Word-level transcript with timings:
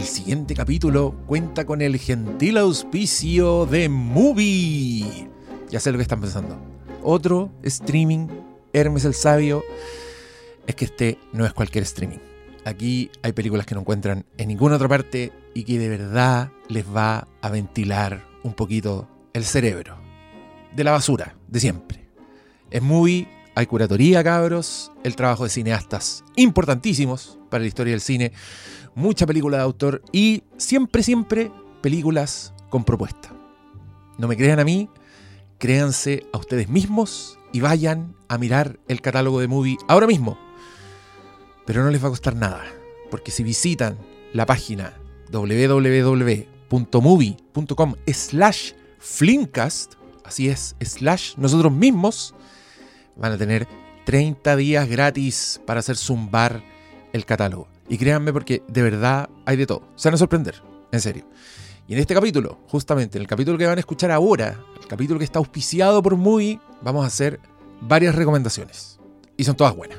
el 0.00 0.06
siguiente 0.06 0.54
capítulo 0.54 1.14
cuenta 1.26 1.66
con 1.66 1.82
el 1.82 1.98
gentil 1.98 2.56
auspicio 2.56 3.66
de 3.66 3.90
Movie. 3.90 5.28
Ya 5.68 5.78
sé 5.78 5.92
lo 5.92 5.98
que 5.98 6.02
están 6.02 6.22
pensando. 6.22 6.58
Otro 7.02 7.52
streaming, 7.62 8.28
Hermes 8.72 9.04
el 9.04 9.12
Sabio. 9.12 9.62
Es 10.66 10.74
que 10.74 10.86
este 10.86 11.18
no 11.34 11.44
es 11.44 11.52
cualquier 11.52 11.84
streaming. 11.84 12.16
Aquí 12.64 13.10
hay 13.22 13.32
películas 13.32 13.66
que 13.66 13.74
no 13.74 13.82
encuentran 13.82 14.24
en 14.38 14.48
ninguna 14.48 14.76
otra 14.76 14.88
parte 14.88 15.32
y 15.52 15.64
que 15.64 15.78
de 15.78 15.90
verdad 15.90 16.50
les 16.68 16.86
va 16.86 17.28
a 17.42 17.50
ventilar 17.50 18.24
un 18.42 18.54
poquito 18.54 19.06
el 19.34 19.44
cerebro. 19.44 19.98
De 20.74 20.82
la 20.82 20.92
basura, 20.92 21.36
de 21.46 21.60
siempre. 21.60 22.08
Es 22.70 22.80
Movie, 22.80 23.28
hay 23.54 23.66
curatoría, 23.66 24.24
cabros, 24.24 24.92
el 25.04 25.14
trabajo 25.14 25.44
de 25.44 25.50
cineastas 25.50 26.24
importantísimos 26.36 27.38
para 27.50 27.60
la 27.62 27.68
historia 27.68 27.92
del 27.92 28.00
cine, 28.00 28.32
mucha 28.94 29.26
película 29.26 29.58
de 29.58 29.62
autor 29.62 30.02
y 30.12 30.44
siempre, 30.56 31.02
siempre 31.02 31.50
películas 31.80 32.52
con 32.68 32.84
propuesta. 32.84 33.32
No 34.18 34.28
me 34.28 34.36
crean 34.36 34.60
a 34.60 34.64
mí, 34.64 34.88
créanse 35.58 36.26
a 36.32 36.38
ustedes 36.38 36.68
mismos 36.68 37.38
y 37.52 37.60
vayan 37.60 38.14
a 38.28 38.38
mirar 38.38 38.78
el 38.88 39.00
catálogo 39.00 39.40
de 39.40 39.48
Movie 39.48 39.78
ahora 39.88 40.06
mismo. 40.06 40.38
Pero 41.66 41.82
no 41.84 41.90
les 41.90 42.02
va 42.02 42.08
a 42.08 42.10
costar 42.10 42.34
nada, 42.36 42.64
porque 43.10 43.30
si 43.30 43.42
visitan 43.42 43.98
la 44.32 44.46
página 44.46 44.94
www.movie.com 45.30 46.34
slash 48.06 48.72
flimcast, 48.98 49.94
así 50.24 50.48
es, 50.48 50.76
slash 50.80 51.36
nosotros 51.36 51.72
mismos, 51.72 52.34
van 53.16 53.32
a 53.32 53.38
tener 53.38 53.66
30 54.04 54.56
días 54.56 54.88
gratis 54.88 55.60
para 55.66 55.80
hacer 55.80 55.96
zumbar 55.96 56.62
el 57.12 57.24
catálogo. 57.24 57.68
Y 57.90 57.98
créanme 57.98 58.32
porque 58.32 58.62
de 58.68 58.82
verdad 58.82 59.28
hay 59.44 59.56
de 59.56 59.66
todo. 59.66 59.82
Se 59.96 60.08
van 60.08 60.14
a 60.14 60.18
sorprender, 60.18 60.62
en 60.92 61.00
serio. 61.00 61.26
Y 61.88 61.94
en 61.94 61.98
este 61.98 62.14
capítulo, 62.14 62.60
justamente, 62.68 63.18
en 63.18 63.22
el 63.22 63.28
capítulo 63.28 63.58
que 63.58 63.66
van 63.66 63.78
a 63.78 63.80
escuchar 63.80 64.12
ahora, 64.12 64.60
el 64.80 64.86
capítulo 64.86 65.18
que 65.18 65.24
está 65.24 65.40
auspiciado 65.40 66.00
por 66.00 66.16
Movie, 66.16 66.60
vamos 66.82 67.02
a 67.02 67.08
hacer 67.08 67.40
varias 67.80 68.14
recomendaciones. 68.14 69.00
Y 69.36 69.42
son 69.42 69.56
todas 69.56 69.74
buenas. 69.74 69.98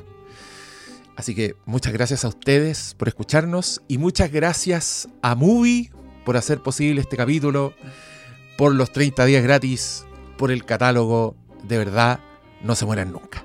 Así 1.16 1.34
que 1.34 1.54
muchas 1.66 1.92
gracias 1.92 2.24
a 2.24 2.28
ustedes 2.28 2.94
por 2.94 3.08
escucharnos 3.08 3.82
y 3.88 3.98
muchas 3.98 4.32
gracias 4.32 5.08
a 5.20 5.34
Movie 5.34 5.92
por 6.24 6.38
hacer 6.38 6.62
posible 6.62 7.02
este 7.02 7.18
capítulo, 7.18 7.74
por 8.56 8.74
los 8.74 8.90
30 8.90 9.26
días 9.26 9.42
gratis, 9.42 10.06
por 10.38 10.50
el 10.50 10.64
catálogo. 10.64 11.36
De 11.62 11.76
verdad, 11.76 12.20
no 12.62 12.74
se 12.74 12.86
mueran 12.86 13.12
nunca. 13.12 13.44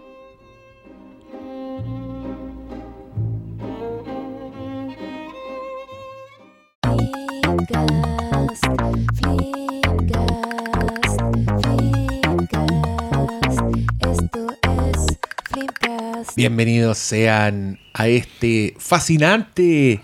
Bienvenidos 16.37 16.97
sean 16.97 17.79
a 17.93 18.07
este 18.07 18.75
fascinante 18.77 19.99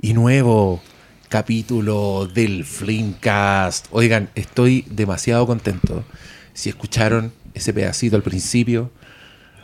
y 0.00 0.12
nuevo 0.14 0.80
capítulo 1.28 2.28
del 2.28 2.64
Flimcast. 2.64 3.86
Oigan, 3.90 4.28
estoy 4.36 4.84
demasiado 4.88 5.46
contento. 5.46 6.04
Si 6.52 6.68
escucharon 6.68 7.32
ese 7.54 7.72
pedacito 7.72 8.14
al 8.14 8.22
principio, 8.22 8.92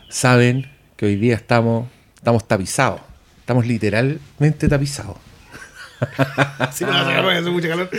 saben 0.08 0.68
que 0.96 1.06
hoy 1.06 1.16
día 1.16 1.36
estamos, 1.36 1.88
estamos 2.16 2.48
tapizados. 2.48 3.00
Estamos 3.40 3.64
literalmente 3.66 4.68
tapizados. 4.68 5.27
Sí, 6.72 6.84
calor, 6.84 7.32
hace 7.32 7.50
mucho 7.50 7.68
calor. 7.68 7.90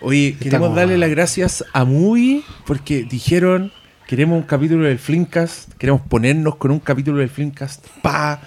Oye, 0.00 0.32
queremos 0.38 0.44
Estamos- 0.68 0.76
darle 0.76 0.98
las 0.98 1.10
gracias 1.10 1.64
a 1.72 1.84
Movie 1.84 2.42
porque 2.66 3.04
dijeron 3.04 3.72
queremos 4.06 4.36
un 4.38 4.44
capítulo 4.44 4.84
del 4.86 4.98
Flimcast, 4.98 5.72
queremos 5.78 6.02
ponernos 6.02 6.56
con 6.56 6.70
un 6.70 6.78
capítulo 6.80 7.18
del 7.18 7.30
Flimcast. 7.30 7.86
Pa, 8.02 8.40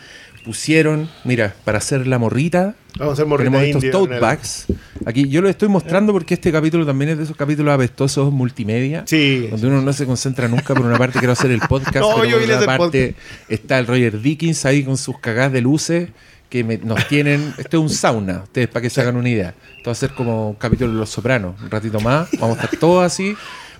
pusieron, 0.45 1.09
mira, 1.23 1.55
para 1.65 1.79
hacer 1.79 2.05
la 2.07 2.19
morrita, 2.19 2.75
Vamos 2.97 3.11
a 3.11 3.13
hacer 3.13 3.25
morrita 3.27 3.51
tenemos 3.51 3.83
estos 3.83 3.91
tote 3.91 4.19
bags. 4.19 4.65
Aquí 5.05 5.27
yo 5.29 5.41
lo 5.41 5.49
estoy 5.49 5.67
mostrando 5.69 6.13
porque 6.13 6.33
este 6.33 6.51
capítulo 6.51 6.83
también 6.85 7.11
es 7.11 7.17
de 7.17 7.23
esos 7.25 7.35
capítulos 7.37 7.73
apestosos 7.73 8.31
multimedia. 8.33 9.03
Sí. 9.05 9.47
Donde 9.51 9.67
uno 9.67 9.81
no 9.83 9.93
se 9.93 10.05
concentra 10.07 10.47
nunca. 10.47 10.73
Por 10.73 10.83
una 10.85 10.97
parte 10.97 11.19
quiero 11.19 11.33
hacer 11.33 11.51
el 11.51 11.59
podcast, 11.69 11.97
No, 11.97 12.15
pero 12.15 12.25
yo 12.25 12.39
por 12.39 12.51
otra 12.55 12.77
parte 12.77 13.13
está 13.49 13.77
el 13.77 13.85
Roger 13.87 14.19
Dickens 14.21 14.65
ahí 14.65 14.83
con 14.83 14.97
sus 14.97 15.19
cagadas 15.19 15.51
de 15.51 15.61
luces 15.61 16.09
que 16.49 16.63
me- 16.63 16.77
nos 16.77 17.07
tienen. 17.07 17.53
Esto 17.57 17.77
es 17.77 17.81
un 17.83 17.89
sauna, 17.89 18.43
ustedes 18.43 18.67
para 18.67 18.81
que 18.81 18.89
se 18.89 19.01
hagan 19.01 19.15
una 19.17 19.29
idea. 19.29 19.53
Esto 19.77 19.89
va 19.89 19.91
a 19.91 19.95
ser 19.95 20.11
como 20.11 20.49
un 20.49 20.55
capítulo 20.55 20.91
de 20.93 20.99
Los 20.99 21.09
Sopranos. 21.09 21.59
Un 21.61 21.69
ratito 21.69 21.99
más, 21.99 22.29
vamos 22.39 22.57
a 22.59 22.63
estar 22.63 22.79
todos 22.79 23.05
así, 23.05 23.35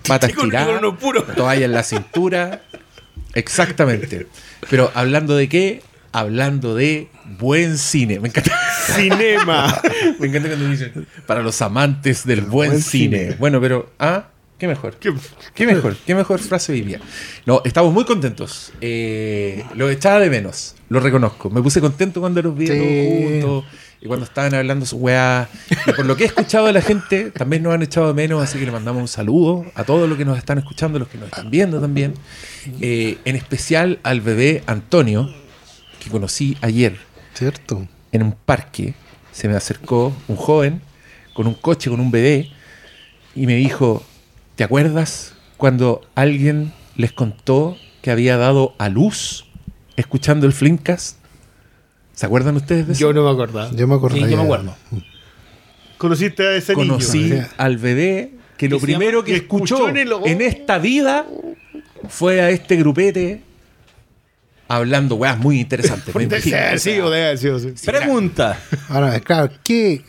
patas 0.06 0.32
tiradas, 0.32 0.80
toalla 1.36 1.64
en 1.64 1.72
la 1.72 1.82
cintura. 1.82 2.62
Exactamente. 3.34 4.26
Pero 4.70 4.90
hablando 4.94 5.36
de 5.36 5.48
qué? 5.48 5.82
Hablando 6.12 6.74
de 6.74 7.08
buen 7.38 7.76
cine. 7.78 8.18
Me 8.20 8.28
encanta. 8.28 8.52
Cinema. 8.96 9.80
Me 10.18 10.28
encanta 10.28 10.48
cuando 10.48 10.68
dicen 10.70 11.06
para 11.26 11.42
los 11.42 11.60
amantes 11.60 12.24
del 12.24 12.40
buen, 12.42 12.70
buen 12.70 12.82
cine. 12.82 13.18
cine. 13.24 13.36
Bueno, 13.38 13.60
pero 13.60 13.92
¿ah? 13.98 14.28
¿Qué 14.58 14.66
mejor? 14.66 14.96
¿Qué- 14.96 15.12
¿Qué 15.54 15.66
mejor? 15.66 15.96
¿Qué 16.04 16.14
mejor 16.16 16.40
frase 16.40 16.72
hoy 16.72 16.80
día? 16.82 17.00
No, 17.46 17.62
estamos 17.64 17.92
muy 17.92 18.04
contentos. 18.04 18.72
Eh, 18.80 19.64
lo 19.74 19.88
echaba 19.88 20.18
de 20.18 20.28
menos, 20.30 20.74
lo 20.88 20.98
reconozco. 20.98 21.48
Me 21.48 21.62
puse 21.62 21.80
contento 21.80 22.20
cuando 22.20 22.42
los 22.42 22.56
vi 22.56 22.66
Sí. 22.66 22.72
todos 22.72 23.22
juntos 23.22 23.64
y 24.00 24.06
cuando 24.06 24.26
estaban 24.26 24.54
hablando 24.54 24.84
su 24.84 24.96
weá. 24.96 25.48
Y 25.86 25.92
por 25.92 26.04
lo 26.06 26.16
que 26.16 26.24
he 26.24 26.26
escuchado 26.26 26.66
de 26.66 26.72
la 26.72 26.82
gente, 26.82 27.30
también 27.30 27.62
nos 27.62 27.72
han 27.72 27.82
echado 27.82 28.08
de 28.08 28.14
menos, 28.14 28.42
así 28.42 28.58
que 28.58 28.64
le 28.66 28.72
mandamos 28.72 29.00
un 29.00 29.06
saludo 29.08 29.64
a 29.76 29.84
todos 29.84 30.08
los 30.08 30.18
que 30.18 30.24
nos 30.24 30.36
están 30.36 30.58
escuchando, 30.58 30.98
los 30.98 31.06
que 31.08 31.18
nos 31.18 31.28
están 31.28 31.50
viendo 31.52 31.80
también. 31.80 32.14
Eh, 32.80 33.18
en 33.24 33.36
especial 33.36 34.00
al 34.02 34.20
bebé 34.20 34.64
Antonio, 34.66 35.32
que 36.02 36.10
conocí 36.10 36.56
ayer 36.62 36.96
¿Cierto? 37.34 37.86
en 38.10 38.22
un 38.24 38.32
parque 38.32 38.94
se 39.30 39.46
me 39.46 39.54
acercó 39.54 40.12
un 40.26 40.34
joven 40.34 40.80
con 41.32 41.46
un 41.46 41.54
coche, 41.54 41.90
con 41.90 42.00
un 42.00 42.10
bebé, 42.10 42.50
y 43.36 43.46
me 43.46 43.54
dijo, 43.54 44.02
¿te 44.58 44.64
acuerdas 44.64 45.34
cuando 45.56 46.00
alguien 46.16 46.72
les 46.96 47.12
contó 47.12 47.76
que 48.02 48.10
había 48.10 48.36
dado 48.36 48.74
a 48.78 48.88
luz 48.88 49.46
escuchando 49.96 50.46
el 50.48 50.52
Flimcast? 50.52 51.16
¿Se 52.12 52.26
acuerdan 52.26 52.56
ustedes 52.56 52.88
de 52.88 52.92
eso? 52.94 53.00
Yo 53.02 53.12
no 53.12 53.22
me 53.22 53.30
acordaba. 53.30 53.70
Yo 53.70 53.86
me 53.86 53.94
acuerdo. 53.94 54.16
Sí, 54.16 54.22
yo 54.28 54.36
me 54.36 54.42
acuerdo. 54.42 54.74
Conociste 55.96 56.44
a 56.44 56.56
ese 56.56 56.74
Conocí 56.74 57.20
niño. 57.20 57.34
niño. 57.36 57.46
al 57.56 57.76
bebé 57.76 58.32
que 58.56 58.68
lo 58.68 58.80
primero 58.80 59.22
que 59.22 59.36
escuchó 59.36 59.88
en 59.90 59.98
el 59.98 60.12
ojo. 60.12 60.26
en 60.26 60.40
esta 60.40 60.78
vida 60.78 61.24
fue 62.08 62.40
a 62.40 62.50
este 62.50 62.74
grupete 62.74 63.42
hablando 64.66 65.14
weas 65.14 65.38
muy 65.38 65.60
interesantes. 65.60 66.12
me 66.12 66.24
imagino. 66.24 66.56
ser, 66.56 66.80
sí, 67.38 67.46
o 67.46 67.58
sí. 67.60 67.74
Pregunta: 67.86 68.58
Ahora, 68.88 69.20
claro, 69.20 69.52
¿qué 69.62 70.02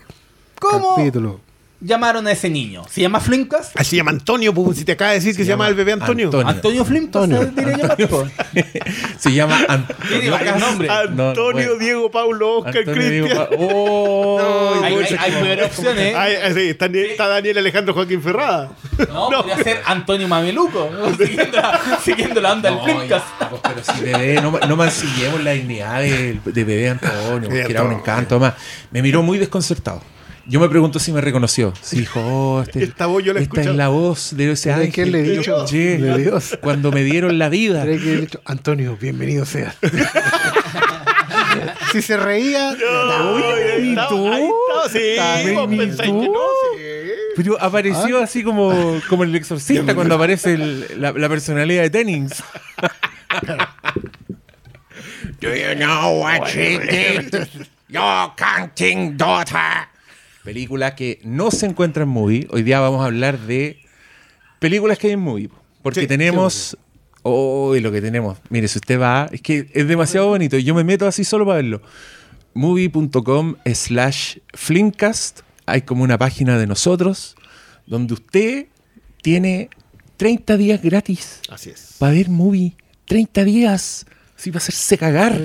¿Cómo 0.60 0.96
capítulo? 0.96 1.49
Llamaron 1.82 2.28
a 2.28 2.32
ese 2.32 2.50
niño? 2.50 2.84
¿Se 2.90 3.02
llama 3.02 3.20
Flimcast? 3.20 3.72
Ah, 3.76 3.84
se 3.84 3.96
llama 3.96 4.12
Antonio, 4.12 4.54
pues, 4.54 4.78
si 4.78 4.86
te 4.86 4.92
acaba 4.94 5.12
de 5.12 5.18
decir 5.18 5.36
que 5.36 5.44
se 5.44 5.50
llama 5.50 5.68
el 5.68 5.76
bebé 5.76 5.94
Antonio. 5.94 6.26
Antonio. 6.28 6.48
Antonio 6.48 6.86
Flimcast. 6.86 7.32
Antonio. 7.32 8.32
Se 9.20 9.34
llama 9.34 9.60
An- 9.68 9.88
Tiene 10.08 10.30
varios 10.30 10.60
nombres. 10.60 10.90
No, 11.12 11.30
Antonio, 11.30 11.54
bueno. 11.54 11.76
Diego, 11.76 12.12
Paulo, 12.12 12.58
Oscar, 12.60 12.78
Antonio 12.78 12.94
Cristian. 13.26 13.38
Pa- 13.38 13.50
¡Oh! 13.58 14.80
Hay, 14.84 14.96
hay, 14.96 15.16
hay 15.20 15.32
peores 15.44 15.66
opciones. 15.66 16.16
Sí, 16.56 16.62
está, 16.70 16.86
está 16.86 17.28
Daniel 17.28 17.58
Alejandro 17.58 17.94
Joaquín 17.94 18.22
Ferrada. 18.22 18.72
No, 19.10 19.30
podría 19.32 19.58
ser 19.64 19.82
Antonio 19.86 20.28
Mameluco. 20.28 20.90
¿no? 20.92 21.16
Siguiendo 21.18 21.58
la, 21.58 22.00
siguiendo 22.04 22.42
la 22.42 22.54
onda 22.54 22.70
del 22.70 22.80
No, 22.80 22.86
Flimcast. 22.86 23.26
pues, 23.50 23.62
pero 23.62 23.84
si 23.84 24.02
bebé, 24.04 24.42
no, 24.42 24.52
no 24.68 24.76
mancillemos 24.76 25.44
la 25.44 25.52
dignidad 25.52 26.02
de, 26.02 26.40
de 26.46 26.64
bebé 26.64 26.90
Antonio, 26.90 27.50
que 27.50 27.62
era 27.62 27.84
un 27.84 27.94
encanto. 27.94 28.36
Además, 28.36 28.54
me 28.92 29.02
miró 29.02 29.22
muy 29.24 29.38
desconcertado. 29.38 30.02
Yo 30.50 30.60
me 30.60 30.68
pregunto 30.68 31.00
si 31.00 31.12
me 31.12 31.22
reconoció. 31.22 31.74
Si 31.82 32.00
dijo, 32.00 32.20
oh, 32.22 32.62
este- 32.64 32.84
Esta 32.84 33.06
voz 33.06 33.24
yo 33.24 33.34
la 33.34 33.42
esta 33.42 33.62
es 33.62 33.68
la 33.68 33.88
voz 33.90 34.36
de 34.36 34.52
ese 34.52 34.72
¿Sabe 34.72 34.86
ángel. 34.86 35.06
qué 35.06 35.12
le 35.12 35.20
he 35.20 35.38
dicho? 35.38 35.64
Oye, 35.64 35.98
De 35.98 36.18
Dios. 36.18 36.58
Cuando 36.62 36.92
me 36.92 37.04
dieron 37.04 37.38
la 37.38 37.50
vida. 37.50 37.86
Antonio, 38.46 38.98
bienvenido 39.00 39.46
sea. 39.46 39.76
si 41.92 42.02
se 42.02 42.18
reía. 42.18 42.76
Pero 47.36 47.62
apareció 47.62 48.20
así 48.20 48.44
como, 48.44 49.00
como 49.08 49.24
el 49.24 49.36
exorcista 49.36 49.94
cuando 49.96 50.16
aparece 50.16 50.54
el- 50.56 50.86
la, 51.02 51.12
la 51.12 51.30
personalidad 51.30 51.84
de 51.84 51.90
Tennings. 51.90 52.44
Do 55.40 55.54
you 55.56 55.74
know 55.76 56.20
what 56.22 56.48
she 56.48 56.80
did? 56.80 57.48
Your 57.88 58.34
counting 58.36 59.16
daughter. 59.18 59.88
Película 60.44 60.96
que 60.96 61.20
no 61.24 61.52
se 61.52 61.66
encuentra 61.66 62.04
en 62.04 62.10
movie. 62.10 62.48
Hoy 62.52 62.64
día 62.64 62.80
vamos 62.80 63.02
a 63.02 63.06
hablar 63.06 63.40
de 63.40 63.80
películas 64.60 64.98
que 64.98 65.08
hay 65.08 65.14
en 65.14 65.20
movie. 65.20 65.50
Porque 65.82 66.02
Sí, 66.02 66.08
tenemos. 66.08 66.78
Oh, 67.24 67.76
y 67.76 67.82
lo 67.82 67.92
que 67.92 68.02
tenemos. 68.02 68.38
Mire, 68.50 68.68
si 68.68 68.78
usted 68.80 69.00
va. 69.00 69.30
Es 69.32 69.42
que 69.42 69.70
es 69.74 69.88
demasiado 69.88 70.28
bonito. 70.28 70.58
y 70.58 70.64
Yo 70.64 70.74
me 70.74 70.84
meto 70.84 71.06
así 71.08 71.24
solo 71.24 71.46
para 71.46 71.58
verlo. 71.58 71.82
movie.com 72.54 73.56
slash 73.74 74.38
flimcast. 74.54 75.42
Hay 75.66 75.82
como 75.84 76.04
una 76.04 76.18
página 76.18 76.58
de 76.58 76.66
nosotros 76.68 77.36
donde 77.86 78.14
usted 78.14 78.68
tiene 79.22 79.70
30 80.18 80.58
días 80.58 80.82
gratis 80.82 81.42
Así 81.50 81.70
es. 81.72 81.96
para 82.00 82.14
ver 82.14 82.30
movie. 82.30 82.76
30 83.06 83.44
días. 83.44 84.06
Sí, 84.36 84.52
va 84.52 84.56
a 84.56 84.58
hacerse 84.60 84.98
cagar. 84.98 85.40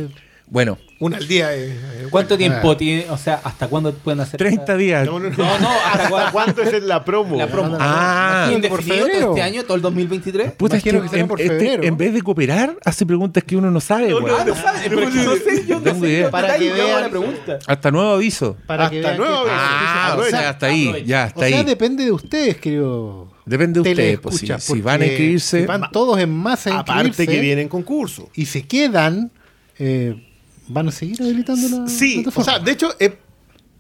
Bueno, 0.47 0.79
Una 1.05 1.17
al 1.19 1.29
día. 1.29 1.55
eh, 1.55 1.69
eh, 1.71 2.07
¿Cuánto 2.11 2.39
tiempo 2.39 2.77
tiene? 2.77 3.07
O 3.11 3.17
sea, 3.19 3.41
¿hasta 3.45 3.69
cuándo 3.69 3.93
pueden 3.93 4.21
hacer 4.21 4.39
30 4.39 4.77
días. 4.77 5.05
No, 5.07 5.19
no, 5.19 5.29
no. 5.31 5.37
No, 5.37 5.59
no, 5.59 5.69
¿hasta 5.93 6.09
cuándo? 6.09 6.33
¿Cuánto 6.33 6.63
es 6.63 6.73
en 6.73 6.89
la 6.89 7.05
promo? 7.05 7.37
La 7.37 7.47
promo. 7.47 7.77
Ah, 7.79 8.47
por 8.49 8.55
¿Indefinido 8.57 8.97
todo 8.97 9.07
febrero. 9.07 9.29
este 9.31 9.43
año, 9.43 9.63
todo 9.65 9.75
el 9.77 9.83
2023? 9.83 10.53
Puta, 10.53 10.77
es 10.77 10.87
Imagino 10.87 11.03
que 11.05 11.11
que 11.11 11.21
en, 11.21 11.29
por 11.29 11.41
este- 11.41 11.59
febrero. 11.59 11.83
en 11.83 11.97
vez 11.97 12.15
de 12.15 12.23
cooperar, 12.23 12.77
hace 12.85 13.05
preguntas 13.05 13.45
que 13.45 13.57
uno 13.57 13.71
no 13.71 13.81
sabe. 13.81 14.09
No, 14.11 14.21
no, 14.21 14.37
Ah, 14.37 14.45
no 14.47 14.55
sabes, 14.55 14.83
pero 14.89 15.01
es 15.01 15.09
que 15.15 15.25
no 15.25 15.35
sé, 15.37 15.67
yo 15.67 15.81
no 15.81 16.01
sé. 16.01 16.29
Para 16.31 16.57
que 16.57 16.73
vean 16.73 17.03
la 17.03 17.09
pregunta. 17.11 17.59
Hasta 17.67 17.91
nuevo 17.91 18.11
aviso. 18.13 18.57
Para 18.67 18.85
Hasta 18.87 19.13
que 19.13 19.19
nuevo 19.19 19.35
aviso. 19.39 19.55
Ah, 19.55 20.17
o 20.19 20.23
sea, 20.25 20.49
hasta 20.51 20.67
ahí, 20.67 21.05
ya, 21.07 21.25
hasta 21.25 21.41
O 21.41 21.49
sea, 21.49 21.59
ahí. 21.59 21.65
depende 21.65 22.05
de 22.05 22.13
ustedes, 22.13 22.57
querido. 22.57 23.29
Depende 23.47 23.81
de 23.83 23.91
ustedes, 23.91 24.19
pues, 24.21 24.37
si, 24.39 24.81
van 24.81 25.03
a 25.03 25.07
inscribirse. 25.07 25.67
van 25.67 25.91
todos 25.93 26.19
en 26.19 26.31
masa 26.31 26.71
a 26.77 26.79
Aparte 26.81 27.09
inscribirse 27.09 27.27
que 27.37 27.41
vienen 27.43 27.69
concurso. 27.69 28.31
y 28.35 28.47
se 28.47 28.63
quedan, 28.67 29.31
eh, 29.79 30.31
van 30.69 30.89
a 30.89 30.93
seguir 30.93 31.21
habilitando 31.23 31.69
la 31.69 31.89
Sí, 31.89 32.25
o 32.35 32.45
sea, 32.45 32.59
de 32.59 32.73
hecho, 32.73 32.95
eh, 32.99 33.19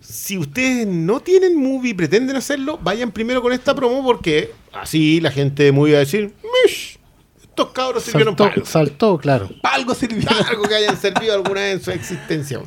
si 0.01 0.37
ustedes 0.37 0.87
no 0.87 1.21
tienen 1.21 1.57
movie 1.57 1.91
y 1.91 1.95
pretenden 1.95 2.37
hacerlo, 2.37 2.79
vayan 2.83 3.11
primero 3.11 3.41
con 3.41 3.53
esta 3.53 3.75
promo 3.75 4.05
porque 4.05 4.51
así 4.73 5.21
la 5.21 5.31
gente 5.31 5.63
de 5.65 5.73
movie 5.73 5.93
va 5.95 5.99
a 5.99 6.01
decir, 6.01 6.35
Mish, 6.65 6.99
estos 7.43 7.69
cabros 7.71 8.03
sirvieron 8.03 8.35
para 8.35 8.53
algo. 8.53 8.67
saltó, 8.67 9.17
claro. 9.17 9.49
Pa' 9.63 9.75
algo 9.75 9.95
sirvió. 9.95 10.29
Algo 10.49 10.65
que 10.65 10.75
hayan 10.75 10.97
servido 10.97 11.35
alguna 11.35 11.61
vez 11.61 11.75
en 11.75 11.83
su 11.83 11.91
existencia. 11.93 12.61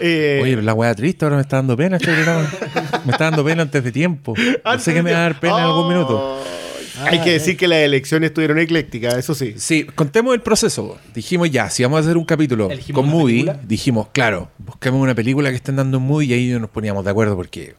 Eh, 0.00 0.40
Oye, 0.42 0.62
la 0.62 0.72
weá 0.72 0.94
triste 0.94 1.24
ahora 1.26 1.36
me 1.36 1.42
está 1.42 1.56
dando 1.56 1.76
pena 1.76 1.96
este 1.96 2.10
programa. 2.10 2.50
Me 3.04 3.12
está 3.12 3.24
dando 3.24 3.44
pena 3.44 3.62
antes 3.62 3.84
de 3.84 3.92
tiempo. 3.92 4.34
No 4.36 4.42
antes 4.64 4.84
sé 4.84 4.94
que 4.94 5.02
me 5.02 5.12
va 5.12 5.18
a 5.18 5.22
dar 5.22 5.40
pena 5.40 5.58
en 5.58 5.64
algún 5.64 5.94
Oh. 5.94 6.42
Minuto. 6.96 7.10
Hay 7.12 7.20
que 7.22 7.30
decir 7.32 7.56
que 7.56 7.68
las 7.68 7.78
elecciones 7.78 8.30
estuvieron 8.30 8.58
eclécticas, 8.58 9.14
eso 9.16 9.34
sí. 9.34 9.54
Sí, 9.56 9.84
contemos 9.84 10.34
el 10.34 10.40
proceso. 10.42 10.98
Dijimos 11.14 11.50
ya, 11.50 11.70
si 11.70 11.82
vamos 11.82 11.98
a 11.98 12.00
hacer 12.00 12.16
un 12.16 12.24
capítulo 12.24 12.70
Elegimos 12.70 13.02
con 13.02 13.10
movie, 13.10 13.44
película. 13.44 13.60
dijimos, 13.66 14.08
claro, 14.12 14.50
busquemos 14.58 15.00
una 15.00 15.14
película 15.14 15.50
que 15.50 15.56
estén 15.56 15.76
dando 15.76 15.98
en 15.98 16.02
movie 16.04 16.28
y 16.28 16.32
ahí 16.32 16.58
nos 16.58 16.70
poníamos 16.70 17.04
de 17.04 17.10
acuerdo 17.10 17.36
porque 17.36 17.74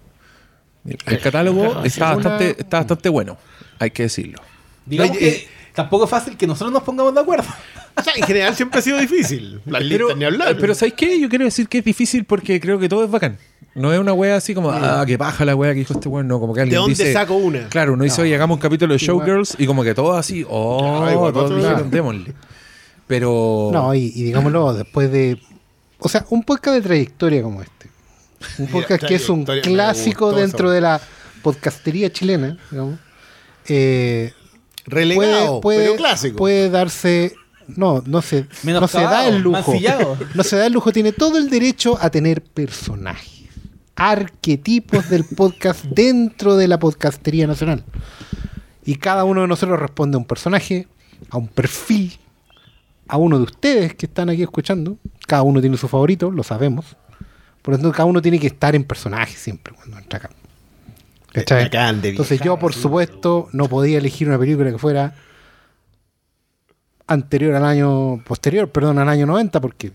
el 0.85 1.19
catálogo 1.19 1.83
está 1.83 2.05
una- 2.07 2.29
bastante, 2.29 2.55
está 2.61 2.77
bastante 2.79 3.09
bueno, 3.09 3.37
hay 3.79 3.91
que 3.91 4.03
decirlo. 4.03 4.39
Digamos 4.85 5.17
que 5.17 5.47
tampoco 5.73 6.03
es 6.05 6.09
fácil 6.09 6.37
que 6.37 6.45
nosotros 6.47 6.71
nos 6.71 6.83
pongamos 6.83 7.13
de 7.13 7.21
acuerdo. 7.21 7.45
O 7.97 8.03
sea, 8.03 8.11
en 8.13 8.23
general 8.23 8.53
siempre 8.53 8.79
ha 8.79 8.81
sido 8.81 8.97
difícil. 8.97 9.61
Las 9.65 9.81
Pero, 9.81 10.07
listas 10.07 10.17
ni 10.17 10.25
hablar. 10.25 10.57
pero 10.59 10.75
¿sabéis 10.75 10.95
qué? 10.95 11.17
Yo 11.17 11.29
quiero 11.29 11.45
decir 11.45 11.69
que 11.69 11.77
es 11.77 11.85
difícil 11.85 12.25
porque 12.25 12.59
creo 12.59 12.77
que 12.77 12.89
todo 12.89 13.05
es 13.05 13.09
bacán. 13.09 13.37
No 13.75 13.93
es 13.93 13.99
una 13.99 14.13
wea 14.13 14.37
así 14.37 14.53
como, 14.55 14.71
ah, 14.71 15.03
que 15.05 15.17
paja 15.17 15.43
la 15.45 15.55
wea 15.55 15.73
que 15.73 15.79
dijo 15.79 15.93
este 15.93 16.07
weón. 16.09 16.27
No, 16.27 16.39
como 16.39 16.53
que 16.53 16.59
¿De 16.59 16.63
alguien 16.63 16.79
dónde 16.81 16.91
dice. 16.95 17.13
saco 17.13 17.35
una? 17.35 17.67
Claro, 17.67 17.93
uno 17.93 18.03
dice, 18.05 18.21
oye, 18.21 18.33
hagamos 18.33 18.55
un 18.55 18.61
capítulo 18.61 18.93
de. 18.93 18.99
Showgirls 18.99 19.55
y 19.59 19.65
como 19.67 19.83
que 19.83 19.93
todo 19.93 20.13
así, 20.13 20.45
oh, 20.49 21.05
todos 21.33 21.35
otro 21.45 21.55
dijeron, 21.57 21.77
lado. 21.79 21.89
démosle. 21.89 22.33
Pero. 23.07 23.69
No, 23.73 23.93
y, 23.93 24.05
y 24.15 24.23
digámoslo, 24.23 24.73
después 24.75 25.11
de. 25.11 25.39
O 25.99 26.07
sea, 26.09 26.25
un 26.29 26.43
podcast 26.43 26.75
de 26.75 26.81
trayectoria 26.81 27.43
como 27.43 27.61
este. 27.61 27.89
Un 28.59 28.67
podcast 28.71 29.03
que 29.05 29.15
es 29.15 29.27
un 29.29 29.43
trayectoria, 29.45 29.75
me 29.77 29.83
clásico 29.83 30.25
gustó 30.27 30.39
dentro 30.41 30.71
de 30.71 30.81
la 30.81 31.01
podcastería 31.41 32.11
chilena, 32.11 32.57
digamos. 32.71 32.97
eh, 33.67 34.33
Relegado, 34.87 35.61
puede, 35.61 35.77
puede, 35.77 35.83
pero 35.87 35.95
clásico. 35.97 36.37
puede 36.37 36.69
darse. 36.69 37.33
No, 37.67 38.03
no 38.05 38.21
se, 38.21 38.41
no 38.41 38.47
se 38.53 38.61
da 38.61 38.63
Menoscabado, 38.63 39.29
el 39.29 39.41
lujo. 39.41 39.71
mancillado. 39.71 40.17
No 40.35 40.43
se 40.43 40.55
da 40.55 40.67
el 40.67 40.73
lujo, 40.73 40.91
tiene 40.91 41.11
todo 41.11 41.39
el 41.39 41.49
derecho 41.49 41.97
a 41.99 42.11
tener 42.11 42.43
personajes, 42.43 43.34
arquetipos 43.95 45.09
del 45.09 45.23
podcast 45.23 45.85
dentro 45.85 46.57
de 46.57 46.67
la 46.67 46.79
podcastería 46.79 47.47
nacional. 47.47 47.83
Y 48.85 48.95
cada 48.95 49.23
uno 49.23 49.41
de 49.41 49.47
nosotros 49.47 49.79
responde 49.79 50.15
a 50.15 50.19
un 50.19 50.25
personaje, 50.25 50.87
a 51.29 51.37
un 51.37 51.47
perfil, 51.47 52.17
a 53.07 53.17
uno 53.17 53.37
de 53.37 53.43
ustedes 53.43 53.95
que 53.95 54.05
están 54.05 54.29
aquí 54.29 54.43
escuchando. 54.43 54.97
Cada 55.25 55.43
uno 55.43 55.61
tiene 55.61 55.77
su 55.77 55.87
favorito, 55.87 56.29
lo 56.29 56.43
sabemos. 56.43 56.95
Por 57.61 57.73
lo 57.73 57.77
tanto, 57.79 57.91
cada 57.91 58.05
uno 58.05 58.21
tiene 58.21 58.39
que 58.39 58.47
estar 58.47 58.75
en 58.75 58.83
personaje 58.83 59.35
siempre 59.35 59.73
cuando 59.73 59.97
entra 59.97 60.17
acá. 60.17 60.29
Entonces 61.33 62.39
yo, 62.39 62.57
por 62.57 62.73
supuesto, 62.73 63.49
no 63.51 63.67
podía 63.67 63.97
elegir 63.97 64.27
una 64.27 64.39
película 64.39 64.71
que 64.71 64.77
fuera 64.77 65.15
anterior 67.07 67.55
al 67.55 67.65
año, 67.65 68.23
posterior, 68.23 68.69
perdón, 68.69 68.99
al 68.99 69.09
año 69.09 69.25
90, 69.25 69.59
porque 69.59 69.89
no, 69.89 69.93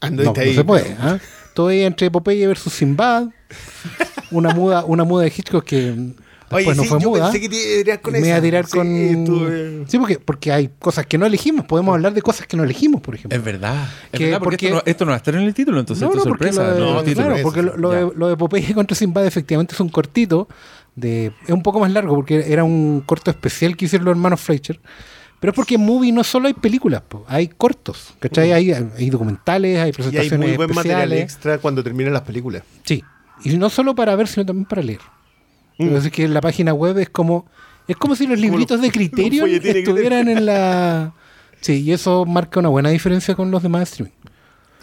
Anduviste 0.00 0.40
no 0.40 0.46
ahí, 0.46 0.54
se 0.54 0.64
puede. 0.64 0.96
¿ah? 1.00 1.18
Estoy 1.56 1.80
entre 1.84 2.10
Popeye 2.10 2.46
versus 2.46 2.70
Sinbad, 2.74 3.28
una 4.30 4.50
muda, 4.54 4.84
una 4.84 5.04
muda 5.04 5.24
de 5.24 5.32
Hitchcock 5.34 5.64
que 5.64 5.76
después 5.86 6.66
Oye, 6.66 6.74
no 6.74 6.82
sí, 6.82 6.88
fue 6.90 7.00
yo 7.00 7.08
muda. 7.08 7.24
pensé 7.32 7.40
que 7.40 7.48
te 7.48 7.56
iba 7.56 7.80
a 7.80 7.82
tirar 7.82 8.00
con 8.02 8.12
me 8.12 8.18
iba 8.18 8.28
esa. 8.28 8.36
a 8.36 8.42
tirar 8.42 8.66
Sí, 8.66 8.76
con. 8.76 9.84
Sí, 9.88 9.98
porque, 9.98 10.18
porque 10.18 10.52
hay 10.52 10.70
cosas 10.78 11.06
que 11.06 11.16
no 11.16 11.24
elegimos. 11.24 11.64
Podemos 11.64 11.94
hablar 11.94 12.12
de 12.12 12.20
cosas 12.20 12.46
que 12.46 12.58
no 12.58 12.64
elegimos, 12.64 13.00
por 13.00 13.14
ejemplo. 13.14 13.38
Es 13.38 13.42
verdad. 13.42 13.88
Es 14.12 14.18
Que 14.18 14.24
verdad, 14.26 14.40
porque, 14.40 14.56
porque- 14.56 14.66
esto, 14.66 14.76
no, 14.76 14.82
esto 14.84 15.04
no 15.06 15.08
va 15.12 15.14
a 15.14 15.16
estar 15.16 15.34
en 15.34 15.40
el 15.40 15.54
título, 15.54 15.80
entonces 15.80 16.02
No, 16.02 16.08
esto 16.08 16.18
es 16.18 16.24
no, 16.26 16.30
porque 16.32 16.52
sorpresa. 16.52 16.78
lo 16.78 17.02
de, 17.02 17.14
claro, 17.14 17.36
es, 17.36 17.42
porque 17.42 17.62
lo, 17.62 17.90
de, 17.90 18.12
lo 18.14 18.28
de 18.28 18.36
Popeye 18.36 18.74
contra 18.74 18.94
Sinbad 18.94 19.24
efectivamente 19.26 19.72
es 19.72 19.80
un 19.80 19.88
cortito. 19.88 20.48
De, 20.94 21.32
es 21.46 21.50
un 21.54 21.62
poco 21.62 21.80
más 21.80 21.90
largo 21.90 22.14
porque 22.14 22.52
era 22.52 22.64
un 22.64 23.02
corto 23.06 23.30
especial 23.30 23.78
que 23.78 23.86
hicieron 23.86 24.04
los 24.04 24.12
hermanos 24.12 24.42
Fleischer. 24.42 24.78
Pero 25.40 25.50
es 25.50 25.56
porque 25.56 25.74
en 25.74 25.84
movie 25.84 26.12
no 26.12 26.24
solo 26.24 26.48
hay 26.48 26.54
películas, 26.54 27.02
po, 27.02 27.24
hay 27.28 27.48
cortos. 27.48 28.14
¿cachai? 28.18 28.52
Hay, 28.52 28.72
hay 28.72 29.10
documentales, 29.10 29.78
hay 29.78 29.78
Y 29.78 29.86
hay 29.86 29.92
presentaciones 29.92 30.48
muy 30.48 30.56
buen 30.56 30.74
material 30.74 31.12
extra 31.12 31.58
cuando 31.58 31.82
terminan 31.82 32.12
las 32.12 32.22
películas. 32.22 32.62
Sí. 32.84 33.02
Y 33.44 33.56
no 33.58 33.68
solo 33.68 33.94
para 33.94 34.16
ver, 34.16 34.28
sino 34.28 34.46
también 34.46 34.64
para 34.66 34.82
leer. 34.82 35.00
Mm. 35.78 35.82
Entonces 35.84 36.10
que 36.10 36.26
la 36.26 36.40
página 36.40 36.72
web 36.72 36.98
es 36.98 37.10
como 37.10 37.46
es 37.86 37.96
como 37.96 38.16
si 38.16 38.26
los 38.26 38.38
libritos 38.38 38.80
de 38.80 38.90
criterio 38.92 39.46
estuvieran 39.46 40.28
en 40.28 40.46
la 40.46 41.12
Sí, 41.60 41.82
y 41.82 41.92
eso 41.92 42.24
marca 42.24 42.60
una 42.60 42.68
buena 42.68 42.90
diferencia 42.90 43.34
con 43.34 43.50
los 43.50 43.62
demás 43.62 43.90
streaming. 43.90 44.12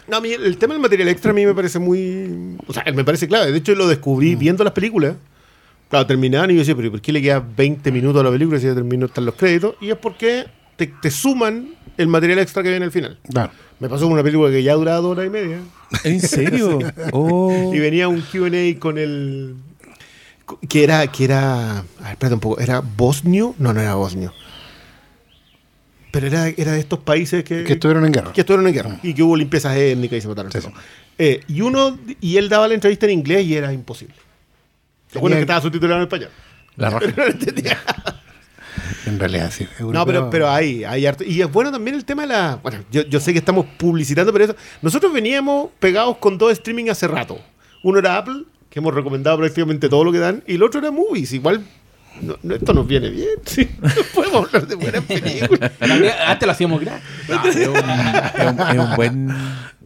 No, 0.06 0.18
a 0.18 0.20
mí 0.20 0.32
el, 0.32 0.58
tema 0.58 0.74
del 0.74 0.82
material 0.82 1.08
extra 1.08 1.30
a 1.30 1.34
mí 1.34 1.46
me 1.46 1.54
parece 1.54 1.78
muy... 1.78 2.58
O 2.66 2.72
sea, 2.74 2.84
me 2.94 3.04
parece 3.04 3.26
clave. 3.26 3.52
De 3.52 3.58
hecho, 3.58 3.74
lo 3.74 3.86
Mm. 3.86 3.88
descubrí 3.88 4.34
viendo 4.34 4.64
las 4.64 4.74
películas. 4.74 5.14
Claro, 5.88 6.06
terminaban 6.06 6.50
y 6.50 6.54
yo 6.54 6.60
decía, 6.60 6.74
pero 6.74 6.90
¿por 6.90 7.00
qué 7.00 7.12
le 7.12 7.22
queda 7.22 7.44
20 7.56 7.92
minutos 7.92 8.20
a 8.20 8.24
la 8.24 8.30
película 8.30 8.58
si 8.58 8.66
ya 8.66 8.74
terminó 8.74 9.06
están 9.06 9.26
los 9.26 9.34
créditos? 9.34 9.76
Y 9.80 9.90
es 9.90 9.96
porque 9.96 10.46
te, 10.76 10.86
te 10.86 11.10
suman 11.10 11.74
el 11.96 12.08
material 12.08 12.38
extra 12.40 12.62
que 12.62 12.70
viene 12.70 12.84
al 12.84 12.92
final. 12.92 13.18
Claro. 13.30 13.52
Me 13.80 13.88
pasó 13.88 14.04
con 14.04 14.12
una 14.12 14.22
película 14.22 14.50
que 14.50 14.62
ya 14.62 14.74
duraba 14.74 14.98
dos 14.98 15.12
horas 15.12 15.26
y 15.26 15.30
media. 15.30 15.58
¿En 16.04 16.20
serio? 16.20 16.78
Oh. 17.12 17.72
Y 17.74 17.78
venía 17.78 18.08
un 18.08 18.20
QA 18.20 18.78
con 18.78 18.98
el. 18.98 19.56
Que 20.68 20.84
era. 20.84 21.06
Que 21.08 21.24
era. 21.24 21.78
A 21.78 21.82
ver, 21.82 22.10
espérate 22.12 22.34
un 22.34 22.40
poco. 22.40 22.60
¿Era 22.60 22.80
bosnio? 22.80 23.54
No, 23.58 23.72
no 23.72 23.80
era 23.80 23.94
bosnio. 23.94 24.32
Pero 26.10 26.26
era, 26.28 26.48
era 26.48 26.72
de 26.72 26.80
estos 26.80 27.00
países 27.00 27.44
que. 27.44 27.64
Que 27.64 27.74
estuvieron 27.74 28.04
en 28.06 28.12
guerra. 28.12 28.32
que 28.32 28.40
estuvieron 28.40 28.66
en 28.66 28.74
guerra. 28.74 29.00
Y 29.02 29.14
que 29.14 29.22
hubo 29.22 29.36
limpiezas 29.36 29.76
étnicas 29.76 30.18
y 30.18 30.20
se 30.20 30.28
mataron. 30.28 30.52
Sí. 30.52 30.58
Eh, 31.18 31.40
y 31.48 31.60
uno. 31.60 31.98
Y 32.20 32.36
él 32.36 32.48
daba 32.48 32.68
la 32.68 32.74
entrevista 32.74 33.06
en 33.06 33.12
inglés 33.12 33.44
y 33.46 33.54
era 33.54 33.72
imposible. 33.72 34.14
Bueno 35.20 35.36
es 35.36 35.38
que 35.38 35.42
estaba 35.42 35.60
subtitulado 35.60 35.96
en 36.00 36.02
español. 36.04 36.30
La 36.76 36.90
raja. 36.90 37.06
No 37.06 37.24
lo 37.24 37.30
entendía. 37.30 37.78
En 39.06 39.18
realidad, 39.20 39.50
sí. 39.52 39.66
No, 39.78 40.04
pero, 40.04 40.30
pero 40.30 40.50
hay, 40.50 40.82
hay 40.84 41.06
harto. 41.06 41.22
Y 41.24 41.40
es 41.40 41.50
bueno 41.52 41.70
también 41.70 41.94
el 41.94 42.04
tema 42.04 42.22
de 42.22 42.28
la. 42.28 42.58
Bueno, 42.62 42.78
yo, 42.90 43.02
yo 43.02 43.20
sé 43.20 43.32
que 43.32 43.38
estamos 43.38 43.66
publicitando, 43.76 44.32
pero 44.32 44.46
eso. 44.46 44.56
Nosotros 44.82 45.12
veníamos 45.12 45.68
pegados 45.78 46.16
con 46.18 46.36
dos 46.38 46.52
streaming 46.52 46.88
hace 46.90 47.06
rato. 47.06 47.38
Uno 47.82 47.98
era 47.98 48.16
Apple, 48.16 48.44
que 48.70 48.78
hemos 48.80 48.92
recomendado 48.94 49.36
prácticamente 49.38 49.88
todo 49.88 50.04
lo 50.04 50.10
que 50.12 50.18
dan, 50.18 50.42
y 50.46 50.54
el 50.56 50.62
otro 50.62 50.80
era 50.80 50.90
Movies. 50.90 51.32
Igual, 51.34 51.62
no- 52.22 52.36
no, 52.42 52.54
esto 52.54 52.72
nos 52.72 52.86
viene 52.86 53.10
bien. 53.10 53.28
Sí. 53.44 53.68
Podemos 54.14 54.46
hablar 54.46 54.66
de 54.66 54.74
buenas 54.74 55.04
películas. 55.04 55.70
Antes 56.26 56.46
lo 56.46 56.52
hacíamos 56.52 56.80
gratis. 56.80 57.04
No, 57.28 57.44
es, 57.44 57.56
un, 57.56 57.76
es 57.76 58.52
un- 58.52 58.60
es 58.60 58.78
un 58.78 58.96
buen. 58.96 59.28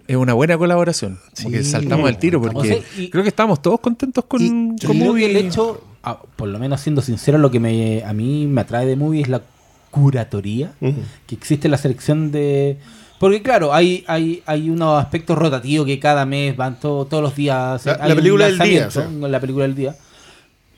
Es 0.08 0.16
una 0.16 0.32
buena 0.34 0.58
colaboración. 0.58 1.20
Como 1.36 1.50
que 1.50 1.62
Sí. 1.62 1.70
saltamos 1.70 2.08
al 2.08 2.18
tiro 2.18 2.40
porque 2.40 2.56
O 2.56 2.64
sea, 2.64 2.78
y- 2.96 3.10
creo 3.10 3.22
que 3.22 3.28
estábamos 3.28 3.62
todos 3.62 3.78
contentos 3.78 4.24
con, 4.26 4.40
Y- 4.42 4.84
con 4.86 4.98
Movie. 4.98 5.26
el 5.30 5.36
hecho, 5.36 5.82
ah, 6.02 6.18
por 6.34 6.48
lo 6.48 6.58
menos 6.58 6.80
siendo 6.80 7.02
sincero, 7.02 7.38
lo 7.38 7.50
que 7.50 7.60
me, 7.60 8.02
a 8.02 8.12
mí 8.14 8.46
me 8.46 8.62
atrae 8.62 8.86
de 8.86 8.96
movie 8.96 9.20
es 9.20 9.28
la 9.28 9.42
curatoría 9.90 10.72
Ujú. 10.80 10.96
que 11.26 11.34
existe 11.34 11.68
la 11.68 11.76
selección 11.78 12.32
de. 12.32 12.78
Porque 13.20 13.42
claro, 13.42 13.74
hay, 13.74 14.04
hay, 14.06 14.42
hay 14.46 14.70
unos 14.70 14.98
aspectos 15.02 15.36
rotativos 15.36 15.86
que 15.86 15.98
cada 15.98 16.24
mes 16.24 16.56
van 16.56 16.80
to- 16.80 17.06
todos 17.10 17.22
los 17.22 17.36
días. 17.36 17.84
La- 17.84 17.98
hay 18.00 18.08
la 18.08 18.14
película 18.14 18.46
del 18.46 18.58
día, 18.58 18.80
lanzamiento, 18.82 19.28
La 19.28 19.40
película 19.40 19.64
del 19.66 19.74
día. 19.74 19.96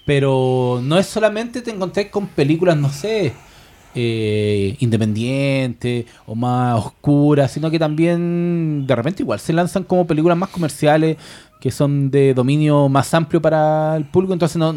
Pero 0.07 0.81
no 0.83 0.99
es 0.99 1.07
solamente 1.07 1.61
te 1.63 1.71
encontré 1.71 2.11
con 2.11 2.27
películas, 2.29 2.77
no 2.77 2.91
sé, 2.91 3.33
eh, 3.95 4.77
independientes 4.81 6.07
o 6.27 6.35
más 6.35 6.79
oscuras, 6.85 7.51
sino 7.53 7.71
que 7.71 7.79
también 7.79 8.87
de 8.87 8.97
repente 8.97 9.23
igual 9.23 9.41
se 9.41 9.53
lanzan 9.53 9.85
como 9.85 10.07
películas 10.07 10.39
más 10.39 10.51
comerciales 10.51 11.17
que 11.61 11.71
son 11.71 12.11
de 12.11 12.33
dominio 12.35 12.89
más 12.89 13.13
amplio 13.15 13.41
para 13.43 13.97
el 13.97 14.05
público. 14.05 14.33
Entonces 14.33 14.57
no 14.57 14.75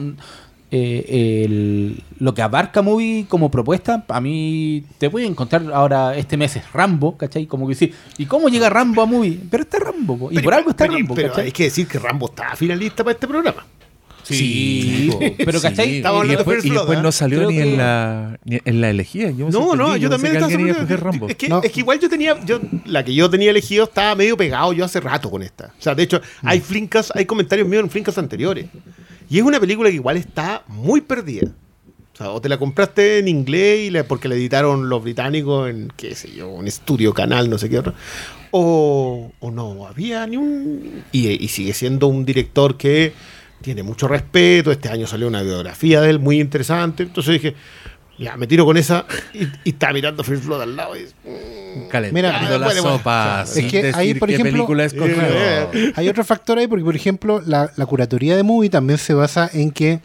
eh, 0.76 1.44
el- 1.46 2.02
lo 2.18 2.34
que 2.34 2.42
abarca 2.42 2.82
Movie 2.82 3.28
como 3.30 3.52
propuesta, 3.52 4.04
a 4.08 4.20
mí 4.20 4.84
te 4.98 5.08
voy 5.08 5.24
a 5.24 5.28
encontrar 5.28 5.62
ahora 5.72 6.18
este 6.18 6.36
mes 6.36 6.56
es 6.56 6.74
Rambo, 6.74 7.16
¿cachai? 7.16 7.46
Como 7.46 7.68
que 7.68 7.76
sí, 7.76 7.94
¿y 8.18 8.26
cómo 8.26 8.50
llega 8.50 8.70
Rambo 8.72 9.04
a 9.04 9.06
Movie? 9.06 9.40
Pero 9.52 9.62
está 9.64 9.78
Rambo, 9.78 10.18
po, 10.18 10.32
y 10.32 10.36
Pero- 10.36 10.44
por 10.46 10.54
algo 10.56 10.70
está 10.72 10.86
pero- 10.86 10.98
Rambo, 10.98 11.14
Pero 11.14 11.30
¿cachai? 11.30 11.46
hay 11.46 11.52
que 11.52 11.66
decir 11.66 11.88
que 11.88 12.00
Rambo 12.00 12.26
está 12.26 12.56
finalista 12.56 13.04
para 13.04 13.14
este 13.14 13.28
programa. 13.28 13.64
Sí, 14.24 15.10
pero 15.38 15.60
¿cachai? 15.62 15.98
Estamos 15.98 16.26
y 16.26 16.30
después, 16.30 16.66
y 16.66 16.70
después 16.70 17.02
no 17.02 17.10
¿eh? 17.10 17.12
salió 17.12 17.38
Creo 17.40 17.50
ni, 17.52 17.58
que- 17.58 17.64
en 17.64 17.78
la, 17.78 18.40
ni 18.46 18.60
en 18.64 18.82
la. 18.82 18.92
Yo 19.04 19.46
me 19.46 19.52
No, 19.52 19.76
no, 19.76 19.98
yo 19.98 20.10
también 20.10 20.36
estaba 20.38 20.96
Rambo. 20.98 21.28
Es 21.28 21.36
que, 21.36 21.50
No. 21.50 21.62
es 21.62 21.72
que 21.72 21.80
igual 21.82 22.00
yo 22.00 22.10
tenía, 22.10 22.40
yo, 22.46 22.60
la 22.86 23.04
que 23.04 23.14
yo 23.14 23.30
tenía 23.30 23.50
elegido 23.52 23.84
estaba 23.86 24.16
medio 24.16 24.38
pegado 24.38 24.72
yo 24.74 24.86
hace 24.86 25.00
rato 25.00 25.30
con 25.30 25.44
esta. 25.44 25.74
O 25.78 25.82
sea, 25.82 25.94
de 25.96 26.04
hecho, 26.04 26.22
hay 26.42 26.60
flincas, 26.60 27.12
hay 27.16 27.26
comentarios 27.26 27.68
míos 27.68 27.84
en 27.84 27.90
flincas 27.90 28.18
anteriores. 28.18 28.68
Y 29.30 29.38
es 29.40 29.44
una 29.44 29.60
película 29.60 29.90
que 29.90 29.96
igual 29.96 30.18
está 30.18 30.64
muy 30.68 31.02
perdida. 31.02 31.48
O 32.14 32.16
sea, 32.16 32.30
o 32.30 32.40
te 32.40 32.48
la 32.48 32.58
compraste 32.58 33.18
en 33.20 33.28
inglés 33.28 33.88
y 33.88 33.90
la- 33.90 34.04
porque 34.04 34.28
la 34.28 34.36
editaron 34.36 34.88
los 34.88 35.02
británicos 35.04 35.70
en, 35.70 35.92
qué 35.98 36.14
sé 36.16 36.32
yo, 36.32 36.48
un 36.50 36.68
estudio, 36.68 37.14
canal, 37.14 37.50
no 37.50 37.58
sé 37.58 37.70
qué 37.70 37.80
otro. 37.80 37.94
O, 38.52 39.32
o 39.40 39.52
no, 39.52 39.88
había 39.88 40.26
ni 40.28 40.38
un... 40.38 41.04
Y, 41.12 41.28
y 41.44 41.48
sigue 41.48 41.74
siendo 41.74 42.06
un 42.08 42.24
director 42.24 42.78
que 42.78 43.14
tiene 43.64 43.82
mucho 43.82 44.08
respeto. 44.08 44.72
Este 44.72 44.90
año 44.90 45.08
salió 45.08 45.28
una 45.28 45.42
biografía 45.42 46.02
de 46.02 46.12
él 46.12 46.20
muy 46.20 46.40
interesante. 46.40 47.02
Entonces 47.04 47.34
dije, 47.42 47.56
ya, 48.20 48.38
me 48.38 48.46
tiro 48.46 48.66
con 48.66 48.78
esa 48.78 49.06
y, 49.34 49.46
y 49.64 49.70
estaba 49.72 49.94
mirando 49.94 50.24
First 50.24 50.46
Blood 50.46 50.62
al 50.62 50.76
lado. 50.76 50.96
Y, 50.96 51.06
Calentando 51.90 52.14
Mira, 52.14 52.32
la 52.60 52.66
bueno, 52.66 52.82
bueno. 52.84 52.98
sopa. 52.98 53.44
Es 53.44 53.54
que 53.72 53.78
ahí, 53.96 54.08
decir 54.10 54.20
por 54.20 54.28
qué 54.30 54.36
ejemplo, 54.36 54.54
película 54.54 54.86
escogió. 54.86 55.16
eh, 55.20 55.94
Hay 55.96 56.08
otro 56.10 56.24
factor 56.24 56.60
ahí 56.60 56.68
porque, 56.68 56.84
por 56.86 56.96
ejemplo, 56.96 57.42
la, 57.46 57.72
la 57.76 57.86
curatoría 57.88 58.36
de 58.36 58.44
movie 58.44 58.70
también 58.70 59.00
se 59.00 59.16
basa 59.16 59.50
en 59.52 59.72
que 59.72 60.00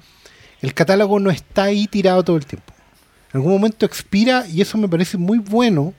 el 0.63 0.73
catálogo 0.73 1.21
no 1.21 1.31
está 1.31 1.65
ahí 1.65 1.87
tirado 1.87 2.23
todo 2.25 2.37
el 2.37 2.47
tiempo. 2.47 2.73
En 3.33 3.39
algún 3.41 3.53
momento 3.53 3.85
expira 3.85 4.47
y 4.51 4.63
eso 4.63 4.79
me 4.79 4.89
parece 4.89 5.19
muy 5.19 5.39
bueno. 5.39 5.93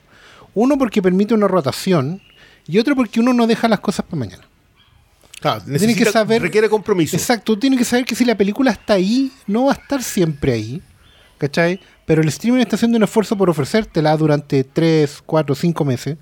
Uno 0.55 0.77
porque 0.79 1.01
permite 1.01 1.35
una 1.35 1.47
rotación 1.47 2.19
y 2.67 2.79
otro 2.79 2.95
porque 2.95 3.19
uno 3.19 3.33
no 3.33 3.45
deja 3.45 3.67
las 3.67 3.79
cosas 3.81 4.03
para 4.05 4.17
mañana. 4.17 4.43
Claro, 5.39 5.61
que 5.65 6.05
saber- 6.05 6.41
requiere 6.41 6.69
compromiso. 6.69 7.15
Exacto, 7.15 7.53
tú 7.53 7.59
tienes 7.59 7.79
que 7.79 7.85
saber 7.85 8.05
que 8.05 8.15
si 8.15 8.25
la 8.25 8.35
película 8.35 8.71
está 8.71 8.93
ahí, 8.95 9.31
no 9.47 9.65
va 9.65 9.71
a 9.71 9.75
estar 9.75 10.03
siempre 10.03 10.53
ahí. 10.53 10.81
¿Cachai? 11.37 11.79
Pero 12.05 12.21
el 12.21 12.27
streaming 12.27 12.59
está 12.59 12.75
haciendo 12.75 12.97
un 12.97 13.03
esfuerzo 13.03 13.37
por 13.37 13.49
ofrecértela 13.49 14.17
durante 14.17 14.63
3, 14.65 15.23
4, 15.25 15.55
5 15.55 15.85
meses. 15.85 16.17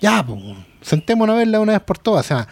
Ya, 0.00 0.24
pues, 0.24 0.40
sentémonos 0.82 1.34
a 1.34 1.38
verla 1.38 1.60
una 1.60 1.72
vez 1.72 1.80
por 1.82 1.98
todas. 1.98 2.24
O 2.26 2.28
sea, 2.28 2.48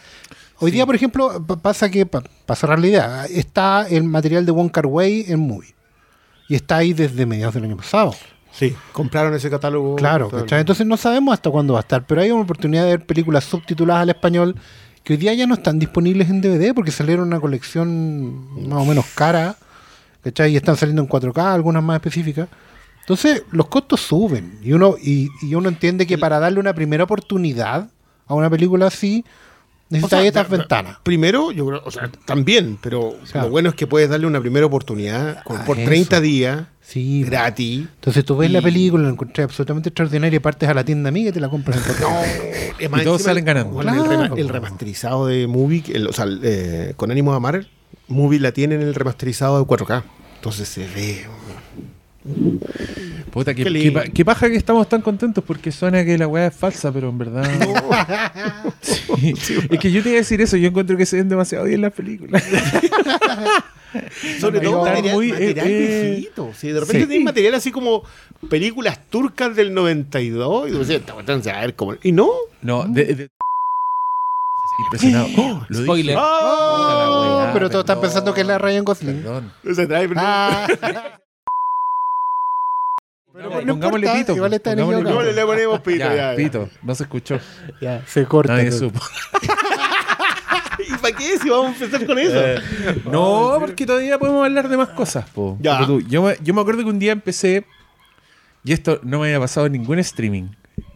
hoy 0.59 0.71
día, 0.71 0.85
por 0.87 0.95
ejemplo, 0.95 1.45
pa- 1.47 1.57
pasa 1.61 1.88
que, 1.90 2.07
para 2.07 2.26
cerrar 2.57 2.81
la 2.81 2.87
idea, 2.87 3.25
está 3.26 3.87
el 3.88 4.04
material 4.04 4.45
de 4.47 4.52
One 4.52 4.71
Car 4.71 4.87
Way 4.87 5.26
en 5.28 5.40
Movie. 5.40 5.75
Y 6.49 6.54
está 6.57 6.78
ahí 6.78 6.92
desde 6.92 7.26
mediados 7.26 7.54
del 7.54 7.64
año 7.64 7.76
pasado. 7.76 8.14
Sí, 8.50 8.75
compraron 8.92 9.33
ese 9.35 9.49
catálogo. 9.49 9.97
Claro, 9.97 10.28
¿cachai? 10.28 10.61
entonces 10.61 10.87
no 10.87 10.97
sabemos 10.97 11.33
hasta 11.33 11.49
cuándo 11.50 11.75
va 11.75 11.78
a 11.78 11.83
estar, 11.83 12.04
pero 12.07 12.21
hay 12.21 12.31
una 12.31 12.42
oportunidad 12.42 12.83
de 12.85 12.90
ver 12.90 13.07
películas 13.07 13.45
subtituladas 13.45 14.02
al 14.02 14.11
español 14.11 14.57
que 15.05 15.15
hoy 15.15 15.17
día 15.17 15.35
ya 15.35 15.47
no 15.47 15.55
están 15.55 15.79
disponibles 15.79 16.31
en 16.31 16.41
DVD 16.41 16.75
porque 16.75 16.91
salieron 16.91 17.29
una 17.29 17.41
colección 17.41 18.69
más 18.69 18.83
o 18.83 18.85
menos 18.85 19.07
cara, 19.15 19.57
¿cachai? 20.23 20.53
Y 20.53 20.57
están 20.57 20.77
saliendo 20.77 21.03
en 21.03 21.09
4K, 21.09 21.53
algunas 21.53 21.83
más 21.83 21.97
específicas. 21.97 22.49
Entonces 23.01 23.43
los 23.51 23.67
costos 23.67 24.01
suben 24.01 24.59
y 24.63 24.73
uno, 24.73 24.95
y, 25.01 25.29
y 25.43 25.55
uno 25.55 25.69
entiende 25.69 26.07
que 26.07 26.19
para 26.19 26.39
darle 26.39 26.61
una 26.61 26.73
primera 26.73 27.05
oportunidad 27.05 27.89
a 28.27 28.35
una 28.35 28.49
película 28.49 28.87
así, 28.87 29.25
O 29.93 29.97
necesitas 29.97 30.21
sea, 30.21 30.27
estas 30.29 30.49
ventanas. 30.49 30.97
Primero, 31.03 31.53
yo 31.53 31.67
creo, 31.67 31.83
o 31.85 31.91
sea, 31.91 32.11
también, 32.25 32.79
pero 32.83 33.15
Claro. 33.31 33.47
lo 33.47 33.51
bueno 33.53 33.69
es 33.69 33.75
que 33.75 33.87
puedes 33.87 34.09
darle 34.09 34.27
una 34.27 34.41
primera 34.41 34.65
oportunidad 34.67 35.43
con- 35.45 35.59
Ah, 35.59 35.65
por 35.65 35.79
eso. 35.79 35.87
30 35.89 36.21
días, 36.21 36.63
Sí, 36.81 37.23
gratis. 37.25 37.87
entonces 37.97 38.25
tú 38.25 38.37
ves 38.37 38.51
la 38.51 38.63
película, 38.63 39.05
la 39.05 39.11
encontrás 39.11 39.45
absolutamente 39.45 39.91
extraordinaria 39.91 40.37
y 40.37 40.41
partes 40.41 40.69
a 40.69 40.75
la 40.75 40.85
tienda 40.85 41.09
amiga 41.11 41.29
y 41.29 41.33
te 41.33 41.41
la 41.41 41.49
compras 41.49 41.77
en 41.77 41.83
4K. 41.85 42.25
Es 42.79 42.91
más, 42.91 43.01
Y 43.03 43.05
todos 43.05 43.21
encima, 43.21 43.31
salen 43.31 43.45
ganando. 43.45 43.81
el, 43.81 43.87
Claro. 43.87 44.05
rema- 44.05 44.39
el 44.39 44.49
remasterizado 44.49 45.27
de 45.27 45.47
Movie, 45.47 45.85
el- 45.93 46.07
o 46.09 46.13
sea, 46.13 46.25
el, 46.25 46.41
eh, 46.43 46.93
con 46.97 47.11
ánimo 47.11 47.31
de 47.33 47.37
amar, 47.37 47.67
Movie 48.09 48.41
la 48.41 48.53
tiene 48.53 48.75
en 48.77 48.83
el 48.83 48.95
remasterizado 48.95 49.59
de 49.59 49.65
4K. 49.67 50.05
Entonces 50.37 50.69
se 50.69 50.87
ve. 50.87 51.25
Puta, 53.33 53.55
qué, 53.55 54.11
Qué 54.14 54.25
paja 54.25 54.49
que 54.49 54.57
estamos 54.57 54.88
tan 54.88 55.00
contentos 55.02 55.43
porque 55.45 55.73
suena 55.73 56.05
que 56.05 56.17
la 56.19 56.29
weá 56.29 56.47
es 56.49 56.55
falsa, 56.55 56.93
pero 56.93 57.09
en 57.09 57.19
verdad. 57.19 57.45
Sí. 58.83 59.62
Es 59.71 59.79
que 59.79 59.91
yo 59.93 60.02
te 60.02 60.09
iba 60.11 60.17
a 60.19 60.21
decir 60.21 60.41
eso, 60.41 60.57
yo 60.57 60.69
encuentro 60.69 60.97
que 60.97 61.07
se 61.07 61.17
ven 61.17 61.29
demasiado 61.29 61.64
bien 61.64 61.81
las 61.81 61.93
películas. 61.93 62.43
Sobre 64.41 64.61
no, 64.61 64.71
todo 64.71 64.85
material, 64.87 65.14
muy, 65.14 65.29
eh, 65.29 65.33
material 65.33 65.67
eh, 65.69 66.11
viejito. 66.11 66.50
De 66.62 66.73
repente 66.81 67.00
sí. 67.02 67.07
tenés 67.07 67.25
material 67.25 67.55
así 67.55 67.71
como 67.71 68.02
películas 68.49 68.99
turcas 69.11 69.55
del 69.55 69.73
92 69.75 70.69
y 70.69 70.73
tú 70.73 70.79
decías, 70.79 71.00
"Esta 71.00 71.12
cuestión 71.12 71.43
se 71.43 71.52
va 71.52 71.59
a 71.59 71.61
ver 71.61 71.75
como... 71.76 71.95
Y 72.02 72.12
no. 72.12 72.29
No, 72.62 72.85
de, 72.85 73.05
de- 73.14 73.29
impresionado. 74.87 75.29
Oh, 75.37 75.64
lo 75.69 75.79
dije. 75.79 75.85
Spoiler. 75.85 76.17
La 76.17 76.23
Oh, 76.25 77.38
weá, 77.45 77.52
pero 77.52 77.69
todos 77.69 77.83
están 77.85 78.00
pensando 78.00 78.33
que 78.35 78.41
es 78.41 78.47
la 78.47 78.59
Ryan 78.59 78.85
Gosling. 78.85 79.17
Perdón. 79.23 79.52
Se 79.75 79.87
trae, 79.87 80.09
pero- 80.09 80.21
Ah. 80.23 80.67
Pero 83.49 83.61
no 83.67 83.73
pongámosle 83.75 84.07
importa, 84.07 84.21
pito. 84.21 84.37
igual 84.37 84.53
están 84.55 84.73
pongámosle 84.79 85.01
equivocados. 85.01 85.25
No, 85.27 85.33
le 85.41 85.47
ponemos 85.47 85.81
pito, 85.81 85.99
Ya, 85.99 86.15
ya, 86.15 86.31
ya. 86.33 86.37
pito, 86.37 86.69
no 86.83 86.95
se 86.95 87.03
escuchó. 87.05 87.39
Ya, 87.81 88.03
se 88.07 88.25
corta. 88.27 88.55
Nadie 88.55 88.71
todo. 88.71 88.79
supo. 88.79 89.01
¿Y 90.89 90.93
para 90.97 91.17
qué 91.17 91.39
si 91.39 91.49
vamos 91.49 91.81
a 91.81 91.85
empezar 91.85 92.07
con 92.07 92.19
eso? 92.19 92.35
Eh, 92.41 92.59
No, 93.05 93.57
porque 93.61 93.87
todavía 93.87 94.19
podemos 94.19 94.45
hablar 94.45 94.69
de 94.69 94.77
más 94.77 94.89
cosas, 94.89 95.29
po. 95.31 95.57
Ya. 95.61 95.87
Tú. 95.87 96.01
Yo, 96.03 96.23
me, 96.23 96.37
yo 96.43 96.55
me 96.55 96.61
acuerdo 96.61 96.83
que 96.83 96.89
un 96.91 96.99
día 96.99 97.13
empecé, 97.13 97.65
y 98.65 98.73
esto 98.73 98.99
no 99.03 99.21
me 99.21 99.27
había 99.29 99.41
pasado 99.41 99.67
en 99.67 99.73
ningún 99.73 99.99
streaming, 100.01 100.49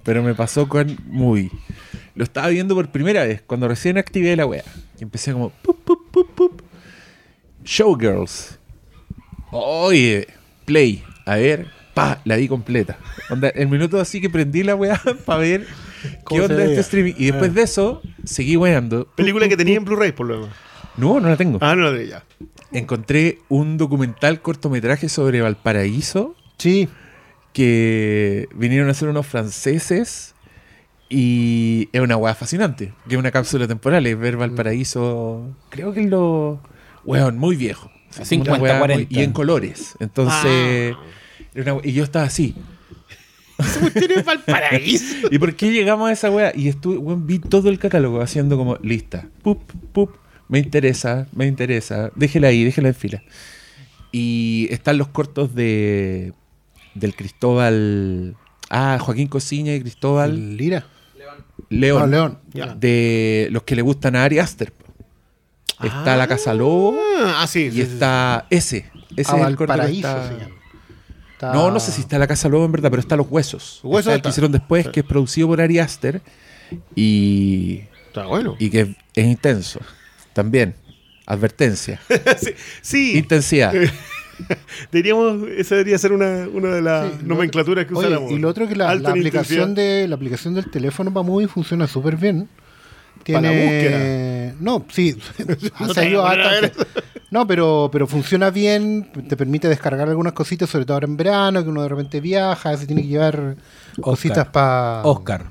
pero 0.03 0.23
me 0.23 0.35
pasó 0.35 0.69
con 0.69 0.97
Movie. 1.07 1.51
Lo 2.15 2.25
estaba 2.25 2.49
viendo 2.49 2.75
por 2.75 2.89
primera 2.91 3.25
vez, 3.25 3.43
cuando 3.47 3.69
recién 3.69 3.99
activé 3.99 4.35
la 4.37 4.47
wea. 4.47 4.65
Y 4.99 5.03
empecé 5.03 5.33
como, 5.33 5.51
pup, 5.51 5.79
pup, 5.85 6.11
pup, 6.11 6.35
pup. 6.35 6.63
Showgirls. 7.65 8.59
Oye, 9.51 10.27
play. 10.65 11.05
A 11.27 11.37
ver, 11.37 11.67
pa, 11.97 12.21
la 12.27 12.37
vi 12.37 12.47
completa. 12.47 12.99
Onda, 13.31 13.49
el 13.49 13.69
minuto 13.69 13.99
así 13.99 14.21
que 14.21 14.29
prendí 14.29 14.63
la 14.63 14.75
weá 14.75 15.01
para 15.25 15.41
ver 15.41 15.67
qué 16.03 16.19
¿Cómo 16.25 16.47
se 16.47 16.53
onda 16.53 16.65
este 16.67 16.81
streaming. 16.81 17.15
Y 17.17 17.25
después 17.31 17.55
de 17.55 17.63
eso, 17.63 18.03
seguí 18.25 18.55
weando. 18.57 19.07
Película 19.17 19.49
que 19.49 19.57
tenía 19.57 19.77
en 19.79 19.85
Blu-ray, 19.87 20.13
por 20.13 20.27
lo 20.27 20.35
demás. 20.43 20.57
No, 20.99 21.21
no 21.21 21.29
la 21.31 21.37
tengo 21.39 21.59
Ah, 21.63 21.75
no, 21.75 21.91
de 21.93 22.07
ya. 22.09 22.23
encontré 22.73 23.39
un 23.49 23.79
documental 23.79 24.41
cortometraje 24.43 25.09
sobre 25.09 25.41
Valparaíso 25.41 26.35
Sí, 26.59 26.89
que 27.53 28.49
vinieron 28.55 28.89
a 28.89 28.93
hacer 28.93 29.09
unos 29.09 29.27
franceses 29.27 30.35
y 31.09 31.89
es 31.93 32.01
una 32.01 32.17
weá 32.17 32.35
fascinante, 32.35 32.93
que 33.09 33.15
es 33.15 33.19
una 33.19 33.31
cápsula 33.31 33.67
temporal, 33.67 34.07
es 34.07 34.19
ver 34.19 34.37
Valparaíso, 34.37 35.49
creo 35.71 35.93
que 35.93 36.01
es 36.01 36.11
lo... 36.11 36.61
Weón, 37.05 37.39
muy 37.39 37.57
viejo. 37.57 37.91
Así 38.19 38.39
como 38.39 38.47
50, 38.47 38.53
una 38.55 38.63
weá 38.63 38.73
muy- 38.75 38.87
40. 39.07 39.21
y 39.21 39.23
en 39.23 39.33
colores. 39.33 39.95
Entonces... 40.01 40.95
we- 40.95 41.16
y 41.85 41.93
yo 41.93 42.05
estaba 42.05 42.25
así. 42.27 42.55
Valparaíso. 44.25 45.29
¿Y 45.31 45.39
por 45.39 45.55
qué 45.57 45.71
llegamos 45.73 46.09
a 46.09 46.13
esa 46.13 46.31
weá? 46.31 46.53
Y 46.55 46.69
estuve, 46.69 46.99
weón, 46.99 47.27
vi 47.27 47.39
todo 47.39 47.69
el 47.69 47.79
catálogo 47.79 48.21
haciendo 48.21 48.57
como 48.57 48.77
lista. 48.77 49.29
Pup, 49.43 49.63
pup, 49.93 50.11
me 50.49 50.59
interesa, 50.59 51.27
me 51.33 51.47
interesa. 51.47 52.11
Déjela 52.15 52.49
ahí, 52.49 52.65
déjela 52.65 52.89
en 52.89 52.95
fila. 52.95 53.23
Y 54.13 54.69
están 54.71 54.99
los 54.99 55.09
cortos 55.09 55.55
de 55.55 56.33
del 56.95 57.15
Cristóbal. 57.15 58.37
Ah, 58.71 58.99
Joaquín 59.01 59.29
Cosiña 59.29 59.75
y 59.75 59.81
Cristóbal 59.81 60.57
Lira. 60.57 60.87
León. 61.69 62.11
No, 62.11 62.39
León. 62.53 62.79
De 62.81 63.49
los 63.51 63.63
que 63.65 63.75
le 63.77 63.83
gustan 63.83 64.17
a 64.17 64.25
Ari 64.25 64.39
Aster. 64.39 64.73
Está 65.83 66.17
La 66.17 66.27
Casa 66.27 66.55
Lobo 66.55 66.99
Ah, 67.19 67.41
ah, 67.43 67.47
sí. 67.47 67.65
y 67.65 67.71
sí, 67.71 67.77
sí, 67.77 67.81
está 67.83 68.47
ese. 68.49 68.91
Ese 69.15 69.33
A 69.33 69.41
es 69.41 69.47
el 69.47 69.57
corto 69.57 69.75
que 69.75 69.79
Valparaíso 69.79 70.09
está- 70.09 70.29
se 70.29 70.35
llama. 70.41 70.55
Está- 71.37 71.53
No, 71.53 71.71
no 71.71 71.79
sé 71.81 71.93
si 71.93 72.01
está 72.01 72.19
La 72.19 72.27
Casa 72.27 72.49
Lobo 72.49 72.65
en 72.65 72.73
verdad, 72.73 72.91
pero 72.91 73.01
está 73.01 73.15
Los 73.17 73.27
Huesos. 73.31 73.81
Huesos 73.83 73.99
Está 74.01 74.13
el 74.13 74.17
está. 74.17 74.29
que 74.29 74.31
hicieron 74.31 74.53
después, 74.53 74.89
que 74.89 75.01
es 75.01 75.07
producido 75.07 75.49
por 75.49 75.61
Ari 75.61 75.79
Aster. 75.79 76.23
Y 76.95 77.83
Está 78.09 78.27
bueno. 78.27 78.57
y 78.59 78.71
que 78.71 78.95
es 79.15 79.25
intenso. 79.27 79.81
También. 80.33 80.75
Advertencia. 81.27 82.01
sí, 82.39 82.51
sí. 82.83 83.19
Intensidad. 83.19 83.73
Diríamos, 84.93 85.49
esa 85.57 85.77
debería 85.77 85.99
ser 85.99 86.13
una, 86.13 86.47
una 86.53 86.69
de 86.75 86.83
las 86.83 87.11
Sí, 87.13 87.19
nomenclaturas 87.25 87.87
que 87.87 87.95
Oye, 87.95 88.07
usáramos. 88.09 88.33
y 88.33 88.39
lo 88.39 88.49
otro 88.49 88.69
que 88.69 88.77
la, 88.77 88.91
aplicación 88.91 89.75
de 89.75 90.07
la 90.09 90.15
aplicación 90.17 90.55
del 90.55 90.71
teléfono 90.71 91.13
para 91.13 91.27
Movie 91.27 91.49
funciona 91.49 91.87
súper 91.87 92.17
bien. 92.17 92.49
Para 93.33 93.51
la 93.51 93.55
Tiene... 93.55 94.55
No, 94.61 94.85
sí. 94.91 95.17
ha 95.75 95.87
No 95.87 95.95
salido. 95.95 96.25
No, 97.31 97.47
pero, 97.47 97.89
pero 97.93 98.07
funciona 98.07 98.51
bien, 98.51 99.11
te 99.29 99.37
permite 99.37 99.69
descargar 99.69 100.09
algunas 100.09 100.33
cositas, 100.33 100.71
sobre 100.71 100.85
todo 100.85 100.95
ahora 100.95 101.07
en 101.07 101.17
verano, 101.17 101.63
que 101.63 101.69
uno 101.69 101.83
de 101.83 101.89
repente 101.89 102.21
viaja, 102.21 102.71
veces 102.71 102.87
tiene 102.87 103.03
que 103.03 103.09
llevar 103.09 103.57
cositas 104.01 104.47
para... 104.49 105.03
Oscar, 105.05 105.51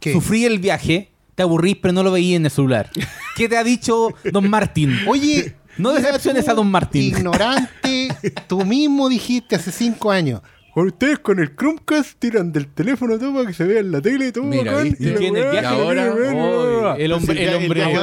¿Qué? 0.00 0.12
sufrí 0.12 0.44
el 0.46 0.58
viaje, 0.58 1.12
te 1.34 1.42
aburrís, 1.42 1.76
pero 1.80 1.92
no 1.92 2.02
lo 2.02 2.10
veí 2.10 2.34
en 2.34 2.46
el 2.46 2.50
celular. 2.50 2.90
¿Qué 3.36 3.48
te 3.48 3.56
ha 3.56 3.64
dicho 3.64 4.08
Don 4.32 4.48
Martín? 4.48 4.98
Oye, 5.06 5.56
No 5.76 5.92
decepciones 5.92 6.48
a 6.48 6.54
Don 6.54 6.70
Martín. 6.70 7.02
Ignorante, 7.02 8.08
tú 8.46 8.64
mismo 8.64 9.08
dijiste 9.08 9.56
hace 9.56 9.72
cinco 9.72 10.10
años. 10.10 10.40
Ustedes 10.74 11.18
con 11.18 11.38
el 11.38 11.54
Chromecast 11.54 12.18
tiran 12.18 12.50
del 12.50 12.66
teléfono 12.68 13.18
todo 13.18 13.34
para 13.34 13.46
que 13.46 13.52
se 13.52 13.64
vea 13.64 13.80
en 13.80 13.92
la 13.92 14.00
tele 14.00 14.32
todo 14.32 14.44
Mira, 14.44 14.72
bacán, 14.72 14.96
la 14.98 15.06
el 15.10 15.20
weá, 15.32 15.50
viaje 15.50 15.62
y 15.76 15.80
ahora, 15.80 16.14
Uy, 16.14 17.02
el 17.02 17.12
hombre, 17.12 17.42
el 17.42 17.48
el 17.50 17.54
hombre 17.56 17.86
mismo. 17.86 18.00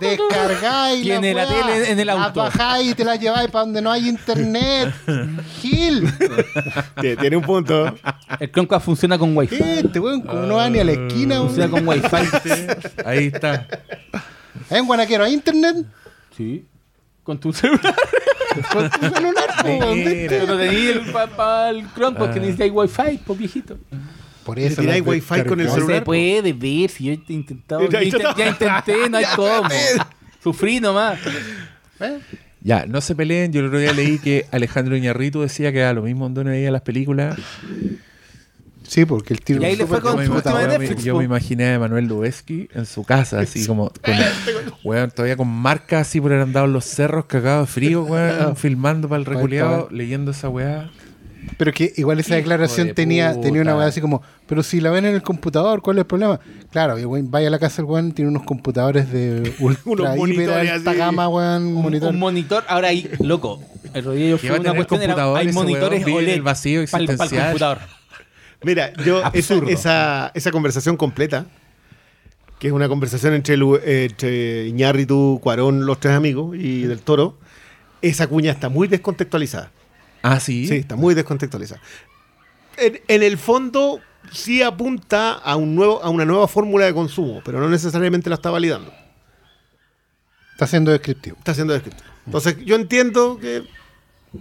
Descargáis 0.00 1.02
Tiene 1.02 1.34
la 1.34 1.46
weá, 1.46 1.62
tele 1.66 1.90
en 1.92 2.00
el 2.00 2.06
la 2.06 2.12
auto. 2.24 2.40
bajáis 2.40 2.90
y 2.90 2.94
te 2.94 3.04
la 3.04 3.16
lleváis 3.16 3.50
para 3.50 3.64
donde 3.66 3.82
no 3.82 3.90
hay 3.92 4.08
internet. 4.08 4.94
Gil. 5.60 6.04
Tie- 6.96 7.20
Tiene 7.20 7.36
un 7.36 7.42
punto. 7.42 7.94
El 8.38 8.50
Chromecast 8.50 8.84
funciona 8.86 9.18
con 9.18 9.36
Wi-Fi. 9.36 9.62
Este 9.84 10.00
weón, 10.00 10.22
como 10.22 10.40
no 10.46 10.54
va 10.54 10.70
ni 10.70 10.78
a 10.78 10.84
la 10.84 10.92
esquina, 10.92 11.40
Funciona 11.42 11.70
con 11.70 11.86
Wi-Fi. 11.86 12.16
Ahí 13.04 13.26
está. 13.26 13.66
¿En 14.70 14.86
Guanaquero 14.86 15.24
hay 15.24 15.34
internet? 15.34 15.76
Sí. 16.34 16.64
Con 17.30 17.38
tu 17.38 17.52
celular. 17.52 17.94
Con 18.72 18.90
tu 18.90 19.08
celular. 19.14 19.44
Pero 19.62 20.46
no 20.48 20.58
tenías 20.58 20.96
el 20.96 21.12
para 21.36 21.70
el 21.70 21.86
Chrome 21.94 22.18
porque 22.18 22.38
Ah. 22.40 22.42
necesitáis 22.42 22.72
Wi-Fi, 22.74 23.20
pues 23.24 23.38
viejito. 23.38 23.78
Por 24.42 24.58
eso 24.58 24.80
tiráis 24.80 25.06
wifi 25.06 25.44
con 25.44 25.60
el 25.60 25.66
descargáis. 25.66 25.68
No 25.68 25.74
celular, 25.74 25.98
se 25.98 26.02
puede 26.04 26.52
ver 26.54 26.90
si 26.90 27.04
yo 27.04 27.12
he 27.12 27.32
intentado. 27.32 27.88
Ya 27.88 28.00
Ya, 28.02 28.48
intenté, 28.48 29.08
no 29.08 29.18
hay 29.18 29.24
cómo. 29.36 29.68
Sufrí 30.42 30.80
nomás. 30.80 31.20
¿Eh? 32.00 32.18
Ya, 32.62 32.84
no 32.86 33.00
se 33.00 33.14
peleen. 33.14 33.52
Yo 33.52 33.60
el 33.60 33.66
otro 33.66 33.78
día 33.78 33.92
leí 33.92 34.18
que 34.18 34.46
Alejandro 34.50 34.96
Iñarritu 34.96 35.40
decía 35.42 35.70
que 35.72 35.78
era 35.78 35.92
lo 35.92 36.02
mismo 36.02 36.28
donde 36.28 36.50
veía 36.50 36.72
las 36.72 36.82
películas. 36.82 37.38
Sí, 38.90 39.04
porque 39.04 39.34
el 39.34 39.40
tiro 39.40 39.62
Y 39.62 39.66
ahí 39.66 39.76
le 39.76 39.86
fue 39.86 39.98
Yo 39.98 40.02
con 40.02 40.16
me, 40.16 40.26
su 40.26 40.32
ima- 40.32 40.36
última 40.38 40.58
de 40.58 40.64
yo 40.64 40.68
me- 40.72 40.78
Netflix, 40.78 41.04
yo 41.04 41.12
po. 41.12 41.18
me 41.20 41.24
imaginé 41.24 41.74
a 41.74 41.78
Manuel 41.78 42.06
Lubezki 42.06 42.68
en 42.74 42.86
su 42.86 43.04
casa, 43.04 43.38
así 43.38 43.64
como 43.64 43.88
con, 43.90 44.14
weón, 44.82 45.12
todavía 45.12 45.36
con 45.36 45.46
marcas 45.46 46.08
así 46.08 46.20
por 46.20 46.32
haber 46.32 46.42
andado 46.42 46.66
en 46.66 46.72
los 46.72 46.86
cerros 46.86 47.26
cagados 47.26 47.68
de 47.68 47.72
frío, 47.72 48.02
weón, 48.10 48.56
filmando 48.56 49.08
para 49.08 49.20
el 49.20 49.26
reculeado, 49.26 49.86
leyendo 49.92 50.32
esa 50.32 50.48
weá. 50.48 50.90
Pero 51.56 51.72
que 51.72 51.92
igual 51.96 52.18
esa 52.18 52.34
declaración 52.34 52.88
de 52.88 52.94
tenía, 52.94 53.30
puta. 53.30 53.42
tenía 53.42 53.62
una 53.62 53.76
weá 53.76 53.86
así 53.86 54.00
como, 54.00 54.22
pero 54.48 54.62
si 54.64 54.80
la 54.80 54.90
ven 54.90 55.04
en 55.04 55.14
el 55.14 55.22
computador, 55.22 55.82
¿cuál 55.82 55.96
es 55.98 56.00
el 56.00 56.06
problema? 56.06 56.40
Claro, 56.72 56.98
y 56.98 57.04
weón, 57.04 57.30
vaya 57.30 57.46
a 57.46 57.50
la 57.52 57.58
casa 57.60 57.76
del 57.82 57.84
weón, 57.90 58.10
tiene 58.10 58.28
unos 58.30 58.42
computadores 58.42 59.12
de 59.12 59.54
ultra 59.60 60.16
hiper 60.18 60.50
alta 60.50 60.94
gama, 60.94 61.28
weón, 61.28 61.62
Un, 61.68 61.74
monitor. 61.82 62.10
un 62.10 62.18
monitor. 62.18 62.64
Ahora 62.68 62.88
hay, 62.88 63.08
loco. 63.20 63.62
El 63.94 64.04
rodillo 64.04 64.36
a 64.36 64.60
una 64.60 64.74
cuestión. 64.74 65.02
era- 65.02 65.14
computador 65.14 65.38
hay 65.38 65.52
monitores 65.52 66.04
OLED 66.04 66.28
el 66.34 66.42
vacío 66.42 66.84
para 66.90 67.04
el 67.04 67.10
existencial. 67.10 67.44
computador. 67.46 67.78
Mira, 68.62 68.92
yo 69.04 69.22
esa, 69.32 69.54
esa, 69.68 70.32
esa 70.34 70.50
conversación 70.50 70.96
completa, 70.96 71.46
que 72.58 72.68
es 72.68 72.72
una 72.72 72.88
conversación 72.88 73.34
entre, 73.34 73.54
eh, 73.54 74.08
entre 74.10 74.66
Iñárritu, 74.66 75.40
Cuarón, 75.42 75.86
los 75.86 75.98
tres 75.98 76.14
amigos 76.14 76.56
y 76.56 76.82
del 76.82 77.00
Toro, 77.00 77.38
esa 78.02 78.26
cuña 78.26 78.52
está 78.52 78.68
muy 78.68 78.88
descontextualizada. 78.88 79.70
Ah, 80.22 80.40
sí. 80.40 80.66
Sí, 80.66 80.76
está 80.76 80.96
muy 80.96 81.14
descontextualizada. 81.14 81.80
En, 82.76 83.00
en 83.08 83.22
el 83.22 83.38
fondo 83.38 84.00
sí 84.32 84.62
apunta 84.62 85.32
a, 85.32 85.56
un 85.56 85.74
nuevo, 85.74 86.02
a 86.02 86.10
una 86.10 86.24
nueva 86.24 86.46
fórmula 86.48 86.84
de 86.84 86.94
consumo, 86.94 87.40
pero 87.44 87.60
no 87.60 87.68
necesariamente 87.68 88.28
la 88.28 88.36
está 88.36 88.50
validando. 88.50 88.92
Está 90.52 90.66
siendo 90.66 90.90
descriptivo. 90.90 91.36
Está 91.38 91.54
siendo 91.54 91.72
descrito. 91.72 92.02
Entonces 92.26 92.56
yo 92.64 92.76
entiendo 92.76 93.38
que... 93.38 93.62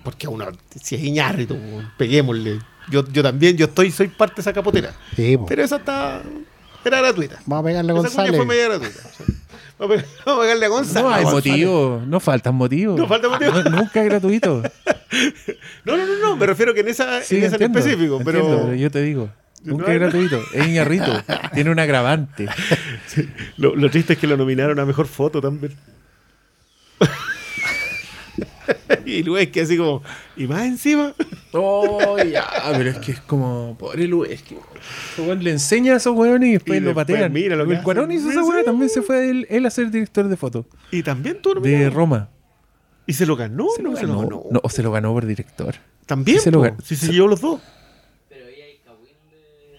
Porque 0.04 0.28
a 0.28 0.30
uno, 0.30 0.46
si 0.84 0.96
es 0.96 1.04
Iñárritu, 1.04 1.58
peguémosle. 1.98 2.60
Yo, 2.90 3.04
yo 3.12 3.24
también, 3.24 3.56
yo 3.58 3.66
estoy, 3.66 3.92
soy 3.92 4.08
parte 4.08 4.36
de 4.36 4.42
esa 4.42 4.54
capotera. 4.54 4.94
Sí, 5.16 5.38
po. 5.38 5.46
Pero 5.46 5.64
esa 5.64 5.78
está... 5.78 6.22
Era 6.86 7.00
gratuita. 7.02 7.40
Vamos 7.46 7.64
a 7.64 7.68
pegarle 7.68 7.92
a 7.92 7.96
Esa 7.96 8.02
González. 8.02 8.36
fue 8.38 8.46
media 8.46 8.66
gratuita. 8.70 9.00
Vamos 9.80 10.04
a 10.26 10.40
pegarle 10.42 10.66
a 10.66 10.70
González. 10.70 11.04
No 11.04 11.10
hay 11.14 11.24
González. 11.24 11.52
motivo, 11.52 12.02
no 12.08 12.20
faltan 12.20 12.56
motivos. 12.56 13.00
No 13.00 13.08
falta 13.08 13.30
motivo. 13.30 13.52
No, 13.52 13.70
nunca 13.70 14.02
es 14.02 14.06
gratuito. 14.10 14.64
No, 15.86 15.98
no, 15.98 16.06
no, 16.06 16.20
no, 16.20 16.36
me 16.36 16.46
refiero 16.46 16.72
que 16.76 16.82
en 16.82 16.88
esa, 16.90 17.24
Sí, 17.24 17.38
en, 17.38 17.46
esa 17.46 17.56
en 17.56 17.64
específico, 17.64 18.22
pero, 18.24 18.40
entiendo, 18.42 18.64
pero 18.66 18.76
yo 18.76 18.92
te 18.92 19.02
digo. 19.02 19.28
Nunca 19.64 19.88
No, 19.88 19.92
es 19.92 19.94
no. 19.96 20.00
gratuito. 20.06 20.42
Es 20.54 20.68
Iñarrito. 20.68 21.12
Tiene 21.56 21.72
un 21.72 21.80
agravante. 21.80 22.48
lo, 23.58 23.76
lo 23.76 23.90
triste 23.90 24.14
es 24.14 24.20
que 24.20 24.28
lo 24.28 24.38
nominaron 24.38 24.80
a 24.80 24.86
mejor 24.86 25.08
foto 25.08 25.42
también. 25.42 25.74
y 29.06 29.24
que 29.50 29.62
así 29.62 29.78
como, 29.78 30.02
y 30.38 30.48
más 30.48 30.64
encima, 30.64 31.14
Oh, 31.52 32.18
ya, 32.24 32.46
pero 32.78 32.92
es 32.92 32.98
que 33.00 33.12
es 33.14 33.22
como. 33.22 33.76
Pobre 33.80 34.08
weón 35.18 35.44
le 35.44 35.52
enseña 35.52 35.94
a 35.94 35.98
esos 35.98 36.16
weones 36.16 36.50
y 36.50 36.54
después 36.54 36.78
Y 36.78 36.82
lo 36.82 36.88
después 36.90 37.06
patean. 37.08 37.34
mira 37.34 37.56
lo 37.56 37.66
que 37.68 37.74
el. 37.76 37.84
Cuarón 37.84 38.12
hizo 38.12 38.30
esa 38.30 38.42
sí. 38.42 38.66
también 38.66 38.90
se 38.90 39.02
fue 39.02 39.30
él, 39.30 39.48
él 39.50 39.66
a 39.66 39.70
ser 39.72 39.90
director 39.92 40.28
de 40.28 40.38
foto. 40.38 40.66
y 40.92 41.02
también 41.04 41.42
tú 41.42 41.54
De. 41.56 41.90
Roma. 41.90 42.30
Y 43.08 43.14
se 43.14 43.26
lo 43.26 43.36
ganó, 43.36 43.66
no 43.82 43.96
se 43.96 44.04
lo 44.06 44.14
No, 44.14 44.20
ganó. 44.22 44.44
no, 44.52 44.60
o 44.64 44.70
se 44.70 44.84
lo 44.84 44.92
ganó 44.92 45.12
por 45.14 45.26
director. 45.26 45.74
También, 46.06 46.38
Sí 46.38 46.44
se 46.46 46.52
lo 46.52 46.62
ganó. 46.62 46.78
sí, 46.84 46.96
se 46.96 47.12
llevó 47.12 47.28
los 47.28 47.42
dos. 47.42 47.60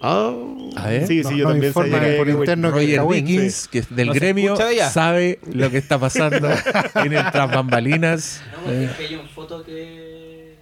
Ah, 0.02 0.32
A 0.76 0.88
ver. 0.88 1.06
sí, 1.06 1.22
sí, 1.22 1.30
No, 1.30 1.36
yo 1.36 1.44
no 1.44 1.50
también 1.50 1.70
informa 1.70 1.98
sabía 1.98 2.16
por 2.16 2.26
que- 2.26 2.32
interno 2.32 2.68
que 2.72 2.74
Roger 2.80 2.96
Cagüín, 2.96 3.24
Dickens, 3.26 3.68
que 3.68 3.78
es 3.80 3.94
del 3.94 4.06
No 4.08 4.14
gremio, 4.14 4.56
sabe 4.90 5.38
lo 5.52 5.70
que 5.70 5.76
está 5.78 5.98
pasando 5.98 6.48
en 7.04 7.12
el 7.12 7.30
tras 7.30 7.50
bambalinas. 7.52 8.42
No, 8.52 8.58
porque 8.64 8.78
Eh, 8.78 8.84
es 8.84 8.90
que 8.96 9.06
hay 9.06 9.14
una 9.16 9.28
foto 9.28 9.62
que, 9.64 10.54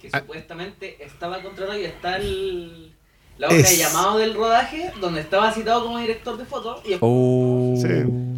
que 0.00 0.08
Ah. 0.12 0.20
supuestamente 0.20 1.02
estaba 1.02 1.40
contratado 1.42 1.78
y 1.78 1.84
está 1.84 2.16
el, 2.18 2.92
la 3.38 3.48
hoja 3.48 3.56
de 3.56 3.76
llamado 3.76 4.18
del 4.18 4.34
rodaje 4.34 4.92
donde 5.00 5.20
estaba 5.22 5.50
citado 5.52 5.84
como 5.84 5.98
director 5.98 6.36
de 6.36 6.44
foto 6.44 6.82
y 6.86 6.96
oh. 7.00 7.74
Sí, 7.80 7.88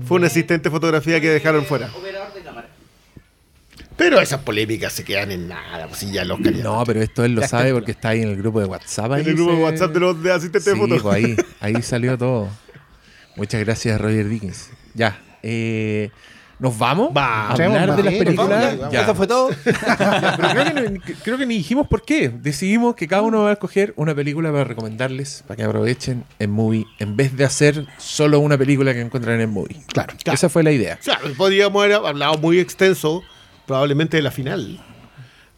fue 0.06 0.18
un 0.18 0.24
asistente 0.24 0.68
de 0.68 0.70
fotografía 0.70 1.20
que 1.20 1.28
dejaron 1.28 1.64
fuera. 1.64 1.90
Operador 1.94 2.32
de 2.32 2.36
cámara. 2.36 2.36
Pero 3.96 4.20
esas 4.20 4.40
polémicas 4.40 4.92
se 4.92 5.04
quedan 5.04 5.30
en 5.32 5.48
nada, 5.48 5.87
pues 5.88 6.00
si 6.00 6.12
ya 6.12 6.24
los. 6.24 6.38
No, 6.40 6.82
pero 6.87 7.00
esto 7.02 7.24
él 7.24 7.35
lo 7.35 7.42
sabe 7.48 7.72
porque 7.72 7.92
está 7.92 8.11
ahí 8.11 8.22
en 8.22 8.28
el 8.28 8.37
grupo 8.37 8.61
de 8.61 8.66
WhatsApp. 8.66 9.12
ahí 9.12 9.22
en 9.22 9.28
el 9.28 9.35
grupo 9.35 9.52
de 9.52 9.62
WhatsApp 9.62 9.92
de 9.92 10.00
los 10.00 10.22
de 10.22 10.32
asistentes 10.32 10.64
de 10.66 10.72
Sí, 10.72 10.78
foto. 10.78 11.02
pues 11.02 11.14
ahí, 11.14 11.37
ahí 11.61 11.82
salió 11.82 12.16
todo. 12.18 12.48
Muchas 13.37 13.61
gracias, 13.64 14.00
Roger 14.00 14.28
Dickens. 14.28 14.70
Ya. 14.94 15.18
eh, 15.42 16.11
¿Nos 16.59 16.78
vamos? 16.78 17.11
Va. 17.14 17.48
a 17.48 17.52
hablar 17.52 17.70
Vamos, 17.90 17.96
de 17.98 18.02
las 18.02 18.14
películas. 18.14 18.76
Ya. 18.90 19.02
Eso 19.02 19.14
fue 19.14 19.26
todo. 19.26 19.50
Pero 19.64 19.78
creo 20.52 20.64
que, 20.64 20.72
no, 20.90 21.00
creo 21.22 21.37
que 21.38 21.44
ni 21.44 21.56
dijimos 21.59 21.87
por 21.87 22.02
qué. 22.02 22.30
Decidimos 22.30 22.94
que 22.94 23.06
cada 23.06 23.20
uno 23.20 23.42
va 23.42 23.50
a 23.50 23.52
escoger 23.52 23.92
una 23.96 24.14
película 24.14 24.50
para 24.50 24.64
recomendarles, 24.64 25.44
para 25.46 25.56
que 25.59 25.64
aprovechen 25.64 26.24
en 26.38 26.50
Movie, 26.50 26.87
en 26.98 27.14
vez 27.14 27.37
de 27.37 27.44
hacer 27.44 27.87
solo 27.98 28.38
una 28.40 28.56
película 28.56 28.94
que 28.94 29.02
encuentran 29.02 29.38
en 29.38 29.50
Movie. 29.50 29.82
Claro. 29.88 30.14
Esa 30.24 30.48
fue 30.48 30.62
la 30.62 30.72
idea. 30.72 30.96
O 30.98 31.04
sea, 31.04 31.20
podríamos 31.37 31.82
haber 31.85 31.96
hablado 31.96 32.38
muy 32.38 32.59
extenso, 32.59 33.22
probablemente 33.66 34.16
de 34.16 34.22
la 34.22 34.31
final 34.31 34.81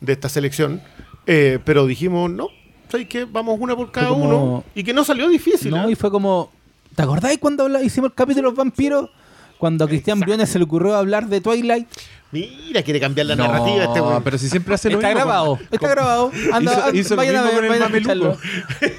de 0.00 0.12
esta 0.12 0.28
selección, 0.28 0.80
eh, 1.26 1.58
pero 1.64 1.86
dijimos, 1.86 2.30
no, 2.30 2.48
¿sabes 2.88 3.06
qué? 3.08 3.24
Vamos 3.24 3.56
una 3.60 3.74
por 3.76 3.90
cada 3.90 4.08
como- 4.08 4.24
uno. 4.24 4.64
Y 4.74 4.84
que 4.84 4.92
no 4.92 5.04
salió 5.04 5.28
difícil. 5.28 5.70
No, 5.70 5.88
¿eh? 5.88 5.92
y 5.92 5.94
fue 5.94 6.10
como. 6.10 6.50
¿Te 6.94 7.02
acordáis 7.02 7.38
cuando 7.38 7.68
hicimos 7.82 8.10
el 8.10 8.14
capítulo 8.14 8.48
de 8.48 8.50
los 8.52 8.56
vampiros? 8.56 9.10
Cuando 9.58 9.84
a 9.84 9.88
Cristian 9.88 10.20
Briones 10.20 10.48
se 10.50 10.58
le 10.58 10.64
ocurrió 10.64 10.94
hablar 10.94 11.26
de 11.28 11.40
Twilight. 11.40 11.88
Mira, 12.30 12.82
quiere 12.82 13.00
cambiar 13.00 13.26
la 13.26 13.34
narrativa 13.34 13.84
este 13.84 13.98
güey. 14.00 14.18
pero 14.22 14.38
si 14.38 14.48
siempre 14.48 14.74
hace 14.74 14.88
lo 14.90 14.96
Está 14.98 15.08
mismo. 15.08 15.20
grabado, 15.24 15.58
está 15.70 15.88
grabado. 15.88 16.30
Anda, 16.52 16.90
Hizo- 16.92 17.16
vayan, 17.16 17.36
a, 17.36 17.42
mismo 17.42 17.56
con 17.56 17.62
ver, 17.62 17.64
el 17.64 17.70
vayan 17.80 17.82
a 17.82 17.96
escucharlo. 17.96 18.36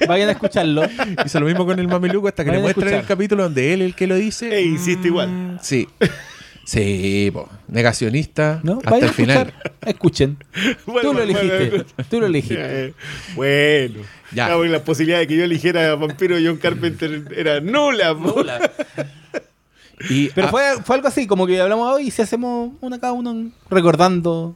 Vayan 0.07 0.29
a 0.29 0.31
escucharlo. 0.33 0.81
Hizo 1.25 1.39
lo 1.39 1.45
mismo 1.45 1.65
con 1.65 1.79
el 1.79 1.87
mameluco 1.87 2.27
hasta 2.27 2.43
que 2.43 2.51
le 2.51 2.57
Vayan 2.57 2.71
a 2.71 2.75
muestran 2.75 2.99
el 3.01 3.05
capítulo 3.05 3.43
donde 3.43 3.73
él 3.73 3.81
es 3.83 3.85
el 3.89 3.95
que 3.95 4.07
lo 4.07 4.15
dice. 4.15 4.53
E 4.53 4.63
insiste 4.63 5.07
igual. 5.07 5.59
Sí. 5.61 5.87
Sí, 6.69 7.31
po. 7.33 7.49
negacionista 7.67 8.59
¿No? 8.63 8.79
hasta 8.85 8.97
el 9.07 9.09
final. 9.09 9.47
escuchar. 9.47 9.73
Escuchen. 9.87 10.37
Bueno, 10.85 11.09
Tú 11.09 11.13
lo 11.15 11.23
elegiste. 11.23 11.69
bueno. 11.69 11.85
Tú 12.11 12.19
lo 12.19 12.25
elegiste. 12.27 12.85
Eh, 12.85 12.93
bueno, 13.35 13.99
Ya. 14.31 14.53
porque 14.53 14.69
la 14.69 14.83
posibilidad 14.83 15.17
de 15.17 15.25
que 15.27 15.35
yo 15.35 15.43
eligiera 15.45 15.91
a 15.91 15.95
Vampiro 15.95 16.35
John 16.43 16.57
Carpenter 16.57 17.25
era 17.35 17.59
nula. 17.59 18.15
po. 18.15 18.43
Y, 20.09 20.29
Pero 20.29 20.47
ah, 20.47 20.51
fue, 20.51 20.63
fue 20.85 20.95
algo 20.95 21.07
así, 21.09 21.27
como 21.27 21.45
que 21.45 21.59
hablamos 21.59 21.93
hoy 21.93 22.07
y 22.07 22.11
si 22.11 22.21
hacemos 22.21 22.71
una 22.79 22.99
cada 22.99 23.11
uno 23.11 23.51
recordando. 23.69 24.55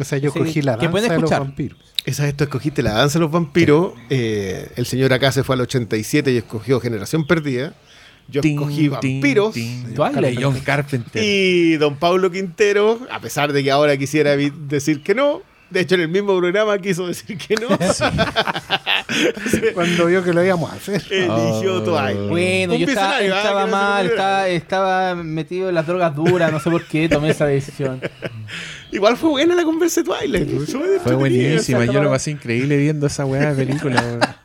O 0.00 0.04
sea, 0.04 0.18
yo 0.18 0.32
cogí 0.32 0.62
la 0.62 0.72
que 0.78 0.86
danza 0.86 0.90
pueden 0.90 1.10
de 1.10 1.20
los 1.20 1.30
vampiros. 1.30 1.78
Esa 2.04 2.32
tú 2.32 2.42
escogiste 2.44 2.82
la 2.82 2.92
danza 2.94 3.18
de 3.18 3.22
los 3.24 3.30
vampiros. 3.30 3.92
eh, 4.10 4.68
el 4.74 4.86
señor 4.86 5.12
acá 5.12 5.30
se 5.30 5.44
fue 5.44 5.54
al 5.54 5.60
87 5.60 6.32
y 6.32 6.38
escogió 6.38 6.80
Generación 6.80 7.24
Perdida. 7.26 7.74
Yo 8.28 8.40
escogí 8.42 8.88
vampiros. 8.88 9.54
Twilight. 9.94 10.40
John 10.40 10.58
Carpenter. 10.60 11.22
Y 11.22 11.76
don 11.76 11.96
Pablo 11.96 12.30
Quintero, 12.30 13.00
a 13.10 13.20
pesar 13.20 13.52
de 13.52 13.62
que 13.62 13.70
ahora 13.70 13.96
quisiera 13.96 14.36
decir 14.36 15.02
que 15.02 15.14
no, 15.14 15.42
de 15.70 15.80
hecho 15.80 15.94
en 15.94 16.02
el 16.02 16.08
mismo 16.08 16.36
programa 16.38 16.78
quiso 16.78 17.06
decir 17.06 17.36
que 17.36 17.56
no, 17.56 17.68
Cuando 19.74 20.06
vio 20.06 20.22
que 20.22 20.32
lo 20.32 20.44
íbamos 20.44 20.70
a 20.70 20.76
hacer. 20.76 21.02
eligió 21.10 21.76
Oh. 21.76 21.82
Twilight. 21.82 22.28
Bueno, 22.28 22.74
Un 22.74 22.78
yo 22.78 22.86
estaba, 22.86 23.18
visionario, 23.20 23.34
¿ah? 23.34 23.38
estaba 23.38 23.64
Que 23.64 23.70
no 23.70 23.76
se 23.76 23.84
mal, 23.84 24.06
estaba, 24.06 24.48
estaba 24.48 25.14
metido 25.16 25.68
en 25.68 25.74
las 25.74 25.86
drogas 25.86 26.14
duras, 26.14 26.52
no 26.52 26.60
sé 26.60 26.70
por 26.70 26.84
qué 26.84 27.08
tomé 27.08 27.30
esa 27.30 27.46
decisión. 27.46 28.00
Igual 28.92 29.16
fue 29.16 29.30
buena 29.30 29.54
la 29.54 29.64
conversa 29.64 30.02
de 30.02 30.04
Twilight. 30.06 31.00
Fue, 31.02 31.14
buenísima. 31.14 31.84
Yo 31.84 32.02
lo 32.02 32.10
pasé 32.10 32.30
increíble 32.30 32.76
viendo 32.76 33.06
esa 33.06 33.24
weá 33.24 33.52
de 33.52 33.64
película. 33.66 34.40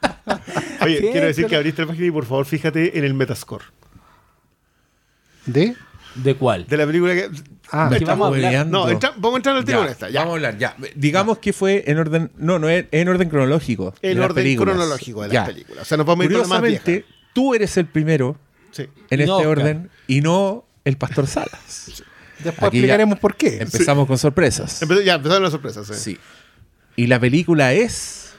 Oye, 0.81 1.09
quiero 1.11 1.27
decir 1.27 1.45
que 1.45 1.55
abriste 1.55 1.83
la 1.83 1.87
página 1.87 2.07
y 2.07 2.11
por 2.11 2.25
favor 2.25 2.45
fíjate 2.45 2.97
en 2.97 3.03
el 3.03 3.13
Metascore. 3.13 3.65
¿De? 5.45 5.75
¿De 6.15 6.35
cuál? 6.35 6.65
De 6.67 6.77
la 6.77 6.85
película 6.85 7.13
que. 7.13 7.29
Ah, 7.71 7.85
Aquí 7.87 7.95
Estamos 7.97 8.29
vamos 8.31 8.43
a 8.43 8.47
hablar-. 8.47 8.67
No, 8.67 8.89
entra- 8.89 9.13
vamos 9.15 9.33
a 9.33 9.37
entrar 9.37 9.55
al 9.57 9.65
tiro 9.65 9.83
Ya, 9.85 9.91
esta. 9.91 10.09
Ya. 10.09 10.19
Vamos 10.21 10.31
a 10.31 10.35
hablar, 10.35 10.57
ya. 10.57 10.75
Digamos 10.95 11.37
que 11.39 11.53
fue 11.53 11.83
en 11.87 11.97
orden. 11.99 12.31
No, 12.37 12.57
no 12.59 12.67
es 12.69 12.85
en 12.91 13.07
orden 13.07 13.29
cronológico. 13.29 13.93
las 14.17 14.25
orden 14.25 14.35
películas. 14.43 14.75
cronológico 14.75 15.21
de 15.21 15.27
las 15.27 15.33
Ya. 15.33 15.45
películas. 15.45 15.81
O 15.83 15.85
sea, 15.85 15.97
nos 15.97 16.05
vamos 16.07 16.23
a 16.23 16.25
ir 16.25 16.31
la 16.31 16.47
más 16.47 16.61
tú 17.33 17.53
eres 17.53 17.77
el 17.77 17.85
primero 17.85 18.37
Sí. 18.71 18.87
en 19.09 19.19
Y 19.19 19.23
este 19.23 19.31
orden 19.47 19.89
y 20.07 20.21
no 20.21 20.65
el 20.85 20.97
Pastor 20.97 21.27
Salas. 21.27 22.03
Después 22.43 22.67
Aquí 22.69 22.77
explicaremos 22.77 23.19
por 23.19 23.35
qué. 23.35 23.57
Empezamos 23.61 24.07
con 24.07 24.17
sorpresas. 24.17 24.81
Empezó- 24.81 25.01
ya, 25.01 25.15
empezaron 25.15 25.43
las 25.43 25.51
sorpresas. 25.51 25.85
sí. 25.87 25.93
Sí. 25.95 26.17
Y 26.95 27.07
la 27.07 27.19
película 27.19 27.73
es 27.73 28.31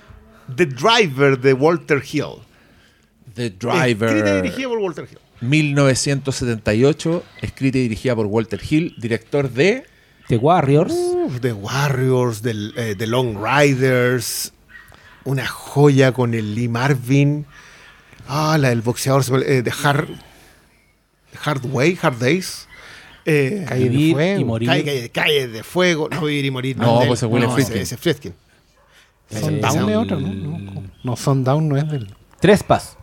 The 0.57 0.67
Driver 0.67 1.39
de 1.39 1.53
Walter 1.53 2.03
Hill. 2.11 2.25
The 3.35 3.47
Escrita 3.47 3.89
y 3.89 3.95
Driver. 3.95 4.43
dirigida 4.43 4.69
por 4.69 4.79
Walter 4.79 5.07
Hill. 5.11 5.19
1978, 5.41 7.23
escrita 7.43 7.79
y 7.79 7.83
dirigida 7.83 8.15
por 8.17 8.27
Walter 8.27 8.61
Hill, 8.69 8.95
director 8.99 9.51
de 9.51 9.85
The 10.29 10.37
Warriors. 10.37 10.93
Uf, 10.93 11.41
The 11.41 11.53
Warriors, 11.53 12.43
The, 12.43 12.53
eh, 12.77 12.95
The 12.97 13.07
Long 13.07 13.37
Riders. 13.43 14.53
Una 15.25 15.47
joya 15.47 16.13
con 16.13 16.35
el 16.35 16.55
Lee 16.55 16.69
Marvin. 16.69 17.47
Ah, 18.29 18.57
la 18.59 18.69
del 18.71 18.81
boxeador 18.83 19.23
eh, 19.47 19.63
de 19.63 19.73
Hard, 19.83 20.09
Hard 21.45 21.65
Way, 21.67 21.99
Hard 22.01 22.19
Days. 22.19 22.67
Eh, 23.27 23.65
Calle 23.69 23.85
de 23.85 23.89
Vivir 23.91 24.15
Fuego. 24.15 24.41
y 24.41 24.45
morir. 24.45 24.69
Calle, 24.69 24.85
calle- 24.85 25.11
calle 25.11 25.49
de 25.49 25.63
fuego. 25.63 26.09
No 26.11 26.23
vivir 26.25 26.45
y 26.47 26.51
morir. 26.51 26.77
No, 26.79 27.03
él. 27.03 27.09
pues 27.09 27.23
es 27.23 27.29
William 27.29 27.51
No, 27.51 27.55
Friedkin. 27.55 27.75
ese- 27.77 27.83
ese 27.83 27.97
Friedkin. 27.99 28.35
Sundown 29.31 29.89
Eh, 29.89 29.93
es 29.93 29.97
otra, 29.99 30.17
¿no? 30.17 30.29
No, 30.59 30.83
no, 31.05 31.17
Sundown 31.17 31.69
no 31.69 31.77
es 31.77 31.89
del. 31.91 32.15
Trespass. 32.41 32.97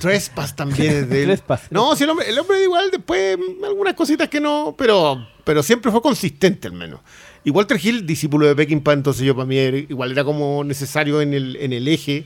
Trespass 0.00 0.56
también 0.56 1.08
de 1.10 1.20
él. 1.22 1.26
Trespass. 1.28 1.62
No, 1.70 1.94
sí, 1.96 2.04
el 2.04 2.10
hombre, 2.10 2.28
el 2.30 2.38
hombre 2.38 2.62
igual 2.62 2.90
después 2.90 3.38
algunas 3.64 3.94
cositas 3.94 4.28
que 4.28 4.40
no, 4.40 4.74
pero, 4.76 5.26
pero 5.44 5.62
siempre 5.62 5.90
fue 5.92 6.00
consistente 6.02 6.68
al 6.68 6.74
menos. 6.74 7.00
Y 7.44 7.50
Walter 7.50 7.78
Hill, 7.82 8.06
discípulo 8.06 8.46
de 8.46 8.54
Peckinpah, 8.54 8.92
entonces 8.92 9.24
yo 9.24 9.34
para 9.34 9.46
mí 9.46 9.56
era- 9.58 9.76
igual 9.76 10.12
era 10.12 10.24
como 10.24 10.62
necesario 10.64 11.20
en 11.20 11.34
el, 11.34 11.56
en 11.56 11.72
el 11.72 11.88
eje. 11.88 12.24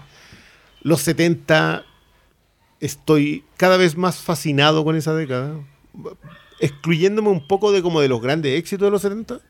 Los 0.83 1.01
70, 1.03 1.85
estoy 2.81 3.45
cada 3.57 3.77
vez 3.79 3.97
más 3.97 4.19
fascinado 4.19 4.85
con 4.85 4.95
esa 4.95 5.15
década, 5.15 5.55
excluyéndome 6.61 7.29
un 7.31 7.47
poco 7.47 7.73
de 7.73 7.83
como 7.83 8.01
de 8.01 8.09
los 8.09 8.21
grandes 8.21 8.59
éxitos 8.59 8.87
de 8.87 8.91
los 8.91 9.03
70. 9.03 9.41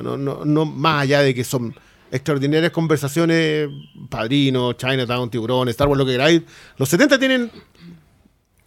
No, 0.00 0.16
no, 0.16 0.44
no 0.44 0.64
más 0.64 1.02
allá 1.02 1.20
de 1.22 1.34
que 1.34 1.42
son 1.44 1.74
extraordinarias 2.10 2.72
conversaciones, 2.72 3.68
Padrino, 4.08 4.72
Chinatown, 4.72 5.30
Tiburón, 5.30 5.68
Star 5.68 5.88
Wars, 5.88 5.98
lo 5.98 6.06
que 6.06 6.12
queráis. 6.12 6.42
Los 6.76 6.88
70 6.88 7.18
tienen 7.18 7.50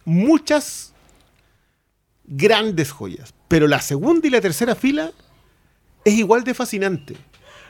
muchas 0.04 0.94
grandes 2.24 2.90
joyas, 2.90 3.34
pero 3.48 3.66
la 3.66 3.80
segunda 3.80 4.26
y 4.26 4.30
la 4.30 4.40
tercera 4.40 4.74
fila 4.74 5.12
es 6.04 6.14
igual 6.14 6.44
de 6.44 6.54
fascinante. 6.54 7.16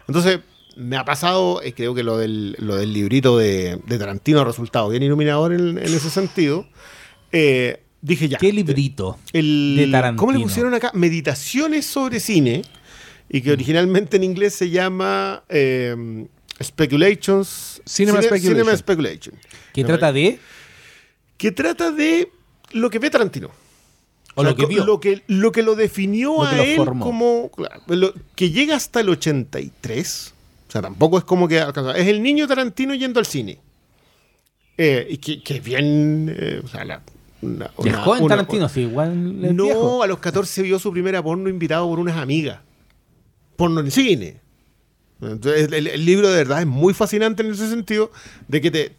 Entonces, 0.06 0.40
me 0.76 0.96
ha 0.96 1.04
pasado, 1.04 1.62
eh, 1.62 1.74
creo 1.74 1.94
que 1.94 2.02
lo 2.02 2.16
del, 2.16 2.56
lo 2.58 2.76
del 2.76 2.92
librito 2.92 3.37
de, 3.38 3.78
de 3.87 3.98
Tarantino 3.98 4.40
ha 4.40 4.44
resultado 4.44 4.88
bien 4.88 5.02
iluminador 5.02 5.52
en, 5.52 5.78
en 5.78 5.85
ese 5.85 6.11
sentido. 6.11 6.66
Eh, 7.30 7.82
dije 8.00 8.28
ya. 8.28 8.38
¿Qué 8.38 8.52
librito? 8.52 9.18
El, 9.32 9.76
de 9.76 9.88
Tarantino? 9.88 10.20
¿Cómo 10.20 10.32
le 10.32 10.40
pusieron 10.40 10.74
acá? 10.74 10.90
Meditaciones 10.94 11.87
sobre 11.87 12.20
cine. 12.20 12.62
Y 13.33 13.40
que 13.40 13.51
originalmente 13.53 14.18
en 14.18 14.25
inglés 14.25 14.55
se 14.55 14.68
llama 14.71 15.42
eh, 15.49 16.27
Speculations. 16.62 17.81
Cinema 17.87 18.21
Speculation. 18.21 18.53
Cinema 18.53 18.77
Speculation. 18.77 19.35
¿Qué 19.73 19.85
trata 19.85 20.12
de? 20.12 20.38
que 21.38 21.51
trata 21.51 21.90
de 21.90 22.31
lo 22.73 22.88
que 22.90 22.99
ve 23.01 23.11
Tarantino. 23.11 23.51
O 24.35 24.45
lo 24.45 24.55
que 24.55 24.66
vio. 24.66 24.85
Lo 24.85 25.01
que 25.01 25.23
lo, 25.27 25.51
que 25.53 25.62
lo 25.62 25.75
definió 25.75 26.35
Lo 26.35 26.42
a 26.45 26.53
lo 26.53 26.62
él 26.62 26.77
formó. 26.77 27.05
como. 27.05 27.51
claro, 27.51 27.81
lo- 27.88 28.14
que 28.37 28.51
llega 28.51 28.77
hasta 28.77 29.01
el 29.01 29.09
83. 29.09 30.35
O 30.68 30.73
sea, 30.73 30.81
tampoco 30.83 31.18
es 31.18 31.25
como 31.25 31.49
que 31.49 31.59
alcanza. 31.61 31.97
Es 31.97 32.07
el 32.09 32.23
niño 32.23 32.47
Tarantino 32.47 32.95
yendo 32.95 33.18
al 33.18 33.27
cine. 33.27 33.59
Eh, 34.79 35.07
y 35.11 35.16
que, 35.18 35.42
que 35.42 35.61
bien. 35.61 36.35
eh, 36.38 36.61
o 36.64 36.68
sea, 36.68 36.85
la- 36.85 37.03
una- 37.42 37.71
una- 37.77 37.99
joven 38.03 38.23
una- 38.25 38.37
Tarantino, 38.37 38.68
sí, 38.68 38.83
igual 38.83 39.45
es 39.45 39.53
no, 39.53 39.64
viejo. 39.64 40.03
a 40.03 40.07
los 40.07 40.18
14 40.18 40.62
vio 40.62 40.79
su 40.79 40.92
primera 40.92 41.23
porno 41.23 41.49
invitado 41.49 41.87
por 41.88 41.99
unas 41.99 42.16
amigas. 42.16 42.61
Porno 43.62 43.81
en 43.81 43.90
cine. 43.92 44.40
Entonces, 45.20 45.70
el, 45.72 45.87
el 45.87 46.05
libro 46.05 46.29
de 46.29 46.37
verdad 46.38 46.61
es 46.62 46.66
muy 46.66 46.94
fascinante 46.94 47.44
en 47.44 47.53
ese 47.53 47.68
sentido 47.68 48.11
de 48.48 48.61
que 48.61 48.72
te, 48.72 48.92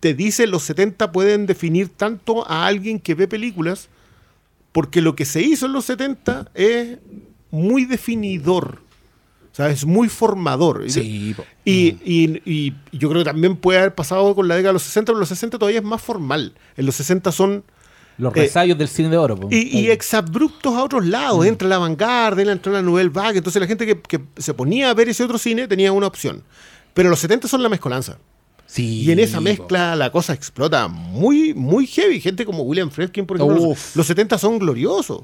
te 0.00 0.14
dice 0.14 0.46
los 0.46 0.62
70 0.62 1.12
pueden 1.12 1.44
definir 1.44 1.88
tanto 1.90 2.48
a 2.50 2.64
alguien 2.66 2.98
que 2.98 3.14
ve 3.14 3.28
películas 3.28 3.88
porque 4.72 5.02
lo 5.02 5.14
que 5.14 5.26
se 5.26 5.42
hizo 5.42 5.66
en 5.66 5.74
los 5.74 5.84
70 5.84 6.50
es 6.54 6.96
muy 7.50 7.84
definidor. 7.84 8.78
O 9.52 9.54
sea, 9.54 9.68
es 9.68 9.84
muy 9.84 10.08
formador. 10.08 10.90
Sí. 10.90 11.00
Y, 11.66 11.88
y- 12.02 12.40
y 12.46 12.74
yo 12.96 13.10
creo 13.10 13.20
que 13.20 13.30
también 13.30 13.56
puede 13.56 13.78
haber 13.80 13.94
pasado 13.94 14.34
con 14.34 14.48
la 14.48 14.54
década 14.56 14.70
de 14.70 14.74
los 14.74 14.84
60, 14.84 15.12
pero 15.12 15.18
los 15.20 15.28
60 15.28 15.58
todavía 15.58 15.80
es 15.80 15.84
más 15.84 16.00
formal. 16.00 16.54
En 16.78 16.86
los 16.86 16.94
60 16.94 17.30
son 17.30 17.62
Los 18.18 18.34
eh, 18.36 18.40
resabios 18.40 18.76
del 18.78 18.88
cine 18.88 19.08
de 19.08 19.16
oro. 19.16 19.38
y, 19.50 19.88
exabruptos 19.88 20.74
a 20.74 20.82
otros 20.84 21.06
lados. 21.06 21.44
Entra 21.46 21.68
la 21.68 21.78
vanguardia, 21.78 22.50
entra 22.52 22.72
la 22.72 22.82
Nouvelle 22.82 23.08
Vague. 23.10 23.38
Entonces 23.38 23.60
la 23.60 23.66
gente 23.66 23.86
que, 23.86 24.00
que 24.00 24.20
se 24.36 24.54
ponía 24.54 24.90
a 24.90 24.94
ver 24.94 25.08
ese 25.08 25.24
otro 25.24 25.38
cine 25.38 25.66
tenía 25.68 25.92
una 25.92 26.06
opción. 26.06 26.42
Pero 26.94 27.08
los 27.08 27.18
70 27.20 27.48
son 27.48 27.62
la 27.62 27.68
mezcolanza. 27.68 28.18
Sí, 28.66 29.02
Y 29.02 29.10
en 29.10 29.18
esa 29.18 29.38
po. 29.38 29.42
mezcla 29.42 29.96
la 29.96 30.10
cosa 30.10 30.32
explota 30.32 30.88
muy, 30.88 31.52
muy 31.54 31.86
heavy. 31.86 32.20
Gente 32.20 32.44
como 32.44 32.62
William 32.62 32.90
Friedkin, 32.90 33.26
por 33.26 33.36
ejemplo. 33.36 33.56
Los, 33.68 33.96
los 33.96 34.06
70 34.06 34.38
son 34.38 34.58
gloriosos. 34.58 35.22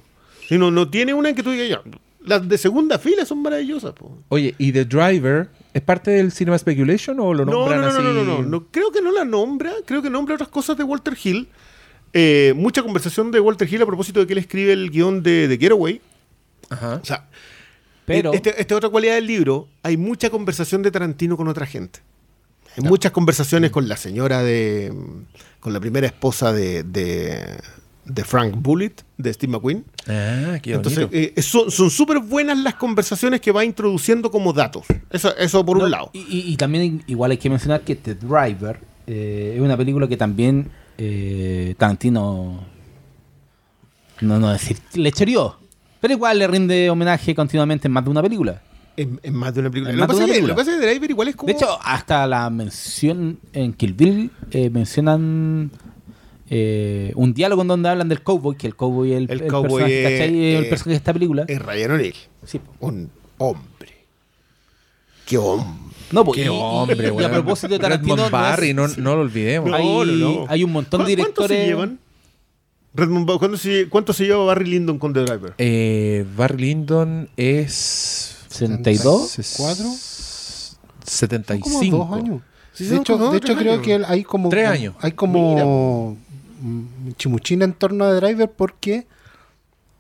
Si 0.49 0.57
no, 0.59 0.71
no 0.71 0.89
tiene 0.89 1.15
una 1.15 1.29
en 1.31 1.35
que 1.35 1.43
tú 1.43 1.51
digas, 1.51 1.69
ya, 1.69 1.83
las 2.25 2.47
de 2.49 2.59
segunda 2.59 2.99
fila 2.99 3.25
son 3.25 3.41
maravillosas. 3.43 3.93
po. 3.93 4.19
Oye, 4.29 4.55
¿y 4.59 4.73
The 4.73 4.85
Driver 4.87 5.49
es 5.73 5.83
parte 5.83 6.11
del 6.11 6.33
Cinema 6.33 6.59
Speculation 6.59 7.21
o 7.21 7.33
lo 7.33 7.45
No, 7.45 7.53
no, 7.53 7.59
nombran 7.61 7.81
no, 7.83 7.87
así? 7.87 8.03
no, 8.03 8.13
no, 8.13 8.25
no, 8.25 8.43
no. 8.43 8.67
Creo 8.71 8.91
que 8.91 9.01
no 9.01 9.13
la 9.13 9.25
nombra. 9.25 9.73
Creo 9.87 10.03
que 10.03 10.11
nombra 10.11 10.35
otras 10.35 10.49
cosas 10.51 10.77
de 10.77 10.85
Walter 10.85 11.17
Hill. 11.23 11.49
Eh, 12.13 12.53
mucha 12.57 12.83
conversación 12.83 13.31
de 13.31 13.41
Walter 13.41 13.73
Hill 13.73 13.83
a 13.83 13.87
propósito 13.87 14.21
de 14.21 14.27
que 14.27 14.33
él 14.33 14.39
escribe 14.39 14.73
el 14.73 14.91
guion 14.91 15.23
de, 15.23 15.49
de 15.49 15.59
Getaway. 15.59 16.01
Ajá. 16.71 17.01
O 17.03 17.05
sea, 17.05 17.29
Pero- 18.07 18.33
este- 18.33 18.61
esta 18.61 18.77
otra 18.77 18.89
cualidad 18.89 19.15
del 19.15 19.27
libro, 19.27 19.69
hay 19.83 19.97
mucha 19.97 20.31
conversación 20.31 20.83
de 20.83 20.91
Tarantino 20.91 21.37
con 21.37 21.49
otra 21.49 21.67
gente. 21.67 22.01
Hay 22.77 22.85
muchas 22.85 23.11
conversaciones 23.13 23.71
con 23.71 23.89
la 23.89 23.97
señora 23.97 24.43
de. 24.43 24.93
con 25.61 25.73
la 25.73 25.81
primera 25.81 26.07
esposa 26.07 26.53
de, 26.53 26.85
de, 26.85 27.57
de 28.05 28.25
Frank 28.25 28.55
Bullitt, 28.57 29.01
de 29.17 29.33
Steve 29.33 29.51
McQueen. 29.53 29.85
Ah, 30.07 30.59
qué 30.63 30.75
Entonces, 30.75 31.09
eh, 31.11 31.35
son 31.43 31.71
súper 31.91 32.21
buenas 32.21 32.57
las 32.59 32.75
conversaciones 32.77 33.41
que 33.41 33.51
va 33.51 33.65
introduciendo 33.65 34.31
como 34.31 34.53
datos. 34.53 34.85
Eso, 35.11 35.37
eso 35.37 35.65
por 35.67 35.79
No, 35.79 35.85
un 35.85 35.91
lado. 35.91 36.11
Y 36.13 36.57
también 36.57 37.03
igual 37.09 37.33
hay 37.33 37.39
que 37.39 37.51
mencionar 37.51 37.81
que 37.81 37.97
The 37.97 38.15
Driver 38.15 38.79
eh, 39.09 39.55
es 39.57 39.61
una 39.61 39.77
película 39.77 40.07
que 40.07 40.17
también 40.17 40.71
eh, 40.99 41.75
Tarantino 41.79 42.61
no 44.21 44.39
no 44.39 44.51
decir 44.53 44.79
le 44.95 45.13
chorió 45.13 45.57
pero 46.01 46.15
igual 46.15 46.39
le 46.39 46.47
rinde 46.47 46.91
homenaje 46.91 47.35
continuamente 47.35 47.89
en 47.89 47.93
más 47.93 48.05
de 48.05 48.11
una 48.11 48.23
película 48.23 48.61
En, 48.97 49.19
en 49.23 49.35
más 49.35 49.55
de 49.55 49.61
una 49.61 49.71
película. 49.71 49.93
En 49.95 49.99
Lo 50.01 50.07
pasa 50.09 50.27
que- 50.27 50.43
lo 50.43 50.57
pasa 50.57 50.73
que 50.73 50.87
Driver 50.87 51.11
igual 51.11 51.29
es 51.29 51.37
como. 51.37 51.47
de 51.47 51.53
hecho 51.55 51.79
hasta 51.83 52.27
la 52.27 52.51
mención 52.51 53.39
en 53.53 53.73
Kill 53.73 53.95
Bill 53.95 54.31
eh, 54.51 54.71
mencionan 54.71 55.71
eh, 56.51 57.13
un 57.15 57.33
diálogo 57.35 57.63
en 57.63 57.69
donde 57.69 57.89
hablan 57.91 58.09
del 58.09 58.23
cowboy 58.23 58.57
que 58.57 58.67
el 58.67 58.75
cowboy 58.75 59.13
es 59.13 59.19
el, 59.19 59.31
El 59.31 59.41
el 59.43 59.49
cowboy 59.51 59.83
personaje, 59.83 60.03
es- 60.15 60.21
¿cachai? 60.21 60.45
Es 60.55 60.59
el 60.63 60.69
personaje 60.69 60.91
de 60.91 60.97
esta 60.97 61.13
película 61.13 61.45
es 61.47 61.63
Ryan 61.63 61.91
O'Neill. 61.93 62.15
Sí. 62.45 62.61
Un 62.81 63.11
hombre. 63.39 63.98
Qué 65.29 65.37
hombre. 65.39 65.67
no, 66.11 66.25
po, 66.25 66.33
Qué 66.33 66.41
y- 66.43 66.45
y- 66.45 66.49
hombre, 66.49 67.13
y, 67.21 67.25
a 67.25 67.31
propósito 67.31 67.69
de 67.75 67.79
Tarantino 67.79 68.17
Redmond 68.17 68.33
no 68.33 68.39
Barry, 68.39 68.73
no, 68.75 68.89
no 68.89 69.15
lo 69.17 69.21
olvidemos. 69.23 69.71
Hay, 69.73 69.85
no, 69.87 70.05
no. 70.05 70.47
hay 70.49 70.65
un 70.65 70.73
montón 70.73 71.05
de 71.05 71.15
¿Cu- 71.17 71.23
¿Cuánto 71.23 71.43
se 71.47 71.55
directores 71.55 71.67
llevan? 71.67 71.99
Redmond 72.95 73.27
¿cuánto 73.39 73.57
se, 73.59 73.89
¿Cuánto 73.89 74.13
se 74.15 74.25
lleva 74.25 74.45
Barry 74.47 74.65
Lyndon 74.71 74.99
con 74.99 75.13
The 75.13 75.21
Driver? 75.21 75.55
Eh, 75.59 76.25
Barry 76.37 76.63
Lyndon 76.65 77.29
es... 77.37 78.35
62 78.49 79.37
¿Cuatro? 79.59 79.85
s- 79.87 80.77
Son 81.05 81.05
75. 81.05 81.91
como 81.91 82.05
dos 82.07 82.19
años. 82.25 82.43
Sí, 82.73 82.85
de 82.87 82.97
hecho, 82.97 83.17
dos, 83.19 83.33
de 83.33 83.39
hecho 83.39 83.55
creo 83.57 83.73
años. 83.75 83.85
que 83.85 84.01
hay 84.07 84.25
como 84.25 84.49
Tres 84.49 84.69
años. 84.69 84.95
hay 85.01 85.13
como 85.13 86.17
mm, 86.63 87.11
chimuchina 87.19 87.65
en 87.67 87.73
torno 87.75 88.05
a 88.05 88.15
Driver 88.15 88.51
porque 88.51 89.07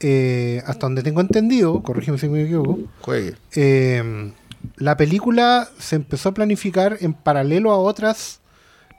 eh, 0.01 0.63
hasta 0.67 0.87
donde 0.87 1.03
tengo 1.03 1.21
entendido, 1.21 1.83
corrígeme 1.83 2.19
si 2.19 2.29
me 2.29 2.43
equivoco, 2.45 2.79
Juegue. 3.03 3.35
eh, 3.55 4.33
la 4.77 4.97
película 4.97 5.69
se 5.79 5.97
empezó 5.97 6.31
a 6.31 6.35
planificar 6.35 6.99
en 7.01 7.15
paralelo 7.15 7.73
a 7.73 7.79
otras, 7.79 8.41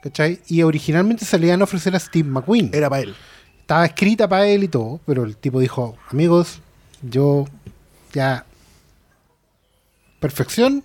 ¿cachai? 0.02 0.40
Y 0.46 0.62
originalmente 0.62 1.24
se 1.24 1.38
le 1.38 1.48
iban 1.48 1.60
a 1.60 1.64
ofrecer 1.64 1.94
a 1.94 2.00
Steve 2.00 2.28
McQueen. 2.28 2.70
Era 2.72 2.88
para 2.88 3.02
él. 3.02 3.14
Estaba 3.60 3.86
escrita 3.86 4.28
para 4.28 4.46
él 4.46 4.64
y 4.64 4.68
todo, 4.68 5.00
pero 5.06 5.24
el 5.24 5.36
tipo 5.36 5.60
dijo, 5.60 5.96
amigos, 6.10 6.60
yo 7.02 7.46
ya... 8.12 8.44
Perfección, 10.18 10.84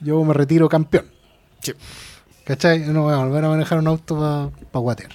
yo 0.00 0.22
me 0.22 0.32
retiro 0.32 0.68
campeón. 0.68 1.06
Sí. 1.60 1.72
¿Cachai? 2.44 2.80
No 2.80 3.02
voy 3.02 3.14
a 3.14 3.18
volver 3.18 3.44
a 3.44 3.48
manejar 3.48 3.78
un 3.78 3.88
auto 3.88 4.16
para 4.16 4.70
pa 4.70 4.78
Water. 4.78 5.08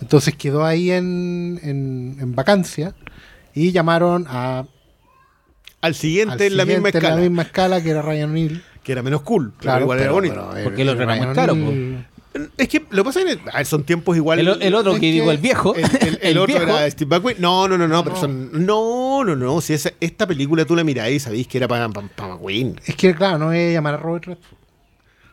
Entonces 0.00 0.34
quedó 0.34 0.64
ahí 0.64 0.90
en, 0.90 1.60
en, 1.62 2.16
en 2.18 2.34
vacancia 2.34 2.94
Y 3.52 3.70
llamaron 3.72 4.26
a 4.28 4.64
Al 5.80 5.94
siguiente 5.94 6.44
al 6.46 6.52
en 6.52 6.56
la 6.56 6.64
misma 6.64 6.88
siguiente 6.90 6.98
en 6.98 7.04
escala. 7.04 7.16
la 7.16 7.22
misma 7.22 7.42
escala 7.42 7.82
que 7.82 7.90
era 7.90 8.02
Ryan 8.02 8.30
O'Neill. 8.30 8.62
Que 8.82 8.92
era 8.92 9.02
menos 9.02 9.22
cool. 9.22 9.50
pero 9.52 9.60
Claro, 9.62 9.80
igual 9.82 9.98
era 9.98 10.04
pero- 10.06 10.14
bonito. 10.14 10.34
pero, 10.34 10.56
eh, 10.56 10.64
Porque 10.64 10.82
el 10.82 10.88
otro 10.88 11.02
era 11.04 11.16
más 11.26 11.34
caro, 11.34 11.56
Es 12.56 12.68
que 12.68 12.84
lo 12.90 13.02
que 13.02 13.04
pasa 13.04 13.20
es 13.20 13.36
que 13.36 13.50
a 13.50 13.56
ver, 13.56 13.66
son 13.66 13.82
tiempos 13.82 14.16
igual. 14.16 14.38
El, 14.38 14.62
el 14.62 14.74
otro 14.74 14.92
es 14.94 15.00
que 15.00 15.10
digo, 15.10 15.30
el 15.32 15.38
viejo. 15.38 15.74
El, 15.74 15.84
el- 15.84 16.18
el 16.22 16.38
otro 16.38 16.54
viejo, 16.58 16.78
era 16.78 16.90
Steve 16.90 17.08
McQueen. 17.16 17.36
No, 17.40 17.66
no, 17.66 17.76
no, 17.76 17.88
no, 17.88 18.04
pero 18.04 18.16
son. 18.16 18.64
No, 18.66 19.24
no, 19.24 19.34
no. 19.34 19.60
Si 19.60 19.72
esa, 19.72 19.90
esta 20.00 20.26
película 20.26 20.64
tú 20.64 20.76
la 20.76 20.84
mirás 20.84 21.10
y 21.10 21.18
sabéis 21.18 21.48
que 21.48 21.58
era 21.58 21.66
para, 21.66 21.88
para, 21.88 22.06
para 22.08 22.34
McQueen. 22.34 22.80
Es 22.86 22.94
que, 22.94 23.14
claro, 23.14 23.38
no 23.38 23.46
voy 23.46 23.58
a 23.58 23.72
llamar 23.72 23.94
a 23.94 23.96
Robert 23.96 24.26
Redford, 24.26 24.58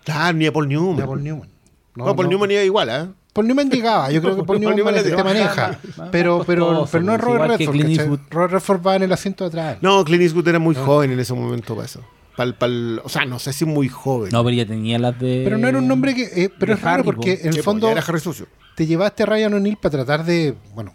Claro, 0.06 0.38
ni 0.38 0.46
a 0.48 0.52
Paul 0.54 0.68
Newman. 0.70 0.96
ni 0.96 1.02
a 1.02 1.06
Paul 1.06 1.24
Newman. 1.24 1.50
No, 1.96 2.16
Paul 2.16 2.30
Newman 2.30 2.52
iba 2.52 2.62
igual, 2.64 2.90
¿ah? 2.90 3.10
Paul 3.38 3.48
Newman 3.48 3.70
llegaba, 3.70 4.12
yo 4.12 4.22
creo 4.22 4.36
que 4.36 4.44
Paul 4.44 4.60
Paul 4.62 4.76
Newman, 4.76 4.96
Newman 4.96 5.16
te, 5.16 5.24
maneja. 5.24 5.80
más 5.98 6.10
pero, 6.12 6.44
pero, 6.46 6.88
pero 6.92 7.04
no 7.04 7.14
es 7.16 7.22
Robert 7.22 7.58
Redford. 7.60 8.20
Robert 8.32 8.52
Redford 8.54 8.86
va 8.86 8.96
en 8.98 9.04
el 9.04 9.12
asiento 9.14 9.44
de 9.44 9.48
atrás. 9.50 9.78
No, 9.82 10.04
Clint 10.04 10.24
Eastwood 10.24 10.48
era 10.48 10.60
muy 10.60 10.76
Ah. 10.76 10.84
joven 10.86 11.12
en 11.12 11.20
ese 11.20 11.34
momento 11.34 11.76
para 11.76 11.86
eso. 11.86 12.02
Pa'l- 12.36 12.56
pa'l- 12.58 13.02
o 13.04 13.10
sea, 13.10 13.26
no 13.26 13.40
sé 13.40 13.54
si 13.54 13.66
muy 13.66 13.88
joven. 13.90 14.30
No, 14.32 14.44
pero 14.44 14.56
ya 14.56 14.66
tenía 14.66 15.00
las 15.00 15.18
de. 15.20 15.42
Pero 15.44 15.58
no 15.58 15.68
era 15.68 15.78
un 15.78 15.88
nombre 15.88 16.14
que. 16.14 16.24
eh, 16.24 16.50
pero 16.60 16.74
es 16.74 16.82
raro 16.82 16.96
Harry, 16.96 17.04
porque 17.04 17.36
po. 17.38 17.48
en 17.48 17.54
el 17.56 17.64
fondo 17.64 17.90
era 17.90 18.02
Harry 18.02 18.20
Sucio. 18.20 18.48
te 18.76 18.86
llevaste 18.86 19.24
a 19.24 19.26
Ryan 19.28 19.54
O'Neill 19.56 19.78
para 19.78 19.92
tratar 20.04 20.24
de, 20.26 20.54
bueno, 20.76 20.94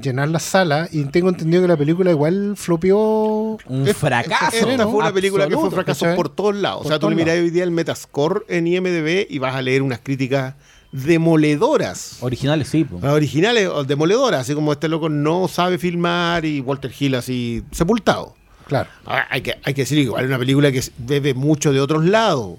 llenar 0.00 0.28
la 0.28 0.38
sala 0.38 0.88
y 0.92 1.04
tengo 1.06 1.28
entendido 1.28 1.60
que 1.62 1.68
la 1.68 1.76
película 1.76 2.10
igual 2.10 2.54
flopeó. 2.56 3.58
Un 3.66 3.86
Es- 3.88 3.96
fracaso. 3.96 4.56
Esta 4.68 4.86
fue 4.86 4.96
una 5.00 5.12
película 5.12 5.44
que 5.44 5.54
fue 5.54 5.64
absoluto, 5.64 5.74
fracaso 5.76 6.04
¿cachai? 6.06 6.16
por 6.16 6.28
todos 6.30 6.54
lados. 6.54 6.78
Por 6.78 6.86
o 6.86 6.88
sea, 6.88 6.98
tú 6.98 7.10
le 7.10 7.16
mirás 7.16 7.36
hoy 7.36 7.50
día 7.50 7.64
el 7.64 7.70
Metascore 7.70 8.42
en 8.48 8.66
IMDB 8.66 9.26
y 9.28 9.38
vas 9.38 9.54
a 9.54 9.62
leer 9.62 9.82
unas 9.82 9.98
críticas 10.00 10.54
demoledoras. 10.92 12.18
Originales, 12.20 12.68
sí. 12.68 12.84
po. 12.84 12.98
Las 13.02 13.12
originales 13.12 13.68
demoledoras, 13.86 14.42
así 14.42 14.54
como 14.54 14.72
este 14.72 14.88
loco 14.88 15.08
no 15.08 15.48
sabe 15.48 15.78
filmar 15.78 16.44
y 16.44 16.60
Walter 16.60 16.92
Hill 16.98 17.14
así 17.14 17.62
sepultado. 17.70 18.34
Claro. 18.66 18.90
Ahora, 19.04 19.26
hay, 19.30 19.40
que, 19.40 19.58
hay 19.64 19.74
que 19.74 19.82
decir 19.82 19.98
igual 19.98 20.24
es 20.24 20.28
una 20.28 20.38
película 20.38 20.70
que 20.70 20.82
bebe 20.98 21.34
mucho 21.34 21.72
de 21.72 21.80
otros 21.80 22.04
lados. 22.04 22.58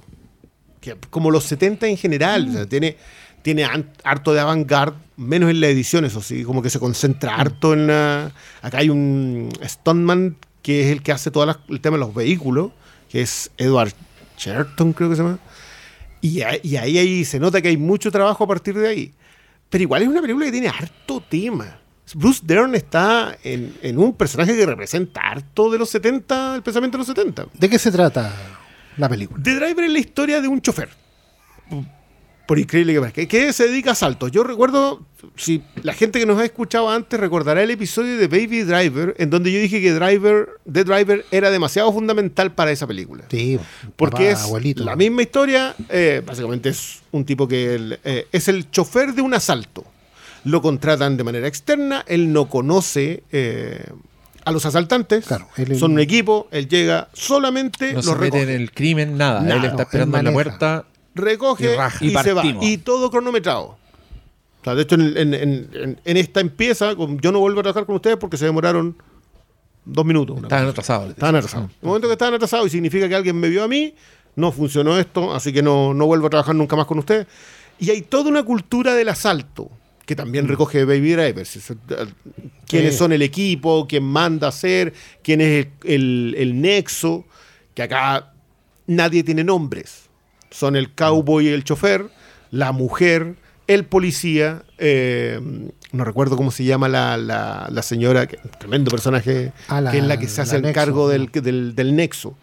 Que, 0.81 0.95
como 1.09 1.29
los 1.31 1.43
70 1.45 1.87
en 1.87 1.97
general. 1.97 2.49
o 2.49 2.53
sea, 2.53 2.65
tiene, 2.65 2.97
tiene 3.41 3.67
harto 4.03 4.33
de 4.33 4.39
avant-garde, 4.39 4.97
menos 5.17 5.49
en 5.49 5.61
la 5.61 5.67
edición, 5.67 6.05
eso 6.05 6.21
sí, 6.21 6.43
como 6.43 6.61
que 6.61 6.69
se 6.69 6.79
concentra 6.79 7.35
harto 7.35 7.73
en 7.73 7.87
la. 7.87 8.31
Acá 8.61 8.79
hay 8.79 8.89
un 8.89 9.49
Stuntman 9.63 10.37
que 10.61 10.81
es 10.81 10.91
el 10.91 11.01
que 11.01 11.11
hace 11.11 11.31
todo 11.31 11.57
el 11.69 11.81
tema 11.81 11.97
de 11.97 12.01
los 12.01 12.13
vehículos, 12.13 12.71
que 13.09 13.21
es 13.21 13.51
Edward 13.57 13.93
Sherton, 14.37 14.93
creo 14.93 15.09
que 15.09 15.15
se 15.15 15.23
llama. 15.23 15.39
Y, 16.21 16.41
ahí- 16.41 16.60
y 16.63 16.75
ahí, 16.75 16.97
ahí 16.97 17.25
se 17.25 17.39
nota 17.39 17.62
que 17.62 17.69
hay 17.69 17.77
mucho 17.77 18.12
trabajo 18.12 18.43
a 18.43 18.47
partir 18.47 18.75
de 18.77 18.88
ahí. 18.88 19.13
Pero 19.69 19.84
igual 19.84 20.01
es 20.01 20.08
una 20.08 20.21
película 20.21 20.45
que 20.45 20.51
tiene 20.51 20.67
harto 20.67 21.21
tema. 21.21 21.79
Bruce 22.15 22.41
Dern 22.43 22.73
está 22.73 23.38
en, 23.43 23.75
en 23.84 23.97
un 23.99 24.13
personaje 24.13 24.55
que 24.58 24.65
representa 24.65 25.21
harto 25.21 25.69
de 25.69 25.77
los 25.77 25.89
70, 25.91 26.55
el 26.55 26.63
pensamiento 26.63 26.97
de 26.97 26.99
los 26.99 27.08
70. 27.08 27.45
¿De 27.53 27.69
qué 27.69 27.77
se 27.77 27.91
trata 27.91 28.34
la 28.97 29.08
película? 29.08 29.41
The 29.43 29.55
Driver 29.55 29.86
es 29.86 29.91
la 29.91 29.99
historia 29.99 30.41
de 30.41 30.47
un 30.47 30.60
chofer. 30.60 30.89
Por 32.49 32.57
increíble 32.57 32.93
que 32.93 32.99
parezca. 32.99 33.25
Que 33.27 33.53
se 33.53 33.67
dedica 33.67 33.91
a 33.91 33.95
saltos. 33.95 34.31
Yo 34.31 34.43
recuerdo, 34.43 35.05
si 35.35 35.62
la 35.83 35.93
gente 35.93 36.19
que 36.19 36.25
nos 36.25 36.39
ha 36.39 36.45
escuchado 36.45 36.89
antes 36.89 37.19
recordará 37.19 37.62
el 37.62 37.69
episodio 37.69 38.17
de 38.17 38.27
Baby 38.27 38.63
Driver, 38.63 39.13
en 39.19 39.29
donde 39.29 39.51
yo 39.51 39.59
dije 39.59 39.79
que 39.79 39.93
Driver, 39.93 40.49
The 40.71 40.83
Driver 40.83 41.25
era 41.29 41.51
demasiado 41.51 41.93
fundamental 41.93 42.51
para 42.51 42.71
esa 42.71 42.88
película. 42.88 43.25
Sí, 43.29 43.59
Porque 43.95 44.15
papá, 44.15 44.29
es 44.31 44.39
abuelito. 44.45 44.83
la 44.83 44.95
misma 44.95 45.21
historia, 45.21 45.75
eh, 45.89 46.23
básicamente 46.25 46.69
es 46.69 47.01
un 47.12 47.23
tipo 47.23 47.47
que 47.47 47.75
él, 47.75 47.99
eh, 48.03 48.25
es 48.31 48.47
el 48.47 48.71
chofer 48.71 49.13
de 49.13 49.21
un 49.21 49.35
asalto. 49.35 49.85
Lo 50.43 50.59
contratan 50.63 51.17
de 51.17 51.23
manera 51.23 51.47
externa, 51.47 52.03
él 52.07 52.33
no 52.33 52.49
conoce 52.49 53.21
eh, 53.31 53.85
a 54.43 54.51
los 54.51 54.65
asaltantes, 54.65 55.25
Claro, 55.27 55.47
él- 55.55 55.77
son 55.77 55.91
un 55.91 55.99
equipo, 55.99 56.47
él 56.49 56.67
llega 56.67 57.09
solamente, 57.13 57.89
No 57.93 57.97
los 58.01 58.05
se 58.05 58.15
mete 58.15 58.41
en 58.41 58.49
el 58.49 58.71
crimen, 58.71 59.17
nada. 59.17 59.41
Nada, 59.41 59.55
Él 59.59 59.65
está 59.65 59.75
no, 59.75 59.81
esperando 59.83 60.17
él 60.17 60.19
en 60.21 60.25
la 60.25 60.31
puerta. 60.33 60.85
Recoge 61.19 61.73
Y 61.73 61.75
raja. 61.77 62.05
y, 62.05 62.08
Y 62.10 62.15
se 62.17 62.34
va. 62.34 62.43
Y 62.45 62.77
todo 62.77 63.10
cronometrado. 63.12 63.77
O 64.62 64.63
sea, 64.63 64.75
de 64.75 64.82
hecho, 64.82 64.95
en, 64.95 65.15
en- 65.17 65.34
en- 65.34 65.99
en- 66.03 66.17
esta 66.17 66.39
empieza, 66.41 66.93
yo 67.21 67.32
no 67.32 67.39
vuelvo 67.39 67.60
a 67.62 67.63
trabajar 67.63 67.86
con 67.86 67.95
ustedes 67.95 68.17
porque 68.17 68.36
se 68.38 68.45
demoraron 68.45 68.95
dos 69.86 70.05
minutos. 70.05 70.38
Estaban 70.43 70.67
atrasados. 70.67 71.10
Estaban 71.12 71.36
atrasados. 71.36 71.69
En 71.71 71.77
el 71.82 71.88
momento 71.88 72.08
que 72.08 72.13
estaban 72.13 72.34
atrasados 72.34 72.67
y 72.67 72.69
significa 72.71 73.08
que 73.08 73.15
alguien 73.15 73.39
me 73.39 73.47
vio 73.49 73.63
a 73.63 73.67
mí, 73.67 73.93
no 74.36 74.51
funcionó 74.51 74.97
esto, 74.99 75.34
así 75.34 75.53
que 75.53 75.62
no, 75.63 75.93
no 75.93 76.05
vuelvo 76.05 76.27
a 76.27 76.29
trabajar 76.29 76.55
nunca 76.55 76.75
más 76.75 76.86
con 76.86 76.99
ustedes. 76.99 77.25
Y 77.79 77.89
hay 77.89 78.01
toda 78.01 78.29
una 78.29 78.43
cultura 78.43 78.93
del 78.93 79.08
asalto 79.10 79.69
que 80.05 80.15
también 80.15 80.47
recoge 80.47 80.84
Baby 80.86 81.13
Driver. 81.13 81.45
Si 81.45 81.60
se- 81.62 81.73
eh, 81.73 82.08
Quiénes 82.67 82.97
son 82.97 83.13
el 83.13 83.21
equipo, 83.21 83.88
quién 83.88 84.03
manda 84.03 84.47
a 84.47 84.49
hacer, 84.49 84.93
quién 85.23 85.39
es 85.41 85.67
el, 85.86 85.93
el- 85.93 86.36
el 86.38 86.62
nexo, 86.62 87.25
que 87.73 87.84
acá 87.84 88.34
nadie 88.88 89.23
tiene 89.23 89.43
nombres. 89.43 90.08
Son 90.51 90.75
el 90.75 90.91
cowboy 90.93 91.47
y 91.47 91.49
el 91.49 91.63
chofer, 91.63 92.05
la 92.51 92.71
mujer, 92.71 93.35
el 93.67 93.85
policía, 93.85 94.63
eh, 94.77 95.39
no 95.91 96.03
recuerdo 96.03 96.35
cómo 96.35 96.49
se 96.51 96.63
llama 96.63 96.88
la, 96.89 97.17
la- 97.17 97.67
la 97.71 97.81
señora, 97.83 98.25
que, 98.27 98.38
tremendo 98.59 98.89
personaje, 98.89 99.51
Ah, 99.67 99.79
la- 99.81 99.91
que 99.91 99.99
es 99.99 100.03
la 100.03 100.17
que 100.17 100.27
se 100.27 100.41
hace 100.41 100.55
el 100.57 100.63
nexo, 100.63 100.73
cargo 100.75 101.03
¿no? 101.03 101.07
del, 101.09 101.27
del, 101.31 101.75
del 101.75 101.95
nexo. 101.95 102.35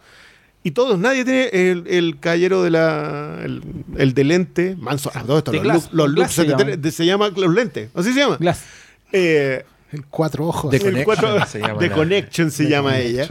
Y 0.63 0.73
todos, 0.73 0.99
nadie 0.99 1.25
tiene 1.25 1.49
el, 1.53 1.85
el 1.87 2.19
caballero 2.19 2.63
de 2.65 2.71
la. 2.71 3.39
el, 3.45 3.63
el 3.99 4.15
de 4.15 4.25
lente. 4.25 4.75
Manso. 4.77 5.13
Ah, 5.15 5.23
todo 5.25 5.39
esto, 5.39 5.53
De 5.53 5.59
los, 5.59 5.91
Glass, 5.91 5.91
los 5.93 6.31
se 6.33 6.45
llama. 6.45 6.65
de- 6.65 6.91
se 6.91 7.07
llama 7.07 7.29
los 7.37 7.55
lentes. 7.55 7.89
Así 7.95 8.13
se 8.13 8.19
llama. 8.19 8.37
Glass. 8.39 8.65
Eh, 9.13 9.65
El 9.93 10.05
cuatro 10.07 10.45
ojos. 10.49 10.73
De 10.73 10.81
Connection 10.81 11.47
se 11.47 11.61
llama 11.61 11.79
The 11.79 11.91
Connection 11.93 12.51
se 12.51 12.65
The 12.65 12.71
llama 12.71 12.99
ella. 12.99 13.29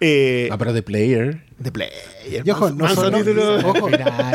Eh, 0.00 0.48
Ah, 0.50 0.56
pero 0.58 0.72
de 0.72 0.82
player. 0.82 1.44
The 1.62 1.70
Player. 1.72 1.92
Y 2.44 2.50
ojo, 2.50 2.70
no 2.70 2.88
son, 2.94 3.12
título. 3.14 3.58
ojo, 3.58 3.88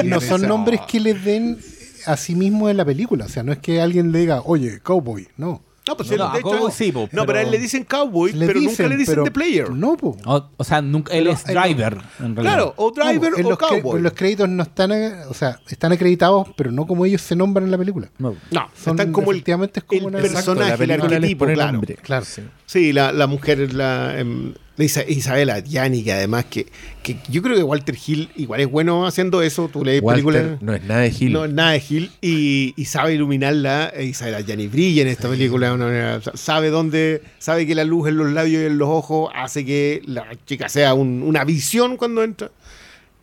y 0.03 0.07
no 0.07 0.21
son 0.21 0.43
nombres 0.43 0.81
que 0.87 0.99
les 0.99 1.23
den 1.25 1.57
a 2.05 2.17
sí 2.17 2.35
mismo 2.35 2.69
en 2.69 2.77
la 2.77 2.85
película. 2.85 3.25
O 3.25 3.29
sea, 3.29 3.41
no 3.41 3.51
es 3.51 3.57
que 3.59 3.81
alguien 3.81 4.11
le 4.11 4.19
diga, 4.19 4.41
oye, 4.45 4.79
cowboy. 4.81 5.27
No. 5.37 5.63
No, 5.87 5.95
pues 5.95 6.09
No, 6.09 6.13
él, 6.15 6.19
no, 6.19 6.31
de 6.33 6.39
hecho, 6.39 6.49
Cowboy 6.49 6.71
sí, 6.71 6.91
po, 6.91 7.01
no, 7.01 7.07
pero- 7.11 7.25
pero 7.27 7.37
a 7.37 7.41
él 7.43 7.51
le 7.51 7.59
dicen 7.59 7.83
cowboy, 7.83 8.31
Le 8.33 8.47
pero 8.47 8.59
nunca 8.59 8.87
le 8.87 8.97
dicen 8.97 9.13
pero- 9.13 9.23
The 9.23 9.29
Player. 9.31 9.69
No, 9.69 9.95
po. 9.95 10.17
O, 10.25 10.49
o 10.57 10.63
sea, 10.63 10.81
nunca, 10.81 11.13
él 11.13 11.27
es 11.27 11.43
driver, 11.43 11.97
en 12.19 12.35
realidad. 12.35 12.41
Claro, 12.41 12.73
o 12.77 12.91
driver 12.91 13.31
No, 13.39 13.47
o 13.47 13.49
los, 13.51 13.59
cowboy. 13.59 13.97
en 13.97 14.03
los 14.03 14.13
créditos 14.13 14.49
no 14.49 14.63
están, 14.63 14.91
eh, 14.91 15.13
o 15.29 15.35
sea, 15.35 15.59
están 15.69 15.91
acreditados, 15.91 16.47
pero 16.57 16.71
no 16.71 16.87
como 16.87 17.05
ellos 17.05 17.21
se 17.21 17.35
nombran 17.35 17.65
en 17.65 17.71
la 17.71 17.77
película. 17.77 18.09
No. 18.17 18.35
No, 18.49 18.67
Son- 18.75 18.93
están 18.99 19.11
como 19.11 19.29
el, 19.29 19.37
efectivamente 19.37 19.79
es 19.79 19.83
como 19.83 19.99
el 20.09 20.15
una- 20.15 20.19
personaje, 20.23 20.87
la 20.87 20.93
el 20.95 21.01
arquetipo, 21.01 21.39
pone 21.45 21.53
claro. 21.53 21.71
nombre. 21.73 21.95
Claro. 22.01 22.25
Sí. 22.25 22.41
Sí, 22.65 22.91
la, 22.91 23.11
la 23.11 23.27
mujer, 23.27 23.71
la, 23.75 24.19
em, 24.19 24.55
la 24.77 24.83
Isa- 24.85 25.05
Isabela 25.07 25.59
Gianni, 25.61 26.03
que 26.03 26.11
además 26.11 26.45
que, 26.45 26.65
que 27.01 27.17
yo 27.29 27.41
creo 27.41 27.55
que 27.55 27.63
Walter 27.63 27.95
Hill 28.05 28.29
igual 28.35 28.59
es 28.61 28.69
bueno 28.69 29.05
haciendo 29.07 29.41
eso. 29.41 29.69
Tú 29.71 29.85
lees 29.85 30.01
Walter 30.01 30.23
películas. 30.25 30.61
no 30.61 30.73
es 30.73 30.83
nada 30.83 31.01
de 31.01 31.11
Gil. 31.11 31.31
No, 31.33 31.47
nada 31.47 31.71
de 31.71 31.83
Hill 31.89 32.11
y, 32.21 32.73
y 32.75 32.85
sabe 32.85 33.13
iluminarla. 33.13 33.93
Isabela 34.01 34.41
Gianni 34.41 34.67
brilla 34.67 35.03
en 35.03 35.07
esta 35.07 35.29
película. 35.29 35.67
de 35.69 35.73
una 35.75 35.85
manera- 35.85 36.21
sabe 36.33 36.69
dónde, 36.69 37.21
sabe 37.39 37.65
que 37.65 37.73
la 37.75 37.83
luz 37.85 38.09
en 38.09 38.17
los 38.17 38.31
labios 38.33 38.63
y 38.63 38.65
en 38.65 38.77
los 38.77 38.89
ojos 38.89 39.31
hace 39.35 39.63
que 39.63 40.01
la 40.05 40.27
chica 40.45 40.67
sea 40.67 40.93
un- 40.93 41.23
una 41.23 41.43
visión 41.45 41.95
cuando 41.97 42.23
entra. 42.23 42.51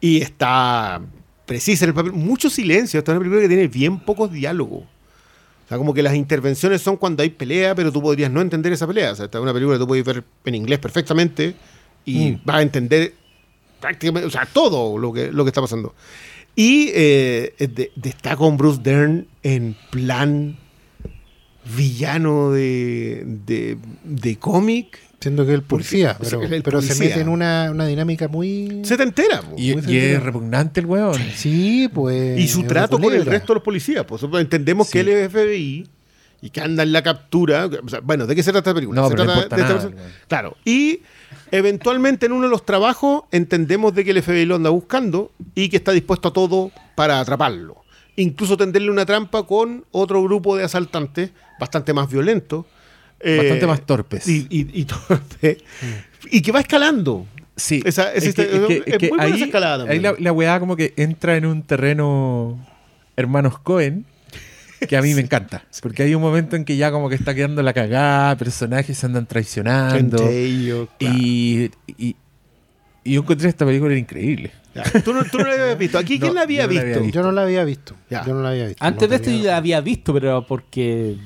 Y 0.01 0.23
está 0.23 1.03
precisa 1.47 1.85
en 1.85 1.91
el 1.91 1.95
papel. 1.95 2.13
Mucho 2.13 2.49
silencio. 2.49 2.99
Esta 2.99 3.13
es 3.13 3.17
una 3.17 3.21
película 3.21 3.43
que 3.43 3.49
tiene 3.49 3.69
bien 3.69 4.01
pocos 4.01 4.33
diálogos. 4.33 4.85
O 5.65 5.69
sea, 5.69 5.79
como 5.79 5.95
que 5.95 6.03
las 6.03 6.15
intervenciones 6.15 6.83
son 6.83 6.97
cuando 6.97 7.23
hay 7.23 7.31
pelea, 7.31 7.75
pero 7.75 7.91
tú 7.93 8.03
podrías 8.03 8.31
no 8.31 8.41
entender 8.41 8.73
esa 8.73 8.87
pelea. 8.87 9.13
O 9.13 9.15
sea, 9.15 9.25
esta 9.27 9.39
es 9.39 9.43
una 9.43 9.53
película 9.53 9.77
que 9.77 9.81
tú 9.81 9.87
puedes 9.87 10.05
ver 10.05 10.23
en 10.45 10.55
inglés 10.55 10.79
perfectamente 10.79 11.55
y 12.05 12.33
Mm. 12.33 12.41
vas 12.45 12.57
a 12.57 12.63
entender 12.63 13.15
prácticamente, 13.81 14.27
o 14.27 14.31
sea, 14.31 14.47
todo 14.53 14.99
lo 14.99 15.13
que, 15.13 15.33
lo 15.33 15.45
que 15.45 15.49
está 15.49 15.61
pasando. 15.61 15.95
Y 16.55 16.91
eh, 16.95 17.55
de- 17.59 17.91
de- 17.97 18.09
está 18.09 18.37
con 18.37 18.57
Bruce 18.57 18.81
Dern 18.83 19.27
en 19.43 19.75
plan 19.91 20.59
villano 21.77 22.51
de, 22.51 23.23
de, 23.47 23.79
de 24.05 24.37
cómic. 24.37 24.99
Siendo 25.23 25.47
que 25.47 25.55
el 25.55 25.63
policía, 25.63 26.17
Porque- 26.19 26.31
pero, 26.31 26.43
es 26.45 26.53
el 26.53 26.63
pero 26.63 26.83
se 26.83 26.95
mete 26.97 27.21
en 27.21 27.29
una, 27.29 27.69
una 27.71 27.87
dinámica 27.87 28.27
muy... 28.29 28.83
Se 28.85 28.97
te 28.97 29.05
entera. 29.05 29.41
po. 29.41 29.55
Y, 29.57 29.71
es 29.71 30.23
repugnante 30.23 30.81
el 30.81 30.87
weón. 30.87 31.21
Sí, 31.35 31.89
pues... 31.95 32.39
Y 32.39 32.49
su 32.49 32.65
trato 32.65 32.99
con 32.99 33.15
el 33.15 33.25
resto 33.25 33.53
de 33.53 33.55
los 33.55 33.63
policías. 33.63 34.05
Pues 34.05 34.21
nosotros 34.23 34.41
entendemos 34.43 34.91
que 34.91 35.01
él 35.01 35.09
es 35.09 35.31
FBI 35.31 35.89
y 36.43 36.51
que 36.51 36.61
anda 36.61 36.83
en 36.83 36.93
la 36.93 37.03
captura. 37.03 37.67
o 37.67 37.89
sea, 37.89 38.01
bueno, 38.01 38.27
¿de 38.27 38.35
qué 38.35 38.43
se 38.43 38.51
trata 38.51 38.71
esta 38.71 38.75
película? 38.75 39.01
No, 39.01 39.09
Se 39.09 39.15
pero 39.15 39.25
no 39.25 39.33
trata 39.33 39.43
importa 39.45 39.57
de 39.57 39.63
esta 39.63 39.75
nada, 39.75 39.87
persona- 39.89 40.03
weón. 40.03 40.19
Claro. 40.27 40.57
Y 40.65 41.01
eventualmente 41.53 42.27
en 42.27 42.33
uno 42.33 42.45
de 42.45 42.51
los 42.51 42.67
trabajos 42.67 43.23
entendemos 43.31 43.95
de 43.95 44.05
que 44.05 44.11
el 44.11 44.23
FBI 44.23 44.45
lo 44.47 44.57
anda 44.57 44.71
buscando 44.71 45.31
y 45.55 45.69
que 45.69 45.77
está 45.77 45.93
dispuesto 45.93 46.29
a 46.29 46.33
todo 46.33 46.71
para 46.95 47.21
atraparlo. 47.21 47.77
Incluso 48.17 48.57
tenderle 48.57 48.91
una 48.91 49.07
trampa 49.07 49.45
con 49.47 49.85
otro 49.91 50.23
grupo 50.23 50.57
de 50.57 50.65
asaltantes 50.65 51.31
bastante 51.61 51.95
más 51.95 52.11
violentos. 52.11 52.67
Eh, 53.23 53.37
Bastante 53.39 53.67
más 53.67 53.87
torpes. 53.87 54.27
Y, 54.29 54.47
y- 54.51 54.87
y 56.31 56.41
que 56.43 56.53
va 56.53 56.61
escalando. 56.61 57.27
Sí. 57.57 57.83
Esa- 57.85 58.13
esa- 58.15 58.29
es 58.29 58.35
que, 58.35 58.43
es 58.43 58.49
que- 58.67 58.77
es 58.79 58.83
es 58.87 58.99
que 58.99 59.09
muy 59.09 59.19
buena 59.19 59.25
esa 59.27 59.35
ahí, 59.37 59.43
escalada 59.43 59.75
ahí 59.85 59.89
también. 60.01 60.03
la, 60.03 60.15
la 60.19 60.33
weá 60.33 60.59
como 60.61 60.77
que 60.77 60.95
entra 60.97 61.37
en 61.37 61.47
un 61.47 61.63
terreno 61.63 62.59
hermanos 63.17 63.59
Cohen. 63.59 64.07
que 64.89 64.97
a 64.97 65.03
mí 65.03 65.15
me 65.15 65.21
encanta. 65.27 65.65
Porque 65.83 66.03
hay 66.03 66.15
un 66.15 66.23
momento 66.23 66.57
en 66.57 66.65
que 66.65 66.77
ya 66.77 66.91
como 66.91 67.09
que 67.09 67.15
está 67.15 67.35
quedando 67.35 67.63
la 67.63 67.73
cagada, 67.73 68.37
personajes 68.37 68.97
se 68.99 69.07
andan 69.07 69.27
traicionando. 69.27 70.17
Claro. 70.17 70.89
Y, 71.01 71.71
y, 71.99 72.17
y 73.05 73.13
yo 73.13 73.21
encontré 73.21 73.49
esta 73.49 73.67
película 73.67 73.97
increíble. 73.97 74.51
Ya, 74.75 74.85
Tú, 75.05 75.13
no, 75.13 75.23
tú 75.25 75.37
no 75.39 75.45
la 75.45 75.53
habías 75.53 75.79
visto. 75.79 75.99
¿Aquí 75.99 76.19
quién 76.19 76.29
No, 76.33 76.35
la 76.35 76.43
había 76.43 76.63
yo 76.63 76.69
no 76.69 76.73
la 76.75 76.81
visto? 76.81 76.87
había 76.99 77.03
visto. 77.03 77.15
Yo 77.21 77.23
no 77.27 77.33
la 77.33 77.43
había 77.43 77.65
visto. 77.65 77.97
Ya. 78.09 78.25
Yo 78.27 78.35
no 78.35 78.43
la 78.43 78.49
había 78.51 78.67
visto. 78.69 78.85
Antes 78.85 79.03
No 79.03 79.09
de 79.11 79.17
esto 79.17 79.31
yo 79.31 79.45
la 79.45 79.57
había 79.59 79.81
visto, 79.83 80.15
pero 80.15 80.47
porque 80.47 81.17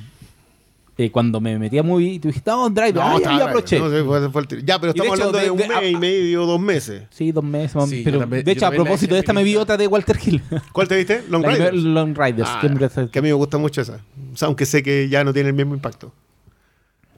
eh, 0.98 1.10
cuando 1.10 1.40
me 1.40 1.58
metí 1.58 1.76
a 1.78 1.82
movie, 1.82 2.18
tú 2.18 2.28
dijiste, 2.28 2.50
no, 2.50 2.70
Drive, 2.70 2.98
ah, 3.00 3.16
ya, 3.18 3.22
ya 3.24 3.30
raro. 3.32 3.44
aproveché. 3.46 3.78
No, 3.78 3.90
sí, 3.90 3.96
fue- 4.06 4.30
fue 4.30 4.40
el 4.42 4.48
tiro. 4.48 4.62
Ya, 4.64 4.78
pero 4.80 4.92
Y 4.92 4.94
de 4.94 5.00
estamos 5.00 5.18
hecho, 5.18 5.28
hablando 5.28 5.38
de, 5.38 5.44
de- 5.44 5.50
un 5.50 5.58
de- 5.58 5.68
mes 5.68 5.92
y 5.92 5.96
medio, 5.96 6.46
dos 6.46 6.60
meses. 6.60 7.02
Sí, 7.10 7.32
dos 7.32 7.44
meses. 7.44 7.76
más- 7.76 7.88
Sí, 7.90 8.02
pero 8.04 8.18
también- 8.20 8.44
de 8.44 8.52
hecho, 8.52 8.66
a 8.66 8.70
propósito 8.70 9.14
de 9.14 9.20
esta 9.20 9.32
me 9.34 9.44
vi 9.44 9.56
otra 9.56 9.76
de 9.76 9.86
Walter 9.86 10.18
Hill. 10.24 10.42
¿Cuál 10.72 10.88
te 10.88 10.96
viste? 10.96 11.22
Long 11.28 11.44
Riders. 11.44 11.74
Long 11.76 12.16
Riders. 12.18 12.48
Ah, 12.50 12.60
que 12.62 13.08
que 13.10 13.18
a 13.18 13.22
mí 13.22 13.28
me 13.28 13.34
gusta 13.34 13.58
mucho 13.58 13.80
esa. 13.82 14.00
O 14.32 14.36
sea, 14.36 14.46
aunque 14.46 14.64
sé 14.64 14.82
que 14.82 15.08
ya 15.10 15.22
no 15.24 15.32
tiene 15.34 15.50
el 15.50 15.54
mismo 15.54 15.74
impacto. 15.74 16.12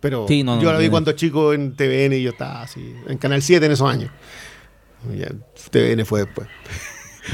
Pero 0.00 0.26
Sí, 0.28 0.42
no, 0.44 0.56
no, 0.56 0.62
yo 0.62 0.72
la 0.72 0.78
vi 0.78 0.88
cuando 0.88 1.10
chico 1.12 1.52
en 1.52 1.74
TVN 1.74 2.16
y 2.18 2.22
yo 2.22 2.30
estaba 2.30 2.62
así, 2.62 2.94
en 3.08 3.18
Canal 3.18 3.42
7 3.42 3.66
en 3.66 3.72
esos 3.72 3.88
años. 3.90 4.10
Y 5.12 5.18
ya, 5.18 5.28
TVN 5.70 6.04
fue 6.04 6.24
después. 6.24 6.48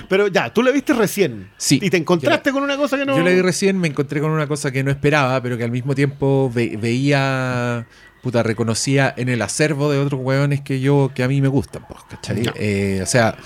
Pero 0.09 0.29
ya, 0.29 0.53
tú 0.53 0.63
la 0.63 0.71
viste 0.71 0.93
recién. 0.93 1.51
Sí. 1.57 1.79
Y 1.83 1.91
te 1.91 1.97
encontraste 1.97 2.53
con 2.53 2.63
una 2.63 2.77
cosa 2.77 2.97
que 2.99 3.05
no. 3.07 3.17
Yo 3.17 3.23
la 3.23 3.31
vi 3.31 3.41
recién, 3.41 3.79
me 3.79 3.89
encontré 3.89 4.21
con 4.21 4.31
una 4.31 4.47
cosa 4.47 4.71
que 4.71 4.83
no 4.85 4.91
esperaba, 4.91 5.41
pero 5.43 5.57
que 5.57 5.65
al 5.65 5.71
mismo 5.71 5.95
tiempo 5.95 6.51
ve- 6.55 6.79
veía, 6.81 7.87
puta, 8.23 8.43
reconocía 8.43 9.13
en 9.17 9.29
el 9.29 9.43
acervo 9.43 9.91
de 9.93 9.99
otros 9.99 10.21
hueones 10.23 10.61
que 10.63 10.81
yo, 10.81 11.11
que 11.15 11.23
a 11.23 11.29
mí 11.29 11.41
me 11.41 11.49
gustan, 11.49 11.85
pues, 11.89 12.01
¿cachai? 12.09 12.43
Eh, 12.57 13.01
o 13.03 13.07
sea, 13.07 13.37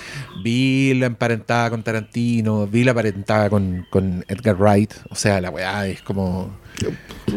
vi 0.44 0.94
la 0.94 1.06
emparentada 1.06 1.70
con 1.70 1.82
Tarantino, 1.82 2.66
vi 2.66 2.84
la 2.84 2.90
emparentada 2.92 3.50
con, 3.50 3.86
con 3.90 4.24
Edgar 4.28 4.56
Wright, 4.56 4.92
o 5.10 5.14
sea, 5.14 5.40
la 5.40 5.50
weá 5.50 5.86
es 5.86 6.02
como... 6.02 6.58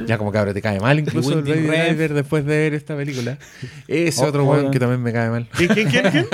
Ya 0.08 0.18
como 0.18 0.32
cabrón 0.32 0.54
te 0.54 0.62
cae 0.62 0.80
mal 0.80 1.00
incluso 1.00 1.34
el 1.34 1.42
Baby. 1.44 1.68
Driver 1.68 2.14
después 2.14 2.46
de 2.46 2.58
ver 2.58 2.74
esta 2.74 2.96
película. 2.96 3.38
Ese 3.88 4.24
Oh, 4.24 4.28
otro 4.28 4.46
weón 4.46 4.72
que 4.72 4.80
también 4.80 5.02
me 5.02 5.12
cae 5.14 5.30
mal. 5.30 5.48
¿Quién, 5.56 5.70
quién, 5.74 5.90
quién? 5.92 6.12
quién? 6.12 6.26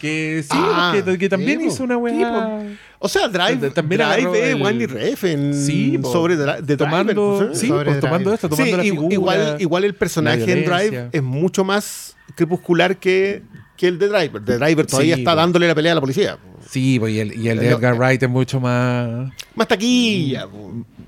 Que 0.00 0.42
sí, 0.42 0.48
Ah, 0.52 0.94
que, 1.04 1.16
que 1.18 1.28
también 1.28 1.60
hizo 1.60 1.84
una 1.84 1.96
weá... 1.96 2.60
O 2.98 3.08
sea, 3.08 3.28
Drive, 3.28 3.70
También 3.70 4.00
Drive 4.00 4.50
es 4.50 4.60
Wendy 4.60 4.86
Refn 4.86 5.54
Sí, 5.54 5.98
po. 5.98 6.12
sobre 6.12 6.36
Dra- 6.36 6.60
de 6.60 6.76
tomando, 6.76 7.38
Driver, 7.38 7.56
sí, 7.56 7.66
¿eh? 7.66 7.68
Sobre 7.68 7.84
pues, 7.86 8.00
tomando 8.00 8.32
esto, 8.34 8.48
tomando 8.48 8.76
la 8.76 8.82
Sí, 8.82 8.90
figura. 8.90 9.14
igual, 9.14 9.56
igual 9.60 9.84
el 9.84 9.94
personaje 9.94 10.52
en 10.52 10.64
Drive 10.64 11.08
es 11.12 11.22
mucho 11.22 11.64
más 11.64 12.16
crepuscular 12.36 12.96
que, 12.98 13.42
que 13.76 13.88
el 13.88 13.98
de 13.98 14.08
Driver. 14.08 14.42
De 14.42 14.58
Driver 14.58 14.86
todavía 14.86 15.14
Sí, 15.16 15.20
está 15.22 15.32
po. 15.32 15.36
dándole 15.36 15.66
la 15.68 15.74
pelea 15.74 15.92
a 15.92 15.94
la 15.96 16.00
policía. 16.00 16.38
Sí, 16.68 16.98
pues, 17.00 17.12
y 17.12 17.20
el, 17.20 17.36
y 17.36 17.48
el 17.48 17.58
de 17.58 17.68
Edgar 17.70 17.94
Wright 17.96 18.22
es 18.22 18.28
mucho 18.30 18.60
más, 18.60 19.30
Más 19.56 19.68
taquilla. 19.68 20.46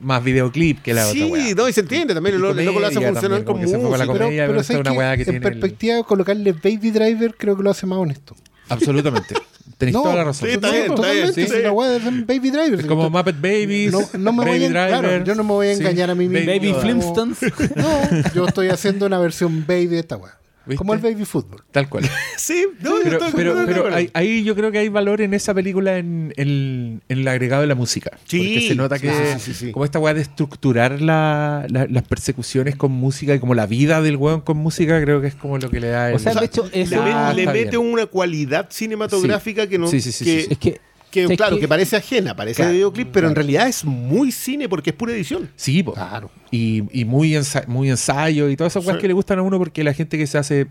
Más 0.05 0.23
videoclip 0.23 0.83
que 0.83 0.95
la 0.95 1.05
sí, 1.07 1.23
otra 1.23 1.33
weá. 1.33 1.55
no, 1.55 1.69
y 1.69 1.73
se 1.73 1.81
entiende 1.81 2.15
también. 2.15 2.37
El, 2.37 2.43
Y 2.43 2.59
el 2.61 2.65
loco 2.67 2.81
lo 2.81 2.87
hace 2.87 3.01
funcionar 3.01 3.45
con 3.45 3.57
que 3.59 3.63
música. 3.67 4.07
comedia. 4.07 4.47
Pero, 4.47 4.47
pero 4.47 4.61
es 4.61 4.97
weá 4.97 5.17
que 5.17 5.23
en 5.23 5.25
tiene 5.25 5.37
el- 5.39 5.43
perspectiva, 5.43 6.03
colocarle 6.05 6.53
Baby 6.53 6.91
Driver 6.91 7.35
creo 7.37 7.57
que 7.57 7.63
lo 7.63 7.71
hace 7.71 7.87
más 7.87 7.99
honesto. 7.99 8.37
Absolutamente. 8.69 9.35
Tenéis 9.79 9.95
toda 9.97 10.15
la 10.15 10.25
razón. 10.25 10.49
sí, 10.49 10.55
está 10.55 10.71
bien, 10.71 10.83
está 10.85 10.95
totalmente. 10.95 11.41
bien, 11.41 11.49
sí. 11.51 11.63
la 11.63 11.73
weá 11.73 11.97
un 12.07 12.27
Baby 12.27 12.51
Driver. 12.51 12.81
Es 12.81 12.87
como 12.87 13.11
Muppet 13.11 13.37
Babies, 13.41 13.93
no, 13.93 14.01
no 14.19 14.33
me 14.33 14.45
voy 14.45 14.53
Baby 14.61 14.65
a, 14.67 14.71
claro, 14.71 14.99
Driver. 15.09 15.25
yo 15.25 15.35
no 15.35 15.43
me 15.43 15.51
voy 15.51 15.67
a 15.69 15.75
Sí. 15.75 15.81
engañar 15.81 16.11
a 16.11 16.15
mí 16.15 16.29
mismo. 16.29 16.47
Baby 16.47 16.75
Flintstones. 16.81 17.39
No, 17.77 18.33
yo 18.35 18.47
estoy 18.47 18.69
haciendo 18.69 19.07
una 19.07 19.19
versión 19.19 19.65
baby 19.67 19.87
de 19.87 19.99
esta 20.01 20.17
weá. 20.17 20.39
¿Viste? 20.67 20.77
Como 20.79 20.95
el 20.95 21.01
baby 21.01 21.25
fútbol. 21.25 21.63
Tal 21.71 21.89
cual. 21.89 22.05
Sí, 22.37 22.67
no, 22.81 22.91
yo 22.99 23.03
Pero, 23.05 23.17
estoy 23.19 23.33
pero, 23.35 23.55
pero 23.67 23.95
hay- 23.95 24.11
ahí 24.13 24.45
yo 24.45 24.55
creo 24.55 24.71
que 24.71 24.79
hay 24.79 24.89
valor 24.89 25.21
en 25.23 25.33
esa 25.35 25.55
película 25.55 25.97
en, 25.99 26.33
en- 26.37 27.03
en 27.09 27.19
el 27.19 27.29
agregado 27.29 27.63
de 27.63 27.69
la 27.69 27.75
música. 27.75 28.11
Sí, 28.27 28.39
porque 28.39 28.69
se 28.69 28.75
nota 28.75 28.99
que 28.99 29.11
sí, 29.11 29.41
sí, 29.41 29.55
sí. 29.55 29.73
como 29.73 29.85
esta 29.85 29.99
weá 29.99 30.13
de 30.15 30.21
estructurar 30.23 31.01
la- 31.01 31.67
la- 31.69 31.87
las 31.87 32.03
persecuciones 32.03 32.77
con 32.77 32.93
música 32.93 33.35
y 33.35 33.39
como 33.39 33.55
la 33.55 33.67
vida 33.67 34.03
del 34.03 34.17
weón 34.17 34.41
con 34.43 34.57
música, 34.59 35.01
creo 35.03 35.21
que 35.21 35.29
es 35.29 35.35
como 35.35 35.59
lo 35.59 35.71
que 35.71 35.81
le 35.81 35.89
da 35.89 36.11
el... 36.11 36.17
O 36.17 36.19
sea, 36.19 36.35
de 36.35 36.45
hecho, 36.47 36.69
le, 36.73 36.83
eso- 36.83 37.03
Ah, 37.03 37.33
le 37.35 37.43
está 37.43 37.53
mete 37.53 37.77
bien. 37.79 37.93
una 37.93 38.07
cualidad 38.07 38.69
cinematográfica 38.71 39.67
que 39.67 39.79
no. 39.79 39.87
Sí, 39.87 40.01
sí, 40.01 40.13
sí, 40.13 40.25
que, 40.25 40.41
sí, 40.43 40.49
Es 40.51 40.59
que. 40.59 40.81
Que, 41.27 41.37
claro, 41.37 41.57
que- 41.57 41.61
que, 41.63 41.69
parece 41.69 41.97
ajena, 41.97 42.35
parece 42.37 42.57
Claro, 42.57 42.71
de 42.71 42.77
videoclip, 42.77 43.09
pero 43.13 43.29
en 43.29 43.35
realidad 43.35 43.69
es 43.69 43.85
muy 43.85 44.31
cine 44.33 44.69
porque 44.69 44.91
es 44.91 44.97
pura 44.97 45.13
edición. 45.13 45.49
Sí, 45.57 45.83
po. 45.83 45.93
Claro. 45.95 46.31
Y, 46.51 46.83
y 46.93 47.05
muy, 47.05 47.33
ensa- 47.35 47.67
muy 47.67 47.89
ensayo 47.91 48.49
y 48.49 48.57
todas 48.57 48.73
esas 48.73 48.83
cosas 48.85 48.97
Sí. 48.97 49.03
que 49.03 49.09
le 49.09 49.15
gustan 49.15 49.39
a 49.39 49.43
uno 49.43 49.59
porque 49.59 49.83
la 49.85 49.95
gente 49.95 50.19
que 50.19 50.27
se 50.27 50.39
hace 50.39 50.67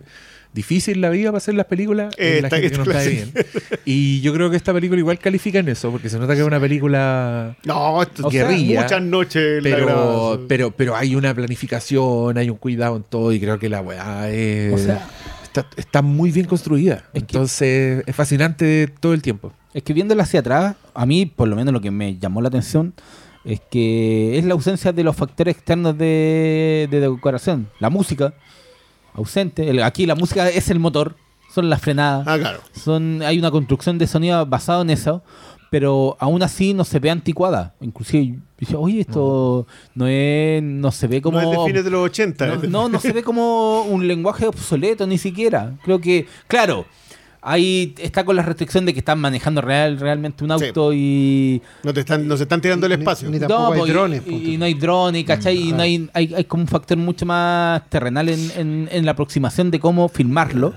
difícil 0.54 1.02
la 1.02 1.10
vida 1.10 1.30
para 1.30 1.38
hacer 1.40 1.56
las 1.56 1.66
películas 1.66 2.14
Eh, 2.18 2.36
es 2.36 2.42
la 2.44 2.48
está- 2.48 2.58
gente 2.60 2.72
que 2.72 2.78
no 2.78 2.84
está 2.84 3.10
bien. 3.10 3.32
Y 3.86 4.22
yo 4.22 4.34
creo 4.34 4.52
que 4.52 4.56
esta 4.58 4.72
película 4.72 5.00
igual 5.00 5.18
califica 5.18 5.58
en 5.60 5.68
eso 5.70 5.90
porque 5.92 6.10
se 6.10 6.20
nota 6.20 6.36
que 6.36 6.42
es 6.42 6.46
una 6.48 6.60
película 6.60 7.58
No, 7.64 8.02
esto 8.04 8.30
guerrilla. 8.30 8.82
muchas 8.84 9.02
noches 9.02 9.64
la 9.64 10.38
pero, 10.48 10.72
pero, 10.78 10.96
hay 10.96 11.16
una 11.16 11.34
planificación, 11.34 12.38
hay 12.38 12.50
un 12.52 12.58
cuidado 12.58 12.96
en 12.98 13.04
todo 13.04 13.32
y 13.34 13.40
creo 13.40 13.58
que 13.58 13.68
la 13.70 13.82
weá 13.82 14.30
es- 14.30 14.74
O 14.74 14.78
sea- 14.78 15.10
está, 15.44 15.66
está 15.76 16.02
muy 16.04 16.32
bien 16.32 16.46
construida. 16.46 17.04
Es 17.14 17.24
que- 17.24 17.36
Entonces 17.36 18.04
es 18.06 18.16
fascinante 18.16 18.88
todo 19.00 19.14
el 19.14 19.22
tiempo. 19.24 19.52
Es 19.74 19.84
que 19.84 19.94
viéndola 19.94 20.24
hacia 20.24 20.40
atrás, 20.42 20.76
a 20.94 21.06
mí 21.06 21.26
por 21.26 21.48
lo 21.48 21.56
menos 21.56 21.74
lo 21.74 21.82
que 21.82 21.92
me 21.92 22.18
llamó 22.18 22.42
la 22.42 22.48
atención 22.50 22.94
es 23.44 23.60
que 23.72 24.38
es 24.38 24.46
la 24.46 24.54
ausencia 24.54 24.94
de 24.94 25.04
los 25.04 25.16
factores 25.16 25.56
externos 25.56 25.98
de, 25.98 26.88
de 26.90 27.00
decoración. 27.00 27.70
La 27.80 27.90
música, 27.90 28.34
ausente. 29.14 29.70
El- 29.70 29.82
aquí 29.84 30.06
la 30.06 30.16
música 30.16 30.48
es 30.50 30.70
el 30.70 30.80
motor, 30.80 31.16
son 31.54 31.70
las 31.70 31.82
frenadas. 31.82 32.26
Ah, 32.28 32.38
claro. 32.40 32.60
Son, 32.74 33.22
hay 33.22 33.38
una 33.40 33.52
construcción 33.52 33.98
de 33.98 34.08
sonido 34.08 34.46
basado 34.46 34.82
en 34.82 34.90
eso, 34.92 35.24
pero 35.70 36.16
aún 36.20 36.42
así 36.44 36.74
no 36.74 36.84
se 36.86 37.00
ve 37.00 37.10
anticuada. 37.10 37.74
Inclusive, 37.82 38.38
oye, 38.78 39.02
esto 39.02 39.66
no 39.96 40.08
es, 40.08 40.62
no 40.64 40.92
se 40.92 41.08
ve 41.08 41.22
como... 41.22 41.42
No 41.42 41.52
es 41.52 41.58
de 41.60 41.66
fines 41.66 41.84
de 41.84 41.90
los 41.90 42.06
80. 42.06 42.46
No, 42.48 42.54
es 42.54 42.62
de- 42.62 42.68
no, 42.70 42.90
no 42.90 43.00
se 43.00 43.12
ve 43.12 43.24
como 43.24 43.82
un 43.84 44.08
lenguaje 44.08 44.46
obsoleto 44.46 45.06
ni 45.08 45.18
siquiera. 45.18 45.76
Creo 45.84 46.00
que, 46.00 46.28
claro, 46.48 46.86
ahí 47.44 47.94
está 47.98 48.24
con 48.26 48.36
la 48.36 48.42
restricción 48.42 48.86
de 48.86 48.94
que 48.94 49.00
están 49.00 49.20
manejando 49.20 49.62
real, 49.62 50.00
realmente 50.00 50.44
un 50.44 50.58
Sí. 50.58 50.66
auto 50.68 50.94
y... 50.94 51.62
No 51.84 51.94
te 51.94 52.00
están, 52.02 52.28
no 52.28 52.38
se 52.38 52.44
están 52.44 52.62
tirando 52.62 52.86
el 52.88 52.92
Ni- 52.92 53.00
espacio. 53.00 53.30
ni 53.30 53.40
tampoco 53.40 53.74
hay 53.74 53.80
po, 53.80 53.88
y- 53.88 53.90
drones, 53.90 54.22
Y, 54.26 54.54
y 54.54 54.58
no 54.58 54.66
hay 54.66 54.74
drones, 54.76 55.24
¿cachai? 55.26 55.58
Y 55.70 55.72
no 55.74 55.82
hay, 55.82 56.10
hay, 56.14 56.34
hay 56.34 56.44
como 56.46 56.64
un 56.64 56.68
factor 56.68 56.98
mucho 56.98 57.26
más 57.26 57.88
terrenal 57.90 58.30
en, 58.30 58.52
en- 58.58 58.90
en 58.92 59.06
la 59.06 59.12
aproximación 59.12 59.70
de 59.72 59.80
cómo 59.80 60.08
filmarlo. 60.10 60.74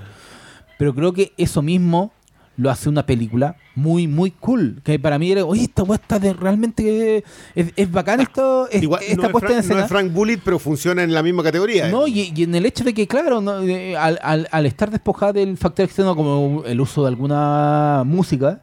Pero 0.77 0.93
creo 0.93 1.11
que 1.13 1.33
eso 1.37 1.61
mismo 1.61 2.11
lo 2.57 2.69
hace 2.71 2.89
una 2.89 3.05
película 3.05 3.55
muy, 3.75 4.07
muy 4.07 4.31
cool. 4.31 4.81
Que 4.83 4.97
para 4.99 5.17
mí 5.19 5.31
era, 5.31 5.45
oye, 5.45 5.63
esta 5.63 5.83
está 5.93 6.17
de 6.19 6.33
realmente... 6.33 7.23
Es, 7.55 7.67
es 7.75 7.91
bacán 7.91 8.19
esto, 8.21 8.67
es- 8.69 8.81
Igual, 8.83 9.01
esta 9.03 9.15
no, 9.15 9.23
es 9.25 9.31
puesta 9.31 9.47
en 9.53 9.53
Frank, 9.53 9.57
no 9.57 9.59
escena. 9.61 9.81
es 9.83 9.87
Frank 9.89 10.11
Bullitt, 10.13 10.41
pero 10.43 10.57
funciona 10.59 11.03
en 11.03 11.13
la 11.13 11.21
misma 11.23 11.43
categoría. 11.43 11.87
No, 11.89 12.07
y, 12.07 12.33
y 12.35 12.43
en 12.43 12.55
el 12.55 12.65
hecho 12.65 12.83
de 12.83 12.93
que, 12.93 13.07
claro, 13.07 13.39
no, 13.41 13.61
eh, 13.61 13.95
al, 13.95 14.19
al- 14.23 14.47
al 14.51 14.65
estar 14.65 14.89
despojada 14.89 15.33
del 15.33 15.55
factor 15.57 15.85
externo 15.85 16.15
como 16.15 16.63
el 16.65 16.81
uso 16.81 17.03
de 17.03 17.09
alguna 17.09 18.03
música, 18.05 18.61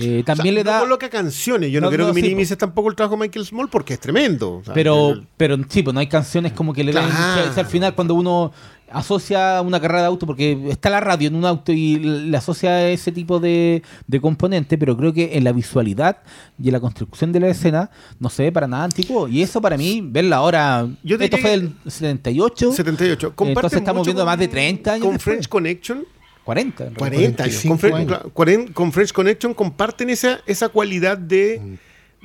eh, 0.00 0.20
O 0.22 0.24
sea, 0.24 0.34
también 0.34 0.54
le 0.54 0.64
no 0.64 0.70
da... 0.70 0.80
coloca 0.80 1.08
canciones. 1.10 1.70
Yo 1.70 1.80
no, 1.80 1.86
No, 1.88 1.92
creo 1.92 2.06
no, 2.08 2.12
que 2.14 2.20
sí, 2.20 2.26
minimices 2.26 2.56
tampoco 2.58 2.88
el 2.90 2.96
trabajo 2.96 3.16
de 3.16 3.22
Michael 3.22 3.44
Small 3.46 3.68
porque 3.68 3.94
es 3.94 4.00
tremendo. 4.00 4.56
O 4.56 4.64
sea, 4.64 4.74
pero, 4.74 5.10
el- 5.10 5.26
pero 5.36 5.56
sí, 5.68 5.82
pues 5.82 5.94
no 5.94 6.00
hay 6.00 6.06
canciones 6.08 6.52
como 6.52 6.72
que 6.72 6.84
le 6.84 6.92
den... 6.92 7.04
Claro. 7.04 7.52
sea, 7.52 7.62
al 7.64 7.68
final 7.68 7.94
cuando 7.94 8.14
uno 8.14 8.52
asocia 8.90 9.60
una 9.60 9.80
carrera 9.80 10.00
de 10.00 10.06
auto, 10.06 10.24
porque 10.24 10.58
está 10.70 10.88
la 10.88 11.00
radio 11.00 11.28
en 11.28 11.34
un 11.34 11.44
auto 11.44 11.72
y 11.72 11.96
le 11.98 12.34
asocia 12.36 12.88
ese 12.88 13.12
tipo 13.12 13.38
de, 13.38 13.82
de 14.06 14.20
componente, 14.20 14.78
pero 14.78 14.96
creo 14.96 15.12
que 15.12 15.36
en 15.36 15.44
la 15.44 15.52
visualidad 15.52 16.18
y 16.58 16.68
en 16.68 16.72
la 16.72 16.80
construcción 16.80 17.30
de 17.30 17.40
la 17.40 17.48
escena 17.48 17.90
no 18.18 18.30
se 18.30 18.44
ve 18.44 18.52
para 18.52 18.66
nada 18.66 18.84
antiguo. 18.84 19.28
Y 19.28 19.42
eso 19.42 19.60
para 19.60 19.76
mí, 19.76 20.00
verla 20.02 20.36
ahora... 20.36 20.88
Yo 21.02 21.16
esto 21.16 21.36
fue 21.36 21.50
del 21.50 21.74
78, 21.86 22.72
78. 22.72 23.32
Comparte 23.34 23.58
Entonces 23.58 23.78
estamos 23.78 24.06
viendo 24.06 24.22
con- 24.22 24.26
más 24.30 24.38
de 24.38 24.48
30 24.48 24.92
años 24.92 25.04
Con 25.04 25.12
después. 25.16 25.34
French 25.34 25.48
Connection, 25.50 26.04
40. 26.48 26.86
en 26.86 26.94
realidad. 26.94 27.20
40 27.36 27.42
años. 27.44 27.60
45 27.62 27.68
Con, 27.68 27.78
Fre- 27.78 27.94
años. 27.94 28.10
cla- 28.10 28.32
cuaren- 28.32 28.72
con 28.72 28.92
French 28.92 29.12
Connection 29.12 29.52
comparten 29.52 30.08
esa, 30.08 30.40
esa 30.46 30.70
cualidad 30.70 31.18
de, 31.18 31.78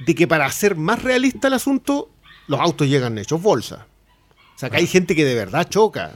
de 0.05 0.15
que 0.15 0.27
para 0.27 0.45
hacer 0.45 0.75
más 0.77 1.03
realista 1.03 1.49
el 1.49 1.55
asunto, 1.55 2.09
los 2.47 2.57
autos 2.59 2.87
llegan 2.87 3.17
hechos 3.17 3.41
bolsa. 3.41 3.85
O 4.55 4.59
sea, 4.59 4.69
que 4.69 4.77
hay 4.77 4.87
gente 4.87 5.13
que 5.13 5.25
de 5.25 5.35
verdad 5.35 5.67
choca. 5.69 6.13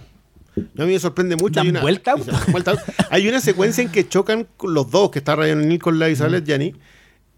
A 0.55 0.83
mí 0.85 0.93
me 0.93 0.99
sorprende 0.99 1.35
mucho. 1.35 1.55
¿Dan 1.55 1.65
hay 1.65 1.69
una, 1.71 1.81
vuelta? 1.81 2.15
Hay 3.09 3.27
una 3.27 3.41
secuencia 3.41 3.83
en 3.83 3.91
que 3.91 4.07
chocan 4.07 4.47
los 4.63 4.89
dos, 4.89 5.11
que 5.11 5.19
está 5.19 5.35
Ryan 5.35 5.59
O'Neill 5.63 5.81
con 5.81 5.99
la 5.99 6.09
Isabel 6.09 6.43
Gianni, 6.45 6.73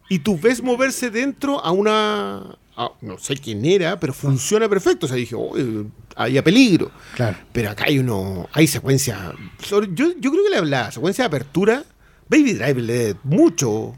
y 0.07 0.19
tú 0.19 0.37
ves 0.39 0.61
moverse 0.61 1.09
dentro 1.09 1.59
a 1.65 1.71
una... 1.71 2.57
a- 2.83 2.91
no 3.01 3.17
sé 3.19 3.35
quién 3.37 3.65
era, 3.65 3.99
pero 3.99 4.13
funciona 4.13 4.67
perfecto. 4.69 5.05
O 5.05 5.09
sea, 5.09 5.17
dije, 5.17 5.35
"Oye, 5.35 5.85
había 6.15 6.43
peligro. 6.43 6.91
Claro. 7.15 7.37
Pero 7.51 7.69
acá 7.71 7.85
hay 7.87 7.99
uno, 7.99 8.47
hay 8.53 8.67
secuencia. 8.67 9.33
sobre- 9.61 9.89
yo, 9.93 10.13
yo 10.19 10.31
creo 10.31 10.43
que 10.43 10.49
la, 10.49 10.61
la 10.61 10.91
secuencia 10.91 11.23
de 11.23 11.27
apertura, 11.27 11.83
Baby 12.29 12.53
Driver 12.53 12.83
le 12.83 12.93
debe 12.93 13.19
mucho 13.23 13.97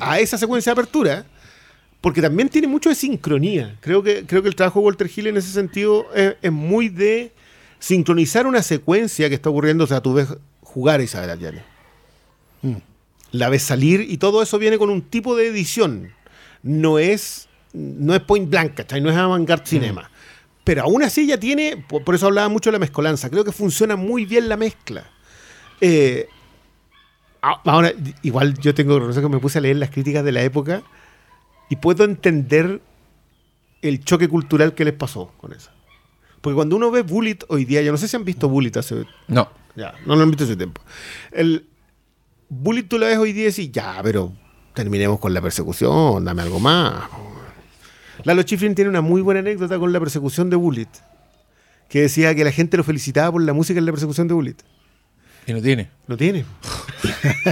a 0.00 0.18
esa 0.20 0.36
secuencia 0.38 0.70
de 0.74 0.80
apertura, 0.80 1.26
porque 2.00 2.22
también 2.22 2.48
tiene 2.48 2.66
mucho 2.68 2.88
de 2.88 2.94
sincronía. 2.94 3.76
Creo 3.80 4.02
que, 4.02 4.24
creo 4.26 4.42
que 4.42 4.48
el 4.48 4.54
trabajo 4.56 4.80
de 4.80 4.86
Walter 4.86 5.10
Hill 5.14 5.26
en 5.28 5.36
ese 5.36 5.50
sentido 5.52 6.06
es, 6.14 6.36
es 6.42 6.52
muy 6.52 6.88
de 6.88 7.32
sincronizar 7.78 8.46
una 8.46 8.62
secuencia 8.62 9.28
que 9.28 9.34
está 9.34 9.50
ocurriendo. 9.50 9.84
O 9.84 9.86
sea, 9.86 10.00
tú 10.00 10.14
ves 10.14 10.28
jugar 10.62 11.00
a 11.00 11.02
Isabel 11.02 11.30
Allende. 11.30 11.62
Mm. 12.62 12.76
La 13.32 13.48
ves 13.48 13.62
salir 13.62 14.00
y 14.08 14.16
todo 14.18 14.42
eso 14.42 14.58
viene 14.58 14.78
con 14.78 14.90
un 14.90 15.02
tipo 15.02 15.36
de 15.36 15.48
edición. 15.48 16.12
No 16.62 16.98
es 16.98 17.47
no 17.72 18.14
es 18.14 18.20
point 18.20 18.48
blank, 18.48 18.74
¿cachai? 18.74 19.00
No 19.00 19.10
es 19.10 19.16
avant-garde 19.16 19.66
cinema. 19.66 20.10
Pero 20.64 20.82
aún 20.82 21.02
así 21.02 21.26
ya 21.26 21.38
tiene, 21.38 21.76
por, 21.88 22.04
por 22.04 22.14
eso 22.14 22.26
hablaba 22.26 22.48
mucho 22.48 22.68
de 22.70 22.72
la 22.72 22.78
mezcolanza, 22.78 23.30
creo 23.30 23.44
que 23.44 23.52
funciona 23.52 23.96
muy 23.96 24.26
bien 24.26 24.48
la 24.48 24.56
mezcla. 24.56 25.04
Eh, 25.80 26.28
ahora, 27.40 27.92
igual 28.22 28.58
yo 28.58 28.74
tengo 28.74 28.94
que 28.94 28.98
reconocer 29.00 29.22
que 29.22 29.28
me 29.28 29.38
puse 29.38 29.58
a 29.58 29.60
leer 29.60 29.76
las 29.76 29.90
críticas 29.90 30.24
de 30.24 30.32
la 30.32 30.42
época 30.42 30.82
y 31.70 31.76
puedo 31.76 32.04
entender 32.04 32.80
el 33.82 34.04
choque 34.04 34.28
cultural 34.28 34.74
que 34.74 34.84
les 34.84 34.94
pasó 34.94 35.32
con 35.38 35.52
eso. 35.52 35.70
Porque 36.40 36.54
cuando 36.54 36.76
uno 36.76 36.90
ve 36.90 37.02
Bullet 37.02 37.38
hoy 37.48 37.64
día, 37.64 37.82
yo 37.82 37.92
no 37.92 37.98
sé 37.98 38.08
si 38.08 38.16
han 38.16 38.24
visto 38.24 38.48
Bullet 38.48 38.76
hace 38.76 39.06
No. 39.26 39.48
ya, 39.74 39.94
no 40.06 40.16
lo 40.16 40.22
han 40.22 40.30
visto 40.30 40.44
hace 40.44 40.56
tiempo. 40.56 40.82
El 41.32 41.66
Bullet 42.48 42.84
tú 42.84 42.98
lo 42.98 43.06
ves 43.06 43.18
hoy 43.18 43.32
día 43.32 43.44
y 43.44 43.46
decís, 43.46 43.70
ya, 43.72 44.00
pero 44.02 44.32
terminemos 44.74 45.18
con 45.18 45.34
la 45.34 45.40
persecución, 45.40 46.24
dame 46.24 46.42
algo 46.42 46.60
más. 46.60 47.04
Lalo 48.24 48.42
Schifrin 48.42 48.74
tiene 48.74 48.90
una 48.90 49.00
muy 49.00 49.22
buena 49.22 49.40
anécdota 49.40 49.78
con 49.78 49.92
la 49.92 50.00
persecución 50.00 50.50
de 50.50 50.56
Bullet. 50.56 50.88
Que 51.88 52.02
decía 52.02 52.34
que 52.34 52.44
la 52.44 52.52
gente 52.52 52.76
lo 52.76 52.84
felicitaba 52.84 53.32
por 53.32 53.42
la 53.42 53.52
música 53.52 53.78
en 53.78 53.86
la 53.86 53.92
persecución 53.92 54.28
de 54.28 54.34
Bullet. 54.34 54.56
Y 55.46 55.52
no 55.54 55.62
tiene. 55.62 55.88
No 56.06 56.16
tiene. 56.18 56.44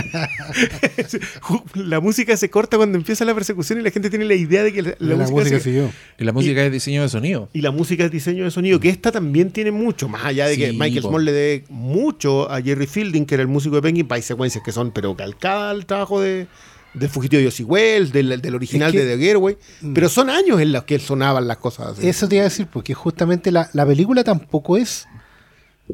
la 1.74 2.00
música 2.00 2.36
se 2.36 2.50
corta 2.50 2.76
cuando 2.76 2.98
empieza 2.98 3.24
la 3.24 3.34
persecución 3.34 3.80
y 3.80 3.82
la 3.82 3.90
gente 3.90 4.10
tiene 4.10 4.24
la 4.24 4.34
idea 4.34 4.62
de 4.62 4.72
que 4.72 4.82
la, 4.82 4.94
la 4.98 5.08
La, 5.10 5.16
música, 5.16 5.38
música 5.40 5.58
se- 5.58 5.64
siguió. 5.64 5.90
Y 6.18 6.24
la 6.24 6.32
música 6.32 6.64
es 6.64 6.72
diseño 6.72 7.02
de 7.02 7.08
sonido. 7.08 7.48
y 7.52 7.60
la 7.62 7.70
música 7.70 8.04
es 8.04 8.10
diseño 8.10 8.44
de 8.44 8.50
sonido, 8.50 8.80
que 8.80 8.88
esta 8.90 9.12
también 9.12 9.50
tiene 9.50 9.70
mucho, 9.70 10.08
más 10.08 10.24
allá 10.24 10.46
de 10.46 10.56
que 10.56 10.72
Michael 10.72 11.02
po. 11.02 11.08
Small 11.08 11.24
le 11.24 11.32
dé 11.32 11.64
mucho 11.68 12.50
a 12.50 12.60
Jerry 12.60 12.86
Fielding, 12.86 13.24
que 13.24 13.34
era 13.34 13.42
el 13.42 13.48
músico 13.48 13.76
de 13.76 13.82
Penguin, 13.82 14.06
hay 14.10 14.22
secuencias 14.22 14.62
que 14.64 14.72
son, 14.72 14.90
pero 14.90 15.16
calcadas 15.16 15.70
al 15.72 15.86
trabajo 15.86 16.20
de, 16.20 16.46
del 16.99 17.09
fugitivo 17.11 17.38
de 17.38 17.44
Yossi 17.44 17.62
Wells, 17.62 18.12
del, 18.12 18.40
del 18.40 18.55
original 18.55 18.88
Es 18.88 18.92
que- 18.92 19.05
de 19.05 19.16
The 19.16 19.22
Getaway, 19.22 19.57
pero 19.94 20.09
son 20.09 20.30
años 20.30 20.61
en 20.61 20.72
los 20.72 20.84
que 20.84 20.99
sonaban 20.99 21.47
las 21.47 21.59
cosas 21.59 21.88
así. 21.99 22.09
Eso 22.09 22.26
te 22.28 22.36
iba 22.36 22.42
a 22.42 22.49
decir, 22.49 22.66
porque 22.66 22.94
justamente 22.94 23.51
la, 23.53 23.68
la 23.72 23.84
película 23.86 24.24
tampoco 24.24 24.76
es. 24.76 25.07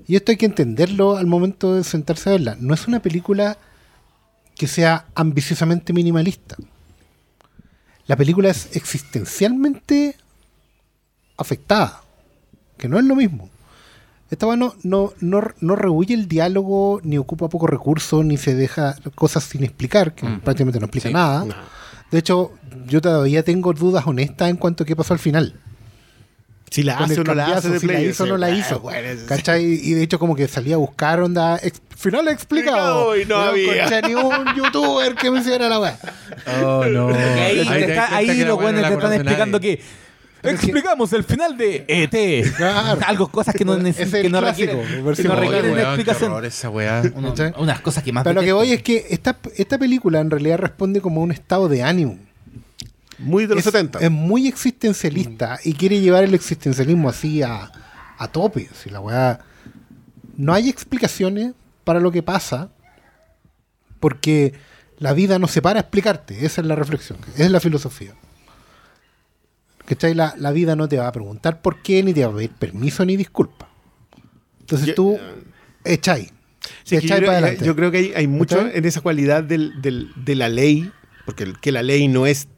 Y 0.06 0.16
esto 0.16 0.30
hay 0.32 0.36
que 0.38 0.46
entenderlo 0.46 1.16
al 1.16 1.26
momento 1.26 1.74
de 1.74 1.84
sentarse 1.84 2.30
a 2.30 2.32
verla. 2.32 2.56
No 2.60 2.72
es 2.72 2.86
una 2.86 3.02
película 3.02 3.58
que 4.56 4.66
sea 4.66 5.06
ambiciosamente 5.14 5.92
minimalista. 5.92 6.56
La 8.06 8.16
película 8.16 8.48
es 8.50 8.74
existencialmente 8.74 10.16
afectada, 11.36 12.02
que 12.78 12.88
no 12.88 12.98
es 12.98 13.04
lo 13.04 13.14
mismo. 13.16 13.50
Esta 14.32 14.46
weá 14.46 14.56
no, 14.56 14.74
no, 14.82 15.12
no, 15.20 15.42
no 15.60 15.76
rehuye 15.76 16.14
el 16.14 16.26
diálogo, 16.26 17.00
ni 17.04 17.18
ocupa 17.18 17.48
poco 17.48 17.66
recurso, 17.68 18.24
ni 18.24 18.38
se 18.38 18.54
deja 18.54 18.96
cosas 19.14 19.44
sin 19.44 19.62
explicar, 19.62 20.14
que 20.14 20.26
prácticamente 20.42 20.80
no 20.80 20.86
explica 20.86 21.08
Sí. 21.08 21.14
nada. 21.14 21.44
No. 21.44 21.54
De 22.10 22.18
hecho, 22.18 22.52
yo 22.86 23.00
todavía 23.00 23.42
tengo 23.42 23.72
dudas 23.74 24.06
honestas 24.06 24.48
en 24.48 24.56
cuanto 24.56 24.84
a 24.84 24.86
qué 24.86 24.96
pasó 24.96 25.12
al 25.12 25.18
final. 25.20 25.54
Si 26.70 26.82
la 26.82 26.96
hace 26.96 27.20
o 27.20 27.24
no 27.24 27.34
la 27.34 27.44
hace 27.58 27.68
de 27.68 27.78
si 27.80 27.86
la 27.86 28.00
hizo 28.00 28.24
o 28.24 28.26
no 28.26 28.38
la 28.38 28.46
Ah, 28.46 28.50
hizo. 28.50 28.80
bueno, 28.80 29.20
¿Cachai? 29.28 29.62
Y 29.64 29.92
de 29.92 30.02
hecho 30.02 30.18
como 30.18 30.34
que 30.34 30.48
salía 30.48 30.76
a 30.76 30.78
buscar 30.78 31.20
onda 31.20 31.58
ex- 31.62 31.82
final 31.94 32.26
explicado. 32.28 33.14
Y 33.14 33.26
no 33.26 33.36
había. 33.36 33.84
encontré 33.86 34.08
ni 34.08 34.14
un 34.14 34.54
youtuber 34.56 35.14
que 35.14 35.30
me 35.30 35.40
hiciera 35.40 35.68
la 35.68 35.78
weá. 35.78 35.98
Oh, 36.64 36.86
no. 36.86 37.08
Porque 37.08 37.22
ahí, 37.22 37.68
Ahí 37.68 37.82
está- 37.82 38.16
ahí 38.16 38.26
los 38.38 38.46
no 38.48 38.56
buenos 38.56 38.88
te 38.88 38.94
están 38.94 39.12
explicando 39.12 39.60
que 39.60 39.82
explicamos 40.50 41.12
el 41.12 41.24
final 41.24 41.56
de 41.56 41.84
ET. 41.88 42.54
Claro. 42.56 43.00
Algo, 43.06 43.28
cosas 43.28 43.54
que 43.54 43.64
no, 43.64 43.74
Es 43.74 43.82
neces- 43.82 44.14
el 44.14 44.22
que 44.22 44.28
no 44.30 44.40
clásico, 44.40 44.72
requieren, 44.72 44.96
que 44.96 45.02
versión 45.02 45.28
no 45.28 45.40
requieren 45.40 45.64
Weón, 45.64 45.76
qué 45.76 45.82
explicación. 45.82 46.32
horror 46.32 46.44
esa 46.46 46.70
weá. 46.70 47.02
Uno- 47.14 47.28
¿Cachai? 47.30 47.54
unas 47.58 47.80
cosas 47.80 48.02
que 48.04 48.12
más 48.12 48.24
Pero 48.24 48.34
lo 48.34 48.40
que 48.40 48.46
detesto. 48.46 48.56
voy 48.58 48.72
es 48.72 48.82
que 48.82 49.06
esta, 49.10 49.38
esta 49.56 49.78
película 49.78 50.20
en 50.20 50.30
realidad 50.30 50.58
responde 50.58 51.00
como 51.00 51.20
a 51.20 51.24
un 51.24 51.32
estado 51.32 51.68
de 51.68 51.82
ánimo. 51.82 52.18
Muy 53.18 53.46
de 53.46 53.54
los 53.54 53.58
es, 53.66 53.72
70. 53.72 54.00
es 54.00 54.10
muy 54.10 54.48
existencialista 54.48 55.58
y 55.64 55.74
quiere 55.74 56.00
llevar 56.00 56.24
el 56.24 56.34
existencialismo 56.34 57.08
así 57.08 57.42
a, 57.42 57.70
a 58.18 58.28
tope. 58.28 58.68
Si 58.74 58.90
la 58.90 59.00
weá. 59.00 59.40
No 60.36 60.52
hay 60.54 60.68
explicaciones 60.68 61.52
para 61.84 62.00
lo 62.00 62.10
que 62.10 62.22
pasa 62.22 62.70
porque 64.00 64.54
la 64.98 65.12
vida 65.12 65.38
no 65.38 65.46
se 65.48 65.62
para 65.62 65.78
a 65.78 65.82
explicarte. 65.82 66.44
Esa 66.44 66.60
es 66.60 66.66
la 66.66 66.74
reflexión, 66.74 67.18
esa 67.34 67.44
es 67.44 67.50
la 67.50 67.60
filosofía. 67.60 68.12
¿Cachai? 69.94 70.14
La, 70.14 70.34
la 70.38 70.52
vida 70.52 70.76
no 70.76 70.88
te 70.88 70.96
va 70.98 71.08
a 71.08 71.12
preguntar 71.12 71.60
por 71.62 71.82
qué, 71.82 72.02
ni 72.02 72.12
te 72.12 72.24
va 72.24 72.32
a 72.32 72.34
pedir 72.36 72.50
permiso 72.50 73.04
ni 73.04 73.16
disculpa. 73.16 73.68
Entonces 74.60 74.88
Yo- 74.88 74.94
tú 74.94 75.18
echáis. 75.84 76.32
Sí, 76.84 76.96
que 76.96 77.00
yo, 77.02 77.06
echáis 77.06 77.12
creo, 77.20 77.26
para 77.26 77.38
adelante. 77.38 77.64
yo 77.64 77.76
creo 77.76 77.90
que 77.90 77.98
hay, 77.98 78.12
hay 78.14 78.26
mucho 78.26 78.56
¿Cachai? 78.56 78.78
en 78.78 78.84
esa 78.84 79.00
cualidad 79.00 79.42
del- 79.44 79.80
del- 79.82 80.10
de 80.16 80.34
la 80.34 80.48
ley, 80.48 80.90
porque 81.26 81.44
el- 81.44 81.58
que 81.58 81.72
la 81.72 81.82
ley 81.82 82.08
no 82.08 82.26
es 82.26 82.48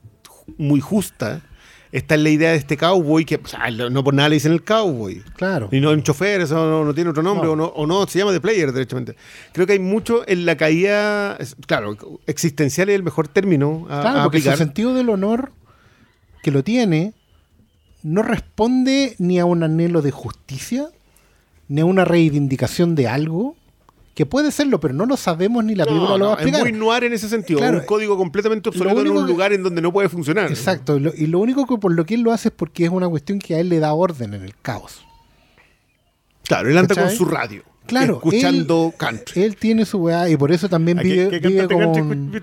muy 0.59 0.81
justa. 0.81 1.43
Está 1.91 2.17
en 2.17 2.25
la 2.25 2.31
idea 2.31 2.51
de 2.51 2.57
este 2.57 2.77
cowboy 2.77 3.25
que 3.25 3.37
o 3.37 3.47
sea, 3.47 3.71
no 3.71 4.03
por 4.03 4.15
nada 4.15 4.29
le 4.29 4.35
dicen 4.35 4.51
el 4.53 4.65
cowboy. 4.65 5.23
Claro. 5.37 5.69
Y 5.71 5.79
no 5.81 5.91
un 5.93 6.03
chofer, 6.03 6.41
eso 6.41 6.57
no, 6.57 6.85
no 6.85 6.93
tiene 6.93 7.11
otro 7.11 7.23
nombre, 7.23 7.47
No. 7.47 7.53
O, 7.53 7.57
no, 7.57 7.65
o 7.67 7.87
no, 7.87 8.05
se 8.09 8.19
llama 8.19 8.33
The 8.33 8.41
Player, 8.41 8.73
derechamente. 8.73 9.15
Creo 9.53 9.65
que 9.65 9.75
hay 9.75 9.79
mucho 9.79 10.23
en 10.29 10.45
la 10.45 10.57
caída, 10.57 11.39
claro, 11.69 11.97
existencial 12.27 12.89
es 12.89 12.97
el 12.97 13.05
mejor 13.05 13.29
término 13.29 13.87
a, 13.89 14.01
Claro, 14.01 14.21
a 14.21 14.23
porque 14.25 14.41
su 14.41 14.49
aplicar. 14.49 14.59
sentido 14.59 14.93
del 14.93 15.09
honor 15.09 15.53
que 16.43 16.51
lo 16.51 16.65
tiene 16.65 17.15
no 18.05 18.23
responde 18.23 19.17
ni 19.19 19.41
a 19.41 19.45
un 19.47 19.65
anhelo 19.65 20.01
de 20.01 20.13
justicia, 20.13 20.87
ni 21.69 21.81
a 21.81 21.85
una 21.85 22.05
reivindicación 22.05 22.95
de 22.95 23.09
algo, 23.09 23.57
que 24.15 24.27
puede 24.27 24.53
serlo, 24.53 24.79
pero 24.79 24.95
no 24.95 25.07
lo 25.07 25.17
sabemos 25.17 25.65
ni 25.65 25.75
la 25.75 25.87
película 25.87 26.11
No, 26.11 26.19
lo 26.19 26.27
va 26.27 26.33
a 26.33 26.37
no, 26.37 26.41
es 26.41 26.47
explicar. 26.47 26.71
muy 26.71 26.79
noir 26.79 27.03
en 27.03 27.15
ese 27.15 27.29
sentido, 27.29 27.59
Claro, 27.59 27.79
un 27.81 27.85
código 27.85 28.17
completamente 28.17 28.69
obsoleto 28.69 29.01
en 29.01 29.09
un 29.09 29.25
que- 29.27 29.33
lugar 29.33 29.53
en 29.53 29.65
donde 29.65 29.83
no 29.83 29.93
puede 29.93 30.09
funcionar. 30.09 30.49
Exacto, 30.51 30.97
y 30.97 31.01
lo, 31.01 31.13
y 31.17 31.27
lo 31.27 31.41
único 31.41 31.67
que 31.67 31.77
por 31.79 31.93
lo 31.93 32.07
que 32.07 32.15
él 32.15 32.21
lo 32.21 32.31
hace 32.31 32.49
es 32.51 32.55
porque 32.55 32.85
es 32.85 32.91
una 32.91 33.09
cuestión 33.09 33.41
que 33.41 33.57
a 33.57 33.59
él 33.59 33.69
le 33.71 33.81
da 33.81 33.93
orden 33.95 34.35
en 34.35 34.43
el 34.45 34.55
caos. 34.63 35.05
Claro, 36.45 36.69
él 36.71 36.79
anda 36.79 36.95
¿Cachai? 36.95 37.07
con 37.09 37.17
su 37.17 37.25
radio, 37.25 37.63
Claro, 37.87 38.15
escuchando 38.17 38.91
él, 38.93 38.99
country. 38.99 39.43
Él 39.43 39.57
tiene 39.57 39.85
su 39.85 39.99
weá 39.99 40.29
y 40.29 40.37
por 40.37 40.53
eso 40.53 40.69
también 40.69 40.99
¿A 41.01 41.03
qué- 41.03 41.09
vive, 41.09 41.41
qué 41.41 41.49
vive 41.49 41.67
cantante 41.67 41.99
como, 42.01 42.13
un- 42.13 42.43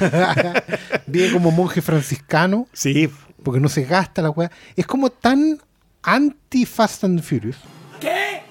vive 1.06 1.32
como 1.32 1.50
monje 1.50 1.80
franciscano. 1.82 2.66
Sí, 2.72 3.08
porque 3.48 3.60
no 3.60 3.70
se 3.70 3.84
gasta 3.84 4.20
la 4.20 4.28
weá. 4.28 4.50
Es 4.76 4.86
como 4.86 5.08
tan 5.08 5.58
anti 6.02 6.66
Fast 6.66 7.04
and 7.04 7.22
Furious. 7.22 7.56
¿Qué? 7.98 8.42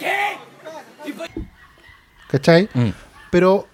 ¿Qué? 0.00 0.36
¿Cachai? 2.28 2.68
Mm. 2.74 2.88
Pero 3.30 3.68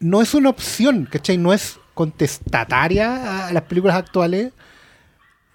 no 0.00 0.20
es 0.20 0.34
una 0.34 0.50
opción, 0.50 1.08
¿cachai? 1.10 1.38
No 1.38 1.54
es 1.54 1.78
contestataria 1.94 3.46
a 3.46 3.52
las 3.54 3.62
películas 3.62 3.96
actuales. 3.96 4.52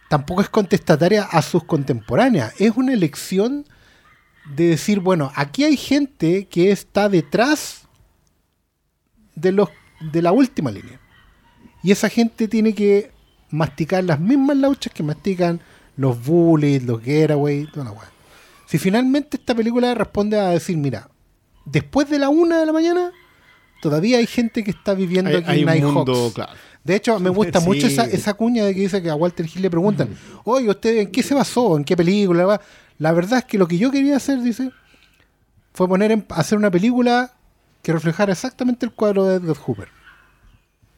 Tampoco 0.10 0.42
es 0.42 0.50
contestataria 0.50 1.22
a 1.26 1.44
sus 1.44 1.64
contemporáneas. 1.66 2.60
Es 2.60 2.76
una 2.78 2.94
elección 2.94 3.64
de 4.56 4.70
decir, 4.70 5.02
bueno, 5.02 5.32
aquí 5.36 5.66
hay 5.66 5.78
gente 5.78 6.48
que 6.48 6.72
está 6.72 7.10
detrás 7.10 7.84
de 9.36 9.52
los 9.52 9.70
de 10.00 10.24
la 10.24 10.32
última 10.32 10.72
línea. 10.72 11.00
Y 11.84 11.92
esa 11.92 12.10
gente 12.10 12.48
tiene 12.48 12.74
que 12.74 13.19
masticar 13.52 14.04
las 14.04 14.20
mismas 14.20 14.58
lauchas 14.58 14.94
que 14.94 15.04
mastican 15.04 15.60
los 15.98 16.24
Bullets, 16.26 16.86
los 16.86 17.02
Getaway, 17.02 17.68
toda 17.72 17.86
la 17.86 17.92
weá. 17.92 18.10
Si 18.66 18.78
finalmente 18.78 19.38
esta 19.38 19.56
película 19.56 19.94
responde 19.96 20.40
a 20.40 20.50
decir, 20.50 20.78
mira, 20.78 21.10
después 21.66 22.10
de 22.10 22.20
la 22.20 22.30
una 22.30 22.60
de 22.60 22.66
la 22.66 22.74
mañana, 22.74 23.12
todavía 23.82 24.18
hay 24.20 24.28
gente 24.28 24.64
que 24.64 24.72
está 24.72 24.94
viviendo 24.94 25.30
hay, 25.32 25.38
aquí 25.38 25.52
hay 25.52 25.60
en 25.62 25.66
Nighthawks. 25.66 26.34
claro. 26.34 26.54
De 26.84 26.96
hecho, 26.96 27.20
me 27.20 27.30
gusta 27.30 27.60
Sí. 27.62 27.66
mucho 27.66 27.88
esa, 27.88 28.06
esa 28.06 28.34
cuña 28.36 28.64
de 28.66 28.74
que 28.74 28.82
dice 28.82 29.02
que 29.02 29.10
a 29.10 29.16
Walter 29.16 29.46
Hill 29.46 29.62
le 29.64 29.70
preguntan, 29.70 30.10
oye, 30.46 30.70
¿usted 30.70 30.98
en 30.98 31.12
qué 31.12 31.24
se 31.24 31.34
basó? 31.34 31.76
¿En 31.78 31.84
qué 31.84 31.98
película? 31.98 32.46
va?". 32.46 32.62
La 32.98 33.12
verdad 33.12 33.40
es 33.40 33.46
que 33.46 33.58
lo 33.58 33.68
que 33.68 33.78
yo 33.78 33.92
quería 33.92 34.16
hacer, 34.18 34.42
dice, 34.42 34.72
fue 35.74 35.88
poner 35.88 36.12
en- 36.12 36.26
hacer 36.30 36.58
una 36.58 36.70
película 36.72 37.34
que 37.82 37.92
reflejara 37.94 38.34
exactamente 38.34 38.86
el 38.86 38.92
cuadro 38.92 39.26
de 39.26 39.36
Edgar 39.36 39.56
Hoover. 39.58 39.88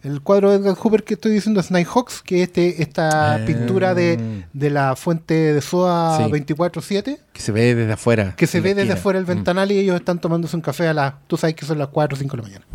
El 0.04 0.22
cuadro 0.22 0.50
de 0.50 0.56
Edgar 0.58 0.76
Hoover 0.76 1.04
que 1.04 1.14
estoy 1.14 1.32
diciendo 1.32 1.60
es 1.60 1.70
Nighthawks, 1.70 2.22
que 2.24 2.38
es 2.42 2.48
este, 2.50 2.82
esta 2.82 3.36
Ah. 3.36 3.46
pintura 3.46 3.94
de, 3.94 4.46
de 4.52 4.70
la 4.72 4.96
fuente 4.96 5.34
de 5.54 5.62
SOA 5.62 6.18
Sí. 6.18 6.32
24-7, 6.32 7.20
Que 7.34 7.42
se 7.42 7.52
ve 7.52 7.76
desde 7.76 7.94
afuera. 7.94 8.36
que 8.36 8.48
se 8.48 8.62
ve 8.62 8.74
desde 8.74 8.94
afuera 8.94 9.20
del 9.20 9.26
Mm. 9.26 9.30
ventanal 9.38 9.72
y 9.72 9.78
ellos 9.78 9.96
están 9.96 10.20
tomándose 10.20 10.56
un 10.56 10.62
café 10.64 10.88
a 10.88 10.94
las, 10.96 11.14
tú 11.28 11.38
sabes 11.38 11.56
que 11.56 11.66
son 11.66 11.78
las 11.78 11.90
4 11.90 12.16
o 12.16 12.20
5 12.20 12.36
de 12.36 12.42
la 12.42 12.48
mañana. 12.48 12.66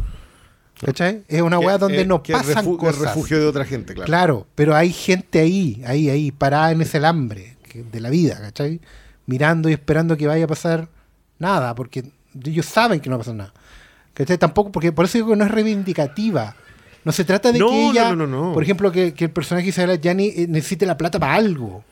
¿Cachai? 0.80 1.24
Es 1.26 1.40
una 1.42 1.58
weá 1.58 1.78
donde 1.78 2.02
eh, 2.02 2.06
no 2.06 2.22
pasan 2.22 2.64
refu- 2.64 2.76
cosas. 2.76 2.98
refugio 3.00 3.38
de 3.40 3.46
otra 3.46 3.64
gente, 3.64 3.94
claro. 3.94 4.06
Claro, 4.06 4.46
pero 4.54 4.76
hay 4.76 4.92
gente 4.92 5.40
ahí, 5.40 5.82
ahí, 5.86 6.10
ahí, 6.10 6.30
parada 6.30 6.70
en 6.70 6.82
ese 6.82 6.98
alambre 6.98 7.56
de 7.74 8.00
la 8.00 8.10
vida, 8.10 8.38
¿cachai? 8.40 8.80
Mirando 9.26 9.68
y 9.68 9.72
esperando 9.72 10.16
que 10.16 10.26
vaya 10.26 10.44
a 10.44 10.48
pasar 10.48 10.88
nada, 11.38 11.74
porque 11.74 12.04
ellos 12.44 12.66
saben 12.66 13.00
que 13.00 13.08
no 13.10 13.16
va 13.16 13.22
a 13.22 13.24
pasar 13.24 13.34
nada. 13.34 13.54
¿Cachai? 14.14 14.38
Tampoco, 14.38 14.70
porque 14.70 14.92
por 14.92 15.06
eso 15.06 15.18
digo 15.18 15.30
que 15.30 15.36
no 15.36 15.44
es 15.44 15.50
reivindicativa. 15.50 16.54
No 17.06 17.12
se 17.12 17.24
trata 17.24 17.52
de 17.52 17.58
No, 17.60 17.68
que 17.70 17.88
ella, 17.90 18.08
no, 18.10 18.16
no, 18.16 18.26
no, 18.26 18.46
no. 18.48 18.52
por 18.52 18.62
ejemplo, 18.64 18.90
que, 18.90 19.14
que 19.14 19.24
el 19.26 19.30
personaje 19.30 19.68
Isabela 19.68 19.94
Gianni 19.94 20.26
eh, 20.36 20.46
necesite 20.48 20.84
la 20.86 20.96
plata 20.98 21.20
para 21.20 21.34
algo. 21.34 21.66
O 21.76 21.84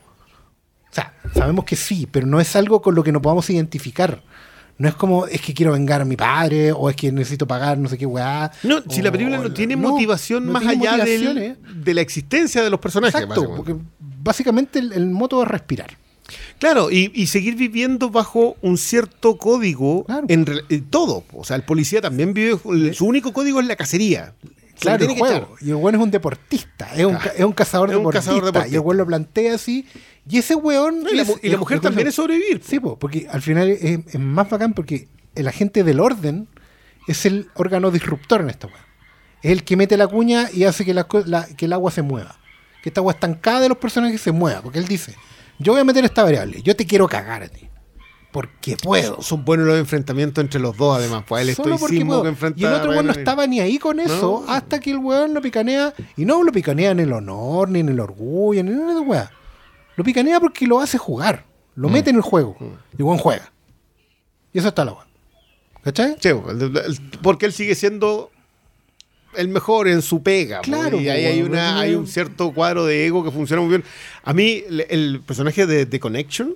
sea, 0.91 1.13
sabemos 1.33 1.63
que 1.63 1.75
sí, 1.77 2.05
pero 2.11 2.27
no 2.27 2.41
es 2.41 2.55
algo 2.55 2.81
con 2.81 2.95
lo 2.95 3.03
que 3.03 3.11
nos 3.13 3.21
podamos 3.21 3.49
identificar. 3.49 4.21
No 4.77 4.89
es 4.89 4.95
como, 4.95 5.25
es 5.25 5.39
que 5.39 5.53
quiero 5.53 5.71
vengar 5.71 6.01
a 6.01 6.05
mi 6.05 6.17
padre, 6.17 6.73
o 6.73 6.89
es 6.89 6.97
que 6.97 7.09
necesito 7.13 7.47
pagar 7.47 7.77
no 7.77 7.87
sé 7.87 7.97
qué 7.97 8.05
weá. 8.05 8.51
No, 8.63 8.81
si 8.89 9.01
la 9.01 9.09
película 9.09 9.37
no 9.37 9.53
tiene 9.53 9.77
motivación 9.77 10.47
más 10.51 10.63
tiene 10.63 10.85
allá 10.87 11.05
del- 11.05 11.57
de 11.81 11.93
la 11.93 12.01
existencia 12.01 12.61
de 12.61 12.69
los 12.69 12.81
personajes. 12.81 13.15
Exacto, 13.21 13.41
básicamente. 13.47 13.73
porque 13.73 13.85
básicamente 14.21 14.79
el, 14.79 14.91
el 14.91 15.05
moto 15.07 15.41
es 15.43 15.47
respirar. 15.47 15.97
Claro, 16.59 16.91
y, 16.91 17.09
y 17.15 17.27
seguir 17.27 17.55
viviendo 17.55 18.09
bajo 18.09 18.57
un 18.61 18.77
cierto 18.77 19.37
código 19.37 20.03
Claro. 20.05 20.25
en, 20.27 20.45
en 20.67 20.83
todo. 20.89 21.23
O 21.33 21.45
sea, 21.45 21.55
el 21.55 21.63
policía 21.63 22.01
también 22.01 22.33
vive, 22.33 22.57
su 22.93 23.05
único 23.05 23.31
código 23.31 23.61
es 23.61 23.67
la 23.67 23.77
cacería. 23.77 24.33
Claro, 24.79 24.95
el 24.95 24.99
tiene 25.07 25.13
que 25.15 25.19
juego. 25.19 25.55
Y 25.61 25.69
el 25.69 25.75
weón 25.75 25.95
es 25.95 26.01
un 26.01 26.11
deportista, 26.11 26.89
es 26.95 27.05
un, 27.05 27.17
es 27.35 27.43
un 27.43 27.51
cazador 27.53 27.89
Es 27.89 27.95
un 27.95 28.01
deportista. 28.01 28.31
cazador 28.33 28.67
Y 28.67 28.73
el 28.75 28.79
weón 28.81 28.97
lo 28.97 29.05
plantea 29.05 29.55
así. 29.55 29.87
Y 30.27 30.37
ese 30.39 30.55
weón. 30.55 31.05
Y 31.11 31.15
la, 31.15 31.23
mu- 31.23 31.35
y 31.41 31.49
la 31.49 31.57
mujer 31.57 31.79
también 31.79 32.07
es 32.07 32.15
sobrevivir. 32.15 32.61
Sí, 32.65 32.79
po, 32.79 32.97
porque 32.99 33.27
al 33.31 33.41
final 33.41 33.69
es, 33.69 33.81
es 34.07 34.19
más 34.19 34.49
bacán 34.49 34.73
porque 34.73 35.07
el 35.35 35.47
agente 35.47 35.83
del 35.83 35.99
orden 35.99 36.47
es 37.07 37.25
el 37.25 37.49
órgano 37.55 37.91
disruptor 37.91 38.41
en 38.41 38.49
esta 38.49 38.67
weá. 38.67 38.85
Es 39.43 39.51
el 39.51 39.63
que 39.63 39.75
mete 39.77 39.95
la 39.97 40.07
cuña 40.07 40.49
y 40.51 40.63
hace 40.63 40.83
que, 40.85 40.93
la 40.93 41.03
co- 41.03 41.23
la- 41.25 41.45
que 41.45 41.65
el 41.65 41.73
agua 41.73 41.91
se 41.91 42.01
mueva. 42.01 42.37
Que 42.81 42.89
esta 42.89 43.01
agua 43.01 43.13
estancada 43.13 43.59
de 43.61 43.69
los 43.69 43.77
personajes 43.77 44.19
se 44.21 44.31
mueva. 44.31 44.61
Porque 44.61 44.79
él 44.79 44.87
dice: 44.87 45.13
Yo 45.59 45.73
voy 45.73 45.81
a 45.81 45.83
meter 45.83 46.03
esta 46.05 46.23
variable, 46.23 46.61
yo 46.63 46.75
te 46.75 46.85
quiero 46.85 47.07
cagar 47.07 47.43
a 47.43 47.47
ti. 47.49 47.69
Porque 48.35 48.75
puedo. 48.75 49.21
Son 49.21 49.45
buenos 49.45 49.65
los 49.65 49.77
enfrentamientos 49.79 50.43
entre 50.43 50.59
los 50.59 50.75
dos, 50.75 50.97
además. 50.97 51.23
Pues 51.25 51.47
el 51.47 51.55
Solo 51.55 51.69
porque 51.69 51.85
estoicismo 51.85 52.09
puedo. 52.11 52.23
que 52.23 52.27
enfrenta. 52.29 52.59
Y 52.59 52.65
el 52.65 52.73
otro 52.73 52.89
weón 52.91 53.05
no 53.07 53.13
estaba 53.13 53.47
ni 53.47 53.61
ahí 53.61 53.77
con 53.79 53.99
eso 54.01 54.43
No. 54.45 54.51
hasta 54.53 54.81
que 54.81 54.91
el 54.91 54.97
weón 54.97 55.33
lo 55.33 55.41
picanea. 55.41 55.93
Y 56.17 56.25
no 56.25 56.43
lo 56.43 56.51
picanea 56.51 56.91
en 56.91 56.99
el 56.99 57.13
honor, 57.13 57.69
ni 57.69 57.79
en 57.79 57.87
el 57.87 57.99
orgullo, 58.01 58.61
ni 58.61 58.71
en 58.71 58.79
nada 58.79 58.95
de 58.95 58.99
weá. 58.99 59.31
Lo 59.95 60.03
picanea 60.03 60.41
porque 60.41 60.67
lo 60.67 60.81
hace 60.81 60.97
jugar. 60.97 61.45
Mm. 61.75 61.81
Lo 61.81 61.87
mete 61.89 62.09
en 62.09 62.17
el 62.17 62.21
juego. 62.21 62.57
Y 62.59 62.97
el 62.97 63.03
weón 63.03 63.19
juega. 63.19 63.53
Y 64.51 64.59
eso 64.59 64.67
está 64.67 64.83
la 64.83 64.91
weá. 64.91 65.05
¿Cachai? 65.83 66.17
El- 66.21 66.99
porque 67.21 67.45
él 67.45 67.53
sigue 67.53 67.73
siendo 67.73 68.31
el 69.37 69.47
mejor 69.47 69.87
en 69.87 70.01
su 70.01 70.21
pega. 70.23 70.59
Claro, 70.59 70.99
y 70.99 71.07
ahí 71.07 71.23
hay, 71.25 71.39
weón, 71.39 71.51
una, 71.51 71.79
hay 71.79 71.95
un 71.95 72.05
cierto 72.07 72.51
cuadro 72.53 72.85
de 72.85 73.05
ego 73.07 73.23
que 73.23 73.31
funciona 73.31 73.61
muy 73.61 73.69
bien. 73.69 73.83
A 74.23 74.33
mí, 74.33 74.61
el 74.89 75.21
personaje 75.25 75.65
de, 75.65 75.85
de 75.85 75.99
Connection, 76.01 76.55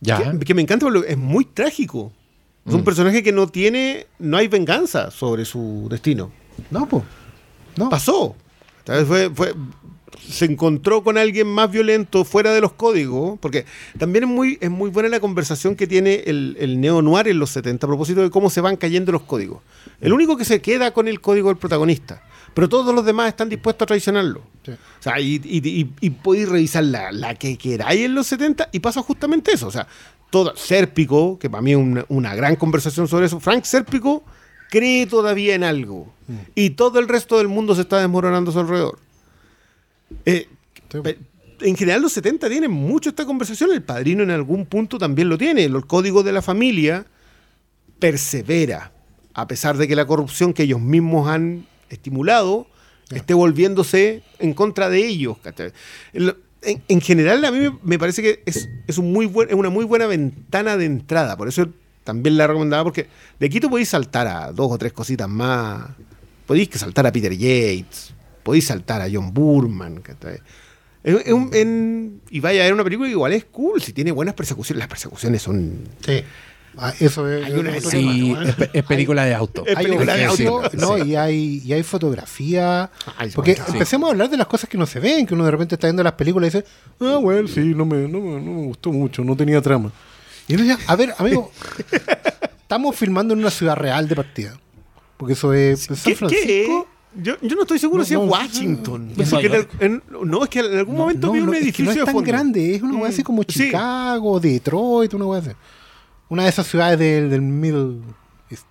Ya. 0.00 0.32
que, 0.32 0.38
que 0.40 0.54
me 0.54 0.62
encanta, 0.62 0.86
es 1.06 1.16
muy 1.18 1.44
trágico. 1.44 2.12
Es 2.66 2.74
un 2.74 2.84
personaje 2.84 3.22
que 3.22 3.32
no 3.32 3.48
tiene, 3.48 4.06
no 4.18 4.36
hay 4.36 4.46
venganza 4.48 5.10
sobre 5.10 5.44
su 5.44 5.88
destino. 5.90 6.30
No, 6.70 6.86
pues. 6.86 7.02
No. 7.76 7.88
Pasó. 7.88 8.36
Fue, 9.06 9.30
fue- 9.30 9.54
se 10.28 10.44
encontró 10.44 11.02
con 11.02 11.16
alguien 11.16 11.46
más 11.46 11.70
violento 11.70 12.24
fuera 12.24 12.52
de 12.52 12.60
los 12.60 12.72
códigos, 12.72 13.38
porque 13.40 13.64
también 13.98 14.24
es 14.24 14.30
muy, 14.30 14.58
es 14.60 14.70
muy 14.70 14.90
buena 14.90 15.08
la 15.08 15.18
conversación 15.20 15.74
que 15.74 15.86
tiene 15.86 16.22
el, 16.26 16.56
el 16.60 16.80
neo-noir 16.80 17.28
en 17.28 17.38
los 17.38 17.50
70 17.50 17.86
a 17.86 17.88
propósito 17.88 18.20
de 18.20 18.30
cómo 18.30 18.50
se 18.50 18.60
van 18.60 18.76
cayendo 18.76 19.12
los 19.12 19.22
códigos. 19.22 19.62
El 20.00 20.12
único 20.12 20.36
que 20.36 20.44
se 20.44 20.60
queda 20.60 20.92
con 20.92 21.08
el 21.08 21.20
código 21.20 21.48
es 21.50 21.54
el 21.54 21.58
protagonista, 21.58 22.22
pero 22.54 22.68
todos 22.68 22.94
los 22.94 23.04
demás 23.04 23.28
están 23.28 23.48
dispuestos 23.48 23.84
a 23.84 23.86
traicionarlo. 23.86 24.42
Sí. 24.64 24.72
O 24.72 24.76
sea, 25.02 25.18
y, 25.20 25.40
y, 25.44 25.66
y- 25.68 25.90
y 26.00 26.10
podéis 26.10 26.48
revisar 26.48 26.84
la, 26.84 27.12
la 27.12 27.34
que 27.34 27.56
queráis 27.56 28.02
en 28.06 28.14
los 28.14 28.26
70 28.26 28.68
y 28.72 28.80
pasa 28.80 29.02
justamente 29.02 29.52
eso. 29.52 29.66
O 29.68 29.70
sea, 29.70 29.86
todo, 30.30 30.54
Sérpico, 30.56 31.38
que 31.38 31.48
para 31.50 31.62
mí 31.62 31.72
es 31.72 31.76
una, 31.76 32.04
una 32.08 32.34
gran 32.34 32.56
conversación 32.56 33.08
sobre 33.08 33.26
eso, 33.26 33.40
Frank 33.40 33.64
Sérpico 33.64 34.22
cree 34.70 35.06
todavía 35.06 35.54
en 35.56 35.64
algo 35.64 36.12
y 36.54 36.70
todo 36.70 37.00
el 37.00 37.08
resto 37.08 37.38
del 37.38 37.48
mundo 37.48 37.74
se 37.74 37.80
está 37.80 37.98
desmoronando 37.98 38.50
a 38.50 38.54
su 38.54 38.60
alrededor. 38.60 38.98
Eh, 40.24 40.46
pe- 41.02 41.18
en 41.62 41.76
general 41.76 42.02
los 42.02 42.12
70 42.12 42.48
tienen 42.48 42.70
mucho 42.70 43.08
esta 43.10 43.24
conversación, 43.26 43.72
el 43.72 43.82
padrino 43.82 44.22
en 44.22 44.30
algún 44.30 44.66
punto 44.66 44.96
también 44.98 45.28
lo 45.28 45.36
tiene, 45.36 45.64
el 45.64 45.84
código 45.86 46.22
de 46.22 46.32
la 46.32 46.40
familia 46.42 47.04
persevera, 47.98 48.92
a 49.34 49.46
pesar 49.46 49.76
de 49.76 49.86
que 49.88 49.96
la 49.96 50.06
corrupción 50.06 50.52
que 50.52 50.62
ellos 50.64 50.80
mismos 50.80 51.28
han 51.28 51.66
estimulado 51.90 52.66
esté 53.12 53.34
volviéndose 53.34 54.22
en 54.38 54.54
contra 54.54 54.88
de 54.88 55.04
ellos. 55.06 55.36
En, 56.12 56.32
en- 56.62 56.82
en 56.88 57.00
general 57.00 57.44
a 57.44 57.50
mí 57.50 57.68
me, 57.82 57.98
parece 57.98 58.22
que 58.22 58.42
es, 58.46 58.68
es, 58.86 58.98
un 58.98 59.12
muy 59.12 59.26
buen, 59.26 59.48
es 59.48 59.54
una 59.54 59.68
muy 59.70 59.84
buena 59.84 60.06
ventana 60.06 60.76
de 60.76 60.84
entrada, 60.84 61.36
por 61.36 61.48
eso 61.48 61.68
también 62.04 62.36
la 62.36 62.46
recomendaba, 62.46 62.84
porque 62.84 63.06
de 63.38 63.46
aquí 63.46 63.60
tú 63.60 63.68
podéis 63.68 63.88
saltar 63.88 64.26
a 64.26 64.52
dos 64.52 64.70
o 64.70 64.78
tres 64.78 64.92
cositas 64.92 65.28
más, 65.28 65.90
podéis 66.46 66.68
que 66.68 66.78
saltar 66.78 67.06
a 67.06 67.12
Peter 67.12 67.32
Yates, 67.36 68.12
podéis 68.42 68.66
saltar 68.66 69.02
a 69.02 69.08
John 69.12 69.32
Burman. 69.34 70.02
es 71.02 71.32
un- 71.32 71.50
en- 71.52 72.20
y 72.30 72.40
vaya, 72.40 72.64
era 72.64 72.74
una 72.74 72.84
película 72.84 73.08
que 73.08 73.12
igual 73.12 73.32
es 73.32 73.44
cool, 73.46 73.82
si 73.82 73.92
tiene 73.92 74.12
buenas 74.12 74.34
persecuciones, 74.34 74.78
las 74.78 74.88
persecuciones 74.88 75.42
son... 75.42 75.80
Sí. 76.04 76.22
Ah, 76.78 76.92
eso 77.00 77.28
es. 77.28 77.44
Hay 77.44 77.52
una 77.52 77.76
es 77.76 77.84
otro 77.84 77.98
escena- 77.98 78.12
Sí, 78.12 78.20
tema, 78.28 78.40
¿no? 78.40 78.48
es, 78.48 78.54
pe- 78.54 78.70
es 78.72 78.84
película 78.84 79.24
de 79.24 79.34
auto. 79.34 79.64
Es 79.66 79.76
Hay 79.76 79.84
película 79.86 80.14
de 80.16 80.24
auto, 80.26 80.62
no, 80.74 80.96
sí. 80.98 81.02
y 81.10 81.16
hay, 81.16 81.62
y 81.64 81.72
hay 81.72 81.82
fotografía. 81.82 82.90
Ay, 83.18 83.30
Porque 83.34 83.56
sí. 83.56 83.62
empecemos 83.68 84.08
a 84.08 84.12
hablar 84.12 84.30
de 84.30 84.36
las 84.36 84.46
cosas 84.46 84.70
que 84.70 84.78
no 84.78 84.86
se 84.86 85.00
ven, 85.00 85.26
que 85.26 85.34
uno 85.34 85.44
de 85.44 85.50
repente 85.50 85.74
está 85.74 85.88
viendo 85.88 86.02
las 86.02 86.12
películas 86.12 86.54
y 86.54 86.58
dice, 86.58 86.68
ah, 87.00 87.18
bueno, 87.20 87.48
sí, 87.48 87.60
no 87.74 87.84
me, 87.84 88.08
no, 88.08 88.18
no 88.20 88.40
me 88.52 88.62
gustó 88.66 88.92
mucho, 88.92 89.24
no 89.24 89.36
tenía 89.36 89.60
trama. 89.60 89.90
Y 90.48 90.56
dice, 90.56 90.76
a 90.86 90.96
ver, 90.96 91.12
amigo, 91.18 91.50
estamos 92.62 92.96
filmando 92.96 93.34
en 93.34 93.40
una 93.40 93.50
ciudad 93.50 93.76
real 93.76 94.08
de 94.08 94.16
partida. 94.16 94.56
Porque 95.16 95.34
eso 95.34 95.52
es 95.52 95.82
San 95.82 95.96
¿Qué- 95.96 96.02
qué 96.10 96.16
Francisco. 96.16 96.86
es? 97.14 97.22
Yo, 97.24 97.34
yo 97.42 97.56
no 97.56 97.62
estoy 97.62 97.78
seguro 97.80 98.02
No, 98.02 98.04
si 98.06 98.14
es 98.14 98.20
no, 98.20 98.26
Washington. 98.26 99.12
¿Es 99.18 99.30
Porque 99.30 99.48
Nueva 99.48 99.66
en 99.80 99.92
el- 99.92 100.02
en- 100.20 100.30
no, 100.30 100.44
es 100.44 100.48
que 100.48 100.60
en 100.60 100.78
algún 100.78 100.96
momento 100.96 101.32
vi 101.32 101.40
un 101.40 101.46
no, 101.46 101.52
es 101.52 101.58
que 101.58 101.64
edificio 101.64 101.84
no 101.86 101.90
es 101.90 101.96
de 101.96 102.04
tan 102.04 102.14
fondo. 102.14 102.28
grande, 102.28 102.74
es 102.76 102.82
una 102.82 102.92
Mm, 102.98 103.04
así 103.04 103.22
como 103.24 103.42
sí. 103.42 103.48
Chicago, 103.64 104.38
Detroit, 104.38 105.12
una 105.14 105.24
weá 105.26 105.40
así. 105.40 105.50
Una 106.30 106.44
de 106.44 106.48
esas 106.48 106.66
ciudades 106.66 106.98
del, 106.98 107.28
del 107.28 107.42
Middle 107.42 107.98
East. 108.50 108.64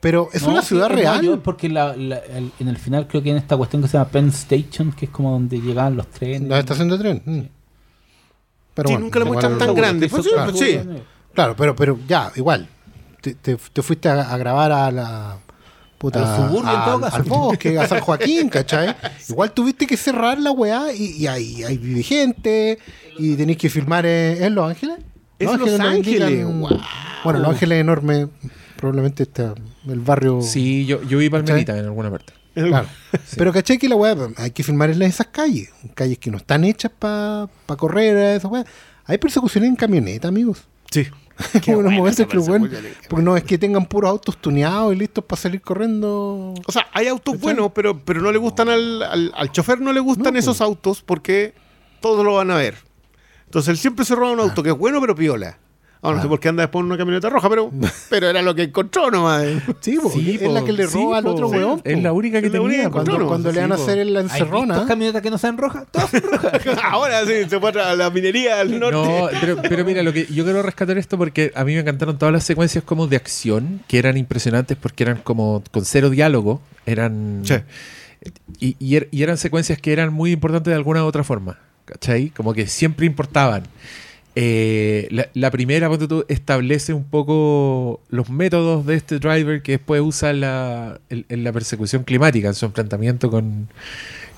Pero 0.00 0.28
es 0.32 0.42
No, 0.42 0.50
una 0.52 0.62
sí, 0.62 0.68
ciudad 0.68 0.88
real. 0.88 1.40
porque 1.44 1.68
la- 1.68 1.94
la- 1.96 2.18
el- 2.18 2.52
en 2.58 2.68
el 2.68 2.76
final 2.78 3.06
creo 3.06 3.22
que 3.22 3.30
en 3.30 3.36
esta 3.36 3.56
cuestión 3.56 3.82
que 3.82 3.88
se 3.88 3.98
llama 3.98 4.08
Penn 4.10 4.28
Station, 4.28 4.92
que 4.92 5.04
es 5.06 5.10
como 5.10 5.30
donde 5.32 5.60
llegaban 5.60 5.96
los 5.96 6.06
trenes. 6.08 6.48
La 6.48 6.58
estación 6.60 6.88
de 6.88 6.98
tren. 6.98 7.22
mm. 7.24 7.40
Pero 8.74 8.88
Sí, 8.88 8.94
bueno, 8.94 9.04
nunca 9.06 9.18
lo 9.20 9.26
muestran 9.26 9.52
es- 9.52 9.58
tan 9.58 9.66
Seguro, 9.68 9.82
grande. 9.82 10.08
Pues 10.08 10.24
sí, 10.24 10.30
pues 10.44 10.58
sí. 10.58 10.80
Claro, 11.32 11.54
pero, 11.56 11.76
pero 11.76 11.98
ya, 12.08 12.32
igual. 12.36 12.68
Te, 13.20 13.34
te- 13.34 13.56
te 13.56 13.82
fuiste 13.82 14.08
a, 14.08 14.32
a 14.32 14.36
grabar 14.36 14.72
a 14.72 14.90
la. 14.90 15.38
Puta, 15.98 16.18
A 16.18 16.22
los 16.22 16.36
suburbios, 16.50 16.74
en 16.74 16.80
al- 16.80 16.84
todo 16.84 17.00
caso. 17.00 17.16
al 17.16 17.22
bosque, 17.22 17.78
a 17.78 17.86
San 17.88 18.00
Joaquín, 18.00 18.48
¿cachai? 18.50 18.94
Igual 19.28 19.52
tuviste 19.52 19.86
que 19.86 19.96
cerrar 19.96 20.38
la 20.38 20.50
weá 20.50 20.92
y, 20.92 21.22
y 21.22 21.26
ahí 21.28 21.62
hay 21.64 21.78
vive 21.78 22.02
gente 22.02 22.78
y 23.16 23.34
tenéis 23.36 23.56
que 23.58 23.70
filmar 23.70 24.04
en, 24.04 24.42
en 24.44 24.54
Los 24.54 24.68
Ángeles. 24.68 24.98
Es 25.44 25.58
Los 25.60 25.80
Ángeles, 25.80 26.30
indican-. 26.30 26.80
Bueno, 27.24 27.38
Los 27.40 27.48
Ángeles 27.50 27.76
es 27.76 27.80
enorme. 27.80 28.28
Probablemente 28.76 29.22
está 29.22 29.54
el 29.88 30.00
barrio. 30.00 30.42
Sí, 30.42 30.84
yo, 30.86 31.02
yo 31.02 31.18
vi 31.18 31.30
Palmerita 31.30 31.78
en 31.78 31.84
alguna 31.84 32.10
parte. 32.10 32.32
Claro. 32.54 32.86
Pero 33.36 33.52
caché 33.52 33.78
que 33.78 33.88
la 33.88 33.96
weá 33.96 34.16
hay 34.36 34.50
que 34.50 34.62
filmar 34.62 34.90
en 34.90 35.02
esas 35.02 35.28
calles. 35.28 35.70
Calles 35.94 36.18
que 36.18 36.30
no 36.30 36.36
están 36.36 36.64
hechas 36.64 36.92
para 36.98 37.48
correr, 37.76 38.36
esas 38.36 38.50
weá. 38.50 38.64
Hay 39.06 39.18
persecuciones 39.18 39.70
en 39.70 39.76
camioneta, 39.76 40.28
amigos. 40.28 40.64
Sí. 40.90 41.06
Unos 41.66 41.92
momentos 41.92 42.26
que, 42.28 42.38
bueno, 42.38 42.68
porque 43.08 43.24
no 43.24 43.36
es 43.36 43.42
que 43.42 43.58
tengan 43.58 43.86
puros 43.86 44.08
autos 44.08 44.36
tuneados 44.36 44.94
y 44.94 44.96
listos 44.96 45.24
para 45.24 45.40
salir 45.40 45.60
corriendo. 45.60 46.54
O 46.64 46.72
sea, 46.72 46.86
hay 46.92 47.08
autos 47.08 47.40
buenos, 47.40 47.72
pero, 47.74 47.98
pero 47.98 48.20
no 48.20 48.30
le 48.30 48.38
gustan 48.38 48.68
al, 48.68 49.02
al, 49.02 49.32
al 49.34 49.50
chofer, 49.50 49.80
no 49.80 49.92
le 49.92 49.98
gustan 50.00 50.34
No, 50.34 50.38
esos 50.38 50.58
pues. 50.58 50.68
autos 50.68 51.02
porque 51.02 51.54
todos 52.00 52.24
lo 52.24 52.34
van 52.34 52.52
a 52.52 52.56
ver. 52.56 52.76
Entonces 53.54 53.68
él 53.70 53.76
siempre 53.78 54.04
se 54.04 54.16
roba 54.16 54.32
un 54.32 54.40
auto 54.40 54.64
que 54.64 54.70
es 54.70 54.76
bueno, 54.76 55.00
pero 55.00 55.14
piola. 55.14 55.58
Ahora 56.02 56.16
no 56.16 56.22
sé 56.24 56.28
por 56.28 56.38
qué 56.40 56.48
anda 56.48 56.64
después 56.64 56.80
en 56.82 56.86
una 56.86 56.98
camioneta 56.98 57.30
roja, 57.30 57.48
pero, 57.48 57.70
pero 58.10 58.28
era 58.28 58.42
lo 58.42 58.52
que 58.54 58.64
encontró 58.64 59.12
nomás. 59.12 59.44
Sí, 59.80 59.96
po, 60.02 60.10
Sí, 60.10 60.32
es 60.38 60.42
po, 60.48 60.52
la 60.52 60.64
que 60.64 60.72
le 60.72 60.86
sí, 60.88 60.94
roba 60.98 61.18
al 61.18 61.24
po. 61.24 61.30
otro 61.30 61.48
Sí, 61.48 61.54
weón. 61.56 61.80
Es 61.84 62.02
la 62.02 62.12
única 62.12 62.40
que 62.40 62.48
Es 62.48 62.52
la 62.52 62.60
única 62.60 62.72
tenía. 62.82 62.88
que 62.88 62.92
Cuando, 62.92 63.10
encontró, 63.12 63.28
cuando 63.28 63.52
le 63.52 63.60
van 63.60 63.72
a 63.72 63.76
po. 63.76 63.82
hacer 63.84 63.98
en 64.00 64.12
la 64.12 64.18
¿Hay 64.20 64.24
visto 64.24 64.38
encerrona. 64.44 64.86
camionetas 64.86 65.22
que 65.22 65.30
no 65.30 65.38
sean 65.38 65.56
rojas? 65.56 65.84
Todas 65.90 66.10
son 66.10 66.20
rojas. 66.22 66.52
Ahora 66.82 67.24
sí, 67.24 67.48
se 67.48 67.60
fue 67.60 67.70
a 67.80 67.94
la 67.94 68.10
minería 68.10 68.56
del 68.56 68.80
norte. 68.80 68.96
No, 68.96 69.28
pero, 69.40 69.62
pero 69.62 69.84
mira, 69.84 70.02
lo 70.02 70.12
que 70.12 70.26
yo 70.26 70.42
quiero 70.44 70.62
rescatar 70.62 70.98
esto 70.98 71.16
porque 71.16 71.52
a 71.54 71.64
mí 71.64 71.72
me 71.74 71.80
encantaron 71.80 72.18
todas 72.18 72.32
las 72.34 72.42
secuencias 72.44 72.82
como 72.84 73.06
de 73.06 73.16
acción, 73.16 73.80
que 73.88 73.98
eran 73.98 74.16
impresionantes 74.18 74.76
porque 74.76 75.04
eran 75.04 75.18
como 75.22 75.62
con 75.70 75.84
cero 75.84 76.10
diálogo, 76.10 76.60
eran 76.86 77.42
Sí. 77.44 77.54
y, 78.58 78.76
y 78.78 78.96
er- 78.96 79.08
y 79.10 79.22
eran 79.22 79.38
secuencias 79.38 79.78
que 79.80 79.92
eran 79.92 80.12
muy 80.12 80.32
importantes 80.32 80.70
de 80.70 80.74
alguna 80.76 81.02
u 81.04 81.06
otra 81.06 81.24
forma, 81.24 81.58
¿cachai? 81.84 82.30
Como 82.30 82.54
que 82.54 82.66
siempre 82.66 83.06
importaban. 83.06 83.64
Eh, 84.36 85.06
la, 85.10 85.28
la 85.34 85.50
primera, 85.50 85.88
tú, 85.96 86.24
establece 86.28 86.92
un 86.92 87.04
poco 87.04 88.00
los 88.08 88.30
métodos 88.30 88.84
de 88.84 88.96
este 88.96 89.18
driver 89.18 89.62
que 89.62 89.72
después 89.72 90.00
usa 90.00 90.32
la, 90.32 91.00
en, 91.08 91.44
la 91.44 91.52
persecución 91.52 92.02
climática, 92.04 92.48
en 92.48 92.54
su 92.54 92.66
enfrentamiento 92.66 93.30
con... 93.30 93.68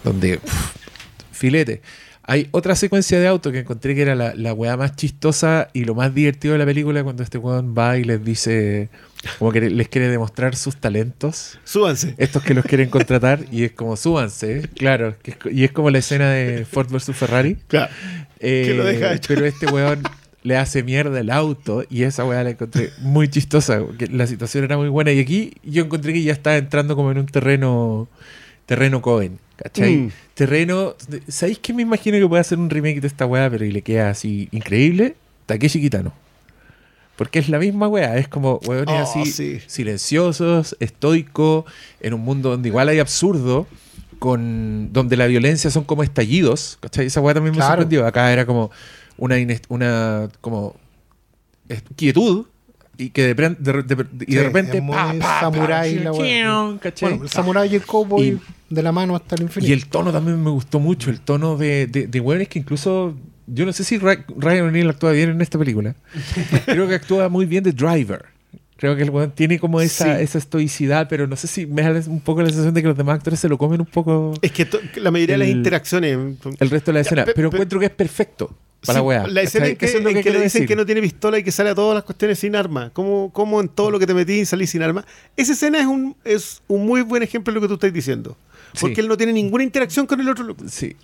donde... 0.05 0.41
filete. 1.33 1.83
Hay 2.29 2.49
otra 2.51 2.75
secuencia 2.75 3.21
de 3.21 3.29
auto 3.29 3.53
que 3.53 3.61
encontré 3.61 3.95
que 3.95 4.03
era 4.03 4.15
la, 4.15 4.35
la 4.35 4.53
weá 4.53 4.77
más 4.77 4.97
chistosa 4.97 5.69
y 5.73 5.85
lo 5.85 5.95
más 5.95 6.13
divertido 6.13 6.53
de 6.53 6.59
la 6.59 6.65
película 6.67 7.05
cuando 7.05 7.23
este 7.23 7.39
weón 7.39 7.75
va 7.77 7.99
y 7.99 8.05
les 8.05 8.25
dice, 8.25 8.89
como 9.39 9.53
que 9.53 9.61
les 9.71 9.89
quiere 9.89 10.09
demostrar 10.09 10.57
sus 10.57 10.77
talentos. 10.77 11.59
Súbanse. 11.65 12.15
Estos 12.19 12.43
que 12.43 12.55
los 12.55 12.65
quieren 12.65 12.89
contratar 12.91 13.45
y 13.53 13.63
es 13.65 13.73
como, 13.73 13.97
súbanse, 13.97 14.69
claro. 14.77 15.15
y 15.51 15.65
es 15.65 15.71
como 15.73 15.91
la 15.91 15.99
escena 15.99 16.31
de 16.31 16.65
Ford 16.65 16.89
vs. 16.91 17.15
Ferrari. 17.15 17.57
Claro. 17.69 17.93
Eh, 18.41 18.65
Que 18.67 18.75
lo 18.75 18.85
deja 18.85 19.15
hecho. 19.15 19.29
Pero 19.33 19.47
este 19.47 19.67
weón 19.67 20.03
le 20.43 20.57
hace 20.57 20.83
mierda 20.83 21.19
el 21.19 21.31
auto 21.31 21.85
y 21.91 22.03
esa 22.05 22.25
weá 22.25 22.45
la 22.45 22.51
encontré 22.51 22.91
muy 22.99 23.29
chistosa, 23.29 23.81
la 24.11 24.27
situación 24.29 24.63
era 24.63 24.77
muy 24.77 24.89
buena 24.89 25.11
y 25.11 25.19
aquí 25.19 25.55
yo 25.65 25.83
encontré 25.83 26.13
que 26.13 26.23
ya 26.23 26.33
estaba 26.33 26.57
entrando 26.57 26.95
como 26.95 27.11
en 27.11 27.19
un 27.19 27.27
terreno 27.27 28.09
terreno 28.65 29.03
Cohen, 29.03 29.41
¿cachai? 29.57 29.97
Mm. 29.97 30.11
Terreno, 30.35 30.95
¿sabéis 31.29 31.59
que 31.59 31.73
me 31.73 31.83
imagino 31.83 32.19
que 32.19 32.27
puede 32.29 32.41
hacer 32.41 32.59
un 32.59 32.69
remake 32.71 33.01
de 33.01 33.07
esta 33.07 33.27
weá, 33.27 33.49
pero 33.51 33.65
y 33.65 33.73
le 33.73 33.83
queda 33.83 34.11
así 34.11 34.49
increíble? 34.53 35.17
Takeshi 35.47 35.81
Kitano. 35.81 36.13
Porque 37.17 37.39
es 37.39 37.49
la 37.49 37.59
misma 37.59 37.89
weá, 37.89 38.19
es 38.19 38.29
como 38.29 38.61
weones 38.67 38.89
Oh, 38.95 38.99
así 39.21 39.25
sí. 39.33 39.59
silenciosos, 39.67 40.77
estoicos, 40.81 41.65
en 42.01 42.13
un 42.13 42.21
mundo 42.21 42.51
donde 42.51 42.69
igual 42.69 42.89
hay 42.91 42.99
absurdo, 42.99 43.67
con 44.19 44.93
donde 44.93 45.17
la 45.17 45.27
violencia 45.27 45.71
son 45.71 45.85
como 45.85 46.03
estallidos, 46.03 46.77
¿cachai? 46.81 47.07
Esa 47.07 47.21
weá 47.23 47.33
también 47.35 47.57
me 47.57 47.63
sorprendió. 47.63 48.07
Acá 48.07 48.33
era 48.33 48.45
como 48.45 48.71
una, 49.17 49.37
una 49.69 50.29
como 50.43 50.75
quietud 51.97 52.47
y 52.99 53.11
que 53.11 53.35
de, 53.35 53.35
de- 53.35 53.83
de- 53.83 54.07
y 54.27 54.35
de 54.35 54.41
Sí, 54.41 54.47
repente 54.47 54.77
es 54.79 54.83
muy 54.83 54.95
pa, 54.97 55.13
pa, 55.13 55.19
pa, 55.19 55.41
samurái 55.41 55.99
la 55.99 56.13
weá. 56.13 56.79
¿cachai? 56.81 57.09
Bueno, 57.11 57.25
el 57.25 57.31
samurái 57.31 57.73
y 57.73 57.77
el 57.77 57.83
cowboy 57.85 58.27
Y- 58.29 58.41
de 58.71 58.83
la 58.83 58.93
mano 58.93 59.15
hasta 59.17 59.35
el 59.37 59.43
infinito. 59.43 59.71
Y 59.71 59.73
el 59.75 59.87
tono 59.87 60.13
también 60.13 60.43
me 60.43 60.51
gustó 60.51 60.81
mucho, 60.81 61.11
el 61.11 61.21
tono 61.21 61.57
de, 61.57 61.87
de, 61.87 62.07
de 62.07 62.21
weones 62.21 62.49
que 62.49 62.59
incluso. 62.59 63.15
Yo 63.49 63.65
no 63.65 63.73
sé 63.73 63.85
si 63.85 63.99
Ryan 63.99 64.67
O'Neill 64.67 64.91
actúa 64.91 65.13
bien 65.13 65.31
en 65.31 65.41
esta 65.41 65.57
película. 65.57 65.95
Creo 66.67 66.89
que 66.89 66.95
actúa 66.97 67.29
muy 67.29 67.47
bien 67.47 67.63
de 67.63 67.73
Driver. 67.73 68.25
Creo 68.77 68.95
que 68.97 69.03
el 69.05 69.11
weón 69.11 69.31
tiene 69.31 69.59
como 69.61 69.81
esa, 69.81 70.17
Sí. 70.19 70.23
esa 70.25 70.39
estoicidad, 70.39 71.09
pero 71.09 71.27
no 71.29 71.37
sé 71.37 71.47
si 71.47 71.65
me 71.65 71.81
da 71.83 71.99
un 72.11 72.21
poco 72.21 72.43
la 72.43 72.49
sensación 72.49 72.75
de 72.75 72.83
que 72.83 72.89
los 72.89 72.97
demás 72.97 73.15
actores 73.19 73.39
se 73.41 73.49
lo 73.49 73.57
comen 73.57 73.81
un 73.81 73.87
poco 73.87 74.35
Es 74.43 74.51
que 74.53 74.69
la 75.01 75.11
mayoría 75.11 75.35
de 75.35 75.39
las 75.39 75.49
interacciones. 75.49 76.19
el 76.59 76.71
resto 76.71 76.91
de 76.91 76.95
la 76.95 76.99
Ya, 76.99 77.03
escena. 77.03 77.25
pe- 77.25 77.33
pero 77.35 77.51
pe- 77.51 77.57
encuentro 77.57 77.79
que 77.81 77.87
es 77.87 77.93
perfecto 77.93 78.49
para 78.85 78.99
Sí, 78.99 78.99
la 78.99 79.03
weá. 79.03 79.27
La 79.29 79.41
escena 79.43 79.67
en 79.69 79.77
que, 79.77 79.87
le 79.87 80.13
dicen 80.13 80.41
decir. 80.43 80.67
que 80.67 80.77
no 80.77 80.85
tiene 80.85 81.01
pistola 81.01 81.39
y 81.39 81.43
que 81.43 81.53
sale 81.53 81.71
a 81.71 81.75
todas 81.75 81.95
las 81.95 82.05
cuestiones 82.05 82.39
sin 82.41 82.55
arma. 82.55 82.91
¿Cómo, 82.93 83.31
cómo 83.33 83.61
en 83.63 83.69
todo 83.69 83.91
lo 83.91 83.99
que 83.99 84.07
te 84.07 84.13
metí 84.13 84.45
salís 84.45 84.69
sin 84.71 84.83
arma? 84.83 85.07
Esa 85.39 85.53
escena 85.53 85.79
es 85.81 85.87
un, 85.87 86.15
es 86.25 86.61
un 86.69 86.85
muy 86.85 87.01
buen 87.01 87.23
ejemplo 87.23 87.53
de 87.53 87.55
lo 87.55 87.61
que 87.63 87.69
tú 87.69 87.75
estás 87.75 87.93
diciendo. 87.93 88.37
Porque 88.81 88.97
Sí. 88.97 89.01
él 89.01 89.09
no 89.09 89.17
tiene 89.17 89.33
ninguna 89.33 89.65
interacción 89.65 90.07
con 90.07 90.21
el 90.21 90.29
otro. 90.29 90.45
loco. 90.45 90.65
Sí. 90.69 90.97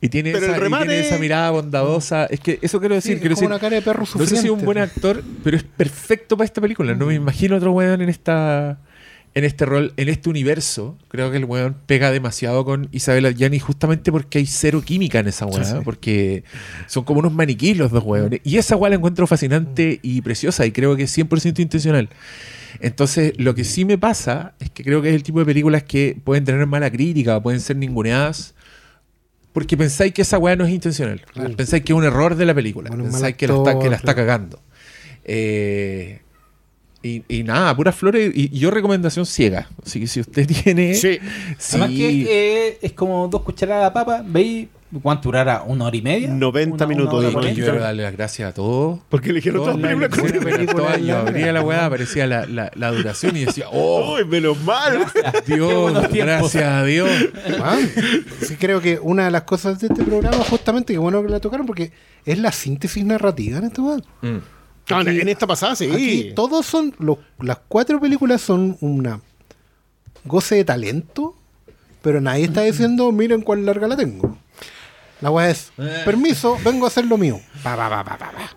Y 0.00 0.08
tiene, 0.10 0.30
Pero 0.32 0.44
esa, 0.46 0.56
el 0.56 0.62
y 0.62 0.68
tiene 0.68 0.84
remate- 0.84 1.00
esa 1.06 1.18
mirada 1.18 1.50
bondadosa. 1.50 2.26
Es 2.26 2.40
que 2.40 2.58
eso 2.60 2.80
quiero 2.80 2.94
Sí, 2.96 2.96
decir. 2.96 3.12
es 3.14 3.20
quiero 3.20 3.34
como 3.34 3.40
decir 3.42 3.48
una 3.52 3.58
cara 3.58 3.76
de 3.76 3.82
perro 3.82 4.00
no 4.00 4.06
sé 4.06 4.12
si 4.12 4.22
es 4.24 4.30
un 4.32 4.36
sufriente. 4.60 4.64
buen 4.66 4.78
actor, 4.78 5.22
pero 5.42 5.56
es 5.56 5.62
perfecto 5.62 6.36
para 6.36 6.44
esta 6.44 6.60
película. 6.60 6.94
No 6.94 7.06
me 7.06 7.14
imagino 7.14 7.56
otro 7.56 7.72
weón 7.72 8.02
en 8.02 8.08
esta 8.10 8.78
en 9.36 9.44
este 9.44 9.66
rol, 9.66 9.92
en 9.98 10.08
este 10.08 10.30
universo. 10.30 10.96
Creo 11.08 11.30
que 11.30 11.36
el 11.36 11.44
weón 11.44 11.76
pega 11.84 12.10
demasiado 12.10 12.64
con 12.64 12.88
Isabela 12.90 13.30
Gianni 13.30 13.58
justamente 13.58 14.10
porque 14.10 14.38
hay 14.38 14.46
cero 14.46 14.82
química 14.82 15.18
en 15.18 15.28
esa 15.28 15.44
weá. 15.44 15.62
Sí, 15.62 15.72
sí. 15.72 15.78
Porque 15.84 16.42
son 16.86 17.04
como 17.04 17.20
unos 17.20 17.34
maniquíes 17.34 17.76
los 17.76 17.90
dos 17.90 18.02
weones. 18.02 18.40
Y 18.44 18.56
esa 18.56 18.76
weá 18.76 18.88
la 18.88 18.96
encuentro 18.96 19.26
fascinante 19.26 20.00
y 20.02 20.22
preciosa 20.22 20.64
y 20.64 20.72
creo 20.72 20.96
que 20.96 21.02
es 21.02 21.18
100% 21.18 21.58
intencional. 21.58 22.08
Entonces, 22.80 23.34
lo 23.36 23.54
que 23.54 23.64
sí 23.64 23.84
me 23.84 23.98
pasa 23.98 24.54
es 24.58 24.70
que 24.70 24.82
creo 24.82 25.02
que 25.02 25.10
es 25.10 25.14
el 25.14 25.22
tipo 25.22 25.38
de 25.38 25.44
películas 25.44 25.82
que 25.82 26.16
pueden 26.24 26.46
tener 26.46 26.66
mala 26.66 26.90
crítica, 26.90 27.42
pueden 27.42 27.60
ser 27.60 27.76
ninguneadas, 27.76 28.54
porque 29.52 29.76
pensáis 29.76 30.14
que 30.14 30.22
esa 30.22 30.38
weá 30.38 30.56
no 30.56 30.64
es 30.64 30.72
intencional. 30.72 31.20
Pensáis 31.58 31.82
que 31.84 31.92
es 31.92 31.96
un 31.96 32.04
error 32.04 32.36
de 32.36 32.46
la 32.46 32.54
película. 32.54 32.88
Bueno, 32.88 33.04
pensáis 33.04 33.36
que, 33.36 33.46
la 33.48 33.56
está, 33.56 33.70
actor, 33.70 33.82
que 33.82 33.90
la 33.90 33.96
está 33.96 34.14
claro. 34.14 34.28
cagando. 34.28 34.62
Eh, 35.24 36.20
y, 37.06 37.24
y 37.28 37.42
nada, 37.42 37.74
puras 37.76 37.94
flores. 37.94 38.32
Y, 38.34 38.54
y 38.56 38.58
yo 38.58 38.70
recomendación 38.70 39.26
ciega. 39.26 39.68
Así 39.84 40.00
que 40.00 40.06
si 40.06 40.20
usted 40.20 40.46
tiene... 40.64 40.94
Sí. 40.94 41.18
Además 41.70 41.90
que 41.90 42.26
eh, 42.28 42.78
es 42.82 42.92
como 42.92 43.28
dos 43.28 43.42
cucharadas 43.42 43.90
de 43.90 43.94
papa. 43.94 44.22
¿Veis 44.26 44.68
cuánto 45.02 45.24
durará? 45.28 45.62
¿Una 45.66 45.86
hora 45.86 45.96
y 45.96 46.00
media? 46.02 46.28
90 46.28 46.74
Una- 46.74 46.86
minutos, 46.86 47.14
una 47.18 47.28
hora 47.28 47.38
Oye, 47.40 47.50
y 47.52 47.54
yo 47.56 47.64
quiero 47.64 47.80
darle 47.80 48.02
las 48.04 48.12
gracias 48.12 48.50
a 48.50 48.54
todos. 48.54 49.00
Porque 49.08 49.30
eligieron 49.30 49.62
Todas 49.64 49.78
las 49.78 50.08
películas 50.08 50.74
con 50.74 51.04
yo 51.04 51.16
abría 51.18 51.52
la 51.52 51.62
weá, 51.62 51.86
aparecía 51.86 52.26
la, 52.26 52.46
la, 52.46 52.70
la 52.74 52.90
duración 52.92 53.36
y 53.36 53.44
decía, 53.44 53.66
oh, 53.72 54.14
¡Uy, 54.16 54.24
menos 54.24 54.60
mal! 54.62 55.04
Dios, 55.46 55.74
buenos 55.74 56.08
tiempos. 56.08 56.52
gracias 56.52 56.64
a 56.64 56.84
Dios. 56.84 57.08
Ah, 57.62 57.78
sí, 58.42 58.56
creo 58.56 58.80
que 58.80 58.98
una 59.02 59.24
de 59.26 59.30
las 59.32 59.42
cosas 59.42 59.80
de 59.80 59.88
este 59.88 60.04
programa, 60.04 60.38
justamente, 60.44 60.92
que 60.92 60.98
bueno 60.98 61.22
que 61.22 61.28
la 61.28 61.40
tocaron, 61.40 61.66
porque 61.66 61.90
es 62.24 62.38
la 62.38 62.52
síntesis 62.52 63.04
narrativa 63.04 63.58
en 63.58 63.64
este 63.64 63.80
momento. 63.80 64.08
Mm. 64.22 64.36
En- 64.88 65.28
esta 65.28 65.46
pasada 65.46 65.74
sí. 65.76 65.90
Aquí 65.92 66.32
todos 66.34 66.64
son, 66.66 66.94
los- 66.98 67.18
las 67.40 67.58
cuatro 67.68 68.00
películas 68.00 68.40
son 68.40 68.76
una 68.80 69.20
goce 70.24 70.56
de 70.56 70.64
talento, 70.64 71.36
pero 72.02 72.20
nadie 72.20 72.44
está 72.44 72.62
diciendo, 72.62 73.10
miren 73.12 73.42
cuán 73.42 73.64
larga 73.66 73.88
la 73.88 73.96
tengo. 73.96 74.38
La 75.20 75.30
weá 75.30 75.50
es, 75.50 75.72
permiso, 76.04 76.58
vengo 76.64 76.84
a 76.84 76.88
hacer 76.88 77.06
lo 77.06 77.16
mío. 77.16 77.40
Pa, 77.62 77.76
pa, 77.76 77.88
pa, 77.88 78.04
pa, 78.04 78.18
pa, 78.18 78.32
pa. 78.32 78.56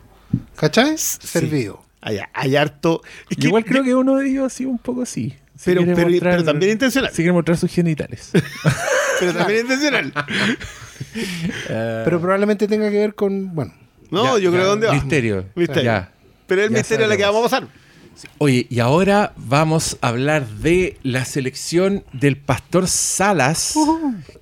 ¿Cachai? 0.56 0.98
Servido. 0.98 1.82
Hay, 2.02 2.20
hay 2.34 2.56
harto. 2.56 3.02
es 3.30 3.38
Yo 3.38 3.48
igual 3.48 3.66
creo 3.66 3.84
que 3.84 3.96
uno 3.96 4.18
de 4.18 4.30
ellos 4.30 4.54
sí, 4.54 4.66
un 4.66 4.78
poco 4.78 5.06
sí. 5.06 5.36
Si 5.56 5.66
Pero- 5.66 5.84
quiere 5.84 5.96
pero- 5.96 6.20
pero 6.32 6.44
también 6.44 6.74
intencional. 6.74 7.12
Si 7.12 7.18
quiere 7.18 7.32
mostrar 7.34 7.58
sus 7.58 7.72
genitales. 7.72 8.32
Pero 9.20 9.34
también 9.34 9.62
intencional. 9.62 10.14
Pero 11.68 12.22
probablemente 12.22 12.68
tenga 12.68 12.90
que 12.90 12.98
ver 13.00 13.16
con, 13.16 13.54
bueno, 13.54 13.74
No, 14.12 14.38
Ya, 14.38 14.44
yo 14.44 14.52
creo 14.52 14.64
ya, 14.64 14.70
dónde 14.70 14.88
va. 14.88 14.94
Misterio. 14.94 15.46
Misterio. 15.56 15.84
Ya. 15.84 16.12
Pero 16.50 16.64
el 16.64 16.72
Ya 16.72 16.78
misterio 16.78 17.06
es 17.06 17.10
la 17.10 17.16
que 17.16 17.24
sabemos. 17.24 17.44
vamos 17.44 17.54
a 17.54 17.60
pasar. 17.62 17.80
Oye, 18.40 18.68
y 18.70 18.80
ahora 18.82 19.32
vamos 19.38 19.98
a 20.02 20.10
hablar 20.10 20.46
de 20.46 20.98
la 21.04 21.24
selección 21.24 22.04
del 22.12 22.36
Pastor 22.36 22.90
Salas, 22.90 23.76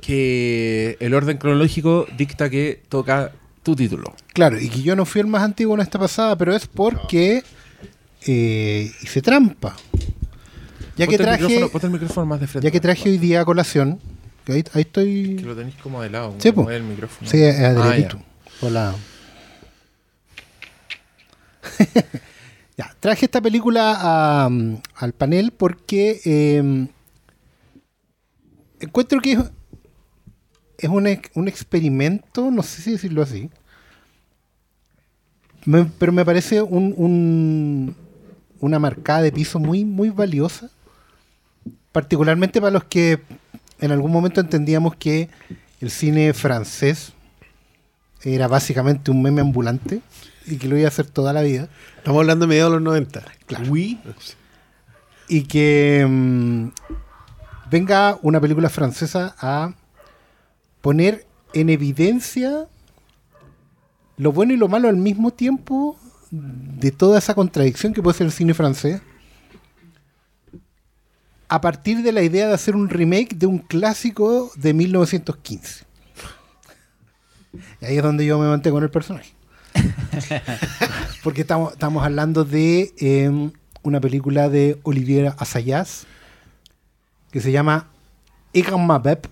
que 0.01 0.97
el 0.99 1.13
orden 1.13 1.37
cronológico 1.37 2.07
dicta 2.17 2.49
que 2.49 2.81
toca 2.89 3.31
tu 3.61 3.75
título. 3.75 4.15
Claro, 4.33 4.59
y 4.59 4.69
que 4.69 4.81
yo 4.81 4.95
no 4.95 5.05
fui 5.05 5.21
el 5.21 5.27
más 5.27 5.43
antiguo 5.43 5.75
en 5.75 5.81
esta 5.81 5.99
pasada, 5.99 6.35
pero 6.35 6.55
es 6.55 6.65
porque 6.65 7.43
eh, 8.25 8.91
hice 9.03 9.21
trampa. 9.21 9.75
Ya 10.95 11.05
que 11.05 11.17
Ponte 11.17 11.31
el 11.31 11.37
traje, 11.37 11.57
el 11.85 11.89
micrófono 11.91 12.25
más 12.25 12.39
de 12.39 12.47
frente. 12.47 12.65
ya 12.67 12.71
que 12.71 12.79
traje 12.79 13.09
hoy 13.09 13.17
día 13.19 13.41
a 13.41 13.45
colación, 13.45 13.99
que 14.43 14.53
ahí, 14.53 14.57
ahí 14.59 14.63
Que 14.73 14.79
estoy. 14.81 15.37
lo 15.39 15.55
tenéis 15.55 15.75
como 15.75 16.01
de 16.01 16.09
lado. 16.09 16.33
Sí, 16.39 16.51
como 16.51 16.71
el 16.71 16.81
micrófono. 16.81 17.29
Sí, 17.29 17.39
es 17.43 17.59
Ah, 17.59 17.73
derechito. 17.73 18.19
traje 22.99 23.25
esta 23.25 23.41
película 23.41 24.45
al 24.45 25.13
panel 25.13 25.51
porque 25.51 26.21
eh, 26.25 26.87
encuentro 28.79 29.19
que 29.21 29.37
es, 30.77 30.89
un, 30.89 31.07
un 31.35 31.47
experimento, 31.47 32.51
no 32.51 32.63
sé 32.63 32.81
si 32.81 32.91
decirlo 32.91 33.21
así, 33.23 33.49
pero 35.99 36.11
me 36.11 36.23
parece 36.25 36.61
un, 36.61 36.93
un- 36.97 37.95
una 38.59 38.79
marcada 38.79 39.21
de 39.21 39.31
piso 39.31 39.59
muy, 39.59 39.85
muy 39.85 40.09
valiosa, 40.09 40.69
particularmente 41.91 42.59
para 42.59 42.71
los 42.71 42.83
que 42.85 43.19
en 43.79 43.91
algún 43.91 44.11
momento 44.11 44.41
entendíamos 44.41 44.95
que 44.95 45.29
el 45.81 45.91
cine 45.91 46.33
francés 46.33 47.13
era 48.23 48.47
básicamente 48.47 49.11
un 49.11 49.21
meme 49.21 49.41
ambulante 49.41 50.01
y 50.47 50.57
que 50.57 50.67
lo 50.67 50.77
iba 50.77 50.85
a 50.85 50.89
hacer 50.89 51.07
toda 51.07 51.33
la 51.33 51.41
vida. 51.41 51.69
Estamos 51.97 52.21
hablando 52.21 52.45
de 52.45 52.49
mediados 52.49 52.71
de 52.71 52.79
los 52.79 52.83
90. 52.83 53.23
Oui. 53.69 53.99
Y 55.27 55.43
que 55.43 56.05
mm, 56.07 56.69
venga 57.69 58.17
una 58.21 58.39
película 58.39 58.69
francesa 58.69 59.35
a 59.39 59.73
poner 60.81 61.25
en 61.53 61.69
evidencia 61.69 62.67
lo 64.17 64.31
bueno 64.31 64.53
y 64.53 64.57
lo 64.57 64.67
malo 64.67 64.89
al 64.89 64.97
mismo 64.97 65.31
tiempo 65.31 65.97
de 66.31 66.91
toda 66.91 67.19
esa 67.19 67.35
contradicción 67.35 67.93
que 67.93 68.01
puede 68.01 68.17
ser 68.17 68.27
el 68.27 68.33
cine 68.33 68.53
francés 68.53 69.01
a 71.49 71.61
partir 71.61 72.01
de 72.01 72.11
la 72.11 72.23
idea 72.23 72.47
de 72.47 72.53
hacer 72.53 72.75
un 72.75 72.89
remake 72.89 73.35
de 73.35 73.45
un 73.45 73.59
clásico 73.59 74.51
de 74.55 74.73
1915. 74.73 75.85
Y 77.81 77.85
ahí 77.85 77.97
es 77.97 78.03
donde 78.03 78.25
yo 78.25 78.37
me 78.37 78.47
mantengo 78.47 78.77
en 78.79 78.83
el 78.83 78.89
personaje. 78.89 79.36
Porque 81.23 81.41
estamos, 81.41 81.73
estamos 81.73 82.03
hablando 82.03 82.43
de 82.43 82.93
em, 82.97 83.51
una 83.83 83.99
película 84.01 84.49
de 84.49 84.79
Olivier 84.83 85.33
Assayas 85.37 86.05
que 87.31 87.41
se 87.41 87.51
llama 87.51 87.89
Irma 88.53 88.99
Bep 88.99 89.27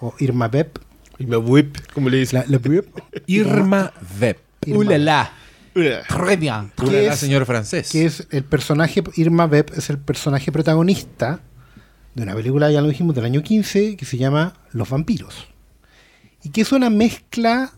o 0.00 0.14
Irma 0.18 0.48
Bep. 0.48 0.78
Y 1.18 1.26
me 1.26 1.36
whip, 1.36 1.76
como 1.92 2.08
le 2.08 2.18
dicen. 2.18 2.44
La, 2.48 2.58
la. 2.58 2.82
Irma 3.26 3.92
Vep. 4.18 4.38
Irma 4.66 4.80
Uh, 4.80 4.82
la, 4.82 4.98
la. 4.98 5.32
Mira, 5.74 6.02
Très 6.02 6.38
bien. 6.38 6.72
¿Qué 6.76 6.84
Ulala, 6.84 7.16
señor 7.16 7.46
francés. 7.46 7.90
que 7.90 8.04
es 8.04 8.26
el 8.30 8.44
personaje, 8.44 9.02
Irma 9.16 9.46
Bep 9.46 9.70
es 9.76 9.88
el 9.88 9.98
personaje 9.98 10.50
protagonista 10.52 11.40
de 12.14 12.22
una 12.24 12.34
película, 12.34 12.70
ya 12.70 12.80
lo 12.80 12.88
dijimos, 12.88 13.14
del 13.14 13.24
año 13.24 13.42
15, 13.42 13.96
que 13.96 14.04
se 14.04 14.18
llama 14.18 14.54
Los 14.72 14.90
vampiros. 14.90 15.48
Y 16.42 16.50
que 16.50 16.62
es 16.62 16.72
una 16.72 16.90
mezcla 16.90 17.72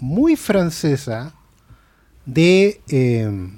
muy 0.00 0.36
francesa 0.36 1.34
de... 2.26 2.80
eh, 2.88 3.50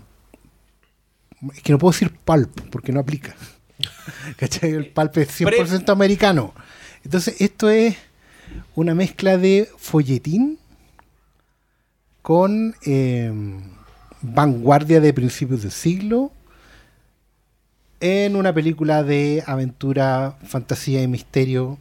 es 1.54 1.62
que 1.62 1.72
no 1.72 1.78
puedo 1.78 1.92
decir 1.92 2.12
pulp, 2.24 2.60
porque 2.70 2.92
no 2.92 3.00
aplica. 3.00 3.34
¿Cachai? 4.36 4.70
El 4.70 4.90
pulp 4.90 5.16
es 5.18 5.40
100% 5.40 5.90
americano. 5.90 6.54
Entonces, 7.04 7.40
esto 7.40 7.68
es 7.68 7.96
una 8.74 8.94
mezcla 8.94 9.38
de 9.38 9.68
folletín 9.76 10.58
con 12.22 12.76
eh, 12.86 13.32
vanguardia 14.20 15.00
de 15.00 15.12
principios 15.12 15.62
del 15.62 15.72
siglo 15.72 16.30
en 18.00 18.36
una 18.36 18.52
película 18.52 19.02
de 19.02 19.42
aventura, 19.46 20.36
fantasía 20.44 21.02
y 21.02 21.08
misterio 21.08 21.78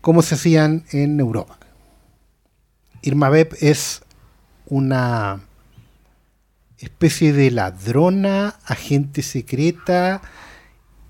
como 0.00 0.22
se 0.22 0.34
hacían 0.34 0.84
en 0.92 1.20
Europa. 1.20 1.59
Irma 3.02 3.28
Beb 3.30 3.56
es 3.60 4.02
una 4.66 5.40
especie 6.78 7.32
de 7.32 7.50
ladrona, 7.50 8.56
agente 8.64 9.22
secreta, 9.22 10.22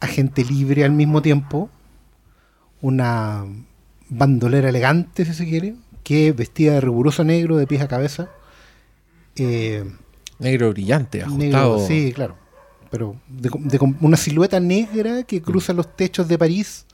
agente 0.01 0.45
libre 0.45 0.85
al 0.85 0.93
mismo 0.93 1.23
tiempo, 1.23 1.71
una 2.81 3.45
bandolera 4.09 4.69
elegante, 4.69 5.25
si 5.25 5.35
se 5.35 5.47
quiere, 5.47 5.75
que 6.03 6.33
vestida 6.33 6.73
de 6.75 6.81
riguroso 6.81 7.23
negro 7.25 7.57
de 7.57 7.67
pies 7.67 7.83
a 7.83 7.89
cabeza. 7.89 8.29
eh, 9.37 9.85
Negro 10.39 10.71
brillante, 10.71 11.19
negro, 11.19 11.59
ajustado. 11.59 11.87
sí, 11.87 12.13
claro. 12.15 12.37
Pero 12.91 13.17
de, 13.29 13.51
de- 13.61 13.95
una 14.01 14.17
silueta 14.17 14.59
negra 14.59 15.23
que 15.25 15.41
cruza 15.43 15.73
los 15.75 15.95
techos 15.97 16.27
de 16.29 16.39
París, 16.39 16.87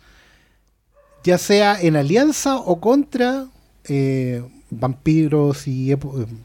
ya 1.24 1.38
sea 1.38 1.80
en 1.80 1.97
alianza 1.97 2.57
o 2.57 2.80
contra 2.80 3.47
eh, 3.84 4.42
vampiros 4.70 5.66
y 5.66 5.92
eh, 5.92 5.98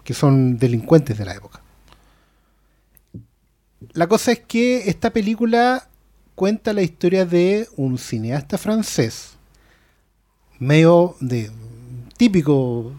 que 0.04 0.14
son 0.14 0.58
delincuentes 0.58 1.18
de 1.18 1.26
la 1.26 1.36
época. 1.36 1.62
La 3.94 4.08
cosa 4.08 4.32
es 4.32 4.40
que 4.40 4.90
esta 4.90 5.10
película 5.12 5.88
cuenta 6.36 6.74
la 6.74 6.82
historia 6.82 7.26
de 7.26 7.68
un 7.76 7.98
cineasta 7.98 8.58
francés, 8.58 9.32
medio 10.60 11.16
de 11.20 11.52
típico 12.18 12.94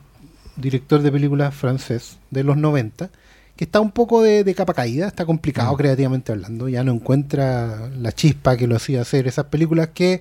director 0.56 1.00
de 1.02 1.12
películas 1.12 1.54
francés 1.54 2.18
de 2.30 2.44
los 2.44 2.56
90, 2.56 3.10
que 3.56 3.64
está 3.64 3.80
un 3.80 3.92
poco 3.92 4.22
de, 4.22 4.44
de 4.44 4.54
capa 4.54 4.74
caída, 4.74 5.06
está 5.06 5.24
complicado 5.24 5.76
creativamente 5.76 6.32
hablando, 6.32 6.68
ya 6.68 6.82
no 6.82 6.92
encuentra 6.92 7.88
la 7.90 8.12
chispa 8.12 8.56
que 8.56 8.66
lo 8.66 8.76
hacía 8.76 9.02
hacer 9.02 9.28
esas 9.28 9.46
películas 9.46 9.90
que 9.94 10.20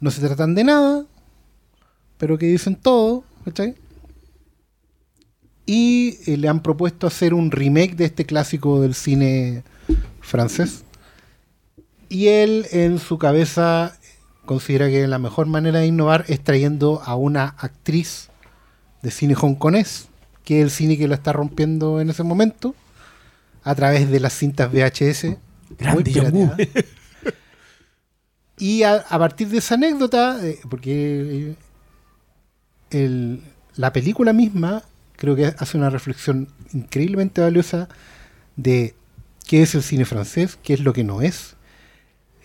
no 0.00 0.10
se 0.10 0.20
tratan 0.20 0.54
de 0.54 0.64
nada, 0.64 1.04
pero 2.16 2.38
que 2.38 2.46
dicen 2.46 2.76
todo, 2.76 3.24
¿cachai? 3.44 3.74
Y 5.72 6.18
eh, 6.26 6.36
le 6.36 6.48
han 6.48 6.62
propuesto 6.62 7.06
hacer 7.06 7.32
un 7.32 7.52
remake 7.52 7.94
de 7.94 8.06
este 8.06 8.26
clásico 8.26 8.80
del 8.80 8.94
cine 8.94 9.62
francés. 10.20 10.82
Y 12.08 12.26
él 12.26 12.66
en 12.72 12.98
su 12.98 13.18
cabeza 13.18 13.96
considera 14.46 14.88
que 14.88 15.06
la 15.06 15.20
mejor 15.20 15.46
manera 15.46 15.78
de 15.78 15.86
innovar 15.86 16.24
es 16.26 16.42
trayendo 16.42 17.00
a 17.04 17.14
una 17.14 17.54
actriz 17.58 18.30
de 19.00 19.12
cine 19.12 19.36
hongkonés, 19.40 20.08
que 20.44 20.58
es 20.58 20.64
el 20.64 20.70
cine 20.72 20.98
que 20.98 21.06
lo 21.06 21.14
está 21.14 21.32
rompiendo 21.32 22.00
en 22.00 22.10
ese 22.10 22.24
momento, 22.24 22.74
a 23.62 23.72
través 23.76 24.10
de 24.10 24.18
las 24.18 24.32
cintas 24.32 24.72
VHS. 24.72 25.36
Grande. 25.78 26.68
Y 28.58 28.82
a, 28.82 28.94
a 28.96 29.18
partir 29.20 29.46
de 29.48 29.58
esa 29.58 29.76
anécdota, 29.76 30.44
eh, 30.44 30.58
porque 30.68 31.54
el- 32.90 33.40
la 33.76 33.92
película 33.92 34.32
misma 34.32 34.82
creo 35.20 35.36
que 35.36 35.54
hace 35.58 35.76
una 35.76 35.90
reflexión 35.90 36.48
increíblemente 36.72 37.42
valiosa 37.42 37.90
de 38.56 38.94
qué 39.46 39.60
es 39.60 39.74
el 39.74 39.82
cine 39.82 40.06
francés, 40.06 40.58
qué 40.62 40.72
es 40.72 40.80
lo 40.80 40.94
que 40.94 41.04
no 41.04 41.20
es, 41.20 41.56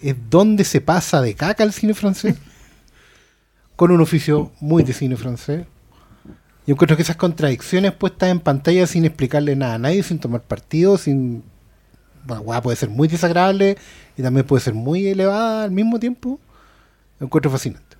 es 0.01 0.17
dónde 0.29 0.65
se 0.65 0.81
pasa 0.81 1.21
de 1.21 1.35
caca 1.35 1.63
el 1.63 1.71
cine 1.71 1.93
francés, 1.93 2.35
con 3.77 3.91
un 3.91 4.01
oficio 4.01 4.51
muy 4.59 4.83
de 4.83 4.91
cine 4.91 5.15
francés. 5.15 5.65
Yo 6.67 6.73
encuentro 6.73 6.97
que 6.97 7.03
esas 7.03 7.15
contradicciones 7.15 7.93
puestas 7.93 8.29
en 8.29 8.41
pantalla 8.41 8.85
sin 8.87 9.05
explicarle 9.05 9.55
nada 9.55 9.75
a 9.75 9.79
nadie, 9.79 10.03
sin 10.03 10.19
tomar 10.19 10.41
partido, 10.41 10.97
sin... 10.97 11.43
Bueno, 12.25 12.43
puede 12.61 12.75
ser 12.75 12.89
muy 12.89 13.07
desagradable 13.07 13.77
y 14.17 14.21
también 14.21 14.45
puede 14.45 14.63
ser 14.63 14.73
muy 14.73 15.07
elevada 15.07 15.63
al 15.63 15.71
mismo 15.71 15.97
tiempo. 15.97 16.41
Lo 17.19 17.27
encuentro 17.27 17.51
fascinante. 17.51 17.95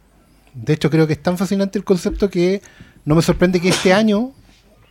De 0.53 0.73
hecho, 0.73 0.89
creo 0.89 1.07
que 1.07 1.13
es 1.13 1.21
tan 1.21 1.37
fascinante 1.37 1.77
el 1.77 1.85
concepto 1.85 2.29
que 2.29 2.61
no 3.05 3.13
me 3.13 3.21
sorprende 3.21 3.61
que 3.61 3.69
este 3.69 3.93
año, 3.93 4.33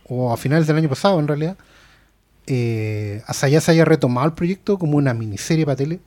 o 0.07 0.31
a 0.31 0.37
finales 0.37 0.67
del 0.67 0.77
año 0.77 0.89
pasado 0.89 1.19
en 1.19 1.27
realidad, 1.27 1.57
eh, 2.47 3.23
Asayas 3.25 3.69
haya 3.69 3.85
retomado 3.85 4.27
el 4.27 4.33
proyecto 4.33 4.77
como 4.77 4.97
una 4.97 5.13
miniserie 5.13 5.65
para 5.65 5.77
tele. 5.77 5.99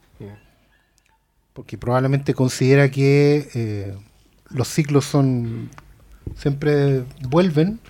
Porque 1.53 1.77
probablemente 1.77 2.35
considera 2.35 2.89
que 2.89 3.49
eh, 3.55 3.95
los 4.49 4.69
ciclos 4.69 5.05
son 5.05 5.71
siempre 6.37 7.03
vuelven 7.29 7.81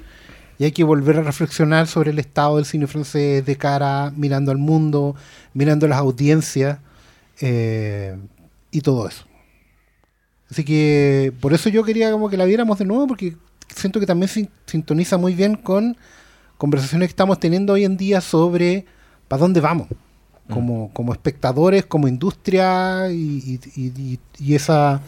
y 0.58 0.64
hay 0.64 0.72
que 0.72 0.84
volver 0.84 1.18
a 1.18 1.22
reflexionar 1.22 1.86
sobre 1.86 2.10
el 2.10 2.18
estado 2.18 2.56
del 2.56 2.64
cine 2.64 2.86
francés 2.86 3.44
de 3.44 3.56
cara 3.56 4.10
mirando 4.16 4.52
al 4.52 4.58
mundo, 4.58 5.14
mirando 5.52 5.86
las 5.86 5.98
audiencias 5.98 6.78
eh, 7.40 8.16
y 8.70 8.80
todo 8.80 9.06
eso. 9.06 9.24
Así 10.50 10.64
que 10.64 11.32
por 11.40 11.52
eso 11.52 11.68
yo 11.68 11.84
quería 11.84 12.10
como 12.10 12.30
que 12.30 12.38
la 12.38 12.46
viéramos 12.46 12.78
de 12.78 12.86
nuevo 12.86 13.06
porque 13.06 13.36
siento 13.74 14.00
que 14.00 14.06
también 14.06 14.28
sin- 14.28 14.48
sintoniza 14.66 15.16
muy 15.18 15.34
bien 15.34 15.54
con 15.56 15.96
conversaciones 16.56 17.08
que 17.08 17.12
estamos 17.12 17.38
teniendo 17.40 17.72
hoy 17.74 17.84
en 17.84 17.96
día 17.96 18.20
sobre 18.20 18.84
para 19.28 19.40
dónde 19.40 19.60
vamos 19.60 19.88
como, 20.50 20.90
como 20.94 21.12
espectadores, 21.12 21.84
como 21.86 22.08
industria 22.08 23.10
y, 23.10 23.60
y- 23.76 23.82
y- 23.82 24.18
y 24.38 24.54
esa 24.54 25.02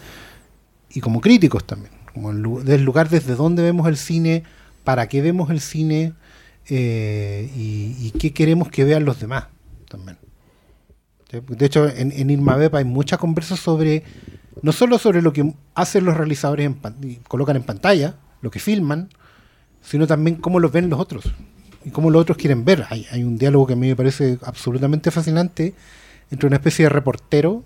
y 0.92 1.00
como 1.00 1.20
críticos 1.20 1.64
también, 1.66 1.92
como 2.12 2.30
el 2.30 2.64
del 2.64 2.82
lugar 2.84 3.08
desde 3.08 3.34
donde 3.36 3.62
vemos 3.62 3.88
el 3.88 3.96
cine, 3.96 4.42
para 4.84 5.08
qué 5.08 5.22
vemos 5.22 5.50
el 5.50 5.60
cine 5.60 6.12
eh, 6.68 7.48
y, 7.56 7.96
y 7.98 8.10
qué 8.18 8.32
queremos 8.32 8.68
que 8.68 8.84
vean 8.84 9.04
los 9.04 9.18
demás 9.20 9.46
también. 9.88 10.18
De 11.30 11.64
hecho, 11.66 11.88
en, 11.88 12.10
en 12.12 12.28
Irma 12.28 12.56
Beb 12.56 12.74
hay 12.74 12.84
muchas 12.84 13.18
conversas 13.20 13.60
sobre, 13.60 14.02
no 14.62 14.72
solo 14.72 14.98
sobre 14.98 15.22
lo 15.22 15.32
que 15.32 15.54
hacen 15.76 16.04
los 16.04 16.16
realizadores, 16.16 16.66
en 16.66 16.76
y 17.08 17.16
colocan 17.28 17.54
en 17.56 17.62
pantalla, 17.62 18.16
lo 18.42 18.50
que 18.50 18.58
filman, 18.58 19.08
sino 19.82 20.06
también 20.06 20.36
cómo 20.36 20.60
los 20.60 20.72
ven 20.72 20.90
los 20.90 21.00
otros 21.00 21.24
y 21.84 21.90
cómo 21.90 22.10
los 22.10 22.22
otros 22.22 22.36
quieren 22.38 22.64
ver. 22.64 22.86
Hay, 22.90 23.06
hay 23.10 23.24
un 23.24 23.38
diálogo 23.38 23.66
que 23.66 23.72
a 23.72 23.76
mí 23.76 23.88
me 23.88 23.96
parece 23.96 24.38
absolutamente 24.44 25.10
fascinante 25.10 25.74
entre 26.30 26.46
una 26.46 26.56
especie 26.56 26.84
de 26.84 26.88
reportero 26.90 27.64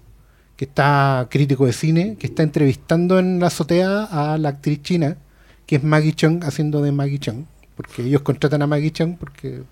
que 0.56 0.64
está 0.66 1.26
crítico 1.30 1.66
de 1.66 1.72
cine, 1.72 2.16
que 2.16 2.26
está 2.28 2.42
entrevistando 2.44 3.18
en 3.18 3.40
la 3.40 3.48
azotea 3.48 4.04
a 4.04 4.38
la 4.38 4.50
actriz 4.50 4.82
china, 4.82 5.16
que 5.66 5.76
es 5.76 5.82
Maggie 5.82 6.12
Chung 6.14 6.44
haciendo 6.44 6.80
de 6.80 6.92
Maggie 6.92 7.18
Chung, 7.18 7.44
porque 7.76 8.02
ellos 8.02 8.22
contratan 8.22 8.62
a 8.62 8.66
Maggie 8.68 8.92
Chung 8.92 9.16
porque 9.18 9.62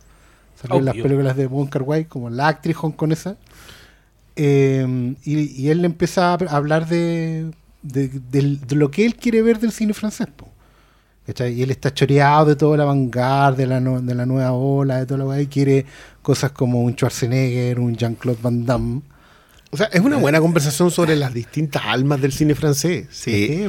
salió 0.60 0.76
en 0.78 0.84
las 0.86 0.94
películas 1.04 1.36
de 1.36 1.46
Wong 1.46 1.68
Kar 1.68 1.82
Wai 1.82 2.04
como 2.06 2.30
la 2.30 2.48
actriz 2.48 2.76
hongkonesa. 2.82 3.36
Eh, 4.36 5.14
y, 5.24 5.62
y 5.62 5.68
él 5.68 5.84
empieza 5.84 6.32
a 6.32 6.34
hablar 6.56 6.88
de, 6.88 7.50
de, 7.82 8.08
del- 8.08 8.60
de 8.66 8.76
lo 8.76 8.90
que 8.90 9.04
él 9.04 9.14
quiere 9.16 9.42
ver 9.42 9.58
del 9.60 9.72
cine 9.72 9.94
francés. 9.94 10.26
po. 10.34 10.48
¿Cachai? 11.26 11.52
Y 11.54 11.62
él 11.62 11.70
está 11.70 11.94
choreado 11.94 12.46
de 12.46 12.56
toda 12.56 12.76
la 12.78 12.84
vanguardia, 12.84 13.56
de 13.56 13.66
la, 13.66 13.80
no- 13.80 14.00
de 14.00 14.14
la 14.14 14.26
nueva 14.26 14.52
ola, 14.52 14.98
de 14.98 15.06
todo 15.06 15.18
lo 15.18 15.30
que 15.30 15.42
y 15.42 15.46
quiere 15.46 15.86
cosas 16.20 16.50
como 16.52 16.82
un 16.82 16.92
Schwarzenegger, 16.94 17.78
un 17.78 17.94
Jean-Claude 17.96 18.40
Van 18.42 18.66
Damme. 18.66 19.02
O 19.70 19.76
sea, 19.76 19.86
es 19.86 20.00
una 20.00 20.16
buena 20.18 20.40
conversación 20.40 20.90
sobre 20.90 21.14
las 21.16 21.32
distintas 21.32 21.82
almas 21.86 22.20
del 22.20 22.32
cine 22.32 22.54
francés. 22.54 23.06
Sí. 23.10 23.68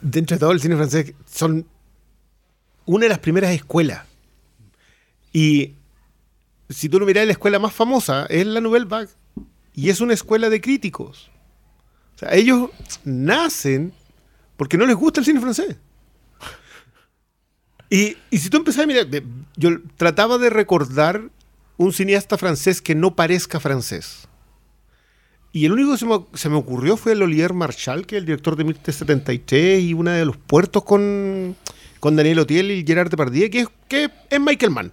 Dentro 0.00 0.36
de 0.36 0.40
todo 0.40 0.50
el 0.52 0.60
cine 0.60 0.74
francés 0.76 1.12
son 1.30 1.66
una 2.86 3.04
de 3.04 3.08
las 3.10 3.18
primeras 3.18 3.50
escuelas. 3.52 4.04
Y 5.32 5.74
si 6.70 6.88
tú 6.88 6.98
lo 6.98 7.06
miras, 7.06 7.26
la 7.26 7.32
escuela 7.32 7.58
más 7.58 7.72
famosa 7.74 8.26
es 8.28 8.46
la 8.46 8.60
Nouvelle 8.60 8.86
Vague. 8.86 9.10
Y 9.74 9.90
es 9.90 10.00
una 10.00 10.14
escuela 10.14 10.48
de 10.48 10.60
críticos. 10.60 11.30
O 12.16 12.18
sea, 12.18 12.34
ellos 12.34 12.70
nacen 13.04 13.92
porque 14.56 14.76
no 14.76 14.86
les 14.86 14.96
gusta 14.96 15.20
el 15.20 15.26
cine 15.26 15.40
francés. 15.40 15.76
Y, 17.90 18.16
y 18.30 18.38
si 18.38 18.50
tú 18.50 18.58
empezás 18.58 18.84
a 18.84 18.86
mirar, 18.86 19.06
yo 19.56 19.70
trataba 19.96 20.38
de 20.38 20.50
recordar 20.50 21.30
un 21.76 21.92
cineasta 21.92 22.36
francés 22.36 22.82
que 22.82 22.94
no 22.94 23.14
parezca 23.14 23.60
francés. 23.60 24.28
Y 25.52 25.64
el 25.64 25.72
único 25.72 25.92
que 25.92 25.98
se 25.98 26.06
me, 26.06 26.20
se 26.34 26.50
me 26.50 26.56
ocurrió 26.56 26.96
fue 26.96 27.12
el 27.12 27.22
Olivier 27.22 27.54
Marchal, 27.54 28.06
que 28.06 28.16
es 28.16 28.20
el 28.20 28.26
director 28.26 28.56
de 28.56 28.64
1973 28.64 29.82
y 29.82 29.94
una 29.94 30.14
de 30.14 30.26
los 30.26 30.36
puertos 30.36 30.84
con, 30.84 31.56
con 32.00 32.16
Daniel 32.16 32.40
Otiel 32.40 32.70
y 32.70 32.84
Gerard 32.86 33.10
Depardieu, 33.10 33.48
que 33.50 33.60
es, 33.60 33.68
que 33.88 34.10
es 34.28 34.40
Michael 34.40 34.72
Mann. 34.72 34.92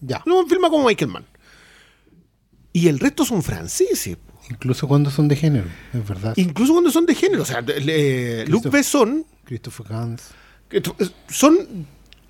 Ya. 0.00 0.22
No, 0.26 0.46
filma 0.46 0.68
como 0.68 0.86
Michael 0.86 1.10
Mann. 1.10 1.24
Y 2.72 2.88
el 2.88 2.98
resto 2.98 3.24
son 3.24 3.42
franceses. 3.42 4.18
Incluso 4.50 4.86
cuando 4.86 5.10
son 5.10 5.26
de 5.26 5.36
género, 5.36 5.66
es 5.94 6.06
verdad. 6.06 6.34
Incluso 6.36 6.72
cuando 6.74 6.90
son 6.90 7.06
de 7.06 7.14
género. 7.14 7.42
O 7.42 7.46
sea, 7.46 7.62
Luc 8.46 8.68
Besson 8.70 9.24
Christopher 9.44 9.86
Gans. 9.88 10.30
son 11.28 11.86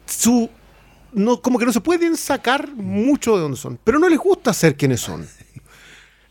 su 0.07 0.49
no 1.13 1.41
como 1.41 1.59
que 1.59 1.67
no 1.67 1.73
se 1.73 1.81
pueden 1.81 2.17
sacar 2.17 2.73
mucho 2.75 3.37
de 3.37 3.43
donde 3.43 3.57
son 3.57 3.79
pero 3.83 3.99
no 3.99 4.09
les 4.09 4.19
gusta 4.19 4.53
ser 4.53 4.77
quienes 4.77 5.01
son 5.01 5.27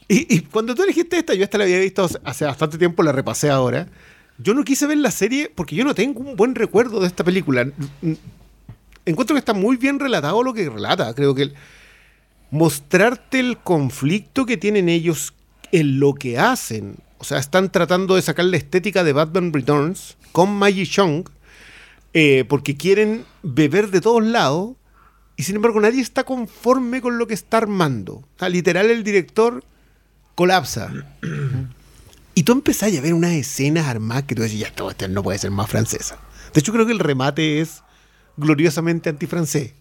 y, 0.07 0.36
y 0.36 0.41
cuando 0.41 0.76
tú 0.76 0.84
elegiste 0.84 1.17
esta 1.17 1.34
yo 1.34 1.43
esta 1.43 1.57
la 1.57 1.63
había 1.63 1.80
visto 1.80 2.07
hace- 2.24 2.45
bastante 2.45 2.78
tiempo 2.78 3.01
la 3.03 3.11
repasé 3.11 3.49
ahora 3.49 3.88
yo 4.38 4.53
no 4.53 4.63
quise 4.63 4.88
ver 4.88 4.97
la 4.97 5.11
serie 5.11 5.51
porque 5.53 5.76
yo 5.76 5.86
no 5.86 5.95
tengo 5.95 6.19
un 6.21 6.36
buen 6.36 6.55
recuerdo 6.55 6.99
de 6.99 7.07
esta 7.07 7.24
película 7.24 7.67
encuentro 9.05 9.36
que 9.36 9.39
está 9.39 9.53
muy 9.53 9.78
bien 9.78 9.99
relatado 9.99 10.41
lo 10.43 10.53
que 10.53 10.69
relata. 10.69 11.13
Creo 11.13 11.36
que 11.36 11.51
mostrarte 12.51 13.39
el 13.39 13.57
conflicto 13.57 14.45
que 14.45 14.57
tienen 14.57 14.89
ellos 14.89 15.34
en 15.71 15.99
lo 15.99 16.13
que 16.13 16.38
hacen. 16.39 16.95
O 17.17 17.24
sea, 17.24 17.38
están 17.38 17.71
tratando 17.71 18.15
de 18.15 18.21
sacar 18.21 18.45
la 18.45 18.57
estética 18.57 19.03
de 19.03 19.13
Batman 19.13 19.51
Returns 19.53 20.17
con 20.32 20.51
Maggie 20.53 20.86
Chung 20.86 21.26
eh, 22.14 22.45
porque 22.47 22.78
quieren 22.78 23.26
beber 23.41 23.89
de 23.89 24.01
todos 24.01 24.24
lados 24.24 24.76
y 25.36 25.43
sin 25.43 25.55
embargo 25.55 25.80
nadie 25.80 26.01
está 26.01 26.24
conforme 26.24 27.01
con 27.01 27.18
lo 27.18 27.28
que 27.28 27.34
está 27.34 27.57
armando. 27.57 28.24
Literal 28.39 28.89
el 28.89 29.03
director 29.03 29.64
colapsa. 30.36 30.91
Y 32.36 32.43
tú 32.43 32.51
empezás 32.51 32.95
a 32.95 33.01
ver 33.01 33.14
unas 33.14 33.32
escenas 33.32 33.88
armadas 33.88 34.24
que 34.24 34.36
tú 34.36 34.41
decís, 34.41 34.59
ya, 34.59 34.68
esto 34.68 35.07
no 35.09 35.24
puede 35.24 35.39
ser 35.39 35.51
más 35.51 35.70
francesa. 35.70 36.18
De 36.53 36.59
hecho, 36.59 36.72
creo 36.72 36.86
que 36.86 36.91
el 36.91 36.99
remate 36.99 37.61
es 37.61 37.84
gloriosamente 38.38 39.09
antifrancés. 39.09 39.74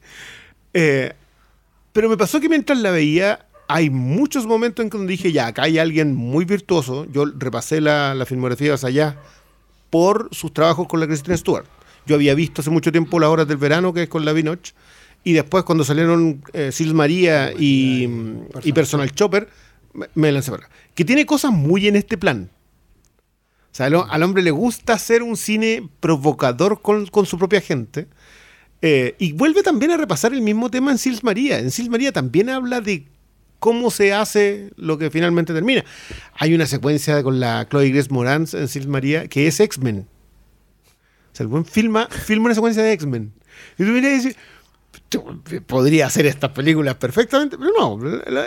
Eh, 0.75 1.13
pero 1.93 2.09
me 2.09 2.17
pasó 2.17 2.41
que 2.41 2.49
mientras 2.49 2.79
la 2.79 2.91
veía, 2.91 3.47
hay 3.69 3.91
muchos 3.91 4.47
momentos 4.47 4.83
en 4.83 4.91
que 4.91 4.99
dije, 4.99 5.33
ya, 5.33 5.49
acá 5.49 5.65
hay 5.65 5.79
alguien 5.79 6.15
muy 6.15 6.45
virtuoso. 6.45 7.07
Yo 7.11 7.25
repasé 7.27 7.81
la, 7.81 8.15
la 8.15 8.27
filmografía 8.27 8.75
de 8.75 8.87
allá 8.87 9.17
por 9.91 10.29
sus 10.33 10.53
trabajos 10.53 10.89
con 10.89 11.01
la 11.01 11.07
Christine 11.07 11.37
Stewart. 11.37 11.67
Yo 12.07 12.17
había 12.17 12.35
visto 12.35 12.61
hace 12.61 12.71
mucho 12.71 12.93
tiempo 12.93 13.19
Las 13.21 13.31
Horas 13.31 13.49
del 13.49 13.57
Verano, 13.57 13.93
que 13.93 14.05
es 14.05 14.09
con 14.09 14.25
la 14.25 14.33
Vinoch, 14.33 14.73
y 15.25 15.33
después 15.33 15.65
cuando 15.65 15.85
salieron 15.85 16.43
eh, 16.53 16.73
Sils 16.73 16.95
María 16.95 17.53
y, 17.53 18.09
y 18.65 18.73
Personal 18.73 19.13
Chopper, 19.13 19.49
me, 19.93 20.09
me 20.15 20.33
lancé 20.33 20.51
para 20.51 20.67
acá. 20.67 20.75
Que 20.95 21.05
tiene 21.05 21.27
cosas 21.27 21.53
muy 21.53 21.87
en 21.87 21.97
este 21.97 22.19
plan. 22.19 22.51
O 23.73 23.75
sea, 23.75 23.87
al, 23.87 23.95
al 24.09 24.23
hombre 24.23 24.43
le 24.43 24.51
gusta 24.51 24.95
hacer 24.95 25.23
un 25.23 25.37
cine 25.37 25.89
provocador 26.01 26.83
con, 26.83 27.07
con 27.07 27.25
su 27.25 27.39
propia 27.39 27.61
gente. 27.61 28.09
Eh, 28.83 29.15
y 29.19 29.33
vuelve 29.33 29.63
también 29.63 29.93
a 29.93 29.97
repasar 29.97 30.35
el 30.35 30.43
mismo 30.43 30.71
tema 30.71 30.91
en 30.91 30.99
Sils 30.99 31.23
María. 31.23 31.61
En 31.61 31.71
Sils 31.71 31.89
María 31.89 32.13
también 32.13 32.51
habla 32.51 32.81
de 32.81 33.07
cómo 33.61 33.93
se 33.93 34.13
hace 34.13 34.71
lo 34.77 34.99
que 34.99 35.09
finalmente 35.09 35.55
termina. 35.55 35.85
Hay 36.35 36.53
una 36.53 36.67
secuencia 36.67 37.23
con 37.23 37.39
la 37.39 37.69
Chloe 37.71 37.91
Grace 37.91 38.11
Moranz 38.11 38.55
en 38.55 38.67
Sils 38.67 38.89
María 38.89 39.29
que 39.29 39.47
es 39.47 39.61
X-Men. 39.61 40.09
O 41.33 41.37
sea, 41.37 41.45
el 41.45 41.49
buen 41.49 41.65
filma, 41.65 42.09
filma 42.09 42.47
una 42.47 42.55
secuencia 42.55 42.83
de 42.83 42.93
X-Men. 42.93 43.33
Y 43.79 43.85
tú 43.85 43.93
vienes 43.93 44.13
y 44.25 44.29
dices, 44.29 44.37
"Tú, 45.09 45.43
podría 45.67 46.07
hacer 46.07 46.27
estas 46.27 46.51
películas 46.51 46.97
perfectamente, 46.97 47.57
pero 47.57 47.71
no, 47.79 47.99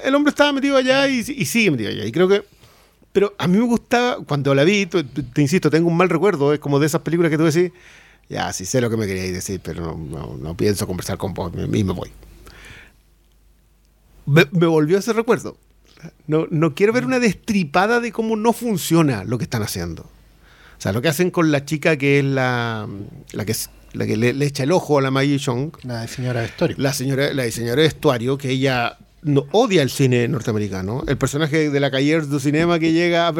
el, 0.04 0.16
hombre 0.16 0.30
estaba 0.30 0.52
metido 0.54 0.78
allá 0.78 1.08
y, 1.08 1.20
y 1.20 1.46
sigue 1.46 1.72
metido 1.72 1.90
allá. 1.90 2.06
Y 2.06 2.12
creo 2.12 2.28
que 2.28 2.44
pero 3.16 3.34
a 3.38 3.48
mí 3.48 3.58
me 3.58 3.64
gustaba, 3.64 4.18
cuando 4.26 4.54
la 4.54 4.66
vi, 4.66 4.88
te, 4.88 5.06
te- 5.06 5.42
insisto, 5.42 5.70
tengo 5.70 5.88
un 5.88 5.96
mal 5.96 6.10
recuerdo, 6.10 6.52
es 6.54 6.60
como 6.60 6.80
de 6.80 6.88
esas 6.88 7.00
películas 7.00 7.32
que 7.32 7.38
tú 7.38 7.46
decís, 7.46 7.72
ya, 8.28 8.52
sí 8.52 8.66
sé 8.66 8.82
lo 8.82 8.90
que 8.90 8.98
me 8.98 9.08
queríais 9.08 9.32
decir, 9.32 9.62
pero 9.64 9.96
no, 9.98 9.98
no- 9.98 10.38
no 10.38 10.58
pienso 10.58 10.86
conversar 10.86 11.18
con 11.18 11.34
vos, 11.34 11.50
y 11.56 11.84
me 11.86 11.94
voy. 11.94 12.12
Me, 14.26 14.46
me 14.52 14.66
volvió 14.66 14.98
ese 14.98 15.14
recuerdo. 15.14 15.56
No, 16.28 16.46
no 16.52 16.76
quiero 16.76 16.92
ver 16.92 17.06
una 17.06 17.20
destripada 17.20 18.02
de 18.02 18.12
cómo 18.12 18.36
no 18.36 18.52
funciona 18.52 19.24
lo 19.24 19.38
que 19.38 19.46
están 19.46 19.64
haciendo. 19.64 20.10
O 20.78 20.82
sea, 20.82 20.92
lo 20.92 21.02
que 21.02 21.08
hacen 21.10 21.32
con 21.32 21.52
la 21.52 21.66
chica 21.66 21.98
que 21.98 22.20
es 22.20 22.26
la, 22.26 22.88
la 23.34 23.46
que, 23.46 23.52
es- 23.54 23.70
la 23.94 24.06
que 24.06 24.18
le, 24.18 24.34
le 24.34 24.46
echa 24.46 24.64
el 24.64 24.72
ojo 24.72 24.98
a 25.00 25.02
la 25.02 25.10
Maggie 25.12 25.40
Chung, 25.40 25.72
La 25.84 26.08
señora 26.08 26.42
Vestorio. 26.42 26.76
la 26.80 26.94
señora, 26.94 27.34
la 27.34 27.44
diseñadora 27.44 27.82
de 27.84 27.88
vestuario, 27.88 28.38
que 28.38 28.50
ella 28.52 28.98
no, 29.24 29.46
odia 29.52 29.82
el 29.82 29.90
cine 29.90 30.28
norteamericano. 30.28 31.04
El 31.08 31.18
personaje 31.18 31.70
de 31.70 31.80
la 31.80 31.90
Cahiers 31.90 32.30
du 32.30 32.40
Cinema 32.40 32.78
que 32.78 32.92
llega 32.92 33.28
a, 33.28 33.34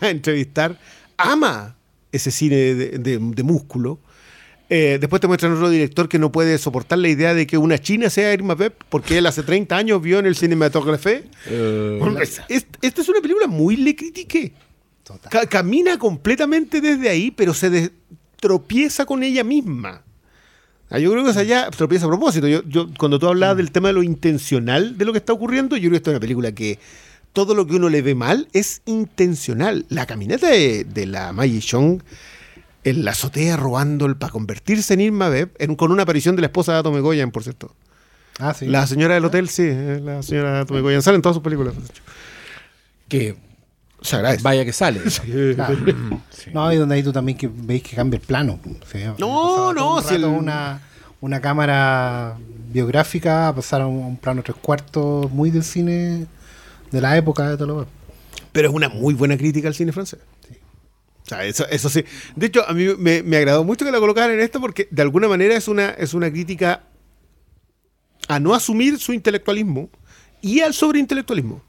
a 0.00 0.08
entrevistar 0.10 0.78
ama 1.16 1.76
ese 2.12 2.30
cine 2.30 2.56
de, 2.56 2.98
de- 2.98 3.18
de 3.20 3.42
músculo. 3.42 3.98
Eh, 4.68 4.98
después 5.00 5.20
te 5.20 5.28
muestran 5.28 5.52
otro 5.52 5.70
director 5.70 6.08
que 6.08 6.18
no 6.18 6.32
puede 6.32 6.58
soportar 6.58 6.98
la 6.98 7.08
idea 7.08 7.34
de 7.34 7.46
que 7.46 7.56
una 7.56 7.78
china 7.78 8.10
sea 8.10 8.32
Irma 8.34 8.56
Pep, 8.56 8.74
porque 8.88 9.16
él 9.18 9.26
hace 9.26 9.42
30 9.44 9.76
años 9.76 10.02
vio 10.02 10.18
en 10.18 10.26
el 10.26 10.34
cinematógrafo. 10.36 11.10
Bueno, 11.48 12.18
es- 12.20 12.40
es- 12.48 12.66
esta 12.82 13.00
es 13.00 13.08
una 13.08 13.20
película 13.20 13.46
muy 13.46 13.76
le 13.76 13.94
critiqué. 13.96 14.52
Ca- 15.30 15.46
camina 15.46 15.98
completamente 15.98 16.80
desde 16.80 17.08
ahí, 17.08 17.30
pero 17.30 17.54
se 17.54 17.92
tropieza 18.40 19.06
con 19.06 19.22
ella 19.22 19.44
misma. 19.44 20.02
Ah, 20.90 20.98
Yo 20.98 21.10
creo 21.12 21.24
que 21.24 21.30
es 21.30 21.36
allá 21.36 21.70
tropieza 21.70 22.06
a 22.06 22.08
propósito. 22.08 22.46
Yo, 22.48 22.62
yo, 22.64 22.88
cuando 22.98 23.18
tú 23.18 23.26
hablabas 23.26 23.56
del 23.56 23.70
tema 23.72 23.88
de 23.88 23.94
lo 23.94 24.02
intencional 24.02 24.96
de 24.98 25.04
lo 25.04 25.12
que 25.12 25.18
está 25.18 25.32
ocurriendo, 25.32 25.76
yo 25.76 25.82
creo 25.82 25.90
que 25.92 25.96
esta 25.96 26.10
es 26.10 26.14
una 26.14 26.20
película 26.20 26.52
que 26.52 26.78
todo 27.32 27.54
lo 27.54 27.66
que 27.66 27.74
uno 27.76 27.88
le 27.88 28.02
ve 28.02 28.14
mal 28.14 28.48
es 28.52 28.82
intencional. 28.86 29.84
La 29.88 30.06
caminata 30.06 30.48
de, 30.48 30.84
de 30.84 31.06
la 31.06 31.32
Maggie 31.32 31.60
Chung 31.60 32.00
en 32.84 33.04
la 33.04 33.10
azotea 33.12 33.56
robando 33.56 34.16
para 34.18 34.30
convertirse 34.32 34.94
en 34.94 35.00
Irma 35.00 35.28
Beb, 35.28 35.50
en- 35.58 35.74
con 35.76 35.90
una 35.92 36.04
aparición 36.04 36.36
de 36.36 36.42
la 36.42 36.46
esposa 36.46 36.72
de 36.72 36.78
Atome 36.78 37.00
Goyan, 37.00 37.30
por 37.32 37.42
cierto. 37.42 37.74
Ah, 38.38 38.54
sí. 38.54 38.66
La 38.66 38.86
señora 38.86 39.14
del 39.14 39.24
hotel, 39.24 39.48
sí, 39.48 39.62
es 39.64 40.00
la 40.02 40.22
señora 40.22 40.60
Atome 40.60 40.80
Goyan. 40.82 41.02
Sale 41.02 41.16
en 41.16 41.22
todas 41.22 41.34
sus 41.34 41.42
películas. 41.42 41.74
de. 41.74 41.82
Que 43.08 43.36
Se 44.02 44.16
agradece. 44.16 44.42
vaya 44.42 44.64
que 44.64 44.72
sale. 44.72 45.00
Claro. 45.54 45.76
No, 46.52 46.72
y 46.72 46.76
donde 46.76 46.94
ahí 46.94 47.02
tú 47.02 47.12
también 47.12 47.36
que 47.36 47.48
veis 47.52 47.82
que 47.82 47.96
cambia 47.96 48.18
el 48.18 48.24
plano. 48.26 48.58
O 48.64 48.86
sea, 48.86 49.14
No, 49.18 49.72
no, 49.72 49.96
un 49.96 50.02
si 50.04 50.14
el- 50.14 50.24
una, 50.26 50.80
una 51.20 51.40
cámara 51.40 52.36
biográfica 52.72 53.48
a 53.48 53.54
pasar 53.54 53.80
a 53.80 53.86
un, 53.86 54.02
a 54.02 54.06
un 54.06 54.16
plano 54.16 54.42
tres 54.42 54.56
cuartos 54.60 55.30
muy 55.32 55.50
del 55.50 55.64
cine 55.64 56.26
de 56.90 57.00
la 57.00 57.16
época 57.16 57.48
de 57.48 57.56
todo 57.56 57.66
lo 57.66 57.72
demás. 57.80 57.88
Pero 58.52 58.68
es 58.68 58.74
una 58.74 58.88
muy 58.88 59.14
buena 59.14 59.36
crítica 59.36 59.68
al 59.68 59.74
cine 59.74 59.92
francés. 59.92 60.20
O 61.24 61.28
sea, 61.28 61.44
eso, 61.44 61.66
eso 61.68 61.88
sí. 61.88 62.04
De 62.36 62.46
hecho, 62.46 62.64
a 62.68 62.72
mí 62.72 62.86
me, 62.98 63.22
me 63.24 63.36
agradó 63.38 63.64
mucho 63.64 63.84
que 63.84 63.90
la 63.90 63.98
colocaran 63.98 64.30
en 64.30 64.40
esto 64.40 64.60
porque 64.60 64.86
de 64.92 65.02
alguna 65.02 65.26
manera 65.26 65.56
es 65.56 65.66
una, 65.66 65.90
es 65.90 66.14
una 66.14 66.30
crítica 66.30 66.82
a 68.28 68.38
no 68.38 68.54
asumir 68.54 68.98
su 69.00 69.12
intelectualismo 69.12 69.88
y 70.40 70.60
al 70.60 70.72
sobreintelectualismo. 70.74 71.62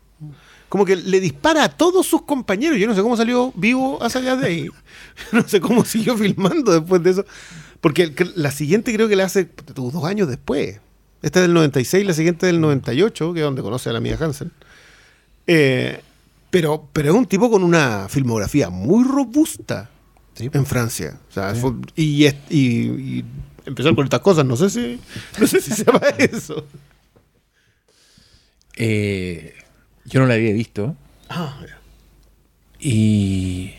Como 0.70 0.84
que 0.86 0.96
le 0.98 1.20
dispara 1.22 1.64
a 1.64 1.70
todos 1.70 2.06
sus 2.06 2.24
compañeros. 2.24 2.78
Yo 2.78 2.88
no 2.88 2.96
sé 2.96 3.02
cómo 3.02 3.16
salió 3.16 3.54
vivo 3.56 4.02
hacia 4.04 4.22
allá 4.22 4.36
de 4.36 4.48
ahí. 4.48 4.68
No 5.32 5.48
sé 5.48 5.60
cómo 5.62 5.84
siguió 5.86 6.18
filmando 6.18 6.72
después 6.74 7.02
de 7.04 7.12
eso. 7.12 7.26
Porque 7.82 8.14
la 8.36 8.52
siguiente 8.52 8.94
creo 8.94 9.08
que 9.08 9.16
la 9.16 9.26
hace 9.26 9.50
dos 9.74 10.04
años 10.04 10.28
después. 10.28 10.80
Esta 11.22 11.40
es 11.40 11.44
del 11.46 11.54
96, 11.54 12.06
la 12.06 12.14
siguiente 12.14 12.46
del 12.46 12.60
98, 12.62 13.34
que 13.34 13.40
es 13.40 13.44
donde 13.44 13.62
conoce 13.62 13.90
a 13.90 13.94
la 13.94 14.00
Mia 14.00 14.18
Hansen. 14.20 14.52
Eh, 15.48 16.02
pero, 16.52 16.88
pero 16.94 17.10
es 17.12 17.16
un 17.16 17.26
tipo 17.26 17.50
con 17.50 17.64
una 17.64 18.08
filmografía 18.10 18.70
muy 18.70 19.04
robusta 19.06 19.90
en 20.38 20.66
Francia. 20.66 21.18
O 21.30 21.34
sea, 21.34 21.56
fue- 21.56 21.74
y, 21.96 22.26
es- 22.26 22.36
y- 22.50 22.60
y 23.20 23.26
empezar 23.66 23.96
con 23.96 24.04
estas 24.04 24.20
cosas, 24.20 24.46
no 24.46 24.56
sé 24.58 24.70
si, 24.70 25.00
no 25.40 25.48
sé 25.48 25.60
si 25.62 25.72
se 25.72 25.84
llama 25.86 26.02
eso. 26.20 26.66
Eh, 28.76 29.54
yo 30.08 30.20
no 30.20 30.26
la 30.26 30.34
había 30.34 30.54
visto. 30.54 30.96
Ah, 31.30 31.60
Y. 32.80 33.74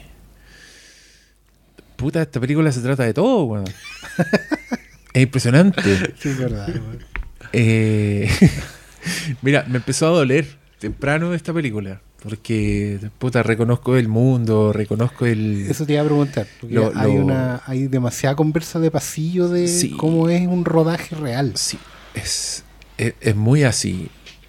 Puta, 1.97 2.23
esta 2.23 2.39
película 2.41 2.71
se 2.71 2.81
trata 2.81 3.03
de 3.05 3.13
todo, 3.15 3.45
weón. 3.45 3.65
es 5.15 5.23
impresionante. 5.23 5.83
Sí, 6.19 6.29
es 6.29 6.39
verdad. 6.39 6.69
Eh, 7.53 8.31
mira, 9.43 9.65
me 9.69 9.79
empezó 9.79 10.07
a 10.07 10.11
doler 10.11 10.47
temprano 10.79 11.35
esta 11.35 11.53
película. 11.53 12.01
Porque, 12.23 12.99
puta, 13.19 13.45
reconozco 13.45 13.97
el 13.97 14.09
mundo, 14.09 14.73
reconozco 14.73 15.25
el. 15.27 15.67
Eso 15.71 15.87
te 15.87 15.93
iba 15.95 16.03
a 16.03 16.05
preguntar. 16.05 16.47
Porque 16.61 16.75
Lo- 16.75 16.93
hay, 16.97 17.15
lo- 17.15 17.25
una, 17.25 17.63
hay 17.65 17.87
demasiada 17.87 18.35
conversa 18.35 18.81
de 18.81 18.91
pasillo 18.91 19.49
de 19.49 19.69
Sí. 19.69 19.91
cómo 19.91 20.29
es 20.29 20.47
un 20.47 20.65
rodaje 20.65 21.15
real. 21.15 21.53
Sí, 21.55 21.79
es, 22.15 22.65
es, 22.97 23.15
es 23.21 23.37
muy 23.37 23.63
así. 23.63 24.09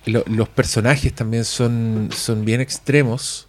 Lo- 0.10 0.24
los 0.28 0.49
personajes 0.49 1.14
también 1.14 1.45
son, 1.45 2.10
son 2.14 2.45
bien 2.45 2.62
extremos, 2.62 3.47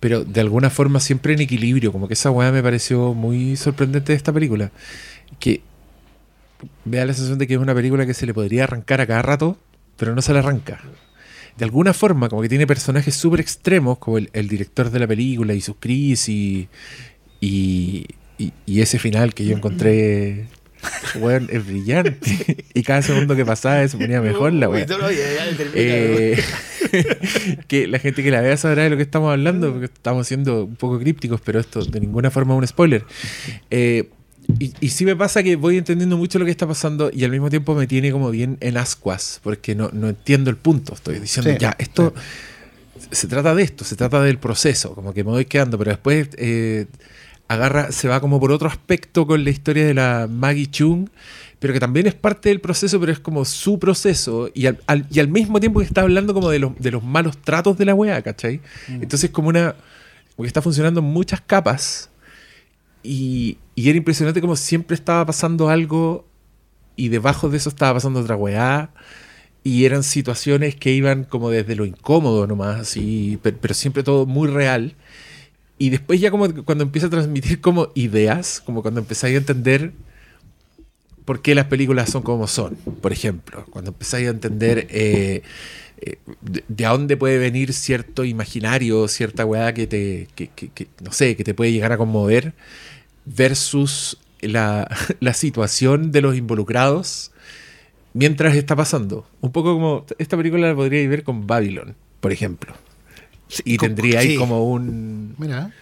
pero 0.00 0.24
de 0.24 0.40
alguna 0.40 0.70
forma 0.70 1.00
siempre 1.00 1.34
en 1.34 1.40
equilibrio. 1.40 1.92
Como 1.92 2.08
que 2.08 2.14
esa 2.14 2.30
weá 2.30 2.50
me 2.52 2.62
pareció 2.62 3.14
muy 3.14 3.56
sorprendente 3.56 4.12
de 4.12 4.16
esta 4.16 4.32
película. 4.32 4.70
Que 5.38 5.62
me 6.84 6.96
da 6.98 7.06
la 7.06 7.12
sensación 7.12 7.38
de 7.38 7.46
que 7.46 7.54
es 7.54 7.60
una 7.60 7.74
película 7.74 8.06
que 8.06 8.14
se 8.14 8.26
le 8.26 8.34
podría 8.34 8.64
arrancar 8.64 9.00
a 9.00 9.06
cada 9.06 9.22
rato, 9.22 9.58
pero 9.96 10.14
no 10.14 10.22
se 10.22 10.32
le 10.32 10.40
arranca. 10.40 10.80
De 11.56 11.64
alguna 11.64 11.92
forma, 11.92 12.28
como 12.28 12.42
que 12.42 12.48
tiene 12.48 12.66
personajes 12.66 13.14
súper 13.14 13.40
extremos, 13.40 13.98
como 13.98 14.18
el, 14.18 14.48
director 14.48 14.90
de 14.90 14.98
la 14.98 15.06
película 15.06 15.54
y 15.54 15.60
sus 15.60 15.76
crisis 15.78 16.28
y 17.38 18.06
ese 18.66 18.98
final 18.98 19.34
que 19.34 19.44
yo 19.44 19.56
encontré, 19.56 20.46
weón, 21.16 21.48
es 21.50 21.66
brillante. 21.66 22.16
y 22.74 22.82
cada 22.82 23.02
segundo 23.02 23.36
que 23.36 23.44
pasaba 23.44 23.86
se 23.86 23.96
ponía 23.96 24.20
mejor 24.20 24.52
la 24.52 24.68
weá. 24.68 24.86
Eh, 25.74 26.42
que 27.68 27.86
la 27.86 27.98
gente 27.98 28.22
que 28.22 28.30
la 28.30 28.40
vea 28.40 28.56
sabrá 28.56 28.84
de 28.84 28.90
lo 28.90 28.96
que 28.96 29.02
estamos 29.02 29.30
hablando, 29.30 29.70
porque 29.72 29.86
estamos 29.86 30.26
siendo 30.26 30.64
un 30.64 30.76
poco 30.76 30.98
crípticos, 30.98 31.40
pero 31.42 31.60
esto 31.60 31.84
de 31.84 32.00
ninguna 32.00 32.30
forma 32.30 32.54
es 32.54 32.58
un 32.58 32.66
spoiler. 32.66 33.04
Eh, 33.70 34.08
y, 34.58 34.72
y 34.80 34.88
sí 34.88 35.04
me 35.04 35.14
pasa 35.14 35.42
que 35.42 35.56
voy 35.56 35.78
entendiendo 35.78 36.16
mucho 36.16 36.38
lo 36.38 36.44
que 36.44 36.50
está 36.50 36.66
pasando 36.66 37.10
y 37.12 37.24
al 37.24 37.30
mismo 37.30 37.48
tiempo 37.48 37.74
me 37.74 37.86
tiene 37.86 38.10
como 38.10 38.30
bien 38.30 38.58
en 38.60 38.76
ascuas, 38.76 39.40
porque 39.42 39.74
no, 39.74 39.90
no 39.92 40.08
entiendo 40.08 40.50
el 40.50 40.56
punto. 40.56 40.94
Estoy 40.94 41.20
diciendo, 41.20 41.50
Sí, 41.52 41.58
ya, 41.58 41.76
esto 41.78 42.12
se 43.10 43.26
trata 43.26 43.54
de 43.54 43.62
esto, 43.62 43.84
se 43.84 43.96
trata 43.96 44.22
del 44.22 44.38
proceso, 44.38 44.94
como 44.94 45.12
que 45.12 45.24
me 45.24 45.30
voy 45.30 45.44
quedando, 45.44 45.78
pero 45.78 45.90
después 45.90 46.28
eh, 46.36 46.86
agarra, 47.52 47.92
se 47.92 48.08
va 48.08 48.20
como 48.20 48.38
por 48.40 48.52
otro 48.52 48.68
aspecto 48.68 49.26
con 49.26 49.44
la 49.44 49.50
historia 49.50 49.86
de 49.86 49.94
la 49.94 50.28
Maggie 50.30 50.70
Chung, 50.70 51.08
pero 51.58 51.72
que 51.72 51.80
también 51.80 52.06
es 52.06 52.14
parte 52.14 52.48
del 52.48 52.60
proceso, 52.60 52.98
pero 52.98 53.12
es 53.12 53.20
como 53.20 53.44
su 53.44 53.78
proceso, 53.78 54.50
y 54.52 54.66
al, 54.66 54.80
al- 54.86 55.06
y 55.10 55.20
al 55.20 55.28
mismo 55.28 55.60
tiempo 55.60 55.78
que 55.80 55.86
está 55.86 56.00
hablando 56.00 56.34
como 56.34 56.50
de 56.50 56.58
los, 56.58 56.72
de 56.78 56.90
los 56.90 57.02
malos 57.04 57.38
tratos 57.38 57.78
de 57.78 57.84
la 57.84 57.94
weá, 57.94 58.20
¿cachai? 58.22 58.60
Entonces 58.88 59.30
como 59.30 59.48
una... 59.48 59.74
como 60.34 60.44
que 60.44 60.48
está 60.48 60.60
funcionando 60.62 61.00
en 61.00 61.06
muchas 61.06 61.40
capas, 61.40 62.10
y, 63.04 63.58
y 63.74 63.88
era 63.88 63.96
impresionante 63.98 64.40
como 64.40 64.56
siempre 64.56 64.94
estaba 64.94 65.24
pasando 65.26 65.68
algo, 65.68 66.26
y 66.96 67.08
debajo 67.08 67.48
de 67.48 67.56
eso 67.58 67.68
estaba 67.68 67.94
pasando 67.94 68.20
otra 68.20 68.36
weá, 68.36 68.90
y 69.64 69.84
eran 69.84 70.02
situaciones 70.02 70.74
que 70.74 70.90
iban 70.90 71.22
como 71.22 71.48
desde 71.48 71.76
lo 71.76 71.84
incómodo 71.84 72.48
nomás, 72.48 72.80
así, 72.80 73.38
pero, 73.42 73.56
pero 73.60 73.74
siempre 73.74 74.02
todo 74.02 74.26
muy 74.26 74.48
real. 74.48 74.94
Y 75.82 75.90
después 75.90 76.20
ya 76.20 76.30
como 76.30 76.46
cuando 76.64 76.84
empieza 76.84 77.08
a 77.08 77.10
transmitir 77.10 77.60
como 77.60 77.88
ideas, 77.96 78.62
como 78.64 78.82
cuando 78.82 79.00
empezáis 79.00 79.34
a 79.34 79.38
entender 79.38 79.92
por 81.24 81.40
qué 81.40 81.54
las 81.54 81.66
películas 81.66 82.10
son 82.10 82.22
como 82.22 82.46
son, 82.48 82.74
por 83.00 83.12
ejemplo, 83.12 83.64
cuando 83.70 83.90
empezáis 83.92 84.26
a 84.26 84.30
entender 84.30 84.86
eh, 84.90 85.42
eh, 86.00 86.16
de, 86.40 86.64
dónde 86.84 87.16
puede 87.16 87.38
venir 87.38 87.72
cierto 87.72 88.24
imaginario, 88.24 89.06
cierta 89.08 89.44
weá 89.46 89.72
que 89.74 89.86
te, 89.86 90.28
que- 90.34 90.48
que, 90.48 90.88
no 91.02 91.12
sé, 91.12 91.36
que 91.36 91.44
te 91.44 91.54
puede 91.54 91.72
llegar 91.72 91.92
a 91.92 91.98
conmover, 91.98 92.54
versus 93.26 94.18
la, 94.40 94.88
la 95.20 95.34
situación 95.34 96.12
de 96.12 96.22
los 96.22 96.36
involucrados 96.36 97.32
mientras 98.14 98.56
está 98.56 98.76
pasando. 98.76 99.26
Un 99.40 99.52
poco 99.52 99.74
como 99.74 100.06
esta 100.18 100.36
película 100.36 100.68
la 100.68 100.76
podríais 100.76 101.08
ver 101.10 101.24
con 101.24 101.46
Babylon, 101.46 101.96
por 102.20 102.32
ejemplo. 102.32 102.74
Y 103.64 103.76
co- 103.76 103.86
tendría 103.86 104.20
ahí 104.20 104.28
sí. 104.30 104.36
como 104.36 104.64
un 104.70 105.34
Mira, 105.38 105.72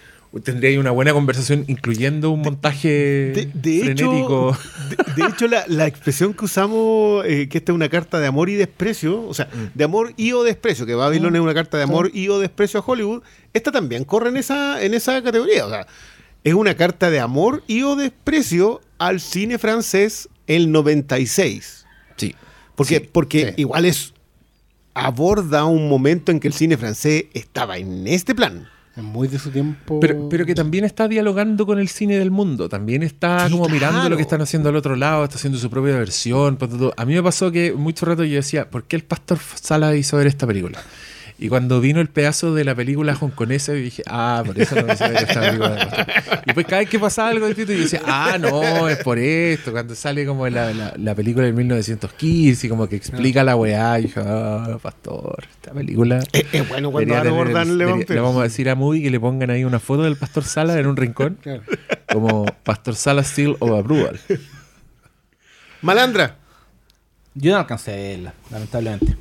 tendría 0.45 0.71
ahí 0.71 0.77
una 0.79 0.91
buena 0.93 1.12
conversación 1.12 1.64
incluyendo 1.68 2.31
un 2.31 2.43
montaje 2.43 2.89
De, 2.89 3.51
de 3.53 3.81
frenético. 3.81 4.57
hecho, 4.57 5.05
de, 5.16 5.23
de 5.23 5.29
hecho 5.29 5.47
la, 5.49 5.64
la 5.66 5.87
expresión 5.87 6.35
que 6.35 6.45
usamos, 6.45 7.25
eh, 7.27 7.49
que 7.49 7.59
esta 7.59 7.73
es 7.73 7.75
una 7.77 7.89
carta 7.89 8.21
de 8.21 8.27
amor 8.29 8.49
y 8.49 8.55
desprecio, 8.55 9.27
o 9.27 9.35
sea, 9.35 9.47
Mm. 9.53 9.77
de 9.77 9.85
amor 9.85 10.12
y 10.16 10.33
o 10.33 10.43
desprecio, 10.45 10.87
que 10.87 10.95
Babylon 10.95 11.35
es 11.35 11.41
una 11.43 11.55
carta 11.55 11.77
de 11.79 11.83
amor 11.85 12.11
y 12.14 12.29
o 12.29 12.39
desprecio 12.39 12.81
a 12.81 12.85
Hollywood, 12.87 13.23
esta 13.53 13.73
también 13.73 14.05
corre 14.05 14.29
en 14.31 14.37
esa, 14.37 14.83
en 14.83 14.95
esa 14.95 15.21
categoría. 15.23 15.66
O 15.66 15.71
sea, 15.71 15.87
es 16.45 16.55
una 16.55 16.75
carta 16.75 17.11
de 17.11 17.21
amor 17.21 17.62
y 17.66 17.83
o 17.83 17.97
desprecio 17.97 18.81
al 18.99 19.21
cine 19.21 19.59
francés 19.59 20.29
el 20.47 20.71
96. 20.73 21.87
Sí. 22.16 22.35
Porque, 22.77 22.99
Sí, 23.01 23.09
porque 23.12 23.47
sí. 23.49 23.55
igual 23.59 23.85
es 23.85 24.14
aborda 24.95 25.64
un 25.64 25.88
momento 25.88 26.32
en 26.32 26.41
que 26.41 26.49
el 26.49 26.55
cine 26.55 26.76
francés 26.76 27.24
estaba 27.34 27.78
en 27.78 28.07
este 28.07 28.34
plan. 28.34 28.68
es 28.97 29.03
muy 29.03 29.28
de 29.28 29.38
su 29.38 29.51
tiempo. 29.51 30.01
Pero, 30.01 30.28
pero 30.28 30.45
que 30.45 30.55
también 30.55 30.84
está 30.84 31.09
dialogando 31.09 31.64
con 31.66 31.78
el 31.78 31.88
cine 31.88 32.18
del 32.18 32.30
mundo. 32.30 32.68
También 32.68 33.03
está 33.03 33.47
Sí, 33.47 33.53
como 33.53 33.68
mirando 33.68 34.09
lo 34.09 34.16
que 34.16 34.22
están 34.22 34.41
haciendo 34.43 34.68
al 34.68 34.76
otro 34.76 34.97
lado, 34.97 35.24
está 35.24 35.36
haciendo 35.36 35.59
su 35.59 35.70
propia 35.70 35.97
versión. 35.97 36.59
A 36.97 37.05
mí 37.05 37.14
me 37.14 37.22
pasó 37.22 37.51
que 37.53 37.72
mucho 37.72 38.05
rato 38.07 38.24
yo 38.24 38.36
decía, 38.36 38.68
¿por 38.68 38.84
qué 38.84 38.97
el 38.97 39.05
pastor 39.05 39.38
Sala 39.55 39.95
hizo 39.97 40.16
ver 40.16 40.26
esta 40.26 40.47
película? 40.47 40.82
Y 41.43 41.49
cuando 41.49 41.80
vino 41.80 42.03
el 42.03 42.09
pedazo 42.09 42.55
de 42.55 42.64
la 42.64 42.74
película 42.74 43.16
hongkonesa, 43.18 43.72
yo 43.72 43.78
dije, 43.78 44.03
ah, 44.07 44.43
por 44.45 44.61
eso 44.61 44.74
no 44.74 44.93
hice 44.93 45.09
ver 45.09 45.22
esta 45.22 45.41
película. 45.41 46.07
Y 46.45 46.53
pues 46.53 46.66
cada 46.66 46.80
vez 46.80 46.91
que 46.91 46.99
pasaba 46.99 47.30
algo 47.30 47.47
distinto, 47.47 47.72
yo 47.72 47.78
decía, 47.80 48.03
ah, 48.05 48.36
no, 48.38 48.88
es 48.91 48.99
por 48.99 49.18
esto. 49.18 49.72
Cuando 49.72 49.95
sale 49.95 50.26
como 50.26 50.47
la, 50.49 50.74
la, 50.74 50.93
la 50.99 51.14
película 51.14 51.47
de 51.47 51.53
1915 51.55 52.66
y 52.66 52.68
como 52.70 52.86
que 52.88 52.97
explica 52.97 53.43
la 53.43 53.57
weá, 53.57 53.99
y 53.99 54.03
dije, 54.03 54.20
ah, 54.22 54.76
pastor, 54.82 55.47
esta 55.51 55.72
película. 55.72 56.18
Es, 56.32 56.45
es 56.53 56.68
bueno 56.68 56.91
cuando 56.93 57.16
abordan 57.16 57.68
el- 57.70 57.78
le 57.78 58.20
vamos 58.20 58.36
a 58.41 58.43
decir 58.43 58.68
a 58.68 58.74
Moody 58.74 59.03
que 59.03 59.11
le 59.11 59.18
pongan 59.18 59.49
ahí 59.49 59.64
una 59.64 59.78
foto 59.80 60.03
del 60.03 60.16
Pastor 60.16 60.45
Sala 60.45 60.78
en 60.78 60.86
un 60.86 60.97
rincón, 60.99 61.38
Claro. 61.43 61.62
como 62.12 62.45
Pastor 62.64 62.95
Sala 62.97 63.22
Still 63.24 63.57
of 63.61 63.70
Approval. 63.80 64.20
Malandra. 65.82 66.36
Yo 67.34 67.53
no 67.53 67.59
alcancé 67.61 67.93
a 67.93 67.97
verla, 67.97 68.34
lamentablemente. 68.51 69.16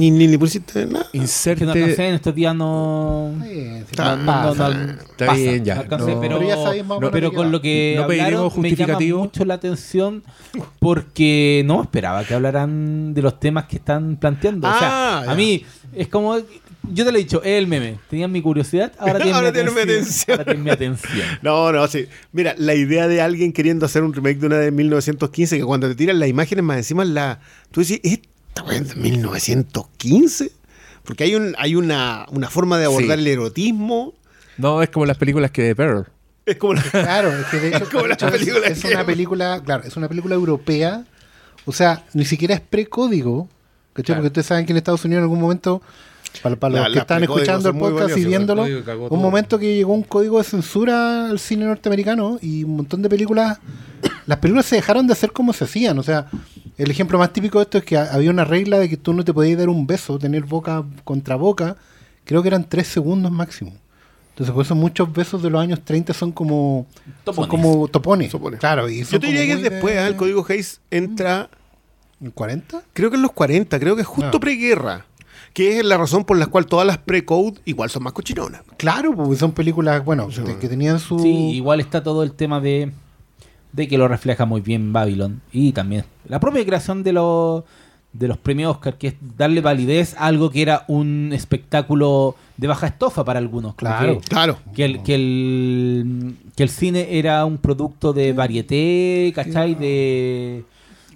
Ni, 0.00 0.10
ni, 0.10 0.26
ni 0.26 0.38
pusiste 0.38 0.86
nada. 0.86 1.06
Es 1.12 1.42
que 1.44 1.64
no 1.64 1.72
alcancé 1.72 1.78
Inserte. 1.90 2.08
en 2.08 2.14
estos 2.14 2.34
días 2.34 2.54
no. 2.56 3.34
Está- 3.44 4.16
no, 4.16 4.22
no, 4.24 4.42
no, 4.42 4.48
pasa. 4.54 4.68
no- 4.74 4.92
Está 4.92 5.26
pasa, 5.26 5.38
bien, 5.38 5.64
ya, 5.64 5.74
no 5.74 5.80
alcancé, 5.82 6.14
no- 6.14 6.20
pero, 6.20 6.38
Pero 6.38 6.48
ya 6.48 7.10
pero 7.10 7.30
qué 7.30 7.36
con 7.36 7.52
lo 7.52 7.60
que 7.60 7.94
No 7.96 8.04
hablaron, 8.04 8.24
me 8.24 8.30
llama 8.38 8.50
justificativo. 8.50 9.18
mucho 9.20 9.44
la 9.44 9.54
atención 9.54 10.22
porque 10.78 11.62
no 11.66 11.82
esperaba 11.82 12.24
que 12.24 12.34
hablaran 12.34 13.14
de 13.14 13.22
los 13.22 13.38
temas 13.38 13.66
que 13.66 13.76
están 13.76 14.16
planteando. 14.16 14.66
o 14.66 14.70
Ah, 14.70 14.76
sea, 14.78 15.24
ya. 15.26 15.32
a 15.32 15.34
mí 15.34 15.64
es 15.94 16.08
como 16.08 16.38
yo 16.92 17.04
te 17.04 17.12
lo 17.12 17.18
he 17.18 17.20
dicho, 17.22 17.42
es 17.42 17.58
el 17.58 17.66
meme. 17.66 17.98
Tenían 18.08 18.32
mi 18.32 18.40
curiosidad, 18.42 18.92
ahora 18.98 19.14
tienen 19.18 19.34
Ahora 19.34 19.48
mi 19.48 19.52
tienen 19.54 19.74
mi 19.74 19.80
atención. 19.80 20.32
Ahora 20.38 20.44
tienen 20.44 20.64
mi 20.64 20.70
atención. 20.70 21.26
No, 21.42 21.70
no, 21.72 21.86
sí. 21.86 22.06
Mira, 22.32 22.54
la 22.58 22.74
idea 22.74 23.06
de 23.06 23.20
alguien 23.20 23.52
queriendo 23.52 23.86
hacer 23.86 24.02
un 24.02 24.12
remake 24.14 24.38
de 24.38 24.46
una 24.46 24.56
de 24.56 24.70
1915, 24.70 25.58
que 25.58 25.64
cuando 25.64 25.88
te 25.88 25.94
tiran 25.94 26.18
las 26.18 26.28
imágenes 26.28 26.64
más 26.64 26.78
encima, 26.78 27.04
la, 27.04 27.40
tú 27.70 27.80
decís, 27.82 28.00
¿esta 28.02 28.08
weá 28.10 28.24
es 28.24 28.29
1915? 28.96 30.52
Porque 31.04 31.24
hay, 31.24 31.34
un, 31.34 31.54
hay 31.58 31.74
una, 31.76 32.26
una 32.30 32.48
forma 32.50 32.78
de 32.78 32.84
abordar 32.86 33.18
Sí. 33.18 33.24
el 33.24 33.26
erotismo. 33.26 34.14
No, 34.58 34.82
es 34.82 34.90
como 34.90 35.06
las 35.06 35.16
películas 35.16 35.50
que 35.50 35.62
de 35.62 35.74
Pearl. 35.74 36.06
Es 36.46 36.56
como 36.56 36.74
la- 36.74 36.82
Claro, 36.90 37.30
es 37.36 37.46
que 37.46 37.58
de 37.58 37.68
hecho, 37.76 37.88
Como 37.90 38.06
es, 38.06 38.16
película 38.16 38.66
es 38.66 38.82
que- 38.82 38.88
una 38.94 39.06
película, 39.06 39.62
claro, 39.64 39.84
es 39.84 39.96
una 39.96 40.08
película 40.08 40.34
europea. 40.34 41.04
O 41.66 41.72
sea, 41.72 42.04
ni 42.14 42.24
siquiera 42.24 42.54
es 42.54 42.60
precódigo. 42.60 43.48
¿cachai? 43.92 44.04
Claro. 44.06 44.18
Porque 44.20 44.26
ustedes 44.28 44.46
saben 44.46 44.66
que 44.66 44.72
en 44.72 44.76
Estados 44.78 45.04
Unidos 45.04 45.20
en 45.20 45.24
algún 45.24 45.40
momento, 45.40 45.82
para, 46.42 46.56
para 46.56 46.74
La- 46.74 46.80
los 46.88 46.92
que 46.92 46.98
están 47.00 47.22
escuchando 47.22 47.70
el 47.70 47.76
podcast 47.78 48.16
y 48.16 48.24
viéndolo, 48.24 48.62
un 48.64 48.84
todo. 48.84 49.16
momento 49.16 49.58
que 49.58 49.74
llegó 49.76 49.92
un 49.94 50.02
código 50.04 50.38
de 50.38 50.44
censura 50.44 51.28
al 51.30 51.38
cine 51.38 51.64
norteamericano 51.64 52.38
y 52.40 52.64
un 52.64 52.76
montón 52.76 53.02
de 53.02 53.08
películas, 53.08 53.58
las 54.26 54.38
películas 54.38 54.66
se 54.66 54.76
dejaron 54.76 55.06
de 55.06 55.12
hacer 55.14 55.32
como 55.32 55.52
se 55.52 55.64
hacían. 55.64 55.98
O 55.98 56.02
sea, 56.02 56.26
el 56.82 56.90
ejemplo 56.90 57.18
más 57.18 57.32
típico 57.32 57.58
de 57.58 57.64
esto 57.64 57.78
es 57.78 57.84
que 57.84 57.96
ha- 57.96 58.12
había 58.12 58.30
una 58.30 58.44
regla 58.44 58.78
de 58.78 58.88
que 58.88 58.96
tú 58.96 59.12
no 59.12 59.24
te 59.24 59.32
podías 59.34 59.58
dar 59.58 59.68
un 59.68 59.86
beso, 59.86 60.18
tener 60.18 60.44
boca 60.44 60.84
contra 61.04 61.36
boca, 61.36 61.76
creo 62.24 62.42
que 62.42 62.48
eran 62.48 62.68
tres 62.68 62.88
segundos 62.88 63.30
máximo. 63.32 63.72
Entonces, 64.30 64.54
por 64.54 64.64
eso 64.64 64.74
muchos 64.74 65.12
besos 65.12 65.42
de 65.42 65.50
los 65.50 65.60
años 65.60 65.80
30 65.84 66.14
son 66.14 66.32
como 66.32 66.86
son 66.94 67.14
Topones. 67.24 67.50
como 67.50 67.88
topones. 67.88 68.30
Topones. 68.30 68.60
Claro, 68.60 68.88
y 68.88 69.04
Yo 69.04 69.20
te 69.20 69.26
diría 69.26 69.42
que 69.44 69.50
es 69.52 69.58
muy 69.58 69.64
de- 69.64 69.70
después, 69.70 69.96
¿ah? 69.98 70.06
el 70.08 70.16
código 70.16 70.46
Hayes 70.48 70.80
entra, 70.90 71.50
¿En 72.22 72.30
40? 72.30 72.82
creo 72.92 73.10
que 73.10 73.16
en 73.16 73.22
los 73.22 73.32
40, 73.32 73.78
creo 73.78 73.94
que 73.96 74.02
es 74.02 74.08
justo 74.08 74.36
Ah. 74.38 74.40
preguerra. 74.40 75.06
Que 75.52 75.78
es 75.80 75.84
la 75.84 75.96
razón 75.98 76.24
por 76.24 76.38
la 76.38 76.46
cual 76.46 76.66
todas 76.66 76.86
las 76.86 76.98
pre-code 76.98 77.60
igual 77.64 77.90
son 77.90 78.04
más 78.04 78.12
cochinonas. 78.12 78.62
Claro, 78.76 79.14
porque 79.16 79.36
son 79.36 79.50
películas, 79.52 80.04
bueno, 80.04 80.30
Sí. 80.30 80.42
que 80.60 80.68
tenían 80.68 81.00
su... 81.00 81.18
Sí, 81.18 81.50
igual 81.50 81.80
está 81.80 82.02
todo 82.02 82.22
el 82.22 82.32
tema 82.32 82.60
de, 82.60 82.92
de 83.72 83.86
que 83.88 83.98
lo 83.98 84.08
refleja 84.08 84.44
muy 84.46 84.60
bien 84.60 84.92
Babylon. 84.92 85.40
Y 85.52 85.72
también 85.72 86.04
la 86.28 86.40
propia 86.40 86.64
creación 86.64 87.02
de 87.02 87.12
los 87.12 87.64
de 88.12 88.26
los 88.26 88.38
premios 88.38 88.72
Oscar, 88.72 88.98
que 88.98 89.06
es 89.08 89.14
darle 89.36 89.60
validez 89.60 90.16
a 90.18 90.26
algo 90.26 90.50
que 90.50 90.62
era 90.62 90.84
un 90.88 91.30
espectáculo 91.32 92.34
de 92.56 92.66
baja 92.66 92.88
estofa 92.88 93.24
para 93.24 93.38
algunos. 93.38 93.76
Claro. 93.76 94.18
que- 94.20 94.28
Claro. 94.28 94.58
que 94.74 94.84
el, 94.84 95.02
que 95.04 95.14
el 95.14 96.34
que 96.56 96.64
el 96.64 96.68
cine 96.70 97.06
era 97.18 97.44
un 97.44 97.58
producto 97.58 98.12
de 98.12 98.32
varieté, 98.32 99.30
¿cachai? 99.32 99.76
De, 99.76 100.64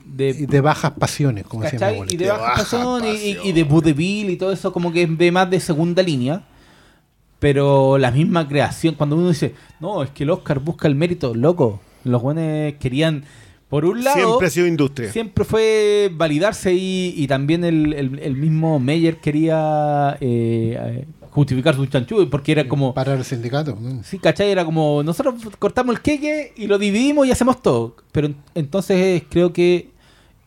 de, 0.07 0.29
y 0.31 0.47
de 0.47 0.61
bajas 0.61 0.93
pasiones, 0.93 1.45
como 1.49 1.65
¿cachai? 1.65 1.95
abuelita. 1.95 2.15
Y 2.15 2.17
de 2.17 2.25
De 2.27 2.31
baja 2.31 2.43
baja 2.43 2.57
pasión 2.63 3.03
y, 3.07 3.49
y- 3.49 3.53
de 3.53 3.65
vodevil 3.65 4.31
y 4.31 4.37
todo 4.37 4.53
eso 4.53 4.73
como 4.73 4.93
que 4.93 5.03
es 5.03 5.19
de 5.19 5.33
más 5.33 5.51
de 5.51 5.59
segunda 5.59 6.01
línea. 6.01 6.45
Pero 7.41 7.99
la 7.99 8.11
misma 8.11 8.47
creación, 8.49 8.95
cuando 8.95 9.17
uno 9.17 9.29
dice, 9.29 9.55
no, 9.81 10.03
es 10.03 10.11
que 10.11 10.23
el 10.23 10.31
Oscar 10.31 10.61
busca 10.61 10.89
el 10.89 10.95
mérito, 10.95 11.35
loco. 11.35 11.81
Los 12.05 12.23
buenos 12.23 12.75
querían, 12.79 13.25
por 13.69 13.85
un 13.85 14.05
lado, 14.05 14.17
Siempre 14.17 14.47
ha 14.47 14.51
sido 14.51 14.67
industria. 14.67 15.11
siempre 15.13 15.45
fue 15.45 16.11
validarse 16.15 16.73
y, 16.75 17.15
y 17.17 17.27
también 17.27 17.65
el, 17.65 17.93
el- 17.95 18.19
el 18.21 18.37
mismo 18.37 18.79
Meyer 18.79 19.17
quería 19.17 20.17
eh, 20.21 20.79
eh, 20.81 21.05
justificar 21.31 21.75
su 21.75 21.85
chanchú, 21.87 22.29
porque 22.31 22.53
era 22.53 22.69
como, 22.69 22.95
Parar 22.95 23.19
el 23.19 23.25
sindicato. 23.25 23.77
¿no? 23.81 24.03
Sí, 24.05 24.19
¿cachai? 24.19 24.51
Era 24.51 24.65
como, 24.65 25.03
nosotros 25.03 25.35
cortamos 25.59 25.97
el 25.97 26.01
queque 26.03 26.53
y 26.57 26.67
lo 26.69 26.79
dividimos 26.79 27.27
y 27.27 27.33
hacemos 27.33 27.61
todo. 27.63 27.97
Pero 28.13 28.29
en- 28.29 28.37
entonces 28.55 29.23
creo 29.29 29.53
que 29.53 29.89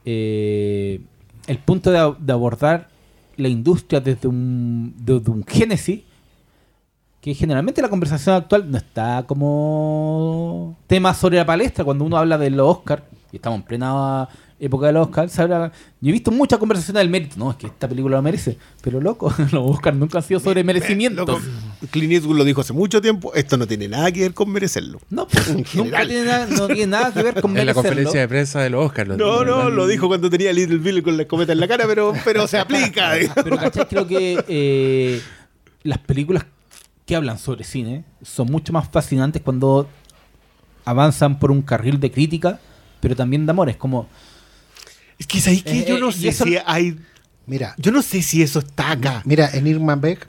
eh, 0.05 1.01
el 1.47 1.57
punto 1.59 1.91
de, 1.91 2.13
de 2.19 2.33
abordar 2.33 2.89
la 3.35 3.49
industria 3.49 3.99
desde 3.99 4.27
un, 4.27 4.93
desde 4.97 5.29
un 5.29 5.43
génesis, 5.45 6.01
que 7.27 7.33
generalmente 7.35 7.81
la 7.81 7.89
conversación 7.89 8.35
actual 8.35 8.71
no 8.71 8.77
está 8.77 9.25
como 9.27 10.77
tema 10.87 11.13
sobre 11.13 11.35
la 11.35 11.45
palestra 11.45 11.83
cuando 11.83 12.05
uno 12.05 12.15
habla 12.17 12.37
de 12.37 12.49
los 12.49 12.77
Oscar, 12.77 13.03
y 13.33 13.35
estamos 13.35 13.59
en 13.59 13.65
plena 13.65 14.29
época 14.59 14.87
de 14.87 14.93
los 14.93 15.07
Oscar, 15.07 15.27
se 15.29 15.41
habla- 15.41 15.73
yo 15.99 16.09
he 16.09 16.13
visto 16.13 16.31
mucha 16.31 16.57
conversación 16.57 16.95
del 16.95 17.09
mérito, 17.09 17.35
no, 17.37 17.51
es 17.51 17.57
que 17.57 17.67
esta 17.67 17.89
película 17.89 18.15
lo 18.15 18.21
merece, 18.23 18.57
pero 18.81 19.01
loco, 19.01 19.33
los 19.51 19.69
Oscar 19.71 19.93
nunca 19.93 20.19
han 20.19 20.23
sido 20.23 20.39
sobre 20.39 20.63
merecimientos. 20.63 21.27
Loco, 21.27 21.41
Clint 21.91 22.13
Eastwood 22.13 22.37
lo 22.37 22.45
dijo 22.45 22.61
hace 22.61 22.71
mucho 22.71 23.01
tiempo, 23.01 23.33
esto 23.33 23.57
no 23.57 23.67
tiene 23.67 23.89
nada 23.89 24.09
que 24.11 24.21
ver 24.21 24.33
con 24.33 24.49
merecerlo. 24.49 25.01
No, 25.09 25.27
pues, 25.31 25.75
nunca 25.75 26.07
tiene 26.07 26.23
nada, 26.23 26.45
no 26.47 26.67
tiene 26.67 26.87
nada 26.87 27.11
que 27.13 27.23
ver 27.23 27.41
con 27.41 27.51
En 27.57 27.57
la 27.57 27.61
merecerlo. 27.73 27.83
conferencia 27.89 28.21
de 28.21 28.27
prensa 28.29 28.61
de 28.61 28.69
los 28.69 28.85
Oscars. 28.85 29.09
lo 29.09 29.17
No, 29.17 29.43
no, 29.43 29.69
lo 29.69 29.85
dijo 29.85 30.07
cuando 30.07 30.29
tenía 30.29 30.53
Little 30.53 30.77
Bill 30.77 31.03
con 31.03 31.17
la 31.17 31.23
escopeta 31.23 31.51
en 31.51 31.59
la 31.59 31.67
cara, 31.67 31.83
pero, 31.87 32.13
pero 32.23 32.47
se 32.47 32.57
aplica. 32.57 33.15
digamos. 33.15 33.43
Pero 33.43 33.57
¿cachai? 33.57 33.85
Creo 33.85 34.07
que 34.07 34.43
eh, 34.47 35.21
las 35.83 35.97
películas 35.99 36.45
que 37.07 37.15
hablan 37.15 37.39
sobre 37.39 37.63
cine 37.63 38.03
son 38.21 38.51
mucho 38.51 38.71
más 38.73 38.87
fascinantes 38.89 39.41
cuando 39.41 39.87
avanzan 40.85 41.39
por 41.39 41.49
un 41.49 41.61
carril 41.63 41.99
de 41.99 42.11
crítica 42.11 42.59
pero 42.99 43.15
también 43.15 43.45
de 43.45 43.51
amor. 43.51 43.69
Es 43.69 43.77
como. 43.77 44.07
Es 45.19 45.25
que 45.27 45.37
ahí 45.49 45.61
que 45.61 45.79
Eh, 45.81 45.85
yo 45.87 45.99
no 45.99 46.09
eh, 46.09 46.13
y 46.15 46.21
sé 46.21 46.27
eso- 46.29 46.43
si 46.45 46.57
hay. 46.65 46.99
Mira, 47.45 47.75
Yo 47.77 47.91
no 47.91 48.01
sé 48.01 48.21
si 48.21 48.41
eso 48.41 48.59
está 48.59 48.91
acá. 48.91 49.21
mira, 49.23 49.49
en 49.53 49.65
Irma 49.67 49.95
Beck 49.95 50.27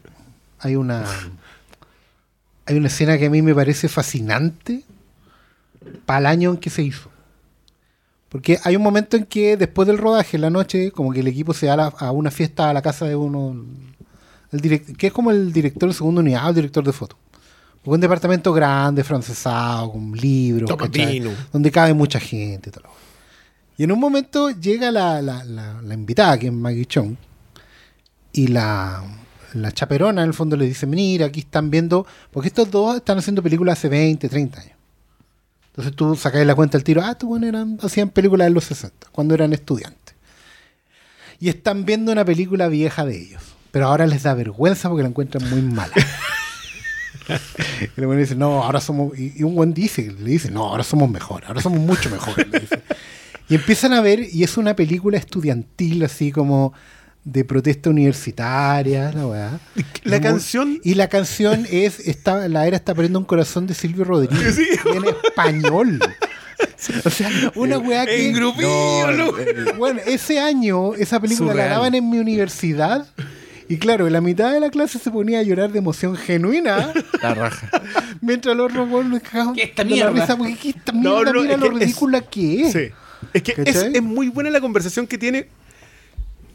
hay 0.60 0.76
una 0.76 1.04
hay 2.66 2.76
una 2.76 2.86
escena 2.88 3.18
que 3.18 3.26
a 3.26 3.30
mí 3.30 3.40
me 3.42 3.54
parece 3.54 3.88
fascinante 3.88 4.84
para 6.06 6.20
el 6.20 6.26
año 6.26 6.50
en 6.50 6.56
que 6.58 6.70
se 6.70 6.82
hizo. 6.82 7.10
Porque 8.28 8.58
hay 8.62 8.76
un 8.76 8.82
momento 8.82 9.16
en 9.16 9.24
que 9.24 9.56
después 9.56 9.88
del 9.88 9.96
rodaje, 9.98 10.36
en 10.36 10.42
la 10.42 10.50
noche, 10.50 10.90
como 10.92 11.12
que 11.12 11.20
el 11.20 11.26
equipo 11.28 11.54
se 11.54 11.66
va 11.66 11.72
a, 11.72 11.76
la- 11.76 11.86
a 11.86 12.12
una 12.12 12.30
fiesta 12.30 12.68
a 12.68 12.74
la 12.74 12.82
casa 12.82 13.06
de 13.06 13.16
uno, 13.16 13.64
el 14.52 14.60
direct- 14.60 14.96
que 14.96 15.08
es 15.08 15.12
como 15.12 15.30
el 15.30 15.52
director 15.52 15.88
de 15.88 15.94
segunda 15.94 16.20
unidad 16.20 16.46
o 16.46 16.48
el 16.50 16.54
director 16.54 16.84
de 16.84 16.92
foto. 16.92 17.16
Porque 17.82 17.94
un 17.94 18.00
departamento 18.00 18.52
grande, 18.52 19.04
francesado, 19.04 19.92
con 19.92 20.12
libros, 20.12 20.68
donde 21.52 21.70
cabe 21.70 21.94
mucha 21.94 22.18
gente. 22.20 22.70
y 22.70 22.72
todo 22.72 22.84
Y 23.76 23.84
en 23.84 23.92
un 23.92 24.00
momento 24.00 24.50
llega 24.50 24.90
la, 24.90 25.22
la- 25.22 25.44
la- 25.44 25.80
la 25.82 25.94
invitada, 25.94 26.38
que 26.38 26.46
es 26.48 26.52
Maggie 26.52 26.86
Chong, 26.86 27.14
y 28.32 28.48
la, 28.48 29.02
la 29.54 29.72
chaperona 29.72 30.22
en 30.22 30.28
el 30.28 30.34
fondo 30.34 30.56
le 30.56 30.66
dice, 30.66 30.86
mira, 30.86 31.26
aquí 31.26 31.40
están 31.40 31.70
viendo, 31.70 32.06
porque 32.30 32.48
estos 32.48 32.70
dos 32.70 32.96
están 32.96 33.18
haciendo 33.18 33.42
películas 33.42 33.78
hace 33.78 33.88
20, 33.88 34.28
30 34.28 34.60
años. 34.60 34.72
Entonces 35.68 35.94
tú 35.94 36.16
sacas 36.16 36.44
la 36.44 36.56
cuenta 36.56 36.76
al 36.76 36.82
tiro, 36.84 37.02
ah, 37.04 37.16
tú 37.16 37.28
bueno, 37.28 37.46
eran, 37.46 37.78
hacían 37.80 38.10
películas 38.10 38.48
en 38.48 38.54
los 38.54 38.64
60, 38.64 39.08
cuando 39.12 39.34
eran 39.34 39.52
estudiantes. 39.52 40.14
Y 41.38 41.48
están 41.48 41.84
viendo 41.84 42.10
una 42.10 42.24
película 42.24 42.66
vieja 42.66 43.04
de 43.06 43.16
ellos, 43.16 43.42
pero 43.78 43.86
ahora 43.86 44.08
les 44.08 44.24
da 44.24 44.34
vergüenza 44.34 44.88
porque 44.88 45.04
la 45.04 45.08
encuentran 45.08 45.48
muy 45.48 45.62
mala. 45.62 45.92
y 47.96 48.00
el 48.00 48.06
buen 48.06 48.18
dice, 48.18 48.34
no, 48.34 48.64
ahora 48.64 48.80
somos, 48.80 49.16
y, 49.16 49.40
un 49.44 49.54
buen 49.54 49.72
dice, 49.72 50.12
le 50.18 50.30
dice, 50.32 50.50
no, 50.50 50.64
ahora 50.66 50.82
somos 50.82 51.08
mejores, 51.08 51.48
ahora 51.48 51.60
somos 51.60 51.78
mucho 51.78 52.10
dice. 52.10 52.82
Y 53.48 53.54
empiezan 53.54 53.92
a 53.92 54.00
ver, 54.00 54.26
y 54.32 54.42
es 54.42 54.56
una 54.56 54.74
película 54.74 55.16
estudiantil, 55.16 56.04
así 56.04 56.32
como 56.32 56.72
de 57.22 57.44
protesta 57.44 57.88
universitaria, 57.88 59.12
la 59.12 59.26
weá. 59.28 59.60
La 60.02 60.16
Y 60.16 60.20
muy- 60.20 60.28
canción- 60.28 60.80
Y 60.82 60.94
la 60.94 61.08
canción 61.08 61.64
es 61.70 62.00
está, 62.00 62.48
La 62.48 62.66
era 62.66 62.76
está 62.76 62.94
perdiendo 62.94 63.20
un 63.20 63.26
corazón 63.26 63.68
de 63.68 63.74
Silvio 63.74 64.02
Rodríguez. 64.02 64.58
y 64.58 64.96
en 64.96 65.04
español. 65.04 66.00
O 67.04 67.10
sea, 67.10 67.30
una 67.54 67.78
weá 67.78 68.06
que. 68.06 68.32
No, 68.32 69.38
el- 69.38 69.72
Bueno, 69.78 70.00
ese 70.04 70.40
año, 70.40 70.94
esa 70.96 71.20
película 71.20 71.52
Surreal. 71.52 71.68
la 71.68 71.74
daban 71.76 71.94
en 71.94 72.10
mi 72.10 72.18
universidad. 72.18 73.06
Y 73.68 73.76
claro, 73.78 74.08
la 74.08 74.20
mitad 74.20 74.52
de 74.52 74.60
la 74.60 74.70
clase 74.70 74.98
se 74.98 75.10
ponía 75.10 75.40
a 75.40 75.42
llorar 75.42 75.70
de 75.72 75.78
emoción 75.78 76.16
genuina. 76.16 76.92
la 77.22 77.34
raja. 77.34 77.70
mientras 78.20 78.56
los 78.56 78.72
robots 78.72 79.06
nos 79.06 79.22
cagaban 79.22 79.54
¿Qué 79.54 79.62
esta 79.64 79.84
de 79.84 79.90
la 79.90 79.94
mierda? 80.10 80.20
risa, 80.22 80.36
porque 80.38 80.56
¿qué 80.56 80.68
esta 80.70 80.92
mierda? 80.92 81.32
no, 81.32 81.40
mira 81.42 81.54
es 81.54 81.60
lo 81.60 81.68
que 81.70 81.74
es- 81.74 81.80
ridícula 81.80 82.20
que 82.22 82.62
es. 82.62 82.72
Sí. 82.72 82.88
Es 83.34 83.42
que 83.42 83.54
es, 83.64 83.76
es 83.76 84.02
muy 84.02 84.28
buena 84.28 84.48
la 84.50 84.60
conversación 84.60 85.06
que 85.06 85.18
tiene. 85.18 85.48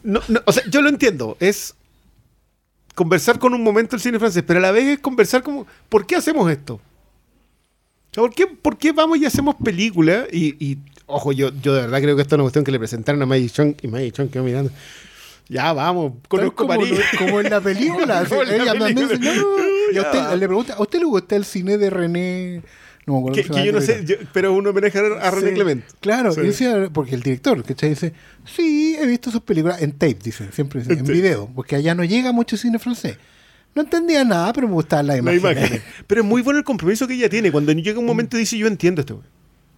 No, 0.02 0.22
no, 0.28 0.42
o 0.46 0.52
sea, 0.52 0.64
yo 0.70 0.82
lo 0.82 0.90
entiendo. 0.90 1.38
Es 1.40 1.76
conversar 2.96 3.38
con 3.40 3.54
un 3.54 3.64
momento 3.64 3.96
el 3.96 4.02
cine 4.02 4.18
francés, 4.20 4.44
pero 4.46 4.60
a 4.60 4.62
la 4.62 4.72
vez 4.72 4.86
es 4.86 5.00
conversar 5.00 5.44
como, 5.44 5.68
¿por 5.90 6.06
qué 6.08 6.16
hacemos 6.16 6.50
esto? 6.52 6.80
¿Por 8.14 8.34
qué, 8.34 8.46
por 8.48 8.78
qué 8.78 8.92
vamos 8.92 9.18
y 9.18 9.26
hacemos 9.26 9.56
películas? 9.56 10.26
Y, 10.32 10.56
y, 10.64 10.78
ojo, 11.08 11.32
yo, 11.32 11.50
yo 11.62 11.74
de 11.74 11.82
verdad 11.82 12.00
creo 12.02 12.16
que 12.16 12.22
esta 12.22 12.36
es 12.36 12.38
una 12.38 12.44
cuestión 12.44 12.64
que 12.64 12.72
le 12.72 12.80
presentaron 12.80 13.22
a 13.22 13.26
Maggie 13.26 13.50
Chung 13.50 13.74
y 13.82 13.88
Maggie 13.88 14.12
Chung 14.12 14.30
quedó 14.30 14.44
mirando. 14.44 14.72
Ya, 15.50 15.74
vamos, 15.74 16.14
conozco 16.28 16.56
como, 16.68 16.70
París. 16.80 17.00
como 17.18 17.40
en 17.42 17.50
la 17.50 17.62
película. 17.62 18.26
Como 18.28 18.44
en 18.44 18.66
la 18.66 18.74
película. 18.74 19.20
Y 19.94 19.98
a 19.98 20.02
usted 20.02 20.34
le 20.40 20.48
pregunta, 20.48 20.74
¿a 20.74 20.82
usted 20.82 21.00
le 21.00 21.06
gusta 21.06 21.36
el 21.36 21.46
cine 21.46 21.78
de 21.78 21.90
René? 21.90 22.62
No 23.06 23.14
me 23.14 23.20
acuerdo 23.20 23.36
Que, 23.36 23.50
que 23.50 23.66
yo 23.66 23.72
no 23.74 23.82
sé, 23.82 24.04
yo- 24.06 24.16
pero 24.32 24.52
es 24.52 24.58
un 24.58 24.66
homenaje 24.66 24.98
a, 24.98 25.30
René 25.30 25.50
Sí, 25.50 25.54
Clement. 25.56 25.84
Claro, 26.00 26.32
Sí. 26.32 26.42
decía, 26.42 26.90
porque 26.92 27.14
el 27.16 27.22
director, 27.22 27.62
¿cachai? 27.64 27.90
Dice, 27.90 28.14
sí, 28.46 28.96
he 29.00 29.06
visto 29.06 29.30
sus 29.30 29.42
películas 29.42 29.82
en 29.82 29.92
tape, 29.92 30.18
dice, 30.24 30.48
siempre 30.54 30.80
dice, 30.80 30.94
En 30.94 31.00
en 31.00 31.06
video, 31.06 31.50
porque 31.54 31.76
allá 31.76 31.94
no 31.94 32.04
llega 32.06 32.32
mucho 32.32 32.56
cine 32.58 32.80
francés. 32.80 33.18
No 33.76 33.82
entendía 33.84 34.24
nada, 34.24 34.54
pero 34.54 34.68
me 34.68 34.74
gustaban 34.74 35.08
las 35.08 35.22
La 35.22 35.34
imágenes. 35.36 35.70
imagen. 35.70 35.82
Pero 36.08 36.22
es 36.22 36.28
muy 36.28 36.42
bueno 36.42 36.58
el 36.60 36.66
compromiso 36.66 37.06
que 37.08 37.16
ella 37.16 37.30
tiene. 37.30 37.52
Cuando 37.52 37.72
llega 37.74 38.00
un 38.00 38.06
momento 38.06 38.38
y 38.38 38.42
dice, 38.42 38.58
yo 38.58 38.68
entiendo 38.68 39.02
esto. 39.02 39.16
güey". 39.18 39.28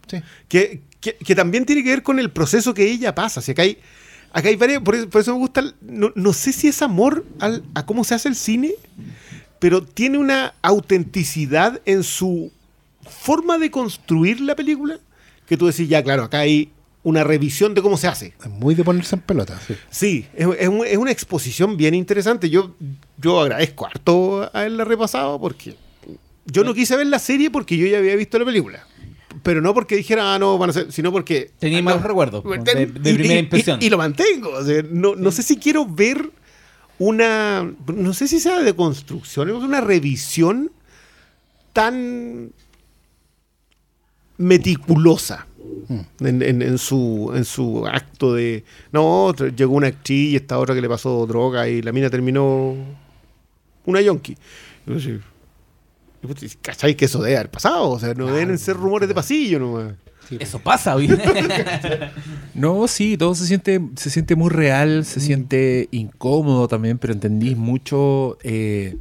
Sí. 0.08 0.22
que, 0.48 0.82
que, 1.02 1.16
que 1.16 1.34
también 1.36 1.66
tiene 1.66 1.84
que 1.84 1.90
ver 1.90 2.04
con 2.04 2.20
el 2.20 2.30
proceso 2.30 2.74
que 2.76 2.84
ella 2.92 3.16
pasa. 3.16 3.42
Si 3.42 3.52
acá 3.54 3.64
hay, 3.64 3.80
acá 4.36 4.50
hay 4.50 4.56
varias, 4.56 4.82
por 4.84 4.94
eso, 4.96 5.10
por 5.10 5.22
eso 5.22 5.32
me 5.34 5.40
gusta, 5.40 5.64
no, 5.82 6.12
no 6.14 6.34
sé 6.34 6.52
si 6.54 6.68
es 6.68 6.82
amor 6.82 7.26
al- 7.40 7.64
a 7.74 7.86
cómo 7.86 8.04
se 8.04 8.14
hace 8.14 8.28
el 8.30 8.36
cine, 8.36 8.74
pero 9.60 9.82
tiene 9.84 10.18
una 10.18 10.54
autenticidad 10.62 11.82
en 11.86 12.04
su 12.04 12.52
forma 13.10 13.58
de 13.58 13.72
construir 13.72 14.40
la 14.42 14.56
película, 14.56 15.00
que 15.48 15.58
tú 15.58 15.68
decís, 15.68 15.88
ya, 15.88 16.04
claro, 16.04 16.24
acá 16.24 16.40
hay 16.40 16.72
una 17.04 17.24
revisión 17.24 17.74
de 17.76 17.82
cómo 17.82 17.98
se 17.98 18.08
hace. 18.08 18.34
Es 18.44 18.50
muy 18.50 18.74
de 18.76 18.84
ponerse 18.84 19.16
en 19.16 19.22
pelota. 19.22 19.60
sí. 19.68 19.76
Sí, 19.90 20.26
es, 20.36 20.48
es 20.60 20.68
un- 20.68 20.86
es 20.86 20.98
una 20.98 21.12
exposición 21.12 21.78
bien 21.78 21.94
interesante. 21.94 22.50
Yo, 22.50 22.76
yo 23.18 23.40
agradezco 23.42 23.86
harto 23.86 24.44
a 24.44 24.48
haberla 24.60 24.86
repasado 24.86 25.40
porque 25.40 25.76
yo 26.46 26.64
no 26.64 26.74
quise 26.74 26.96
ver 26.98 27.08
la 27.08 27.20
serie 27.20 27.50
porque 27.52 27.78
yo 27.78 27.86
ya 27.88 28.00
había 28.00 28.16
visto 28.16 28.38
la 28.40 28.46
película. 28.46 28.86
Pero 29.46 29.62
no 29.62 29.76
porque 29.76 29.96
dijera, 29.96 30.34
ah, 30.34 30.40
no, 30.40 30.58
van 30.58 30.72
a 30.72 30.74
ser, 30.74 30.92
sino 30.92 31.12
porque... 31.12 31.52
Tenía 31.60 31.78
ah, 31.78 31.84
malos 31.84 32.02
no. 32.02 32.08
recuerdos, 32.08 32.44
de- 32.44 32.88
de 32.88 33.12
Y- 33.12 33.14
primera 33.14 33.36
y- 33.36 33.40
impresión. 33.40 33.80
Y, 33.80 33.86
y 33.86 33.90
lo 33.92 33.98
mantengo. 34.00 34.50
o 34.50 34.64
sea, 34.64 34.84
no, 34.90 35.14
no 35.16 35.32
sé 35.32 35.44
si 35.44 35.58
quiero 35.58 35.86
ver 35.86 36.32
una... 36.98 37.72
No 37.94 38.14
sé 38.16 38.28
si 38.28 38.40
sea 38.40 38.60
de 38.64 38.74
construcción, 38.76 39.50
es 39.50 39.56
una 39.56 39.82
revisión 39.82 40.72
tan 41.74 42.52
meticulosa 44.38 45.46
en, 46.20 46.42
en- 46.42 46.62
en 46.62 46.78
su, 46.78 47.32
en 47.36 47.46
su 47.46 47.86
acto 47.88 48.34
de 48.34 48.64
no, 48.92 49.34
llegó 49.34 49.76
una 49.76 49.88
actriz 49.88 50.32
y 50.34 50.36
esta 50.36 50.58
otra 50.60 50.74
que 50.76 50.82
le 50.82 50.90
pasó 50.90 51.26
droga 51.28 51.68
y 51.70 51.82
la 51.82 51.92
mina 51.92 52.10
terminó 52.10 52.76
una 53.86 54.02
yonki. 54.02 54.36
Entonces, 54.88 55.20
¿Cachai 56.62 56.96
que 56.96 57.06
eso 57.06 57.22
debe 57.22 57.38
haber 57.38 57.52
pasado? 57.52 57.90
O 57.90 58.00
sea, 58.00 58.14
no 58.14 58.28
deben 58.28 58.58
ser 58.58 58.76
rumores 58.76 59.08
de 59.08 59.16
pasillo 59.16 59.60
nomás. 59.60 59.94
Eso 60.40 60.60
pasa, 60.60 60.96
hoy. 60.96 61.08
No, 62.54 62.88
sí, 62.88 63.18
todo 63.18 63.36
se 63.36 63.46
siente, 63.46 63.82
se 63.96 64.10
siente 64.10 64.36
muy 64.36 64.50
real, 64.50 65.06
se 65.06 65.20
siente 65.20 65.88
incómodo 65.92 66.68
también, 66.68 66.98
pero 66.98 67.12
entendís 67.14 67.58
mucho 67.58 68.38
eh, 68.44 68.96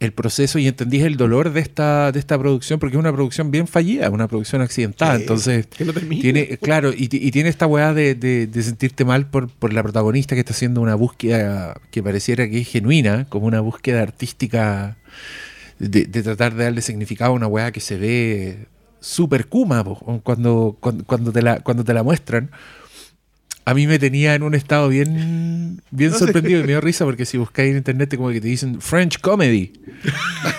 el 0.00 0.12
proceso 0.12 0.58
y 0.58 0.66
entendís 0.66 1.04
el 1.04 1.16
dolor 1.16 1.52
de 1.52 1.60
esta, 1.60 2.10
de 2.12 2.18
esta 2.18 2.36
producción, 2.38 2.78
porque 2.80 2.96
es 2.96 3.00
una 3.00 3.12
producción 3.12 3.50
bien 3.50 3.66
fallida, 3.68 4.10
una 4.10 4.26
producción 4.28 4.62
accidentada. 4.62 5.14
Sí, 5.16 5.22
entonces, 5.22 5.66
que 5.68 5.84
no 5.84 5.92
termina. 5.92 6.20
tiene, 6.20 6.58
claro, 6.58 6.92
y, 6.94 7.08
ti- 7.08 7.20
y 7.22 7.30
tiene 7.30 7.48
esta 7.48 7.66
weá 7.66 7.94
de, 7.94 8.14
de- 8.16 8.46
de 8.48 8.62
sentirte 8.62 9.04
mal 9.04 9.30
por, 9.30 9.48
por 9.48 9.72
la 9.72 9.82
protagonista 9.82 10.34
que 10.34 10.40
está 10.40 10.52
haciendo 10.52 10.80
una 10.80 10.96
búsqueda 10.96 11.80
que 11.92 12.02
pareciera 12.02 12.48
que 12.50 12.58
es 12.60 12.68
genuina, 12.68 13.26
como 13.28 13.46
una 13.46 13.60
búsqueda 13.60 14.02
artística 14.02 14.96
de, 15.78 16.04
de 16.06 16.22
tratar 16.22 16.54
de 16.54 16.64
darle 16.64 16.80
significado 16.82 17.32
a 17.32 17.34
una 17.34 17.46
weá 17.46 17.72
que 17.72 17.80
se 17.80 17.96
ve 17.96 18.66
súper 19.00 19.46
kuma 19.46 19.84
cuando, 20.22 20.76
cuando, 20.80 21.04
cuando 21.04 21.32
te 21.32 21.42
la, 21.42 21.60
cuando 21.60 21.84
te 21.84 21.94
la 21.94 22.02
muestran. 22.02 22.50
A 23.68 23.74
mí 23.74 23.88
me 23.88 23.98
tenía 23.98 24.36
en 24.36 24.44
un 24.44 24.54
estado 24.54 24.88
bien, 24.88 25.82
bien 25.90 26.12
No 26.12 26.16
sé. 26.18 26.24
sorprendido 26.26 26.60
y 26.60 26.62
me 26.62 26.68
dio 26.68 26.80
risa 26.80 27.04
porque 27.04 27.24
si 27.26 27.36
buscáis 27.36 27.72
en 27.72 27.78
internet 27.78 28.14
como 28.16 28.28
que 28.30 28.40
te 28.40 28.46
dicen 28.46 28.80
French 28.80 29.18
comedy. 29.20 29.72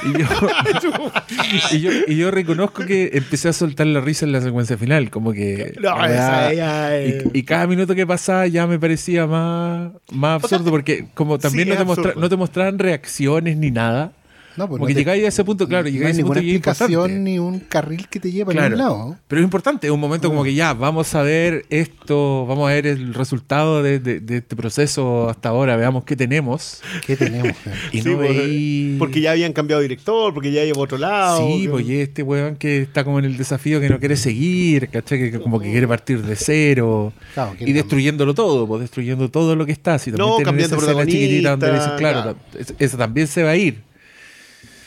Y 0.04 0.12
yo, 0.20 0.28
y 1.72 1.80
yo, 1.80 1.92
y 2.06 2.18
yo 2.18 2.32
reconozco 2.32 2.86
que 2.86 3.12
empecé 3.14 3.48
a 3.48 3.54
soltar 3.54 3.88
la 3.88 4.02
risa 4.02 4.26
en 4.26 4.34
la 4.34 4.42
secuencia 4.42 4.78
final, 4.78 5.10
como 5.10 5.32
que... 5.32 5.74
No, 5.82 5.96
la 5.98 6.14
esa 6.14 6.54
ya 6.54 7.00
y, 7.02 7.10
es- 7.12 7.24
y 7.34 7.44
cada 7.44 7.66
minuto 7.66 7.96
que 7.96 8.06
pasaba 8.06 8.46
ya 8.48 8.68
me 8.68 8.78
parecía 8.78 9.26
más, 9.26 9.92
más 10.12 10.44
O 10.44 10.48
sea, 10.50 10.58
absurdo 10.58 10.72
porque 10.72 11.08
como 11.14 11.40
también 11.40 11.70
sí, 11.70 11.76
no, 11.86 11.96
te 11.96 12.14
no 12.16 12.28
te 12.28 12.36
mostraban 12.36 12.78
reacciones 12.78 13.56
ni 13.56 13.72
nada. 13.72 14.12
No, 14.58 14.68
pues 14.68 14.78
Como 14.80 14.80
no 14.80 14.88
que 14.88 14.94
te- 14.96 15.00
llegáis 15.02 15.24
a 15.24 15.28
ese 15.28 15.44
punto, 15.44 15.68
claro, 15.68 15.84
no 15.84 15.90
llegáis 15.90 16.06
a 16.06 16.08
hay 16.08 16.12
ese 16.14 16.22
ninguna 16.24 16.40
punto 16.40 16.48
y 16.48 16.56
explicación 16.56 17.24
ni 17.24 17.38
un 17.40 17.60
carril 17.60 18.08
que 18.10 18.20
te 18.20 18.32
lleve 18.32 18.52
a 18.52 18.56
Claro. 18.56 18.70
ningún 18.76 18.80
lado. 18.88 19.16
Pero 19.28 19.40
es 19.42 19.44
importante, 19.46 19.88
es 19.88 19.94
un 19.94 20.00
momento 20.00 20.30
como 20.30 20.44
que 20.44 20.54
ya, 20.56 20.74
vamos 20.74 21.14
a 21.16 21.22
ver 21.22 21.66
esto, 21.70 22.46
vamos 22.48 22.70
a 22.70 22.74
ver 22.74 22.88
el 22.88 23.14
resultado 23.14 23.84
de, 23.84 24.00
de- 24.00 24.20
de 24.20 24.38
este 24.38 24.56
proceso 24.56 25.30
hasta 25.30 25.50
ahora, 25.50 25.76
veamos 25.78 26.04
qué 26.06 26.16
tenemos. 26.16 26.82
¿Qué 27.06 27.16
tenemos? 27.16 27.54
Y 27.94 28.02
Sí, 28.02 28.10
no 28.10 28.18
pues, 28.18 28.30
veí- 28.36 28.96
Porque 29.00 29.22
ya 29.22 29.32
habían 29.32 29.54
cambiado 29.54 29.80
de 29.82 29.88
director, 29.88 30.34
porque 30.34 30.52
ya 30.52 30.64
iba 30.64 30.76
a 30.78 30.82
otro 30.82 30.98
lado. 30.98 31.38
Sí, 31.48 31.64
que- 31.64 31.70
pues 31.70 31.88
y 31.88 32.00
este 32.00 32.24
weón 32.24 32.56
que 32.56 32.82
está 32.82 33.04
como 33.04 33.20
en 33.20 33.26
el 33.26 33.38
desafío 33.38 33.80
que 33.80 33.90
no 33.90 34.00
quiere 34.00 34.16
seguir, 34.18 34.90
¿cachai? 34.90 35.32
Que 35.32 35.40
como 35.40 35.60
que 35.60 35.70
quiere 35.72 35.88
partir 35.88 36.22
de 36.24 36.36
cero. 36.36 37.14
Claro, 37.34 37.56
y 37.60 37.74
destruyéndolo 37.74 38.34
todo, 38.34 38.68
pues 38.68 38.82
destruyendo 38.82 39.30
todo 39.30 39.56
lo 39.56 39.66
que 39.66 39.72
está. 39.72 40.00
Si 40.00 40.12
también 40.12 40.30
No, 40.30 40.38
cambiando 40.44 40.76
esa 40.78 40.86
escena 40.86 41.06
chiquitita 41.06 41.50
donde 41.52 41.68
protagonista, 41.68 41.98
claro, 41.98 42.36
es- 42.58 42.74
eso 42.80 42.98
también 42.98 43.28
se 43.28 43.44
va 43.44 43.52
a 43.52 43.56
ir. 43.56 43.87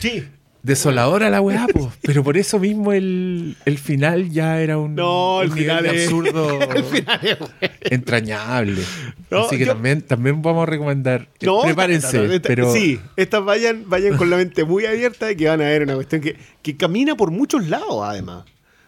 Sí. 0.00 0.24
Desoladora 0.62 1.30
la 1.30 1.40
weá, 1.40 1.66
pues. 1.72 1.86
Pero 2.02 2.22
por 2.22 2.36
eso 2.36 2.58
mismo 2.58 2.92
el, 2.92 3.56
el 3.64 3.78
final 3.78 4.28
ya 4.30 4.60
era 4.60 4.76
un, 4.76 4.94
No, 4.94 5.40
el 5.40 5.48
un 5.50 5.56
final 5.56 5.86
es- 5.86 6.02
absurdo 6.04 6.60
Al 6.70 6.84
final 6.84 7.20
es- 7.22 7.70
entrañable. 7.90 8.82
No, 9.30 9.46
Así 9.46 9.56
que 9.56 9.64
yo- 9.64 9.72
también, 9.72 10.02
también 10.02 10.42
vamos 10.42 10.64
a 10.64 10.66
recomendar. 10.66 11.28
eh, 11.40 11.46
No, 11.46 11.62
prepárense, 11.62 12.18
no, 12.18 12.24
no, 12.26 12.32
esta- 12.34 12.46
pero 12.48 12.72
Sí, 12.74 13.00
estas 13.16 13.42
vayan, 13.44 13.84
vayan 13.86 14.16
con 14.18 14.28
la 14.28 14.36
mente 14.36 14.64
muy 14.64 14.84
abierta 14.84 15.26
de 15.26 15.36
que 15.36 15.48
van 15.48 15.62
a 15.62 15.64
ver 15.64 15.82
una 15.82 15.94
cuestión 15.94 16.20
que, 16.20 16.36
que 16.62 16.76
camina 16.76 17.16
por 17.16 17.30
muchos 17.30 17.66
lados, 17.68 18.02
además. 18.04 18.44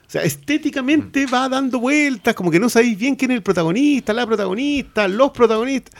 O 0.06 0.10
sea, 0.12 0.24
estéticamente 0.24 1.24
va 1.24 1.48
dando 1.48 1.80
vueltas, 1.80 2.34
como 2.34 2.50
que 2.50 2.60
no 2.60 2.68
sabéis 2.68 2.98
bien 2.98 3.16
quién 3.16 3.30
es 3.30 3.36
el 3.38 3.42
protagonista, 3.42 4.12
la 4.12 4.26
protagonista, 4.26 5.08
los 5.08 5.30
protagonistas. 5.30 5.94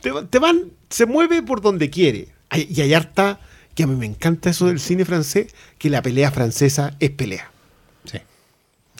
Te, 0.00 0.10
te 0.30 0.38
van, 0.38 0.70
se 0.88 1.04
mueve 1.04 1.42
por 1.42 1.60
donde 1.60 1.90
quiere. 1.90 2.28
Y 2.56 2.80
hay 2.80 2.94
harta, 2.94 3.40
que 3.78 3.84
a 3.84 3.86
mí 3.86 3.94
me 3.94 4.06
encanta 4.06 4.50
eso 4.50 4.66
del 4.66 4.80
cine 4.80 5.04
francés, 5.04 5.54
que 5.78 5.88
la 5.88 6.02
pelea 6.02 6.32
francesa 6.32 6.96
es 6.98 7.10
pelea. 7.10 7.48
Sí. 8.04 8.18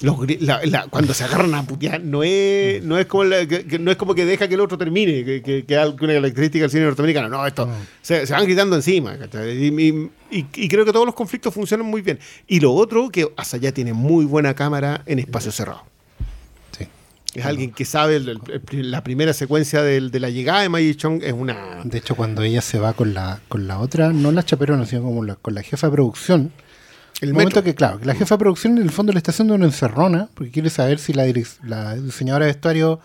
Los 0.03 0.15
gri- 0.19 0.39
la- 0.39 0.65
la- 0.67 0.87
cuando 0.87 1.13
se 1.15 1.25
agarran 1.25 1.53
a 1.57 1.65
putear, 1.65 2.01
no 2.01 2.23
es, 2.23 2.81
no 2.85 2.97
es 2.97 3.07
como 3.07 3.25
la- 3.25 3.45
que, 3.45 3.81
no 3.81 3.91
es 3.91 3.97
como 3.97 4.15
que 4.15 4.25
deja 4.25 4.47
que 4.47 4.55
el 4.55 4.61
otro 4.61 4.79
termine, 4.79 5.25
que, 5.25 5.43
que, 5.43 5.65
que 5.65 5.75
es 5.75 5.81
algo- 5.81 5.97
una 6.05 6.15
característica 6.15 6.63
del 6.63 6.71
cine 6.71 6.85
norteamericano. 6.85 7.29
No, 7.29 7.45
esto 7.45 7.69
se, 8.03 8.25
se 8.25 8.33
van 8.33 8.45
gritando 8.45 8.77
encima. 8.77 9.19
y- 10.31 10.47
y 10.55 10.69
creo 10.69 10.85
que 10.85 10.93
todos 10.93 11.07
los 11.07 11.15
conflictos 11.17 11.53
funcionan 11.53 11.85
muy 11.85 12.01
bien. 12.01 12.21
Y 12.47 12.61
lo 12.61 12.73
otro, 12.73 13.09
que 13.11 13.27
hasta 13.37 13.57
allá 13.57 13.73
tiene 13.73 13.93
muy 13.93 14.27
buena 14.27 14.55
cámara 14.55 15.03
en 15.07 15.19
espacio 15.19 15.51
cerrado. 15.51 15.83
Es 17.35 17.45
alguien 17.45 17.73
que 17.73 17.85
sabe 17.85 18.17
el- 18.17 18.29
el- 18.31 18.41
el- 18.73 18.91
la 18.91 19.05
primera 19.05 19.33
secuencia 19.33 19.83
del- 19.83 20.11
de 20.11 20.19
la 20.21 20.31
llegada 20.31 20.63
de 20.63 20.69
Maggie 20.69 20.97
Chong 20.97 21.23
es 21.23 21.33
una. 21.33 21.81
De 21.85 21.99
hecho, 21.99 22.15
cuando 22.17 22.43
ella 22.43 22.63
se 22.63 22.79
va 22.79 22.95
con 22.95 23.13
la, 23.15 23.41
con 23.49 23.69
la 23.69 23.79
otra, 23.81 24.13
no 24.13 24.33
la 24.33 24.43
chaperona, 24.45 24.87
sino 24.87 25.03
como 25.03 25.23
la, 25.25 25.37
con 25.37 25.55
la 25.55 25.63
jefa 25.63 25.87
de 25.89 25.93
producción, 25.93 26.53
El 27.21 27.33
momento 27.35 27.63
que, 27.65 27.75
claro, 27.75 27.99
que 27.99 28.07
la 28.07 28.15
jefa 28.15 28.37
de 28.37 28.39
producción 28.39 28.77
en 28.79 28.85
el 28.85 28.91
fondo 28.91 29.13
le 29.13 29.19
está 29.19 29.33
haciendo 29.33 29.55
una 29.55 29.65
encerrona, 29.67 30.29
porque 30.35 30.51
quiere 30.53 30.71
saber 30.71 30.99
si 31.01 31.13
la, 31.13 31.27
la 31.65 31.95
diseñadora 31.97 32.47
de 32.47 32.53
vestuario 32.53 33.01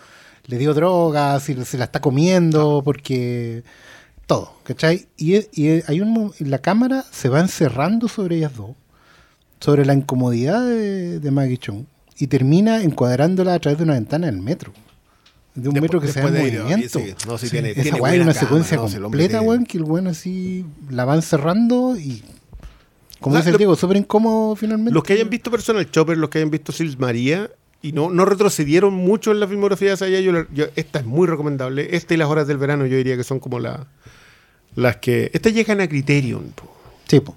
le 0.45 0.57
dio 0.57 0.73
drogas, 0.73 1.43
si 1.43 1.55
se 1.65 1.77
la 1.77 1.85
está 1.85 1.99
comiendo, 1.99 2.81
porque 2.85 3.63
todo, 4.27 4.55
¿cachai? 4.63 5.07
Y, 5.17 5.35
e- 5.35 5.49
y 5.53 5.67
e- 5.67 5.83
hay 5.87 5.99
un 6.01 6.31
la 6.39 6.59
cámara 6.59 7.03
se 7.11 7.27
va 7.29 7.39
encerrando 7.39 8.07
sobre 8.07 8.37
ellas 8.37 8.55
dos, 8.55 8.71
sobre 9.59 9.83
la 9.85 9.93
incomodidad 9.93 10.63
de, 10.65 11.19
de 11.19 11.31
Maggie 11.31 11.57
Chung, 11.57 11.85
y 12.17 12.27
termina 12.27 12.81
encuadrándola 12.83 13.53
a 13.55 13.59
través 13.59 13.77
de 13.77 13.83
una 13.85 13.93
ventana 13.93 14.27
del 14.27 14.37
metro. 14.41 14.71
De 15.55 15.69
un 15.69 15.75
Después- 15.75 15.81
metro 15.83 16.01
que 16.01 16.07
se 16.07 16.21
ve 16.21 16.27
en 16.49 16.61
movimiento. 16.63 16.99
sí, 16.99 17.13
no, 17.27 17.37
sí, 17.37 17.49
tiene- 17.49 17.71
Esa 17.71 17.95
weá 17.97 17.99
buena 18.13 18.23
una 18.23 18.33
secuencia 18.33 18.77
no, 18.77 18.83
completa, 19.03 19.41
weón, 19.41 19.65
que 19.65 19.77
el 19.77 19.83
weón 19.83 20.07
así 20.07 20.65
la 20.89 21.05
van 21.05 21.21
cerrando 21.21 21.95
y. 21.97 22.23
Como 23.19 23.35
O 23.35 23.37
sea, 23.37 23.41
dice 23.41 23.49
el 23.49 23.53
lo- 23.53 23.57
Diego, 23.59 23.75
súper 23.75 23.97
incómodo 23.97 24.55
finalmente. 24.55 24.91
Los 24.93 25.03
que 25.03 25.13
hayan 25.13 25.29
visto 25.29 25.49
Personal 25.51 25.89
Chopper, 25.89 26.17
los 26.17 26.29
que 26.29 26.39
hayan 26.39 26.49
visto 26.51 26.71
Sils 26.71 26.97
María 26.99 27.49
y 27.81 27.91
no, 27.91 28.09
no 28.09 28.25
retrocedieron 28.25 28.93
mucho 28.93 29.31
en 29.31 29.39
la 29.39 29.47
filmografía 29.47 29.91
de 29.91 29.97
Sayaya, 29.97 30.19
yo, 30.21 30.45
yo- 30.53 30.65
esta 30.75 30.99
es 30.99 31.05
muy 31.05 31.27
recomendable. 31.27 31.95
Esta 31.95 32.13
y 32.15 32.17
las 32.17 32.27
horas 32.29 32.47
del 32.47 32.57
verano 32.57 32.85
yo 32.87 32.97
diría 32.97 33.15
que 33.15 33.23
son 33.23 33.39
como 33.39 33.59
la, 33.59 33.85
las 34.75 34.97
que... 34.97 35.29
Estas 35.33 35.53
llegan 35.53 35.79
a 35.81 35.87
Criterion, 35.87 36.51
po. 36.55 36.75
Sí, 37.07 37.19
po. 37.19 37.35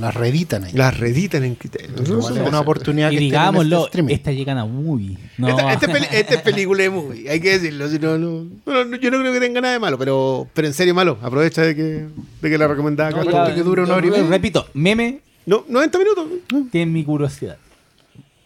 Las 0.00 0.14
reeditan 0.14 0.64
ahí. 0.64 0.72
las 0.72 0.98
reeditan 0.98 1.44
en 1.44 1.54
Criterion. 1.54 1.94
Igual 2.06 2.36
es 2.38 2.48
una 2.48 2.60
oportunidad 2.60 3.10
Y 3.10 3.14
que 3.14 3.20
digámoslo, 3.20 3.76
este 3.78 3.86
streaming. 3.88 4.14
esta 4.14 4.32
llegan 4.32 4.58
a 4.58 4.64
movie. 4.66 5.16
No, 5.38 5.48
Esta, 5.48 5.72
esta 5.72 5.86
es 5.86 5.92
peli- 5.92 6.06
esta 6.12 6.34
es 6.34 6.42
película 6.42 6.82
de 6.82 6.90
movie, 6.90 7.30
hay 7.30 7.40
que 7.40 7.52
decirlo. 7.58 7.88
si 7.88 7.98
no, 7.98 8.18
no- 8.18 8.44
no, 8.66 8.84
no, 8.84 8.96
yo 8.96 9.10
no 9.10 9.18
creo 9.20 9.32
que 9.32 9.40
tenga 9.40 9.60
nada 9.60 9.72
de 9.74 9.80
malo, 9.80 9.96
pero, 9.98 10.46
pero 10.54 10.68
en 10.68 10.74
serio 10.74 10.94
malo. 10.94 11.18
Aprovecha 11.22 11.62
de 11.62 11.74
que, 11.74 12.06
de 12.42 12.50
que 12.50 12.58
la 12.58 12.68
recomendaba 12.68 13.10
acá. 13.10 13.24
No, 13.24 13.30
No, 13.30 13.48
ya, 13.48 13.54
que 13.54 13.62
dura 13.62 13.82
una 13.84 13.94
hora 13.94 14.06
y 14.06 14.10
media. 14.10 14.26
Repito, 14.28 14.66
meme 14.74 15.20
90 15.46 15.98
minutos. 15.98 16.26
tiene 16.70 16.90
mi 16.92 17.04
curiosidad. 17.04 17.56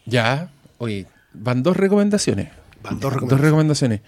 Ya, 0.06 0.50
oye, 0.78 1.06
van 1.34 1.62
dos 1.62 1.76
recomendaciones. 1.76 2.48
Van 2.82 2.94
dos 2.94 3.00
Dos 3.00 3.12
recomendaciones. 3.14 3.42
recomendaciones. 3.44 4.00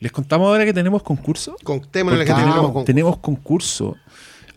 Les 0.00 0.12
contamos 0.12 0.48
ahora 0.48 0.64
que 0.64 0.72
tenemos 0.74 1.02
concurso. 1.02 1.56
Que 1.64 1.80
tenemos, 1.90 2.24
tenemos- 2.24 2.84
tenemos 2.84 3.18
concurso. 3.18 3.96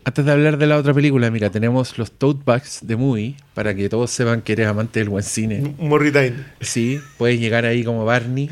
Antes 0.08 0.24
de 0.24 0.32
hablar 0.32 0.56
de 0.56 0.66
la 0.66 0.78
otra 0.78 0.94
película, 0.94 1.30
mira, 1.30 1.50
tenemos 1.50 1.98
los 1.98 2.10
tote 2.12 2.40
bags 2.42 2.78
de 2.80 2.96
movie 2.96 3.34
para 3.52 3.74
que 3.74 3.90
todos 3.90 4.10
sepan 4.10 4.40
que 4.40 4.52
eres 4.54 4.66
amante 4.66 5.00
del 5.00 5.10
buen 5.10 5.22
cine. 5.22 5.74
Morritain. 5.78 6.46
Sí, 6.62 6.98
puedes 7.18 7.38
llegar 7.38 7.66
ahí 7.66 7.84
como 7.84 8.06
Barney 8.06 8.48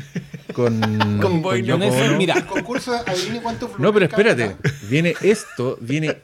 con, 0.53 0.79
Con. 1.19 1.41
Yoko 1.63 1.89
Con 1.89 1.99
Ono. 1.99 2.15
mira, 2.19 2.35
El 2.35 2.45
concurso, 2.45 2.93
adivine 3.03 3.41
cuánto 3.41 3.71
No, 3.79 3.91
pero 3.91 4.05
espérate. 4.05 4.55
Viene 4.87 5.15
esto, 5.23 5.79
viene, 5.81 6.17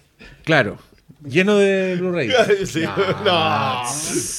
claro, 0.43 0.77
lleno 1.27 1.57
de 1.57 1.95
Blu-ray. 1.95 2.29
Sí, 2.67 2.83
no. 2.83 3.83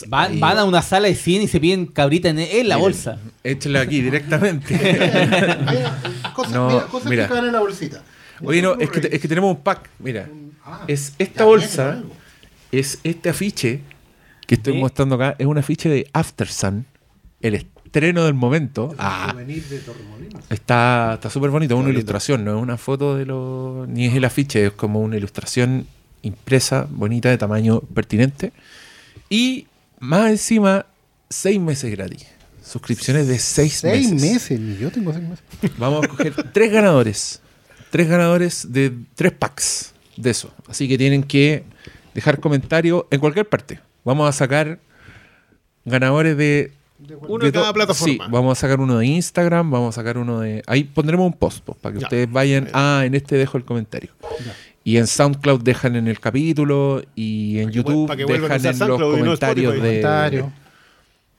van, 0.06 0.38
van 0.38 0.58
a 0.58 0.64
una 0.64 0.80
sala 0.80 1.08
de 1.08 1.16
cine 1.16 1.44
y 1.46 1.48
se 1.48 1.58
piden 1.58 1.86
cabrita 1.86 2.28
en, 2.28 2.38
en 2.38 2.68
la 2.68 2.76
bolsa. 2.76 3.18
Échale 3.42 3.80
aquí 3.80 4.00
directamente. 4.00 4.74
Mira, 4.78 5.98
cosas, 6.34 6.52
No, 6.52 6.68
mira, 6.68 6.86
cosas 6.86 7.10
mira. 7.10 7.22
que 7.24 7.28
caben 7.30 7.46
en 7.46 7.52
la 7.52 7.58
bolsita. 7.60 8.00
Oye, 8.42 8.62
no, 8.62 8.74
es 8.74 8.90
que, 8.90 9.00
te- 9.00 9.14
es 9.14 9.20
que 9.20 9.28
tenemos 9.28 9.56
un 9.56 9.62
pack. 9.62 9.88
Mira, 9.98 10.28
Ah, 10.66 10.84
es 10.88 11.12
esta 11.18 11.44
bolsa, 11.44 12.02
es 12.72 12.98
este 13.04 13.28
afiche 13.28 13.80
que 14.46 14.54
estoy 14.54 14.72
¿Sí? 14.74 14.78
mostrando 14.78 15.14
acá. 15.16 15.36
Es 15.38 15.46
un 15.46 15.58
afiche 15.58 15.88
de 15.90 16.08
After 16.14 16.48
Sun, 16.48 16.86
el 17.42 17.54
estreno 17.54 18.24
del 18.24 18.32
momento. 18.34 18.94
Ah, 18.98 19.28
Souvenir 19.30 19.62
de 19.64 19.80
está 20.50 21.12
está 21.14 21.30
súper 21.30 21.50
bonito. 21.50 21.74
Es 21.74 21.80
una 21.80 21.90
ilustración, 21.90 22.44
no 22.44 22.56
es 22.56 22.62
una 22.62 22.76
foto 22.78 23.14
de 23.16 23.26
lo. 23.26 23.86
ni 23.88 24.06
es 24.06 24.14
el 24.14 24.24
afiche, 24.24 24.66
es 24.66 24.72
como 24.72 25.00
una 25.00 25.16
ilustración 25.18 25.86
impresa, 26.22 26.86
bonita, 26.90 27.28
de 27.28 27.36
tamaño 27.38 27.80
pertinente. 27.80 28.52
Y 29.28 29.66
más 30.00 30.30
encima, 30.30 30.86
seis 31.28 31.60
meses 31.60 31.90
gratis. 31.90 32.26
Suscripciones 32.62 33.28
de 33.28 33.38
seis, 33.38 33.74
Seis 33.82 34.10
meses. 34.12 34.32
meses, 34.32 34.60
ni 34.60 34.76
yo 34.78 34.90
tengo 34.90 35.12
seis 35.12 35.24
meses. 35.28 35.44
Vamos 35.78 36.04
a 36.04 36.08
coger 36.08 36.32
tres 36.54 36.72
ganadores. 36.72 37.42
Tres 37.94 38.08
ganadores 38.08 38.72
de 38.72 38.92
tres 39.14 39.30
packs 39.30 39.94
de 40.16 40.30
eso. 40.30 40.50
Así 40.66 40.88
que 40.88 40.98
tienen 40.98 41.22
que 41.22 41.62
dejar 42.12 42.40
comentarios 42.40 43.04
en 43.12 43.20
cualquier 43.20 43.48
parte. 43.48 43.78
Vamos 44.04 44.28
a 44.28 44.32
sacar 44.32 44.80
ganadores 45.84 46.36
de. 46.36 46.72
Uno 47.28 47.44
de 47.44 47.52
cada 47.52 47.72
plataforma. 47.72 48.24
Sí, 48.24 48.32
vamos 48.32 48.58
a 48.58 48.60
sacar 48.60 48.80
uno 48.80 48.98
de 48.98 49.06
Instagram, 49.06 49.70
vamos 49.70 49.94
a 49.94 50.00
sacar 50.00 50.18
uno 50.18 50.40
de. 50.40 50.64
Ahí 50.66 50.82
pondremos 50.82 51.24
un 51.24 51.34
post 51.34 51.62
pues, 51.64 51.78
para 51.78 51.92
que 51.92 52.00
Ya. 52.00 52.06
ustedes 52.08 52.32
vayan. 52.32 52.68
Ah, 52.72 53.04
en 53.04 53.14
este 53.14 53.36
dejo 53.36 53.58
el 53.58 53.64
comentario. 53.64 54.10
Y 54.82 54.96
en 54.96 55.06
SoundCloud 55.06 55.62
dejan 55.62 55.94
en 55.94 56.08
el 56.08 56.18
capítulo 56.18 57.00
y 57.14 57.60
en 57.60 57.70
YouTube 57.70 58.08
para 58.08 58.16
que 58.16 58.24
dejan 58.24 58.56
en 58.58 58.64
los 58.64 58.76
SoundCloud 58.76 59.18
comentarios 59.20 59.74
de. 59.74 59.78
Comentario. 59.78 60.52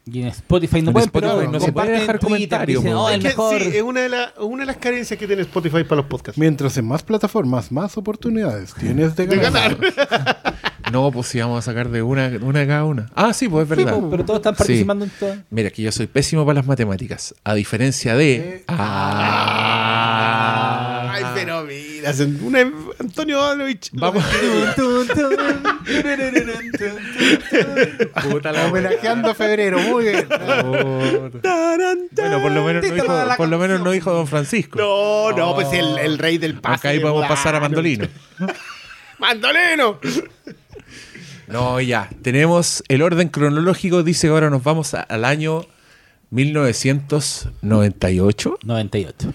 Y 0.08 0.22
en 0.22 0.28
Spotify 0.28 0.82
no 0.84 0.90
En 0.90 0.94
pueden, 0.94 1.08
Spotify 1.08 1.34
pero 1.40 1.52
no 1.52 1.60
se 1.60 1.72
puede 1.72 1.92
dejar 1.92 2.20
comentarios, 2.20 2.84
po. 2.84 2.92
"Oh, 2.92 3.10
Es 3.10 3.24
mejor. 3.24 3.60
sí, 3.60 3.70
es 3.76 3.82
una 3.82 4.02
de, 4.02 4.10
la- 4.10 4.34
una 4.40 4.60
de 4.62 4.66
las 4.68 4.78
carencias 4.78 5.20
que 5.20 5.26
tiene 5.26 5.42
Spotify 5.42 5.84
para 5.84 5.98
los 5.98 6.06
podcasts. 6.06 6.38
Mientras 6.40 6.78
en 6.78 6.86
más 6.88 7.02
plataformas, 7.02 7.72
más 7.72 7.98
oportunidades 7.98 8.74
tienes 8.76 9.16
de 9.16 9.26
De 9.26 9.36
ganar. 9.38 9.76
ganar. 9.78 10.56
No, 10.92 11.12
pues 11.12 11.26
sí, 11.28 11.40
vamos 11.40 11.58
a 11.58 11.62
sacar 11.64 11.90
de 11.90 12.04
una, 12.04 12.32
una 12.42 12.60
de 12.60 12.68
cada 12.68 12.84
una. 12.86 13.08
Ah, 13.16 13.34
sí, 13.34 13.50
pues 13.50 13.64
es 13.70 13.76
Sí, 13.76 13.84
verdad. 13.84 14.00
po, 14.00 14.08
pero 14.12 14.24
todos 14.24 14.38
están 14.38 14.54
Sí. 14.54 14.58
participando 14.60 15.04
en 15.06 15.12
todo. 15.20 15.36
Mira, 15.50 15.72
que 15.72 15.82
yo 15.82 15.92
soy 15.92 16.06
pésimo 16.06 16.46
para 16.46 16.58
las 16.58 16.68
matemáticas. 16.68 17.34
A 17.44 17.56
diferencia 17.56 18.16
de. 18.16 18.64
Ah. 18.68 20.15
Ay, 20.15 20.15
pero 21.46 21.64
mira, 21.64 22.12
una 22.42 22.60
Antonio 23.00 23.42
Adovich. 23.42 23.90
Vamos. 23.94 24.24
Puta 28.30 28.52
la 28.52 28.66
Homenajeando 28.66 29.32
a 29.32 29.36
febrero, 29.36 29.80
muy 29.80 30.04
bien. 30.06 30.28
Bueno, 30.28 31.32
por 32.42 32.52
lo 32.52 32.64
menos 32.64 32.84
no 32.86 32.94
dijo, 32.94 33.36
por 33.38 33.48
lo 33.48 33.60
menos 33.60 33.82
no 33.82 33.92
dijo 33.92 34.12
Don 34.14 34.28
Francisco. 34.28 34.78
No, 34.80 35.32
no, 35.38 35.56
pues 35.56 35.72
el, 35.74 35.98
el 36.00 36.18
rey 36.18 36.38
del 36.38 36.56
pase. 36.56 36.74
Aunque 36.74 36.88
ahí 36.90 37.00
podemos 37.00 37.28
pasar 37.28 37.56
a 37.56 37.60
Mandolino. 37.60 38.08
¡Mandolino! 39.20 40.00
No, 41.48 41.80
ya. 41.80 42.10
Tenemos 42.22 42.84
el 42.88 43.02
orden 43.02 43.30
cronológico. 43.30 44.04
Dice 44.04 44.28
que 44.28 44.34
ahora 44.34 44.50
nos 44.50 44.64
vamos 44.64 44.94
a- 44.94 45.02
al 45.02 45.26
año 45.26 45.66
1998. 46.32 48.58
98. 48.64 49.34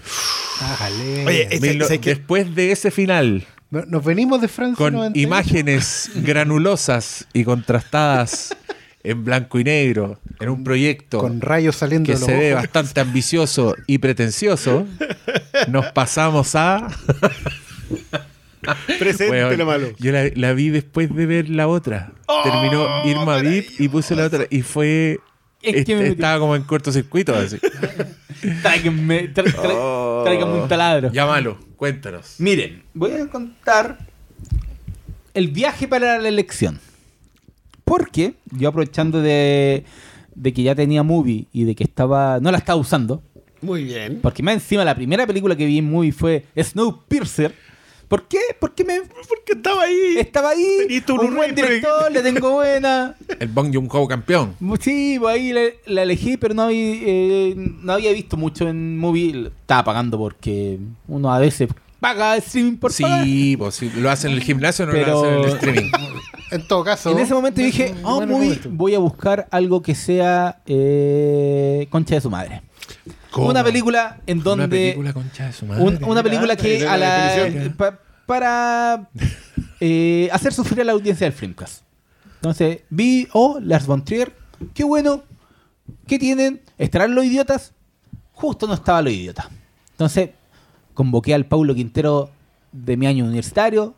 Ájale. 0.61 1.25
Oye, 1.25 1.47
ese- 1.51 1.59
Mil 1.67 1.77
no- 1.79 1.85
ese 1.85 1.99
que- 1.99 2.09
Después 2.11 2.53
de 2.55 2.71
ese 2.71 2.91
final, 2.91 3.45
No- 3.69 3.85
Nos 3.85 4.03
venimos 4.03 4.41
de 4.41 4.47
Francia. 4.49 4.75
con 4.75 4.93
98. 4.95 5.25
imágenes 5.27 6.11
granulosas 6.15 7.25
y 7.33 7.43
contrastadas 7.45 8.55
en 9.03 9.23
blanco 9.23 9.57
y 9.59 9.63
negro, 9.63 10.19
en 10.41 10.49
un 10.49 10.63
proyecto 10.65 11.17
Con 11.19 11.39
rayos 11.41 11.77
saliendo 11.77 12.05
que 12.05 12.13
de 12.13 12.19
los 12.19 12.25
se 12.27 12.35
ve 12.37 12.53
bastante 12.53 12.99
ambicioso 12.99 13.75
y 13.87 13.97
pretencioso, 13.99 14.85
nos 15.69 15.85
pasamos 15.93 16.53
a... 16.55 16.87
presente 18.99 19.57
lo 19.57 19.65
malo. 19.65 19.87
Yo 19.99 20.11
la, 20.11 20.29
la 20.35 20.53
vi 20.53 20.69
después 20.69 21.13
de 21.15 21.25
ver 21.25 21.49
la 21.49 21.67
otra. 21.67 22.11
Terminó 22.43 23.05
Irma 23.07 23.37
Vip 23.37 23.67
y 23.79 23.87
puse 23.87 24.15
la 24.15 24.25
otra 24.25 24.45
y 24.49 24.61
fue... 24.61 25.19
Es 25.61 25.85
que 25.85 25.93
est- 25.93 26.01
me- 26.01 26.07
estaba 26.09 26.39
como 26.39 26.55
en 26.55 26.63
cortocircuito 26.63 27.35
así. 27.35 27.57
Tra- 28.41 30.23
tráiganme 30.23 30.61
un 30.61 30.67
taladro. 30.67 31.11
Llámalo, 31.11 31.57
cuéntanos. 31.77 32.35
Miren, 32.39 32.83
voy 32.93 33.11
a 33.13 33.27
contar 33.27 33.99
el 35.33 35.47
viaje 35.49 35.87
para 35.87 36.17
la 36.19 36.27
elección. 36.27 36.79
Porque 37.83 38.33
yo 38.51 38.69
aprovechando 38.69 39.21
de, 39.21 39.83
de 40.33 40.53
que 40.53 40.63
ya 40.63 40.75
tenía 40.75 41.03
movie 41.03 41.45
y 41.51 41.63
de 41.65 41.75
que 41.75 41.83
estaba 41.83 42.39
no 42.39 42.51
la 42.51 42.57
estaba 42.57 42.79
usando, 42.79 43.21
Muy 43.61 43.83
bien. 43.83 44.19
porque 44.21 44.41
más 44.43 44.55
encima 44.55 44.85
la 44.85 44.95
primera 44.95 45.27
película 45.27 45.55
que 45.55 45.65
vi 45.65 45.79
en 45.79 45.91
movie 45.91 46.11
fue 46.13 46.45
Snowpiercer, 46.57 47.53
¿Por 48.11 48.27
qué? 48.27 48.39
Porque 48.59 48.83
me 48.83 48.99
Porque 48.99 49.53
estaba 49.53 49.83
ahí. 49.83 50.15
estaba 50.17 50.49
ahí, 50.49 51.01
un 51.07 51.15
Blu-ray, 51.17 51.33
buen 51.37 51.55
director, 51.55 52.11
le 52.11 52.21
tengo 52.21 52.51
buena. 52.51 53.15
El 53.39 53.47
Bong 53.47 53.73
Joon-ho 53.73 54.05
campeón. 54.05 54.53
Sí, 54.81 55.15
pues 55.17 55.33
ahí 55.33 55.53
la 55.85 56.01
elegí, 56.01 56.35
pero 56.35 56.53
no 56.53 56.63
había, 56.63 56.77
eh, 56.81 57.53
no 57.55 57.93
había 57.93 58.11
visto 58.11 58.35
mucho 58.35 58.67
en 58.67 58.97
movie. 58.97 59.47
Estaba 59.61 59.85
pagando 59.85 60.17
porque 60.17 60.77
uno 61.07 61.33
a 61.33 61.39
veces 61.39 61.69
paga 62.01 62.35
streaming 62.35 62.75
por 62.75 62.91
pagar. 62.93 63.23
Sí, 63.23 63.55
pues 63.55 63.75
si 63.75 63.89
lo 63.91 64.11
hacen 64.11 64.31
en 64.31 64.37
el 64.39 64.43
gimnasio, 64.43 64.85
no 64.87 64.91
Pero- 64.91 65.07
lo 65.13 65.19
hacen 65.21 65.33
en 65.33 65.43
el 65.45 65.49
streaming. 65.55 65.91
En 66.51 66.67
todo 66.67 66.83
caso. 66.83 67.11
En 67.11 67.19
ese 67.19 67.33
momento 67.33 67.61
dije, 67.61 67.93
un 67.99 68.05
oh, 68.05 68.15
buen 68.17 68.29
movie, 68.29 68.59
voy 68.71 68.93
a 68.93 68.99
buscar 68.99 69.47
algo 69.51 69.81
que 69.81 69.95
sea 69.95 70.61
eh, 70.65 71.87
concha 71.89 72.15
de 72.15 72.19
su 72.19 72.29
madre. 72.29 72.61
Una 73.37 73.63
película 73.63 74.19
en 74.27 74.43
donde... 74.43 74.63
Una 74.65 74.69
película 74.69 75.13
concha 75.13 75.45
de 75.47 75.53
su 75.53 75.65
madre. 75.65 75.83
un- 75.83 76.03
una 76.03 76.21
película 76.23 76.55
que 76.55 76.85
a 76.87 76.97
la, 76.97 77.73
pa- 77.77 77.99
para 78.25 79.09
eh, 79.79 80.29
hacer 80.31 80.53
sufrir 80.53 80.81
a 80.81 80.83
la 80.83 80.91
audiencia 80.93 81.25
del 81.25 81.33
Filmcast. 81.33 81.83
Entonces, 82.35 82.81
vi, 82.89 83.27
oh, 83.33 83.59
Lars 83.61 83.85
von 83.85 84.03
Trier, 84.03 84.35
qué 84.73 84.83
bueno, 84.83 85.23
¿qué 86.07 86.17
tienen? 86.19 86.61
¿Estarán 86.77 87.13
los 87.15 87.23
idiotas? 87.25 87.73
Justo 88.33 88.67
no 88.67 88.73
estaba 88.73 89.01
los 89.01 89.13
idiotas. 89.13 89.47
Entonces, 89.91 90.31
convoqué 90.93 91.33
al 91.33 91.45
Paulo 91.45 91.75
Quintero 91.75 92.31
de 92.71 92.97
mi 92.97 93.05
año 93.05 93.23
universitario, 93.25 93.93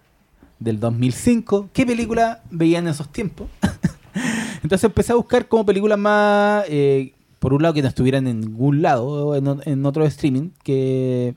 del 0.59 0.79
2005. 0.79 1.69
¿Qué 1.73 1.85
película 1.85 2.41
veían 2.51 2.85
en 2.85 2.91
esos 2.93 3.09
tiempos? 3.11 3.47
Entonces 4.63 4.83
empecé 4.85 5.11
a 5.11 5.15
buscar 5.15 5.47
como 5.47 5.65
películas 5.65 5.97
más, 5.99 6.65
eh, 6.67 7.13
por 7.43 7.53
un 7.53 7.61
lado, 7.61 7.73
que 7.73 7.81
no 7.81 7.89
estuvieran 7.89 8.25
en 8.25 8.39
ningún 8.39 8.81
lado, 8.81 9.35
en, 9.35 9.85
otro 9.85 10.05
streaming, 10.05 10.51
que, 10.63 11.35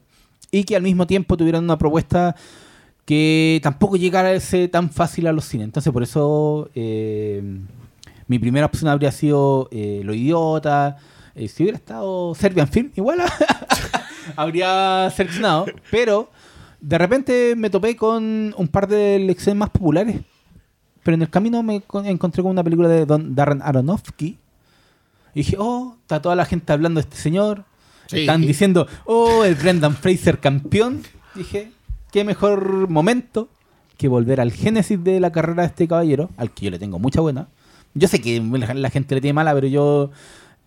y 0.53 0.63
que 0.63 0.77
al 0.77 0.83
mismo 0.85 1.05
tiempo 1.09 1.37
tuvieran 1.37 1.65
una 1.65 1.79
propuesta 1.79 2.37
que 3.05 3.59
tampoco 3.61 3.97
llegara 3.97 4.31
a 4.31 4.39
ser 4.39 4.71
tan 4.71 4.89
fácil 4.91 5.27
a 5.27 5.33
los 5.33 5.47
cines. 5.47 5.65
Entonces 5.65 5.93
por 5.93 6.05
eso 6.05 6.71
eh, 6.77 7.43
mi 8.29 8.39
primera 8.39 8.67
opción 8.67 8.89
habría 8.89 9.11
sido 9.11 9.69
eh, 9.73 10.03
Lo 10.05 10.15
Idiota. 10.15 10.97
Eh, 11.35 11.49
si 11.49 11.65
hubiera 11.65 11.77
estado 11.77 12.37
Serbian 12.37 12.69
Film, 12.69 12.93
igual 12.95 13.19
habría 14.37 15.11
seleccionado. 15.11 15.67
Pero 15.91 16.31
de 16.81 16.99
repente 16.99 17.55
me 17.57 17.69
topé 17.69 17.97
con 17.97 18.55
un 18.57 18.69
par 18.69 18.87
de 18.87 19.19
lecciones 19.19 19.59
más 19.59 19.71
populares. 19.71 20.21
Pero 21.03 21.17
en 21.17 21.23
el 21.23 21.31
camino 21.31 21.65
me 21.65 21.81
con- 21.81 22.07
encontré 22.07 22.45
con 22.45 22.53
una 22.53 22.63
película 22.63 22.89
de 22.89 23.07
Don 23.07 23.35
Darren 23.35 23.61
Aronofsky. 23.61 24.39
Y 25.37 25.41
dije, 25.41 25.57
oh, 25.59 25.96
está 26.07 26.23
toda 26.23 26.37
la 26.37 26.45
gente 26.45 26.73
hablando 26.73 27.01
de 27.01 27.03
este 27.09 27.17
señor. 27.17 27.65
Sí. 28.07 28.21
Están 28.21 28.43
diciendo, 28.43 28.87
oh, 29.05 29.43
el 29.45 29.57
Brendan 29.57 29.97
Fraser 29.97 30.39
campeón. 30.39 31.03
Dije, 31.35 31.73
qué 32.13 32.23
mejor 32.23 32.89
momento 32.89 33.49
que 33.99 34.07
volver 34.07 34.41
al 34.41 34.53
génesis 34.53 35.03
de 35.03 35.19
la 35.19 35.33
carrera 35.33 35.63
de 35.63 35.69
este 35.69 35.89
caballero, 35.89 36.31
al 36.37 36.53
que 36.53 36.67
yo 36.67 36.71
le 36.71 36.79
tengo 36.79 36.99
mucha 37.01 37.21
buena. 37.21 37.49
Yo 37.95 38.07
sé 38.07 38.21
que 38.21 38.41
la, 38.41 38.91
gente 38.91 39.15
le 39.17 39.21
tiene 39.21 39.33
mala, 39.33 39.53
pero 39.55 39.67
yo... 39.67 40.11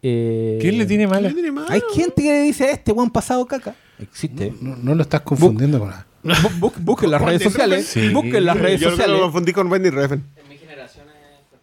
eh, 0.02 0.58
¿Quién 0.60 0.78
le 0.78 0.86
tiene 0.86 1.08
mala? 1.08 1.32
Hay 1.70 1.82
gente 1.94 2.22
que 2.24 2.30
le 2.32 2.42
dice, 2.42 2.72
este 2.72 2.92
buen 2.92 3.10
pasado 3.10 3.46
caca. 3.46 3.76
Existe. 4.00 4.54
No, 4.62 4.76
no 4.76 4.96
lo 4.96 5.04
estás 5.04 5.22
confundiendo 5.22 5.80
con 5.80 5.90
la. 5.92 6.06
Bu- 6.24 6.60
bu- 6.60 6.74
Busquen 6.80 7.12
las 7.12 7.22
redes 7.22 7.44
sociales. 7.44 7.86
Sí. 7.88 8.10
Busquen 8.10 8.44
las 8.46 8.58
redes 8.58 8.82
Yo 8.82 8.88
creo 8.88 8.98
que 8.98 9.04
sociales. 9.04 9.18
lo 9.20 9.24
confundí 9.28 9.54
con 9.54 9.72
Wendy 9.72 9.90
Refn. 9.92 10.14
En 10.44 10.50
mi 10.50 10.58
generación 10.58 11.06
es... 11.08 11.60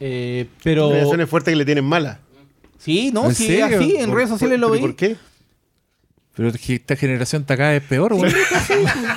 Eh, 0.00 0.48
pero... 0.62 0.90
Relaciones 0.90 1.28
fuertes 1.28 1.52
que 1.52 1.56
le 1.56 1.64
tienen 1.66 1.84
mala. 1.84 2.20
Sí, 2.84 3.10
no, 3.12 3.26
¿En 3.26 3.34
sí, 3.34 3.46
serio? 3.46 3.78
así, 3.80 3.96
en 3.96 4.06
¿Por- 4.06 4.16
redes 4.16 4.28
sociales 4.30 4.58
lo 4.60 4.66
pero 4.68 4.72
veí. 4.72 4.80
¿Por 4.82 4.96
qué? 4.96 5.16
Pero 6.36 6.48
es 6.48 6.58
que 6.60 6.74
esta 6.74 6.96
generación 6.96 7.42
está 7.42 7.56
cada 7.56 7.70
vez 7.70 7.82
peor, 7.82 8.12
güey. 8.14 8.30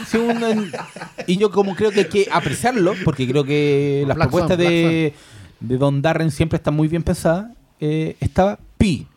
Sí, 0.09 0.17
un- 0.17 0.71
y 1.27 1.37
yo 1.37 1.51
como 1.51 1.75
creo 1.75 1.91
que 1.91 2.01
hay 2.01 2.05
que 2.07 2.27
apreciarlo, 2.31 2.93
porque 3.03 3.27
creo 3.27 3.43
que 3.43 4.03
las 4.07 4.15
Black 4.15 4.29
propuestas 4.29 4.57
Swan, 4.57 4.69
de, 4.71 5.13
de 5.59 5.77
Don 5.77 6.01
Darren 6.01 6.31
siempre 6.31 6.57
están 6.57 6.75
muy 6.75 6.87
bien 6.87 7.03
pensadas. 7.03 7.47
Eh, 7.79 8.15
estaba 8.19 8.57
Pi, 8.77 9.07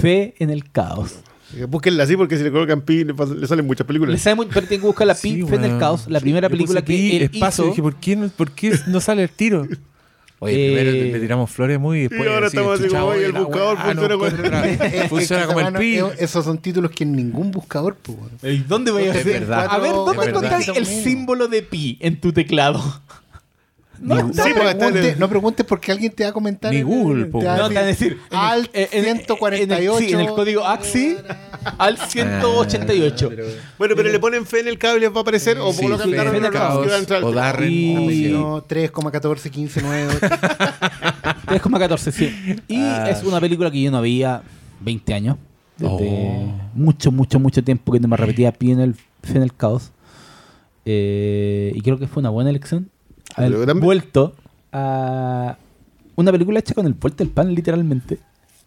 Fe 0.00 0.34
en 0.38 0.50
el 0.50 0.70
Caos. 0.70 1.14
Eh, 1.56 1.64
Búsquenla 1.64 2.02
así 2.04 2.16
porque 2.16 2.36
si 2.38 2.42
le 2.44 2.50
colocan 2.50 2.80
pi 2.80 3.04
le, 3.04 3.14
pas- 3.14 3.34
le 3.34 3.46
salen 3.46 3.66
muchas 3.66 3.84
Le 3.84 3.88
películas. 3.88 4.20
sabe 4.20 4.36
muy, 4.36 4.46
pero 4.46 4.66
tengo 4.66 4.80
que 4.82 4.86
buscar 4.88 5.06
la 5.06 5.14
Pi, 5.14 5.34
Sí, 5.34 5.42
Fe 5.44 5.54
en 5.56 5.64
el 5.64 5.70
weón. 5.70 5.80
Caos, 5.80 6.06
la 6.08 6.18
primera 6.20 6.48
Yo 6.48 6.52
película 6.52 6.80
que 6.82 6.86
pi, 6.92 7.16
él 7.16 7.22
espacio, 7.24 7.64
hizo. 7.64 7.70
dije, 7.70 7.82
¿por 7.82 7.96
qué, 7.96 8.16
no, 8.16 8.28
¿por 8.30 8.50
qué 8.52 8.76
no 8.88 9.00
sale 9.00 9.22
el 9.22 9.30
tiro? 9.30 9.66
Oye, 10.44 10.54
Eh, 10.54 10.74
primero 10.74 10.90
le, 10.90 11.12
le 11.12 11.20
tiramos 11.20 11.50
flores 11.52 11.78
muy 11.78 11.98
y 11.98 12.02
después 12.08 12.24
Y 12.28 12.32
ahora 12.32 12.46
estamos 12.48 12.80
así 12.80 12.88
como, 12.88 13.04
oye, 13.04 13.26
el 13.26 13.32
buscador 13.32 13.76
weá, 13.76 13.84
funciona 13.94 14.16
con- 14.16 14.26
encuentra- 14.28 14.68
Es- 14.68 15.08
Funciona 15.08 15.46
como 15.46 15.60
el 15.60 15.72
pi. 15.74 15.94
es- 15.98 16.04
Esos 16.20 16.44
son 16.44 16.58
títulos 16.58 16.90
que 16.90 17.04
en 17.04 17.12
ningún 17.14 17.52
buscador, 17.52 17.96
pues. 18.02 18.18
¿Y 18.42 18.58
¿Dónde 18.58 18.90
voy 18.90 19.04
a 19.04 19.12
Es 19.12 19.18
hacer? 19.18 19.40
verdad. 19.40 19.68
A 19.70 19.78
ver, 19.78 19.92
¿dónde 19.92 20.26
encontráis 20.30 20.66
el 20.68 20.84
símbolo 20.86 21.46
de 21.46 21.62
Pi 21.62 21.96
en 22.00 22.20
tu 22.20 22.32
teclado? 22.32 22.82
No, 24.02 24.16
preguntes, 24.16 25.18
no 25.18 25.28
preguntes 25.28 25.64
porque 25.64 25.92
alguien 25.92 26.10
te 26.12 26.24
va 26.24 26.30
a 26.30 26.32
comentar. 26.32 26.72
Ni 26.72 26.82
Google, 26.82 27.26
po, 27.26 27.38
te 27.38 27.46
va 27.46 27.54
a 27.54 27.58
No, 27.58 27.68
te 27.68 27.74
van 27.74 27.84
a 27.84 27.86
decir. 27.86 28.18
el- 28.30 28.36
Alt 28.36 28.70
en- 28.74 28.88
en- 28.90 29.04
en 29.04 29.10
el- 29.10 29.16
148. 29.26 29.98
sí, 29.98 30.12
en 30.12 30.20
el 30.20 30.26
código 30.28 30.66
AXI 30.66 31.16
al 31.78 31.96
188. 31.98 33.30
Bueno, 33.78 33.94
pero 33.96 34.10
le 34.10 34.18
ponen 34.18 34.44
fe 34.44 34.60
en 34.60 34.68
el 34.68 34.78
cable 34.78 35.08
va 35.08 35.20
a 35.20 35.22
aparecer 35.22 35.56
o 35.58 35.72
Sí, 35.72 35.82
colocan 35.82 36.08
Fe 36.10 36.14
en 36.16 36.20
el 36.20 36.28
Aronofsky, 36.28 36.58
Caos, 36.58 36.88
va 36.90 36.94
a 36.94 36.98
entrar. 36.98 37.24
o 37.24 37.32
Darren, 37.32 37.70
Y-. 37.70 38.28
No, 38.32 38.62
3,14, 38.62 39.50
15, 39.50 39.80
9. 39.82 40.14
3,14, 41.46 42.10
sí. 42.12 42.34
Y 42.68 42.76
Ah. 42.78 43.08
es 43.10 43.22
una 43.22 43.40
película 43.40 43.70
que 43.70 43.80
yo 43.80 43.90
no 43.90 44.00
veía 44.02 44.42
20 44.80 45.14
años. 45.14 45.36
Desde 45.78 45.92
Oh. 45.94 46.52
mucho, 46.74 47.10
mucho, 47.12 47.40
mucho 47.40 47.62
tiempo 47.64 47.92
que 47.92 48.00
no 48.00 48.08
me 48.08 48.16
repetía 48.16 48.52
Pi 48.52 48.72
en 48.72 48.80
el, 48.80 48.94
Fe 48.94 49.36
en 49.36 49.42
el 49.42 49.54
Caos. 49.54 49.90
Eh, 50.84 51.72
y 51.74 51.80
creo 51.80 51.98
que 51.98 52.06
fue 52.06 52.20
una 52.20 52.30
buena 52.30 52.50
elección. 52.50 52.90
Haber 53.36 53.74
vuelto 53.74 54.34
a 54.72 55.56
una 56.16 56.32
película 56.32 56.58
hecha 56.60 56.74
con 56.74 56.86
el 56.86 56.94
puerto 56.94 57.24
del 57.24 57.32
pan, 57.32 57.54
literalmente. 57.54 58.18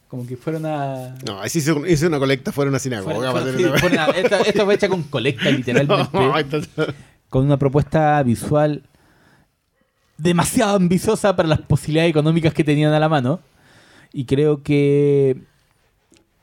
Como 0.08 0.26
que 0.26 0.38
fuera 0.38 0.60
una... 0.60 1.16
No, 1.26 1.40
así 1.42 1.60
hizo, 1.60 1.86
hizo 1.86 2.08
una 2.08 2.20
colecta 2.20 2.52
una 2.58 2.80
sinagoga. 2.80 3.32
va 3.32 3.40
a 3.42 3.54
sí, 3.54 3.64
una- 3.64 3.86
una- 3.86 4.06
esta, 4.12 4.42
esta 4.42 4.64
fue 4.66 4.76
hecha 4.76 4.88
con 4.88 5.04
colecta, 5.04 5.50
literalmente. 5.50 6.10
No, 6.78 6.86
con 7.30 7.46
una 7.46 7.58
propuesta 7.58 8.22
visual 8.24 8.84
demasiado 10.18 10.76
ambiciosa 10.78 11.36
para 11.36 11.50
las 11.50 11.60
posibilidades 11.62 12.12
económicas 12.12 12.54
que 12.54 12.64
tenían 12.64 12.94
a 12.94 13.00
la 13.00 13.10
mano. 13.10 13.40
Y 14.14 14.26
creo 14.26 14.64
que 14.64 15.38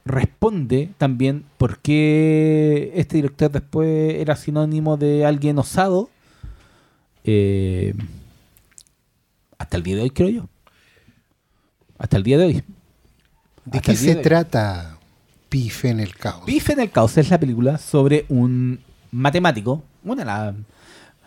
responde 0.05 0.91
también 0.99 1.45
por 1.59 1.79
qué 1.79 2.93
este 2.97 3.17
director 3.17 3.51
después 3.51 4.15
era 4.17 4.37
sinónimo 4.37 4.97
de 4.97 5.25
alguien 5.25 5.59
osado. 5.59 6.11
Eh, 7.25 7.95
hasta 9.59 9.77
el 9.77 9.83
día 9.83 9.97
de 9.97 10.03
hoy, 10.03 10.11
creo 10.11 10.29
yo. 10.29 10.49
Hasta 11.99 12.17
el 12.17 12.23
día 12.23 12.39
de 12.39 12.47
hoy. 12.47 12.55
¿De 13.65 13.79
Hasta 13.79 13.93
qué 13.93 13.97
se 13.97 14.15
de 14.17 14.23
trata 14.23 14.99
Pife 15.49 15.91
en 15.91 16.01
el 16.01 16.15
caos? 16.17 16.45
Bife 16.45 16.73
en 16.73 16.81
el 16.81 16.91
caos 16.91 17.17
es 17.19 17.31
la 17.31 17.39
película 17.39 17.79
sobre 17.79 18.27
un 18.29 18.81
matemático. 19.13 19.85
Una 20.03 20.25
la, 20.25 20.55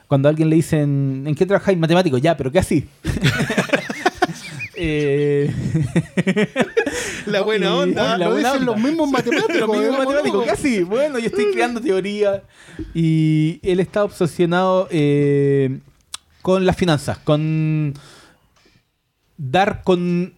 cuando 0.07 0.27
a 0.27 0.31
alguien 0.31 0.49
le 0.49 0.57
dicen 0.57 1.23
¿en 1.25 1.35
qué 1.35 1.45
trabajáis 1.45 1.77
matemático? 1.77 2.17
Ya, 2.17 2.35
pero 2.35 2.51
¿qué 2.51 2.59
así? 2.59 2.87
Eh, 4.77 5.51
La 7.25 7.41
buena 7.41 7.75
onda. 7.75 8.17
la 8.17 8.25
lo 8.25 8.31
buena 8.33 8.49
dicen 8.53 8.67
onda. 8.67 8.73
los 8.73 8.83
mismos 8.83 9.09
matemáticos. 9.11 9.55
Los 9.59 9.69
mismos 9.69 9.95
¿eh? 9.95 9.97
matemáticos, 9.97 10.31
¿Cómo 10.31 10.39
no? 10.39 10.43
¿qué 10.43 10.51
así? 10.51 10.83
Bueno, 10.83 11.19
yo 11.19 11.27
estoy 11.27 11.51
creando 11.51 11.81
teoría 11.81 12.43
y 12.93 13.59
él 13.63 13.79
está 13.79 14.03
obsesionado 14.03 14.87
eh, 14.91 15.79
con 16.41 16.65
las 16.65 16.75
finanzas, 16.75 17.17
con 17.19 17.93
dar 19.37 19.83
con, 19.83 20.33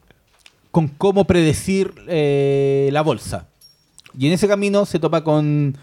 con 0.72 0.88
cómo 0.88 1.26
predecir 1.26 1.94
eh, 2.08 2.90
la 2.92 3.02
bolsa. 3.02 3.48
Y 4.18 4.28
en 4.28 4.34
ese 4.34 4.48
camino 4.48 4.86
se 4.86 5.00
topa 5.00 5.24
con 5.24 5.78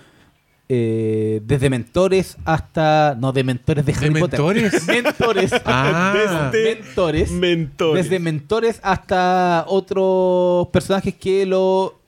eh, 0.69 1.41
desde 1.45 1.69
mentores 1.71 2.37
hasta. 2.45 3.17
No, 3.21 3.33
de 3.33 3.45
mentores 3.45 3.85
de 3.85 3.93
Harry 3.93 4.19
Potter. 4.21 4.41
mentores? 4.41 4.87
mentores. 4.87 5.53
Ah. 5.65 6.51
Desde- 6.53 6.75
mentores. 6.77 7.31
Mentores. 7.31 8.05
Desde 8.05 8.19
mentores 8.19 8.81
hasta 8.83 9.65
otros 9.69 10.69
personajes 10.69 11.15
que 11.15 11.45
lo 11.47 11.99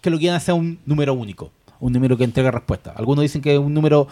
que 0.00 0.10
lo 0.10 0.18
quieran 0.18 0.36
hacer 0.36 0.54
un 0.54 0.78
número 0.84 1.14
único, 1.14 1.50
un 1.80 1.92
número 1.92 2.16
que 2.16 2.24
entrega 2.24 2.50
respuesta. 2.50 2.92
Algunos 2.94 3.22
dicen 3.22 3.40
que 3.40 3.54
es 3.54 3.58
un 3.58 3.72
número 3.72 4.06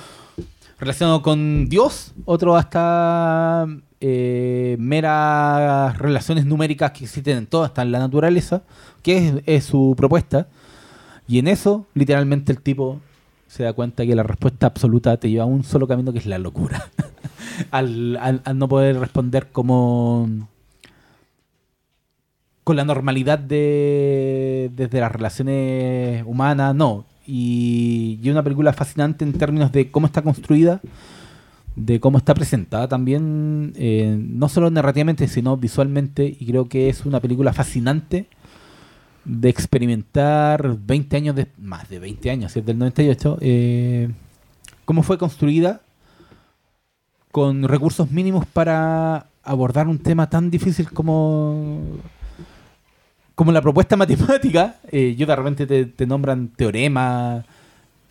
relacionado 0.81 1.21
con 1.23 1.69
Dios, 1.69 2.13
otros 2.25 2.59
hasta 2.59 3.67
eh, 4.01 4.75
meras 4.81 5.97
relaciones 5.99 6.47
numéricas 6.47 6.91
que 6.93 7.05
existen 7.05 7.37
en 7.39 7.47
todo, 7.47 7.63
hasta 7.63 7.83
en 7.83 7.93
la 7.93 7.99
naturaleza, 7.99 8.63
que 9.03 9.19
es, 9.29 9.35
es 9.47 9.65
su 9.65 9.95
propuesta. 9.97 10.49
Y 11.29 11.39
en 11.39 11.47
eso, 11.47 11.87
literalmente, 11.95 12.51
el 12.53 12.61
tipo 12.63 13.01
se 13.53 13.65
da 13.65 13.75
cuenta 13.75 14.07
que 14.07 14.15
la 14.15 14.23
respuesta 14.23 14.67
absoluta 14.67 15.15
te 15.19 15.29
lleva 15.29 15.43
a 15.43 15.47
un 15.47 15.63
solo 15.63 15.87
camino 15.87 16.11
que 16.11 16.21
es 16.21 16.25
la 16.25 16.39
locura. 16.39 16.89
al, 17.71 18.43
no 18.55 18.67
poder 18.67 18.99
responder 18.99 19.49
como 19.53 20.27
con 22.65 22.77
la 22.77 22.87
normalidad 22.87 23.39
de 23.39 24.71
desde 24.75 25.01
las 25.01 25.13
relaciones 25.13 26.25
humanas, 26.27 26.75
no. 26.75 27.05
y, 27.27 28.19
y 28.23 28.31
una 28.31 28.43
película 28.43 28.73
fascinante 28.73 29.23
en 29.23 29.35
términos 29.35 29.71
de 29.71 29.91
cómo 29.91 30.07
está 30.07 30.23
construida, 30.23 30.81
de 31.77 32.01
cómo 32.01 32.17
está 32.17 32.33
presentada 32.33 32.89
también, 32.89 33.75
eh, 33.77 34.17
no 34.19 34.49
solo 34.49 34.71
narrativamente, 34.71 35.29
sino 35.29 35.59
visualmente, 35.59 36.25
y 36.25 36.47
creo 36.47 36.71
que 36.71 36.89
es 36.89 37.05
una 37.05 37.21
película 37.21 37.53
fascinante 37.53 38.29
de 39.25 39.49
experimentar 39.49 40.77
20 40.79 41.17
años, 41.17 41.37
de, 41.37 41.47
más 41.59 41.89
de 41.89 41.99
20 41.99 42.31
años, 42.31 42.57
es 42.57 42.65
del 42.65 42.79
98, 42.79 43.39
eh, 43.41 44.11
cómo 44.85 45.03
fue 45.03 45.19
construida 45.19 45.81
con 47.31 47.65
recursos 47.65 48.11
mínimos 48.11 48.47
para 48.47 49.27
abordar 49.43 49.89
un 49.89 49.99
tema 49.99 50.29
tan 50.29 50.51
difícil 50.51 50.91
como 50.91 51.81
como 53.35 53.53
la 53.53 53.63
propuesta 53.63 53.97
matemática. 54.03 54.77
Eh, 54.91 55.15
yo 55.17 55.27
de 55.27 55.37
repente 55.37 55.67
te, 55.67 55.87
te 55.87 56.07
nombran 56.07 56.49
teorema 56.49 57.45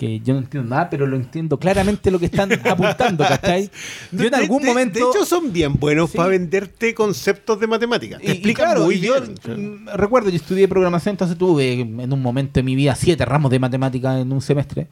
que 0.01 0.19
yo 0.19 0.33
no 0.33 0.39
entiendo 0.39 0.67
nada, 0.67 0.89
pero 0.89 1.05
lo 1.05 1.15
entiendo 1.15 1.59
claramente 1.59 2.09
lo 2.09 2.17
que 2.17 2.25
están 2.25 2.49
apuntando, 2.67 3.23
¿cachai? 3.23 3.69
Yo 4.11 4.25
en 4.25 4.33
algún 4.33 4.63
de- 4.63 4.67
momento... 4.69 4.97
De 4.97 5.05
hecho, 5.05 5.25
son 5.25 5.53
bien 5.53 5.75
buenos 5.79 6.09
Sí. 6.09 6.17
para 6.17 6.29
venderte 6.29 6.95
conceptos 6.95 7.59
de 7.59 7.67
matemáticas. 7.67 8.19
Te 8.19 8.25
Y- 8.25 8.29
y 8.29 8.31
explican 8.31 8.65
claro, 8.65 8.85
muy 8.85 8.99
yo 8.99 9.13
bien. 9.45 9.85
recuerdo, 9.93 10.29
yo 10.29 10.35
estudié 10.37 10.67
programación, 10.67 11.13
entonces 11.13 11.37
tuve 11.37 11.73
en 11.81 12.11
un 12.11 12.21
momento 12.21 12.53
de 12.53 12.63
mi 12.63 12.75
vida 12.75 12.95
siete 12.95 13.23
ramos 13.25 13.51
de 13.51 13.59
matemática 13.59 14.19
en 14.19 14.31
un 14.33 14.41
semestre. 14.41 14.87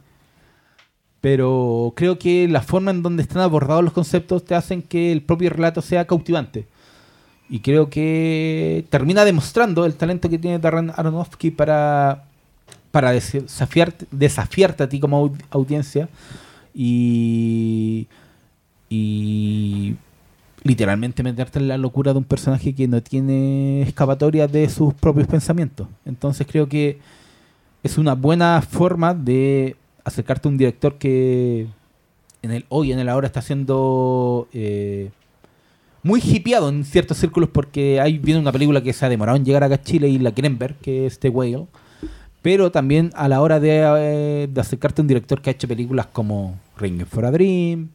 Pero 1.20 1.92
creo 1.96 2.18
que 2.18 2.48
la 2.48 2.62
forma 2.62 2.90
en 2.92 3.02
donde 3.02 3.22
están 3.22 3.42
abordados 3.42 3.84
los 3.84 3.92
conceptos 3.92 4.44
te 4.44 4.54
hacen 4.54 4.80
que 4.80 5.12
el 5.12 5.22
propio 5.22 5.50
relato 5.50 5.82
sea 5.82 6.06
cautivante. 6.06 6.66
Y 7.48 7.60
creo 7.60 7.90
que 7.90 8.86
termina 8.90 9.24
demostrando 9.24 9.84
el 9.84 9.94
talento 9.94 10.30
que 10.30 10.38
tiene 10.38 10.60
Darren 10.60 10.92
Aronofsky 10.96 11.50
para, 11.50 12.24
para 12.90 13.12
desafiarte, 13.12 14.06
desafiarte 14.10 14.82
a 14.82 14.88
ti 14.88 14.98
como 15.00 15.26
au- 15.26 15.42
audiencia 15.50 16.08
y, 16.74 18.06
y 18.88 19.94
literalmente 20.62 21.22
meterte 21.22 21.58
en 21.58 21.68
la 21.68 21.78
locura 21.78 22.12
de 22.12 22.18
un 22.18 22.24
personaje 22.24 22.74
que 22.74 22.88
no 22.88 23.02
tiene 23.02 23.82
escapatoria 23.82 24.46
de 24.46 24.68
sus 24.68 24.92
propios 24.94 25.26
pensamientos. 25.26 25.88
Entonces 26.04 26.46
creo 26.50 26.68
que 26.68 26.98
es 27.82 27.96
una 27.98 28.14
buena 28.14 28.60
forma 28.62 29.14
de 29.14 29.76
acercarte 30.04 30.48
a 30.48 30.50
un 30.50 30.58
director 30.58 30.96
que 30.96 31.66
en 32.42 32.50
el 32.50 32.64
hoy, 32.68 32.92
en 32.92 32.98
el 32.98 33.08
ahora, 33.08 33.26
está 33.26 33.42
siendo 33.42 34.48
eh, 34.52 35.10
muy 36.02 36.20
hipeado 36.24 36.68
en 36.70 36.84
ciertos 36.84 37.18
círculos 37.18 37.50
porque 37.50 38.00
ahí 38.00 38.18
viene 38.18 38.40
una 38.40 38.52
película 38.52 38.82
que 38.82 38.92
se 38.92 39.04
ha 39.04 39.08
demorado 39.08 39.36
en 39.36 39.44
llegar 39.44 39.62
acá 39.62 39.76
a 39.76 39.82
Chile 39.82 40.08
y 40.08 40.18
la 40.18 40.32
quieren 40.32 40.58
ver, 40.58 40.74
que 40.76 41.06
es 41.06 41.18
The 41.18 41.28
Whale. 41.28 41.66
Pero 42.42 42.70
también 42.70 43.10
a 43.14 43.28
la 43.28 43.40
hora 43.42 43.60
de, 43.60 43.82
eh, 43.98 44.48
de 44.50 44.60
acercarte 44.60 45.00
a 45.00 45.02
un 45.02 45.08
director 45.08 45.42
que 45.42 45.50
ha 45.50 45.52
hecho 45.52 45.68
películas 45.68 46.06
como 46.12 46.58
Ring 46.78 47.04
for 47.06 47.24
a 47.26 47.30
Dream, 47.30 47.88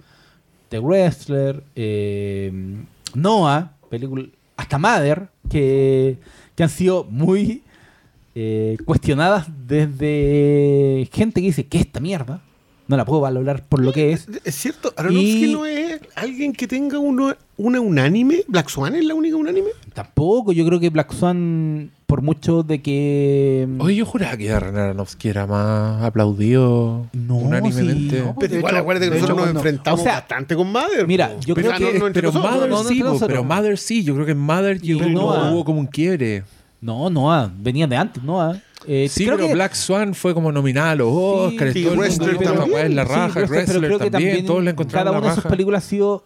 The 0.70 0.80
Wrestler, 0.80 1.64
eh, 1.76 2.52
Noah, 3.16 3.72
película, 3.90 4.26
hasta 4.58 4.78
Mother, 4.78 5.28
que, 5.50 6.18
que 6.56 6.64
han 6.64 6.70
sido 6.70 7.06
muy 7.06 7.64
eh, 8.36 8.78
cuestionadas 8.86 9.48
desde 9.68 11.10
gente 11.12 11.42
que 11.42 11.48
dice 11.48 11.66
que 11.66 11.78
esta 11.80 12.00
mierda 12.00 12.42
no 12.88 12.98
la 12.98 13.06
puedo 13.06 13.22
valorar 13.22 13.64
por 13.68 13.82
lo 13.82 13.92
que 13.92 14.12
es. 14.12 14.28
Es 14.44 14.54
cierto, 14.56 14.94
Aronofsky 14.96 15.46
Y- 15.46 15.54
no 15.54 15.66
es 15.66 16.00
alguien 16.16 16.54
que 16.54 16.68
tenga 16.68 17.00
uno, 17.00 17.34
una 17.58 17.80
unánime. 17.82 18.44
Black 18.48 18.70
Swan 18.70 18.94
es 18.96 19.06
la 19.06 19.16
única 19.16 19.36
unánime. 19.38 19.70
Tampoco, 19.94 20.52
yo 20.52 20.64
creo 20.68 20.80
que 20.80 20.90
Black 20.92 21.12
Swan, 21.12 21.90
por 22.16 22.22
mucho 22.24 22.64
de 22.64 22.82
que... 22.82 23.68
Oye, 23.80 23.98
yo 23.98 24.06
juraba 24.06 24.38
que 24.38 24.48
Darren 24.48 24.78
Aronofsky 24.78 25.28
era 25.28 25.46
más 25.46 26.02
aplaudido 26.02 27.08
No, 27.12 27.36
unánimemente. 27.36 28.20
sí, 28.20 28.24
no. 28.26 28.36
Pero 28.40 28.56
igual 28.56 28.74
hecho- 28.74 28.82
acuérdate 28.82 29.06
que 29.08 29.16
nosotros 29.16 29.30
hecho, 29.32 29.36
nos 29.36 29.44
cuando- 29.44 29.60
enfrentamos 29.60 30.00
o 30.00 30.04
sea, 30.04 30.14
bastante 30.14 30.56
con 30.56 30.72
Mother. 30.72 31.08
mira, 31.08 31.28
po. 31.28 31.40
yo 31.46 31.56
Pero 31.56 31.68
creo 31.68 31.80
no- 31.80 31.92
que- 31.92 32.00
no 32.00 32.14
pero 32.14 32.32
Mother 32.32 32.70
no, 32.70 32.84
no 32.84 32.90
sí, 32.90 33.04
po, 33.04 33.20
pero 33.28 33.44
Mother 33.44 33.78
sí. 33.78 34.04
Yo 34.06 34.14
creo 34.14 34.26
que 34.26 34.32
en 34.32 34.40
Mother 34.40 34.80
Y 34.82 34.94
Noah. 34.94 35.52
hubo 35.52 35.66
como 35.66 35.82
un 35.82 35.88
quiebre. 35.88 36.44
No, 36.80 37.10
Noah, 37.10 37.52
venía 37.60 37.86
de 37.86 37.98
antes, 37.98 38.24
Noah. 38.24 38.62
Eh, 38.88 39.08
Sí, 39.10 39.26
creo 39.26 39.36
pero 39.36 39.48
que- 39.50 39.54
Black 39.56 39.74
Swan 39.74 40.14
fue 40.14 40.34
como 40.34 40.52
nominada 40.54 40.92
a 40.92 40.96
los 40.96 41.08
Oscars. 41.12 41.74
Sí, 41.74 41.84
todo 41.84 41.94
el 42.04 42.12
mundo 42.12 42.54
también. 42.54 42.96
la 42.96 43.04
Sí, 43.06 43.10
raja. 43.10 43.26
Wrestler, 43.28 43.48
pero 43.48 43.50
Wrestler 43.50 43.82
creo 43.88 44.00
que 44.00 44.12
también, 44.12 44.46
todos 44.46 44.64
le 44.64 44.72
encontraron 44.72 45.06
cada 45.08 45.12
la 45.20 45.26
una 45.26 45.36
de 45.36 45.42
sus 45.42 45.52
películas 45.52 45.84
ha 45.84 45.88
sido 45.90 46.24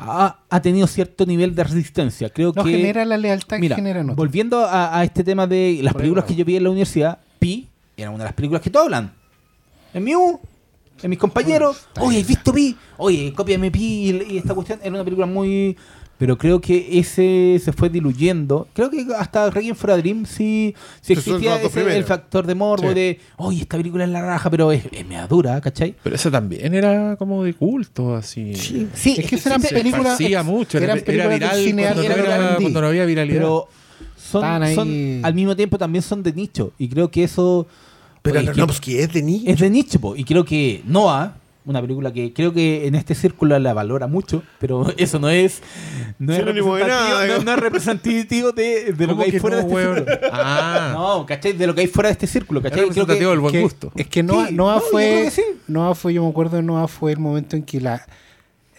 ha, 0.00 0.38
ha 0.48 0.62
tenido 0.62 0.86
cierto 0.86 1.26
nivel 1.26 1.54
de 1.54 1.64
resistencia. 1.64 2.30
Creo 2.30 2.52
No 2.54 2.64
que 2.64 2.70
genera 2.72 3.04
la 3.04 3.18
lealtad 3.18 3.58
Mira, 3.58 3.76
que 3.76 3.82
genera 3.82 4.02
volviendo 4.02 4.64
a, 4.64 4.98
a 4.98 5.04
este 5.04 5.22
tema 5.22 5.46
de 5.46 5.80
las 5.82 5.92
Por 5.92 6.00
ahí 6.00 6.04
películas 6.04 6.24
que 6.24 6.34
yo 6.34 6.44
vi 6.44 6.56
en 6.56 6.64
la 6.64 6.70
universidad, 6.70 7.18
Pi 7.38 7.68
era 7.96 8.10
una 8.10 8.18
de 8.20 8.24
las 8.24 8.34
películas 8.34 8.62
que 8.62 8.70
todos 8.70 8.86
hablan. 8.86 9.12
En 9.92 10.04
mi 10.04 10.14
U, 10.14 10.40
en 11.02 11.10
mis 11.10 11.18
compañeros, 11.18 11.86
oye, 11.98 12.20
¿has 12.20 12.26
visto 12.26 12.52
Pi? 12.52 12.76
Oye, 12.96 13.32
cópiame 13.34 13.70
Pi 13.70 13.82
y, 13.82 14.34
y 14.34 14.38
esta 14.38 14.54
cuestión 14.54 14.78
era 14.82 14.90
una 14.90 15.04
película 15.04 15.26
muy... 15.26 15.76
Pero 16.20 16.36
creo 16.36 16.60
que 16.60 16.98
ese 16.98 17.58
se 17.64 17.72
fue 17.72 17.88
diluyendo. 17.88 18.68
Creo 18.74 18.90
que 18.90 19.06
hasta 19.18 19.48
Requiem 19.48 19.74
for 19.74 19.90
a 19.90 19.96
Dream 19.96 20.26
sí, 20.26 20.74
sí 21.00 21.14
existía 21.14 21.56
ese- 21.62 21.96
el 21.96 22.04
factor 22.04 22.46
de 22.46 22.54
morbo 22.54 22.88
Sí. 22.90 22.94
de, 22.94 23.20
oye, 23.38 23.62
esta 23.62 23.78
película 23.78 24.04
es 24.04 24.10
la 24.10 24.20
raja, 24.20 24.50
pero 24.50 24.70
es, 24.70 24.84
es 24.92 25.06
media 25.06 25.26
dura, 25.26 25.58
¿cachai? 25.62 25.94
Pero 26.02 26.14
esa 26.14 26.30
también 26.30 26.74
era 26.74 27.16
como 27.16 27.42
de 27.42 27.54
culto, 27.54 28.14
así. 28.14 28.54
Sí, 28.54 28.86
Es 29.18 29.26
que 29.30 29.36
eran 29.48 29.62
sí, 29.62 29.74
películas- 29.74 30.18
Se 30.18 30.42
mucho, 30.42 30.76
era, 30.76 30.92
eran 30.92 31.04
era 31.06 31.28
viral 31.28 31.56
cineasta 31.64 31.94
cuando, 32.02 32.16
no 32.18 32.22
era- 32.22 32.56
cuando 32.56 32.80
no 32.82 32.86
había 32.88 33.04
viralidad. 33.06 33.38
pero 33.38 33.68
son, 34.18 34.42
Estaban 34.44 34.62
ahí- 34.62 34.74
son- 34.74 35.24
al 35.24 35.32
mismo 35.34 35.56
tiempo 35.56 35.78
también 35.78 36.02
son 36.02 36.22
de 36.22 36.34
nicho. 36.34 36.72
Y 36.78 36.88
creo 36.90 37.10
que 37.10 37.24
eso 37.24 37.66
Pero 38.20 38.38
oye, 38.40 38.48
es 38.50 38.54
que 38.54 38.60
Aronofsky 38.60 38.98
es 38.98 39.12
de 39.14 39.22
nicho. 39.22 39.50
es 39.50 39.58
de 39.58 39.70
nicho. 39.70 39.98
po. 39.98 40.14
Y 40.16 40.24
creo 40.24 40.44
que 40.44 40.82
Noah, 40.84 41.36
una 41.70 41.80
película 41.80 42.12
que 42.12 42.32
creo 42.32 42.52
que 42.52 42.86
en 42.86 42.94
este 42.94 43.14
círculo 43.14 43.58
la 43.58 43.72
valora 43.72 44.06
mucho, 44.06 44.42
pero 44.58 44.86
eso 44.96 45.18
no 45.18 45.28
es, 45.30 45.62
no 46.18 46.32
es, 46.32 46.38
Sinónimo 46.40 46.76
de 46.76 46.84
representativo, 46.84 47.18
nada, 47.18 47.38
no, 47.38 47.44
no 47.44 47.52
es 47.52 47.58
representativo 47.58 48.52
de, 48.52 48.92
de 48.92 49.06
lo 49.06 49.12
¿Cómo 49.12 49.20
que 49.22 49.24
hay 49.26 49.30
que 49.32 49.40
fuera 49.40 49.56
no, 49.56 49.62
de 49.62 49.68
este 49.68 49.74
weón? 49.74 49.96
círculo. 49.96 50.18
Ah, 50.32 50.90
No, 50.94 51.26
¿cachai? 51.26 51.52
De 51.52 51.66
lo 51.66 51.74
que 51.74 51.80
hay 51.82 51.86
fuera 51.86 52.08
de 52.08 52.12
este 52.12 52.26
círculo, 52.26 52.60
es 52.60 52.64
¿cachai? 52.64 52.78
Creo 52.80 52.88
que, 52.88 53.00
representativo 53.00 53.30
del 53.30 53.40
buen 53.40 53.52
que- 53.52 53.60
gusto. 53.62 53.92
Es 53.96 54.06
que 54.08 54.22
Noah, 54.22 54.48
Sí, 54.48 54.54
Noah 54.54 54.74
no, 54.76 54.80
yo 54.80 54.86
fue. 54.90 55.22
que 55.24 55.30
sí. 55.30 55.42
Noah 55.68 55.94
fue, 55.94 56.14
yo 56.14 56.22
me 56.24 56.30
acuerdo, 56.30 56.60
Noah 56.62 56.88
fue 56.88 57.12
el 57.12 57.18
momento 57.18 57.56
en 57.56 57.62
que 57.62 57.80
la, 57.80 58.04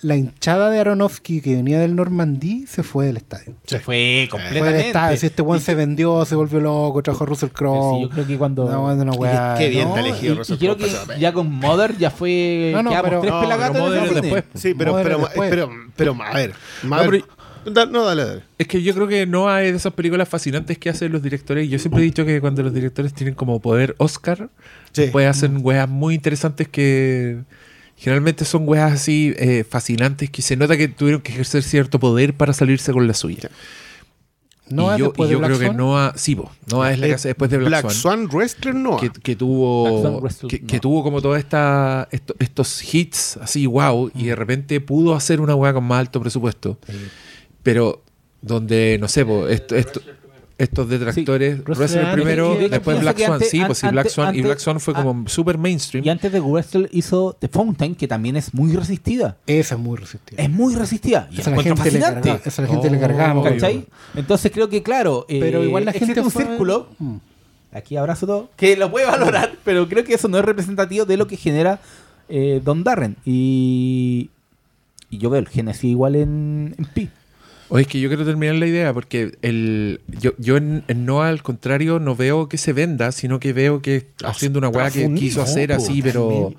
la 0.02 0.16
hinchada 0.16 0.70
de 0.70 0.80
Aronofsky 0.80 1.42
que 1.42 1.56
venía 1.56 1.80
del 1.80 1.96
Normandí 1.96 2.66
se 2.68 2.82
fue 2.84 3.06
del 3.06 3.18
estadio. 3.18 3.54
se 3.66 3.80
fue 3.80 3.82
Fue 3.82 3.94
del 3.94 4.30
completamente. 4.30 4.88
estadio. 4.88 5.18
Si 5.18 5.26
este 5.28 5.42
weón 5.42 5.62
se 5.62 5.76
vendió, 5.76 6.26
se 6.26 6.36
volvió 6.36 6.60
loco, 6.60 7.04
trajo 7.04 7.24
a 7.24 7.28
Russell 7.28 7.50
Sí, 7.50 7.56
Crowe. 7.56 8.02
yo 8.02 8.10
creo 8.10 8.26
que 8.28 8.38
cuando... 8.38 8.70
No, 8.70 8.82
bueno, 8.82 9.04
una 9.04 9.12
weá, 9.14 9.56
Qué 9.58 9.70
bien 9.70 9.88
¿no? 9.90 9.94
te 9.94 10.00
elegido 10.02 10.34
y, 10.34 10.38
Russell 10.38 10.56
y 10.56 10.58
creo 10.58 10.78
Crowe 10.78 10.90
que 11.14 11.20
ya 11.20 11.34
con 11.34 11.52
Mother 11.52 11.98
ya 11.98 12.10
fue... 12.10 12.72
No, 12.74 12.84
no, 12.84 12.90
pero- 13.04 13.22
tres 13.22 13.32
no, 13.34 13.42
pelagatos 13.42 13.90
pero 13.92 14.04
es 14.06 14.14
después. 14.22 14.44
Sí, 14.56 14.74
pero, 14.74 14.96
pero, 14.96 15.18
después. 15.20 15.50
pero, 15.50 15.70
pero, 15.96 16.18
a 16.24 16.34
ver. 16.34 16.54
Mother- 16.84 17.24
no, 17.92 18.04
dale, 18.04 18.26
dale. 18.26 18.42
Es 18.58 18.68
que 18.68 18.82
yo 18.82 18.94
creo 18.96 19.08
que 19.08 19.28
no 19.28 19.48
hay 19.50 19.70
de 19.72 19.78
esas 19.78 19.94
películas 19.94 20.28
fascinantes 20.28 20.80
que 20.80 20.90
hacen 20.90 21.12
los 21.12 21.22
directores. 21.22 21.70
Yo 21.70 21.78
siempre 21.78 22.02
he 22.02 22.06
dicho 22.06 22.26
que 22.26 22.42
cuando 22.42 22.64
los 22.64 22.74
directores 22.74 23.14
tienen 23.14 23.36
como 23.36 23.60
poder 23.60 23.94
Oscar, 24.00 24.50
Sí. 24.94 25.10
pues 25.12 25.28
hacen 25.28 25.60
weas 25.62 25.88
muy 25.88 26.16
interesantes 26.16 26.68
que 26.68 27.38
generalmente 28.02 28.46
son 28.46 28.68
weas 28.68 28.92
así 28.94 29.34
eh, 29.38 29.64
fascinantes 29.64 30.30
que 30.32 30.42
se 30.42 30.56
nota 30.58 30.76
que 30.76 30.88
tuvieron 30.88 31.22
que 31.22 31.32
ejercer 31.32 31.62
cierto 31.62 32.00
poder 32.00 32.34
para 32.34 32.52
salirse 32.52 32.92
con 32.92 33.08
la 33.08 33.14
suya. 33.14 33.50
Noah 34.70 34.96
y 34.96 35.00
yo, 35.00 35.06
después 35.08 35.28
y 35.28 35.30
de 35.30 35.34
yo 35.34 35.40
Black 35.40 35.50
creo 35.52 35.60
que 35.60 35.66
Swan. 35.68 35.78
Noah, 35.78 36.14
sí, 36.16 36.36
po, 36.36 36.50
Noah 36.72 36.94
es 36.94 37.00
la 37.00 37.08
que 37.08 37.14
hace 37.16 37.28
después 37.28 37.52
de 37.52 37.58
Black, 37.58 37.70
Black 37.70 37.82
Swan. 37.92 37.94
Swan 37.94 38.30
Wrestler 38.32 38.74
no. 38.76 38.98
que, 38.98 39.10
que 39.12 39.36
tuvo 39.36 40.24
que, 40.48 40.62
que 40.66 40.76
no. 40.78 40.82
tuvo 40.82 41.04
como 41.04 41.22
toda 41.22 41.38
esta 41.38 42.08
esto- 42.12 42.36
estos 42.40 42.94
hits 42.94 43.38
así 43.38 43.66
wow 43.66 44.10
y 44.16 44.26
de 44.28 44.36
repente 44.36 44.80
pudo 44.80 45.14
hacer 45.14 45.42
una 45.42 45.56
weá 45.56 45.74
con 45.74 45.84
más 45.84 46.00
alto 46.00 46.22
presupuesto 46.22 46.78
pero 47.64 48.02
donde 48.42 48.98
no 49.00 49.08
sé 49.10 49.26
po, 49.26 49.48
esto, 49.48 49.76
esto- 49.76 50.02
estos 50.64 50.88
detractores 50.90 51.56
Sí, 51.58 51.62
Wrestler 51.66 51.78
Wrestler 51.78 52.14
primero 52.14 52.62
y 52.62 52.68
después 52.70 53.00
Black 53.02 53.18
Swan 53.18 53.34
antes- 53.34 53.50
sí 53.50 53.62
pues 53.66 53.78
sí 53.78 53.86
an- 53.88 53.92
Black 53.94 54.04
antes- 54.06 54.14
Swan 54.14 54.36
y 54.36 54.42
Black 54.42 54.60
Swan 54.60 54.80
fue 54.80 54.94
como 54.94 55.28
super 55.28 55.58
mainstream 55.58 56.06
Y 56.06 56.10
antes 56.10 56.32
de 56.32 56.40
Wrestle 56.40 56.88
hizo 56.92 57.36
The 57.40 57.48
Fountain, 57.48 57.96
que 57.96 58.08
también 58.08 58.36
es 58.36 58.54
muy 58.54 58.74
resistida. 58.76 59.38
Esa 59.48 59.76
es 59.76 59.82
muy 59.82 59.98
resistida. 59.98 60.42
Es 60.44 60.50
muy 60.50 60.76
resistida. 60.76 61.28
Y 61.32 61.40
Esa 61.42 61.52
la 61.52 61.62
gente 61.64 61.92
le 61.92 62.00
cargaba. 62.00 62.40
Esa 62.46 62.62
la 62.62 62.68
gente 62.68 62.90
le 62.90 62.98
Oh, 62.98 63.00
cargaba. 63.02 63.34
me 63.34 63.40
acuerdo. 63.40 63.58
¿Cachai? 63.58 63.86
Entonces 64.16 64.52
creo 64.52 64.70
que, 64.70 64.84
claro. 64.84 65.26
eh, 65.30 65.40
Pero 65.40 65.64
igual 65.64 65.86
la 65.86 65.94
gente 65.94 66.22
un 66.22 66.32
fue- 66.32 66.46
círculo. 66.46 66.88
Mm. 67.00 67.16
Aquí 67.74 67.96
abrazo 67.96 68.26
todo. 68.28 68.50
Que 68.58 68.76
lo 68.76 68.92
puede 68.92 69.06
valorar, 69.06 69.54
pero 69.64 69.88
creo 69.88 70.04
que 70.04 70.14
eso 70.14 70.28
no 70.28 70.38
es 70.38 70.44
representativo 70.46 71.06
de 71.06 71.16
lo 71.18 71.28
que 71.28 71.38
genera 71.38 71.80
eh, 72.30 72.62
Don 72.64 72.84
Darren. 72.84 73.16
Y. 73.26 74.30
Y 75.10 75.18
yo 75.18 75.30
veo 75.30 75.40
el 75.40 75.48
Genesis 75.50 75.84
igual 75.86 76.16
en, 76.16 76.76
en 76.78 76.86
Pi. 76.86 77.10
Oye, 77.74 77.84
es 77.84 77.88
que 77.88 78.02
yo 78.02 78.10
quiero 78.10 78.26
terminar 78.26 78.56
la 78.56 78.68
idea 78.68 78.94
porque 78.94 79.32
el, 79.42 80.02
yo, 80.20 80.34
yo 80.38 80.58
en, 80.58 80.84
en 80.90 81.06
Noah 81.06 81.30
al 81.30 81.42
contrario 81.42 82.00
no 82.00 82.16
veo 82.18 82.50
que 82.50 82.58
se 82.58 82.74
venda, 82.74 83.14
sino 83.14 83.40
que 83.40 83.54
veo 83.54 83.82
que 83.82 83.96
está 83.96 84.28
haciendo 84.30 84.60
una 84.60 84.68
weá 84.68 84.92
que 84.92 85.14
quiso 85.14 85.42
hacer 85.42 85.72
así, 85.72 86.02
pero 86.02 86.54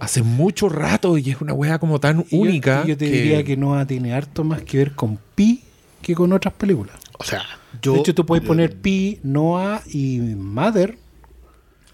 hace 0.00 0.22
mucho 0.22 0.68
rato 0.68 1.18
y 1.18 1.30
es 1.30 1.40
una 1.40 1.52
weá 1.52 1.78
como 1.80 1.98
tan 1.98 2.20
Y 2.30 2.36
yo- 2.36 2.42
única. 2.42 2.82
y 2.84 2.90
Yo, 2.90 2.96
te 2.96 3.06
diría 3.06 3.42
que 3.42 3.56
Noah 3.56 3.86
tiene 3.86 4.14
harto 4.14 4.44
más 4.44 4.62
que 4.62 4.78
ver 4.78 4.92
con 4.92 5.18
Pi 5.34 5.62
que 6.00 6.14
con 6.14 6.32
otras 6.32 6.54
películas. 6.54 6.94
O 7.18 7.24
sea, 7.24 7.42
yo. 7.82 7.94
de 7.94 7.98
hecho, 8.00 8.14
tú 8.14 8.24
puedes 8.24 8.46
poner 8.46 8.76
Pi, 8.76 9.18
Noah 9.24 9.82
y 9.92 10.18
Mother 10.20 10.96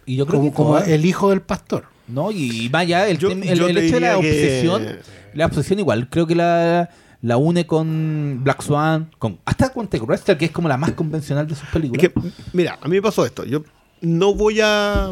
Y 0.04 0.16
yo 0.16 0.26
creo 0.26 0.40
como, 0.40 0.50
que 0.50 0.56
como 0.56 0.78
el 0.78 1.06
hijo 1.06 1.30
del 1.30 1.40
pastor. 1.40 1.84
No, 2.08 2.30
y 2.30 2.68
vaya, 2.68 3.08
el, 3.08 3.16
Yo- 3.16 3.30
el, 3.30 3.42
yo 3.58 3.68
hecho 3.68 3.94
de 3.94 4.00
la 4.00 4.10
que- 4.10 4.16
obsesión, 4.18 4.86
la 5.32 5.46
obsesión 5.46 5.78
igual, 5.78 6.08
creo 6.10 6.26
que 6.26 6.34
la, 6.34 6.90
la 7.23 7.36
une 7.36 7.66
con 7.66 8.40
Black 8.43 8.62
Swan, 8.62 9.11
con 9.19 9.39
hasta 9.44 9.73
con 9.73 9.89
Take 9.89 10.05
Wrestler, 10.05 10.36
que 10.36 10.44
es 10.47 10.51
como 10.51 10.69
la 10.69 10.77
más 10.77 10.93
convencional 10.93 11.47
de 11.47 11.55
sus 11.55 11.65
Es 11.65 11.70
películas. 11.70 12.01
que, 12.12 12.12
mira, 12.53 12.78
a 12.82 12.89
mí 12.89 12.97
me 12.97 13.03
pasó 13.03 13.24
esto. 13.24 13.44
Yo 13.44 13.62
no 14.01 14.35
voy 14.35 14.61
a. 14.62 15.11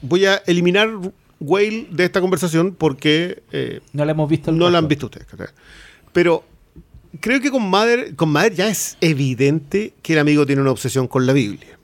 Voy 0.00 0.24
a 0.26 0.36
eliminar 0.46 0.90
Whale 1.38 1.88
de 1.90 2.04
esta 2.04 2.20
conversación 2.20 2.74
porque 2.76 3.42
eh, 3.52 3.80
no 3.92 4.04
la 4.04 4.12
hemos 4.12 4.28
visto. 4.28 4.50
no 4.52 4.70
la 4.70 4.78
han 4.78 4.88
visto 4.88 5.06
ustedes. 5.06 5.26
Pero 6.12 6.44
creo 7.20 7.40
que 7.40 7.50
con 7.50 7.62
Mother, 7.68 8.14
con 8.16 8.30
Mother 8.32 8.54
ya 8.54 8.68
es 8.68 8.96
evidente 9.00 9.94
que 10.02 10.14
el 10.14 10.18
amigo 10.18 10.46
tiene 10.46 10.62
una 10.62 10.70
obsesión 10.70 11.08
con 11.08 11.26
la 11.26 11.32
Biblia. 11.32 11.78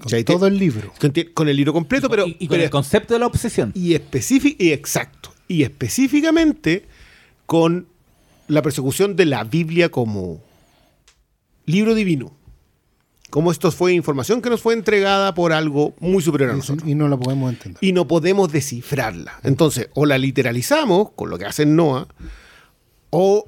Con 0.00 0.24
todo 0.24 0.46
el 0.46 0.56
libro. 0.58 0.92
Con, 1.00 1.12
con 1.34 1.48
el 1.48 1.56
libro 1.56 1.72
completo, 1.72 2.08
pero. 2.08 2.26
y, 2.26 2.36
y 2.38 2.46
con 2.46 2.54
pero- 2.54 2.62
el 2.64 2.70
concepto 2.70 3.14
de 3.14 3.20
la 3.20 3.26
obsesión. 3.26 3.72
y 3.74 3.94
específico 3.94 4.56
y 4.62 4.70
exacto 4.70 5.32
y 5.48 5.62
específicamente 5.62 6.86
con 7.46 7.86
la 8.48 8.62
persecución 8.62 9.16
de 9.16 9.26
la 9.26 9.44
Biblia 9.44 9.90
como 9.90 10.42
libro 11.66 11.94
divino 11.94 12.32
como 13.30 13.52
esto 13.52 13.70
fue 13.70 13.92
información 13.92 14.40
que 14.40 14.48
nos 14.48 14.62
fue 14.62 14.72
entregada 14.72 15.34
por 15.34 15.52
algo 15.52 15.94
muy 16.00 16.22
superior 16.22 16.50
a 16.50 16.56
nosotros 16.56 16.88
y 16.88 16.94
no 16.94 17.08
lo 17.08 17.20
podemos 17.20 17.52
entender. 17.52 17.78
y 17.82 17.92
no 17.92 18.08
podemos 18.08 18.50
descifrarla 18.50 19.38
entonces 19.42 19.90
o 19.94 20.06
la 20.06 20.18
literalizamos 20.18 21.10
con 21.12 21.30
lo 21.30 21.38
que 21.38 21.44
hace 21.44 21.66
Noah 21.66 22.08
o 23.10 23.46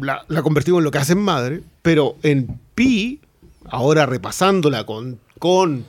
la, 0.00 0.24
la 0.28 0.42
convertimos 0.42 0.80
en 0.80 0.84
lo 0.84 0.90
que 0.90 0.98
hace 0.98 1.14
madre 1.14 1.62
pero 1.82 2.16
en 2.22 2.58
Pi 2.74 3.20
ahora 3.66 4.06
repasándola 4.06 4.84
con, 4.84 5.20
con 5.38 5.84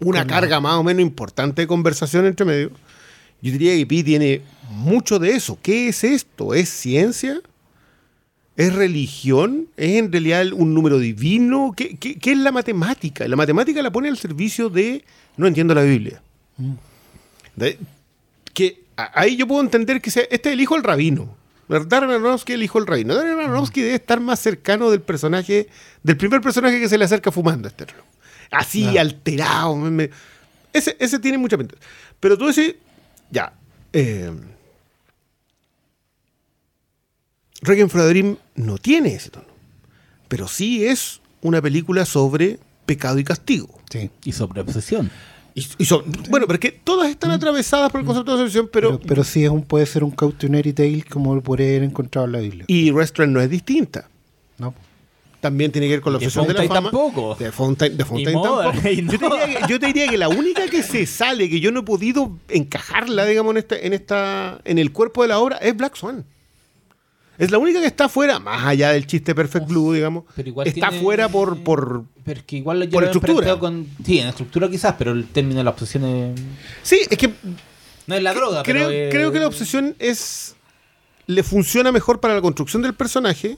una 0.00 0.26
carga 0.26 0.60
más 0.60 0.74
o 0.74 0.82
menos 0.82 1.02
importante 1.02 1.62
de 1.62 1.68
conversación 1.68 2.26
entre 2.26 2.44
medio 2.44 2.72
yo 3.44 3.52
diría 3.52 3.76
que 3.76 3.86
Pi 3.86 4.02
tiene 4.02 4.40
mucho 4.70 5.18
de 5.18 5.32
eso. 5.32 5.58
¿Qué 5.60 5.88
es 5.88 6.02
esto? 6.02 6.54
¿Es 6.54 6.70
ciencia? 6.70 7.42
¿Es 8.56 8.72
religión? 8.74 9.66
¿Es 9.76 9.96
en 9.98 10.12
realidad 10.12 10.46
un 10.52 10.74
número 10.74 10.98
divino? 10.98 11.72
¿Qué, 11.76 11.96
qué- 11.96 12.18
qué 12.18 12.32
es 12.32 12.38
la 12.38 12.52
matemática? 12.52 13.26
La 13.26 13.34
matemática 13.36 13.82
la 13.82 13.90
pone 13.90 14.08
al 14.08 14.16
servicio 14.16 14.68
de 14.70 15.04
no 15.36 15.46
entiendo 15.48 15.74
la 15.74 15.82
Biblia. 15.82 16.22
De- 17.56 17.78
que 18.52 18.82
a- 18.96 19.10
ahí 19.20 19.36
yo 19.36 19.46
puedo 19.48 19.60
entender 19.60 20.00
que 20.00 20.10
sea, 20.10 20.22
este 20.30 20.50
es 20.50 20.52
el 20.54 20.60
hijo 20.60 20.74
del 20.74 20.84
rabino. 20.84 21.36
Darren 21.68 22.10
Aronofsky 22.10 22.52
el 22.52 22.62
hijo 22.62 22.78
del 22.78 22.86
rabino. 22.86 23.14
Darren 23.14 23.40
Aronofsky 23.40 23.80
debe 23.80 23.94
estar 23.94 24.20
más 24.20 24.38
cercano 24.38 24.90
del 24.90 25.00
personaje, 25.00 25.68
del 26.02 26.16
primer 26.16 26.40
personaje 26.40 26.78
que 26.78 26.88
se 26.88 26.98
le 26.98 27.04
acerca 27.06 27.32
fumando 27.32 27.66
a 27.66 27.70
este. 27.70 27.86
Así, 28.50 28.96
alterado. 28.98 29.74
me- 29.76 29.90
me- 29.90 30.10
ese, 30.72 30.96
ese 31.00 31.18
tiene 31.18 31.38
mucha 31.38 31.56
pinta. 31.58 31.74
Pero 32.20 32.38
tú 32.38 32.46
decís, 32.46 32.74
ya. 33.30 33.52
Eh, 33.92 34.30
Requiem 37.64 37.88
for 37.88 38.00
a 38.02 38.06
Dream 38.06 38.36
no 38.56 38.78
tiene 38.78 39.14
ese 39.14 39.30
tono. 39.30 39.46
Pero 40.28 40.48
sí 40.48 40.84
es 40.86 41.20
una 41.42 41.60
película 41.62 42.04
sobre 42.04 42.58
pecado 42.86 43.18
y 43.18 43.24
castigo. 43.24 43.68
Sí. 43.90 44.10
Y 44.24 44.32
sobre 44.32 44.60
obsesión. 44.60 45.10
Y, 45.54 45.66
y 45.78 45.84
son- 45.84 46.04
bueno, 46.30 46.46
pero 46.46 46.54
es 46.54 46.60
que 46.60 46.72
todas 46.72 47.08
están 47.10 47.30
atravesadas 47.30 47.90
por 47.92 48.00
el 48.00 48.06
concepto 48.06 48.36
de 48.36 48.42
obsesión, 48.42 48.68
pero, 48.72 48.98
Pero, 48.98 49.08
pero 49.08 49.24
sí 49.24 49.44
es 49.44 49.50
un, 49.50 49.62
puede 49.62 49.86
ser 49.86 50.02
un 50.02 50.10
cautionary 50.10 50.72
tale 50.72 51.04
como 51.08 51.34
lo 51.34 51.42
podría 51.42 51.68
haber 51.68 51.84
encontrado 51.84 52.26
en 52.26 52.32
la 52.32 52.38
Biblia. 52.40 52.64
y 52.68 52.90
Restaurant 52.90 53.32
no 53.32 53.40
es 53.40 53.48
distinta. 53.50 54.08
¿no? 54.58 54.74
También 55.40 55.70
tiene 55.70 55.86
que 55.86 55.92
ver 55.94 56.00
con 56.00 56.12
la 56.14 56.18
Y 56.18 56.20
de 56.20 56.26
obsesión 56.26 56.46
de 56.48 56.54
la 56.54 56.62
fama. 56.64 56.90
tampoco. 56.90 57.34
De 57.36 57.52
Fontaine, 57.52 57.96
de 57.96 58.04
Fontaine 58.04 58.32
tampoco. 58.32 58.72
Yo 58.72 58.80
te, 58.80 58.88
diría 58.90 59.46
que, 59.46 59.66
yo 59.68 59.78
te 59.80 59.86
diría 59.86 60.08
que 60.08 60.18
la 60.18 60.28
única 60.28 60.66
que 60.68 60.82
se 60.82 61.06
sale, 61.06 61.48
que 61.48 61.60
yo 61.60 61.70
no 61.70 61.80
he 61.80 61.82
podido 61.84 62.38
encajarla, 62.48 63.24
digamos, 63.26 63.52
en 63.52 63.56
esta, 63.58 63.76
en 63.78 63.92
esta, 63.92 64.60
en 64.64 64.78
el 64.78 64.90
cuerpo 64.90 65.22
de 65.22 65.28
la 65.28 65.38
obra, 65.38 65.58
es 65.58 65.76
Black 65.76 65.94
Swan. 65.96 66.24
Es 67.38 67.50
la 67.50 67.58
única 67.58 67.80
que 67.80 67.86
está 67.86 68.08
fuera, 68.08 68.38
más 68.38 68.64
allá 68.64 68.90
del 68.92 69.06
chiste 69.06 69.34
Perfect 69.34 69.66
Blue, 69.66 69.92
digamos. 69.92 70.24
Pero 70.36 70.48
igual 70.48 70.66
está 70.68 70.88
tiene- 70.90 71.02
fuera 71.02 71.28
por, 71.28 71.62
por. 71.64 72.04
Pero 72.24 72.40
es 72.40 72.46
que 72.46 72.56
igual 72.56 72.82
yo 72.84 72.90
Por 72.90 73.02
lo 73.02 73.10
estructura. 73.10 73.58
con. 73.58 73.86
Sí, 74.04 74.18
en 74.20 74.28
estructura 74.28 74.68
quizás, 74.70 74.94
pero 74.98 75.12
el 75.12 75.26
término 75.26 75.58
de 75.58 75.64
la 75.64 75.70
obsesión 75.70 76.04
es. 76.04 76.40
Sí, 76.82 77.00
es 77.10 77.18
que 77.18 77.32
No 78.06 78.14
es 78.14 78.22
la 78.22 78.34
droga, 78.34 78.62
creo, 78.62 78.86
pero. 78.86 78.90
es- 78.90 79.10
creo 79.12 79.32
que 79.32 79.38
la 79.40 79.46
obsesión 79.48 79.96
es. 79.98 80.54
le 81.26 81.42
funciona 81.42 81.90
mejor 81.90 82.20
para 82.20 82.34
la 82.34 82.40
construcción 82.42 82.82
del 82.82 82.92
personaje, 82.94 83.56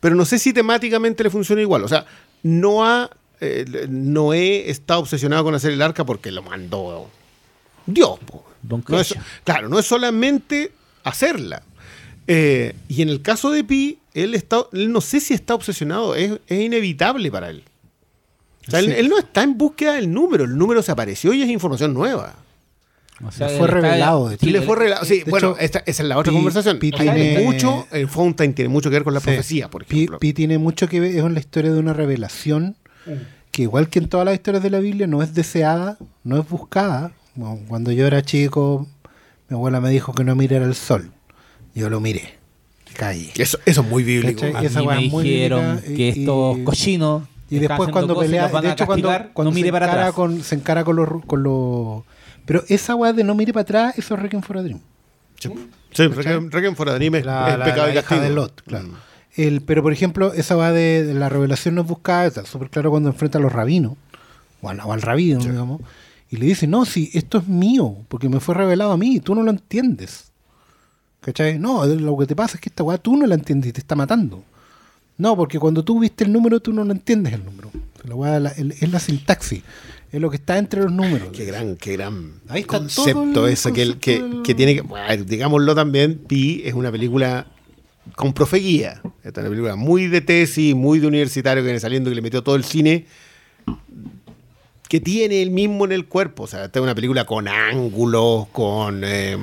pero 0.00 0.14
no 0.14 0.24
sé 0.26 0.38
si 0.38 0.52
temáticamente 0.52 1.24
le 1.24 1.30
funciona 1.30 1.62
igual. 1.62 1.82
O 1.82 1.88
sea, 1.88 2.04
Noah, 2.42 3.08
eh, 3.40 3.86
Noé 3.88 4.70
está 4.70 4.98
obsesionado 4.98 5.42
con 5.42 5.54
hacer 5.54 5.72
el 5.72 5.80
arca 5.82 6.04
porque 6.04 6.30
lo 6.30 6.42
mandó 6.42 7.08
Dios. 7.86 8.18
No 8.62 9.00
es- 9.00 9.14
claro, 9.44 9.68
no 9.68 9.78
es 9.78 9.86
solamente 9.86 10.72
hacerla. 11.04 11.62
Eh, 12.26 12.74
y 12.88 13.02
en 13.02 13.08
el 13.08 13.22
caso 13.22 13.50
de 13.50 13.62
Pi, 13.64 13.98
él, 14.14 14.34
está, 14.34 14.64
él 14.72 14.90
no 14.92 15.00
sé 15.00 15.20
si 15.20 15.34
está 15.34 15.54
obsesionado, 15.54 16.14
es, 16.14 16.32
es 16.48 16.60
inevitable 16.60 17.30
para 17.30 17.50
él. 17.50 17.62
O 18.66 18.70
sea, 18.70 18.80
él, 18.80 18.86
Sí. 18.86 18.92
él 18.96 19.08
no 19.08 19.18
está 19.18 19.42
en 19.44 19.56
búsqueda 19.56 19.94
del 19.94 20.12
número, 20.12 20.44
el 20.44 20.56
número 20.58 20.82
se 20.82 20.90
apareció 20.92 21.32
y 21.32 21.42
es 21.42 21.48
información 21.48 21.94
nueva. 21.94 22.34
O 23.24 23.30
sea, 23.32 23.48
Le 23.48 23.56
fue 23.58 23.66
revelado, 23.68 24.28
de. 24.28 24.36
Y 24.42 24.50
le 24.50 24.60
fue 24.60 24.76
revelado. 24.76 25.04
Sí, 25.06 25.20
de 25.22 25.30
bueno, 25.30 25.52
hecho, 25.52 25.58
esta- 25.60 25.78
esa 25.86 26.02
es 26.02 26.08
la 26.08 26.18
otra 26.18 26.30
Pi- 26.32 26.36
conversación. 26.36 26.78
Pi 26.78 26.90
Hay 26.98 27.08
tiene- 27.08 27.44
mucho, 27.44 27.86
el 27.92 28.08
Fontaine 28.08 28.52
tiene 28.52 28.68
mucho 28.68 28.90
que 28.90 28.96
ver 28.96 29.04
con 29.04 29.14
la 29.14 29.20
Sí. 29.20 29.26
profecía, 29.28 29.70
por 29.70 29.84
ejemplo. 29.84 30.18
Pi 30.18 30.32
tiene 30.34 30.58
mucho 30.58 30.86
que 30.88 31.00
ver, 31.00 31.16
es 31.16 31.24
la 31.32 31.40
historia 31.40 31.72
de 31.72 31.78
una 31.78 31.94
revelación 31.94 32.76
que 33.52 33.62
igual 33.62 33.88
que 33.88 34.00
en 34.00 34.08
todas 34.10 34.26
las 34.26 34.34
historias 34.34 34.62
de 34.62 34.68
la 34.70 34.80
Biblia 34.80 35.06
no 35.06 35.22
es 35.22 35.32
deseada, 35.32 35.96
no 36.24 36.38
es 36.38 36.46
buscada. 36.46 37.12
Bueno, 37.36 37.60
Cuando 37.68 37.90
yo 37.92 38.06
era 38.06 38.20
chico, 38.22 38.86
mi 39.48 39.54
abuela 39.54 39.80
me 39.80 39.88
dijo 39.90 40.12
que 40.12 40.24
no 40.24 40.34
mirara 40.36 40.66
el 40.66 40.74
sol. 40.74 41.10
Yo 41.76 41.88
lo 41.90 42.00
miré. 42.00 42.34
Caí. 42.96 43.30
Eso, 43.36 43.58
eso 43.66 43.82
es 43.82 43.86
muy 43.88 44.02
bíblico. 44.02 44.44
A 44.46 44.62
esa 44.62 44.80
mí 44.80 44.86
me 44.88 44.96
dijeron 45.22 45.76
bíblica 45.76 45.92
y- 45.92 45.94
que 45.96 46.08
estos 46.08 46.58
y- 46.58 46.64
cochinos. 46.64 47.22
Y 47.48 47.58
después 47.60 47.90
cuando 47.90 48.18
pelea, 48.18 48.48
de 48.48 48.70
hecho 48.70 48.86
cuando, 48.86 49.08
castigar, 49.08 49.30
cuando 49.32 49.50
no 49.50 49.54
se, 49.54 49.60
mire 49.60 49.70
para 49.72 49.86
encara 49.86 50.00
atrás. 50.02 50.14
con, 50.14 50.42
se 50.42 50.54
encara 50.56 50.82
con 50.84 50.96
los... 50.96 51.08
Con 51.26 51.42
los 51.44 52.02
pero 52.44 52.64
esa 52.68 52.94
weá 52.96 53.12
de 53.12 53.22
no 53.24 53.34
mire 53.36 53.52
para 53.52 53.62
atrás, 53.62 53.98
eso 53.98 54.14
es 54.14 54.20
Requiem 54.22 54.42
for 54.42 54.58
a 54.58 54.62
Dream. 54.62 54.80
Sí, 55.38 55.50
sí 55.92 56.06
Requiem 56.08 56.50
Requiem 56.50 56.74
for 56.74 56.88
a 56.88 56.94
Dream 56.94 57.14
es, 57.16 57.24
La, 57.26 57.52
es 57.52 57.58
la- 57.58 57.64
pecado 57.64 57.86
la 57.86 57.92
y 57.92 57.94
castigo. 57.94 58.20
de 58.22 58.30
Lot, 58.30 58.62
claro. 58.62 58.88
El, 59.36 59.60
pero 59.60 59.82
por 59.82 59.92
ejemplo, 59.92 60.32
esa 60.32 60.56
va 60.56 60.72
de, 60.72 61.04
de 61.04 61.12
la 61.14 61.28
revelación 61.28 61.74
no 61.74 61.82
es 61.82 61.86
buscada, 61.86 62.26
está 62.26 62.46
súper 62.46 62.70
claro 62.70 62.90
cuando 62.90 63.10
enfrenta 63.10 63.36
a 63.38 63.40
los 63.42 63.52
rabinos, 63.52 63.92
o 64.62 64.68
al, 64.70 64.80
o 64.80 64.92
al 64.92 65.02
rabino, 65.02 65.40
digamos, 65.40 65.82
y 66.30 66.36
le 66.38 66.46
dice, 66.46 66.66
no, 66.66 66.84
si 66.86 67.10
esto 67.14 67.38
es 67.38 67.46
mío, 67.46 67.96
porque 68.08 68.28
me 68.30 68.40
fue 68.40 68.54
revelado 68.54 68.92
a 68.92 68.96
mí, 68.96 69.20
tú 69.20 69.34
no 69.34 69.42
lo 69.42 69.50
entiendes. 69.50 70.25
¿Cachai? 71.20 71.58
No, 71.58 71.84
lo 71.86 72.16
que 72.18 72.26
te 72.26 72.36
pasa 72.36 72.56
es 72.56 72.60
que 72.60 72.68
esta 72.68 72.82
weá 72.84 72.98
tú 72.98 73.16
no 73.16 73.26
la 73.26 73.34
entiendes 73.34 73.70
y 73.70 73.72
te 73.72 73.80
está 73.80 73.94
matando. 73.96 74.44
No, 75.18 75.34
porque 75.36 75.58
cuando 75.58 75.82
tú 75.84 75.98
viste 76.00 76.24
el 76.24 76.32
número, 76.32 76.60
tú 76.60 76.72
no 76.72 76.84
lo 76.84 76.92
entiendes 76.92 77.32
el 77.32 77.44
número. 77.44 77.70
La 78.04 78.14
weá 78.14 78.38
la- 78.38 78.50
el- 78.50 78.72
es 78.72 78.90
la 78.92 79.00
sintaxis, 79.00 79.62
es 80.12 80.20
lo 80.20 80.30
que 80.30 80.36
está 80.36 80.58
entre 80.58 80.82
los 80.82 80.92
números. 80.92 81.30
Qué 81.32 81.44
gran, 81.44 81.76
qué 81.76 81.94
gran 81.94 82.34
Ahí 82.48 82.60
está 82.60 82.78
concepto 82.78 83.48
ese 83.48 83.72
que, 83.72 83.82
el- 83.82 83.96
que, 83.98 84.20
del- 84.22 84.42
que 84.42 84.54
tiene 84.54 84.74
que. 84.76 84.82
bueno, 84.82 85.24
digámoslo 85.24 85.74
también, 85.74 86.18
Pi 86.18 86.62
es 86.64 86.74
una 86.74 86.92
película 86.92 87.46
con 88.14 88.32
profeguía. 88.32 89.00
Esta 89.24 89.40
es 89.40 89.46
una 89.46 89.48
película 89.50 89.74
muy 89.74 90.06
de 90.06 90.20
tesis, 90.20 90.74
muy 90.76 91.00
de 91.00 91.08
universitario 91.08 91.62
que 91.62 91.66
viene 91.66 91.80
saliendo, 91.80 92.08
que 92.10 92.14
le 92.14 92.22
metió 92.22 92.42
todo 92.44 92.54
el 92.54 92.62
cine. 92.64 93.06
Que 94.88 95.00
tiene 95.00 95.42
el 95.42 95.50
mismo 95.50 95.84
en 95.84 95.92
el 95.92 96.06
cuerpo. 96.06 96.44
O 96.44 96.46
sea, 96.46 96.64
esta 96.66 96.78
es 96.78 96.82
una 96.82 96.94
película 96.94 97.24
con 97.24 97.48
ángulos, 97.48 98.46
con, 98.52 99.02
eh, 99.04 99.36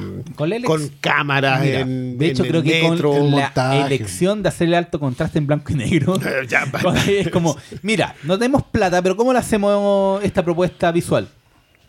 Con 0.65 0.89
cámaras 1.01 1.61
Mira, 1.61 1.81
en, 1.81 2.17
de 2.17 2.27
hecho, 2.27 2.43
en 2.43 2.49
creo 2.49 2.61
el 2.61 2.67
que 2.67 2.89
metro. 2.89 3.11
con 3.11 3.31
la 3.31 3.85
elección 3.85 4.41
de 4.41 4.49
hacerle 4.49 4.77
alto 4.77 4.99
contraste 4.99 5.39
en 5.39 5.47
blanco 5.47 5.73
y 5.73 5.75
negro, 5.75 6.17
Ya, 6.47 6.65
es 7.07 7.29
como, 7.29 7.57
mira, 7.81 8.15
no 8.23 8.37
tenemos 8.37 8.63
plata, 8.63 9.01
pero 9.01 9.15
¿cómo 9.17 9.33
le 9.33 9.39
hacemos 9.39 10.23
esta 10.23 10.43
propuesta 10.43 10.91
visual? 10.91 11.27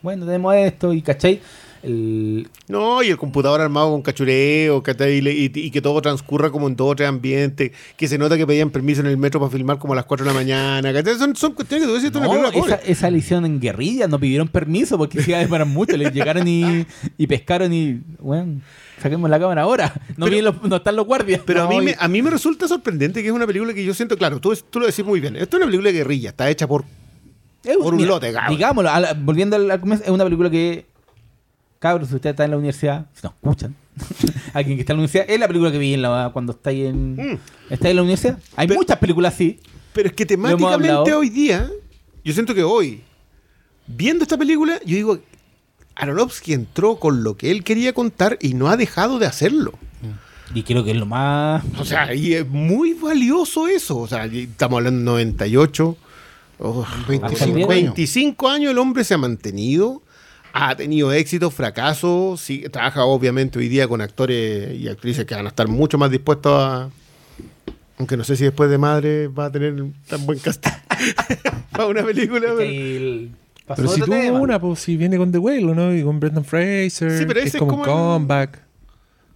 Bueno, 0.01 0.25
tenemos 0.25 0.53
esto 0.55 0.93
y, 0.93 1.01
¿cachai? 1.01 1.41
El, 1.85 2.47
No, 2.67 3.03
y 3.03 3.09
el 3.09 3.17
computador 3.17 3.61
armado 3.61 3.91
con 3.91 4.01
cachureo, 4.01 4.83
y, 5.09 5.21
le- 5.21 5.33
y- 5.33 5.51
y 5.53 5.71
que 5.71 5.81
todo 5.81 6.01
transcurra 6.01 6.49
como 6.49 6.67
en 6.67 6.75
dos 6.75 6.91
o 6.91 6.95
tres 6.95 7.07
ambientes, 7.07 7.71
que 7.95 8.07
se 8.07 8.17
nota 8.17 8.37
que 8.37 8.47
pedían 8.47 8.69
permiso 8.71 9.01
en 9.01 9.07
el 9.07 9.17
metro 9.17 9.39
para 9.39 9.51
filmar 9.51 9.77
como 9.77 9.93
a 9.93 9.95
las 9.95 10.05
4 10.05 10.25
de 10.25 10.31
la 10.31 10.35
mañana. 10.37 10.91
Son, 11.17 11.35
son 11.35 11.53
cuestiones 11.53 11.85
que 11.87 11.93
tú 11.93 11.99
decís, 12.01 12.15
una 12.15 12.25
no, 12.27 12.49
película 12.49 12.75
esa, 12.75 12.85
esa 12.91 13.09
le 13.11 13.19
hicieron 13.19 13.45
en 13.45 13.59
guerrilla, 13.59 14.07
no 14.07 14.19
pidieron 14.19 14.47
permiso 14.47 14.97
porque 14.97 15.21
se 15.21 15.29
iba 15.31 15.37
a 15.39 15.41
demorar 15.41 15.67
mucho. 15.67 15.95
Les 15.95 16.11
llegaron 16.13 16.47
y, 16.47 16.85
y 17.17 17.27
pescaron 17.27 17.71
y, 17.73 18.01
bueno, 18.19 18.61
saquemos 19.01 19.29
la 19.29 19.39
cámara 19.39 19.61
ahora. 19.61 19.93
No, 20.17 20.25
Pero- 20.25 20.31
vienen 20.31 20.45
los- 20.45 20.63
no 20.63 20.75
están 20.77 20.95
los 20.95 21.05
guardias. 21.05 21.41
Pero 21.45 21.63
a, 21.63 21.67
mí 21.69 21.77
y- 21.77 21.81
me, 21.81 21.95
a 21.99 22.07
mí 22.07 22.21
me 22.21 22.29
resulta 22.31 22.67
sorprendente 22.67 23.21
que 23.21 23.27
es 23.27 23.33
una 23.33 23.45
película 23.45 23.73
que 23.73 23.83
yo 23.85 23.93
siento, 23.93 24.17
claro, 24.17 24.39
tú, 24.41 24.55
tú 24.69 24.79
lo 24.79 24.87
decís 24.87 25.05
muy 25.05 25.19
bien, 25.19 25.35
esto 25.35 25.57
es 25.57 25.61
una 25.61 25.65
película 25.67 25.91
de 25.91 25.97
guerrilla, 25.97 26.29
está 26.29 26.49
hecha 26.49 26.67
por... 26.67 26.83
Es 27.63 27.77
Por 27.77 27.95
un 27.95 28.05
lote, 28.05 28.31
cabrón. 28.31 28.55
Digámoslo, 28.55 28.99
la- 28.99 29.13
volviendo 29.13 29.55
al, 29.55 29.71
al 29.71 29.79
comienzo, 29.79 30.03
es 30.05 30.11
una 30.11 30.23
película 30.23 30.51
que, 30.51 30.85
cabros, 31.79 32.09
si 32.09 32.15
usted 32.15 32.31
está 32.31 32.45
en 32.45 32.51
la 32.51 32.57
universidad, 32.57 33.05
si 33.13 33.21
nos 33.23 33.33
escuchan, 33.33 33.75
alguien 34.53 34.77
que 34.77 34.81
está 34.81 34.93
en 34.93 34.97
la 34.97 35.01
universidad, 35.03 35.25
es 35.29 35.39
la 35.39 35.47
película 35.47 35.71
que 35.71 35.77
vi 35.77 35.93
en 35.93 36.01
la, 36.01 36.29
cuando 36.33 36.51
está 36.53 36.69
ahí 36.69 36.85
en, 36.85 37.15
Mm. 37.15 37.39
está 37.69 37.89
en 37.89 37.95
la 37.95 38.01
universidad. 38.01 38.37
Hay 38.55 38.67
Pero- 38.67 38.79
muchas 38.79 38.97
películas 38.97 39.33
así. 39.33 39.59
Pero 39.93 40.09
es 40.09 40.13
que 40.15 40.25
temáticamente 40.25 41.13
hoy 41.13 41.29
día, 41.29 41.69
yo 42.23 42.33
siento 42.33 42.53
que 42.53 42.63
hoy, 42.63 43.01
viendo 43.87 44.23
esta 44.23 44.37
película, 44.37 44.79
yo 44.85 44.95
digo, 44.95 45.19
Aronofsky 45.95 46.51
entró 46.53 46.97
con 46.97 47.23
lo 47.23 47.37
que 47.37 47.49
él 47.51 47.63
quería 47.63 47.93
contar 47.93 48.37
y 48.41 48.53
no 48.53 48.67
ha 48.67 48.75
dejado 48.75 49.19
de 49.19 49.25
hacerlo. 49.27 49.71
Y 50.53 50.63
creo 50.63 50.83
que 50.83 50.91
es 50.91 50.97
lo 50.97 51.05
más. 51.05 51.63
O 51.79 51.85
sea, 51.85 52.13
y 52.13 52.33
es 52.33 52.47
muy 52.47 52.93
valioso 52.93 53.67
eso. 53.67 53.97
O 53.99 54.07
sea, 54.07 54.25
estamos 54.25 54.77
hablando 54.77 54.99
de 55.15 55.25
98. 55.25 55.97
oh, 56.59 56.85
25 57.07 57.53
años. 57.55 57.67
25 57.69 58.49
años 58.49 58.71
el 58.71 58.77
hombre 58.77 59.03
se 59.05 59.13
ha 59.13 59.17
mantenido. 59.17 60.01
Ha 60.57 60.73
tenido 60.77 61.11
éxitos, 61.11 61.53
fracasos. 61.53 62.39
Sí, 62.39 62.63
trabaja 62.71 63.03
obviamente 63.03 63.59
hoy 63.59 63.67
día 63.67 63.89
con 63.89 63.99
actores 63.99 64.73
y 64.73 64.87
actrices 64.87 65.25
que 65.25 65.35
van 65.35 65.45
a 65.45 65.49
estar 65.49 65.67
mucho 65.67 65.97
más 65.97 66.09
dispuestos 66.09 66.53
a... 66.57 66.89
Aunque 67.97 68.15
no 68.15 68.23
sé 68.23 68.35
si 68.37 68.45
después 68.45 68.69
de 68.69 68.77
Madre 68.77 69.27
va 69.27 69.45
a 69.45 69.51
tener 69.51 69.75
tan 70.07 70.25
buen 70.25 70.39
casting 70.39 70.71
para 71.71 71.87
una 71.87 72.03
película. 72.03 72.41
pero- 72.57 72.61
El- 72.61 73.31
Pero 73.75 73.87
si 73.89 73.99
tuvo 74.01 74.15
tema. 74.15 74.39
una, 74.39 74.59
pues 74.61 74.79
si 74.79 74.95
viene 74.95 75.17
con 75.17 75.31
The 75.31 75.37
Whale, 75.39 75.61
¿no? 75.75 75.93
Y 75.93 76.03
con 76.03 76.19
Brendan 76.21 76.45
Fraser. 76.45 77.17
Sí, 77.17 77.25
pero 77.27 77.39
ese 77.39 77.49
es 77.49 77.53
es 77.55 77.59
como, 77.59 77.71
como 77.71 77.83
un 77.83 77.89
el- 77.89 77.95
comeback. 77.95 78.51
Pero 78.51 78.61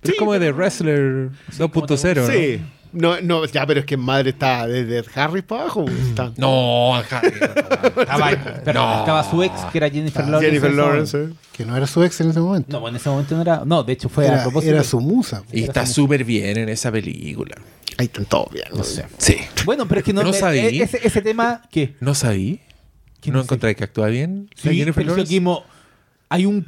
Sí, 0.04 0.12
es 0.12 0.18
como 0.20 0.40
de 0.40 0.52
Wrestler 0.54 1.30
2.0, 1.58 2.16
¿no? 2.16 2.28
Sí. 2.32 2.62
No, 2.62 2.66
no, 2.94 3.45
ya, 3.45 3.66
pero 3.66 3.80
es 3.82 3.86
que 3.86 3.98
Madre 3.98 4.32
está 4.32 4.66
desde 4.68 5.03
Harry 5.20 5.41
para 5.41 5.61
abajo. 5.64 5.86
está- 5.88 6.32
No, 6.38 6.95
ajá. 6.95 7.22
Estaba, 7.26 8.30
pero 8.66 8.99
estaba 8.99 9.24
su 9.30 9.44
ex, 9.44 9.53
que 9.72 9.78
era 9.78 9.90
Jennifer 9.90 10.24
Lawrence. 10.28 10.45
Jennifer 10.45 10.72
Lawrence. 10.74 11.18
eh. 11.24 11.30
Que 11.53 11.66
no 11.66 11.76
era 11.78 11.86
su 11.88 12.03
ex 12.03 12.20
en 12.22 12.30
ese 12.30 12.40
momento. 12.40 12.80
No, 12.80 12.88
en 12.88 12.95
ese 12.95 13.10
momento 13.10 13.36
no 13.36 13.41
era. 13.41 13.64
No, 13.66 13.84
de 13.84 13.94
hecho 13.94 14.10
fue 14.10 14.26
a 14.28 14.34
era, 14.34 14.44
propósito. 14.44 14.74
era 14.74 14.84
su 14.84 14.99
musa. 14.99 15.44
Y 15.52 15.64
está 15.64 15.86
súper 15.86 16.24
bien 16.24 16.57
en 16.57 16.70
esa 16.70 16.91
película. 16.91 17.56
Ahí 17.98 18.06
están 18.06 18.26
todos 18.26 18.52
bien. 18.52 18.66
No 18.74 18.84
sé. 18.84 19.06
Sí. 19.18 19.36
Bueno, 19.66 19.88
pero 19.88 19.99
es 19.99 20.06
que 20.06 20.14
no. 20.14 20.24
No 20.24 20.30
eh, 20.30 20.34
sabí. 20.34 20.60
eh, 20.60 20.84
Ese, 20.84 20.99
ese 21.03 21.22
tema, 21.22 21.61
¿qué? 21.70 21.95
¿No 21.99 22.14
sabí? 22.16 22.61
¿Qué 23.22 23.30
¿No 23.32 23.38
no 23.38 23.44
sé? 23.44 23.48
encontráis 23.48 23.76
que 23.76 23.84
actúa 23.84 24.07
bien? 24.07 24.49
Sí, 24.56 24.70
Jennifer 24.70 24.94
pero 25.03 25.10
Lawrence? 25.18 25.64
hay 26.30 26.45
un 26.45 26.66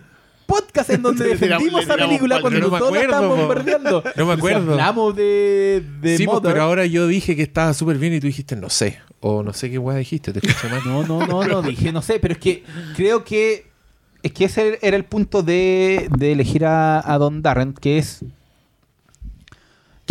podcast 0.52 0.90
en 0.90 1.02
donde 1.02 1.26
defendimos 1.26 1.84
esa 1.84 1.96
película 1.96 2.42
cuando 2.42 2.60
No 2.60 2.78
todos 2.78 2.94
la 2.94 3.02
estábamos 3.02 3.38
bombardeando. 3.38 4.04
No 4.16 4.26
me 4.26 4.34
acuerdo. 4.34 4.72
Hablamos 4.72 5.16
de, 5.16 5.84
de 6.02 6.18
sí, 6.18 6.26
pues, 6.26 6.40
pero 6.44 6.62
ahora 6.62 6.86
yo 6.86 7.08
dije 7.08 7.36
que 7.36 7.44
estaba 7.44 7.74
súper 7.74 7.98
bien 7.98 8.14
y 8.14 8.20
tú 8.20 8.28
dijiste 8.28 8.56
no 8.56 8.70
sé. 8.70 9.00
O 9.22 9.44
no 9.44 9.54
sé 9.54 9.70
qué 9.70 9.78
weá 9.78 9.98
dijiste, 9.98 10.34
te 10.34 10.40
escuché 10.46 10.68
mal. 10.70 10.82
No, 10.86 11.04
no, 11.06 11.26
no, 11.26 11.44
no, 11.44 11.62
dije, 11.62 11.92
no 11.92 12.02
sé, 12.02 12.20
pero 12.20 12.34
es 12.34 12.40
que 12.40 12.64
creo 12.96 13.24
que 13.24 13.72
es 14.24 14.32
que 14.34 14.46
ese 14.46 14.78
era 14.82 14.98
el 14.98 15.06
punto 15.06 15.42
de, 15.42 16.08
de 16.18 16.32
elegir 16.32 16.66
a, 16.66 17.00
a 17.12 17.18
Don 17.18 17.42
Darren, 17.42 17.74
que 17.74 17.98
es 17.98 18.24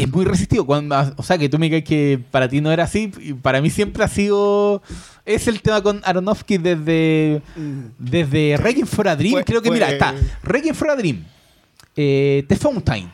que 0.00 0.04
es 0.06 0.12
muy 0.12 0.24
resistido. 0.24 0.66
Cuando, 0.66 0.96
o 1.16 1.22
sea, 1.22 1.38
que 1.38 1.48
tú 1.48 1.58
me 1.58 1.66
digas 1.68 1.82
que 1.86 2.20
para 2.30 2.48
ti 2.48 2.60
no 2.60 2.72
era 2.72 2.84
así, 2.84 3.12
y 3.20 3.32
para 3.34 3.60
mí 3.60 3.70
siempre 3.70 4.02
ha 4.04 4.08
sido. 4.08 4.82
Es 5.24 5.46
el 5.46 5.60
tema 5.62 5.82
con 5.82 6.00
Aronofsky 6.04 6.58
desde, 6.58 7.42
desde 7.98 8.56
Requiem 8.56 8.86
for 8.86 9.06
a 9.08 9.16
Dream. 9.16 9.32
Fue- 9.32 9.44
creo 9.44 9.62
que, 9.62 9.68
fue- 9.68 9.76
mira, 9.76 9.90
está 9.90 10.14
Requiem 10.42 10.74
for 10.74 10.90
a 10.90 10.96
Dream, 10.96 11.24
eh, 11.94 12.44
The 12.48 12.56
Fountain, 12.56 13.12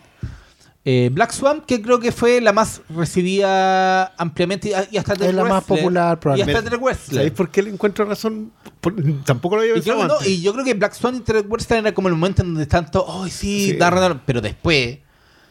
eh, 0.85 1.11
Black 1.13 1.33
Swan, 1.33 1.63
que 1.67 1.83
creo 1.83 1.99
que 1.99 2.13
fue 2.13 2.41
la 2.41 2.53
más 2.53 2.81
recibida 2.89 4.07
ampliamente 4.17 4.69
y, 4.71 4.95
y 4.95 4.99
hasta 4.99 5.15
The 5.17 5.29
Es 5.29 5.35
la 5.35 5.43
más 5.43 5.51
Wrestler, 5.67 5.79
popular, 5.81 6.05
Y 6.05 6.13
hasta 6.13 6.21
probablemente. 6.21 6.77
Wrestler. 6.77 7.15
¿Sabéis 7.17 7.33
por 7.33 7.51
qué 7.51 7.63
le 7.63 7.71
encuentro 7.71 8.05
razón? 8.05 8.53
Por- 8.81 8.95
tampoco 9.25 9.57
lo 9.57 9.63
había 9.63 9.77
Y, 9.77 9.81
creo 9.81 9.95
pensado 9.97 10.09
no, 10.09 10.19
antes. 10.21 10.29
y 10.33 10.41
yo 10.43 10.53
creo 10.53 10.65
que 10.65 10.75
Black 10.75 10.95
Swan 10.95 11.17
y 11.17 11.21
Trek 11.21 11.51
Western 11.51 11.81
era 11.87 11.93
como 11.95 12.07
el 12.09 12.15
momento 12.15 12.43
en 12.43 12.55
donde 12.55 12.67
todos, 12.67 13.25
¡ay, 13.25 13.31
sí! 13.31 13.73
Sí. 13.73 13.77
Darren, 13.77 14.01
Darren", 14.01 14.21
pero 14.25 14.41
después 14.41 14.99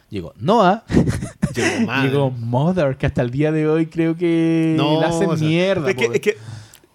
llegó 0.10 0.34
Noah, 0.38 0.84
Llegó 1.56 1.91
llegó 2.03 2.32
Mother, 2.32 2.98
que 2.98 3.06
hasta 3.06 3.22
el 3.22 3.32
día 3.32 3.52
de 3.52 3.68
hoy 3.68 3.88
creo 3.88 4.15
que 4.15 4.76
la 4.77 5.07
hacen 5.07 5.30
o 5.30 5.38
sea, 5.38 5.48
mierda. 5.48 5.90
Es 5.90 5.95
que, 5.95 6.06
po. 6.07 6.14
es 6.14 6.19
que 6.22 6.38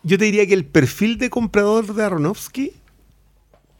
yo 0.02 0.18
te 0.18 0.24
diría 0.24 0.46
que 0.46 0.54
el 0.54 0.64
perfil 0.64 1.18
de 1.18 1.30
comprador 1.30 1.94
de 1.94 2.02
Aronofsky 2.04 2.72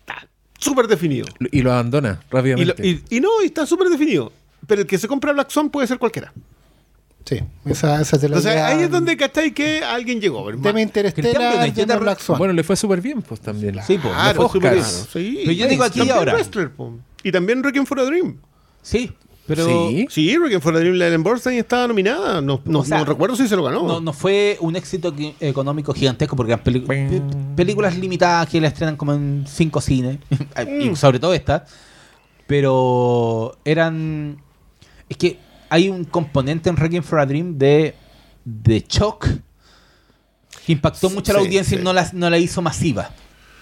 está 0.00 0.28
súper 0.58 0.86
definido. 0.86 1.26
Y 1.50 1.62
lo 1.62 1.72
abandona 1.72 2.20
Y, 2.20 2.32
lo- 2.32 2.36
rápidamente. 2.38 2.86
y- 2.86 3.04
y 3.10 3.20
no, 3.20 3.28
y 3.42 3.46
está 3.46 3.66
súper 3.66 3.88
definido. 3.88 4.32
Pero 4.66 4.82
el 4.82 4.86
que 4.86 4.98
se 4.98 5.08
compra 5.08 5.32
Black 5.32 5.50
Swan 5.50 5.70
puede 5.70 5.86
ser 5.86 5.98
cualquiera. 5.98 6.32
Sí, 7.24 7.38
esa, 7.66 8.00
esa 8.00 8.16
es 8.16 8.30
la 8.30 8.38
O 8.38 8.40
sea, 8.40 8.52
idea 8.54 8.66
ahí 8.68 8.82
es 8.84 8.90
donde 8.90 9.16
cachai 9.16 9.52
que 9.52 9.84
alguien 9.84 10.20
llegó. 10.20 10.50
Tema 10.52 10.72
tema 10.72 10.90
te- 10.90 11.96
Black 11.98 12.18
Swan. 12.20 12.38
Bueno, 12.38 12.54
le 12.54 12.62
fue 12.64 12.76
súper 12.76 13.00
bien, 13.00 13.20
pues 13.22 13.40
también. 13.40 13.78
Sí, 13.86 13.94
le 13.96 14.00
Claro, 14.00 14.42
fue 14.48 14.58
súper 14.60 14.72
bien. 14.74 14.84
sí. 14.84 15.40
Pero 15.44 15.52
yo 15.52 15.68
digo 15.68 15.84
aquí 15.84 16.02
y 16.02 16.10
ahora. 16.10 16.32
Wrestler, 16.34 16.70
po. 16.70 16.98
Y 17.22 17.30
también 17.30 17.62
Requiem 17.62 17.84
for 17.84 18.00
a 18.00 18.04
Dream. 18.04 18.38
Sí, 18.82 19.12
pero 19.54 19.88
Sí. 19.88 20.06
Sí, 20.10 20.36
Requiem 20.38 20.60
for 20.60 20.74
a 20.76 20.78
Dream, 20.80 20.94
la 20.94 21.08
Ellen 21.08 21.22
Borstein 21.22 21.58
estaba 21.58 21.86
nominada. 21.88 22.40
No, 22.40 22.60
no, 22.64 22.78
O 22.80 22.84
sea, 22.84 22.98
no 22.98 23.04
recuerdo 23.04 23.36
si 23.36 23.46
se 23.48 23.56
lo 23.56 23.64
ganó. 23.64 23.82
no, 23.86 24.00
no 24.00 24.12
fue 24.12 24.56
un 24.60 24.76
éxito 24.76 25.14
económico 25.40 25.92
gigantesco 25.92 26.36
porque 26.36 26.52
eran 26.52 26.64
películas 27.56 27.96
limitadas 27.98 28.48
que 28.48 28.60
la 28.60 28.68
estrenan 28.68 28.96
como 28.96 29.12
en 29.12 29.44
cinco 29.48 29.80
cines, 29.80 30.18
y 30.80 30.94
sobre 30.96 31.18
todo 31.18 31.34
esta, 31.34 31.64
pero 32.46 33.56
eran... 33.64 34.42
Es 35.08 35.16
que 35.16 35.38
hay 35.68 35.88
un 35.88 36.04
componente 36.04 36.68
en 36.70 36.76
Requiem 36.76 37.02
for 37.02 37.18
a 37.20 37.26
Dream 37.26 37.58
de, 37.58 37.94
de 38.44 38.84
shock 38.88 39.26
que 40.66 40.72
impactó 40.72 41.10
mucho 41.10 41.32
a 41.32 41.34
la 41.34 41.40
Sí, 41.40 41.46
audiencia 41.46 41.76
sí. 41.76 41.80
y 41.80 41.84
no 41.84 41.92
la, 41.92 42.08
no 42.12 42.28
la 42.30 42.38
hizo 42.38 42.60
masiva. 42.62 43.10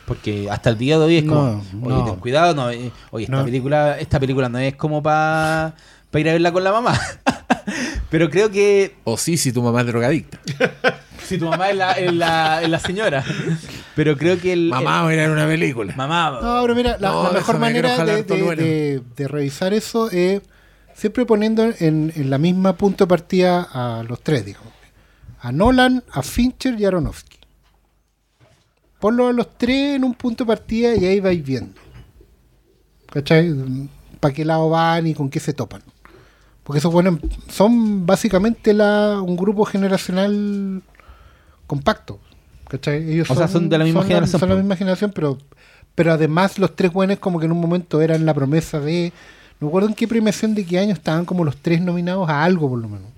Porque 0.08 0.48
hasta 0.50 0.70
el 0.70 0.78
día 0.78 0.98
de 0.98 1.04
hoy 1.04 1.16
es 1.18 1.24
como, 1.24 1.62
No, 1.72 1.86
oye, 1.86 1.96
no. 1.96 2.04
ten 2.06 2.16
cuidado, 2.16 2.54
no, 2.54 2.70
eh, 2.70 2.90
oye, 3.10 3.24
esta 3.26 3.36
No. 3.36 3.44
película, 3.44 3.98
esta 3.98 4.18
película 4.18 4.48
no 4.48 4.58
es 4.58 4.74
como 4.74 5.02
para 5.02 5.74
ir 6.14 6.28
a 6.28 6.32
verla 6.32 6.50
con 6.50 6.64
la 6.64 6.72
mamá. 6.72 6.98
Pero 8.10 8.30
creo 8.30 8.50
que 8.50 8.96
O 9.04 9.18
sí, 9.18 9.36
si 9.36 9.52
tu 9.52 9.62
mamá 9.62 9.82
es 9.82 9.86
drogadicta. 9.86 10.38
si 11.24 11.36
tu 11.38 11.46
mamá 11.46 11.68
es 11.70 11.76
la, 11.76 11.92
es 11.92 12.12
la, 12.14 12.62
es 12.62 12.68
la 12.70 12.78
señora. 12.78 13.22
Pero 13.94 14.16
creo 14.16 14.40
que 14.40 14.54
el. 14.54 14.70
Mamá, 14.70 15.02
voy 15.02 15.12
a 15.12 15.14
ir 15.16 15.20
a 15.20 15.22
ver 15.24 15.30
una 15.36 15.46
película. 15.46 15.90
el- 15.92 15.96
mamá. 15.98 16.38
No, 16.42 16.62
pero 16.62 16.74
mira, 16.74 16.96
la, 16.98 17.10
No, 17.10 17.24
la 17.24 17.30
mejor 17.32 17.58
manera 17.58 17.96
de- 18.04 19.02
de 19.14 19.28
revisar 19.28 19.74
eso 19.74 20.10
es 20.10 20.40
siempre 20.94 21.26
poniendo 21.26 21.64
en, 21.64 22.12
en 22.16 22.30
la 22.30 22.38
misma 22.38 22.72
punto 22.76 23.04
de 23.04 23.08
partida 23.08 23.68
a 23.70 24.02
los 24.04 24.20
tres, 24.22 24.44
digamos. 24.46 24.72
A 25.40 25.52
Nolan, 25.52 26.02
a 26.10 26.22
Fincher 26.22 26.80
y 26.80 26.84
a 26.84 26.88
Aronofsky. 26.88 27.37
Ponlo 29.00 29.28
a 29.28 29.32
los 29.32 29.56
tres 29.56 29.96
en 29.96 30.04
un 30.04 30.14
punto 30.14 30.44
de 30.44 30.48
partida 30.48 30.96
y 30.96 31.04
ahí 31.04 31.20
vais 31.20 31.44
viendo. 31.44 31.74
¿Cachai? 33.10 33.54
¿Para 34.20 34.34
qué 34.34 34.44
lado 34.44 34.68
van 34.70 35.06
y 35.06 35.14
con 35.14 35.30
qué 35.30 35.40
se 35.40 35.52
topan? 35.52 35.82
Porque 36.64 36.78
esos 36.78 36.92
buenos 36.92 37.18
son 37.48 38.04
básicamente 38.04 38.74
la, 38.74 39.22
un 39.22 39.36
grupo 39.36 39.64
generacional 39.64 40.82
compacto. 41.66 42.18
¿Cachai? 42.68 43.10
Ellos 43.10 43.30
O 43.30 43.34
sea, 43.34 43.48
son 43.48 43.68
de 43.68 43.78
la 43.78 43.84
misma 43.84 44.02
generación, 44.02 44.40
Son 44.40 44.48
la 44.48 44.56
misma 44.56 44.76
generación, 44.76 45.12
pero, 45.14 45.38
pero 45.94 46.12
además 46.12 46.58
los 46.58 46.76
tres 46.76 46.92
buenos 46.92 47.18
como 47.18 47.38
que 47.38 47.46
en 47.46 47.52
un 47.52 47.60
momento 47.60 48.02
eran 48.02 48.26
la 48.26 48.34
promesa 48.34 48.80
de... 48.80 49.12
No 49.60 49.68
recuerdo 49.68 49.88
en 49.88 49.94
qué 49.94 50.06
premiación 50.06 50.54
de 50.54 50.66
qué 50.66 50.78
año 50.78 50.92
estaban 50.92 51.24
como 51.24 51.44
los 51.44 51.56
tres 51.56 51.80
nominados 51.80 52.28
a 52.28 52.44
algo 52.44 52.68
por 52.68 52.78
lo 52.78 52.88
menos. 52.88 53.08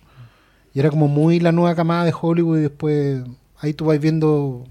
Y 0.73 0.79
era 0.79 0.91
como 0.91 1.09
muy 1.09 1.41
la 1.41 1.53
nueva 1.53 1.75
camada 1.75 2.05
de 2.05 2.15
Hollywood 2.19 2.59
y 2.59 2.63
después 2.63 3.23
ahí 3.59 3.75
tú 3.75 3.87
vas 3.87 3.99
viendo 3.99 4.65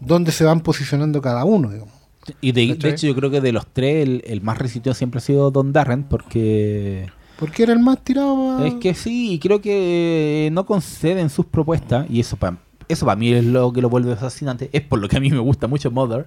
dónde 0.00 0.32
se 0.32 0.44
van 0.44 0.60
posicionando 0.60 1.20
cada 1.22 1.44
uno. 1.44 1.70
digamos. 1.70 1.94
Y 2.40 2.52
de, 2.52 2.74
de 2.74 2.88
hecho, 2.90 3.06
yo 3.06 3.14
creo 3.14 3.30
que 3.30 3.40
de 3.40 3.52
los 3.52 3.66
tres, 3.66 4.06
el, 4.06 4.22
el 4.26 4.40
más 4.42 4.58
resistido 4.58 4.94
siempre 4.94 5.18
ha 5.18 5.20
sido 5.22 5.50
Don 5.50 5.72
Darren, 5.72 6.04
porque. 6.04 7.06
Porque 7.38 7.62
era 7.62 7.72
el 7.72 7.78
más 7.78 8.04
tirado 8.04 8.58
a... 8.58 8.66
Es 8.66 8.74
que 8.74 8.92
sí, 8.92 9.32
y 9.32 9.38
creo 9.38 9.62
que 9.62 10.50
no 10.52 10.66
conceden 10.66 11.30
sus 11.30 11.46
propuestas, 11.46 12.06
y 12.10 12.20
eso 12.20 12.36
para 12.36 12.58
eso 12.86 13.06
para 13.06 13.16
mí 13.16 13.32
es 13.32 13.44
lo 13.44 13.72
que 13.72 13.80
lo 13.80 13.88
vuelve 13.88 14.14
fascinante. 14.16 14.68
Es 14.72 14.82
por 14.82 14.98
lo 14.98 15.08
que 15.08 15.16
a 15.16 15.20
mí 15.20 15.30
me 15.30 15.38
gusta 15.38 15.66
mucho 15.66 15.90
Mother. 15.90 16.26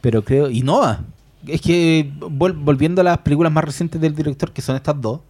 Pero 0.00 0.22
creo. 0.22 0.50
Y 0.50 0.62
Noah. 0.62 1.04
Es 1.46 1.60
que 1.60 2.10
vol- 2.18 2.62
volviendo 2.62 3.00
a 3.00 3.04
las 3.04 3.18
películas 3.18 3.52
más 3.52 3.64
recientes 3.64 4.00
del 4.00 4.14
director, 4.14 4.52
que 4.52 4.60
son 4.60 4.76
estas 4.76 5.00
dos, 5.00 5.20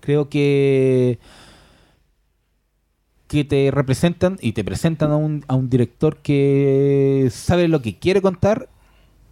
creo 0.00 0.28
que. 0.28 1.18
Que 3.28 3.44
te 3.44 3.70
representan 3.70 4.38
y 4.40 4.52
te 4.52 4.64
presentan 4.64 5.12
a 5.12 5.16
un, 5.16 5.44
a 5.48 5.54
un 5.54 5.68
director 5.70 6.16
que 6.16 7.28
sabe 7.30 7.68
lo 7.68 7.82
que 7.82 7.96
quiere 7.98 8.22
contar, 8.22 8.68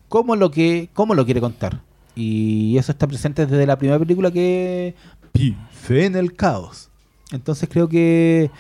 cómo 0.08 0.36
lo 0.36 0.50
que 0.50 0.90
cómo 0.92 1.14
lo 1.14 1.24
quiere 1.24 1.40
contar. 1.40 1.80
Y 2.14 2.78
eso 2.78 2.92
está 2.92 3.06
presente 3.06 3.46
desde 3.46 3.66
la 3.66 3.78
primera 3.78 3.98
película 3.98 4.30
que 4.30 4.94
fe 5.70 6.06
en 6.06 6.16
el 6.16 6.34
caos. 6.34 6.90
Entonces 7.32 7.68
creo 7.70 7.88
que 7.88 8.50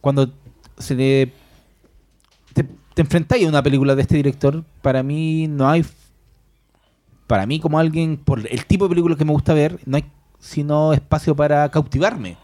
cuando 0.00 0.32
se 0.78 0.96
te, 0.96 1.32
te, 2.52 2.64
te 2.94 3.02
enfrentáis 3.02 3.46
a 3.46 3.48
una 3.48 3.62
película 3.62 3.94
de 3.94 4.02
este 4.02 4.16
director, 4.16 4.64
para 4.82 5.02
mí 5.02 5.46
no 5.48 5.68
hay 5.68 5.84
para 7.26 7.46
mí 7.46 7.58
como 7.58 7.78
alguien 7.78 8.16
por 8.16 8.40
el 8.46 8.66
tipo 8.66 8.84
de 8.84 8.90
película 8.90 9.16
que 9.16 9.24
me 9.24 9.32
gusta 9.32 9.54
ver, 9.54 9.80
no 9.86 9.96
hay 9.96 10.04
sino 10.38 10.92
espacio 10.92 11.34
para 11.34 11.68
cautivarme. 11.70 12.36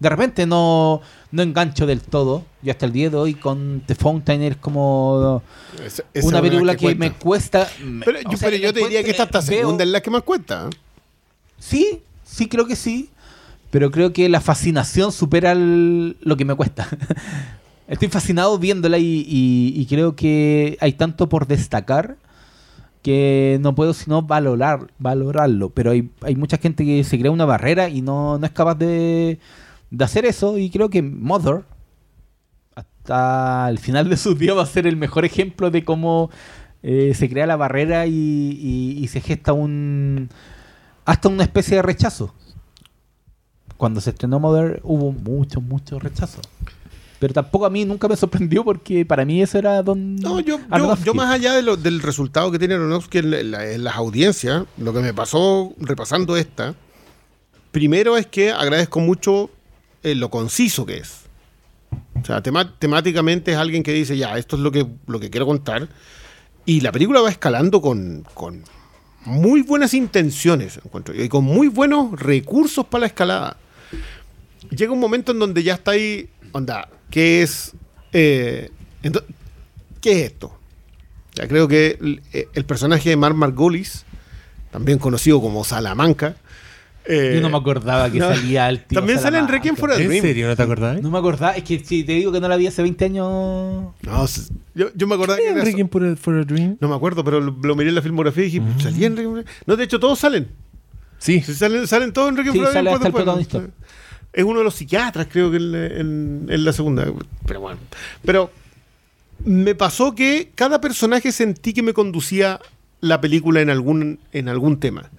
De 0.00 0.08
repente 0.08 0.44
no, 0.46 1.00
no 1.30 1.42
engancho 1.42 1.86
del 1.86 2.00
todo. 2.00 2.44
Yo 2.62 2.72
hasta 2.72 2.84
el 2.86 2.92
día 2.92 3.08
de 3.10 3.16
hoy 3.16 3.34
con 3.34 3.82
The 3.86 3.94
Fountain 3.94 4.42
es 4.42 4.56
como 4.56 5.42
Esa- 5.84 6.02
esa 6.12 6.28
una 6.28 6.38
es 6.38 6.42
película 6.42 6.76
que, 6.76 6.94
me 6.94 7.12
cuesta. 7.12 7.68
Pero, 8.04 8.20
yo, 8.22 8.36
sea, 8.36 8.48
pero 8.50 8.56
yo 8.62 8.72
te 8.74 8.80
diría 8.80 9.02
que 9.04 9.10
esta 9.12 9.22
hasta 9.24 9.40
veo- 9.40 9.60
segunda 9.60 9.84
es 9.84 9.90
la 9.90 10.00
que 10.02 10.10
más 10.10 10.22
cuenta. 10.22 10.68
¿eh? 10.70 10.76
Sí, 11.58 12.00
sí, 12.24 12.48
creo 12.48 12.66
que 12.66 12.76
sí. 12.76 13.08
Pero 13.70 13.90
creo 13.90 14.12
que 14.12 14.28
la 14.28 14.40
fascinación 14.40 15.10
supera 15.12 15.52
el- 15.52 16.16
lo 16.20 16.36
que 16.36 16.44
me 16.44 16.54
cuesta. 16.54 16.86
Estoy 17.88 18.08
fascinado 18.08 18.58
viéndola 18.58 18.98
y, 18.98 19.24
y- 19.28 19.72
y 19.80 19.86
creo 19.86 20.16
que 20.16 20.76
hay 20.80 20.92
tanto 20.94 21.28
por 21.28 21.46
destacar 21.46 22.16
que 23.02 23.58
no 23.60 23.74
puedo 23.74 23.92
sino 23.92 24.22
valorar, 24.22 24.90
valorarlo. 24.98 25.70
Pero 25.70 25.90
hay, 25.90 26.08
hay 26.22 26.36
mucha 26.36 26.56
gente 26.56 26.84
que 26.84 27.04
se 27.04 27.18
crea 27.18 27.30
una 27.30 27.44
barrera 27.44 27.88
y 27.88 28.00
no, 28.00 28.38
no 28.38 28.46
es 28.46 28.52
capaz 28.52 28.76
de, 28.76 29.38
de 29.96 30.04
hacer 30.04 30.24
eso. 30.26 30.58
Y 30.58 30.70
creo 30.70 30.90
que 30.90 31.02
Mother, 31.02 31.64
hasta 32.74 33.68
el 33.70 33.78
final 33.78 34.08
de 34.08 34.16
sus 34.16 34.38
días, 34.38 34.56
va 34.56 34.62
a 34.62 34.66
ser 34.66 34.86
el 34.86 34.96
mejor 34.96 35.24
ejemplo 35.24 35.70
de 35.70 35.84
cómo 35.84 36.30
eh, 36.82 37.12
se 37.14 37.28
crea 37.28 37.46
la 37.46 37.56
barrera 37.56 38.06
y, 38.06 38.12
y- 38.12 38.98
y 39.02 39.08
se 39.08 39.20
gesta 39.20 39.52
un 39.52 40.28
hasta 41.06 41.28
una 41.28 41.42
especie 41.44 41.76
de 41.76 41.82
rechazo. 41.82 42.34
Cuando 43.76 44.00
se 44.00 44.10
estrenó 44.10 44.38
Mother 44.40 44.80
hubo 44.84 45.12
mucho, 45.12 45.60
mucho 45.60 45.98
rechazo. 45.98 46.40
Pero 47.18 47.32
tampoco 47.34 47.64
a 47.66 47.70
mí 47.70 47.84
nunca 47.84 48.06
me 48.08 48.16
sorprendió 48.16 48.64
porque 48.64 49.04
para 49.06 49.24
mí 49.24 49.40
eso 49.42 49.58
era 49.58 49.82
don 49.82 50.16
No, 50.16 50.40
yo, 50.40 50.58
yo, 50.58 50.64
Aronofsky. 50.70 51.06
yo 51.06 51.14
más 51.14 51.30
allá 51.32 51.54
de 51.54 51.62
lo- 51.62 51.76
del 51.76 52.00
resultado 52.02 52.50
que 52.50 52.58
tiene 52.58 52.74
Aronofsky 52.74 53.18
en, 53.18 53.34
en 53.34 53.50
la- 53.50 53.70
en 53.70 53.84
las 53.84 53.96
audiencias, 53.96 54.64
lo 54.78 54.92
que 54.92 55.00
me 55.00 55.14
pasó 55.14 55.72
repasando 55.78 56.36
esta, 56.36 56.74
primero 57.70 58.16
es 58.16 58.26
que 58.26 58.50
agradezco 58.52 59.00
mucho 59.00 59.50
eh, 60.04 60.14
lo 60.14 60.30
conciso 60.30 60.86
que 60.86 60.98
es. 60.98 61.22
O 62.22 62.24
sea, 62.24 62.42
temáticamente 62.42 63.52
es 63.52 63.56
alguien 63.56 63.82
que 63.82 63.92
dice, 63.92 64.16
ya, 64.16 64.38
esto 64.38 64.56
es 64.56 64.62
lo 64.62 64.70
que, 64.70 64.86
lo 65.06 65.18
que 65.18 65.30
quiero 65.30 65.46
contar. 65.46 65.88
Y 66.64 66.80
la 66.80 66.92
película 66.92 67.20
va 67.20 67.30
escalando 67.30 67.82
con, 67.82 68.24
con 68.34 68.64
muy 69.24 69.62
buenas 69.62 69.94
intenciones, 69.94 70.78
encuentro, 70.84 71.14
y 71.14 71.28
con 71.28 71.44
muy 71.44 71.68
buenos 71.68 72.18
recursos 72.18 72.86
para 72.86 73.00
la 73.00 73.06
escalada. 73.08 73.56
Llega 74.70 74.92
un 74.92 75.00
momento 75.00 75.32
en 75.32 75.40
donde 75.40 75.62
ya 75.62 75.74
está 75.74 75.90
ahí, 75.92 76.30
onda, 76.52 76.88
¿qué 77.10 77.42
es? 77.42 77.72
eh, 78.12 78.70
¿Qué 80.00 80.12
es 80.12 80.32
esto? 80.32 80.56
Ya 81.34 81.48
creo 81.48 81.66
que 81.66 82.20
el, 82.52 82.64
personaje 82.64 83.10
de 83.10 83.16
Mark 83.16 83.34
Margolis, 83.34 84.04
también 84.70 84.98
conocido 84.98 85.40
como 85.40 85.64
Salamanca, 85.64 86.36
eh, 87.06 87.32
Yo 87.34 87.40
no 87.42 87.50
me 87.50 87.56
acordaba 87.58 88.10
que 88.10 88.18
no. 88.18 88.34
salía 88.34 88.68
el 88.68 88.84
tío 88.84 88.98
También 88.98 89.18
sale 89.18 89.38
en. 89.38 89.46
Requiem 89.48 89.76
for 89.76 89.90
a 89.92 89.96
¿En 89.96 90.06
Dream. 90.08 90.22
serio 90.22 90.48
no 90.48 90.56
te 90.56 90.62
acordás? 90.62 91.02
No 91.02 91.10
me 91.10 91.18
acordaba, 91.18 91.52
es 91.56 91.62
que 91.64 91.78
si 91.84 92.04
te 92.04 92.12
digo 92.12 92.32
que 92.32 92.40
no 92.40 92.48
la 92.48 92.56
vi 92.56 92.66
hace 92.66 92.82
20 92.82 93.04
años. 93.04 93.26
No, 94.02 94.26
yo, 94.74 94.88
yo 94.94 95.06
me 95.06 95.14
acordaba 95.14 95.38
que 95.38 95.48
era 95.48 95.62
Requiem 95.64 95.88
for 95.88 96.04
a, 96.04 96.16
for 96.16 96.34
a 96.36 96.44
Dream? 96.44 96.76
No 96.80 96.88
me 96.88 96.94
acuerdo, 96.94 97.22
pero 97.24 97.40
lo, 97.40 97.56
lo 97.62 97.76
miré 97.76 97.90
en 97.90 97.94
la 97.94 98.02
filmografía 98.02 98.44
y 98.44 98.50
dije, 98.50 98.62
¿salía 98.80 99.06
en 99.06 99.16
Requiem 99.16 99.32
for 99.32 99.40
a 99.40 99.42
Dream? 99.42 99.56
No, 99.66 99.76
de 99.76 99.84
hecho, 99.84 100.00
todos 100.00 100.18
salen. 100.18 100.48
Sí. 101.18 101.40
Sí, 101.42 101.54
salen, 101.54 101.86
salen 101.86 102.12
todos 102.12 102.28
en 102.30 102.36
Requiem 102.36 102.52
Sí, 102.54 102.58
for 102.60 102.68
a 102.68 102.70
Dream. 102.70 102.84
sale 103.00 103.10
pues, 103.12 103.28
hasta. 103.28 103.62
Es 104.32 104.42
uno 104.44 104.58
de 104.58 104.64
los 104.64 104.74
psiquiatras, 104.74 105.28
creo 105.30 105.50
que 105.50 105.58
en, 105.58 105.74
en- 105.74 106.46
en 106.50 106.64
la 106.64 106.72
segunda. 106.72 107.06
Pero 107.46 107.60
bueno. 107.60 107.78
Pero 108.24 108.50
me 109.44 109.74
pasó 109.74 110.14
que 110.14 110.50
cada 110.54 110.80
personaje 110.80 111.30
sentí 111.32 111.72
que 111.72 111.82
me 111.82 111.92
conducía 111.92 112.60
la 113.04 113.20
película 113.20 113.60
en 113.60 113.70
algún, 113.70 114.18
en 114.32 114.48
algún 114.48 114.80
tema. 114.80 115.10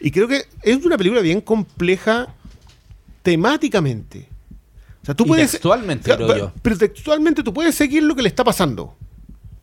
Y 0.00 0.10
creo 0.10 0.28
que 0.28 0.44
es 0.62 0.84
una 0.84 0.96
película 0.96 1.20
bien 1.20 1.40
compleja 1.40 2.34
temáticamente. 3.22 4.28
O 5.02 5.06
sea, 5.06 5.14
tú 5.14 5.24
Y 5.24 5.28
puedes. 5.28 5.50
textualmente, 5.52 6.14
creo 6.14 6.36
yo. 6.36 6.52
pero 6.62 6.76
textualmente 6.78 7.42
tú 7.42 7.52
puedes 7.52 7.74
seguir 7.74 8.02
lo 8.04 8.14
que 8.14 8.22
le 8.22 8.28
está 8.28 8.44
pasando. 8.44 8.84
O 8.84 8.96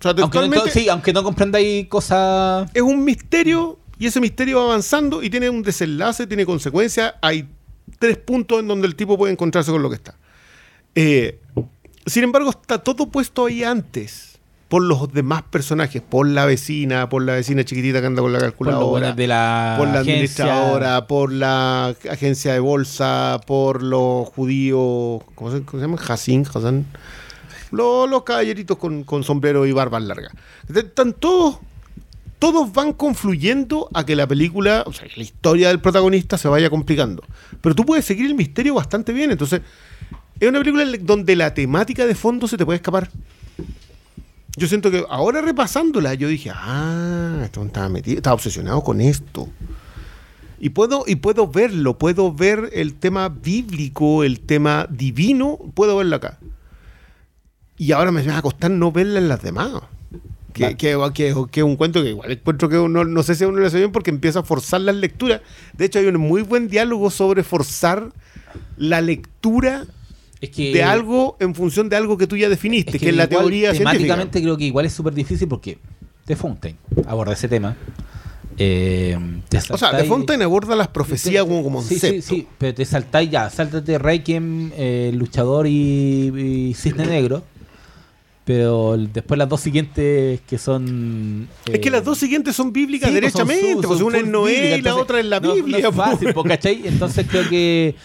sea, 0.01 0.11
Aunque 0.17 0.47
no, 0.47 0.67
sí, 0.67 0.87
aunque 0.89 1.11
no 1.13 1.23
comprendáis 1.23 1.87
cosas. 1.87 2.69
es 2.73 2.81
un 2.81 3.03
misterio 3.03 3.79
y 3.97 4.05
ese 4.07 4.21
misterio 4.21 4.57
va 4.59 4.65
avanzando 4.65 5.21
y 5.23 5.29
tiene 5.29 5.49
un 5.49 5.61
desenlace, 5.61 6.25
tiene 6.27 6.45
consecuencias. 6.45 7.15
Hay 7.21 7.49
tres 7.99 8.17
puntos 8.17 8.59
en 8.59 8.67
donde 8.67 8.87
el 8.87 8.95
tipo 8.95 9.17
puede 9.17 9.33
encontrarse 9.33 9.71
con 9.71 9.81
lo 9.81 9.89
que 9.89 9.95
está. 9.95 10.15
Eh, 10.95 11.39
sin 12.05 12.23
embargo, 12.23 12.49
está 12.49 12.77
todo 12.79 13.09
puesto 13.09 13.45
ahí 13.45 13.63
antes 13.63 14.28
por 14.69 14.83
los 14.83 15.11
demás 15.11 15.41
personajes, 15.41 16.01
por 16.01 16.27
la 16.27 16.45
vecina, 16.45 17.09
por 17.09 17.23
la 17.23 17.33
vecina 17.33 17.65
chiquitita 17.65 18.01
que 18.01 18.07
anda 18.07 18.21
con 18.21 18.31
la 18.31 18.37
Por 18.37 18.49
calculadora, 18.49 19.13
de 19.13 19.25
la, 19.27 19.75
por 19.79 19.87
la 19.87 19.99
administradora, 19.99 21.07
por 21.07 21.33
la 21.33 21.95
agencia 22.09 22.53
de 22.53 22.59
bolsa, 22.59 23.41
por 23.47 23.81
los 23.81 24.27
judíos, 24.29 25.23
¿cómo 25.33 25.51
se, 25.51 25.63
cómo 25.63 25.81
se 25.81 25.87
llaman? 25.87 25.99
Hassin, 26.07 26.45
Hassan. 26.53 26.85
Los, 27.71 28.07
los 28.09 28.23
caballeritos 28.23 28.77
con, 28.77 29.03
con 29.03 29.23
sombrero 29.23 29.65
y 29.65 29.71
barbas 29.71 30.03
largas. 30.03 30.31
Están 30.73 31.13
todos, 31.13 31.57
todos 32.37 32.71
van 32.71 32.93
confluyendo 32.93 33.89
a 33.95 34.05
que 34.05 34.15
la 34.15 34.27
película, 34.27 34.83
o 34.85 34.93
sea, 34.93 35.07
que 35.07 35.17
la 35.17 35.23
historia 35.23 35.69
del 35.69 35.79
protagonista 35.79 36.37
se 36.37 36.47
vaya 36.47 36.69
complicando. 36.69 37.23
Pero 37.61 37.73
tú 37.73 37.85
puedes 37.85 38.05
seguir 38.05 38.27
el 38.27 38.35
misterio 38.35 38.75
bastante 38.75 39.13
bien. 39.13 39.31
Entonces, 39.31 39.61
es 40.39 40.47
una 40.47 40.59
película 40.59 40.85
donde 41.01 41.35
la 41.35 41.55
temática 41.55 42.05
de 42.05 42.13
fondo 42.13 42.47
se 42.47 42.55
te 42.55 42.65
puede 42.65 42.77
escapar. 42.77 43.09
Yo 44.59 44.67
siento 44.67 44.91
que 44.91 45.05
ahora 45.09 45.41
repasándola, 45.41 46.13
yo 46.15 46.27
dije, 46.27 46.51
ah, 46.53 47.41
esto 47.45 47.63
estaba 47.63 47.87
metido, 47.89 48.17
estaba 48.17 48.33
obsesionado 48.33 48.83
con 48.83 48.99
esto. 49.01 49.47
Y 50.59 50.69
puedo, 50.71 51.05
y 51.07 51.15
puedo 51.15 51.47
verlo, 51.47 51.97
puedo 51.97 52.33
ver 52.33 52.69
el 52.73 52.95
tema 52.95 53.29
bíblico, 53.29 54.25
el 54.25 54.41
tema 54.41 54.85
divino, 54.89 55.57
puedo 55.73 55.95
verlo 55.95 56.17
acá. 56.17 56.37
Y 57.77 57.93
ahora 57.93 58.11
me 58.11 58.21
va 58.23 58.37
a 58.39 58.41
costar 58.41 58.69
no 58.71 58.91
verla 58.91 59.19
en 59.19 59.29
las 59.29 59.41
demás. 59.41 59.71
Que, 60.51 60.75
que, 60.75 60.97
que- 61.13 61.33
que 61.51 61.59
es 61.61 61.63
un 61.65 61.77
cuento 61.77 62.03
que 62.03 62.09
igual 62.09 62.31
encuentro 62.31 62.67
que 62.67 62.77
uno, 62.77 63.05
no 63.05 63.23
sé 63.23 63.35
si 63.35 63.45
a 63.45 63.47
uno 63.47 63.59
le 63.59 63.67
hace 63.67 63.77
bien 63.77 63.93
porque 63.93 64.09
empieza 64.09 64.39
a 64.39 64.43
forzar 64.43 64.81
las 64.81 64.95
lecturas. 64.95 65.39
De 65.77 65.85
hecho, 65.85 65.99
hay 65.99 66.07
un 66.07 66.17
muy 66.17 66.41
buen 66.41 66.67
diálogo 66.67 67.09
sobre 67.11 67.43
forzar 67.43 68.11
la 68.75 68.99
lectura 68.99 69.85
Es 70.41 70.49
que, 70.51 70.71
de 70.73 70.83
algo 70.83 71.35
en 71.39 71.53
función 71.53 71.89
de 71.89 71.95
algo 71.97 72.17
que 72.17 72.25
tú 72.27 72.37
ya 72.37 72.47
definiste, 72.49 72.97
que, 72.97 73.09
es 73.09 73.15
la 73.15 73.25
igual, 73.25 73.41
teoría 73.41 73.71
científica. 73.71 73.91
Temáticamente 73.91 74.41
creo 74.41 74.55
que 74.57 74.63
igual 74.65 74.85
es 74.85 74.93
súper 74.93 75.13
difícil 75.13 75.47
porque 75.47 75.77
The 76.25 76.35
Fountain 76.35 76.77
aborda 77.07 77.33
ese 77.33 77.47
tema. 77.49 77.75
Eh, 78.57 79.17
te 79.47 79.57
O 79.69 79.77
sea, 79.77 79.93
De 79.93 80.03
Fontaine 80.03 80.43
aborda 80.43 80.75
las 80.75 80.89
profecías 80.89 81.43
como, 81.45 81.63
como 81.63 81.81
Sí, 81.81 81.89
concepto. 81.95 82.21
sí, 82.21 82.35
sí, 82.41 82.47
pero 82.57 82.73
te 82.73 82.85
saltáis 82.85 83.29
ya, 83.29 83.49
sáltate 83.49 83.97
Requiem, 83.97 84.71
eh, 84.75 85.11
Luchador 85.13 85.65
y, 85.67 86.69
y 86.69 86.73
Cisne 86.73 87.05
Negro. 87.05 87.43
Pero 88.45 88.97
después 88.97 89.37
las 89.37 89.47
dos 89.47 89.61
siguientes 89.61 90.41
que 90.49 90.57
son. 90.57 91.47
Es 91.71 91.79
que 91.79 91.89
eh, 91.89 91.91
las 91.91 92.03
dos 92.03 92.17
siguientes 92.17 92.55
son 92.55 92.73
bíblicas 92.73 93.11
sí, 93.11 93.19
pues 93.19 93.31
son 93.33 93.47
derechamente, 93.47 93.87
pues 93.87 94.01
una 94.01 94.17
es 94.17 94.25
Noé 94.27 94.53
y 94.53 94.69
la 94.69 94.75
entonces, 94.77 95.03
otra 95.03 95.19
es 95.19 95.25
la 95.27 95.39
no- 95.39 95.53
Biblia. 95.53 95.79
No, 95.83 95.89
es 95.89 95.95
pues. 95.95 96.07
fácil, 96.09 96.33
po, 96.33 96.43
¿cachai? 96.43 96.81
Entonces 96.85 97.27
creo 97.29 97.47
que. 97.47 97.95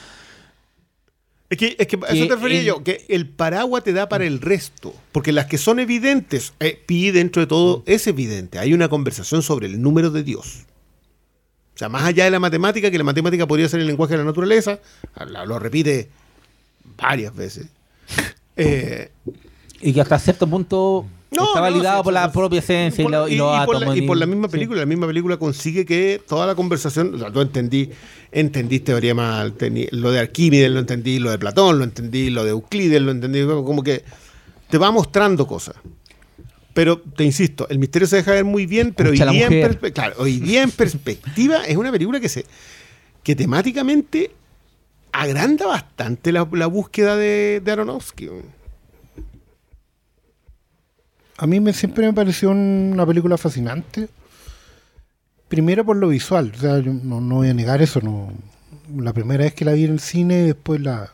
Es 1.50 1.58
que, 1.58 1.76
es 1.78 1.86
que 1.86 1.98
a 2.06 2.12
eso 2.12 2.26
te 2.26 2.34
refería 2.34 2.62
yo, 2.62 2.82
que 2.82 3.04
el 3.08 3.28
paraguas 3.28 3.84
te 3.84 3.92
da 3.92 4.08
para 4.08 4.24
el 4.24 4.40
resto. 4.40 4.94
Porque 5.12 5.32
las 5.32 5.46
que 5.46 5.58
son 5.58 5.78
evidentes, 5.78 6.54
eh, 6.60 6.82
Pi 6.86 7.10
dentro 7.10 7.42
de 7.42 7.46
todo 7.46 7.82
es 7.86 8.06
evidente. 8.06 8.58
Hay 8.58 8.72
una 8.72 8.88
conversación 8.88 9.42
sobre 9.42 9.66
el 9.66 9.80
número 9.80 10.10
de 10.10 10.22
Dios. 10.22 10.64
O 11.74 11.78
sea, 11.78 11.88
más 11.88 12.04
allá 12.04 12.24
de 12.24 12.30
la 12.30 12.40
matemática, 12.40 12.90
que 12.90 12.98
la 12.98 13.04
matemática 13.04 13.46
podría 13.46 13.68
ser 13.68 13.80
el 13.80 13.86
lenguaje 13.86 14.14
de 14.14 14.18
la 14.18 14.24
naturaleza, 14.24 14.78
lo 15.46 15.58
repite 15.58 16.08
varias 16.96 17.34
veces. 17.34 17.66
Eh, 18.56 19.10
Y 19.84 19.92
que 19.92 20.00
hasta 20.00 20.18
cierto 20.18 20.46
punto 20.46 21.06
No, 21.30 21.46
está 21.46 21.54
no, 21.56 21.62
validado 21.62 21.98
sí, 21.98 22.04
por 22.04 22.12
la 22.12 22.30
propia 22.30 22.58
esencia 22.60 23.04
y, 23.04 23.08
los 23.08 23.30
y 23.30 23.36
por 23.38 23.46
la, 23.48 23.62
átomos. 23.62 23.96
y 23.96 24.02
por 24.02 24.16
la 24.16 24.26
misma 24.26 24.46
sí. 24.48 24.52
película, 24.52 24.80
la 24.80 24.86
misma 24.86 25.06
película 25.08 25.36
consigue 25.36 25.84
que 25.84 26.20
toda 26.28 26.46
la 26.46 26.54
conversación, 26.54 27.14
o 27.14 27.18
sea, 27.18 27.32
tú 27.32 27.40
entendí, 27.40 27.90
entendiste 28.30 28.92
teoría 28.92 29.14
más, 29.14 29.52
lo 29.90 30.10
de 30.12 30.18
Arquímedes, 30.20 30.70
lo 30.70 30.78
entendí, 30.80 31.18
lo 31.18 31.30
de 31.32 31.38
Platón, 31.38 31.78
lo 31.78 31.84
entendí, 31.84 32.30
lo 32.30 32.44
de 32.44 32.50
Euclides, 32.50 33.02
lo 33.02 33.10
entendí, 33.10 33.42
como 33.44 33.82
que 33.82 34.04
te 34.70 34.78
va 34.78 34.92
mostrando 34.92 35.46
cosas. 35.46 35.74
Pero 36.72 36.98
te 37.00 37.24
insisto, 37.24 37.68
el 37.68 37.78
misterio 37.78 38.06
se 38.08 38.16
deja 38.16 38.32
ver 38.32 38.44
muy 38.44 38.66
bien, 38.66 38.92
pero 38.96 39.10
hoy 39.10 39.16
Escucha 39.16 39.32
día, 39.32 39.46
en 39.46 39.52
mujer. 39.54 39.80
perspe- 39.80 39.92
claro, 39.92 40.14
hoy 40.18 40.38
día 40.40 40.62
en 40.62 40.70
perspectiva 40.72 41.64
es 41.66 41.76
una 41.76 41.90
película 41.92 42.20
que 42.20 42.28
se 42.28 42.44
que 43.22 43.34
temáticamente 43.34 44.32
agranda 45.12 45.66
bastante 45.66 46.30
la, 46.32 46.46
la 46.52 46.66
búsqueda 46.66 47.16
de, 47.16 47.60
de 47.64 47.72
Aronofsky. 47.72 48.28
A 51.36 51.46
mí 51.46 51.60
me, 51.60 51.72
siempre 51.72 52.06
me 52.06 52.12
pareció 52.12 52.50
una 52.50 53.06
película 53.06 53.36
fascinante. 53.36 54.08
Primero 55.48 55.84
por 55.84 55.96
lo 55.96 56.08
visual, 56.08 56.52
o 56.56 56.58
sea, 56.58 56.78
yo 56.78 56.92
no, 56.92 57.20
no 57.20 57.36
voy 57.36 57.48
a 57.50 57.54
negar 57.54 57.82
eso. 57.82 58.00
No. 58.00 58.32
La 58.96 59.12
primera 59.12 59.44
vez 59.44 59.54
que 59.54 59.64
la 59.64 59.72
vi 59.72 59.84
en 59.84 59.92
el 59.92 60.00
cine, 60.00 60.42
después 60.42 60.80
la, 60.80 61.12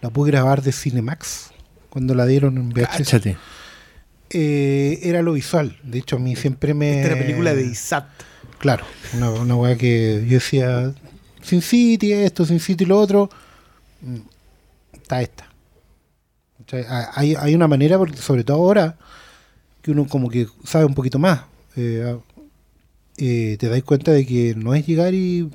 la 0.00 0.10
pude 0.10 0.30
grabar 0.30 0.62
de 0.62 0.72
Cinemax, 0.72 1.50
cuando 1.90 2.14
la 2.14 2.26
dieron 2.26 2.56
en 2.56 2.70
VHS. 2.70 2.88
Cáchate. 2.88 3.36
Eh, 4.30 5.00
era 5.02 5.22
lo 5.22 5.32
visual. 5.32 5.78
De 5.82 5.98
hecho, 5.98 6.16
a 6.16 6.18
mí 6.18 6.34
siempre 6.36 6.74
me. 6.74 7.00
Esta 7.00 7.12
era 7.12 7.18
película 7.20 7.54
de 7.54 7.66
Isat. 7.66 8.06
Claro, 8.58 8.84
una, 9.14 9.30
una 9.30 9.56
weá 9.56 9.76
que 9.76 10.24
yo 10.26 10.34
decía, 10.34 10.92
Sin 11.42 11.60
City 11.60 12.12
esto, 12.12 12.44
Sin 12.44 12.60
City 12.60 12.84
lo 12.84 12.98
otro, 12.98 13.28
mm, 14.00 14.16
está 14.94 15.22
esta. 15.22 15.48
Hay, 17.14 17.34
hay 17.34 17.54
una 17.54 17.68
manera, 17.68 17.98
porque 17.98 18.16
sobre 18.16 18.42
todo 18.42 18.56
ahora, 18.56 18.96
que 19.84 19.90
uno 19.90 20.06
como 20.08 20.30
que 20.30 20.48
sabe 20.64 20.86
un 20.86 20.94
poquito 20.94 21.18
más. 21.18 21.42
eh, 21.76 22.02
ah, 22.06 22.18
eh, 23.18 23.56
te 23.60 23.68
das 23.68 23.82
cuenta 23.84 24.10
de 24.12 24.24
que 24.26 24.54
no 24.56 24.74
es 24.74 24.86
llegar 24.86 25.12
y 25.14 25.48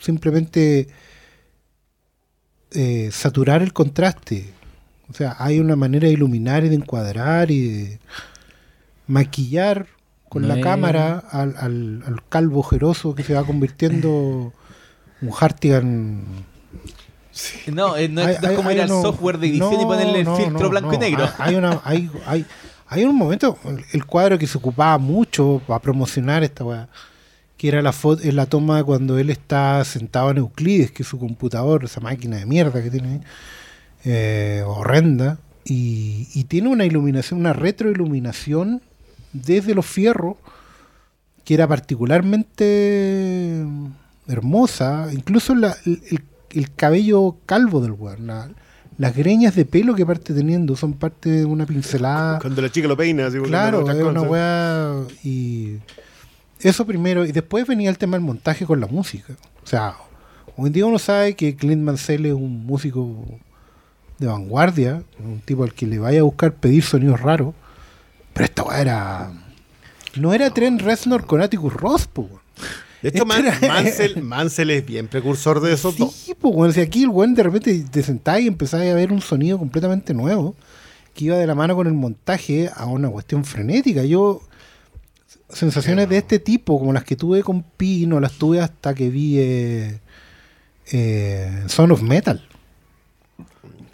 simplemente 0.00 0.86
eh, 2.70 3.10
saturar 3.12 3.60
el 3.62 3.72
contraste. 3.72 4.52
O 5.10 5.14
sea, 5.14 5.36
hay 5.38 5.58
una 5.60 5.76
manera 5.76 6.06
de 6.06 6.14
iluminar 6.14 6.64
y 6.64 6.68
de 6.70 6.76
encuadrar 6.76 7.50
y 7.50 7.60
de 7.68 7.98
maquillar 9.06 9.86
con 10.28 10.42
No 10.42 10.48
la 10.48 10.56
es- 10.56 10.62
cámara 10.62 11.18
al, 11.30 11.54
al- 11.58 12.02
al 12.06 12.24
calvo 12.28 12.60
ojeroso 12.60 13.14
que 13.14 13.22
se 13.24 13.34
va 13.34 13.44
convirtiendo 13.44 14.52
un 15.20 15.30
Hartigan. 15.38 16.22
No, 17.72 17.96
eh, 17.96 18.08
no, 18.08 18.22
es- 18.22 18.26
Hay- 18.28 18.34
no 18.36 18.40
es 18.42 18.44
hay- 18.44 18.56
como 18.56 18.68
hay 18.70 18.76
ir 18.76 18.82
al 18.82 18.90
uno- 18.90 19.02
software 19.02 19.38
de 19.38 19.48
edición 19.48 19.80
y 19.80 19.84
ponerle 19.84 20.20
el 20.20 20.24
no, 20.24 20.36
filtro 20.36 20.60
no, 20.60 20.68
blanco 20.70 20.94
y 20.94 20.98
negro. 20.98 21.24
Hay, 21.38 21.50
hay 21.50 21.54
una, 21.56 21.80
hay, 21.84 22.10
hay, 22.92 23.04
un 23.04 23.16
momento, 23.16 23.58
el 23.92 24.04
cuadro 24.04 24.38
que 24.38 24.46
se 24.46 24.58
ocupaba 24.58 24.98
mucho 24.98 25.62
para 25.66 25.80
promocionar 25.80 26.42
esta 26.44 26.64
weá, 26.64 26.88
que 27.56 27.68
era 27.68 27.80
la 27.80 27.92
foto, 27.92 28.22
la 28.30 28.46
toma 28.46 28.84
cuando 28.84 29.18
él 29.18 29.30
está 29.30 29.82
sentado 29.84 30.30
en 30.30 30.38
Euclides, 30.38 30.90
que 30.90 31.02
es 31.02 31.08
su 31.08 31.18
computador, 31.18 31.84
esa 31.84 32.00
máquina 32.00 32.36
de 32.36 32.46
mierda 32.46 32.82
que 32.82 32.90
tiene 32.90 33.22
eh, 34.04 34.62
horrenda, 34.66 35.38
y, 35.64 36.44
tiene 36.48 36.68
una 36.68 36.84
iluminación, 36.84 37.40
una 37.40 37.52
retroiluminación 37.52 38.82
desde 39.32 39.74
los 39.74 39.86
fierros, 39.86 40.36
que 41.44 41.54
era 41.54 41.66
particularmente 41.68 43.64
hermosa, 44.28 45.08
incluso 45.12 45.54
el 45.54 46.74
cabello 46.76 47.36
calvo 47.46 47.80
del 47.80 47.92
weón, 47.92 48.26
la- 48.26 48.50
las 48.98 49.16
greñas 49.16 49.54
de 49.54 49.64
pelo 49.64 49.94
que 49.94 50.04
parte 50.04 50.34
teniendo 50.34 50.76
son 50.76 50.94
parte 50.94 51.30
de 51.30 51.44
una 51.44 51.66
pincelada. 51.66 52.38
Cuando 52.40 52.62
la 52.62 52.70
chica 52.70 52.88
lo 52.88 52.96
peina, 52.96 53.26
así, 53.26 53.38
Claro, 53.38 53.88
es 53.90 54.02
una 54.02 54.22
weá. 54.22 54.94
Y 55.24 55.78
eso 56.60 56.86
primero. 56.86 57.24
Y 57.24 57.32
después 57.32 57.66
venía 57.66 57.90
el 57.90 57.98
tema 57.98 58.16
del 58.16 58.24
montaje 58.24 58.66
con 58.66 58.80
la 58.80 58.86
música. 58.86 59.34
O 59.62 59.66
sea, 59.66 59.96
hoy 60.56 60.68
en 60.68 60.72
día 60.72 60.86
uno 60.86 60.98
sabe 60.98 61.34
que 61.34 61.56
Clint 61.56 61.82
Mansell 61.82 62.26
es 62.26 62.34
un 62.34 62.66
músico 62.66 63.24
de 64.18 64.26
vanguardia, 64.26 65.02
un 65.18 65.40
tipo 65.40 65.64
al 65.64 65.72
que 65.72 65.86
le 65.86 65.98
vaya 65.98 66.20
a 66.20 66.24
buscar 66.24 66.54
pedir 66.54 66.82
sonidos 66.82 67.20
raros. 67.20 67.54
Pero 68.32 68.44
esta 68.44 68.62
weá 68.62 68.80
era. 68.80 69.32
No 70.16 70.34
era 70.34 70.50
Trent 70.50 70.82
Reznor 70.82 71.26
con 71.26 71.40
Atticus 71.40 71.72
Ross, 71.72 72.06
po. 72.06 72.41
De 73.02 73.08
hecho, 73.08 73.26
Man- 73.26 73.44
Mansell, 73.66 74.22
Mansell 74.22 74.70
es 74.70 74.86
bien 74.86 75.08
precursor 75.08 75.60
de 75.60 75.72
esos 75.72 75.96
dos. 75.96 76.12
Sí, 76.14 76.34
pues, 76.38 76.54
weón, 76.54 76.72
si 76.72 76.80
aquí 76.80 77.02
el 77.02 77.08
weón 77.08 77.34
de 77.34 77.42
repente 77.42 77.84
te 77.90 78.02
sentás 78.02 78.40
y 78.40 78.46
empezás 78.46 78.80
a 78.82 78.94
ver 78.94 79.12
un 79.12 79.20
sonido 79.20 79.58
completamente 79.58 80.14
nuevo 80.14 80.54
que 81.14 81.24
iba 81.26 81.36
de 81.36 81.46
la 81.46 81.54
mano 81.54 81.74
con 81.74 81.86
el 81.88 81.94
montaje 81.94 82.70
a 82.74 82.86
una 82.86 83.10
cuestión 83.10 83.44
frenética. 83.44 84.04
Yo, 84.04 84.40
sensaciones 85.48 86.08
de 86.08 86.18
este 86.18 86.38
tipo, 86.38 86.78
como 86.78 86.92
las 86.92 87.04
que 87.04 87.16
tuve 87.16 87.42
con 87.42 87.62
Pi, 87.62 88.06
no 88.06 88.20
las 88.20 88.32
tuve 88.32 88.60
hasta 88.60 88.94
que 88.94 89.10
vi 89.10 89.38
eh, 89.38 89.98
eh, 90.92 91.64
Son 91.66 91.90
of 91.90 92.02
Metal. 92.02 92.46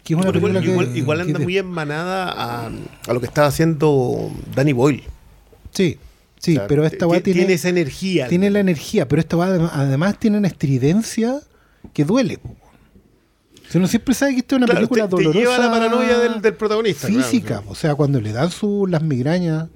Que 0.03 0.13
es 0.13 0.19
una 0.19 0.29
Igual, 0.29 0.33
película 0.53 0.61
que- 0.61 0.71
igual- 0.71 0.97
igual 0.97 1.17
que 1.19 1.23
anda 1.23 1.39
muy 1.39 1.57
emanada 1.57 2.31
a, 2.31 2.67
a 3.07 3.13
lo 3.13 3.19
que 3.19 3.25
estaba 3.25 3.47
haciendo 3.47 4.31
Danny 4.55 4.73
Boyle. 4.73 5.03
Sí, 5.71 5.97
sí, 6.39 6.53
O 6.53 6.55
sea, 6.55 6.67
pero 6.67 6.85
esta 6.85 7.05
weá 7.05 7.21
tiene, 7.21 7.41
tiene 7.41 7.53
esa 7.53 7.69
energía. 7.69 8.27
tiene 8.27 8.49
la 8.49 8.59
energía, 8.59 9.07
pero 9.07 9.19
esta 9.19 9.37
weá 9.37 9.49
adem- 9.55 9.69
además 9.71 10.17
tiene 10.19 10.37
una 10.39 10.47
estridencia 10.47 11.39
que 11.93 12.03
duele. 12.05 12.39
po. 12.39 12.55
Si 13.69 13.77
uno 13.77 13.87
siempre 13.87 14.15
sabe 14.15 14.33
que 14.33 14.39
esto 14.39 14.55
es 14.55 14.57
una 14.57 14.65
Claro, 14.65 14.79
película 14.79 15.03
te, 15.03 15.09
te 15.09 15.15
dolorosa. 15.23 15.39
lleva 15.39 15.55
a 15.55 15.59
la 15.59 15.69
paranoia 15.71 16.17
del, 16.17 16.41
del 16.41 16.53
protagonista. 16.55 17.07
claro, 17.07 17.23
física. 17.23 17.59
sí. 17.59 17.65
O 17.69 17.75
sea, 17.75 17.93
cuando 17.93 18.19
le 18.19 18.31
dan 18.31 18.49
su, 18.49 18.87
las 18.87 19.03
migrañas, 19.03 19.67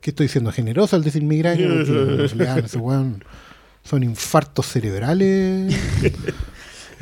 que 0.00 0.10
estoy 0.10 0.28
siendo 0.28 0.52
generoso 0.52 0.94
al 0.94 1.02
decir 1.02 1.22
migraña, 1.24 1.66
porque 1.66 1.90
en 1.90 2.16
realidad 2.18 2.58
ese 2.60 2.78
weón 2.78 3.24
son 3.82 4.02
infartos 4.04 4.66
cerebrales. 4.66 5.74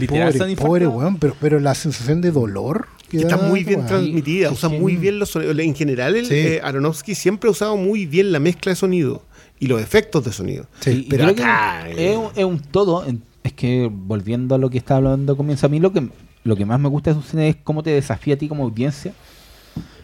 Literal, 0.02 0.32
pobre, 0.32 0.56
pobre 0.56 0.86
weón, 0.86 1.16
pero, 1.16 1.36
pero 1.40 1.60
la 1.60 1.74
sensación 1.74 2.20
de 2.20 2.30
dolor 2.30 2.86
que 3.08 3.18
Está 3.18 3.36
da, 3.36 3.48
muy 3.48 3.62
bien 3.64 3.80
weón. 3.80 3.88
transmitida, 3.88 4.50
usa 4.50 4.68
muy 4.68 4.96
bien 4.96 5.18
los 5.18 5.30
sonidos. 5.30 5.58
En 5.58 5.74
general, 5.74 6.16
el, 6.16 6.26
Sí. 6.26 6.34
eh, 6.34 6.60
Aronofsky 6.62 7.14
siempre 7.14 7.48
ha 7.48 7.50
usado 7.50 7.76
muy 7.76 8.06
bien 8.06 8.32
la 8.32 8.38
mezcla 8.38 8.70
de 8.70 8.76
sonido 8.76 9.22
y 9.60 9.66
los 9.66 9.80
efectos 9.82 10.24
de 10.24 10.32
sonido. 10.32 10.66
Sí, 10.80 11.06
pero 11.10 11.26
acá, 11.28 11.88
es, 11.90 12.16
un- 12.16 12.30
es 12.34 12.44
un 12.44 12.58
todo. 12.58 13.04
Es 13.44 13.52
que 13.52 13.90
volviendo 13.92 14.54
a 14.54 14.58
lo 14.58 14.70
que 14.70 14.78
estaba 14.78 14.98
hablando 14.98 15.32
al 15.32 15.36
comienzo, 15.36 15.66
a 15.66 15.68
mí 15.68 15.78
lo 15.80 15.92
que, 15.92 16.08
lo 16.44 16.56
que 16.56 16.64
más 16.64 16.78
me 16.80 16.88
gusta 16.88 17.12
de 17.12 17.20
su 17.20 17.26
cine 17.28 17.48
es 17.50 17.56
cómo 17.62 17.82
te 17.82 17.90
desafía 17.90 18.34
a 18.34 18.36
ti 18.38 18.48
como 18.48 18.64
audiencia 18.64 19.12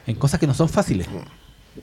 en 0.07 0.15
cosas 0.17 0.39
que 0.41 0.47
no 0.47 0.55
son 0.55 0.69
fáciles. 0.69 1.07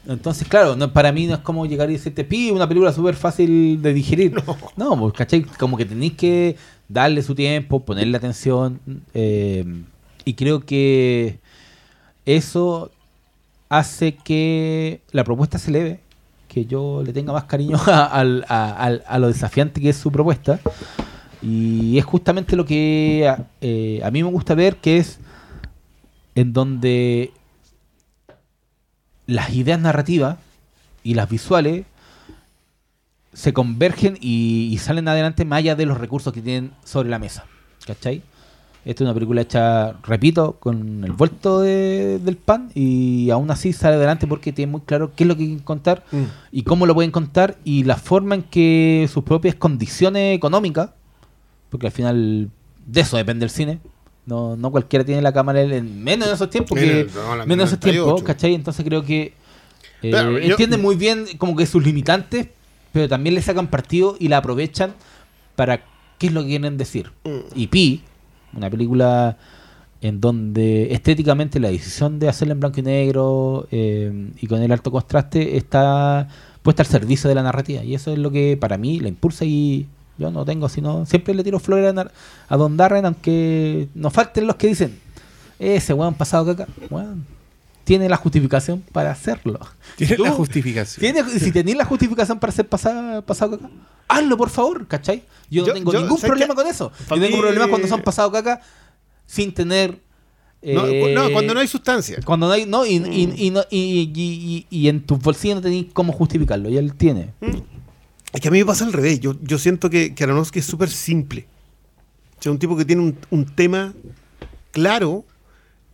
Entonces, 0.07 0.47
claro, 0.47 0.75
no, 0.75 0.91
para 0.93 1.11
mí 1.11 1.27
no 1.27 1.33
es 1.35 1.39
como 1.41 1.65
llegar 1.65 1.89
y 1.89 1.93
decirte, 1.93 2.23
pi, 2.23 2.51
una 2.51 2.67
película 2.67 2.91
súper 2.93 3.15
fácil 3.15 3.81
de 3.81 3.93
digerir. 3.93 4.33
No, 4.77 4.97
pues, 4.99 5.13
¿cachai? 5.13 5.43
Como 5.43 5.77
que 5.77 5.85
tenéis 5.85 6.13
que 6.13 6.55
darle 6.89 7.21
su 7.23 7.35
tiempo, 7.35 7.79
ponerle 7.83 8.17
atención. 8.17 8.79
eh, 9.13 9.65
y 10.25 10.33
creo 10.33 10.61
que 10.65 11.39
eso 12.25 12.91
hace 13.69 14.15
que 14.15 15.01
la 15.11 15.23
propuesta 15.23 15.57
se 15.59 15.69
eleve, 15.69 15.99
que 16.47 16.65
yo 16.65 17.03
le 17.05 17.13
tenga 17.13 17.33
más 17.33 17.43
cariño 17.45 17.77
a, 17.87 18.21
a- 18.21 19.19
lo 19.19 19.27
desafiante 19.27 19.81
que 19.81 19.89
es 19.89 19.97
su 19.97 20.11
propuesta. 20.11 20.59
Y 21.41 21.97
es 21.99 22.05
justamente 22.05 22.55
lo 22.55 22.65
que 22.65 23.31
eh, 23.61 24.01
a 24.03 24.09
mí 24.09 24.23
me 24.23 24.29
gusta 24.31 24.55
ver, 24.55 24.77
que 24.77 24.97
es 24.97 25.19
en 26.33 26.53
donde 26.53 27.31
las 29.27 29.53
ideas 29.53 29.79
narrativas 29.79 30.37
y 31.03 31.13
las 31.15 31.29
visuales 31.29 31.85
se 33.33 33.53
convergen 33.53 34.17
y, 34.21 34.69
y 34.71 34.77
salen 34.77 35.07
adelante 35.07 35.43
más 35.45 35.57
allá 35.59 35.75
de 35.75 35.85
los 35.85 35.97
recursos 35.97 36.33
que 36.33 36.41
tienen 36.41 36.71
sobre 36.83 37.09
la 37.09 37.19
mesa. 37.19 37.45
¿Cachai? 37.85 38.21
Esta 38.85 39.03
es 39.03 39.07
una 39.07 39.13
película 39.15 39.41
hecha, 39.41 39.93
repito, 40.03 40.57
con 40.59 41.03
el 41.03 41.11
vuelto 41.11 41.59
de- 41.59 42.19
del 42.19 42.37
pan 42.37 42.69
y 42.75 43.29
aún 43.31 43.49
así 43.49 43.73
sale 43.73 43.95
adelante 43.95 44.27
porque 44.27 44.53
tiene 44.53 44.71
muy 44.71 44.81
claro 44.81 45.11
qué 45.15 45.23
es 45.23 45.27
lo 45.27 45.35
que 45.35 45.45
quieren 45.45 45.59
contar 45.63 46.03
Mm. 46.11 46.23
y 46.51 46.63
cómo 46.63 46.85
lo 46.85 46.93
pueden 46.93 47.09
contar 47.11 47.57
y 47.63 47.83
la 47.83 47.97
forma 47.97 48.35
en 48.35 48.43
que 48.43 49.09
sus 49.11 49.23
propias 49.23 49.55
condiciones 49.55 50.35
económicas, 50.37 50.91
porque 51.71 51.87
al 51.87 51.91
final 51.93 52.49
de 52.85 53.01
eso 53.01 53.17
depende 53.17 53.43
el 53.45 53.49
cine, 53.49 53.79
no, 54.25 54.55
no 54.55 54.71
cualquiera 54.71 55.05
tiene 55.05 55.21
la 55.21 55.31
cámara 55.33 55.61
en 55.61 56.03
menos 56.03 56.27
en 56.27 56.33
esos 56.33 56.49
tiempos, 56.49 56.77
que, 56.77 56.85
Menos, 56.85 57.15
no, 57.15 57.35
la 57.35 57.45
menos 57.45 57.63
en 57.63 57.67
esos 57.67 57.79
tiempos, 57.79 58.05
98. 58.07 58.23
¿cachai? 58.25 58.53
Entonces 58.55 58.85
creo 58.85 59.03
que 59.03 59.33
eh, 60.01 60.11
Pero 60.11 60.39
yo- 60.39 60.51
entienden 60.51 60.81
muy 60.81 60.95
bien 60.95 61.25
como 61.37 61.55
que 61.55 61.65
sus 61.65 61.83
limitantes, 61.83 62.47
pero 62.91 63.07
también 63.07 63.35
le 63.35 63.41
sacan 63.41 63.67
partido 63.67 64.15
y 64.19 64.27
la 64.27 64.37
aprovechan 64.37 64.93
para 65.55 65.83
qué 66.17 66.27
es 66.27 66.33
lo 66.33 66.41
que 66.41 66.47
quieren 66.49 66.77
decir. 66.77 67.11
Mm. 67.23 67.39
Y 67.55 67.67
Pi, 67.67 68.01
una 68.53 68.69
película 68.69 69.37
en 70.01 70.21
donde 70.21 70.93
estéticamente 70.93 71.59
la 71.59 71.69
decisión 71.69 72.19
de 72.19 72.29
hacerla 72.29 72.53
en 72.53 72.59
blanco 72.59 72.79
y 72.79 72.83
negro 72.83 73.67
eh, 73.71 74.29
y 74.39 74.47
con 74.47 74.61
el 74.61 74.71
alto 74.71 74.91
contraste 74.91 75.57
está 75.57 76.27
puesta 76.61 76.83
al 76.83 76.87
servicio 76.87 77.27
de 77.27 77.35
la 77.35 77.43
narrativa. 77.43 77.83
Y 77.83 77.95
eso 77.95 78.11
es 78.11 78.19
lo 78.19 78.31
que 78.31 78.57
para 78.59 78.77
mí 78.77 78.99
la 78.99 79.07
impulsa 79.07 79.45
y 79.45 79.87
yo 80.17 80.31
no 80.31 80.45
tengo, 80.45 80.69
sino 80.69 81.05
siempre 81.05 81.33
le 81.33 81.43
tiro 81.43 81.59
flores 81.59 81.95
a, 81.95 82.11
a 82.47 82.57
Don 82.57 82.77
Darren, 82.77 83.05
aunque 83.05 83.87
nos 83.95 84.13
falten 84.13 84.47
los 84.47 84.55
que 84.55 84.67
dicen, 84.67 84.97
ese 85.59 85.93
weón 85.93 86.13
pasado 86.13 86.45
caca, 86.55 86.71
weón, 86.89 87.25
tiene 87.83 88.09
la 88.09 88.17
justificación 88.17 88.83
para 88.91 89.11
hacerlo. 89.11 89.59
Tiene 89.95 90.17
la 90.17 90.31
justificación. 90.31 90.99
tiene- 91.13 91.29
si 91.39 91.51
tenéis 91.53 91.77
la 91.77 91.85
justificación 91.85 92.39
para 92.39 92.51
ser 92.53 92.67
pasado, 92.67 93.21
pasado 93.23 93.57
caca, 93.59 93.69
hazlo 94.07 94.37
por 94.37 94.49
favor, 94.49 94.87
¿cachai? 94.87 95.23
Yo 95.49 95.61
no 95.61 95.67
Yo- 95.67 95.73
tengo 95.73 95.93
yo- 95.93 95.99
ningún 96.01 96.17
¿sabes 96.17 96.29
problema 96.31 96.55
con 96.55 96.65
eso. 96.67 96.91
Yo 97.09 97.15
tengo 97.19 97.35
mí- 97.37 97.41
problemas 97.41 97.67
cuando 97.69 97.87
son 97.87 98.01
pasado 98.01 98.31
caca 98.31 98.61
sin 99.27 99.53
tener... 99.53 99.99
No, 100.63 100.87
eh, 100.87 101.13
no, 101.13 101.29
cuando 101.31 101.53
no 101.53 101.59
hay 101.59 101.67
sustancia. 101.67 102.17
cuando 102.25 102.47
no 102.47 102.53
hay, 102.53 102.65
no, 102.65 102.87
y, 102.87 102.95
y, 102.95 103.23
y, 103.37 103.53
y, 103.69 103.79
y- 104.09 104.15
y- 104.17 104.67
y 104.71 104.87
en 104.89 105.05
tus 105.05 105.19
bolsillos 105.19 105.57
no 105.57 105.61
tenéis 105.61 105.87
cómo 105.93 106.11
justificarlo, 106.11 106.69
y 106.69 106.77
él 106.77 106.95
tiene. 106.95 107.33
Es 108.35 108.41
que 108.41 108.49
a 108.49 108.51
mí 108.51 108.59
me 108.59 108.65
pasa 108.65 108.85
al 108.85 108.91
revés. 108.91 109.21
Yo, 109.21 109.35
yo 109.41 109.57
siento 109.57 109.89
que, 109.89 110.13
que 110.13 110.23
Aronofsky 110.25 110.59
es 110.59 110.65
súper 110.65 110.89
simple. 110.89 111.47
O 112.37 112.43
sea, 112.43 112.51
un 112.51 112.59
tipo 112.59 112.75
que 112.75 112.83
tiene 112.83 113.01
un, 113.01 113.17
un 113.29 113.45
tema 113.45 113.93
claro 114.71 115.25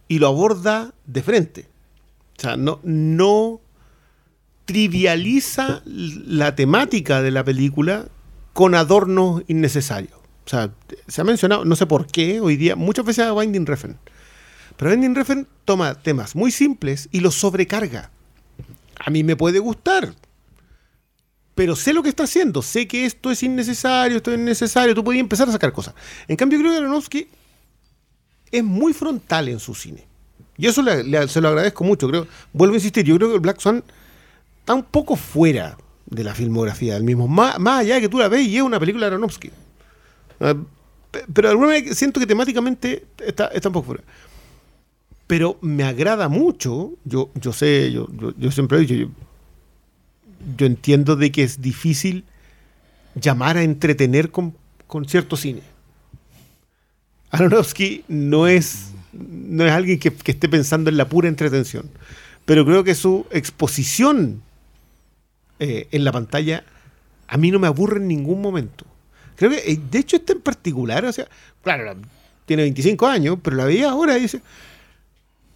y 0.07 0.17
lo 0.17 0.27
aborda 0.27 0.91
de 1.05 1.21
frente. 1.21 1.67
O 2.37 2.41
sea, 2.41 2.57
no, 2.57 2.79
no 2.83 3.61
trivializa 4.65 5.83
la 5.85 6.55
temática 6.55 7.21
de 7.21 7.29
la 7.29 7.43
película 7.43 8.07
con 8.53 8.73
adornos 8.73 9.43
innecesarios. 9.47 10.13
O 10.45 10.49
sea, 10.49 10.71
se 11.07 11.21
ha 11.21 11.23
mencionado, 11.23 11.63
no 11.63 11.75
sé 11.75 11.85
por 11.85 12.07
qué, 12.07 12.41
hoy 12.41 12.57
día, 12.57 12.75
muchas 12.75 13.05
veces 13.05 13.25
a 13.25 13.33
Binding 13.33 13.67
Refn. 13.67 13.97
Pero 14.77 14.89
Binding 14.89 15.13
Refn 15.13 15.47
toma 15.63 15.93
temas 15.93 16.35
muy 16.35 16.51
simples 16.51 17.07
y 17.11 17.19
los 17.19 17.35
sobrecarga. 17.35 18.09
A 18.97 19.11
mí 19.11 19.23
me 19.23 19.35
puede 19.35 19.59
gustar, 19.59 20.15
pero 21.55 21.75
sé 21.75 21.93
lo 21.93 22.01
que 22.03 22.09
está 22.09 22.23
haciendo, 22.23 22.61
sé 22.61 22.87
que 22.87 23.05
esto 23.05 23.29
es 23.31 23.43
innecesario, 23.43 24.17
esto 24.17 24.31
es 24.31 24.39
innecesario, 24.39 24.95
tú 24.95 25.03
podías 25.03 25.21
empezar 25.21 25.47
a 25.49 25.51
sacar 25.51 25.71
cosas. 25.73 25.93
En 26.27 26.35
cambio, 26.35 26.59
creo 26.59 26.71
que 26.71 26.77
Aronofsky 26.77 27.27
es 28.51 28.63
muy 28.63 28.93
frontal 28.93 29.49
en 29.49 29.59
su 29.59 29.75
cine. 29.75 30.05
Y 30.57 30.67
eso 30.67 30.83
se 31.27 31.41
lo 31.41 31.47
agradezco 31.49 31.83
mucho. 31.83 32.07
Creo, 32.07 32.27
vuelvo 32.53 32.73
a 32.75 32.77
insistir, 32.77 33.03
yo 33.05 33.15
creo 33.17 33.31
que 33.33 33.39
Black 33.39 33.59
Swan 33.59 33.83
está 34.59 34.73
un 34.75 34.83
poco 34.83 35.15
fuera 35.15 35.77
de 36.05 36.23
la 36.23 36.35
filmografía 36.35 36.93
del 36.93 37.03
mismo. 37.03 37.27
Más, 37.27 37.57
más 37.59 37.79
allá 37.81 37.95
de 37.95 38.01
que 38.01 38.09
tú 38.09 38.19
la 38.19 38.27
ves 38.27 38.45
y 38.47 38.57
es 38.57 38.61
una 38.63 38.79
película 38.79 39.05
de 39.07 39.13
Aronofsky. 39.13 39.49
Ah, 40.39 40.55
pe- 41.09 41.25
pero 41.33 41.47
de 41.47 41.51
alguna 41.51 41.67
manera 41.69 41.93
siento 41.95 42.19
que 42.19 42.27
temáticamente 42.27 43.05
está, 43.25 43.47
está 43.47 43.69
un 43.69 43.73
poco 43.73 43.87
fuera. 43.87 44.03
pero 45.27 45.57
me 45.61 45.83
agrada 45.83 46.27
mucho. 46.29 46.91
Yo, 47.05 47.29
yo 47.35 47.53
sé, 47.53 47.91
yo, 47.91 48.07
yo, 48.37 48.51
siempre 48.51 48.77
he 48.77 48.81
dicho, 48.81 49.09
yo 50.57 50.65
entiendo 50.65 51.15
de 51.15 51.31
que 51.31 51.43
es 51.43 51.61
difícil 51.61 52.23
llamar 53.15 53.57
a 53.57 53.63
entretener 53.63 54.31
con, 54.31 54.55
con 54.87 55.07
cierto 55.07 55.35
cine. 55.37 55.61
Aronofsky 57.31 58.03
no 58.07 58.47
es, 58.47 58.91
no 59.13 59.65
es 59.65 59.71
alguien 59.71 59.99
que, 59.99 60.09
esté 60.25 60.49
pensando 60.49 60.89
en 60.89 60.97
la 60.97 61.07
pura 61.07 61.27
entretención, 61.29 61.89
pero 62.45 62.65
creo 62.65 62.83
que 62.83 62.95
su 62.95 63.25
exposición 63.31 64.41
eh, 65.59 65.87
en 65.91 66.03
la 66.03 66.11
pantalla 66.11 66.63
a 67.27 67.37
mí 67.37 67.51
no 67.51 67.59
me 67.59 67.67
aburre 67.67 67.97
en 67.97 68.07
ningún 68.07 68.41
momento. 68.41 68.85
Creo 69.37 69.51
que, 69.51 69.57
eh, 69.71 69.79
de 69.89 69.99
hecho, 69.99 70.17
este 70.17 70.33
en 70.33 70.41
particular, 70.41 71.05
o 71.05 71.11
sea, 71.13 71.27
claro, 71.63 71.85
la- 71.85 71.95
tiene 72.45 72.63
25 72.63 73.07
años, 73.07 73.37
pero 73.41 73.55
la 73.55 73.65
veía 73.65 73.91
ahora 73.91 74.17
y 74.17 74.21
dice, 74.21 74.41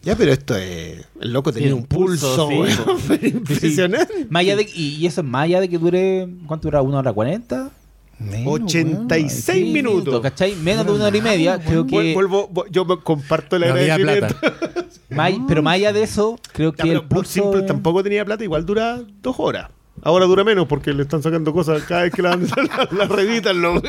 ya, 0.05 0.15
pero 0.15 0.31
esto 0.31 0.55
es, 0.55 1.03
el 1.19 1.33
loco 1.33 1.51
tenía 1.51 1.67
Tiene 1.69 1.81
un 1.81 1.87
pulso, 1.87 2.47
sí, 2.47 2.55
weón, 2.55 2.77
po. 2.85 2.97
pero 3.09 3.27
impresionante. 3.27 4.27
Más 4.29 4.41
allá 4.41 4.55
de, 4.55 4.69
y, 4.73 4.95
y 4.95 5.05
eso 5.07 5.21
es 5.21 5.27
más 5.27 5.43
allá 5.43 5.59
de 5.59 5.67
que 5.69 5.77
dure, 5.77 6.27
¿cuánto 6.47 6.67
dura? 6.67 6.81
¿Una 6.81 6.99
hora 6.99 7.11
cuarenta? 7.11 7.71
Menos, 8.17 8.61
86 8.61 9.43
Sí, 9.43 9.63
minutos. 9.73 10.21
¿cachai? 10.21 10.55
Menos 10.55 10.85
de 10.85 10.93
una 10.93 11.07
hora 11.07 11.17
y 11.17 11.21
media. 11.21 11.59
Creo 11.59 11.85
que, 11.85 12.13
Vuelvo, 12.13 12.47
vu- 12.47 12.65
yo 12.71 12.85
me 12.85 12.97
comparto 12.99 13.59
No 13.59 13.65
había 13.73 13.95
agradecimiento. 13.95 14.39
plata. 14.39 14.87
más- 15.09 15.33
pero 15.47 15.61
más 15.61 15.73
allá 15.75 15.91
de 15.91 16.03
eso, 16.03 16.39
creo 16.53 16.71
Ya, 16.71 16.83
que 16.83 16.89
pero 16.91 17.01
el 17.01 17.07
pulso 17.09 17.31
Simple 17.33 17.63
tampoco 17.63 18.01
tenía 18.03 18.23
plata, 18.23 18.43
igual 18.45 18.65
dura 18.65 19.01
dos 19.21 19.35
horas. 19.37 19.69
Ahora 20.01 20.25
dura 20.25 20.43
menos 20.43 20.67
porque 20.67 20.93
le 20.93 21.03
están 21.03 21.23
sacando 21.23 21.53
cosas 21.53 21.83
cada 21.83 22.03
vez 22.03 22.13
que 22.13 22.21
la, 22.21 22.35
la, 22.37 22.89
la 22.91 23.05
reeditan, 23.05 23.61
lo 23.61 23.81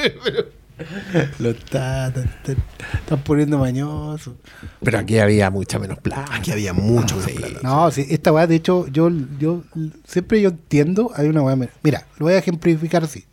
Lo 1.39 1.51
está, 1.51 2.09
está- 2.09 2.21
está- 2.23 2.55
están 2.95 3.23
poniendo 3.25 3.59
mañoso. 3.59 4.37
Pero 4.83 4.99
aquí 4.99 5.19
había 5.19 5.51
mucha 5.51 5.79
menos 5.79 5.99
plata. 5.99 6.25
Aquí 6.35 6.53
había 6.53 6.73
mucho 6.73 7.17
menos 7.17 7.33
plata. 7.33 7.61
No, 7.63 7.91
sí, 7.91 8.07
esta 8.11 8.33
weá, 8.33 8.47
de 8.47 8.57
hecho, 8.57 8.87
yo, 8.89 9.11
yo 9.39 9.63
siempre 10.07 10.41
yo 10.41 10.51
entiendo, 10.51 11.11
hay 11.15 11.29
una 11.29 11.43
weá. 11.43 11.57
Mira, 11.83 12.07
lo 12.19 12.27
voy 12.27 12.35
a 12.35 12.39
ejemplificar 12.39 13.05
así. 13.05 13.25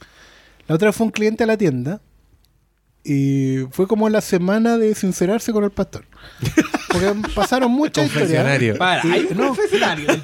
La 0.68 0.76
otra 0.76 0.88
vez 0.90 0.96
fue 0.96 1.06
un 1.06 1.12
cliente 1.12 1.44
a 1.44 1.48
la 1.48 1.58
tienda 1.58 2.02
y 3.04 3.66
fue 3.72 3.88
como 3.88 4.08
la 4.10 4.22
semana 4.22 4.78
de 4.78 4.96
sincerarse 4.96 5.52
con 5.52 5.64
el 5.64 5.72
pastor. 5.72 6.06
Porque 6.90 7.14
pasaron 7.36 7.72
muchas 7.72 8.06
historias. 8.06 8.78
Para, 8.78 9.02
hay 9.02 9.28
un 9.32 9.38
no. 9.38 9.56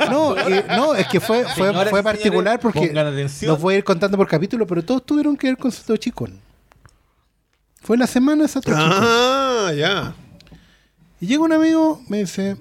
No, 0.09 0.35
pastor. 0.35 0.51
y- 0.51 0.63
no, 0.77 0.95
es 0.95 1.07
que 1.07 1.19
fue, 1.19 1.43
fue, 1.43 1.67
Señoras 1.67 1.89
fue 1.89 2.03
particular 2.03 2.59
porque 2.59 2.93
los 3.41 3.59
voy 3.59 3.75
a 3.75 3.77
ir 3.79 3.83
contando 3.83 4.15
por 4.17 4.27
capítulo, 4.27 4.65
pero 4.67 4.83
todos 4.83 5.05
tuvieron 5.05 5.35
que 5.35 5.47
ver 5.47 5.57
con 5.57 5.71
Satoshi 5.71 6.11
Kon. 6.11 6.39
Fue 7.81 7.97
la 7.97 8.07
semana 8.07 8.43
de 8.43 8.47
Satoshi 8.47 8.77
Kon. 8.77 8.91
Ah, 8.91 9.71
ya. 9.75 10.13
Y 11.19 11.25
llega 11.27 11.43
un 11.43 11.51
amigo, 11.51 12.01
me 12.07 12.19
dice, 12.19 12.55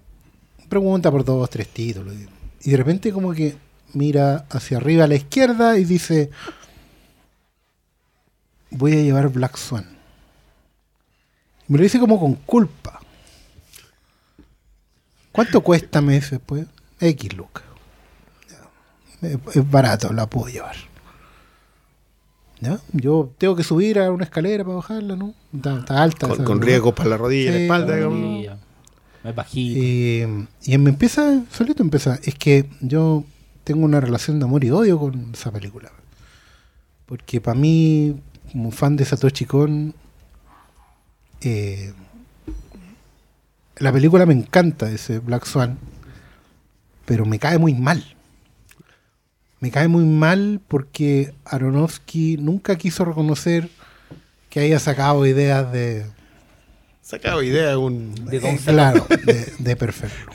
pregunta 0.69 1.11
por 1.12 1.24
dos, 1.24 1.49
tres 1.51 1.69
títulos. 1.69 2.15
Y 2.62 2.70
de 2.70 2.77
repente 2.77 3.12
como 3.12 3.32
que 3.35 3.57
mira 3.93 4.47
hacia 4.51 4.78
arriba 4.78 5.05
a 5.05 5.07
la 5.07 5.15
izquierda 5.15 5.78
y 5.78 5.85
dice, 5.85 6.31
voy 8.70 8.93
a 8.95 9.03
llevar 9.03 9.28
Black 9.28 9.57
Swan. 9.57 9.98
Me 11.69 11.77
lo 11.78 11.82
dice 11.85 11.99
como 11.99 12.19
con 12.19 12.35
culpa. 12.35 13.01
¿Cuánto 15.32 15.61
cuesta? 15.61 16.01
Me 16.01 16.15
dice 16.15 16.36
después. 16.36 16.66
X 17.01 17.36
lucas. 17.36 17.62
Es- 19.23 19.70
barato, 19.70 20.12
la 20.12 20.27
puedo 20.28 20.49
llevar. 20.49 20.77
¿Ya? 22.61 22.81
Yo 22.93 23.31
tengo 23.39 23.55
que 23.55 23.62
subir 23.62 24.01
a 24.01 24.11
una 24.11 24.24
escalera 24.24 24.65
para 24.65 24.77
bajarla, 24.77 25.15
¿no? 25.16 25.35
Está, 25.55 25.78
está 25.78 26.03
alta. 26.03 26.28
Con, 26.28 26.45
con 26.45 26.61
riesgos 26.62 26.93
para 26.95 27.11
la 27.11 27.16
rodilla 27.16 27.51
y 27.51 27.53
la 27.53 27.57
Sí, 27.59 27.62
espalda. 27.65 27.86
la 27.90 27.97
digamos. 27.97 28.19
Sí, 28.19 28.49
Es 29.28 29.35
bajito. 29.35 29.81
Eh, 29.82 30.47
y 30.65 30.78
me 30.78 30.90
empieza, 30.90 31.43
solito 31.53 31.82
empieza, 31.82 32.19
es 32.24 32.35
que 32.35 32.69
yo 32.81 33.24
tengo 33.62 33.85
una 33.85 34.01
relación 34.01 34.39
de 34.40 34.45
amor 34.47 34.65
y 34.65 34.70
odio 34.70 34.99
con 34.99 35.31
esa 35.35 35.53
película. 35.53 35.93
Porque 37.07 37.40
para 37.40 37.59
mí, 37.59 38.16
como 38.51 38.70
fan 38.73 38.97
de 38.97 39.05
Satoshi 39.05 39.45
Kon, 39.45 39.95
eh, 41.43 41.93
la 43.78 43.93
película 43.93 44.27
me 44.27 44.35
encanta, 44.35 44.90
ese 44.90 45.19
Black 45.20 45.44
Swan, 45.47 45.78
pero 47.05 47.24
me 47.24 47.39
cae 47.39 47.59
muy 47.59 47.74
mal. 47.74 48.05
Me 49.60 49.70
cae 49.70 49.89
muy 49.89 50.05
mal 50.05 50.60
porque 50.69 51.35
Aronofsky 51.44 52.36
nunca 52.39 52.77
quiso 52.77 53.05
reconocer 53.05 53.69
que 54.51 54.60
haya 54.60 54.78
sacado 54.78 55.27
ideas 55.27 55.70
de, 55.73 56.06
Sacado 57.02 57.43
idea 57.43 57.69
de 57.70 57.77
un. 57.77 58.15
De 58.27 58.39
Don 58.39 58.51
eh, 58.55 58.60
claro, 58.65 59.06
de, 59.24 59.52
de 59.59 59.77
perfecto. 59.77 60.32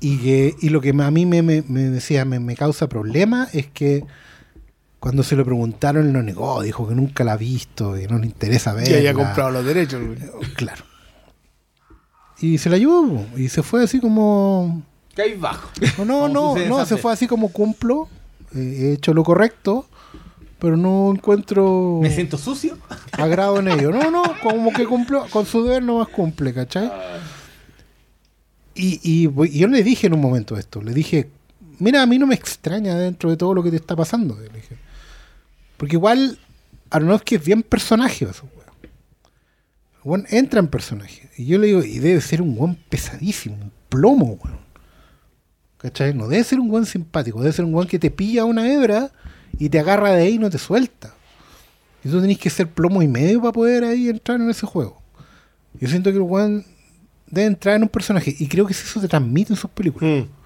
Y, 0.00 0.18
que, 0.18 0.54
y 0.60 0.68
lo 0.70 0.80
que 0.80 0.90
a 0.90 1.10
mí 1.10 1.26
me, 1.26 1.42
me- 1.42 1.62
me 1.62 1.82
decía, 1.82 2.24
me, 2.24 2.40
me 2.40 2.56
causa 2.56 2.88
problema 2.88 3.48
es 3.52 3.66
que 3.66 4.04
cuando 5.00 5.22
se 5.22 5.34
lo 5.34 5.46
preguntaron, 5.46 6.06
él 6.06 6.12
lo 6.12 6.22
negó, 6.22 6.62
dijo 6.62 6.86
que 6.86 6.94
nunca 6.94 7.24
la 7.24 7.32
ha 7.32 7.36
visto, 7.38 7.94
que 7.94 8.06
no 8.06 8.18
le 8.18 8.26
interesa 8.26 8.74
ver. 8.74 8.86
Ya 8.86 8.98
había 8.98 9.14
comprado 9.14 9.50
los 9.50 9.64
derechos. 9.64 10.00
Claro. 10.56 10.84
Y 12.38 12.58
se 12.58 12.68
la 12.68 12.76
llevó, 12.76 13.26
y 13.36 13.48
se 13.48 13.62
fue 13.62 13.82
así 13.82 13.98
como. 13.98 14.82
Cae 15.14 15.36
bajo. 15.36 15.70
No, 16.04 16.28
no, 16.28 16.54
no, 16.54 16.86
se 16.86 16.98
fue 16.98 17.12
así 17.12 17.26
como 17.26 17.48
cumplo, 17.48 18.08
eh, 18.54 18.76
he 18.78 18.92
hecho 18.92 19.14
lo 19.14 19.24
correcto, 19.24 19.86
pero 20.58 20.76
no 20.76 21.12
encuentro 21.14 21.98
Me 22.02 22.10
siento 22.10 22.36
sucio. 22.36 22.76
agrado 23.12 23.58
en 23.58 23.68
ello. 23.68 23.90
No, 23.90 24.10
no, 24.10 24.22
como 24.42 24.70
que 24.72 24.86
cumplió, 24.86 25.26
con 25.30 25.46
su 25.46 25.64
deber 25.64 25.82
no 25.82 25.98
más 25.98 26.08
cumple, 26.08 26.52
¿cachai? 26.52 26.90
Y, 28.74 29.00
y 29.02 29.28
y 29.46 29.58
yo 29.58 29.66
le 29.66 29.82
dije 29.82 30.06
en 30.08 30.14
un 30.14 30.20
momento 30.20 30.56
esto, 30.58 30.82
le 30.82 30.92
dije, 30.92 31.30
mira, 31.78 32.02
a 32.02 32.06
mí 32.06 32.18
no 32.18 32.26
me 32.26 32.34
extraña 32.34 32.94
dentro 32.96 33.30
de 33.30 33.36
todo 33.36 33.54
lo 33.54 33.62
que 33.62 33.70
te 33.70 33.76
está 33.76 33.96
pasando. 33.96 34.38
le 34.38 34.48
dije. 34.48 34.76
Porque 35.80 35.96
igual 35.96 36.38
Aronofsky 36.90 37.36
es 37.36 37.44
bien 37.44 37.62
personaje, 37.62 38.26
eso. 38.26 38.46
El 38.84 40.00
weón 40.04 40.26
entra 40.28 40.60
en 40.60 40.68
personaje. 40.68 41.30
Y 41.38 41.46
yo 41.46 41.56
le 41.56 41.68
digo, 41.68 41.82
y 41.82 42.00
debe 42.00 42.20
ser 42.20 42.42
un 42.42 42.54
weón 42.54 42.76
pesadísimo, 42.90 43.56
un 43.56 43.72
plomo, 43.88 44.38
weón. 44.44 44.58
¿Cachai? 45.78 46.12
No 46.12 46.28
debe 46.28 46.44
ser 46.44 46.60
un 46.60 46.70
weón 46.70 46.84
simpático, 46.84 47.40
debe 47.40 47.54
ser 47.54 47.64
un 47.64 47.74
weón 47.74 47.88
que 47.88 47.98
te 47.98 48.10
pilla 48.10 48.44
una 48.44 48.70
hebra 48.70 49.10
y 49.58 49.70
te 49.70 49.78
agarra 49.78 50.12
de 50.12 50.24
ahí 50.24 50.34
y 50.34 50.38
no 50.38 50.50
te 50.50 50.58
suelta. 50.58 51.14
Y 52.04 52.10
tú 52.10 52.20
tenés 52.20 52.36
que 52.36 52.50
ser 52.50 52.68
plomo 52.68 53.00
y 53.00 53.08
medio 53.08 53.40
para 53.40 53.52
poder 53.52 53.84
ahí 53.84 54.10
entrar 54.10 54.38
en 54.38 54.50
ese 54.50 54.66
juego. 54.66 55.00
Yo 55.80 55.88
siento 55.88 56.10
que 56.10 56.18
el 56.18 56.24
weón 56.24 56.62
debe 57.26 57.46
entrar 57.46 57.76
en 57.76 57.84
un 57.84 57.88
personaje. 57.88 58.36
Y 58.38 58.48
creo 58.48 58.66
que 58.66 58.74
eso 58.74 59.00
te 59.00 59.08
transmite 59.08 59.54
en 59.54 59.56
sus 59.56 59.70
películas. 59.70 60.26
Mm. 60.26 60.39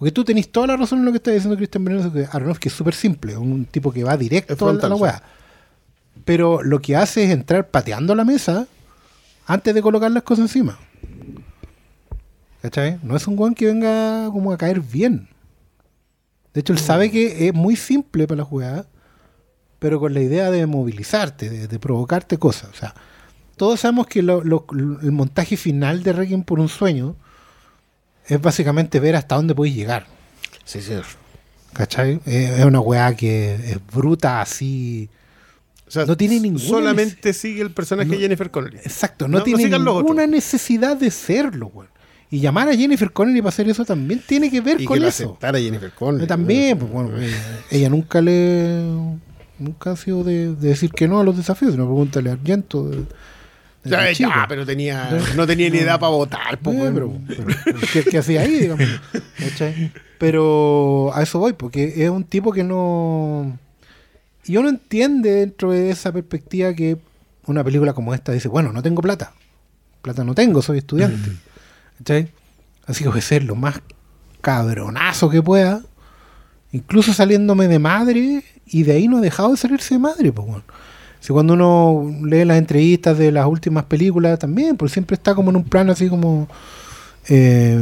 Porque 0.00 0.10
tú 0.12 0.24
tenés 0.24 0.50
toda 0.50 0.66
la 0.66 0.76
razón 0.78 0.98
en 1.00 1.04
lo 1.04 1.12
que 1.12 1.18
está 1.18 1.30
diciendo 1.30 1.56
Cristian 1.56 1.84
Veneno, 1.84 2.10
que 2.12 2.26
Aronofsky 2.32 2.68
es 2.68 2.74
súper 2.74 2.94
simple, 2.94 3.36
un 3.36 3.66
tipo 3.66 3.92
que 3.92 4.02
va 4.02 4.16
directo 4.16 4.56
frontal, 4.56 4.86
a 4.86 4.88
la 4.88 4.96
sí. 4.96 5.02
weá. 5.02 5.22
Pero 6.24 6.62
lo 6.62 6.80
que 6.80 6.96
hace 6.96 7.24
es 7.24 7.30
entrar 7.30 7.68
pateando 7.68 8.14
la 8.14 8.24
mesa 8.24 8.66
antes 9.46 9.74
de 9.74 9.82
colocar 9.82 10.10
las 10.10 10.22
cosas 10.22 10.44
encima. 10.46 10.78
¿Cachai? 12.62 12.98
No 13.02 13.16
es 13.16 13.26
un 13.26 13.38
weón 13.38 13.54
que 13.54 13.66
venga 13.66 14.26
como 14.32 14.52
a 14.52 14.58
caer 14.58 14.80
bien. 14.80 15.28
De 16.52 16.60
hecho, 16.60 16.72
él 16.72 16.78
sabe 16.78 17.10
que 17.10 17.48
es 17.48 17.54
muy 17.54 17.76
simple 17.76 18.26
para 18.26 18.38
la 18.38 18.44
jugada, 18.44 18.86
pero 19.78 20.00
con 20.00 20.12
la 20.14 20.20
idea 20.20 20.50
de 20.50 20.66
movilizarte, 20.66 21.48
de, 21.48 21.68
de 21.68 21.78
provocarte 21.78 22.38
cosas. 22.38 22.70
O 22.70 22.74
sea, 22.74 22.94
todos 23.56 23.80
sabemos 23.80 24.06
que 24.06 24.22
lo- 24.22 24.42
lo- 24.44 24.66
el 24.72 25.12
montaje 25.12 25.56
final 25.56 26.02
de 26.02 26.12
Requiem 26.12 26.42
por 26.42 26.58
un 26.60 26.68
sueño 26.68 27.16
es 28.30 28.40
básicamente 28.40 28.98
ver 29.00 29.16
hasta 29.16 29.34
dónde 29.36 29.54
podéis 29.54 29.74
llegar. 29.76 30.06
Sí, 30.64 30.80
señor. 30.80 31.04
¿Cachai? 31.72 32.20
Es 32.26 32.58
es 32.58 32.64
una 32.64 32.80
weá 32.80 33.14
que 33.14 33.54
es 33.54 33.78
bruta 33.92 34.40
así. 34.40 35.08
O 35.86 35.90
sea, 35.90 36.04
No 36.06 36.16
tiene 36.16 36.38
ninguna 36.40 36.64
Solamente 36.64 37.32
sigue 37.32 37.62
el 37.62 37.72
personaje 37.72 38.08
No. 38.08 38.14
de 38.14 38.20
Jennifer 38.20 38.50
Connelly. 38.50 38.78
Exacto, 38.78 39.26
No- 39.28 39.42
tiene 39.42 39.68
ninguna 39.68 40.26
necesidad 40.26 40.96
de 40.96 41.10
serlo, 41.10 41.66
weón. 41.74 41.88
Y 42.32 42.38
llamar 42.38 42.68
a 42.68 42.76
Jennifer 42.76 43.10
Connelly 43.12 43.40
para 43.40 43.48
hacer 43.48 43.68
eso 43.68 43.84
también 43.84 44.22
tiene 44.24 44.48
que 44.50 44.60
ver 44.60 44.80
Y 44.80 44.84
con 44.84 45.00
que 45.00 45.08
eso. 45.08 45.24
aceptara 45.30 45.58
Jennifer 45.58 45.90
Connelly. 45.90 46.26
También, 46.28 46.78
pues 46.78 46.92
bueno, 46.92 47.10
eh, 47.20 47.32
ella 47.70 47.88
nunca 47.90 48.20
le. 48.20 48.84
Nunca 49.58 49.90
ha 49.92 49.96
sido 49.96 50.22
de, 50.24 50.54
de 50.54 50.68
decir 50.68 50.90
que 50.92 51.06
no 51.08 51.20
a 51.20 51.24
los 51.24 51.36
desafíos, 51.36 51.72
sino 51.72 51.84
pregúntale 51.86 52.30
a 52.30 52.34
Argento. 52.34 52.88
de- 52.88 53.04
Ya, 54.28 54.46
pero 54.48 54.66
tenía, 54.66 55.10
no 55.36 55.46
tenía 55.46 55.70
ni 55.70 55.78
edad 55.78 55.98
para 55.98 56.10
votar. 56.12 56.58
po, 56.58 56.70
Eh, 56.72 56.90
pero, 56.92 57.12
pero, 57.26 57.46
¿qué, 57.92 58.04
qué 58.04 58.18
hacía 58.18 58.42
ahí, 58.42 58.52
digamos? 58.60 58.86
¿Cachai? 59.38 59.92
Pero 60.18 61.10
a 61.14 61.22
eso 61.22 61.38
voy, 61.38 61.54
porque 61.54 62.04
es 62.04 62.10
un 62.10 62.24
tipo 62.24 62.52
que 62.52 62.62
no. 62.62 63.58
Y 64.44 64.56
uno 64.58 64.68
entiende 64.68 65.30
dentro 65.32 65.70
de 65.72 65.90
esa 65.90 66.12
perspectiva 66.12 66.74
que 66.74 66.98
una 67.46 67.64
película 67.64 67.94
como 67.94 68.12
esta 68.12 68.32
dice: 68.32 68.48
Bueno, 68.48 68.72
no 68.72 68.82
tengo 68.82 69.00
plata. 69.00 69.32
Plata 70.02 70.24
no 70.24 70.34
tengo, 70.34 70.60
soy 70.60 70.78
estudiante. 70.78 71.30
¿Cachai? 71.98 72.28
Así 72.86 73.02
que 73.04 73.08
voy 73.10 73.18
a 73.18 73.22
ser 73.22 73.44
lo 73.44 73.54
más 73.54 73.80
cabronazo 74.40 75.30
que 75.30 75.42
pueda. 75.42 75.82
Incluso 76.72 77.12
saliéndome 77.12 77.66
de 77.66 77.78
madre, 77.78 78.44
y 78.66 78.82
de 78.84 78.92
ahí 78.92 79.08
no 79.08 79.18
he 79.18 79.22
dejado 79.22 79.50
de 79.50 79.56
salirse 79.56 79.94
de 79.94 80.00
madre, 80.00 80.32
pues, 80.32 80.46
bueno. 80.46 80.64
Si 81.20 81.32
cuando 81.32 81.52
uno 81.54 82.10
lee 82.24 82.44
las 82.44 82.58
entrevistas 82.58 83.16
de 83.18 83.30
las 83.30 83.46
últimas 83.46 83.84
películas 83.84 84.38
también, 84.38 84.76
pues 84.76 84.92
siempre 84.92 85.14
está 85.14 85.34
como 85.34 85.50
en 85.50 85.56
un 85.56 85.64
plano 85.64 85.92
así 85.92 86.08
como... 86.08 86.48
eh, 87.28 87.78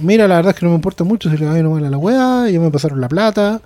mira, 0.00 0.28
la 0.28 0.36
verdad 0.36 0.52
es 0.52 0.58
que 0.58 0.66
no 0.66 0.70
me 0.70 0.76
importa 0.76 1.02
mucho 1.02 1.30
si 1.30 1.36
le 1.38 1.46
va 1.46 1.54
bien 1.54 1.66
o 1.66 1.70
mal 1.70 1.84
a 1.84 1.90
la 1.90 1.96
weá, 1.98 2.48
ya 2.50 2.60
me 2.60 2.70
pasaron 2.70 3.00
la 3.00 3.08
plata, 3.08 3.60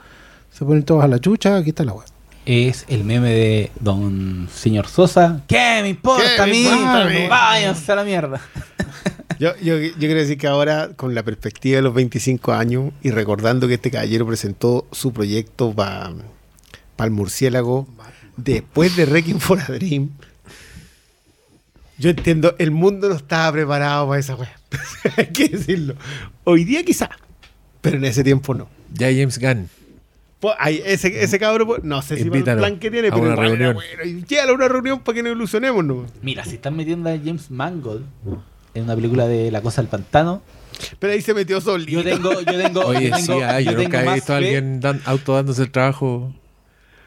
se 0.52 0.64
ponen 0.64 0.84
todos 0.84 1.02
a 1.02 1.08
la 1.08 1.18
chucha, 1.18 1.56
aquí 1.56 1.70
está 1.70 1.84
la 1.84 1.92
weá. 1.92 2.06
Es 2.46 2.86
el 2.88 3.04
meme 3.04 3.30
de 3.30 3.70
don 3.80 4.48
señor 4.50 4.86
Sosa. 4.86 5.42
¿Qué 5.48 5.80
me 5.82 5.90
importa 5.90 6.24
¿Qué 6.36 6.42
a 6.42 6.46
mí? 6.46 7.28
Váyanse 7.28 7.92
a 7.92 7.96
la 7.96 8.04
mierda. 8.04 8.40
Yo, 9.40 9.52
yo, 9.62 9.78
yo 9.78 9.92
quiero 9.98 10.16
decir 10.16 10.36
que 10.36 10.48
ahora, 10.48 10.88
con 10.96 11.14
la 11.14 11.22
perspectiva 11.22 11.76
de 11.76 11.82
los 11.82 11.94
25 11.94 12.52
años 12.54 12.90
y 13.02 13.12
recordando 13.12 13.68
que 13.68 13.74
este 13.74 13.88
caballero 13.88 14.26
presentó 14.26 14.88
su 14.90 15.12
proyecto 15.12 15.72
para 15.74 16.10
el 16.98 17.10
murciélago 17.12 17.86
después 18.38 18.96
de 18.96 19.04
Wrecking 19.04 19.40
for 19.40 19.60
a 19.60 19.66
Dream, 19.66 20.10
yo 21.98 22.10
entiendo, 22.10 22.54
el 22.58 22.70
mundo 22.70 23.08
no 23.08 23.16
estaba 23.16 23.52
preparado 23.52 24.08
para 24.08 24.20
esa 24.20 24.36
wea. 24.36 24.56
Hay 25.16 25.26
que 25.26 25.48
decirlo. 25.48 25.94
Hoy 26.44 26.64
día 26.64 26.84
quizá, 26.84 27.10
pero 27.80 27.96
en 27.98 28.04
ese 28.04 28.22
tiempo 28.24 28.54
no. 28.54 28.68
Ya 28.94 29.08
James 29.08 29.38
Gunn. 29.38 29.68
Pues, 30.40 30.54
ay, 30.60 30.80
ese, 30.86 31.24
ese 31.24 31.38
cabrón, 31.40 31.66
pues, 31.66 31.82
no 31.82 32.00
sé 32.00 32.16
si 32.16 32.30
para 32.30 32.52
el 32.52 32.58
plan 32.58 32.78
que 32.78 32.92
tiene, 32.92 33.08
a 33.08 33.10
pero 33.10 33.24
una 33.24 33.32
igual 33.32 33.46
era 33.48 33.56
reunión. 33.72 33.74
bueno. 33.74 34.26
Llévalo 34.28 34.52
a 34.52 34.54
una 34.54 34.68
reunión 34.68 35.00
para 35.00 35.16
que 35.16 35.22
nos 35.24 35.32
ilusionemos, 35.32 35.84
¿no? 35.84 36.06
Mira, 36.22 36.44
si 36.44 36.54
están 36.54 36.76
metiendo 36.76 37.10
a 37.10 37.18
James 37.18 37.50
Mangold 37.50 38.04
en 38.74 38.84
una 38.84 38.94
película 38.94 39.26
de 39.26 39.50
La 39.50 39.60
Cosa 39.60 39.82
del 39.82 39.88
Pantano, 39.90 40.40
Pero 41.00 41.12
ahí 41.12 41.20
se 41.22 41.34
metió 41.34 41.60
solito. 41.60 41.90
yo 41.90 42.04
tengo, 42.04 42.40
yo 42.40 42.62
tengo, 42.62 42.80
Oye, 42.86 43.10
yo 43.10 43.16
sí, 43.16 43.26
tengo, 43.26 43.40
ah, 43.44 43.60
yo, 43.60 43.72
yo 43.72 43.78
nunca 43.78 43.90
tengo 43.90 44.02
he 44.02 44.06
más 44.06 44.14
visto 44.14 44.32
a 44.32 44.36
alguien 44.36 44.80
dan, 44.80 45.02
autodándose 45.06 45.62
el 45.62 45.72
trabajo. 45.72 46.32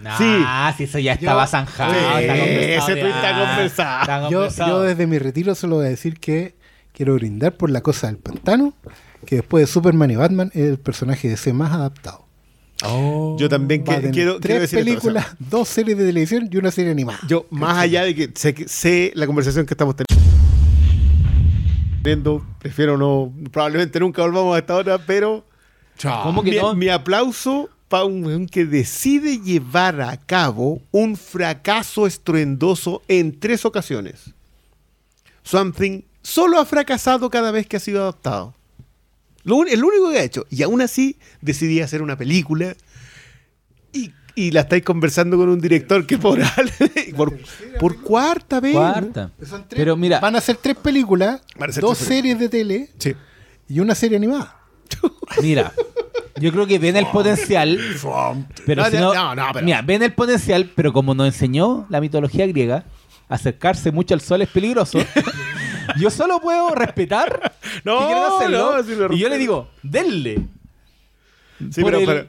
Nah, 0.01 0.73
si 0.73 0.83
eso 0.85 0.99
ya 0.99 1.13
estaba 1.13 1.45
zanjado. 1.47 1.93
Sí, 1.93 1.99
está 1.99 2.37
conversado 2.37 2.91
ese 2.91 3.01
tweet 3.01 3.09
está 3.15 3.39
conversado. 3.47 4.01
Está 4.01 4.21
Yo, 4.29 4.37
conversado. 4.37 4.69
yo 4.69 4.81
desde 4.81 5.07
mi 5.07 5.19
retiro 5.19 5.55
solo 5.55 5.75
voy 5.77 5.85
a 5.85 5.89
decir 5.89 6.19
que 6.19 6.55
quiero 6.93 7.13
brindar 7.15 7.53
por 7.53 7.69
la 7.69 7.81
cosa 7.81 8.07
del 8.07 8.17
pantano, 8.17 8.73
que 9.25 9.35
después 9.37 9.61
de 9.65 9.67
Superman 9.71 10.11
y 10.11 10.15
Batman 10.15 10.51
es 10.53 10.69
el 10.69 10.77
personaje 10.79 11.29
de 11.29 11.37
C 11.37 11.53
más 11.53 11.71
adaptado. 11.71 12.25
Oh. 12.83 13.37
Yo 13.39 13.47
también 13.47 13.83
que- 13.83 13.91
quiero, 14.09 14.11
quiero 14.11 14.39
tres 14.39 14.61
decir 14.61 14.79
esto, 14.79 14.91
o 15.09 15.11
sea, 15.11 15.11
películas, 15.23 15.35
dos 15.39 15.67
series 15.69 15.97
de 15.97 16.05
televisión 16.05 16.49
y 16.51 16.57
una 16.57 16.71
serie 16.71 16.91
animada. 16.91 17.19
Yo, 17.27 17.45
más 17.51 17.77
allá 17.77 18.03
de 18.03 18.15
que 18.15 18.31
sé, 18.67 19.11
la 19.13 19.27
conversación 19.27 19.65
que 19.67 19.73
estamos 19.75 19.95
teniendo, 22.01 22.43
prefiero 22.59 22.97
no, 22.97 23.31
probablemente 23.51 23.99
nunca 23.99 24.23
volvamos 24.23 24.55
a 24.55 24.59
esta 24.59 24.75
hora, 24.75 24.97
pero 24.97 25.45
Chao. 25.97 26.23
¿Cómo 26.23 26.41
que 26.43 26.51
mi, 26.51 26.57
no? 26.57 26.73
mi 26.73 26.89
aplauso 26.89 27.69
para 27.91 28.05
un 28.05 28.23
weón 28.25 28.47
que 28.47 28.65
decide 28.65 29.37
llevar 29.39 29.99
a 30.01 30.15
cabo 30.17 30.81
un 30.91 31.17
fracaso 31.17 32.07
estruendoso 32.07 33.01
en 33.07 33.37
tres 33.39 33.65
ocasiones. 33.65 34.31
Something 35.43 36.01
solo 36.21 36.59
ha 36.59 36.65
fracasado 36.65 37.29
cada 37.29 37.51
vez 37.51 37.67
que 37.67 37.77
ha 37.77 37.79
sido 37.79 38.01
adaptado. 38.01 38.55
Lo 39.43 39.65
el 39.65 39.83
único 39.83 40.09
que 40.11 40.19
ha 40.19 40.23
hecho. 40.23 40.45
Y 40.49 40.63
aún 40.63 40.81
así 40.81 41.17
decidí 41.41 41.81
hacer 41.81 42.01
una 42.01 42.15
película 42.17 42.75
y, 43.91 44.11
y 44.35 44.51
la 44.51 44.61
estáis 44.61 44.83
conversando 44.83 45.35
con 45.35 45.49
un 45.49 45.59
director 45.59 46.05
que 46.05 46.17
por, 46.17 46.39
por, 47.17 47.37
por 47.79 48.01
cuarta 48.01 48.59
vez. 48.59 48.73
Cuarta. 48.73 49.31
Son 49.45 49.67
tres- 49.67 49.77
Pero 49.79 49.97
mira, 49.97 50.19
Van 50.19 50.35
a 50.35 50.41
ser 50.41 50.57
tres 50.57 50.77
películas, 50.77 51.41
ser 51.71 51.81
dos 51.81 51.97
tres 51.97 52.07
series 52.07 52.39
de 52.39 52.49
tele 52.49 52.89
Sí. 52.99 53.15
y 53.67 53.79
una 53.79 53.95
serie 53.95 54.15
animada. 54.17 54.57
mira, 55.41 55.73
yo 56.39 56.51
creo 56.51 56.65
que 56.67 56.79
ven 56.79 56.95
el 56.95 57.05
potencial, 57.07 57.79
pero 58.65 58.85
si 58.85 58.97
no, 58.97 59.13
no, 59.13 59.35
no, 59.35 59.47
no, 59.47 59.49
pero- 59.53 59.65
mira, 59.65 59.81
ven 59.81 60.03
el 60.03 60.13
potencial, 60.13 60.69
pero 60.75 60.93
como 60.93 61.13
nos 61.13 61.27
enseñó 61.27 61.85
la 61.89 61.99
mitología 62.01 62.45
griega, 62.47 62.85
acercarse 63.29 63.91
mucho 63.91 64.13
al 64.13 64.21
sol 64.21 64.41
es 64.41 64.49
peligroso. 64.49 64.99
yo 65.99 66.09
solo 66.09 66.39
puedo 66.41 66.69
respetar 66.75 67.53
No, 67.83 67.99
que 67.99 68.05
quieren 68.05 68.23
hacerlo, 68.25 68.77
no, 68.77 68.83
sí 68.83 68.95
lo 68.95 69.13
y 69.13 69.19
yo 69.19 69.29
le 69.29 69.37
digo, 69.37 69.69
denle. 69.83 70.39
Sí, 71.71 71.81
por, 71.81 71.91
pero- 71.91 71.99
el- 71.99 72.05
pero- 72.05 72.27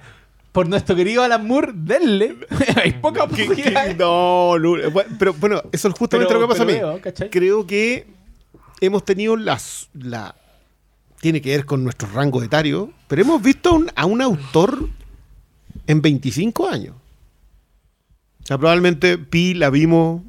por 0.52 0.68
nuestro 0.68 0.94
querido 0.94 1.22
Alan 1.22 1.46
Moore, 1.46 1.72
denle. 1.74 2.36
Hay 2.82 2.92
poca 2.92 3.26
posibilidad. 3.26 3.96
no, 3.96 4.56
bueno, 4.90 5.10
pero 5.18 5.32
bueno, 5.32 5.62
eso 5.72 5.88
es 5.88 5.94
justamente 5.94 6.28
Pero- 6.28 6.40
lo 6.40 6.46
que 6.46 6.52
pasa 6.52 6.66
pero 6.66 6.78
a 6.88 6.90
mí. 6.90 6.92
veo, 6.92 7.00
¿cachai? 7.00 7.30
Creo 7.30 7.66
que 7.66 8.06
hemos 8.82 9.02
tenido 9.04 9.34
las 9.36 9.88
la 9.94 10.34
tiene 11.22 11.40
que 11.40 11.50
ver 11.50 11.64
con 11.64 11.84
nuestro 11.84 12.08
rango 12.08 12.42
etario, 12.42 12.90
pero 13.06 13.22
hemos 13.22 13.40
visto 13.40 13.68
a 13.70 13.72
un, 13.74 13.90
a 13.94 14.06
un 14.06 14.20
autor 14.20 14.88
en 15.86 16.02
25 16.02 16.68
años. 16.68 16.96
O 18.42 18.46
sea, 18.46 18.58
probablemente 18.58 19.18
Pi 19.18 19.54
la 19.54 19.70
vimos, 19.70 20.22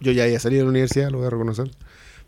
yo 0.00 0.12
ya 0.12 0.22
había 0.22 0.38
salido 0.38 0.60
de 0.60 0.64
la 0.66 0.70
universidad, 0.70 1.10
lo 1.10 1.18
voy 1.18 1.26
a 1.26 1.30
reconocer, 1.30 1.68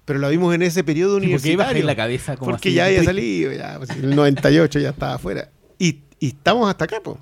pero 0.04 0.18
la 0.18 0.28
vimos 0.30 0.52
en 0.52 0.62
ese 0.62 0.82
periodo 0.82 1.20
Sí, 1.20 1.28
porque 1.30 1.52
iba 1.52 1.66
a 1.66 1.68
universitario. 1.68 1.84
la 1.86 1.94
cabeza 1.94 2.36
como 2.36 2.50
porque 2.50 2.70
así, 2.70 2.74
ya 2.74 2.86
había 2.86 3.04
salido, 3.04 3.52
ya, 3.52 3.76
pues, 3.78 3.90
en 3.90 4.04
el 4.04 4.16
98 4.16 4.80
ya 4.80 4.90
estaba 4.90 5.14
afuera. 5.14 5.50
Y, 5.78 6.00
y 6.18 6.26
estamos 6.30 6.68
hasta 6.68 6.86
acá, 6.86 6.96
pues. 7.04 7.18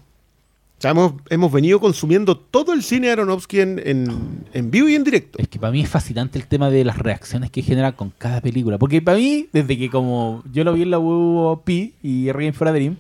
Hemos, 0.91 1.15
hemos 1.31 1.53
venido 1.53 1.81
consumiendo 1.81 2.37
todo 2.37 2.73
el 2.73 2.83
cine 2.83 3.09
de 3.09 3.13
Aronofsky 3.15 3.61
en, 3.61 3.81
en, 3.85 4.45
en 4.53 4.71
vivo 4.71 4.89
y 4.89 4.95
en 4.95 5.05
directo. 5.05 5.39
Es 5.41 5.49
que 5.49 5.59
para 5.59 5.73
mí 5.73 5.81
es 5.83 5.89
fascinante 5.89 6.39
el 6.39 6.47
tema 6.47 6.71
de 6.71 6.85
las 6.85 6.99
reacciones 6.99 7.51
que 7.51 7.63
genera 7.63 7.93
con 7.93 8.11
cada 8.17 8.41
película. 8.41 8.79
Porque 8.79 9.03
para 9.03 9.19
mí, 9.19 9.49
desde 9.53 9.77
que 9.79 9.91
como 9.91 10.43
yo 10.53 10.65
lo 10.65 10.73
vi 10.73 10.83
en 10.83 10.91
la 10.91 10.99
UP 10.99 11.69
y 11.69 12.31
Reign 12.33 12.55
for 12.55 12.69
a 12.69 12.73
Dream, 12.73 12.97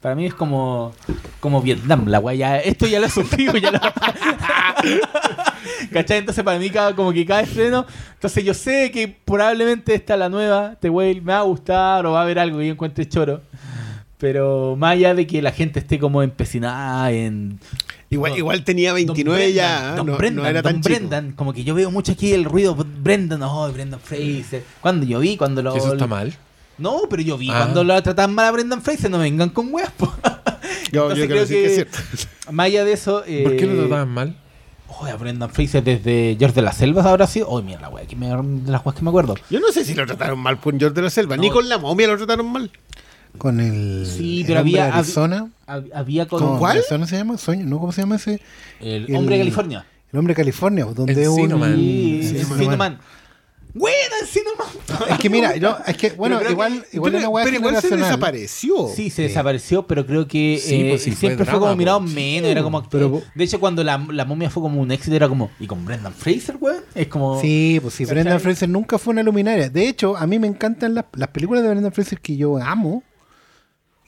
para 0.00 0.14
mí 0.14 0.24
es 0.26 0.34
como, 0.34 0.92
como 1.40 1.60
Vietnam, 1.60 2.06
la 2.08 2.20
weá. 2.20 2.34
ya- 2.34 2.58
Esto 2.58 2.86
ya 2.86 3.00
lo 3.00 3.08
sufrido, 3.10 3.56
ya 3.58 3.70
lo. 3.70 3.80
¿Cachai? 5.92 6.18
Entonces 6.18 6.44
para 6.44 6.58
mí 6.58 6.70
cada, 6.70 6.94
como 6.94 7.12
que 7.12 7.24
cada 7.26 7.42
estreno. 7.42 7.86
Entonces 8.14 8.44
yo 8.44 8.54
sé 8.54 8.90
que 8.90 9.08
probablemente 9.08 9.94
esta 9.94 10.16
la 10.16 10.28
nueva, 10.28 10.72
este 10.72 10.90
wey 10.90 11.20
me 11.20 11.32
va 11.32 11.40
a 11.40 11.42
gustar 11.42 12.06
o 12.06 12.12
va 12.12 12.20
a 12.20 12.22
haber 12.22 12.38
algo 12.38 12.58
que 12.58 12.66
yo 12.66 12.72
encuentre 12.72 13.08
choro. 13.08 13.42
Pero 14.20 14.76
más 14.76 14.92
allá 14.92 15.14
de 15.14 15.26
que 15.26 15.40
la 15.42 15.50
gente 15.50 15.80
esté 15.80 15.98
como 15.98 16.22
empecinada 16.22 17.10
en 17.10 17.58
Igual, 18.10 18.36
igual 18.36 18.64
tenía 18.64 18.92
29 18.92 19.44
Don 19.46 19.54
ya, 19.54 19.78
Brendan, 19.78 19.92
¿eh? 19.92 19.96
Don 19.96 20.06
no, 20.06 20.16
Brendan, 20.18 20.44
no 20.44 20.50
era 20.50 20.62
tan 20.62 20.72
Don 20.74 20.82
chico. 20.82 20.94
Brendan, 20.94 21.32
como 21.32 21.52
que 21.52 21.64
yo 21.64 21.74
veo 21.74 21.90
mucho 21.90 22.12
aquí 22.12 22.32
el 22.32 22.44
ruido 22.44 22.74
Brendan, 22.74 23.42
oh, 23.42 23.72
Brendan 23.72 24.00
Fraser. 24.00 24.62
Cuando 24.80 25.06
yo 25.06 25.20
vi, 25.20 25.36
cuando 25.36 25.62
lo. 25.62 25.72
Que 25.72 25.78
eso 25.78 25.92
está 25.94 26.06
mal. 26.06 26.34
No, 26.76 27.02
pero 27.08 27.22
yo 27.22 27.38
vi 27.38 27.50
Ah. 27.50 27.62
cuando 27.62 27.82
lo 27.84 28.02
trataban 28.02 28.34
mal 28.34 28.46
a 28.46 28.50
Brendan 28.50 28.82
Fraser, 28.82 29.10
no 29.10 29.18
vengan 29.18 29.48
con 29.50 29.72
weas, 29.72 29.90
po. 29.92 30.12
Yo, 30.92 31.02
Entonces 31.12 31.18
yo 31.18 31.26
quiero 31.26 31.28
creo 31.28 31.40
decir 31.42 31.56
que, 31.56 31.64
es 31.66 31.70
que- 31.70 31.74
cierto. 32.18 32.52
Más 32.52 32.66
allá 32.66 32.84
de 32.84 32.92
eso. 32.92 33.22
Eh, 33.26 33.42
¿Por 33.44 33.56
qué 33.56 33.66
lo 33.66 33.76
trataban 33.86 34.08
mal? 34.08 34.36
Oh, 34.88 35.06
a 35.06 35.14
Brendan 35.14 35.48
Fraser 35.50 35.84
desde 35.84 36.34
George 36.36 36.56
de 36.56 36.62
la 36.62 36.72
Selva 36.72 37.02
ahora 37.04 37.28
sí. 37.28 37.42
Oh, 37.46 37.62
mira 37.62 37.80
la 37.80 37.88
wea, 37.90 38.04
que 38.06 38.16
me, 38.16 38.26
de 38.26 38.70
las 38.72 38.84
weas 38.84 38.96
que 38.98 39.02
me 39.04 39.10
acuerdo. 39.10 39.36
Yo 39.50 39.60
no 39.60 39.70
sé 39.70 39.84
si 39.84 39.94
lo 39.94 40.04
trataron 40.04 40.40
mal 40.40 40.58
con 40.58 40.80
George 40.80 40.96
de 40.96 41.02
la 41.02 41.10
Selva, 41.10 41.36
ni 41.36 41.48
con 41.48 41.68
la 41.68 41.78
momia 41.78 42.08
lo 42.08 42.16
trataron 42.16 42.50
mal. 42.50 42.70
Con 43.38 43.60
el, 43.60 44.06
Sí, 44.06 44.40
el 44.40 44.46
pero 44.46 44.60
había- 44.60 44.86
de 44.86 44.92
Arizona. 44.92 45.48
Hab- 45.66 45.90
Había 45.94 46.26
con. 46.28 46.40
¿Cómo? 46.40 46.58
cuál? 46.58 46.78
¿Arizona 46.78 47.06
se 47.06 47.16
llama? 47.16 47.38
¿Sueño? 47.38 47.64
¿No? 47.66 47.78
¿Cómo 47.78 47.92
se 47.92 48.02
llama 48.02 48.16
ese? 48.16 48.40
El, 48.80 49.06
El- 49.08 49.16
hombre 49.16 49.36
de 49.36 49.40
California. 49.42 49.86
El 50.12 50.18
hombre 50.18 50.32
de 50.32 50.36
California, 50.36 50.84
donde 50.86 51.12
El 51.22 51.28
un... 51.28 51.36
Cinnamon. 51.36 51.74
Sí, 51.76 52.20
Sí, 52.22 52.28
Encino 52.38 52.56
Cinnamon. 52.56 52.78
Man. 52.78 52.98
Buena, 53.72 53.96
Encino 54.20 54.50
Man. 54.58 55.08
Es 55.10 55.18
que 55.20 55.30
mira, 55.30 55.54
yo, 55.54 55.76
es 55.86 55.96
que, 55.96 56.10
bueno, 56.10 56.38
Pero 56.40 56.50
igual, 56.50 56.84
que- 56.90 56.96
igual 56.96 57.12
pero, 57.12 57.30
una 57.30 57.44
pero 57.44 57.56
igual 57.56 57.80
se 57.80 57.96
desapareció. 57.96 58.88
Sí, 58.88 59.10
se 59.10 59.22
desapareció, 59.22 59.86
pero 59.86 60.04
creo 60.04 60.26
que 60.26 60.60
Sí, 60.60 60.74
eh, 60.74 60.86
pues 60.90 61.02
sí, 61.04 61.10
fue 61.12 61.20
siempre 61.20 61.44
fue, 61.44 61.52
drama, 61.52 61.60
como 61.60 61.76
mirado 61.76 62.00
menos. 62.00 62.50
Era 62.50 62.64
como 62.64 62.82
pero- 62.88 63.22
de 63.32 63.44
hecho, 63.44 63.60
cuando 63.60 63.84
la, 63.84 64.04
la 64.10 64.24
momia 64.24 64.50
fue 64.50 64.60
como 64.64 64.80
un 64.80 64.90
éxito, 64.90 65.14
era 65.14 65.28
como. 65.28 65.52
¿Y 65.60 65.68
con 65.68 65.84
Brendan 65.86 66.12
Fraser, 66.12 66.56
güey? 66.56 66.78
Es 66.96 67.06
como. 67.06 67.40
Sí, 67.40 67.78
pues 67.80 67.94
sí. 67.94 68.04
Brendan 68.04 68.40
Fraser 68.40 68.68
nunca 68.68 68.98
fue 68.98 69.12
una 69.12 69.22
luminaria. 69.22 69.70
De 69.70 69.88
hecho, 69.88 70.16
a 70.16 70.26
mí 70.26 70.40
me 70.40 70.48
encantan 70.48 70.94
las, 70.96 71.04
las 71.14 71.28
películas 71.28 71.62
de 71.62 71.68
Brendan 71.70 71.92
Fraser 71.92 72.18
que 72.20 72.36
yo 72.36 72.58
amo. 72.58 73.04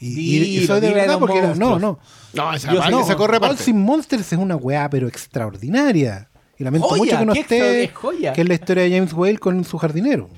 Y, 0.02 0.06
y- 0.08 0.36
y 0.36 0.38
Dilo, 0.60 0.66
soy 0.66 0.80
de 0.80 0.92
verdad 0.92 1.18
porque... 1.18 1.38
era- 1.38 1.54
no, 1.54 1.78
no. 1.78 1.98
No, 2.34 2.52
esa, 2.54 2.72
Yo 2.72 2.82
sí- 2.82 2.94
esa 3.00 3.16
corre 3.16 3.36
All 3.36 3.74
Monsters 3.74 4.32
es 4.32 4.38
una 4.38 4.56
weá, 4.56 4.88
pero 4.90 5.06
extraordinaria. 5.06 6.28
Y 6.58 6.64
lamento 6.64 6.88
Joya, 6.88 7.02
mucho 7.02 7.18
que 7.18 7.24
no 7.26 7.32
esté... 7.32 7.88
joya. 7.94 8.32
Que 8.32 8.42
es 8.42 8.48
la 8.48 8.54
historia 8.54 8.84
de 8.84 8.90
James 8.90 9.12
Whale 9.12 9.38
con 9.38 9.64
su 9.64 9.78
jardinero. 9.78 10.28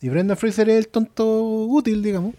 Y 0.00 0.08
Brendan 0.08 0.36
Fraser 0.36 0.68
es 0.68 0.76
el 0.78 0.88
tonto 0.88 1.42
útil, 1.42 2.02
digamos. 2.02 2.34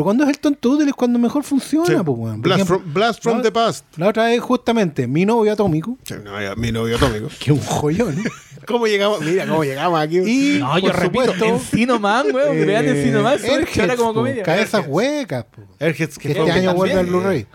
Pero 0.00 0.06
cuando 0.06 0.24
es 0.24 0.30
el 0.30 0.38
tonto 0.38 0.70
útil 0.70 0.88
es 0.88 0.94
cuando 0.94 1.18
mejor 1.18 1.44
funciona, 1.44 1.84
Sí. 1.84 1.92
pues, 1.92 2.18
weón. 2.18 2.40
Por 2.40 2.40
Blast, 2.40 2.56
ejemplo, 2.62 2.78
from, 2.78 2.94
Blast 2.94 3.22
from 3.22 3.36
¿no? 3.36 3.42
the 3.42 3.52
Past. 3.52 3.84
La 3.98 4.08
otra 4.08 4.24
vez, 4.24 4.40
justamente, 4.40 5.06
mi 5.06 5.26
novio 5.26 5.52
atómico, 5.52 5.98
Sí, 6.04 6.14
no, 6.24 6.40
ya, 6.40 6.54
mi 6.56 6.72
novio 6.72 6.96
atómico. 6.96 7.28
que 7.38 7.52
es 7.52 7.58
un 7.58 7.60
joyón. 7.60 8.16
¿Cómo 8.66 8.86
llegamos? 8.86 9.20
Mira 9.20 9.46
cómo 9.46 9.62
llegamos 9.62 10.00
aquí. 10.00 10.20
Y, 10.20 10.58
No, 10.58 10.78
yo 10.78 10.90
por 10.90 11.00
repito, 11.00 11.44
Encino 11.44 12.00
Man, 12.00 12.30
güey. 12.32 12.62
eh, 12.62 12.64
Vean 12.64 12.88
Encino 12.88 13.22
Man, 13.22 13.38
chora 13.74 13.94
como 13.94 14.14
comedia. 14.14 14.42
Cabezas 14.42 14.86
huecas, 14.88 15.44
po. 15.44 15.64
Que 15.78 15.92
que 15.92 16.04
este 16.04 16.50
año 16.50 16.72
vuelve 16.72 16.98
al 16.98 17.04
eh. 17.06 17.10
Blu-ray. 17.10 17.46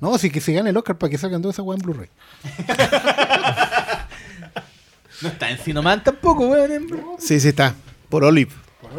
No, 0.00 0.16
sí 0.16 0.30
que 0.30 0.40
se 0.40 0.54
gane 0.54 0.70
el 0.70 0.76
Oscar 0.78 0.96
para 0.96 1.10
que 1.10 1.18
salgan 1.18 1.42
toda 1.42 1.52
esa 1.52 1.60
weá 1.60 1.76
en 1.76 1.82
Blu-ray. 1.82 2.08
No 5.20 5.28
está 5.28 5.48
Encino 5.50 5.82
Man 5.82 6.02
tampoco, 6.02 6.46
güey. 6.48 6.62
Sí, 7.18 7.38
sí 7.40 7.48
está. 7.48 7.74
Por 8.08 8.24
Olive. 8.24 8.50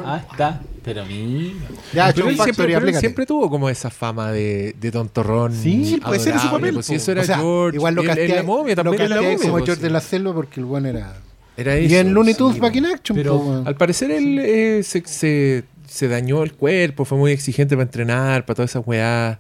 Ah, 0.04 0.22
está. 0.32 0.62
Pero 0.84 1.06
mira. 1.06 1.54
Ya, 1.94 2.12
Pero 2.14 2.28
él 2.30 2.36
siempre, 2.36 2.36
Factory, 2.38 2.56
pero 2.56 2.70
él 2.70 2.76
aplícate. 2.78 3.00
siempre 3.00 3.26
tuvo 3.26 3.50
como 3.50 3.70
esa 3.70 3.90
fama 3.90 4.32
de, 4.32 4.76
de 4.80 4.92
tontorrón. 4.92 5.54
Sí, 5.54 6.00
pues 6.06 6.22
ese 6.22 6.30
era 6.30 6.40
su 6.40 6.48
adorable, 6.48 6.68
papel, 6.68 6.74
pues, 6.76 6.86
si 6.88 6.96
eso 6.96 7.12
era 7.12 7.22
O 7.22 7.26
sea, 7.26 7.38
George. 7.38 7.76
igual 7.78 7.96
lo 7.96 8.04
casteé 8.04 8.28
la 8.36 8.44
momia 8.44 8.76
también 8.76 8.98
lo 8.98 9.04
en 9.04 9.10
la 9.10 9.22
momia, 9.22 9.38
como 9.38 9.52
pues, 9.54 9.66
George 9.66 9.82
de 9.84 9.90
la 9.90 10.02
Selva 10.02 10.34
porque 10.34 10.60
el 10.60 10.66
buen 10.66 10.86
era... 10.86 11.16
Era 11.58 11.80
y 11.80 11.96
en 11.96 12.14
Looney 12.14 12.34
Tunes 12.34 12.56
sí. 12.56 12.60
Back 12.62 12.76
in 12.76 12.86
Action. 12.86 13.18
Pero- 13.18 13.38
po. 13.40 13.64
Al 13.66 13.76
parecer 13.76 14.12
él 14.12 14.40
eh, 14.40 14.84
se, 14.84 15.02
se, 15.06 15.64
se 15.88 16.08
dañó 16.10 16.44
el 16.44 16.52
cuerpo, 16.54 17.06
fue 17.06 17.18
muy 17.18 17.32
exigente 17.32 17.76
para 17.76 17.84
entrenar, 17.84 18.46
para 18.46 18.56
todas 18.58 18.72
esas 18.72 18.84
weás. 18.86 19.38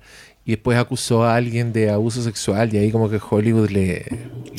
Y 0.47 0.51
después 0.51 0.77
acusó 0.77 1.23
a 1.23 1.35
alguien 1.35 1.73
de 1.73 1.89
abuso 1.89 2.21
sexual 2.21 2.71
y 2.73 2.77
ahí 2.77 2.91
como 2.91 3.09
que 3.09 3.19
Hollywood 3.19 3.69
le, 3.69 4.05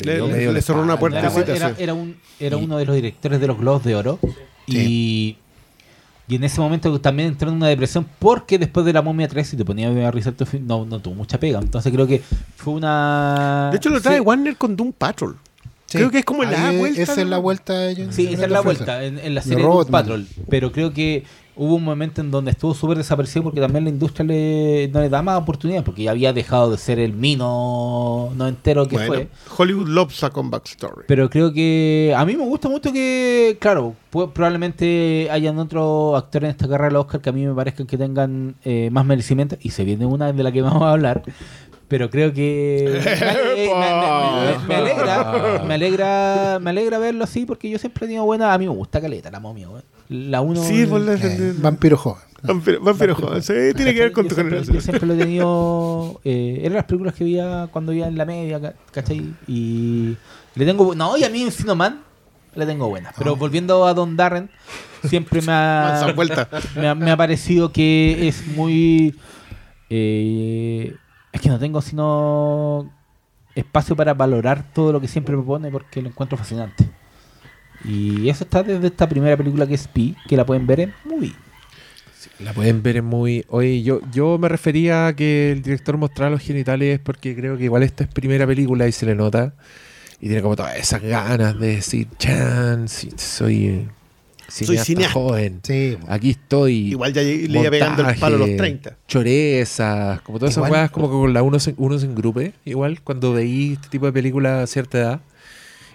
Le- 0.03 0.15
dio 0.15 0.27
le- 0.27 0.33
medio 0.33 0.47
le 0.49 0.55
la 0.55 0.61
cerró 0.61 0.81
una 0.81 0.95
espalda. 0.95 1.19
Era, 1.19 1.55
era- 1.55 1.75
era 1.79 1.93
un, 1.93 2.17
era 2.39 2.57
uno 2.57 2.77
de 2.77 2.85
los 2.85 2.93
directores 2.95 3.39
de 3.39 3.47
los 3.47 3.57
Globos 3.57 3.83
de 3.85 3.95
Oro. 3.95 4.19
Y, 4.67 5.37
y 6.27 6.35
en 6.35 6.43
ese 6.43 6.59
momento 6.59 6.99
también 6.99 7.29
entró 7.29 7.49
en 7.49 7.55
una 7.55 7.67
depresión 7.67 8.05
porque 8.19 8.57
después 8.59 8.85
de 8.85 8.93
la 8.93 9.01
momia 9.01 9.27
3, 9.27 9.47
si 9.47 9.55
te 9.57 9.63
ponía 9.63 9.87
a 9.87 10.11
revisar 10.11 10.33
tu 10.33 10.45
film, 10.45 10.67
no, 10.67 10.85
no 10.85 10.99
tuvo 10.99 11.15
mucha 11.15 11.39
pega. 11.39 11.59
Entonces 11.59 11.91
creo 11.93 12.05
que 12.07 12.21
fue 12.55 12.73
una. 12.73 13.69
De 13.71 13.77
hecho, 13.77 13.89
lo 13.89 14.01
trae 14.01 14.15
Sí, 14.17 14.21
Warner 14.21 14.55
con 14.57 14.75
Doom 14.75 14.91
Patrol. 14.93 15.37
Sí. 15.85 15.99
Creo 15.99 16.11
que 16.11 16.19
es 16.19 16.25
como 16.25 16.43
la 16.43 16.67
Ahí 16.67 16.77
vuelta. 16.77 17.01
Esa 17.01 17.11
es 17.13 17.17
¿no? 17.19 17.25
la 17.25 17.37
vuelta. 17.37 17.91
yo- 17.93 18.11
Sí, 18.11 18.27
esa 18.33 18.43
es 18.43 18.51
la 18.51 18.59
vuelta 18.59 19.03
en, 19.05 19.19
en 19.19 19.33
la 19.35 19.41
De 19.41 19.47
serie 19.47 19.63
de 19.65 19.69
Doom. 19.71 19.85
Patrol. 19.87 20.27
Pero 20.49 20.71
creo 20.73 20.91
que 20.91 21.23
hubo 21.57 21.75
un 21.75 21.83
momento 21.83 22.21
en 22.21 22.29
donde 22.31 22.51
estuvo 22.51 22.73
súper 22.73 22.97
desaparecido 22.97 23.43
porque 23.43 23.59
también 23.59 23.83
la 23.83 23.89
industria 23.89 24.25
le, 24.25 24.89
no 24.93 25.01
le 25.01 25.09
da 25.09 25.21
más 25.21 25.39
oportunidades 25.41 25.83
porque 25.83 26.03
ya 26.03 26.11
había 26.11 26.31
dejado 26.33 26.71
de 26.71 26.77
ser 26.77 26.99
el 26.99 27.13
mino 27.13 28.29
no 28.35 28.47
entero 28.47 28.87
que 28.87 28.95
Bueno, 28.95 29.13
fue. 29.13 29.27
Hollywood 29.57 29.87
loves 29.87 30.23
a 30.23 30.29
comeback 30.29 30.65
story. 30.67 31.05
Pero 31.07 31.29
creo 31.29 31.51
que 31.53 32.13
a 32.15 32.23
mí 32.25 32.35
me 32.35 32.45
gusta 32.45 32.69
mucho 32.69 32.91
que, 32.93 33.57
claro, 33.59 33.93
pu- 34.11 34.31
probablemente 34.31 35.27
hayan 35.31 35.57
otros 35.59 36.15
actores 36.17 36.47
en 36.49 36.51
esta 36.51 36.67
carrera 36.67 36.89
del 36.89 36.97
Oscar 36.97 37.21
que 37.21 37.29
a 37.29 37.33
mí 37.33 37.45
me 37.45 37.53
parezcan 37.53 37.87
que 37.87 37.97
tengan 37.97 38.55
eh, 38.63 38.89
más 38.91 39.05
merecimiento. 39.05 39.57
Y 39.61 39.71
se 39.71 39.83
viene 39.83 40.05
una 40.05 40.31
de 40.31 40.43
la 40.43 40.51
que 40.51 40.61
vamos 40.63 40.83
a 40.83 40.91
hablar. 40.91 41.23
Pero 41.87 42.09
creo 42.09 42.33
que 42.33 42.99
me, 43.05 43.15
me- 43.55 43.73
me- 43.73 44.57
me- 44.57 44.67
me 44.67 44.75
alegra, 44.75 45.63
me 45.65 45.73
alegra, 45.75 46.59
me 46.61 46.69
alegra 46.71 46.97
verlo 46.99 47.23
así 47.23 47.45
porque 47.45 47.69
yo 47.69 47.79
siempre 47.79 48.05
he 48.05 48.07
tenido 48.09 48.25
buena. 48.25 48.53
A 48.53 48.57
mí 48.57 48.65
me 48.67 48.73
gusta 48.75 48.99
Caleta, 49.01 49.31
la 49.31 49.39
momia. 49.39 49.69
weón. 49.69 49.83
La 50.09 50.41
uno. 50.41 50.61
Sí, 50.63 50.85
por 50.85 51.01
la 51.01 51.13
Eh, 51.15 51.53
vampiro 51.57 51.97
joven. 51.97 52.21
Vampiro, 52.43 52.79
vampiro 52.81 53.15
joven. 53.15 53.41
Sí, 53.41 53.53
tiene 53.75 53.93
que 53.93 53.99
ver 54.01 54.11
con 54.11 54.23
Yo 54.25 54.29
tu 54.29 54.35
siempre- 54.35 54.57
generación. 54.59 54.75
Yo 54.75 54.81
siempre 54.81 55.07
lo 55.07 55.13
he 55.15 55.17
tenido. 55.17 56.21
Eh, 56.23 56.59
eran 56.61 56.75
las 56.75 56.85
películas 56.85 57.13
que 57.15 57.23
veía 57.23 57.67
cuando 57.71 57.91
iba 57.93 58.07
en 58.07 58.17
la 58.17 58.25
media, 58.25 58.61
ca- 58.61 58.73
¿cachai? 58.91 59.33
Y 59.47 60.15
le 60.55 60.65
tengo. 60.65 60.93
No, 60.95 61.17
y 61.17 61.23
a 61.23 61.29
mí 61.29 61.41
en 61.41 61.51
Sinoman 61.51 62.01
le 62.55 62.65
tengo 62.65 62.87
buenas. 62.89 63.13
Pero 63.17 63.35
volviendo 63.35 63.85
a 63.87 63.93
Don 63.93 64.15
Darren, 64.15 64.49
siempre 65.03 65.41
me 65.41 65.51
ha, 65.51 66.13
me 66.75 66.87
ha, 66.87 66.95
me 66.95 67.11
ha 67.11 67.17
parecido 67.17 67.71
que 67.71 68.27
es 68.27 68.45
muy. 68.47 69.15
eh, 69.89 70.95
es 71.31 71.41
que 71.41 71.49
no 71.49 71.59
tengo 71.59 71.81
sino 71.81 72.91
espacio 73.55 73.95
para 73.95 74.13
valorar 74.13 74.63
todo 74.73 74.91
lo 74.91 75.01
que 75.01 75.07
siempre 75.07 75.35
propone 75.35 75.71
porque 75.71 76.01
lo 76.01 76.09
encuentro 76.09 76.37
fascinante. 76.37 76.87
Y 77.85 78.29
eso 78.29 78.43
está 78.43 78.63
desde 78.63 78.87
esta 78.87 79.07
primera 79.07 79.37
película 79.37 79.67
que 79.67 79.75
es 79.75 79.87
Pi, 79.87 80.15
que 80.27 80.35
la 80.37 80.45
pueden 80.45 80.65
ver 80.67 80.79
en 80.81 80.93
Movie. 81.05 81.33
La 82.39 82.53
pueden 82.53 82.83
ver 82.83 82.97
en 82.97 83.05
muy... 83.05 83.45
Oye, 83.49 83.81
yo, 83.83 84.01
yo 84.11 84.37
me 84.37 84.49
refería 84.49 85.07
a 85.07 85.15
que 85.15 85.51
el 85.51 85.61
director 85.61 85.97
mostrara 85.97 86.29
los 86.31 86.41
genitales 86.41 86.99
porque 87.03 87.35
creo 87.35 87.57
que 87.57 87.63
igual 87.65 87.83
esta 87.83 88.03
es 88.03 88.09
primera 88.09 88.45
película 88.45 88.87
y 88.87 88.91
se 88.91 89.05
le 89.05 89.15
nota. 89.15 89.53
Y 90.19 90.27
tiene 90.27 90.41
como 90.41 90.55
todas 90.55 90.75
esas 90.77 91.01
ganas 91.01 91.59
de 91.59 91.75
decir, 91.75 92.07
chan, 92.17 92.87
sí, 92.87 93.09
soy, 93.15 93.65
eh, 93.67 93.87
cineasta, 94.49 94.85
cineasta". 94.85 95.13
joven. 95.13 95.59
Sí. 95.63 95.97
Aquí 96.07 96.31
estoy. 96.31 96.73
Igual 96.89 97.13
ya 97.13 97.21
le 97.21 97.33
iba 97.59 97.69
pegando 97.69 98.07
el 98.07 98.15
palo 98.17 98.35
a 98.35 98.39
los 98.39 98.47
montaje, 98.49 98.69
30. 98.71 98.97
Chorezas, 99.07 100.21
como 100.21 100.39
todas 100.39 100.55
Igual- 100.55 100.69
esas 100.71 100.79
weas, 100.79 100.91
como 100.91 101.07
que 101.09 101.13
con 101.13 101.33
la 101.33 101.43
uno 101.43 101.59
se, 101.59 101.75
uno 101.77 101.97
se 101.99 102.07
engrupe. 102.07 102.53
Igual 102.65 103.01
cuando 103.01 103.33
veí 103.33 103.73
este 103.73 103.89
tipo 103.89 104.05
de 104.07 104.11
películas 104.13 104.63
a 104.63 104.67
cierta 104.67 104.97
edad. 104.97 105.21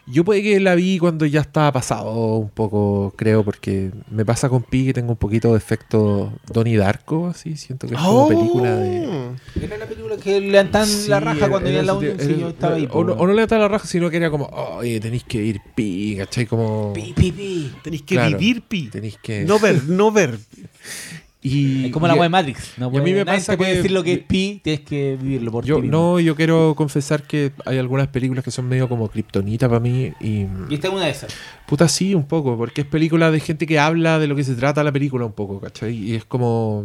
Yo 0.05 0.25
puede 0.25 0.43
que 0.43 0.59
la 0.59 0.75
vi 0.75 0.99
cuando 0.99 1.27
ya 1.27 1.41
estaba 1.43 1.71
pasado 1.73 2.11
un 2.37 2.49
poco, 2.51 3.15
creo, 3.17 3.45
porque 3.45 3.93
me 4.11 4.25
pasa 4.25 4.49
con 4.49 4.63
Pi 4.65 4.87
que 4.87 4.93
tengo 4.93 5.11
un 5.13 5.17
poquito 5.17 5.53
de 5.53 5.59
efecto 5.59 6.33
Donnie 6.53 6.77
Darko, 6.77 7.29
así. 7.29 7.57
Siento 7.57 7.87
que 7.87 7.95
es 7.95 8.01
como 8.01 8.25
Oh. 8.25 8.29
película 8.29 8.75
de. 8.77 9.31
Era 9.63 9.77
la 9.79 9.87
película 9.87 10.17
que 10.17 10.41
le 10.41 10.57
dan 10.57 10.71
tan 10.73 10.87
Sí, 10.87 11.09
la 11.09 11.21
raja 11.21 11.49
cuando 11.49 11.69
era 11.71 11.83
la 11.85 11.95
unión. 11.95 12.17
Sí, 12.19 12.37
yo 12.39 12.49
estaba 12.49 12.75
ahí. 12.75 12.89
O 12.91 13.05
no, 13.05 13.15
no 13.15 13.33
le 13.33 13.47
da 13.47 13.59
la 13.59 13.69
raja, 13.69 13.87
sino 13.87 14.11
que 14.11 14.17
era 14.17 14.29
como, 14.29 14.47
oye, 14.47 14.99
tenéis 14.99 15.23
que 15.23 15.41
ir 15.43 15.61
Pi, 15.75 16.17
¿cachai? 16.19 16.47
Como. 16.47 16.93
Pi, 16.93 17.13
pi, 17.17 17.31
pi. 17.31 17.73
Tenéis 17.85 18.03
que 18.03 18.15
Claro. 18.17 18.37
vivir, 18.39 18.63
pi. 18.63 18.89
Tenéis 18.89 19.19
que. 19.23 19.45
No 19.45 19.61
ver, 19.61 19.85
no 19.85 20.11
ver. 20.11 20.37
Y, 21.45 21.87
Es 21.87 21.93
como 21.93 22.07
la 22.07 22.15
web 22.15 22.31
Matrix. 22.31 22.75
No 22.79 22.87
y 22.87 22.89
a 22.89 22.91
mí 22.91 22.99
puede- 23.01 23.15
me 23.17 23.27
pasa 23.27 23.57
puede 23.57 23.71
que- 23.73 23.77
decir 23.79 23.91
lo 23.91 24.05
que 24.05 24.13
es 24.13 24.19
pi, 24.21 24.61
tienes 24.63 24.83
que 24.83 25.19
vivirlo 25.21 25.51
por 25.51 25.65
Yo 25.65 25.81
ti 25.81 25.89
no, 25.89 26.21
yo 26.21 26.37
quiero 26.37 26.75
confesar 26.77 27.25
que 27.25 27.51
hay 27.67 27.79
algunas 27.79 28.07
películas 28.09 28.45
que 28.45 28.53
son 28.53 28.69
medio 28.69 28.89
como 28.89 29.09
kriptonita 29.09 29.69
para 29.69 29.81
mí 29.81 30.13
y 30.21 30.47
Y 30.71 30.75
esta 30.75 30.87
es 30.87 30.95
una 30.95 31.05
de 31.07 31.11
esas. 31.11 31.35
puta 31.67 31.89
sí 31.89 32.15
un 32.15 32.27
poco, 32.27 32.57
porque 32.57 32.83
es 32.83 32.87
película 32.87 33.33
de 33.33 33.41
gente 33.41 33.67
que 33.67 33.81
habla 33.81 34.21
de 34.21 34.29
lo 34.29 34.37
que 34.37 34.45
se 34.45 34.55
trata 34.55 34.85
la 34.85 34.93
película 34.93 35.25
un 35.27 35.33
poco, 35.33 35.61
¿cachai? 35.61 35.97
Y 35.97 36.15
es 36.15 36.25
como 36.25 36.85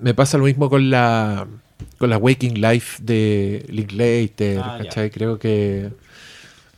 me 0.00 0.14
pasa 0.14 0.38
lo 0.38 0.44
mismo 0.44 0.70
con 0.70 0.88
la 0.90 1.46
con 1.98 2.08
la 2.08 2.16
Waking 2.16 2.58
Life 2.60 3.02
de 3.02 3.66
Linklater, 3.68 4.60
Ah, 4.62 4.78
ya. 4.78 4.84
¿cachai? 4.84 5.10
Creo 5.10 5.38
que 5.38 5.90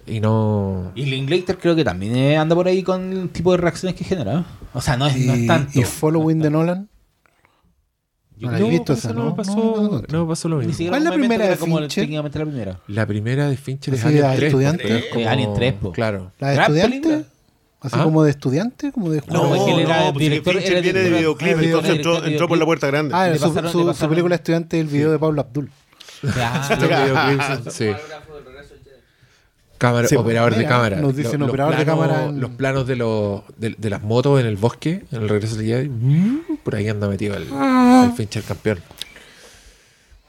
y 0.09 0.20
no 0.20 0.90
Y 0.97 1.05
Linklater 1.06 1.56
creo 1.59 1.76
que 1.76 1.85
también 1.85 2.16
eh, 2.16 2.36
anda 2.36 2.55
por 2.56 2.66
ahí 2.66 2.82
con 2.82 3.12
el 3.12 3.28
tipo 3.28 3.52
de 3.52 3.59
reacciones 3.59 3.94
que 3.97 4.05
genera. 4.05 4.44
O 4.74 4.81
sea, 4.81 4.97
no 4.97 5.07
es, 5.07 5.16
no 5.16 5.32
es 5.35 5.47
tanto. 5.47 5.78
y 5.78 5.82
Following 5.85 6.39
de 6.40 6.51
Nolan. 6.51 6.89
Yo 8.36 8.51
no 8.53 8.69
visto 8.69 8.93
esa, 8.93 9.09
eso 9.09 9.15
¿no? 9.19 9.24
no 9.24 9.24
me 9.24 9.31
No, 9.31 9.36
pasó, 9.36 9.57
no, 9.57 9.82
no, 9.99 10.03
no. 10.09 10.28
pasó 10.28 10.49
lo 10.49 10.59
mismo. 10.59 10.89
¿Cuál 10.89 11.03
es 11.03 11.09
la 11.09 11.15
primera 11.16 11.49
de 11.49 11.57
como 11.57 11.78
Fincher? 11.78 12.03
técnicamente 12.05 12.39
la 12.39 12.45
primera. 12.45 12.81
La 12.86 13.07
primera 13.07 13.49
de 13.49 13.57
Fincher 13.57 13.95
es 13.95 14.01
Así, 14.01 14.09
Alien 14.11 14.23
la 14.23 14.36
3, 14.36 14.43
estudiante. 14.49 14.99
es 14.99 15.05
como- 15.12 15.28
Alien 15.28 15.55
3, 15.55 15.73
po. 15.74 15.93
Claro. 15.93 16.32
¿La 16.39 16.49
de 16.51 16.61
estudiante? 16.61 17.24
Así 17.81 17.97
¿Ah? 17.99 18.05
como 18.05 18.23
de 18.23 18.31
estudiante, 18.31 18.93
como 18.93 19.11
de 19.11 19.23
No, 19.28 19.55
es 19.57 19.62
que 19.62 19.73
él 19.73 19.78
era 19.81 20.12
pues, 20.12 20.19
director- 20.24 20.53
Fincher 20.55 20.73
era 20.73 20.81
viene 20.82 20.99
de 21.01 21.11
videoclip, 21.11 21.57
ah, 21.57 21.62
entonces 21.62 21.90
director 21.90 22.15
entró, 22.16 22.24
entró 22.31 22.49
por 22.49 22.59
la 22.59 22.65
puerta 22.65 22.86
grande. 22.89 23.15
Ah, 23.16 23.32
su, 23.36 23.40
pasaron- 23.53 23.73
su- 23.73 23.95
su 23.95 24.09
película 24.09 24.35
estudiante 24.36 24.78
el 24.81 24.86
video 24.86 25.11
de 25.11 25.19
Paula 25.19 25.43
Abdul. 25.43 25.70
Claro. 26.20 27.70
Sí. 27.70 27.86
Cámara, 29.78 30.09
Sí, 30.09 30.16
operador 30.16 30.56
de 30.56 30.64
cámara. 30.66 31.00
nos 31.00 31.14
dicen 31.16 31.34
Lo- 31.34 31.46
los 31.46 31.48
operador 31.50 31.76
de 31.76 31.84
planos- 31.84 32.06
cámara 32.06 32.24
en- 32.26 32.40
Los 32.40 32.50
planos 32.50 32.86
de, 32.86 32.96
los, 32.96 33.42
de, 33.56 33.74
de 33.78 33.90
las 33.90 34.02
motos 34.02 34.40
en 34.40 34.46
el 34.46 34.56
bosque, 34.56 35.05
en 35.12 35.22
el 35.22 35.28
regreso 35.28 35.56
del 35.56 35.66
Jedi. 35.66 35.88
mm, 35.88 36.40
Por 36.64 36.74
ahí 36.74 36.88
anda 36.88 37.09
metido 37.09 37.36
el, 37.36 37.44
el 37.44 38.12
Fincher 38.16 38.42
campeón. 38.42 38.78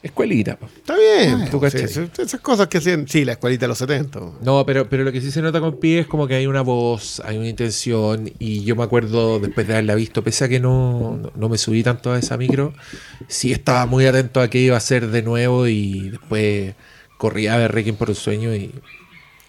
Escuelita. 0.01 0.57
Está 0.77 0.95
bien. 0.95 1.49
tú 1.51 1.59
sí, 1.69 2.21
esas 2.21 2.39
cosas 2.39 2.67
que 2.67 2.77
hacían. 2.77 3.05
Sí, 3.05 3.25
la 3.25 3.33
escuelita 3.33 3.65
de 3.65 3.67
los 3.67 3.79
70. 3.79 4.21
No, 4.41 4.65
pero, 4.65 4.87
pero 4.87 5.03
lo 5.03 5.11
que 5.11 5.19
sí 5.19 5.29
se 5.29 5.41
nota 5.41 5.59
con 5.59 5.77
Pi 5.77 5.97
es 5.97 6.07
como 6.07 6.25
que 6.25 6.35
hay 6.35 6.47
una 6.47 6.61
voz, 6.61 7.21
hay 7.25 7.37
una 7.37 7.49
intención. 7.49 8.31
Y 8.39 8.63
yo 8.63 8.77
me 8.77 8.83
acuerdo 8.83 9.39
después 9.39 9.67
de 9.67 9.73
haberla 9.73 9.95
visto, 9.95 10.23
pese 10.23 10.45
a 10.45 10.47
que 10.47 10.61
no, 10.61 11.17
no, 11.21 11.31
no 11.35 11.49
me 11.49 11.57
subí 11.57 11.83
tanto 11.83 12.13
a 12.13 12.19
esa 12.19 12.37
micro, 12.37 12.73
sí 13.27 13.51
estaba 13.51 13.85
muy 13.87 14.05
atento 14.05 14.39
a 14.39 14.47
qué 14.49 14.59
iba 14.59 14.75
a 14.75 14.77
hacer 14.77 15.07
de 15.07 15.21
nuevo. 15.21 15.67
Y 15.67 16.11
después 16.11 16.75
corría 17.17 17.55
a 17.55 17.57
ver 17.57 17.73
Requiem 17.73 17.97
por 17.97 18.07
un 18.09 18.15
sueño 18.15 18.55
y 18.55 18.71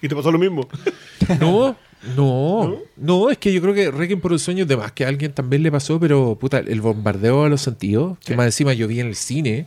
Y 0.02 0.08
te 0.08 0.16
pasó 0.16 0.30
lo 0.32 0.38
mismo. 0.38 0.66
No, 1.40 1.76
no, 2.16 2.78
no, 2.96 3.30
es 3.30 3.38
que 3.38 3.52
yo 3.52 3.60
creo 3.60 3.74
que 3.74 3.90
Requiem 3.90 4.20
por 4.20 4.32
un 4.32 4.38
sueño 4.38 4.64
de 4.66 4.76
más 4.76 4.90
que 4.92 5.04
a 5.04 5.08
alguien 5.08 5.32
también 5.32 5.62
le 5.62 5.70
pasó, 5.70 6.00
pero 6.00 6.36
puta, 6.40 6.58
el 6.58 6.80
bombardeo 6.80 7.44
a 7.44 7.48
los 7.48 7.60
sentidos, 7.60 8.18
que 8.24 8.34
más 8.36 8.46
encima 8.46 8.72
yo 8.72 8.88
vi 8.88 9.00
en 9.00 9.06
el 9.08 9.14
cine, 9.14 9.66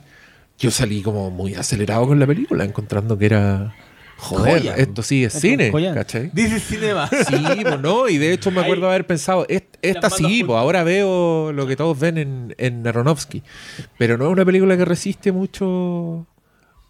yo 0.59 0.71
salí 0.71 1.01
como 1.03 1.29
muy 1.31 1.53
acelerado 1.55 2.07
con 2.07 2.19
la 2.19 2.25
película, 2.27 2.65
encontrando 2.65 3.17
que 3.17 3.27
era 3.27 3.75
joder, 4.17 4.59
Joya. 4.59 4.75
esto 4.75 5.03
sí 5.03 5.23
es 5.23 5.33
cine. 5.33 5.71
¿cachai? 5.93 6.31
Dice 6.33 6.59
cinema. 6.59 7.07
Sí, 7.09 7.35
pues 7.61 7.79
no, 7.79 8.09
y 8.09 8.17
de 8.17 8.33
hecho 8.33 8.49
me 8.51 8.61
acuerdo 8.61 8.89
haber 8.89 9.05
pensado, 9.05 9.45
"Est- 9.47 9.77
esta 9.81 10.09
sí, 10.09 10.43
pues 10.43 10.57
ahora 10.57 10.83
veo 10.83 11.51
lo 11.53 11.67
que 11.67 11.75
todos 11.75 11.97
ven 11.99 12.17
en, 12.17 12.55
en 12.57 12.85
Aronofsky, 12.85 13.43
pero 13.97 14.17
no 14.17 14.25
es 14.25 14.31
una 14.31 14.43
película 14.43 14.75
que 14.75 14.85
resiste 14.85 15.31
mucho 15.31 16.25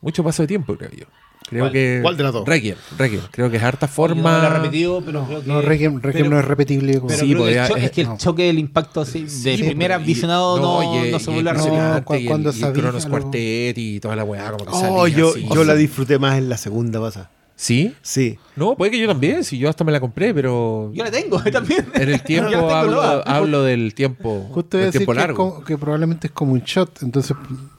mucho 0.02 0.24
paso 0.24 0.44
de 0.44 0.48
tiempo, 0.48 0.76
creo 0.78 0.92
yo. 0.92 1.06
Creo 1.50 1.64
¿Cuál? 1.66 1.72
que 1.74 2.00
¿Cuál 2.02 2.18
de 2.18 2.24
las 2.24 2.34
dos? 2.34 2.48
Requiem, 2.48 2.76
Requiem, 2.98 3.22
creo 3.32 3.50
que 3.52 3.58
es 3.58 3.64
harta 3.64 3.88
no 3.88 3.94
forma 3.94 4.46
he 4.46 4.50
repetido, 4.50 5.02
pero 5.06 5.26
creo 5.26 5.42
que. 5.42 5.48
No, 5.48 5.62
Requiem, 5.62 6.02
Requiem 6.02 6.24
pero- 6.26 6.30
no 6.36 6.40
es 6.40 6.46
repetible. 6.46 7.00
como- 7.00 7.10
Sí, 7.14 7.32
creo 7.34 7.46
que 7.46 7.54
eh, 7.54 7.86
es 7.86 7.92
que 7.92 8.02
el 8.02 8.08
no. 8.08 8.18
choque 8.18 8.44
del 8.44 8.60
impacto 8.60 9.02
así, 9.02 9.24
de 9.24 9.30
Sí, 9.58 9.64
primera 9.64 9.98
pues, 9.98 10.08
y- 10.08 10.14
visionado 10.14 10.60
no, 10.60 11.06
y- 11.06 11.12
no 11.12 11.20
se 11.20 11.32
vuelve 11.32 11.50
a 11.50 11.54
es 11.54 11.64
repetir. 11.64 12.28
cuando 12.28 12.52
y 12.52 12.64
el 12.64 12.74
Cronos 12.74 13.06
Quartet 13.06 13.78
y 13.78 14.00
toda 14.00 14.16
la 14.16 14.24
weá 14.24 14.52
como 14.52 14.66
que 14.66 14.72
Oh, 14.72 14.80
salía 15.06 15.18
yo, 15.18 15.30
así. 15.30 15.48
yo 15.54 15.64
la 15.64 15.76
disfruté 15.76 16.18
más 16.20 16.38
en 16.38 16.50
la 16.50 16.58
segunda 16.58 17.00
pasa. 17.00 17.30
¿Sí? 17.56 17.94
Sí. 18.02 18.40
No, 18.56 18.76
puede 18.76 18.90
que 18.92 19.00
yo 19.00 19.08
también, 19.08 19.44
si 19.44 19.60
yo 19.60 19.70
hasta 19.70 19.84
me 19.84 19.92
la 19.92 20.00
compré, 20.00 20.34
pero 20.34 20.92
Yo 20.94 21.04
la 21.04 21.12
tengo 21.12 21.40
también. 21.52 21.86
en 21.94 22.10
el 22.10 22.22
tiempo 22.24 22.50
hablo, 22.72 23.02
hablo 23.28 23.62
del 23.64 23.94
tiempo, 23.94 24.50
Justo 24.52 24.78
del 24.78 24.88
decir 24.88 25.02
tiempo 25.02 25.14
que, 25.14 25.20
es 25.20 25.24
largo. 25.28 25.54
como- 25.54 25.64
que 25.66 25.78
probablemente 25.78 26.28
es 26.28 26.34
como 26.34 26.54
un 26.54 26.62
shot. 26.62 27.04
Entonces, 27.04 27.38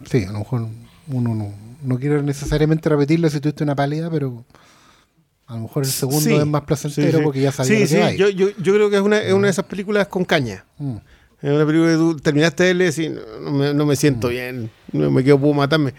sí, 0.09 0.25
a 0.25 0.33
lo 0.33 0.39
mejor 0.39 0.69
uno 1.09 1.35
no, 1.35 1.53
no 1.85 1.99
quiere 1.99 2.23
necesariamente 2.23 2.89
repetirlo 2.89 3.29
si 3.31 3.41
tuviste 3.41 3.63
una 3.65 3.75
pálida, 3.77 4.11
pero 4.11 4.45
A 5.47 5.57
lo 5.57 5.61
mejor 5.61 5.85
el 5.85 5.91
segundo 5.91 6.21
Sí. 6.21 6.35
es 6.35 6.47
más 6.47 6.63
placentero 6.63 7.11
Sí, 7.11 7.17
sí. 7.19 7.23
porque 7.23 7.41
ya 7.43 7.53
sabía 7.53 7.79
lo 7.81 7.87
que 7.87 8.03
ahí. 8.03 8.17
yo, 8.17 8.29
yo, 8.31 8.49
yo 8.59 8.73
creo 8.75 8.89
que 8.89 8.97
es 8.97 9.03
una, 9.03 9.19
es 9.21 9.33
una 9.35 9.47
de 9.47 9.51
esas 9.51 9.67
películas 9.67 10.09
con 10.09 10.25
caña. 10.25 10.65
Mm. 10.79 10.97
Es 11.43 11.51
una 11.53 11.67
película 11.67 11.91
que 11.93 11.97
tú 11.99 12.17
terminaste 12.17 12.65
de 12.65 12.73
leer 12.75 12.99
y 12.99 13.09
no, 13.11 13.51
me, 13.53 13.75
no 13.75 13.85
me 13.85 13.95
siento 13.97 14.29
bien, 14.29 14.71
no 14.93 15.11
me 15.11 15.23
quedo, 15.23 15.39
puedo 15.39 15.53
matarme. 15.53 15.93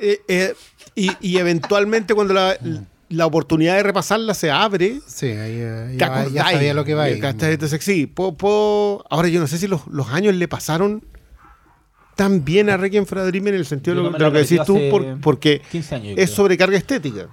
Eh, 0.00 0.20
eh, 0.28 0.54
y, 0.94 1.10
y 1.20 1.36
eventualmente 1.36 2.14
cuando 2.14 2.32
la, 2.32 2.56
la 3.10 3.26
oportunidad 3.26 3.76
de 3.76 3.82
repasarla 3.82 4.32
se 4.32 4.50
abre, 4.50 5.00
Sí, 5.06 5.26
ahí 5.26 5.56
eh, 5.58 5.96
ya, 5.98 6.30
sabía 6.50 6.72
lo 6.72 6.86
que 6.86 6.94
va 6.94 7.02
ahí. 7.04 7.20
¿cachai? 7.20 7.52
Entonces, 7.52 7.84
sí, 7.84 8.06
puedo, 8.06 8.34
puedo- 8.34 9.04
ahora 9.10 9.28
yo 9.28 9.40
no 9.40 9.46
sé 9.46 9.58
si 9.58 9.68
los, 9.68 9.86
los 9.88 10.08
años 10.08 10.34
le 10.34 10.48
pasaron 10.48 11.04
tan 12.16 12.44
bien 12.44 12.68
a 12.70 12.76
Requiem 12.76 13.06
for 13.06 13.18
a 13.18 13.24
Dream 13.26 13.46
en 13.48 13.54
el 13.54 13.66
sentido 13.66 13.94
no 14.02 14.10
de 14.10 14.18
lo 14.18 14.32
que 14.32 14.38
decís 14.38 14.60
tú, 14.66 14.80
por- 14.90 15.20
porque 15.20 15.62
15 15.70 15.94
años. 15.94 16.16
yo 16.16 16.22
es 16.22 16.30
sobrecarga 16.30 16.76
estética. 16.76 17.28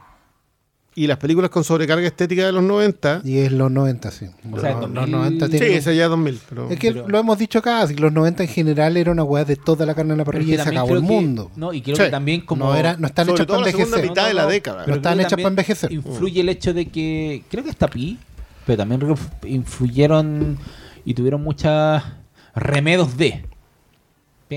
Y 0.96 1.08
las 1.08 1.18
películas 1.18 1.50
con 1.50 1.64
sobrecarga 1.64 2.06
estética 2.06 2.46
de 2.46 2.52
los 2.52 2.62
90, 2.62 3.22
Y 3.24 3.40
es 3.40 3.52
los 3.52 3.72
90, 3.72 4.12
sí. 4.12 4.28
O 4.52 4.60
sea, 4.60 4.74
los, 4.74 4.82
2000 4.82 4.96
los 5.02 5.10
90 5.10 5.46
sí, 5.48 5.52
tienen- 5.54 5.72
esa 5.74 5.92
ya 5.92 6.04
es 6.04 6.10
2000. 6.12 6.40
Pero... 6.48 6.70
Es 6.70 6.78
que 6.78 6.92
Pero- 6.92 7.08
lo 7.08 7.18
hemos 7.18 7.40
dicho 7.40 7.58
acá, 7.58 7.82
así 7.82 7.96
que 7.96 8.02
los 8.02 8.14
90 8.14 8.44
en 8.44 8.50
general 8.50 8.96
era 8.96 9.12
una 9.12 9.24
weá 9.24 9.44
de 9.44 9.56
toda 9.56 9.88
la 9.88 9.96
carne 9.96 10.12
en 10.12 10.20
la 10.20 10.26
parrilla 10.26 10.54
y 10.54 10.58
se 10.58 10.64
también 10.66 10.78
acabó 10.82 10.94
el 10.94 11.00
creo 11.00 11.10
que- 11.10 11.16
mundo. 11.26 11.52
No, 11.56 11.74
y 11.74 11.82
creo 11.82 11.96
Sí. 11.96 12.04
que 12.04 12.10
también 12.10 12.42
como... 12.42 12.66
no, 12.66 12.76
era, 12.76 12.96
no 12.98 13.08
están 13.08 13.26
Sobre 13.26 13.38
hechas 13.42 13.48
para 13.48 13.60
la 13.62 13.66
segunda 13.72 13.86
envejecer. 13.98 14.10
mitad 14.12 14.28
de 14.28 14.34
la 14.36 14.46
década. 14.46 14.86
No 14.86 14.94
están 14.96 15.14
hechas 15.20 15.24
para 15.32 15.32
también 15.32 15.48
envejecer. 15.48 15.92
Influye 15.94 16.42
el 16.42 16.50
hecho 16.50 16.74
de 16.76 16.86
que. 16.86 17.42
Creo 17.50 17.64
que 17.64 17.72
hasta 17.72 17.88
Pi, 17.88 18.20
pero 18.68 18.78
también 18.78 19.02
influyeron 19.46 20.60
y 21.06 21.14
tuvieron 21.16 21.42
muchas 21.44 22.04
remedos 22.56 23.18
de. 23.18 23.46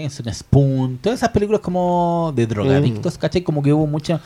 Pienso 0.00 0.22
en 0.26 0.34
Spoon, 0.34 0.98
todas 0.98 1.18
esas 1.20 1.30
películas 1.30 1.60
como 1.62 2.32
de 2.36 2.46
drogadictos, 2.46 3.16
¿cachai? 3.18 3.42
Como 3.42 3.62
que 3.62 3.72
hubo 3.72 3.86
mucha. 3.86 4.20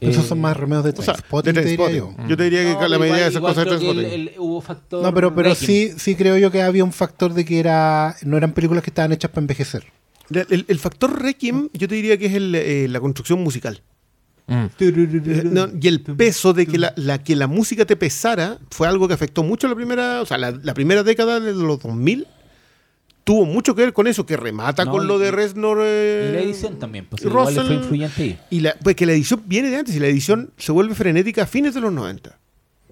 Esos 0.00 0.24
eh, 0.24 0.28
son 0.28 0.40
más 0.40 0.56
remedios 0.56 0.84
de 0.84 0.90
O 0.90 1.02
sea, 1.02 1.14
Trainspotting, 1.14 1.54
de 1.54 1.62
te 1.62 1.68
diría 1.68 1.90
yo. 1.90 2.14
Te 2.36 2.42
diría 2.44 2.62
que 2.64 2.72
no, 2.74 2.88
la 2.88 2.98
mayoría 2.98 3.22
de 3.24 3.28
esas 3.30 3.40
cosas 3.40 3.64
de 3.64 3.64
creo 3.64 3.78
que 3.78 3.90
el- 3.90 3.96
Trainspotting. 3.96 4.28
el- 4.34 4.40
hubo 4.40 4.60
factor. 4.60 5.02
No, 5.02 5.14
pero, 5.14 5.34
pero 5.34 5.54
sí, 5.54 5.92
sí 5.96 6.14
creo 6.16 6.36
yo 6.38 6.50
que 6.50 6.60
había 6.62 6.84
un 6.84 6.92
factor 6.92 7.32
de 7.34 7.44
que 7.44 7.58
era 7.58 8.14
no 8.22 8.36
eran 8.36 8.52
películas 8.52 8.82
que 8.84 8.90
estaban 8.90 9.12
hechas 9.12 9.30
para 9.30 9.40
envejecer. 9.42 9.84
El, 10.30 10.46
el- 10.50 10.64
el 10.68 10.78
factor 10.78 11.22
Requiem, 11.22 11.68
yo 11.72 11.88
te 11.88 11.94
diría 11.94 12.18
que 12.18 12.26
es 12.26 12.34
el, 12.34 12.54
eh, 12.54 12.88
la 12.88 13.00
construcción 13.00 13.42
musical. 13.42 13.80
Mm. 14.48 14.64
Eh, 14.78 15.42
no, 15.44 15.68
y 15.80 15.88
el 15.88 16.00
peso 16.02 16.52
de 16.52 16.66
que 16.66 16.78
la, 16.78 16.92
la- 16.96 17.22
que 17.22 17.34
la 17.34 17.46
música 17.46 17.84
te 17.84 17.96
pesara 17.96 18.58
fue 18.70 18.86
algo 18.88 19.08
que 19.08 19.14
afectó 19.14 19.42
mucho 19.42 19.66
la 19.66 19.74
primera, 19.74 20.20
o 20.22 20.26
sea, 20.26 20.36
la, 20.38 20.50
la 20.52 20.74
primera 20.74 21.02
década 21.02 21.40
de 21.40 21.52
los 21.52 21.80
2000 21.80 22.26
tuvo 23.26 23.44
mucho 23.44 23.74
que 23.74 23.82
ver 23.82 23.92
con 23.92 24.06
eso, 24.06 24.24
que 24.24 24.36
remata 24.36 24.84
No, 24.84 24.92
con 24.92 25.06
lo 25.08 25.18
de 25.18 25.32
Reznor. 25.32 25.78
eh, 25.82 26.28
Y 26.30 26.32
la 26.36 26.40
edición 26.42 26.78
también, 26.78 27.06
pues 27.10 27.22
igual 27.24 27.46
le 27.48 27.54
fue 27.54 27.62
Russell- 27.64 27.74
influyente 27.82 28.22
ahí. 28.22 28.38
Y 28.50 28.60
la, 28.60 28.76
pues 28.82 28.94
que 28.94 29.04
la 29.04 29.12
edición 29.12 29.42
viene 29.46 29.68
de 29.68 29.76
antes 29.78 29.96
y 29.96 29.98
la 29.98 30.06
edición 30.06 30.52
se 30.56 30.70
vuelve 30.70 30.94
frenética 30.94 31.42
a 31.42 31.46
fines 31.46 31.74
de 31.74 31.80
los 31.80 31.92
90. 31.92 32.38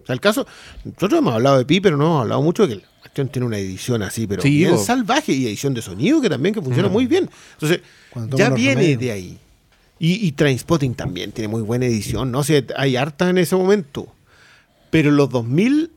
O 0.02 0.06
sea, 0.06 0.12
el 0.12 0.20
caso, 0.20 0.44
nosotros 0.84 1.18
hemos 1.20 1.34
hablado 1.34 1.56
de 1.58 1.64
Pi, 1.64 1.80
pero 1.80 1.96
no 1.96 2.04
hemos 2.06 2.22
hablado 2.22 2.42
mucho 2.42 2.66
de 2.66 2.74
que 2.76 2.82
la 2.82 2.88
cuestión 3.00 3.28
tiene 3.28 3.46
una 3.46 3.58
edición 3.58 4.02
así, 4.02 4.26
pero 4.26 4.42
Sí, 4.42 4.50
bien 4.50 4.76
salvaje 4.76 5.32
y 5.32 5.46
edición 5.46 5.72
de 5.72 5.82
sonido 5.82 6.20
que 6.20 6.28
también 6.28 6.52
que 6.52 6.60
funciona 6.60 6.88
muy 6.88 7.06
bien. 7.06 7.30
Entonces, 7.52 7.80
ya 8.36 8.50
viene 8.50 8.74
remedios. 8.74 9.00
de 9.00 9.12
ahí. 9.12 9.38
Y, 10.00 10.26
y 10.26 10.32
Trainspotting 10.32 10.94
también 10.96 11.30
tiene 11.30 11.46
muy 11.46 11.62
buena 11.62 11.86
edición, 11.86 12.32
¿no? 12.32 12.40
O 12.40 12.44
sea, 12.44 12.60
hay 12.76 12.96
hartas 12.96 13.30
en 13.30 13.38
ese 13.38 13.54
momento. 13.54 14.08
Pero 14.90 15.12
los 15.12 15.30
2000 15.30 15.92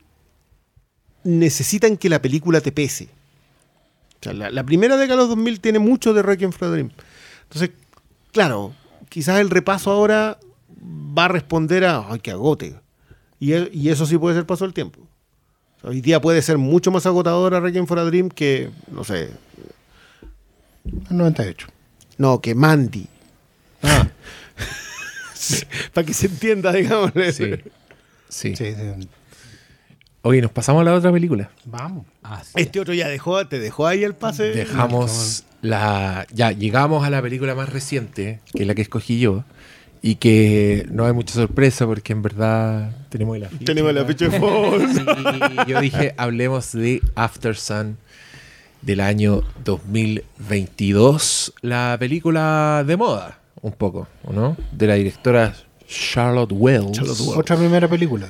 necesitan 1.24 1.96
que 1.96 2.08
la 2.08 2.22
película 2.22 2.60
te 2.60 2.72
pese. 2.72 3.08
O 4.20 4.24
sea, 4.24 4.32
la, 4.32 4.50
la 4.50 4.64
primera 4.64 4.96
década 4.96 5.16
de 5.16 5.22
los 5.22 5.28
2000 5.36 5.60
tiene 5.60 5.78
mucho 5.78 6.12
de 6.12 6.22
Requiem 6.22 6.52
for 6.52 6.68
a 6.68 6.70
Dream. 6.72 6.90
Entonces, 7.44 7.70
claro, 8.32 8.74
quizás 9.08 9.40
el 9.40 9.50
repaso 9.50 9.90
ahora 9.90 10.38
va 10.82 11.26
a 11.26 11.28
responder 11.28 11.84
a, 11.84 12.04
ay, 12.10 12.20
que 12.20 12.30
agote. 12.30 12.74
Y, 13.40 13.54
y 13.54 13.88
eso 13.90 14.06
sí 14.06 14.18
puede 14.18 14.34
ser 14.36 14.46
paso 14.46 14.64
del 14.64 14.74
tiempo. 14.74 15.00
O 15.78 15.80
sea, 15.80 15.90
hoy 15.90 16.00
día 16.00 16.20
puede 16.20 16.42
ser 16.42 16.58
mucho 16.58 16.90
más 16.90 17.06
agotadora 17.06 17.60
Requiem 17.60 17.86
for 17.86 17.98
a 18.00 18.04
Dream 18.04 18.28
que, 18.28 18.70
no 18.90 19.04
sé, 19.04 19.30
El 21.10 21.16
98. 21.16 21.68
no, 22.16 22.40
que 22.40 22.54
Mandy. 22.54 23.06
Ah, 23.82 24.08
Para 25.94 26.04
que 26.06 26.12
se 26.14 26.26
entienda, 26.26 26.72
digamos. 26.72 27.12
sí. 27.32 27.52
Sí. 28.28 28.56
Sí, 28.56 28.74
sí. 28.74 29.08
Oye, 30.22 30.42
nos 30.42 30.50
pasamos 30.50 30.82
a 30.82 30.84
la 30.84 30.94
otra 30.94 31.12
película. 31.12 31.50
Vamos. 31.64 32.04
Ah. 32.22 32.42
Este 32.54 32.80
otro 32.80 32.92
ya 32.92 33.08
dejó, 33.08 33.46
te 33.46 33.58
dejó 33.58 33.86
ahí 33.86 34.02
el 34.02 34.14
pase. 34.14 34.50
Dejamos 34.50 35.44
la. 35.62 36.26
Ya 36.32 36.50
llegamos 36.52 37.06
a 37.06 37.10
la 37.10 37.22
película 37.22 37.54
más 37.54 37.68
reciente, 37.68 38.40
que 38.52 38.62
es 38.62 38.66
la 38.66 38.74
que 38.74 38.82
escogí 38.82 39.20
yo. 39.20 39.44
Y 40.00 40.16
que 40.16 40.86
no 40.90 41.06
hay 41.06 41.12
mucha 41.12 41.34
sorpresa 41.34 41.84
porque 41.86 42.12
en 42.12 42.22
verdad 42.22 42.92
tenemos 43.08 43.36
el 43.36 43.44
afiche. 43.44 43.64
Tenemos 43.64 43.92
la 43.92 44.02
acá. 44.02 44.08
ficha 44.08 44.28
de 44.28 44.38
fondo. 44.38 44.78
Sí, 44.88 45.04
yo 45.66 45.80
dije, 45.80 46.14
hablemos 46.16 46.72
de 46.72 47.02
After 47.16 47.56
Sun 47.56 47.96
del 48.82 49.00
año 49.00 49.42
2022. 49.64 51.54
La 51.62 51.96
película 51.98 52.84
de 52.86 52.96
moda, 52.96 53.38
un 53.60 53.72
poco, 53.72 54.06
¿o 54.24 54.32
no? 54.32 54.56
De 54.72 54.86
la 54.86 54.94
directora 54.94 55.54
Charlotte 55.88 56.52
Wells. 56.52 56.92
Charlotte 56.92 57.20
Wells. 57.20 57.36
Otra 57.38 57.56
primera 57.56 57.88
película. 57.88 58.28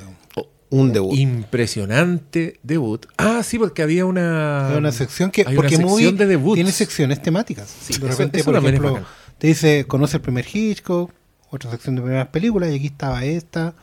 Un 0.71 0.93
debut. 0.93 1.15
Impresionante 1.17 2.59
debut. 2.63 3.05
Ah, 3.17 3.41
sí, 3.43 3.57
porque 3.57 3.81
había 3.81 4.05
una. 4.05 4.69
Hay 4.69 4.77
una 4.77 4.91
sección 4.91 5.31
que. 5.31 5.41
hay 5.41 5.47
una 5.47 5.55
porque 5.55 5.69
sección 5.77 5.89
Movie 5.89 6.11
de 6.11 6.25
debuts. 6.27 6.55
tiene 6.55 6.71
secciones 6.71 7.21
temáticas. 7.21 7.67
Sí, 7.81 7.97
de 7.97 8.07
repente, 8.07 8.39
eso 8.39 8.51
por 8.51 8.63
ejemplo, 8.63 8.99
te 9.39 9.47
dice, 9.47 9.85
conoce 9.87 10.17
el 10.17 10.21
primer 10.21 10.45
Hitchcock, 10.51 11.11
otra 11.49 11.71
sección 11.71 11.95
de 11.95 12.01
primeras 12.01 12.27
películas, 12.27 12.69
y 12.71 12.75
aquí 12.75 12.87
estaba 12.87 13.23
esta. 13.25 13.73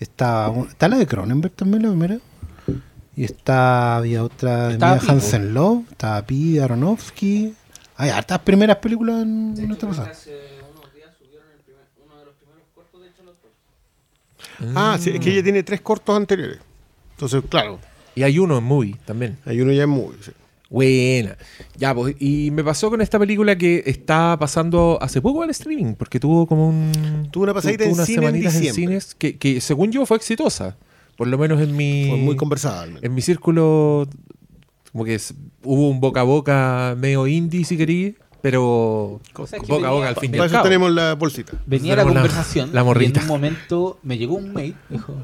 Estaba, 0.00 0.58
está 0.68 0.88
la 0.88 0.96
de 0.96 1.06
Cronenberg 1.06 1.52
también, 1.54 1.82
la 1.82 1.90
primera. 1.90 2.18
Y 3.14 3.24
está, 3.24 3.96
había 3.98 4.24
otra 4.24 4.68
de 4.68 4.78
Mia. 4.78 5.00
Hansen 5.06 5.52
Love, 5.54 5.84
estaba 5.90 6.22
Pi 6.26 6.58
Aronofsky. 6.58 7.54
Hay 7.96 8.08
hartas 8.10 8.38
primeras 8.40 8.78
películas 8.78 9.22
en 9.22 9.70
esta 9.70 9.86
pasada. 9.86 10.08
Hace 10.10 10.30
unos 10.74 10.92
días 10.94 11.10
subieron 11.18 11.46
el 11.54 11.60
primer- 11.62 11.84
uno 12.04 12.18
de 12.18 12.24
los 12.24 12.34
primeros 12.36 12.64
cortos 12.74 13.02
de 13.02 13.08
Charlotte 13.14 13.36
Wells. 13.44 14.51
Ah, 14.74 14.96
sí, 15.00 15.10
es 15.10 15.20
que 15.20 15.32
ella 15.32 15.42
tiene 15.42 15.62
tres 15.62 15.80
cortos 15.80 16.16
anteriores. 16.16 16.58
Entonces, 17.12 17.42
claro, 17.48 17.78
Y 18.14 18.22
hay 18.22 18.38
uno 18.38 18.58
en 18.58 18.64
movie 18.64 18.96
también. 19.04 19.38
hay 19.44 19.60
uno 19.60 19.72
ya 19.72 19.84
en 19.84 19.90
muy. 19.90 20.14
sí. 20.20 20.32
Buena. 20.70 21.36
Ya, 21.76 21.94
pues, 21.94 22.16
y 22.18 22.50
me 22.50 22.64
pasó 22.64 22.88
con 22.88 23.02
esta 23.02 23.18
película 23.18 23.56
que 23.58 23.82
está 23.84 24.38
pasando 24.40 24.96
hace 25.02 25.20
poco 25.20 25.42
al 25.42 25.50
streaming, 25.50 25.94
porque 25.94 26.18
tuvo 26.18 26.46
como 26.46 26.68
un. 26.70 27.28
Tuvo 27.30 27.44
una 27.44 27.52
pasadita 27.52 27.84
tuvo 27.84 27.88
en 27.90 27.94
unas 27.96 28.06
cine 28.06 28.16
en 28.18 28.22
semanitas 28.24 28.54
diciembre. 28.54 28.82
cines 28.86 29.14
que, 29.14 29.36
que, 29.36 29.60
según 29.60 29.92
yo, 29.92 30.06
fue 30.06 30.16
exitosa. 30.16 30.78
Por 31.18 31.26
lo 31.28 31.36
menos 31.36 31.60
en 31.60 31.76
mi. 31.76 32.06
Fue 32.08 32.16
muy 32.16 32.36
conversada. 32.36 32.86
En 33.02 33.14
mi 33.14 33.20
círculo, 33.20 34.08
como 34.92 35.04
que 35.04 35.16
es- 35.16 35.34
hubo 35.62 35.90
un 35.90 36.00
boca 36.00 36.20
a 36.20 36.24
boca 36.24 36.96
medio 36.98 37.26
indie, 37.26 37.66
si 37.66 37.76
querí, 37.76 38.16
pero 38.42 39.20
O 39.34 39.46
sea, 39.46 39.60
que 39.60 39.66
boca 39.72 39.88
a 39.88 39.90
boca 39.92 40.08
al 40.08 40.16
fin 40.16 40.30
y 40.30 40.32
Para 40.32 40.42
al 40.42 40.46
eso 40.48 40.56
cabo. 40.56 40.64
tenemos 40.64 40.90
la 40.92 41.14
bolsita. 41.14 41.52
Venía 41.64 41.96
la 41.96 42.02
conversación 42.04 42.70
la 42.72 42.82
y 43.00 43.04
en 43.04 43.18
un 43.20 43.26
momento 43.26 43.98
me 44.02 44.18
llegó 44.18 44.34
un 44.34 44.52
mail, 44.52 44.74
dijo, 44.90 45.14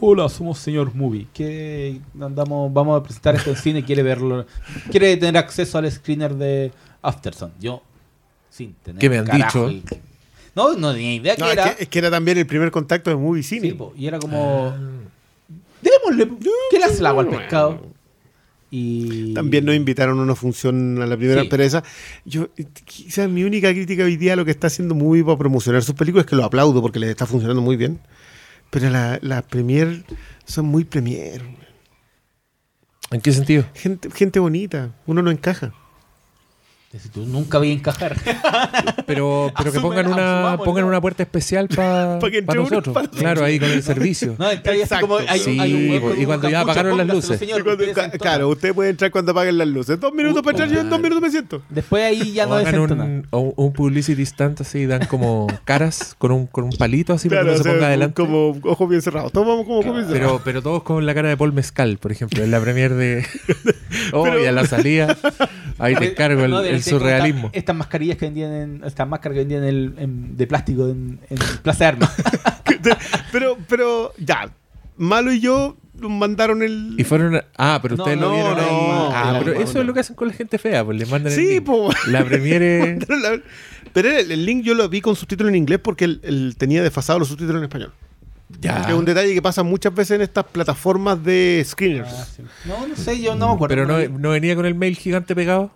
hola, 0.00 0.28
somos 0.30 0.58
señor 0.58 0.94
Movie, 0.94 1.26
que 1.34 2.00
andamos, 2.20 2.72
vamos 2.72 2.98
a 2.98 3.02
presentar 3.02 3.34
esto 3.36 3.50
en 3.50 3.56
cine, 3.56 3.84
quiere 3.84 4.02
verlo, 4.02 4.46
quiere 4.90 5.16
tener 5.18 5.36
acceso 5.36 5.76
al 5.78 5.90
screener 5.92 6.34
de 6.34 6.72
Afterson. 7.02 7.52
Yo, 7.60 7.82
sin 8.50 8.72
tener 8.74 8.98
¿Qué 8.98 9.10
me 9.10 9.18
han 9.18 9.26
dicho? 9.26 9.70
No, 10.54 10.74
no 10.74 10.92
tenía 10.92 11.14
idea 11.14 11.34
No, 11.38 11.44
que 11.46 11.52
es, 11.52 11.58
era. 11.58 11.74
que, 11.76 11.82
es 11.84 11.88
que 11.88 11.98
era 11.98 12.10
también 12.10 12.38
el 12.38 12.46
primer 12.46 12.70
contacto 12.70 13.10
de 13.10 13.16
Movie 13.16 13.42
Cine. 13.42 13.68
Sí, 13.68 13.74
po, 13.74 13.92
y 13.96 14.06
era 14.06 14.18
como, 14.18 14.74
démosle, 15.82 16.28
¿qué 16.70 16.78
le 16.78 16.84
hace 16.84 16.98
el 16.98 17.06
agua 17.06 17.22
al 17.24 17.28
pescado? 17.28 17.91
Y 18.74 19.34
También 19.34 19.66
nos 19.66 19.74
invitaron 19.74 20.18
a 20.18 20.22
una 20.22 20.34
función 20.34 21.00
a 21.02 21.06
la 21.06 21.14
primera 21.18 21.42
Sí. 21.42 21.46
empresa. 21.46 21.84
Yo, 22.24 22.48
quizás 22.86 23.28
mi 23.28 23.44
única 23.44 23.70
crítica 23.70 24.04
hoy 24.04 24.16
día 24.16 24.32
a 24.32 24.36
lo 24.36 24.46
que 24.46 24.50
está 24.50 24.68
haciendo 24.68 24.94
Movie 24.94 25.22
para 25.24 25.36
promocionar 25.36 25.82
sus 25.82 25.94
películas 25.94 26.24
es 26.24 26.30
que 26.30 26.36
lo 26.36 26.44
aplaudo 26.44 26.80
porque 26.80 26.98
les 26.98 27.10
está 27.10 27.26
funcionando 27.26 27.60
muy 27.60 27.76
bien. 27.76 28.00
Pero 28.70 28.88
las 28.88 29.22
la 29.22 29.42
premier 29.42 30.04
son 30.46 30.64
muy 30.64 30.84
premier. 30.84 31.42
¿En 33.10 33.20
qué 33.20 33.30
sentido? 33.32 33.66
Gente, 33.74 34.10
gente 34.10 34.40
bonita. 34.40 34.94
Uno 35.06 35.20
no 35.20 35.30
encaja. 35.30 35.74
Si 36.98 37.08
tú 37.08 37.24
nunca 37.24 37.56
voy 37.58 37.70
a 37.70 37.72
encajar. 37.72 38.16
Pero, 39.06 39.50
pero 39.56 39.72
que 39.72 39.78
Asume- 39.78 39.82
pongan 39.82 40.06
una, 40.08 40.58
pongan 40.64 40.84
una 40.84 41.00
puerta 41.00 41.22
especial 41.22 41.68
para 41.68 42.18
Pa' 42.20 42.30
que 42.30 42.38
entre 42.38 42.58
uno 42.60 42.68
nosotros. 42.68 42.94
para- 42.94 43.08
Claro, 43.08 43.44
ahí 43.44 43.58
con 43.58 43.70
el 43.70 43.82
servicio. 43.82 44.36
No, 44.38 44.50
Exacto. 44.50 45.06
como 45.08 45.18
hay, 45.26 45.38
Sí, 45.40 45.58
hay 45.58 45.74
un 45.74 45.90
hueco 45.90 46.14
y 46.20 46.24
cuando 46.26 46.48
ya 46.50 46.60
apagaron 46.60 46.96
las 46.98 47.06
luces. 47.06 47.38
señor, 47.38 47.64
cuando- 47.64 47.84
usted 47.84 48.18
claro, 48.18 48.48
usted 48.48 48.74
puede 48.74 48.90
entrar 48.90 49.10
cuando 49.10 49.32
apaguen 49.32 49.58
las 49.58 49.68
luces. 49.68 49.98
Dos 49.98 50.12
minutos 50.12 50.42
para 50.42 50.52
entrar, 50.58 50.70
yo 50.70 50.80
en 50.80 50.90
dos 50.90 51.00
minutos 51.00 51.22
me 51.22 51.30
siento. 51.30 51.62
Después 51.70 52.04
ahí 52.04 52.32
ya 52.32 52.44
o 52.46 52.50
no 52.50 52.54
hagan 52.56 52.78
un, 52.78 53.26
o 53.30 53.40
un 53.56 53.72
publicity 53.72 54.24
stunt 54.26 54.60
así, 54.60 54.86
dan 54.86 55.06
como 55.06 55.46
caras 55.64 56.14
con 56.18 56.30
un, 56.32 56.46
con 56.46 56.64
un 56.64 56.72
palito 56.72 57.12
así 57.14 57.28
para 57.28 57.42
que 57.42 57.50
no 57.52 57.56
se 57.56 57.64
ponga 57.70 57.86
adelante. 57.86 58.14
como 58.22 58.50
ojos 58.64 58.88
bien 58.88 59.02
cerrados. 59.02 59.32
Todos 59.32 59.46
vamos 59.46 59.64
como 59.66 59.78
ojos 59.80 59.92
bien 59.94 60.06
cerrados. 60.08 60.32
Pero, 60.32 60.44
pero 60.44 60.62
todos 60.62 60.82
con 60.82 61.04
la 61.06 61.14
cara 61.14 61.28
de 61.30 61.36
Paul 61.36 61.52
Mezcal, 61.52 61.98
por 61.98 62.12
ejemplo, 62.12 62.42
en 62.44 62.50
la 62.50 62.60
premier 62.60 62.94
de. 62.94 63.26
Oh, 64.12 64.26
y 64.38 64.46
a 64.46 64.52
la 64.52 64.66
salida. 64.66 65.16
Ahí 65.78 65.94
te 65.96 66.10
encargo 66.10 66.44
el, 66.44 66.81
el 66.86 66.92
como 66.92 67.00
surrealismo. 67.00 67.46
esta- 67.48 67.58
Estas 67.58 67.76
mascarillas 67.76 68.16
que 68.18 68.24
vendían 68.26 68.52
en, 68.52 68.84
estas 68.84 69.08
máscaras 69.08 69.34
que 69.34 69.38
vendían 69.40 69.64
en, 69.64 69.94
en- 69.98 70.36
de 70.36 70.46
plástico 70.46 70.88
en, 70.88 71.18
en 71.30 71.38
Plaza 71.62 71.84
de 71.84 71.88
Armas. 71.88 72.12
pero, 73.32 73.56
pero, 73.68 74.12
ya. 74.18 74.50
Malo 74.96 75.32
y 75.32 75.40
yo 75.40 75.76
mandaron 75.94 76.62
el. 76.62 76.94
Y 76.98 77.04
fueron. 77.04 77.36
a- 77.36 77.44
Ah, 77.56 77.78
pero 77.82 77.96
No, 77.96 78.02
ustedes 78.04 78.20
lo 78.20 78.28
no, 78.28 78.34
vieron 78.34 78.58
ahí. 78.58 78.64
no, 78.88 79.10
Ah, 79.12 79.36
pero 79.42 79.52
eso 79.60 79.80
es 79.80 79.86
lo 79.86 79.94
que 79.94 80.00
hacen 80.00 80.16
con 80.16 80.28
la 80.28 80.34
gente 80.34 80.58
fea, 80.58 80.84
pues 80.84 80.98
le 80.98 81.06
mandan 81.06 81.32
el 81.32 81.38
Sí, 81.38 81.46
link. 81.54 81.64
po. 81.64 81.90
La 82.08 82.24
premiere. 82.24 82.98
Pero, 83.06 83.18
la- 83.18 83.40
pero 83.92 84.10
el, 84.10 84.30
el 84.32 84.46
link 84.46 84.64
yo 84.64 84.74
lo 84.74 84.88
vi 84.88 85.00
con 85.02 85.14
subtítulos 85.16 85.50
en 85.50 85.56
inglés 85.56 85.78
porque 85.82 86.04
él, 86.06 86.20
él 86.22 86.54
tenía 86.56 86.82
desfasado 86.82 87.18
los 87.18 87.28
subtítulos 87.28 87.58
en 87.58 87.64
español. 87.64 87.92
ya. 88.60 88.84
Es 88.88 88.94
un 88.94 89.04
detalle 89.04 89.34
que 89.34 89.42
pasa 89.42 89.62
muchas 89.62 89.94
veces 89.94 90.12
en 90.12 90.22
estas 90.22 90.44
plataformas 90.44 91.22
de 91.22 91.62
screeners. 91.66 92.08
Ah, 92.10 92.24
sí. 92.24 92.42
No, 92.64 92.86
no 92.86 92.96
sé, 92.96 93.20
yo 93.20 93.34
no 93.34 93.48
me 93.48 93.54
acuerdo. 93.54 93.74
Pero 93.74 93.86
no, 93.86 94.18
no 94.18 94.30
venía 94.30 94.54
con 94.56 94.64
el 94.64 94.74
mail 94.74 94.96
gigante 94.96 95.34
pegado. 95.34 95.70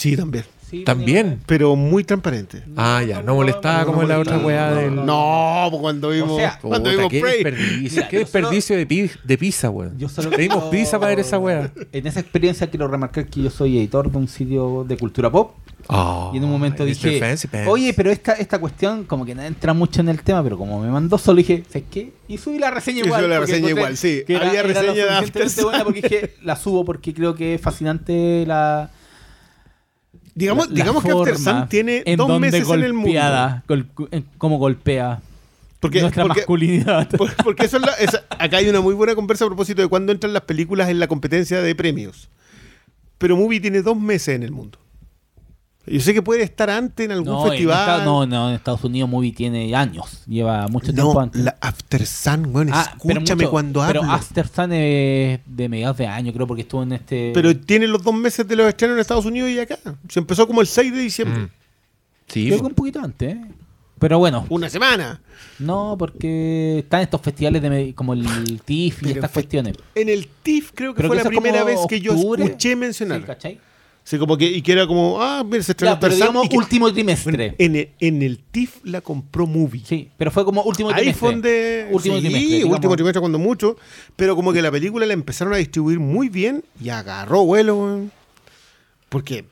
Sí, 0.00 0.16
también. 0.16 0.44
Sí, 0.70 0.84
También. 0.84 1.40
Pero 1.46 1.74
muy 1.74 2.04
transparente. 2.04 2.62
Ah, 2.76 3.02
ya. 3.02 3.22
No 3.22 3.34
molestaba 3.34 3.80
no 3.80 3.86
como 3.86 4.02
en 4.02 4.08
la 4.08 4.20
otra 4.20 4.38
weá 4.38 4.70
del. 4.72 5.04
No, 5.04 5.66
pues 5.68 5.80
cuando 5.80 6.10
vimos, 6.10 6.30
O 6.30 6.36
sea, 6.36 6.58
cuando 6.62 6.84
Puta, 6.90 6.96
vimos 6.96 7.10
qué 7.10 7.20
Prey. 7.20 7.32
desperdicio. 7.42 7.96
Mira, 7.96 8.08
qué 8.08 8.16
yo 8.16 8.20
desperdicio 8.20 8.76
de, 8.76 8.86
pi- 8.86 9.10
de 9.24 9.36
pizza, 9.38 9.68
weón. 9.68 9.98
Yo 9.98 10.08
solo 10.08 10.30
Pedimos 10.30 10.58
quiero- 10.58 10.70
pizza 10.70 11.00
para 11.00 11.10
ver 11.10 11.18
esa 11.18 11.38
weá. 11.40 11.72
En 11.92 12.06
esa 12.06 12.20
experiencia 12.20 12.68
quiero 12.70 12.86
remarcar 12.86 13.26
que 13.26 13.42
yo 13.42 13.50
soy 13.50 13.78
editor 13.78 14.12
de 14.12 14.16
un 14.16 14.28
sitio 14.28 14.84
de 14.86 14.96
cultura 14.96 15.28
pop. 15.28 15.54
Oh, 15.88 16.30
Y 16.32 16.36
en 16.36 16.44
un 16.44 16.50
momento 16.52 16.84
Mr. 16.84 16.88
dije, 16.88 17.34
oye, 17.66 17.92
pero 17.92 18.12
esta, 18.12 18.34
esta 18.34 18.60
cuestión 18.60 19.02
como 19.06 19.24
que 19.26 19.34
no 19.34 19.42
entra 19.42 19.74
mucho 19.74 20.00
en 20.02 20.08
el 20.08 20.22
tema, 20.22 20.40
pero 20.44 20.56
como 20.56 20.78
me 20.80 20.88
mandó 20.88 21.18
solo 21.18 21.38
dije, 21.38 21.64
¿sabes 21.68 21.88
qué? 21.90 22.12
Y 22.28 22.38
subí 22.38 22.60
la 22.60 22.70
reseña 22.70 22.98
Y 23.00 23.06
igual. 23.06 23.22
subió 23.22 23.28
la 23.28 23.40
porque 23.40 23.52
reseña 23.54 23.70
encontré 23.70 23.80
igual, 23.82 23.96
sí. 23.96 24.22
que 24.24 24.36
Había 24.36 24.62
lo 24.62 24.68
reseña 24.68 24.92
de 24.92 25.26
suficientemente 25.26 25.62
buena 25.64 25.84
porque 25.84 26.00
dije, 26.02 26.34
la 26.44 26.54
subo 26.54 26.84
porque 26.84 27.12
creo 27.12 27.34
que 27.34 27.54
es 27.54 27.60
fascinante 27.60 28.44
la... 28.46 28.92
Digamos, 30.34 30.66
la- 30.68 30.72
la 30.72 30.76
digamos 30.76 31.02
que 31.04 31.10
After 31.10 31.36
Sun 31.38 31.68
tiene 31.68 32.02
en 32.06 32.16
dos 32.16 32.40
meses 32.40 32.68
en 32.68 32.82
el 32.82 32.92
mundo. 32.92 33.62
gol- 33.68 33.86
en 34.10 34.24
cómo 34.38 34.58
golpea 34.58 35.20
Porque, 35.80 36.00
nuestra 36.00 36.22
porque, 36.24 36.40
masculinidad. 36.40 37.08
por- 37.16 37.34
porque 37.36 37.66
eso 37.66 37.78
es 37.78 37.82
la- 38.12 38.22
acá 38.38 38.58
hay 38.58 38.68
una 38.68 38.80
muy 38.80 38.94
buena 38.94 39.14
conversa 39.14 39.44
a 39.44 39.48
propósito 39.48 39.82
de 39.82 39.88
cuándo 39.88 40.12
entran 40.12 40.32
las 40.32 40.42
películas 40.42 40.88
en 40.88 41.00
la 41.00 41.06
competencia 41.08 41.60
de 41.62 41.74
premios. 41.74 42.28
Pero 43.18 43.36
Movie 43.36 43.60
tiene 43.60 43.82
dos 43.82 43.98
meses 43.98 44.34
en 44.36 44.42
el 44.42 44.50
mundo. 44.52 44.78
Yo 45.90 46.00
sé 46.00 46.14
que 46.14 46.22
puede 46.22 46.42
estar 46.42 46.70
antes 46.70 47.04
en 47.04 47.12
algún 47.12 47.26
no, 47.32 47.44
en 47.44 47.50
festival. 47.50 47.80
Estados- 47.80 48.04
no, 48.04 48.26
no, 48.26 48.48
en 48.50 48.54
Estados 48.54 48.84
Unidos 48.84 49.10
Movie 49.10 49.32
tiene 49.32 49.74
años, 49.74 50.22
lleva 50.26 50.68
mucho 50.68 50.88
No, 50.92 51.02
tiempo 51.02 51.20
antes. 51.20 51.42
la 51.42 51.56
After 51.60 52.06
Sun, 52.06 52.52
bueno, 52.52 52.72
Ah, 52.74 52.94
pero 53.02 53.14
escúchame 53.18 53.42
mucho- 53.42 53.50
cuando 53.50 53.84
Pero 53.86 54.00
hablo. 54.02 54.12
After 54.12 54.46
Sun 54.48 54.72
es 54.72 55.40
de 55.46 55.68
mediados 55.68 55.96
de 55.96 56.06
año, 56.06 56.32
creo, 56.32 56.46
porque 56.46 56.62
estuvo 56.62 56.82
en 56.84 56.92
este. 56.92 57.32
Pero 57.34 57.56
tiene 57.56 57.86
los 57.88 58.02
dos 58.02 58.14
meses 58.14 58.46
de 58.46 58.56
los 58.56 58.68
estrenos 58.68 58.94
en 58.96 59.00
Estados 59.00 59.24
Unidos 59.26 59.50
y 59.50 59.58
acá. 59.58 59.78
Se 60.08 60.20
empezó 60.20 60.46
como 60.46 60.60
el 60.60 60.66
6 60.66 60.92
de 60.92 60.98
diciembre. 61.00 61.40
Mm. 61.42 61.48
Sí, 62.28 62.46
creo 62.46 62.60
que 62.60 62.66
un 62.66 62.74
poquito 62.74 63.00
antes. 63.00 63.34
¿eh? 63.34 63.40
Pero 63.98 64.18
bueno, 64.18 64.46
Una 64.48 64.70
semana. 64.70 65.20
no, 65.58 65.96
porque 65.98 66.78
están 66.78 67.02
estos 67.02 67.20
festivales 67.20 67.60
de 67.60 67.92
como 67.94 68.14
el 68.14 68.60
TIFF 68.64 68.98
y 69.02 69.06
Pero 69.06 69.14
estas 69.16 69.30
cuestiones. 69.32 69.74
En 69.94 70.08
el 70.08 70.26
TIFF 70.42 70.70
creo 70.74 70.94
que 70.94 70.98
Pero 70.98 71.08
fue 71.08 71.18
que 71.18 71.24
la 71.24 71.28
primera 71.28 71.64
vez 71.64 71.80
que 71.88 72.00
yo 72.00 72.14
escuché 72.14 72.76
mencionar. 72.76 73.20
Sí, 73.20 73.26
¿cachai? 73.26 73.60
Sí, 74.10 74.18
como 74.18 74.36
que, 74.36 74.44
y 74.50 74.60
que 74.60 74.72
era 74.72 74.88
como, 74.88 75.22
ah, 75.22 75.44
mira, 75.44 75.62
se 75.62 75.70
estrenó 75.70 75.94
Ya, 75.94 76.00
pero 76.00 76.14
digamos 76.16 76.48
que- 76.48 76.56
último 76.56 76.92
trimestre. 76.92 77.54
En, 77.58 77.76
el, 77.76 77.90
en 78.00 78.22
el 78.22 78.38
TIFF 78.40 78.84
la 78.84 79.00
compró 79.02 79.46
Movie. 79.46 79.82
Sí, 79.86 80.08
pero 80.16 80.32
fue 80.32 80.44
como 80.44 80.62
último 80.64 80.88
Ahí 80.90 80.96
trimestre. 80.96 81.20
fue 81.20 81.30
donde. 81.30 81.88
Último 81.92 82.16
sí, 82.16 82.20
trimestre. 82.22 82.50
digamos. 82.56 82.74
último 82.74 82.96
trimestre 82.96 83.20
cuando 83.20 83.38
mucho. 83.38 83.76
Pero 84.16 84.34
como 84.34 84.52
que 84.52 84.62
la 84.62 84.72
película 84.72 85.06
la 85.06 85.12
empezaron 85.14 85.54
a 85.54 85.58
distribuir 85.58 86.00
muy 86.00 86.28
bien 86.28 86.64
y 86.82 86.88
agarró 86.88 87.44
vuelo. 87.44 88.00
Porque. 89.08 89.44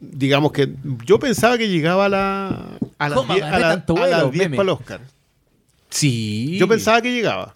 Digamos 0.00 0.50
que 0.52 0.72
yo 1.04 1.18
pensaba 1.18 1.58
que 1.58 1.68
llegaba 1.68 2.06
a 2.06 2.08
la. 2.08 2.78
A 2.96 3.08
las 3.10 3.18
¿Cómo 3.18 3.34
10 3.34 3.44
a 3.44 3.48
agarré 3.48 3.62
la- 3.64 3.68
tanto 3.76 3.96
a 3.98 4.06
las 4.06 4.10
vuelo, 4.22 4.30
10 4.32 4.44
meme? 4.46 4.56
para 4.56 4.64
el 4.64 4.70
Oscar. 4.70 5.00
Sí. 5.90 6.56
Yo 6.58 6.66
pensaba 6.68 7.02
que 7.02 7.12
llegaba. 7.12 7.54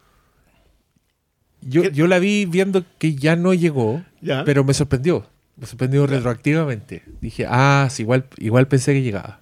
Yo, 1.62 1.84
yo 1.84 2.06
la 2.06 2.18
vi 2.18 2.44
viendo 2.44 2.84
que 2.98 3.14
ya 3.14 3.34
no 3.34 3.54
llegó, 3.54 4.04
Ya. 4.20 4.44
pero 4.44 4.62
me 4.62 4.74
sorprendió. 4.74 5.26
Me 5.56 5.66
sorprendió 5.66 6.06
retroactivamente. 6.06 7.02
Dije, 7.20 7.46
ah, 7.48 7.88
sí, 7.90 8.02
igual, 8.02 8.26
igual 8.38 8.68
pensé 8.68 8.92
que 8.92 9.02
llegaba. 9.02 9.40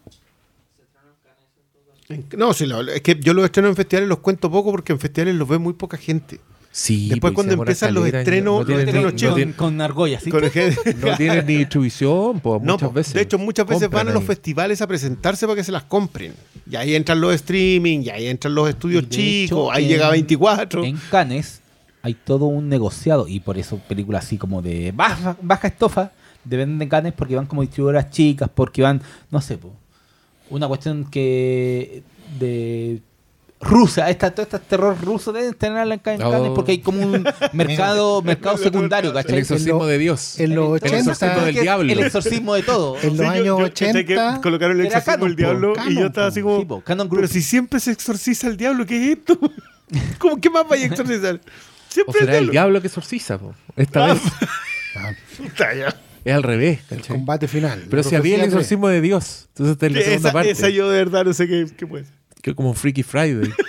En- 2.08 2.26
No, 2.36 2.52
sí, 2.52 2.66
es 2.94 3.00
que 3.00 3.18
yo 3.20 3.32
los 3.34 3.44
estrenos 3.44 3.70
en 3.70 3.76
festivales 3.76 4.08
los 4.08 4.18
cuento 4.18 4.50
poco 4.50 4.70
porque 4.70 4.92
en 4.92 5.00
festivales 5.00 5.34
los 5.34 5.48
ve 5.48 5.58
muy 5.58 5.72
poca 5.72 5.96
gente. 5.96 6.38
Sí, 6.70 7.08
Después 7.08 7.30
pues, 7.30 7.34
cuando 7.34 7.50
se 7.50 7.54
demora 7.54 7.70
empiezan 7.70 7.94
los 7.94 8.02
caleta, 8.02 8.18
estrenos- 8.20 8.58
los 8.58 8.66
tienen- 8.66 8.88
estrenos 8.88 9.12
no 9.12 9.16
tienen- 9.34 9.52
con, 9.52 9.66
con 9.70 9.80
argollas, 9.80 10.22
¿sí? 10.24 10.30
Con 10.30 10.50
gente- 10.50 10.94
No 11.00 11.16
tienen 11.16 11.46
ni 11.46 11.56
distribución, 11.58 12.40
pues, 12.40 12.62
No, 12.62 12.72
muchas 12.74 12.88
po. 12.88 12.92
veces. 12.94 13.14
De 13.14 13.20
hecho, 13.20 13.38
muchas 13.38 13.64
veces 13.66 13.82
Compran 13.84 14.06
van 14.06 14.10
a 14.10 14.14
los 14.14 14.22
ahí. 14.22 14.26
festivales 14.26 14.82
a 14.82 14.86
presentarse 14.88 15.46
para 15.46 15.56
que 15.56 15.64
se 15.64 15.70
las 15.72 15.84
compren. 15.84 16.34
Y 16.68 16.74
ahí 16.76 16.94
entran 16.96 17.20
los 17.20 17.32
streaming, 17.34 18.00
y 18.00 18.10
ahí 18.10 18.26
entran 18.26 18.54
los 18.56 18.68
estudios 18.68 19.04
Y 19.04 19.06
de 19.06 19.10
chicos, 19.10 19.58
hecho, 19.68 19.72
ahí 19.72 19.84
en- 19.84 19.88
llega 19.90 20.10
24. 20.10 20.84
En 20.84 20.96
Cannes 21.10 21.60
hay 22.04 22.12
todo 22.14 22.44
un 22.44 22.68
negociado 22.68 23.26
y 23.26 23.40
por 23.40 23.56
eso 23.56 23.78
películas 23.88 24.26
así 24.26 24.36
como 24.36 24.60
de 24.60 24.92
baja, 24.94 25.36
baja 25.40 25.68
estofa 25.68 26.12
dependen 26.44 26.78
de 26.78 26.88
Cannes 26.88 27.14
porque 27.14 27.34
van 27.34 27.46
como 27.46 27.62
distribuidoras 27.62 28.10
chicas, 28.10 28.50
porque 28.54 28.82
van, 28.82 29.00
no 29.30 29.40
sé, 29.40 29.56
po, 29.56 29.72
una 30.50 30.68
cuestión 30.68 31.06
que 31.10 32.02
de 32.38 33.00
rusa, 33.60 34.10
esta, 34.10 34.30
todo 34.30 34.42
este 34.42 34.58
terror 34.58 34.94
ruso 35.00 35.32
deben 35.32 35.54
tenerla 35.54 35.94
en 35.94 36.00
Oh. 36.22 36.30
Cannes 36.30 36.50
porque 36.54 36.72
hay 36.72 36.78
como 36.80 37.00
un 37.00 37.24
mercado 37.54 38.20
mercado 38.22 38.58
secundario, 38.58 39.08
El 39.10 39.14
¿cachai? 39.16 39.38
exorcismo 39.38 39.72
En 39.72 39.78
lo- 39.78 39.86
de 39.86 39.98
Dios. 39.98 40.38
En 40.38 40.54
los 40.54 40.82
El 40.82 40.88
El 40.92 40.94
exorcismo 40.98 41.12
80, 41.32 41.44
del 41.46 41.54
diablo. 41.62 41.92
El 41.92 41.98
exorcismo 42.00 42.54
de 42.54 42.62
todo. 42.64 42.96
en 43.00 43.16
los 43.16 43.18
Sí, 43.20 43.24
años 43.24 43.46
yo- 43.46 43.56
¿cachai 43.56 43.88
80, 43.90 44.34
que 44.34 44.40
colocaron 44.42 44.78
el 44.78 44.86
exorcismo 44.86 45.24
del 45.24 45.36
Canon, 45.36 45.60
diablo 45.72 45.90
y 45.90 45.94
yo 45.94 46.06
estaba 46.08 46.26
así 46.26 46.42
como. 46.42 46.58
Sí, 46.58 46.64
po, 46.66 46.80
Canon 46.82 47.08
Group. 47.08 47.20
pero 47.22 47.32
si 47.32 47.40
siempre 47.40 47.80
se 47.80 47.92
exorciza 47.92 48.46
el 48.48 48.58
diablo, 48.58 48.84
¿qué 48.84 49.12
es 49.12 49.18
esto? 49.18 49.38
¿Cómo 50.18 50.38
que 50.38 50.50
más 50.50 50.68
vaya 50.68 50.84
a 50.84 50.88
exorcizar? 50.88 51.40
O 51.94 52.12
Siempre 52.12 52.20
será 52.20 52.38
el 52.38 52.50
diablo 52.50 52.80
que 52.80 52.88
exorciza, 52.88 53.38
po. 53.38 53.54
Esta 53.76 54.06
vez 54.06 54.18
Puta, 55.38 55.74
ya. 55.74 55.94
es 56.24 56.34
al 56.34 56.42
revés. 56.42 56.80
el 56.90 56.98
¿cachai? 56.98 57.16
combate 57.16 57.48
final. 57.48 57.84
Pero 57.90 58.02
si 58.02 58.14
había 58.16 58.36
el 58.36 58.42
exorcismo 58.42 58.88
de 58.88 59.00
Dios. 59.00 59.46
Entonces 59.50 59.72
esta 59.74 59.86
es 59.86 59.92
la 59.92 59.98
segunda 60.00 60.28
Esa, 60.28 60.32
parte. 60.32 60.50
esa 60.50 60.68
yo 60.70 60.90
de 60.90 60.98
verdad 60.98 61.24
no 61.24 61.32
sé 61.32 61.46
qué, 61.48 61.66
qué 61.76 61.86
puede 61.86 62.04
ser. 62.04 62.14
Que 62.42 62.50
es 62.50 62.56
como 62.56 62.70
un 62.70 62.74
Freaky 62.76 63.02
Friday. 63.02 63.50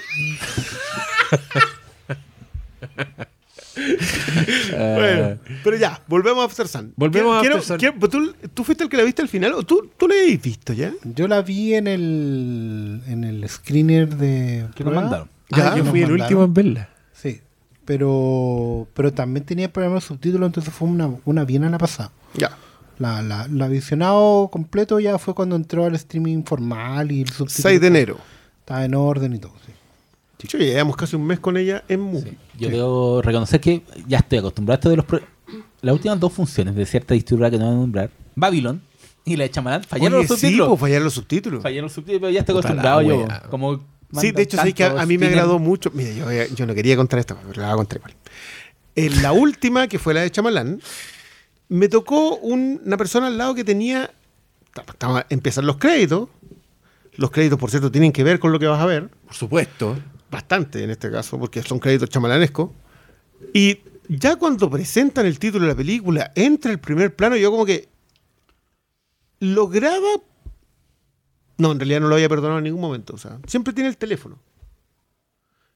Bueno, 4.72 5.38
pero 5.64 5.78
ya, 5.78 6.02
volvemos 6.08 6.42
a 6.42 6.46
After 6.46 6.68
Sun. 6.68 6.94
Volvemos 6.96 7.38
a 7.38 7.42
Quiero- 7.42 7.56
After 7.58 7.68
Sun. 7.68 7.78
quiero- 7.78 8.00
quiero- 8.00 8.10
¿tú, 8.10 8.48
¿Tú 8.54 8.64
fuiste 8.64 8.84
el 8.84 8.90
que 8.90 8.98
la 8.98 9.04
viste 9.04 9.22
al 9.22 9.28
final? 9.28 9.54
¿O 9.54 9.64
tú, 9.64 9.92
tú 9.98 10.08
la 10.08 10.16
habéis 10.16 10.42
visto 10.42 10.74
ya? 10.74 10.94
Yo 11.04 11.28
la 11.28 11.42
vi 11.42 11.74
en 11.74 11.88
el, 11.88 13.02
en 13.08 13.24
el 13.24 13.48
screener 13.50 14.16
de. 14.16 14.68
Que 14.76 14.84
nos 14.84 14.94
mandaron. 14.94 15.30
Ya, 15.50 15.74
que 15.74 15.80
yo 15.80 15.86
fui 15.86 16.02
el 16.02 16.08
mandaron. 16.10 16.22
último 16.22 16.44
en 16.46 16.54
verla. 16.54 16.90
Sí. 17.88 17.94
Pero, 18.20 18.88
pero 18.94 19.14
también 19.14 19.46
tenía 19.46 19.72
programas 19.72 20.04
de 20.04 20.08
subtítulos, 20.08 20.48
entonces 20.48 20.74
fue 20.74 20.88
una, 20.88 21.10
una 21.26 21.46
bien 21.46 21.64
a 21.64 21.70
la 21.70 21.78
pasada. 21.78 22.12
Ya. 22.36 22.58
La, 22.98 23.22
la, 23.22 23.48
la 23.50 23.68
visionado 23.68 24.50
completo 24.52 25.00
ya 25.00 25.18
fue 25.18 25.34
cuando 25.36 25.56
entró 25.56 25.86
al 25.86 25.96
streaming 25.96 26.44
formal 26.44 27.12
y 27.12 27.22
el 27.22 27.30
subtítulo 27.30 27.70
6 27.70 27.82
de 27.82 27.88
enero. 27.88 28.18
estaba 28.60 28.86
en 28.86 28.96
orden 28.96 29.34
y 29.34 29.40
todo. 29.40 29.52
Sí. 29.66 29.72
Chicho, 30.38 30.58
ya 30.58 30.66
llevamos 30.66 30.96
casi 30.96 31.16
un 31.16 31.26
mes 31.26 31.40
con 31.40 31.58
ella 31.58 31.84
en 31.88 32.00
movie. 32.02 32.38
Yo 32.58 32.70
debo 32.70 33.22
reconocer 33.22 33.60
que 33.60 33.84
ya 34.08 34.20
estoy 34.20 34.38
acostumbrado 34.40 34.76
a 34.76 34.80
esto 34.80 34.90
de 34.90 34.96
los... 34.98 35.06
pro- 35.06 35.22
Las 35.82 35.94
últimas 35.94 36.20
dos 36.20 36.32
funciones 36.34 36.76
de 36.76 36.86
cierta 36.86 37.14
distribuidora 37.14 37.52
que 37.52 37.58
no 37.58 37.66
voy 37.66 37.74
a 37.74 37.78
nombrar, 37.78 38.10
Babylon 38.36 38.82
y 39.24 39.36
la 39.38 39.44
de 39.46 39.50
Chamalán, 39.52 39.84
fallaron 39.84 40.20
Oye, 40.20 40.28
los 40.28 40.38
sí, 40.40 40.46
subtítulos. 40.48 40.68
pues 40.70 40.80
fallaron 40.82 41.04
los 41.06 41.14
subtítulos. 41.14 41.64
fallaron 41.64 41.84
los 41.84 41.94
subtítulos, 41.94 42.22
pero 42.22 42.32
ya 42.32 42.40
estoy 42.42 42.54
acostumbrado 42.58 43.02
yo. 43.02 43.26
Como 43.50 43.80
Sí, 44.22 44.32
de 44.32 44.42
hecho, 44.44 44.58
sabes 44.58 44.74
que 44.74 44.84
a, 44.84 45.06
mí 45.06 45.18
me 45.18 45.28
agradó 45.28 45.60
mucho. 45.60 45.92
Mira, 45.94 46.12
yo, 46.12 46.56
yo 46.56 46.66
no 46.66 46.74
quería 46.74 46.96
contar 46.96 47.20
esta, 47.20 47.36
pero 47.36 47.62
la 47.62 47.68
voy 47.68 47.74
a 47.74 47.76
contar 47.78 47.98
igual. 48.00 48.14
En 48.96 49.22
la 49.22 49.32
última, 49.34 49.88
que 49.88 50.00
fue 50.00 50.14
la 50.14 50.22
de 50.22 50.32
Chamalán, 50.32 50.82
me 51.70 51.90
tocó 51.90 52.38
un- 52.38 52.82
una 52.86 52.98
persona 52.98 53.28
al 53.28 53.38
lado 53.38 53.56
que 53.56 53.64
tenía. 53.64 54.12
Estaba, 54.88 55.26
empiezan 55.30 55.66
los 55.66 55.78
créditos. 55.78 56.30
Los 57.18 57.32
créditos, 57.32 57.58
por 57.60 57.70
cierto, 57.70 57.92
tienen 57.92 58.12
que 58.12 58.24
ver 58.24 58.40
con 58.40 58.52
lo 58.52 58.60
que 58.60 58.68
vas 58.68 58.82
a 58.82 58.86
ver. 58.86 59.10
Por 59.10 59.34
supuesto. 59.34 59.98
Bastante 60.30 60.84
en 60.84 60.90
este 60.90 61.10
caso, 61.10 61.40
porque 61.40 61.62
son 61.64 61.80
créditos 61.80 62.10
chamalanescos. 62.10 62.72
Y 63.54 63.80
ya 64.10 64.36
cuando 64.36 64.70
presentan 64.70 65.26
el 65.26 65.40
título 65.40 65.66
de 65.66 65.72
la 65.72 65.78
película, 65.78 66.32
entra 66.36 66.72
el 66.72 66.80
primer 66.80 67.16
plano, 67.16 67.36
yo 67.38 67.52
como 67.52 67.66
que 67.66 67.88
lograba. 69.40 70.08
No, 71.58 71.72
en 71.72 71.80
realidad 71.80 72.02
no 72.02 72.08
lo 72.08 72.16
había 72.16 72.30
perdonado 72.30 72.58
en 72.60 72.66
ningún 72.66 72.82
momento. 72.82 73.14
O 73.14 73.18
sea, 73.18 73.40
siempre 73.48 73.74
tiene 73.74 73.90
el 73.90 73.98
teléfono. 73.98 74.38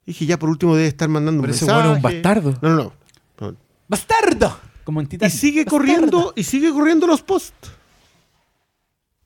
Dije, 0.06 0.26
ya 0.26 0.38
por 0.38 0.48
último 0.48 0.74
debe 0.76 0.88
estar 0.88 1.08
mandando 1.08 1.40
un 1.40 1.42
Pero 1.46 1.54
ese 1.54 1.64
mensaje. 1.66 1.82
bueno 1.88 1.96
un 1.96 2.02
bastardo. 2.02 2.58
No, 2.62 2.68
no, 2.70 2.92
no. 3.40 3.56
¡Bastardo! 3.88 4.58
Como 4.84 5.00
en 5.00 5.06
Y 5.06 5.10
Titanic. 5.10 5.34
sigue 5.34 5.64
¡Bastardo! 5.64 5.78
corriendo, 5.78 6.32
y 6.36 6.42
sigue 6.44 6.70
corriendo 6.72 7.06
los 7.06 7.22
posts. 7.22 7.70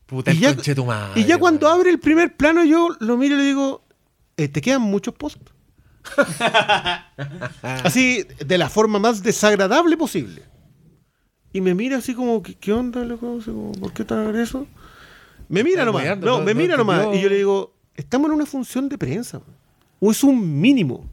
Puta, 0.07 0.33
Y 0.33 0.37
el 0.37 0.41
ya- 0.43 0.55
conche 0.55 0.75
tu 0.75 0.85
madre, 0.85 1.19
y 1.21 1.25
ya 1.25 1.39
cuando 1.39 1.69
abre 1.69 1.89
el 1.91 1.99
primer 1.99 2.37
plano, 2.37 2.65
yo 2.65 2.89
lo 3.01 3.17
miro 3.17 3.35
y 3.37 3.39
le 3.39 3.45
digo, 3.45 3.83
eh, 4.37 4.49
¿te 4.49 4.61
quedan 4.61 4.83
muchos 4.83 5.15
posts? 5.15 5.41
así, 7.63 8.27
de 8.45 8.59
la 8.59 8.69
forma 8.69 8.99
más 8.99 9.23
desagradable 9.23 9.97
posible. 9.97 10.43
Y 11.53 11.61
me 11.61 11.75
mira 11.75 11.99
así 11.99 12.15
como, 12.15 12.43
¿qué, 12.43 12.55
qué 12.55 12.73
onda, 12.73 13.05
loco? 13.05 13.39
¿Por 13.81 13.93
qué 13.93 14.05
tan 14.05 14.35
eso? 14.37 14.67
Me 15.55 15.65
mira 15.65 15.85
nomás. 15.85 16.03
weando, 16.05 16.27
No, 16.27 16.39
no- 16.39 16.45
me 16.45 16.55
no 16.55 16.61
mira 16.61 16.77
nomás. 16.77 16.99
entendió. 16.99 17.21
Y 17.21 17.23
yo 17.23 17.29
le 17.31 17.37
digo, 17.37 17.73
estamos 17.97 18.29
en 18.29 18.35
una 18.35 18.47
función 18.47 18.89
de 18.89 18.99
prensa. 18.99 19.39
man. 19.39 19.57
O 20.01 20.11
es 20.11 20.23
un 20.25 20.61
mínimo. 20.61 21.09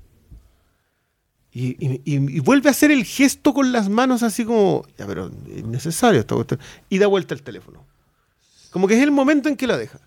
Y, 1.54 1.76
y- 1.86 2.02
y- 2.06 2.38
y 2.38 2.40
vuelve 2.40 2.70
a 2.70 2.72
hacer 2.72 2.92
el 2.92 3.04
gesto 3.04 3.54
con 3.54 3.72
las 3.74 3.90
manos 3.90 4.24
así 4.24 4.46
como, 4.46 4.86
ya, 4.98 5.06
pero 5.06 5.30
es 5.54 5.66
necesario 5.66 6.20
esta 6.22 6.36
cuestión. 6.36 6.60
Y 6.90 6.98
da 6.98 7.08
vuelta 7.08 7.34
el 7.34 7.42
teléfono. 7.44 7.86
Como 8.72 8.88
que 8.88 8.96
es 8.98 9.04
el 9.04 9.12
momento 9.12 9.50
en 9.50 9.58
que 9.58 9.68
la 9.68 9.78
deja. 9.78 10.00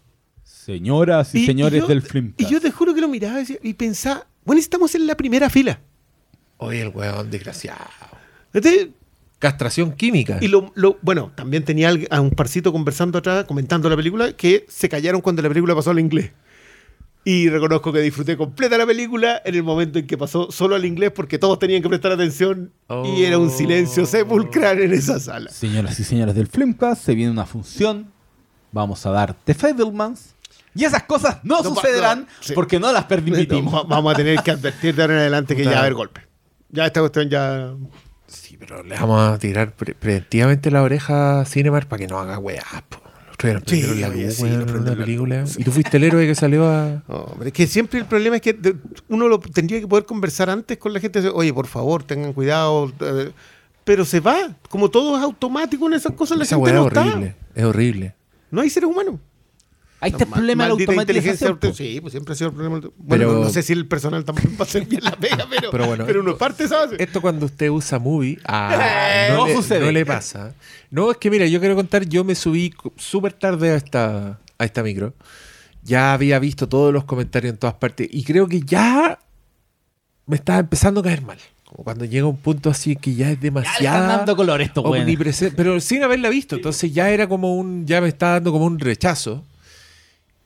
Señoras 0.43 1.35
y, 1.35 1.44
señores 1.44 1.82
yo- 1.82 1.86
del 1.86 2.01
film. 2.02 2.32
Y 2.39 2.47
yo 2.47 2.61
te 2.61 2.70
juro 2.70 2.94
que 2.94 3.01
lo 3.02 3.09
miraba 3.09 3.40
y 3.62 3.74
pensaba, 3.74 4.27
bueno, 4.44 4.59
estamos 4.61 4.94
en 4.94 5.06
la 5.06 5.16
primera 5.16 5.51
fila. 5.51 5.81
Oye, 6.56 6.81
el 6.81 6.89
weón 6.89 7.31
desgraciado. 7.31 7.85
Entonces, 8.55 8.89
Castración 9.44 9.92
química. 9.92 10.38
Y 10.40 10.48
lo, 10.48 10.72
lo- 10.74 10.96
bueno, 11.02 11.30
también 11.34 11.64
tenía 11.64 11.92
a 12.10 12.20
un 12.20 12.30
parcito 12.30 12.72
conversando 12.72 13.18
atrás, 13.18 13.44
comentando 13.44 13.90
la 13.90 13.96
película, 13.96 14.32
que 14.32 14.64
se 14.68 14.88
callaron 14.88 15.20
cuando 15.20 15.42
la 15.42 15.48
película 15.48 15.74
pasó 15.74 15.90
al 15.90 15.98
inglés. 15.98 16.32
Y 17.26 17.48
reconozco 17.50 17.92
que 17.92 18.00
disfruté 18.00 18.36
completa 18.36 18.76
la 18.78 18.86
película 18.86 19.40
en 19.44 19.54
el 19.54 19.62
momento 19.62 19.98
en 19.98 20.06
que 20.06 20.16
pasó 20.18 20.50
solo 20.50 20.74
al 20.76 20.84
inglés 20.84 21.10
porque 21.14 21.38
todos 21.38 21.58
tenían 21.58 21.82
que 21.82 21.88
prestar 21.88 22.12
atención 22.12 22.70
y 23.16 23.24
era 23.24 23.38
un 23.38 23.50
silencio 23.50 24.04
sepulcral 24.06 24.80
en 24.80 24.92
esa 24.92 25.18
sala. 25.20 25.50
Señoras 25.50 25.98
y 26.00 26.04
señores 26.04 26.34
del 26.34 26.46
Filmcast, 26.48 27.02
se 27.04 27.14
viene 27.14 27.30
una 27.30 27.46
función. 27.46 28.06
Vamos 28.72 29.04
a 29.06 29.10
dar 29.10 29.34
The 29.44 29.54
Fablemans. 29.54 30.34
Y 30.74 30.84
esas 30.84 31.04
cosas 31.04 31.38
no, 31.44 31.62
No, 31.62 31.74
sucederán 31.74 32.20
no, 32.20 32.26
sí. 32.40 32.52
porque 32.54 32.78
no 32.80 32.90
las 32.92 33.04
permitimos. 33.04 33.72
Va- 33.74 33.82
Vamos 33.84 34.12
a 34.12 34.16
tener 34.16 34.40
que 34.40 34.50
advertir 34.50 34.94
de 34.94 35.02
ahora 35.02 35.14
en 35.14 35.20
adelante 35.20 35.54
que 35.56 35.64
ya 35.64 35.70
va 35.70 35.76
a 35.76 35.80
haber 35.80 35.94
golpe. 35.94 36.20
Ya 36.70 36.84
esta 36.86 37.00
cuestión 37.00 37.28
ya... 37.30 37.72
Sí, 38.26 38.56
pero 38.59 38.82
le 38.82 38.94
vamos 38.96 39.20
a 39.20 39.38
tirar 39.38 39.72
pre- 39.72 39.94
preventivamente 39.94 40.70
la 40.70 40.82
oreja 40.82 41.40
a 41.40 41.44
Cinemark 41.44 41.86
para 41.88 42.01
que 42.01 42.06
no 42.06 42.18
haga 42.18 42.38
weá. 42.38 42.64
Sí, 43.66 43.82
la 44.01 44.09
luz, 44.09 44.34
sí, 44.34 44.42
prendieron 44.42 44.80
una 44.80 44.90
la 44.92 44.96
película. 44.96 45.44
Y 45.59 45.64
tú 45.64 45.70
fuiste 45.72 45.96
el 45.98 46.05
héroe 46.05 46.26
que 46.26 46.34
salió 46.34 46.66
a... 46.66 47.02
No, 47.09 47.16
hombre, 47.16 47.48
es 47.48 47.52
que 47.52 47.66
siempre 47.66 47.98
el 48.01 48.06
problema 48.06 48.36
es 48.36 48.42
que 48.42 48.76
uno 49.09 49.28
lo 49.28 49.38
tendría 49.38 49.80
que 49.80 49.86
poder 49.86 50.06
conversar 50.06 50.48
antes 50.48 50.78
con 50.78 50.92
la 50.94 51.01
gente. 51.01 51.28
Oye, 51.28 51.52
por 51.52 51.66
favor, 51.66 52.02
tengan 52.05 52.32
cuidado. 52.32 52.90
eh, 53.01 53.32
Pero 53.84 54.05
se 54.06 54.20
va. 54.20 54.56
Como 54.70 54.88
todo 54.90 55.16
es 55.18 55.22
automático 55.22 55.86
en 55.88 55.94
esas 55.94 56.12
cosas, 56.12 56.38
la 56.38 56.44
Esa 56.44 56.56
gente 56.56 56.70
weá 56.70 56.74
es 56.74 56.80
no 56.80 56.88
está. 56.88 57.01
horrible. 57.02 57.36
Es 57.55 57.64
horrible. 57.64 58.14
No 58.51 58.60
hay 58.62 58.70
seres 58.70 58.88
humanos. 58.88 59.16
Ahí 60.05 60.10
está 60.10 60.24
el 60.24 60.31
Ma- 60.31 60.36
problema 60.36 60.64
de 60.64 60.68
la 60.68 60.72
automatización. 60.74 61.59
Sí, 61.74 61.98
pues 62.01 62.12
siempre 62.12 62.32
ha 62.32 62.36
sido 62.36 62.51
el 62.51 62.55
problema. 62.56 62.78
Bueno, 62.81 62.93
Pero- 63.09 63.32
no 63.40 63.48
sé 63.51 63.62
si 63.62 63.72
el 63.72 63.86
personal 63.86 64.24
tampoco 64.24 64.48
va 64.51 64.56
a 64.60 64.62
hacer 64.62 64.85
bien 64.86 65.02
la 65.02 65.12
pega, 65.12 65.47
pero, 65.51 65.70
Pero 65.70 65.86
bueno, 65.86 66.05
pero 66.06 66.20
uno 66.20 66.32
es 66.32 66.36
parte, 66.36 66.68
¿sabes? 66.68 67.01
Esto 67.01 67.20
cuando 67.20 67.47
usted 67.47 67.68
usa 67.70 67.98
movie, 67.98 68.39
ah, 68.44 69.26
No 69.31 69.36
no, 69.39 69.47
le, 69.47 69.55
sucede. 69.55 69.81
no 69.81 69.90
le 69.93 70.05
pasa. 70.06 70.55
No, 70.90 71.10
es 71.10 71.16
que 71.16 71.31
mira, 71.31 71.47
yo 71.47 71.59
quiero 71.60 71.74
contar, 71.74 72.05
yo 72.06 72.22
me 72.24 72.35
subí 72.35 72.72
súper 72.97 73.32
tarde 73.32 73.70
a 73.72 73.76
esta, 73.76 74.39
a 74.59 74.64
esta 74.64 74.82
micro. 74.82 75.14
Ya 75.82 76.12
había 76.14 76.39
visto 76.39 76.68
todos 76.68 76.93
los 76.93 77.05
comentarios 77.05 77.52
en 77.52 77.59
todas 77.59 77.74
partes 77.76 78.09
y 78.10 78.24
creo 78.24 78.47
que 78.47 78.60
ya 78.60 79.18
me 80.26 80.36
estaba 80.36 80.59
empezando 80.60 81.01
a 81.01 81.02
caer 81.02 81.22
mal. 81.22 81.39
Como 81.64 81.85
cuando 81.85 82.05
llega 82.05 82.26
un 82.26 82.36
punto 82.36 82.70
así 82.70 82.94
que 82.97 83.14
ya 83.14 83.31
es 83.31 83.39
Ya 83.40 83.43
le 83.43 83.48
están 83.48 83.55
demasiado 83.64 84.06
dando 84.06 84.36
color 84.36 84.60
esto, 84.62 84.85
pero 85.56 85.81
sin 85.81 86.02
haberla 86.05 86.28
visto. 86.28 86.56
Entonces 86.56 86.93
ya 86.94 87.10
era 87.10 87.26
como 87.28 87.56
un, 87.56 87.85
ya 87.86 88.01
me 88.01 88.09
estaba 88.09 88.35
dando 88.35 88.52
como 88.52 88.64
un 88.66 88.78
rechazo. 88.78 89.44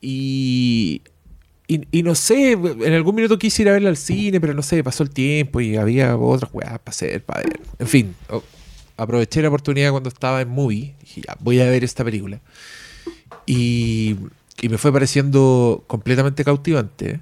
Y, 0.01 1.03
y, 1.67 1.81
y 1.91 2.03
no 2.03 2.15
sé, 2.15 2.53
en 2.53 2.93
algún 2.93 3.15
minuto 3.17 3.39
quise 3.39 3.63
ir 3.63 3.69
a 3.69 3.73
verla 3.73 3.89
al 3.91 3.97
cine, 3.97 4.41
pero 4.41 4.55
no 4.55 4.63
sé, 4.63 4.83
pasó 4.85 5.03
el 5.03 5.11
tiempo 5.11 5.61
y 5.61 5.77
había 5.77 6.17
otras 6.17 6.53
weas 6.53 6.79
para 6.79 6.91
hacer, 6.91 7.25
para 7.25 7.43
ver. 7.43 7.61
En 7.79 7.87
fin, 7.87 8.15
o- 8.31 8.43
aproveché 8.97 9.43
la 9.43 9.49
oportunidad 9.49 9.91
cuando 9.91 10.09
estaba 10.09 10.41
en 10.41 10.49
movie. 10.49 10.95
Dije, 11.01 11.23
ya, 11.27 11.37
voy 11.41 11.61
a 11.61 11.65
ver 11.69 11.85
esta 11.85 12.05
película. 12.05 12.41
Y, 13.47 14.17
y 14.61 14.69
me 14.69 14.79
fue 14.79 14.93
pareciendo 14.93 15.85
completamente 15.87 16.45
cautivante. 16.45 17.21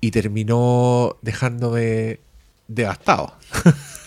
Y 0.00 0.10
terminó 0.10 1.16
dejándome 1.22 2.20
devastado. 2.68 3.34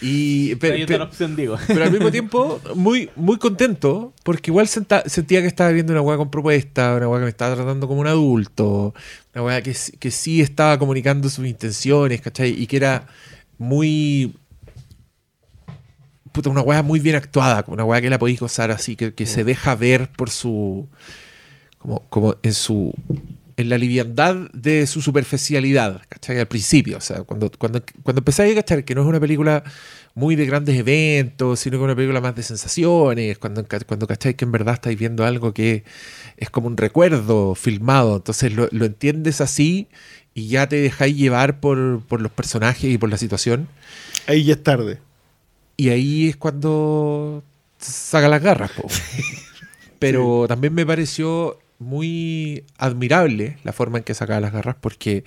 y, 0.00 0.54
pe- 0.56 0.72
Hay 0.72 0.86
pe- 0.86 0.94
otra 0.94 1.04
opción, 1.04 1.36
digo. 1.36 1.56
pero 1.66 1.84
al 1.84 1.90
mismo 1.90 2.10
tiempo 2.10 2.60
muy, 2.74 3.10
muy 3.16 3.36
contento 3.38 4.12
porque 4.22 4.50
igual 4.50 4.68
senta- 4.68 5.02
sentía 5.08 5.40
que 5.40 5.46
estaba 5.46 5.70
viendo 5.70 5.92
una 5.92 6.02
weá 6.02 6.16
con 6.16 6.30
propuesta, 6.30 6.94
una 6.96 7.08
weá 7.08 7.20
que 7.20 7.24
me 7.24 7.30
estaba 7.30 7.54
tratando 7.54 7.86
como 7.88 8.00
un 8.00 8.06
adulto, 8.06 8.94
una 9.34 9.44
weá 9.44 9.62
que, 9.62 9.76
que 9.98 10.10
sí 10.10 10.40
estaba 10.40 10.78
comunicando 10.78 11.28
sus 11.28 11.46
intenciones, 11.46 12.20
¿cachai? 12.20 12.50
Y 12.50 12.66
que 12.66 12.76
era 12.76 13.06
muy... 13.58 14.34
Puta, 16.32 16.50
una 16.50 16.62
weá 16.62 16.82
muy 16.82 16.98
bien 16.98 17.14
actuada, 17.16 17.64
una 17.68 17.84
weá 17.84 18.00
que 18.00 18.10
la 18.10 18.18
podéis 18.18 18.40
gozar 18.40 18.70
así, 18.72 18.96
que, 18.96 19.14
que 19.14 19.26
se 19.26 19.44
deja 19.44 19.74
ver 19.76 20.08
por 20.08 20.30
su... 20.30 20.88
Como, 21.78 22.00
como 22.08 22.36
en 22.42 22.54
su... 22.54 22.92
En 23.56 23.68
la 23.68 23.78
liviandad 23.78 24.34
de 24.52 24.86
su 24.86 25.00
superficialidad, 25.00 26.02
¿cachai? 26.08 26.38
Al 26.40 26.48
principio, 26.48 26.98
o 26.98 27.00
sea, 27.00 27.22
cuando, 27.22 27.50
cuando, 27.56 27.82
cuando 28.02 28.20
empezáis 28.20 28.52
a 28.52 28.56
cachar 28.56 28.84
que 28.84 28.94
no 28.96 29.02
es 29.02 29.06
una 29.06 29.20
película 29.20 29.62
muy 30.16 30.34
de 30.36 30.44
grandes 30.46 30.76
eventos, 30.76 31.60
sino 31.60 31.72
que 31.78 31.82
es 31.82 31.84
una 31.84 31.94
película 31.96 32.20
más 32.20 32.34
de 32.34 32.42
sensaciones, 32.42 33.38
cuando, 33.38 33.64
cuando 33.86 34.06
cacháis 34.08 34.34
que 34.36 34.44
en 34.44 34.52
verdad 34.52 34.74
estáis 34.74 34.98
viendo 34.98 35.24
algo 35.24 35.54
que 35.54 35.84
es 36.36 36.50
como 36.50 36.66
un 36.66 36.76
recuerdo 36.76 37.54
filmado, 37.54 38.16
entonces 38.16 38.52
lo, 38.52 38.68
lo 38.72 38.84
entiendes 38.86 39.40
así 39.40 39.88
y 40.34 40.48
ya 40.48 40.68
te 40.68 40.76
dejáis 40.76 41.16
llevar 41.16 41.60
por, 41.60 42.02
por 42.08 42.20
los 42.20 42.32
personajes 42.32 42.90
y 42.92 42.98
por 42.98 43.08
la 43.10 43.18
situación, 43.18 43.68
Ahí 44.26 44.42
ya 44.44 44.54
es 44.54 44.62
tarde. 44.64 44.98
y 45.76 45.90
ahí 45.90 46.28
es 46.28 46.36
cuando 46.36 47.42
saca 47.78 48.28
las 48.28 48.42
garras. 48.42 48.70
po. 48.72 48.88
Pero 49.98 50.46
también 50.48 50.74
me 50.74 50.84
pareció 50.86 51.58
muy 51.78 52.64
admirable 52.78 53.58
la 53.64 53.72
forma 53.72 53.98
en 53.98 54.04
que 54.04 54.14
sacaba 54.14 54.40
las 54.40 54.52
garras 54.52 54.76
porque 54.80 55.24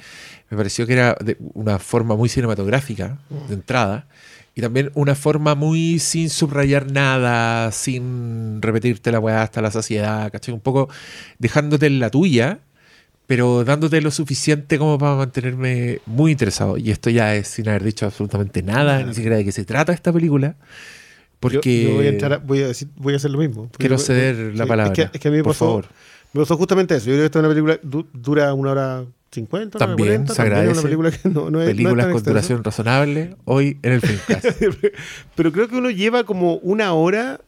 me 0.49 0.57
pareció 0.57 0.88
que 0.88 0.94
era 0.94 1.15
de 1.24 1.38
una 1.53 1.80
forma 1.80 2.15
muy 2.15 2.30
cinematográfica 2.30 3.18
de 3.48 3.53
entrada 3.56 4.07
y 4.56 4.61
también 4.61 4.90
una 4.95 5.14
forma 5.14 5.53
muy 5.56 5.99
sin 5.99 6.30
subrayar 6.30 6.91
nada, 6.91 7.72
sin 7.72 8.60
repetirte 8.61 9.11
la 9.11 9.19
weá 9.19 9.44
hasta 9.44 9.61
la 9.61 9.69
saciedad, 9.72 10.32
¿cachai? 10.32 10.53
Un 10.53 10.61
poco 10.61 10.90
dejándote 11.38 11.86
en 11.86 11.99
la 11.99 12.10
tuya, 12.10 12.60
pero 13.28 13.64
dándote 13.64 14.02
lo 14.02 14.10
suficiente 14.10 14.80
como 14.80 14.98
para 14.98 15.15
mantenerme 15.15 15.99
muy 16.07 16.32
interesado. 16.32 16.78
Y 16.78 16.90
esto 16.90 17.11
ya 17.11 17.36
es 17.36 17.49
sin 17.49 17.69
haber 17.69 17.84
dicho 17.84 18.06
absolutamente 18.07 18.64
nada, 18.64 19.03
ni 19.03 19.14
siquiera 19.14 19.36
de 19.36 19.45
qué 19.45 19.52
se 19.52 19.64
trata 19.64 19.94
esta 19.94 20.11
película. 20.11 20.56
Porque 21.40 21.84
Yo, 21.84 21.90
yo 21.90 21.95
voy, 21.98 22.06
a 22.07 22.10
entrar 22.10 22.34
a- 22.34 22.38
voy, 22.38 22.64
a 22.64 22.68
decir, 22.69 22.88
voy 22.95 23.14
a 23.14 23.18
hacer 23.18 23.30
lo 23.30 23.38
mismo. 23.38 23.69
Quiero 23.78 23.99
ceder 23.99 24.36
voy- 24.48 24.56
la 24.57 24.65
palabra. 24.65 24.91
Es 24.94 25.10
que, 25.11 25.18
es 25.18 25.22
que 25.22 25.28
a 25.28 25.32
mí 25.32 25.38
me 25.38 25.44
por 25.44 25.52
pasó, 25.53 25.65
favor. 25.65 25.86
Me 26.34 26.41
pasó 26.41 26.58
justamente 26.58 26.95
eso. 26.95 27.06
Yo 27.08 27.12
creo 27.14 27.20
que 27.22 27.26
esta 27.26 27.40
es 27.40 27.45
una 27.45 27.49
película 27.49 27.80
du- 27.82 28.08
dura 28.14 28.54
una 28.54 28.72
hora 28.72 29.06
cincuenta, 29.32 29.78
una 29.78 29.86
hora 29.86 29.95
También 29.95 30.28
se 30.28 30.41
una 30.72 30.82
película 30.82 31.12
que 31.12 31.30
no, 31.30 31.34
no 31.34 31.48
es, 31.48 31.52
no 31.52 31.62
es 31.62 31.68
Películas 31.68 32.06
tan 32.06 32.12
con 32.12 32.18
extensa. 32.20 32.30
duración 32.32 32.64
razonable 32.64 33.36
hoy 33.45 33.78
en 33.82 33.91
el 33.94 34.02
Filmcast. 34.02 34.45
Pero 35.36 35.52
creo 35.52 35.68
que 35.68 35.76
uno 35.78 35.90
lleva 35.90 36.24
como 36.24 36.56
una 36.58 36.94
hora 36.94 37.40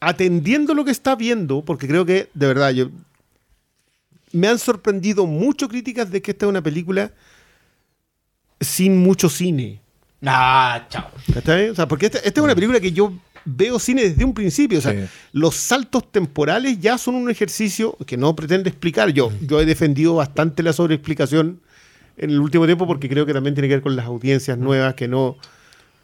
atendiendo 0.00 0.74
lo 0.74 0.84
que 0.84 0.90
está 0.90 1.16
viendo, 1.16 1.62
porque 1.64 1.86
creo 1.88 2.04
que, 2.04 2.28
de 2.34 2.46
verdad, 2.46 2.70
yo 2.72 2.90
me 4.32 4.48
han 4.48 4.58
sorprendido 4.58 5.26
mucho 5.26 5.68
críticas 5.68 6.10
de 6.10 6.20
que 6.20 6.32
esta 6.32 6.46
es 6.46 6.50
una 6.50 6.62
película 6.62 7.12
sin 8.60 8.98
mucho 8.98 9.28
cine. 9.28 9.80
Ah, 10.26 10.86
chao. 10.88 11.10
¿Cachai? 11.32 11.68
O 11.70 11.74
sea, 11.74 11.86
porque 11.88 12.06
esta, 12.06 12.18
esta 12.18 12.40
es 12.40 12.44
una 12.44 12.54
película 12.54 12.80
que 12.80 12.92
yo 12.92 13.12
veo 13.44 13.78
cine 13.78 14.02
desde 14.02 14.24
un 14.24 14.34
principio. 14.34 14.78
O 14.78 14.82
sea, 14.82 14.92
Sí. 14.92 14.98
los 15.32 15.54
saltos 15.56 16.10
temporales 16.10 16.78
ya 16.80 16.98
son 16.98 17.14
un 17.14 17.30
ejercicio 17.30 17.96
que 18.06 18.16
no 18.16 18.34
pretende 18.36 18.70
explicar. 18.70 19.10
Yo, 19.10 19.30
yo 19.42 19.60
he 19.60 19.66
defendido 19.66 20.14
bastante 20.14 20.62
la 20.62 20.72
sobreexplicación 20.72 21.60
en 22.16 22.30
el 22.30 22.40
último 22.40 22.66
tiempo 22.66 22.86
porque 22.86 23.08
creo 23.08 23.26
que 23.26 23.32
también 23.34 23.54
tiene 23.54 23.68
que 23.68 23.74
ver 23.74 23.82
con 23.82 23.96
las 23.96 24.06
audiencias 24.06 24.56
nuevas 24.58 24.94
que 24.94 25.08
no, 25.08 25.36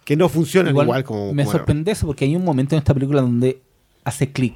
que 0.04 0.16
no 0.16 0.28
funcionan 0.28 0.72
igual, 0.72 0.86
Igual, 0.86 1.04
como. 1.04 1.32
me 1.32 1.44
sorprende 1.46 1.92
eso 1.92 2.06
porque 2.06 2.24
hay 2.24 2.34
un 2.36 2.44
momento 2.44 2.74
en 2.74 2.78
esta 2.80 2.92
película 2.94 3.20
donde 3.20 3.60
hace 4.04 4.32
clic. 4.32 4.54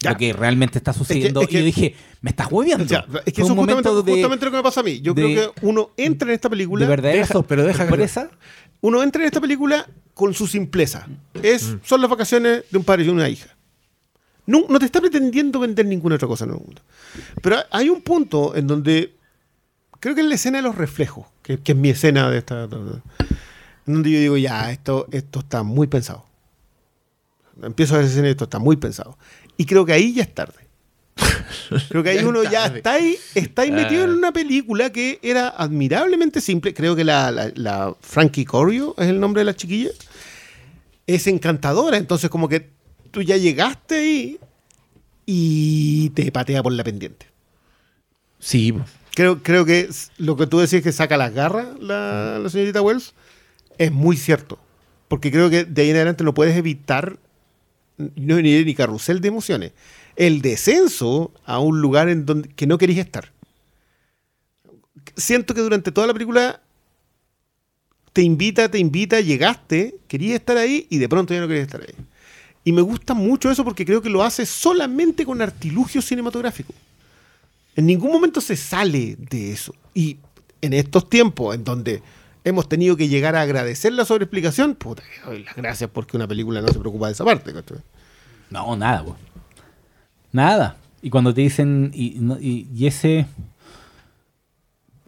Ya. 0.00 0.10
Lo 0.10 0.16
que 0.18 0.34
realmente 0.34 0.76
está 0.76 0.92
sucediendo. 0.92 1.40
es 1.40 1.48
que- 1.48 1.54
y 1.56 1.58
yo 1.60 1.64
dije, 1.64 1.94
me 2.20 2.28
estás 2.28 2.48
hueviando. 2.52 2.86
Sea, 2.86 3.06
es 3.24 3.32
que 3.32 3.40
Fue 3.40 3.44
eso 3.44 3.54
un 3.54 3.60
es 3.70 3.74
justamente, 3.74 3.88
de, 3.88 4.12
justamente 4.12 4.44
lo 4.44 4.50
que 4.50 4.56
me 4.58 4.62
pasa 4.62 4.80
a 4.80 4.82
mí. 4.82 5.00
Yo 5.00 5.14
de- 5.14 5.22
creo 5.22 5.54
que 5.54 5.66
uno 5.66 5.90
entra 5.96 6.28
en 6.28 6.34
esta 6.34 6.50
película. 6.50 6.84
de 6.84 6.88
verdadera 6.90 7.26
Deja- 7.26 7.42
pero 7.42 7.62
deja 7.64 7.84
que- 7.84 7.88
sorpresa. 7.88 8.30
Uno 8.84 9.02
entra 9.02 9.22
en 9.22 9.26
esta 9.28 9.40
película 9.40 9.88
con 10.12 10.34
su 10.34 10.46
simpleza. 10.46 11.06
Es, 11.42 11.74
Son 11.84 12.02
las 12.02 12.10
vacaciones 12.10 12.64
de 12.70 12.76
un 12.76 12.84
padre 12.84 13.04
y 13.04 13.08
una 13.08 13.30
hija. 13.30 13.48
No, 14.44 14.66
no 14.68 14.78
te 14.78 14.84
está 14.84 15.00
pretendiendo 15.00 15.58
vender 15.58 15.86
ninguna 15.86 16.16
otra 16.16 16.28
cosa 16.28 16.44
en 16.44 16.50
el 16.50 16.58
mundo. 16.58 16.82
Pero 17.40 17.56
hay 17.70 17.88
un 17.88 18.02
punto 18.02 18.54
en 18.54 18.66
donde 18.66 19.16
creo 20.00 20.14
que 20.14 20.20
es 20.20 20.26
la 20.26 20.34
escena 20.34 20.58
de 20.58 20.64
los 20.64 20.74
reflejos, 20.74 21.24
que, 21.42 21.58
que 21.60 21.72
es 21.72 21.78
mi 21.78 21.88
escena 21.88 22.28
de 22.28 22.36
esta. 22.36 22.64
En 22.64 23.94
donde 23.94 24.10
yo 24.10 24.18
digo, 24.18 24.36
ya, 24.36 24.70
esto, 24.70 25.08
esto 25.12 25.38
está 25.38 25.62
muy 25.62 25.86
pensado. 25.86 26.26
Empiezo 27.62 27.94
a 27.94 27.96
ver 27.96 28.04
esa 28.04 28.12
escena 28.12 28.28
y 28.28 28.32
esto 28.32 28.44
está 28.44 28.58
muy 28.58 28.76
pensado. 28.76 29.16
Y 29.56 29.64
creo 29.64 29.86
que 29.86 29.94
ahí 29.94 30.12
ya 30.12 30.24
es 30.24 30.34
tarde. 30.34 30.63
Creo 31.88 32.02
que 32.02 32.10
ahí 32.10 32.24
uno 32.24 32.42
ya 32.44 32.66
está 32.66 32.92
ahí, 32.94 33.16
está 33.34 33.62
ahí 33.62 33.70
metido 33.70 34.02
Ah. 34.02 34.04
en 34.04 34.10
una 34.10 34.32
película 34.32 34.90
que 34.90 35.18
era 35.22 35.48
admirablemente 35.48 36.40
simple. 36.40 36.74
Creo 36.74 36.94
que 36.96 37.04
la, 37.04 37.30
la, 37.30 37.52
la 37.54 37.94
Frankie 38.00 38.44
Corio 38.44 38.94
es 38.98 39.08
el 39.08 39.20
nombre 39.20 39.40
de 39.40 39.44
la 39.46 39.54
chiquilla. 39.56 39.90
Es 41.06 41.26
encantadora. 41.26 41.96
Entonces, 41.96 42.30
como 42.30 42.48
que 42.48 42.70
tú 43.10 43.22
ya 43.22 43.36
llegaste 43.36 43.94
ahí 43.96 44.38
y 45.26 46.10
te 46.10 46.30
patea 46.32 46.62
por 46.62 46.72
la 46.72 46.84
pendiente. 46.84 47.26
Sí. 48.38 48.74
Creo, 49.14 49.42
creo 49.42 49.64
que 49.64 49.88
lo 50.18 50.36
que 50.36 50.46
tú 50.46 50.58
decís 50.58 50.82
que 50.82 50.92
saca 50.92 51.16
las 51.16 51.32
garras 51.32 51.68
la, 51.80 52.38
la 52.42 52.50
señorita 52.50 52.82
Wells 52.82 53.14
es 53.78 53.92
muy 53.92 54.16
cierto. 54.16 54.58
Porque 55.08 55.30
creo 55.30 55.50
que 55.50 55.64
de 55.64 55.82
ahí 55.82 55.90
en 55.90 55.96
adelante 55.96 56.24
no 56.24 56.34
puedes 56.34 56.56
evitar 56.56 57.16
no 57.96 58.40
ni, 58.40 58.64
ni 58.64 58.74
carrusel 58.74 59.20
de 59.20 59.28
emociones. 59.28 59.72
El 60.16 60.42
descenso 60.42 61.32
a 61.44 61.58
un 61.58 61.80
lugar 61.80 62.08
en 62.08 62.26
donde 62.26 62.48
que 62.50 62.66
no 62.66 62.78
querías 62.78 63.06
estar. 63.06 63.32
Siento 65.16 65.54
que 65.54 65.60
durante 65.60 65.92
toda 65.92 66.06
la 66.06 66.12
película 66.12 66.60
te 68.12 68.22
invita, 68.22 68.70
te 68.70 68.78
invita, 68.78 69.20
llegaste, 69.20 69.96
querías 70.08 70.36
estar 70.36 70.56
ahí 70.56 70.86
y 70.88 70.98
de 70.98 71.08
pronto 71.08 71.34
ya 71.34 71.40
no 71.40 71.48
querías 71.48 71.66
estar 71.66 71.80
ahí. 71.80 71.94
Y 72.64 72.72
me 72.72 72.80
gusta 72.80 73.12
mucho 73.12 73.50
eso 73.50 73.64
porque 73.64 73.84
creo 73.84 74.00
que 74.00 74.08
lo 74.08 74.22
hace 74.22 74.46
solamente 74.46 75.26
con 75.26 75.42
artilugio 75.42 76.00
cinematográfico. 76.00 76.72
En 77.76 77.86
ningún 77.86 78.12
momento 78.12 78.40
se 78.40 78.56
sale 78.56 79.16
de 79.18 79.52
eso. 79.52 79.74
Y 79.92 80.16
en 80.62 80.72
estos 80.72 81.10
tiempos 81.10 81.54
en 81.54 81.64
donde 81.64 82.02
hemos 82.44 82.68
tenido 82.68 82.96
que 82.96 83.08
llegar 83.08 83.36
a 83.36 83.42
agradecer 83.42 83.92
la 83.92 84.04
sobreexplicación, 84.04 84.76
puta, 84.76 85.02
que 85.02 85.28
doy 85.28 85.42
las 85.42 85.56
gracias 85.56 85.90
porque 85.92 86.16
una 86.16 86.28
película 86.28 86.60
no 86.60 86.68
se 86.68 86.78
preocupa 86.78 87.06
de 87.08 87.12
esa 87.12 87.24
parte. 87.24 87.52
No, 88.50 88.76
nada, 88.76 89.04
po. 89.04 89.16
Nada. 90.34 90.76
Y 91.00 91.08
cuando 91.10 91.32
te 91.32 91.40
dicen. 91.40 91.90
Y, 91.94 92.18
y- 92.40 92.66
y 92.74 92.86
ese. 92.86 93.26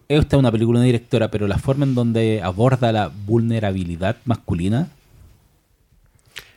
Esta 0.07 0.37
es 0.37 0.39
una 0.39 0.51
película 0.51 0.79
de 0.79 0.83
una 0.83 0.85
directora, 0.85 1.29
pero 1.29 1.47
la 1.47 1.57
forma 1.57 1.85
en 1.85 1.93
donde 1.93 2.41
aborda 2.41 2.91
la 2.93 3.11
vulnerabilidad 3.27 4.15
masculina. 4.25 4.87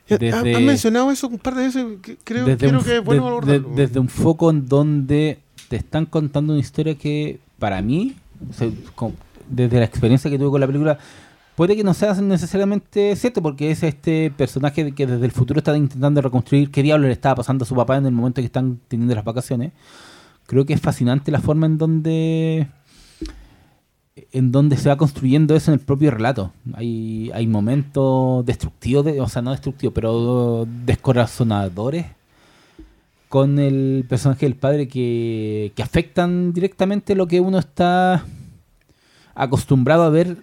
Ya, 0.09 0.19
Desde- 0.19 0.55
Han 0.55 0.67
mencionado 0.67 1.11
eso 1.11 1.27
un 1.29 1.39
par 1.39 1.57
de 1.57 1.63
veces. 1.65 1.85
Creo, 2.25 2.47
desde 2.47 2.69
creo 2.69 2.79
un, 2.79 2.85
que 2.85 2.97
es 2.99 3.05
bueno 3.05 3.23
de- 3.25 3.29
abordarlo. 3.29 3.69
de- 3.71 3.87
desde 3.87 3.99
un 4.01 4.09
foco 4.09 4.51
en 4.51 4.69
donde 4.69 5.39
te 5.69 5.77
están 5.77 6.07
contando 6.07 6.53
una 6.53 6.61
historia 6.61 6.95
que 6.95 7.41
para 7.59 7.83
mí, 7.83 8.15
o 8.49 8.53
sea, 8.53 8.71
con- 8.95 9.15
desde 9.49 9.79
la 9.81 9.85
experiencia 9.85 10.31
que 10.31 10.39
tuve 10.39 10.51
con 10.51 10.61
la 10.61 10.67
película, 10.69 10.99
puede 11.57 11.77
que 11.77 11.85
no 11.85 11.93
sea 11.95 12.15
necesariamente 12.15 13.15
cierto, 13.17 13.43
porque 13.43 13.71
es 13.71 13.83
este 13.83 14.31
personaje 14.31 14.93
que 14.93 15.07
desde 15.07 15.25
el 15.25 15.33
futuro 15.33 15.59
está 15.59 15.77
intentando 15.77 16.21
reconstruir 16.23 16.71
qué 16.71 16.83
diablo 16.83 17.07
le 17.07 17.13
estaba 17.13 17.35
pasando 17.37 17.65
a 17.65 17.67
su 17.67 17.75
papá 17.75 17.97
en 17.97 18.07
el 18.07 18.13
momento 18.13 18.41
que 18.41 18.47
están 18.47 18.79
teniendo 18.89 19.15
las 19.15 19.25
vacaciones. 19.25 19.73
Creo 20.47 20.65
que 20.65 20.73
es 20.73 20.81
fascinante 20.81 21.31
la 21.31 21.41
forma 21.41 21.67
en 21.67 21.79
donde 21.79 22.67
en 24.33 24.53
donde 24.53 24.77
se 24.77 24.89
va 24.89 24.97
construyendo 24.97 25.55
eso 25.57 25.71
en 25.73 25.79
el 25.79 25.85
propio 25.85 26.11
relato. 26.11 26.53
Hay, 26.75 27.31
hay 27.33 27.47
momentos 27.47 28.45
destructivos, 28.45 29.05
de- 29.05 29.21
o 29.21 29.29
sea, 29.29 29.41
no 29.41 29.51
destructivos, 29.53 29.95
pero 29.95 30.67
descorazonadores 30.85 32.07
con 33.29 33.59
el 33.59 34.05
personaje 34.09 34.45
del 34.47 34.57
padre 34.57 34.89
que, 34.89 35.73
que 35.75 35.83
afectan 35.83 36.53
directamente 36.53 37.15
lo 37.15 37.29
que 37.29 37.41
uno 37.41 37.59
está 37.61 38.25
acostumbrado 39.35 40.03
a 40.03 40.11
ver 40.11 40.39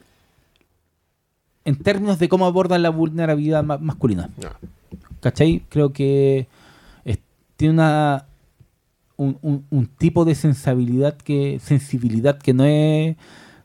en 1.68 1.76
términos 1.76 2.18
de 2.19 2.27
cómo 2.30 2.45
abordan 2.45 2.81
la 2.81 2.89
vulnerabilidad 2.89 3.64
ma- 3.64 3.77
masculina. 3.77 4.30
No. 4.41 4.49
¿Cachai? 5.22 5.61
Creo 5.69 5.91
que 5.94 6.48
es- 7.06 7.19
tiene 7.57 7.73
una 7.76 8.26
un, 9.18 9.38
un- 9.41 9.65
un 9.72 9.85
tipo 9.88 10.26
de 10.26 10.35
sensibilidad 10.35 11.15
que 11.18 11.60
sensibilidad 11.61 12.38
que 12.38 12.53
no 12.53 12.64
es 12.65 13.15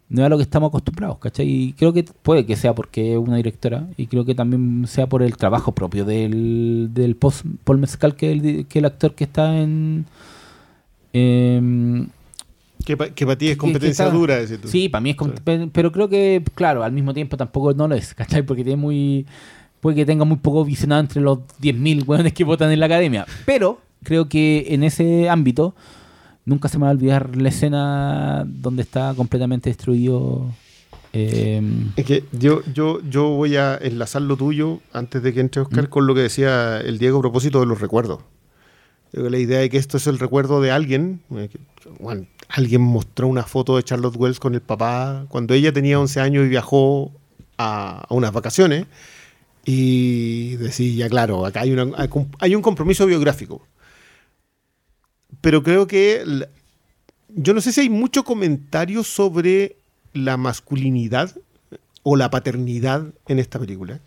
no 0.08 0.20
es 0.22 0.26
a 0.26 0.28
lo 0.28 0.36
que 0.36 0.42
estamos 0.42 0.68
acostumbrados, 0.68 1.16
¿cachai? 1.18 1.48
Y 1.48 1.72
creo 1.72 1.92
que 1.94 2.02
puede 2.04 2.44
que 2.44 2.54
sea 2.56 2.74
porque 2.74 3.12
es 3.12 3.18
una 3.18 3.36
directora 3.36 3.86
y 3.96 4.06
creo 4.08 4.24
que 4.26 4.34
también 4.34 4.86
sea 4.86 5.06
por 5.08 5.22
el 5.22 5.36
trabajo 5.38 5.72
propio 5.72 6.04
del, 6.04 6.90
del 6.92 7.16
post- 7.16 7.46
Paul 7.64 7.78
Mescal, 7.78 8.14
que 8.14 8.30
es 8.32 8.42
el, 8.42 8.66
que 8.66 8.78
el 8.80 8.84
actor 8.84 9.14
que 9.14 9.24
está 9.24 9.56
en... 9.58 10.04
em, 11.12 12.08
Que 12.84 12.96
para 12.96 13.10
ti 13.38 13.46
es 13.48 13.52
que- 13.52 13.56
competencia 13.58 14.04
que 14.04 14.08
está- 14.08 14.18
dura, 14.18 14.36
decir 14.36 14.60
tú. 14.60 14.68
Sí, 14.68 14.88
para 14.88 15.00
mí 15.00 15.10
es... 15.10 15.16
com- 15.16 15.30
Sí. 15.30 15.42
pe- 15.44 15.68
Pero 15.72 15.92
creo 15.92 16.08
que, 16.08 16.42
claro, 16.54 16.82
al 16.84 16.92
mismo 16.92 17.14
tiempo 17.14 17.36
tampoco 17.36 17.72
no 17.74 17.86
lo 17.88 17.94
es, 17.94 18.14
¿cachai? 18.14 18.42
Porque 18.42 18.64
tiene 18.64 18.76
muy... 18.80 19.26
Puede 19.80 19.96
que 19.96 20.06
tenga 20.06 20.24
muy 20.24 20.36
poco 20.36 20.64
visionado 20.64 21.00
entre 21.00 21.20
los 21.20 21.38
10.000 21.60 22.04
hueones 22.06 22.32
que 22.32 22.44
votan 22.44 22.70
en 22.70 22.78
la 22.80 22.86
academia. 22.86 23.26
Pero 23.46 23.80
creo 24.04 24.28
que 24.28 24.66
en 24.68 24.84
ese 24.84 25.28
ámbito 25.28 25.74
nunca 26.44 26.68
se 26.68 26.78
me 26.78 26.82
va 26.84 26.90
a 26.90 26.92
olvidar 26.92 27.36
la 27.36 27.48
escena 27.48 28.44
donde 28.46 28.82
está 28.82 29.12
completamente 29.16 29.70
destruido... 29.70 30.46
em, 31.12 31.90
Es 31.96 32.04
que 32.04 32.24
yo, 32.32 32.62
yo, 32.72 33.00
yo 33.08 33.28
voy 33.30 33.56
a 33.56 33.76
enlazar 33.76 34.22
lo 34.22 34.36
tuyo 34.36 34.80
antes 34.92 35.22
de 35.22 35.32
que 35.34 35.40
entre 35.40 35.62
Mm. 35.62 35.64
Oscar 35.66 35.88
con 35.88 36.06
lo 36.06 36.14
que 36.14 36.22
decía 36.22 36.80
el 36.80 36.98
Diego 36.98 37.18
a 37.18 37.22
propósito 37.22 37.60
de 37.60 37.66
los 37.66 37.80
recuerdos. 37.80 38.20
La 39.12 39.38
idea 39.38 39.58
de 39.60 39.68
que 39.70 39.76
esto 39.76 39.98
es 39.98 40.06
el 40.06 40.18
recuerdo 40.18 40.60
de 40.60 40.70
alguien. 40.70 41.20
eh, 41.36 41.48
alguien 42.48 42.80
mostró 42.80 43.28
una 43.28 43.42
foto 43.44 43.76
de 43.76 43.82
Charlotte 43.82 44.16
Wells 44.16 44.40
con 44.40 44.54
el 44.54 44.60
papá 44.62 45.26
cuando 45.28 45.52
ella 45.54 45.72
tenía 45.72 45.98
11 46.00 46.20
años 46.20 46.44
y 46.46 46.48
viajó 46.48 47.12
a, 47.58 48.06
unas 48.10 48.32
vacaciones. 48.32 48.86
Y 49.64 50.56
decía, 50.56 51.08
claro, 51.08 51.44
acá 51.46 51.60
hay, 51.60 51.72
una- 51.72 52.08
hay 52.40 52.54
un 52.54 52.62
compromiso 52.62 53.06
biográfico. 53.06 53.66
Pero 55.40 55.62
creo 55.62 55.86
que 55.86 56.24
yo 57.28 57.54
no 57.54 57.60
sé 57.60 57.72
si 57.72 57.80
hay 57.82 57.90
mucho 57.90 58.24
comentario 58.24 59.02
sobre 59.04 59.76
la 60.12 60.36
masculinidad 60.36 61.34
o 62.02 62.16
la 62.16 62.30
paternidad 62.30 63.06
en 63.28 63.38
esta 63.38 63.58
película. 63.58 64.00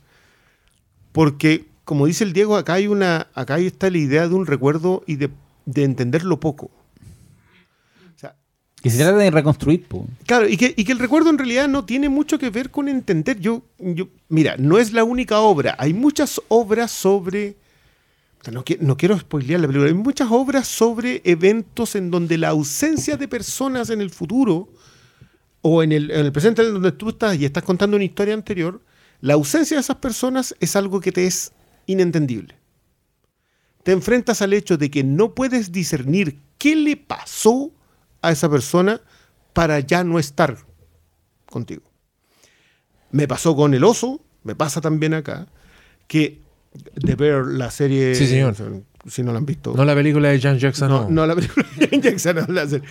Porque, 1.12 1.66
como 1.86 2.08
dice 2.08 2.24
el 2.24 2.34
Diego, 2.34 2.58
acá 2.58 2.74
hay 2.74 2.88
una, 2.88 3.28
acá 3.36 3.60
está 3.60 3.90
la 3.90 4.00
idea 4.00 4.28
de 4.28 4.34
un 4.34 4.48
recuerdo 4.48 5.04
y 5.06 5.16
de, 5.16 5.30
de 5.66 5.84
entenderlo 5.84 6.40
poco. 6.40 6.66
O 6.66 8.18
sea, 8.18 8.36
que 8.82 8.90
se 8.90 8.98
trata 8.98 9.18
de 9.18 9.32
reconstruir, 9.32 9.88
po. 9.88 10.08
Claro, 10.26 10.50
y 10.50 10.58
que, 10.58 10.74
y 10.76 10.84
que 10.84 10.92
el 10.92 11.00
recuerdo 11.00 11.30
en 11.30 11.38
realidad 11.38 11.68
no 11.68 11.86
tiene 11.86 12.10
mucho 12.10 12.40
que 12.40 12.50
ver 12.50 12.72
con 12.72 12.90
entender. 12.90 13.40
Yo, 13.40 13.64
yo, 13.78 14.10
mira, 14.30 14.56
no 14.58 14.80
es 14.80 14.94
la 14.94 15.04
única 15.04 15.40
obra. 15.40 15.76
Hay 15.78 15.94
muchas 15.94 16.42
obras 16.48 16.92
sobre. 16.92 17.56
No, 18.52 18.64
no 18.82 18.98
quiero 18.98 19.18
spoilear 19.18 19.60
la 19.60 19.68
película. 19.68 19.90
Hay 19.90 19.96
muchas 19.96 20.28
obras 20.30 20.68
sobre 20.68 21.22
eventos 21.24 21.96
en 21.96 22.12
donde 22.12 22.38
la 22.38 22.50
ausencia 22.50 23.16
de 23.16 23.28
personas 23.28 23.90
en 23.90 24.02
el 24.02 24.10
futuro 24.10 24.70
o 25.62 25.82
en 25.82 25.92
el, 25.92 26.12
en 26.12 26.26
el 26.26 26.32
presente 26.32 26.62
en 26.62 26.74
donde 26.74 26.92
tú 26.92 27.10
estás 27.10 27.38
y 27.38 27.46
estás 27.46 27.64
contando 27.64 27.96
una 27.96 28.06
historia 28.06 28.36
anterior, 28.36 28.82
la 29.22 29.34
ausencia 29.34 29.78
de 29.78 29.82
esas 29.82 29.96
personas 29.96 30.56
es 30.60 30.76
algo 30.76 31.02
que 31.02 31.12
te 31.12 31.26
es 31.26 31.54
inentendible. 31.86 32.56
Te 33.84 33.92
enfrentas 33.92 34.42
al 34.42 34.54
hecho 34.54 34.78
de 34.78 34.90
que 34.90 35.04
no 35.04 35.34
puedes 35.36 35.72
discernir 35.72 36.40
qué 36.58 36.76
le 36.76 36.98
pasó 36.98 37.72
a 38.22 38.32
esa 38.32 38.50
persona 38.50 39.02
para 39.54 39.80
ya 39.80 40.04
no 40.04 40.18
estar 40.20 40.58
contigo. 41.50 41.84
Me 43.12 43.28
pasó 43.28 43.56
con 43.56 43.74
el 43.74 43.84
oso, 43.84 44.22
me 44.44 44.56
pasa 44.56 44.82
también 44.82 45.14
acá, 45.14 45.48
que 46.08 46.42
de 46.96 47.16
ver 47.16 47.46
la 47.46 47.72
serie, 47.72 48.16
Sí, 48.16 48.28
señor. 48.28 48.56
si 49.08 49.24
no 49.24 49.32
la 49.32 49.38
han 49.38 49.46
visto, 49.46 49.74
No 49.76 49.86
la 49.86 49.96
película 49.96 50.30
de 50.30 50.42
Jan 50.42 50.58
Jackson, 50.60 50.90
no, 50.90 51.04
no. 51.04 51.10
no, 51.10 51.26
la 51.28 51.36
película 51.36 51.66
de 51.78 52.00
Jackson, 52.02 52.36
no, 52.36 52.54
la 52.54 52.68
serie. 52.68 52.88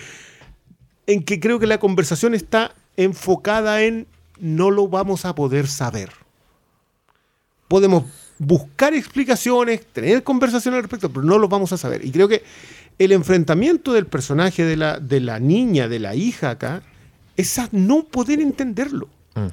En 1.07 1.23
que 1.23 1.39
creo 1.39 1.59
que 1.59 1.67
la 1.67 1.79
conversación 1.79 2.33
está 2.33 2.73
enfocada 2.97 3.83
en 3.83 4.07
no 4.39 4.71
lo 4.71 4.87
vamos 4.87 5.25
a 5.25 5.35
poder 5.35 5.67
saber. 5.67 6.09
Podemos 7.67 8.05
buscar 8.37 8.93
explicaciones, 8.93 9.85
tener 9.87 10.23
conversaciones 10.23 10.77
al 10.77 10.83
respecto, 10.83 11.09
pero 11.11 11.25
no 11.25 11.37
lo 11.37 11.47
vamos 11.47 11.71
a 11.73 11.77
saber. 11.77 12.03
Y 12.05 12.11
creo 12.11 12.27
que 12.27 12.43
el 12.97 13.11
enfrentamiento 13.11 13.93
del 13.93 14.05
personaje 14.07 14.63
de 14.63 14.77
la, 14.77 14.99
de 14.99 15.19
la 15.19 15.39
niña, 15.39 15.87
de 15.87 15.99
la 15.99 16.15
hija 16.15 16.49
acá, 16.51 16.81
es 17.37 17.57
a 17.59 17.67
no 17.71 18.03
poder 18.03 18.39
entenderlo. 18.41 19.07
Mm. 19.35 19.47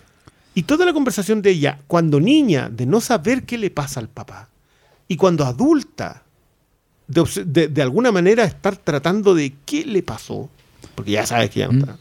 Y 0.55 0.63
toda 0.65 0.85
la 0.87 0.93
conversación 0.93 1.43
de 1.43 1.51
ella, 1.51 1.79
cuando 1.87 2.21
niña, 2.21 2.69
de 2.71 2.87
no 2.87 3.01
saber 3.01 3.45
qué 3.45 3.57
le 3.59 3.71
pasa 3.71 4.01
al 4.01 4.09
papá, 4.09 4.49
y 5.09 5.17
cuando 5.17 5.45
adulta, 5.45 6.23
de, 7.09 7.25
de- 7.47 7.69
de 7.69 7.83
alguna 7.83 8.13
manera 8.13 8.45
estar 8.45 8.77
tratando 8.77 9.35
de 9.35 9.55
qué 9.67 9.85
le 9.85 10.03
pasó, 10.03 10.49
porque 10.95 11.11
ya 11.13 11.27
sabes 11.27 11.51
que 11.51 11.61
ya 11.61 11.67
no 11.69 11.73
Mm. 11.75 11.79
está. 11.81 11.97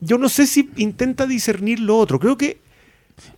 Yo 0.00 0.18
no 0.18 0.28
sé 0.28 0.46
si 0.46 0.68
intenta 0.76 1.26
discernir 1.26 1.80
lo 1.80 1.96
otro. 1.96 2.18
Creo 2.20 2.36
que 2.36 2.58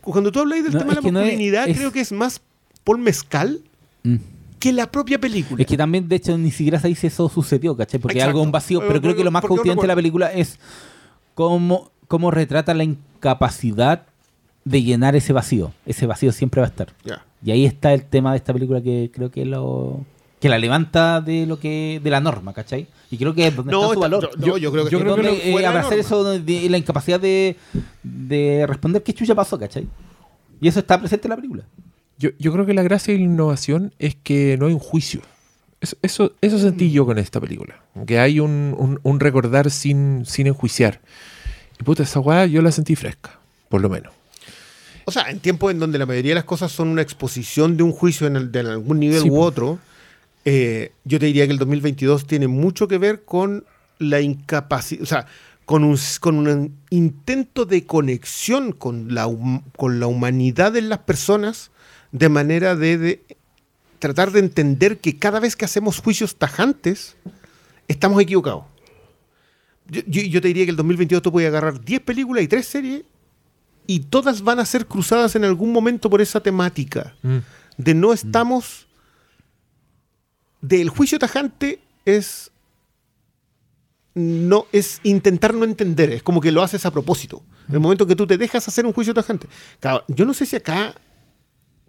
cuando 0.00 0.32
tú 0.32 0.40
hablas 0.40 0.62
del 0.64 0.72
No, 0.72 0.78
tema 0.80 0.92
de 0.94 0.98
es 0.98 1.04
la 1.04 1.10
no 1.12 1.18
es- 1.20 1.24
masculinidad, 1.26 1.68
es- 1.68 1.76
creo 1.76 1.92
que 1.92 2.00
es 2.00 2.12
más 2.12 2.40
Paul 2.84 2.98
Mezcal 2.98 3.60
Mm. 4.02 4.16
que 4.58 4.72
la 4.72 4.90
propia 4.90 5.20
película. 5.20 5.60
Es 5.60 5.66
que 5.66 5.76
también, 5.76 6.08
de 6.08 6.16
hecho, 6.16 6.36
ni 6.38 6.50
siquiera 6.50 6.78
se 6.80 6.88
dice 6.88 7.08
eso 7.08 7.28
sucedió, 7.28 7.76
¿cachai? 7.76 8.00
Porque 8.00 8.18
es 8.18 8.22
Exacto. 8.22 8.38
algo 8.38 8.42
un 8.42 8.52
vacío. 8.52 8.80
Pero 8.86 9.00
creo 9.00 9.16
que 9.16 9.24
lo 9.24 9.30
más 9.30 9.44
cautivante 9.44 9.82
de 9.82 9.88
la 9.88 9.94
película 9.94 10.32
es 10.32 10.58
cómo, 11.34 11.90
cómo 12.08 12.30
retrata 12.30 12.72
la 12.74 12.84
incapacidad 12.84 14.02
de 14.64 14.82
llenar 14.82 15.14
ese 15.16 15.32
vacío. 15.32 15.72
Ese 15.84 16.06
vacío 16.06 16.32
siempre 16.32 16.60
va 16.60 16.66
a 16.66 16.70
estar. 16.70 16.88
Y 17.44 17.50
ahí 17.50 17.66
está 17.66 17.92
el 17.92 18.04
tema 18.04 18.30
de 18.32 18.38
esta 18.38 18.52
película 18.52 18.80
que 18.80 19.10
creo 19.12 19.30
que 19.30 19.44
lo 19.44 20.00
que 20.46 20.50
la 20.50 20.58
levanta 20.58 21.20
de 21.20 21.44
lo 21.46 21.58
que 21.58 22.00
de 22.02 22.10
la 22.10 22.20
norma, 22.20 22.52
¿cachai? 22.52 22.86
Y 23.10 23.16
creo 23.18 23.34
que 23.34 23.46
es 23.48 23.56
donde 23.56 23.72
No, 23.72 23.80
está 23.82 23.86
su 23.88 23.92
está- 24.04 24.16
valor. 24.16 24.30
yo- 24.38 24.58
yo 24.58 24.72
creo 24.72 24.84
que 24.84 24.90
yo 24.90 25.00
creo 25.00 25.16
que 25.16 25.22
donde 25.22 25.50
eh, 25.52 25.58
de 25.58 25.66
abrazar 25.66 25.98
eso 25.98 26.24
de 26.38 26.70
la 26.70 26.78
incapacidad 26.78 27.18
de, 27.20 27.56
de 28.02 28.64
responder 28.68 29.02
qué 29.02 29.12
chucha 29.12 29.34
pasó, 29.34 29.58
¿cachai? 29.58 29.86
Y 30.60 30.68
eso 30.68 30.78
está 30.80 30.98
presente 30.98 31.26
en 31.26 31.30
la 31.30 31.36
película. 31.36 31.64
Yo, 32.18 32.30
yo 32.38 32.52
creo 32.52 32.64
que 32.64 32.74
la 32.74 32.82
gracia 32.82 33.12
y 33.12 33.18
la 33.18 33.24
innovación 33.24 33.92
es 33.98 34.14
que 34.22 34.56
no 34.58 34.66
hay 34.66 34.72
un 34.72 34.78
juicio 34.78 35.20
Eso, 35.82 35.96
eso, 36.00 36.32
eso 36.40 36.58
sentí 36.58 36.90
yo 36.90 37.04
con 37.04 37.18
esta 37.18 37.40
película. 37.40 37.74
Que 38.06 38.18
hay 38.18 38.40
un, 38.40 38.74
un- 38.78 38.98
un 39.02 39.20
recordar 39.20 39.70
sin, 39.70 40.24
sin 40.24 40.46
enjuiciar. 40.46 41.00
Y 41.78 41.82
puta, 41.84 42.02
esa 42.04 42.20
weá 42.20 42.46
yo 42.46 42.62
la 42.62 42.72
sentí 42.72 42.96
fresca, 42.96 43.38
por 43.68 43.82
lo 43.82 43.90
menos. 43.90 44.14
O 45.04 45.12
sea, 45.12 45.30
en 45.30 45.38
tiempos 45.40 45.70
en 45.70 45.78
donde 45.78 45.98
la 45.98 46.06
mayoría 46.06 46.30
de 46.30 46.36
las 46.36 46.44
cosas 46.44 46.72
son 46.72 46.88
una 46.88 47.02
exposición 47.02 47.76
de 47.76 47.82
un 47.82 47.92
juicio 47.92 48.26
en, 48.26 48.36
el- 48.36 48.50
de 48.50 48.60
algún 48.60 48.98
nivel 48.98 49.20
Sí, 49.22 49.30
u 49.30 49.38
otro, 49.38 49.78
eh, 50.48 50.92
yo 51.04 51.18
te 51.18 51.26
diría 51.26 51.44
que 51.46 51.52
el 51.52 51.58
2022 51.58 52.26
tiene 52.26 52.46
mucho 52.48 52.86
que 52.88 52.98
ver 52.98 53.24
con 53.24 53.64
la 53.98 54.20
incapacidad, 54.20 55.02
o 55.02 55.06
sea, 55.06 55.26
con 55.64 55.82
un, 55.84 55.98
con 56.20 56.38
un 56.38 56.76
intento 56.90 57.64
de 57.66 57.84
conexión 57.84 58.70
con 58.72 59.12
la, 59.14 59.28
con 59.76 59.98
la 60.00 60.06
humanidad 60.06 60.70
de 60.72 60.82
las 60.82 61.00
personas 61.00 61.70
de 62.12 62.28
manera 62.28 62.76
de, 62.76 62.96
de 62.98 63.24
tratar 63.98 64.30
de 64.30 64.38
entender 64.40 64.98
que 64.98 65.18
cada 65.18 65.40
vez 65.40 65.56
que 65.56 65.64
hacemos 65.64 65.98
juicios 65.98 66.36
tajantes, 66.36 67.16
estamos 67.88 68.22
equivocados. 68.22 68.64
Yo, 69.88 70.02
yo- 70.06 70.22
yo 70.22 70.40
te 70.40 70.48
diría 70.48 70.64
que 70.64 70.70
el 70.70 70.76
2022 70.76 71.22
tú 71.22 71.32
puedes 71.32 71.48
agarrar 71.48 71.80
10 71.84 72.00
películas 72.00 72.44
y 72.44 72.48
3 72.48 72.66
series 72.66 73.02
y 73.88 74.00
todas 74.00 74.42
van 74.42 74.58
a 74.60 74.64
ser 74.66 74.86
cruzadas 74.86 75.34
en 75.36 75.44
algún 75.44 75.72
momento 75.72 76.08
por 76.10 76.20
esa 76.20 76.40
temática 76.40 77.14
de 77.76 77.94
no 77.94 78.12
estamos 78.12 78.85
del 80.60 80.88
juicio 80.88 81.18
tajante 81.18 81.80
es 82.04 82.50
no 84.14 84.66
es 84.72 85.00
intentar 85.02 85.52
no 85.54 85.64
entender, 85.64 86.10
es 86.10 86.22
como 86.22 86.40
que 86.40 86.50
lo 86.50 86.62
haces 86.62 86.86
a 86.86 86.90
propósito. 86.90 87.42
En 87.68 87.74
el 87.74 87.80
momento 87.80 88.06
que 88.06 88.16
tú 88.16 88.26
te 88.26 88.38
dejas 88.38 88.66
hacer 88.66 88.86
un 88.86 88.92
juicio 88.94 89.12
tajante. 89.12 89.46
Claro, 89.80 90.04
yo 90.08 90.24
no 90.24 90.32
sé 90.32 90.46
si 90.46 90.56
acá 90.56 90.94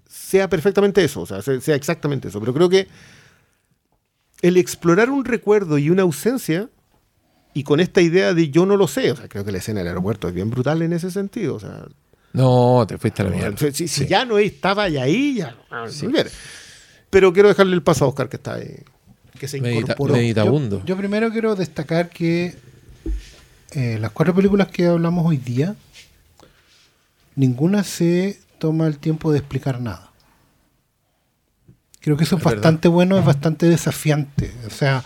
sea 0.10 0.50
perfectamente 0.50 1.04
eso, 1.04 1.22
o 1.22 1.26
sea, 1.26 1.42
se- 1.42 1.62
sea 1.62 1.76
exactamente 1.76 2.28
eso, 2.28 2.40
pero 2.42 2.54
creo 2.54 2.68
que 2.70 2.88
el 4.42 4.58
explorar 4.58 5.10
un 5.10 5.24
recuerdo 5.26 5.78
y 5.78 5.90
una 5.90 6.02
ausencia 6.04 6.70
y 7.54 7.64
con 7.64 7.80
esta 7.80 8.02
idea 8.02 8.34
de 8.34 8.50
yo 8.50 8.66
no 8.66 8.76
lo 8.78 8.88
sé, 8.88 9.12
o 9.12 9.16
sea, 9.16 9.28
creo 9.30 9.46
que 9.46 9.52
la 9.52 9.60
escena 9.60 9.80
del 9.80 9.88
aeropuerto 9.90 10.28
es 10.28 10.34
bien 10.34 10.50
brutal 10.50 10.82
en 10.82 10.94
ese 10.94 11.10
sentido, 11.12 11.56
o 11.56 11.60
sea, 11.60 11.86
No, 12.34 12.86
te 12.88 12.98
fuiste 12.98 13.22
a 13.22 13.26
la 13.26 13.32
mierda. 13.32 13.72
si, 13.72 13.88
Sí. 13.88 14.06
ya 14.06 14.26
no 14.26 14.38
estaba 14.38 14.84
ahí, 14.84 15.36
ya. 15.36 15.56
ah, 15.72 15.84
olvídate. 15.84 16.30
Pero 17.10 17.32
quiero 17.34 17.50
dejarle 17.50 17.74
el 17.76 17.82
paso 17.84 18.06
a 18.06 18.08
Oscar, 18.10 18.30
que 18.30 18.36
está 18.38 18.56
ahí, 18.56 18.76
que 19.40 19.48
se 19.48 19.60
Medita- 19.61 19.80
incorporó. 19.94 20.14
meditabundo. 20.14 20.80
Yo, 20.80 20.86
yo 20.86 20.98
primero 20.98 21.32
quiero 21.32 21.56
destacar 21.56 22.10
que 22.10 22.56
eh, 23.72 23.98
las 24.00 24.11
cuatro 24.11 24.34
películas 24.36 24.68
que 24.68 24.86
hablamos 24.88 25.26
hoy 25.26 25.38
día, 25.38 25.76
ninguna 27.36 27.84
se 27.84 28.40
toma 28.60 28.88
el 28.88 28.98
tiempo 28.98 29.32
de 29.32 29.40
explicar 29.40 29.80
nada. 29.82 30.11
Creo 32.02 32.18
que 32.18 32.24
eso 32.24 32.36
es, 32.36 32.42
Es 32.42 32.45
verdad. 32.45 32.58
bastante 32.61 32.88
bueno, 32.88 33.18
es 33.18 33.26
bastante 33.26 33.68
desafiante. 33.68 34.53
O 34.66 34.69
sea, 34.69 35.03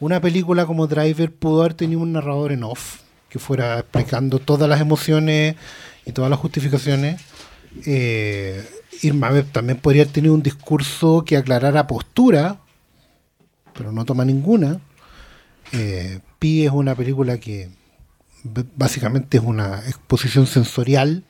una 0.00 0.20
película 0.20 0.66
como 0.66 0.86
Driver 0.86 1.32
pudo 1.32 1.60
haber 1.60 1.74
tenido 1.74 2.00
un 2.00 2.12
narrador 2.12 2.52
en 2.52 2.64
off 2.64 3.00
que 3.28 3.38
fuera 3.38 3.78
explicando 3.78 4.38
todas 4.38 4.68
las 4.68 4.80
emociones 4.80 5.56
y 6.04 6.12
todas 6.12 6.30
las 6.30 6.38
justificaciones. 6.38 7.20
Eh, 7.86 8.62
Irma 9.02 9.30
Beb 9.30 9.50
también 9.52 9.78
podría 9.78 10.02
haber 10.02 10.12
tenido 10.14 10.34
un 10.34 10.42
discurso 10.42 11.24
que 11.26 11.36
aclarara 11.36 11.86
postura, 11.86 12.60
pero 13.74 13.92
no 13.92 14.04
toma 14.04 14.24
ninguna. 14.24 14.80
Eh, 15.72 16.20
Pi 16.38 16.64
es 16.64 16.72
una 16.72 16.94
película 16.94 17.38
que 17.38 17.68
básicamente 18.76 19.38
es 19.38 19.42
una 19.44 19.80
exposición 19.86 20.46
sensorial 20.46 21.24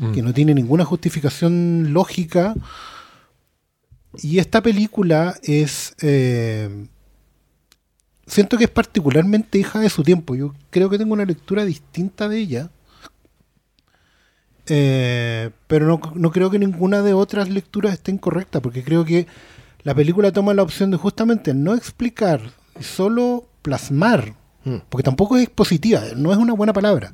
Mm. 0.00 0.12
que 0.12 0.22
no 0.22 0.32
tiene 0.32 0.54
ninguna 0.54 0.84
justificación 0.84 1.92
lógica. 1.92 2.54
Y 4.22 4.38
esta 4.38 4.62
película 4.62 5.34
es. 5.42 5.94
eh, 6.02 6.86
siento 8.26 8.56
que 8.56 8.64
es 8.64 8.70
particularmente 8.70 9.58
hija 9.58 9.80
de 9.80 9.90
su 9.90 10.04
tiempo. 10.04 10.36
Yo 10.36 10.54
creo 10.70 10.88
que 10.88 10.98
tengo 10.98 11.14
una 11.14 11.24
lectura 11.24 11.64
distinta 11.64 12.28
de 12.28 12.38
ella. 12.38 12.70
Eh, 14.68 15.50
pero 15.66 15.86
no, 15.86 16.00
no 16.14 16.30
creo 16.30 16.50
que 16.50 16.58
ninguna 16.58 17.02
de 17.02 17.14
otras 17.14 17.48
lecturas 17.48 17.94
esté 17.94 18.10
incorrecta, 18.12 18.60
porque 18.60 18.84
creo 18.84 19.04
que 19.04 19.26
la 19.82 19.94
película 19.94 20.32
toma 20.32 20.54
la 20.54 20.62
opción 20.62 20.90
de 20.90 20.96
justamente 20.96 21.54
no 21.54 21.74
explicar, 21.74 22.40
solo 22.80 23.46
plasmar, 23.62 24.34
Mm. 24.64 24.82
porque 24.88 25.02
tampoco 25.02 25.36
es 25.36 25.44
expositiva, 25.44 26.02
no 26.16 26.32
es 26.32 26.38
una 26.38 26.52
buena 26.52 26.72
palabra. 26.72 27.12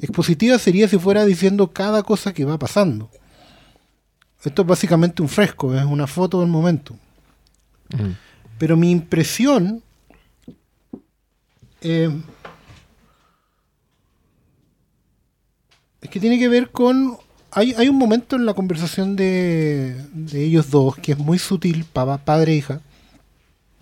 Expositiva 0.00 0.58
sería 0.58 0.88
si 0.88 0.98
fuera 0.98 1.24
diciendo 1.24 1.72
cada 1.72 2.02
cosa 2.02 2.32
que 2.32 2.44
va 2.44 2.58
pasando. 2.58 3.10
Esto 4.42 4.62
es 4.62 4.68
básicamente 4.68 5.20
un 5.20 5.28
fresco, 5.28 5.74
es 5.74 5.84
una 5.84 6.06
foto 6.06 6.40
del 6.40 6.48
momento. 6.48 6.94
Mm. 7.90 8.12
Pero 8.58 8.76
mi 8.76 8.90
impresión 8.90 9.82
eh, 11.82 12.10
es 16.00 16.10
que 16.10 16.20
tiene 16.20 16.38
que 16.38 16.48
ver 16.48 16.70
con... 16.70 17.16
Hay, 17.52 17.74
hay 17.74 17.88
un 17.88 17.96
momento 17.96 18.36
en 18.36 18.46
la 18.46 18.54
conversación 18.54 19.16
de, 19.16 20.06
de 20.12 20.44
ellos 20.44 20.70
dos 20.70 20.96
que 20.96 21.12
es 21.12 21.18
muy 21.18 21.38
sutil, 21.38 21.84
pa- 21.84 22.18
padre 22.18 22.52
e 22.52 22.56
hija, 22.56 22.80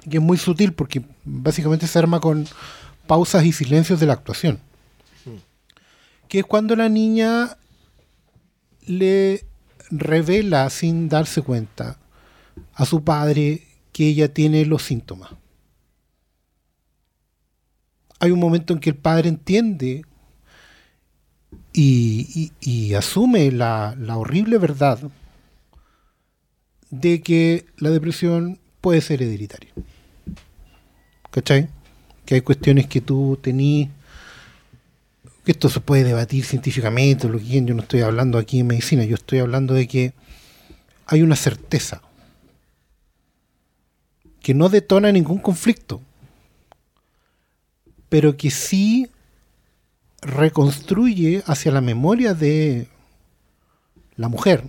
que 0.09 0.17
es 0.17 0.23
muy 0.23 0.39
sutil 0.39 0.73
porque 0.73 1.03
básicamente 1.25 1.87
se 1.87 1.99
arma 1.99 2.19
con 2.19 2.47
pausas 3.07 3.45
y 3.45 3.53
silencios 3.53 4.01
de 4.01 4.07
la 4.07 4.15
actuación. 4.15 4.59
Que 6.29 6.41
es 6.41 6.47
cuando 6.47 6.77
la 6.77 6.89
niña 6.89 7.57
le 8.87 9.45
revela 9.91 10.69
sin 10.71 11.09
darse 11.11 11.43
cuenta 11.43 11.99
a 12.75 12.87
su 12.87 13.05
padre 13.05 13.67
que 13.93 14.09
ella 14.09 14.33
tiene 14.33 14.65
los 14.65 14.83
síntomas. 14.83 15.31
Hay 18.21 18.31
un 18.31 18.41
momento 18.41 18.73
en 18.73 18.81
que 18.81 18.91
el 18.91 18.97
padre 18.97 19.29
entiende 19.29 20.05
y, 21.81 22.95
asume 22.95 23.53
la, 23.53 23.95
horrible 24.17 24.59
verdad 24.59 24.99
de 26.91 27.21
que 27.21 27.67
la 27.77 27.91
depresión 27.91 28.59
puede 28.81 29.01
ser 29.01 29.23
hereditaria. 29.23 29.71
¿Cachai? 31.31 31.69
Que 32.25 32.37
hay 32.37 32.41
cuestiones 32.41 32.87
que 32.87 33.01
tú 33.01 33.39
tenías 33.41 33.91
que 35.45 35.53
esto 35.53 35.71
se 35.71 35.81
puede 35.81 36.05
debatir 36.05 36.45
científicamente, 36.45 37.27
lo 37.27 37.39
que 37.39 37.47
yo 37.47 37.75
no 37.75 37.83
estoy 37.83 38.03
hablando 38.03 38.37
aquí 38.37 38.61
en 38.61 38.67
medicina, 38.67 39.05
yo 39.05 39.15
estoy 39.15 39.39
hablando 39.39 39.73
de 39.73 39.89
que 39.89 40.13
hay 41.07 41.23
una 41.23 41.37
certeza 41.37 42.03
que 44.43 44.53
no 44.53 44.69
detona 44.69 45.11
ningún 45.11 45.39
conflicto, 45.39 46.03
pero 48.11 48.37
que 48.37 48.51
sí 48.51 49.09
reconstruye 50.21 51.43
hacia 51.47 51.73
la 51.73 51.81
memoria 51.81 52.35
de 52.35 52.89
la 54.17 54.29
mujer 54.29 54.65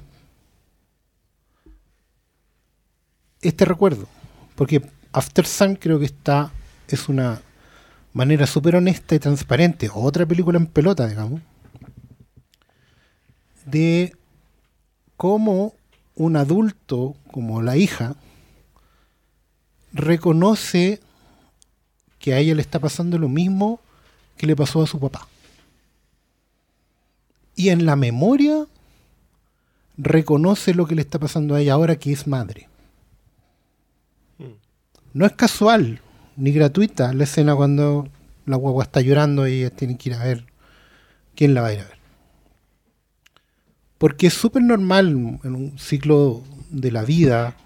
este 3.41 3.65
recuerdo. 3.65 4.07
Porque 4.55 4.81
After 5.11 5.45
Sun 5.45 5.75
creo 5.75 5.99
que 5.99 6.05
está, 6.05 6.51
es 6.87 7.09
una 7.09 7.41
manera 8.13 8.47
súper 8.47 8.75
honesta 8.75 9.15
y 9.15 9.19
transparente, 9.19 9.89
otra 9.93 10.25
película 10.25 10.57
en 10.57 10.67
pelota, 10.67 11.07
digamos, 11.07 11.41
de 13.65 14.15
cómo 15.15 15.73
un 16.15 16.35
adulto 16.35 17.15
como 17.31 17.61
la 17.61 17.77
hija 17.77 18.15
reconoce 19.93 20.99
que 22.19 22.33
a 22.33 22.39
ella 22.39 22.55
le 22.55 22.61
está 22.61 22.79
pasando 22.79 23.17
lo 23.17 23.29
mismo 23.29 23.79
que 24.37 24.47
le 24.47 24.55
pasó 24.55 24.81
a 24.81 24.87
su 24.87 24.99
papá. 24.99 25.27
Y 27.59 27.71
en 27.71 27.85
la 27.85 27.97
memoria 27.97 28.67
reconoce 29.97 30.73
lo 30.73 30.87
que 30.87 30.95
le 30.95 31.01
está 31.01 31.19
pasando 31.19 31.55
a 31.55 31.59
ella 31.59 31.73
ahora 31.73 31.97
que 31.97 32.13
es 32.13 32.25
madre. 32.25 32.69
No 35.11 35.25
es 35.25 35.33
casual 35.33 35.99
ni 36.37 36.53
gratuita 36.53 37.11
la 37.11 37.25
escena 37.25 37.53
cuando 37.57 38.07
la 38.45 38.55
guagua 38.55 38.85
está 38.85 39.01
llorando 39.01 39.45
y 39.45 39.55
ellas 39.55 39.73
tienen 39.73 39.97
que 39.97 40.07
ir 40.07 40.15
a 40.15 40.23
ver 40.23 40.45
quién 41.35 41.53
la 41.53 41.59
va 41.59 41.67
a 41.67 41.73
ir 41.73 41.79
a 41.81 41.83
ver. 41.83 41.97
Porque 43.97 44.27
es 44.27 44.35
súper 44.35 44.63
normal 44.63 45.09
en 45.43 45.53
un 45.53 45.77
ciclo 45.77 46.43
de 46.69 46.93
la 46.93 47.03
vida, 47.03 47.57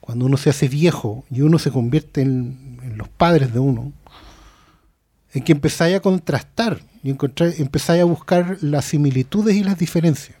cuando 0.00 0.26
uno 0.26 0.36
se 0.36 0.50
hace 0.50 0.68
viejo 0.68 1.24
y 1.30 1.40
uno 1.40 1.58
se 1.58 1.70
convierte 1.70 2.20
en, 2.20 2.80
en 2.82 2.98
los 2.98 3.08
padres 3.08 3.54
de 3.54 3.60
uno, 3.60 3.94
en 5.36 5.42
que 5.42 5.52
empezáis 5.52 5.94
a 5.94 6.00
contrastar 6.00 6.80
y 7.02 7.10
empezáis 7.10 8.00
a 8.00 8.06
buscar 8.06 8.56
las 8.62 8.86
similitudes 8.86 9.54
y 9.54 9.62
las 9.62 9.78
diferencias 9.78 10.38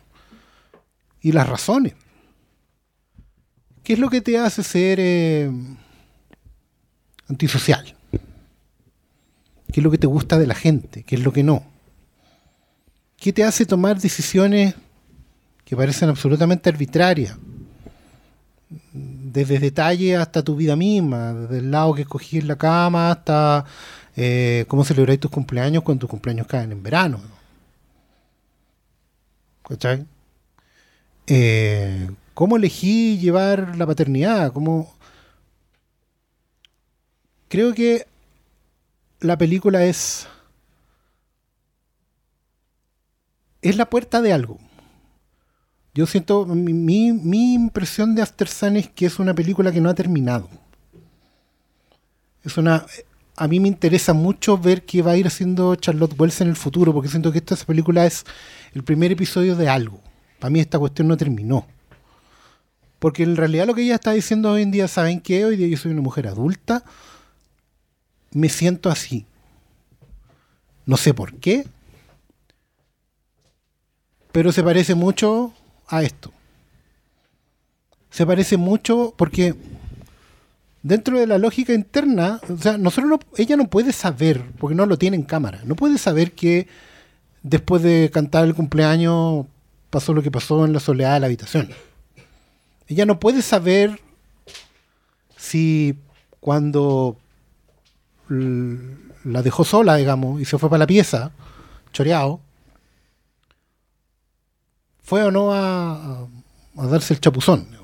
y 1.20 1.32
las 1.32 1.46
razones. 1.46 1.92
¿Qué 3.82 3.92
es 3.92 3.98
lo 3.98 4.08
que 4.08 4.22
te 4.22 4.38
hace 4.38 4.62
ser 4.62 4.98
eh, 4.98 5.50
antisocial? 7.28 7.94
¿Qué 9.70 9.80
es 9.80 9.84
lo 9.84 9.90
que 9.90 9.98
te 9.98 10.06
gusta 10.06 10.38
de 10.38 10.46
la 10.46 10.54
gente? 10.54 11.02
¿Qué 11.02 11.16
es 11.16 11.22
lo 11.22 11.30
que 11.30 11.42
no? 11.42 11.62
¿Qué 13.18 13.34
te 13.34 13.44
hace 13.44 13.66
tomar 13.66 14.00
decisiones 14.00 14.76
que 15.66 15.76
parecen 15.76 16.08
absolutamente 16.08 16.70
arbitrarias? 16.70 17.36
desde 19.36 19.58
detalle 19.58 20.16
hasta 20.16 20.42
tu 20.42 20.56
vida 20.56 20.76
misma, 20.76 21.32
desde 21.34 21.58
el 21.58 21.70
lado 21.70 21.94
que 21.94 22.02
escogí 22.02 22.38
en 22.38 22.48
la 22.48 22.56
cama 22.56 23.10
hasta 23.10 23.64
eh, 24.16 24.64
cómo 24.68 24.84
celebráis 24.84 25.20
tus 25.20 25.30
cumpleaños 25.30 25.82
cuando 25.82 26.00
tus 26.02 26.10
cumpleaños 26.10 26.46
caen 26.46 26.72
en 26.72 26.82
verano. 26.82 27.20
¿Cachai? 29.68 30.06
Eh, 31.26 32.10
¿Cómo 32.34 32.56
elegí 32.56 33.18
llevar 33.18 33.76
la 33.76 33.86
paternidad? 33.86 34.52
¿Cómo... 34.52 34.94
Creo 37.48 37.74
que 37.74 38.06
la 39.20 39.36
película 39.38 39.84
es... 39.84 40.26
Es 43.62 43.76
la 43.76 43.86
puerta 43.90 44.22
de 44.22 44.32
algo. 44.32 44.58
Yo 45.94 46.06
siento, 46.06 46.44
mi, 46.46 46.72
mi- 46.72 47.12
mi 47.12 47.54
impresión 47.54 48.14
de 48.14 48.22
After 48.22 48.46
Sun 48.46 48.76
es 48.76 48.88
que 48.90 49.06
es 49.06 49.18
una 49.18 49.34
película 49.34 49.72
que 49.72 49.80
no 49.80 49.88
ha 49.88 49.94
terminado. 49.94 50.48
Es 52.44 52.56
una... 52.58 52.86
A 53.36 53.48
mí 53.48 53.60
me 53.60 53.68
interesa 53.68 54.14
mucho 54.14 54.56
ver 54.56 54.84
qué 54.84 55.02
va 55.02 55.12
a 55.12 55.16
ir 55.16 55.26
haciendo 55.26 55.74
Charlotte 55.76 56.18
Wells 56.18 56.40
en 56.40 56.48
el 56.48 56.56
futuro, 56.56 56.94
porque 56.94 57.08
siento 57.08 57.30
que 57.32 57.38
esta 57.38 57.54
película 57.56 58.06
es 58.06 58.24
el 58.72 58.82
primer 58.82 59.12
episodio 59.12 59.54
de 59.56 59.68
algo. 59.68 60.00
Para 60.38 60.50
mí 60.50 60.60
esta 60.60 60.78
cuestión 60.78 61.08
no 61.08 61.16
terminó. 61.16 61.66
Porque 62.98 63.24
en 63.24 63.36
realidad 63.36 63.66
lo 63.66 63.74
que 63.74 63.82
ella 63.82 63.96
está 63.96 64.12
diciendo 64.12 64.50
hoy 64.50 64.62
en 64.62 64.70
día, 64.70 64.88
¿saben 64.88 65.20
qué? 65.20 65.44
Hoy 65.44 65.56
día 65.56 65.68
yo 65.68 65.76
soy 65.76 65.92
una 65.92 66.00
mujer 66.00 66.26
adulta, 66.28 66.82
me 68.32 68.48
siento 68.48 68.88
así. 68.88 69.26
No 70.86 70.96
sé 70.96 71.12
por 71.12 71.34
qué, 71.34 71.66
pero 74.32 74.52
se 74.52 74.62
parece 74.62 74.94
mucho 74.94 75.52
a 75.88 76.02
esto. 76.02 76.32
Se 78.10 78.24
parece 78.24 78.56
mucho 78.56 79.12
porque 79.16 79.54
dentro 80.86 81.18
de 81.18 81.26
la 81.26 81.38
lógica 81.38 81.72
interna, 81.72 82.40
o 82.48 82.56
sea, 82.58 82.78
nosotros 82.78 83.10
no- 83.10 83.20
ella 83.36 83.56
no 83.56 83.68
puede 83.68 83.92
saber, 83.92 84.42
porque 84.58 84.76
no 84.76 84.86
lo 84.86 84.96
tiene 84.96 85.16
en 85.16 85.24
cámara, 85.24 85.60
no 85.64 85.74
puede 85.74 85.98
saber 85.98 86.32
que 86.32 86.68
después 87.42 87.82
de 87.82 88.10
cantar 88.12 88.44
el 88.44 88.54
cumpleaños 88.54 89.46
pasó 89.90 90.14
lo 90.14 90.22
que 90.22 90.30
pasó 90.30 90.64
en 90.64 90.72
la 90.72 90.80
soledad 90.80 91.14
de 91.14 91.20
la 91.20 91.26
habitación. 91.26 91.70
Ella 92.88 93.04
no 93.04 93.18
puede 93.18 93.42
saber 93.42 94.00
si 95.36 95.96
cuando 96.40 97.16
la 98.28 99.42
dejó 99.42 99.64
sola, 99.64 99.96
digamos, 99.96 100.40
y 100.40 100.44
se 100.44 100.56
fue 100.58 100.68
para 100.70 100.78
la 100.80 100.86
pieza, 100.86 101.32
choreado, 101.92 102.40
fue 105.02 105.22
o 105.24 105.30
no 105.30 105.52
a- 105.52 106.26
a 106.76 106.86
darse 106.86 107.14
el 107.14 107.20
chapuzón. 107.20 107.75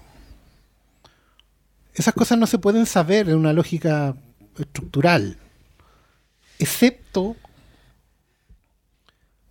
Esas 1.95 2.15
cosas 2.15 2.39
no 2.39 2.47
se 2.47 2.59
pueden 2.59 2.87
saber 2.87 3.29
en 3.29 3.37
una 3.37 3.53
lógica 3.53 4.17
estructural, 4.59 5.39
excepto 6.59 7.37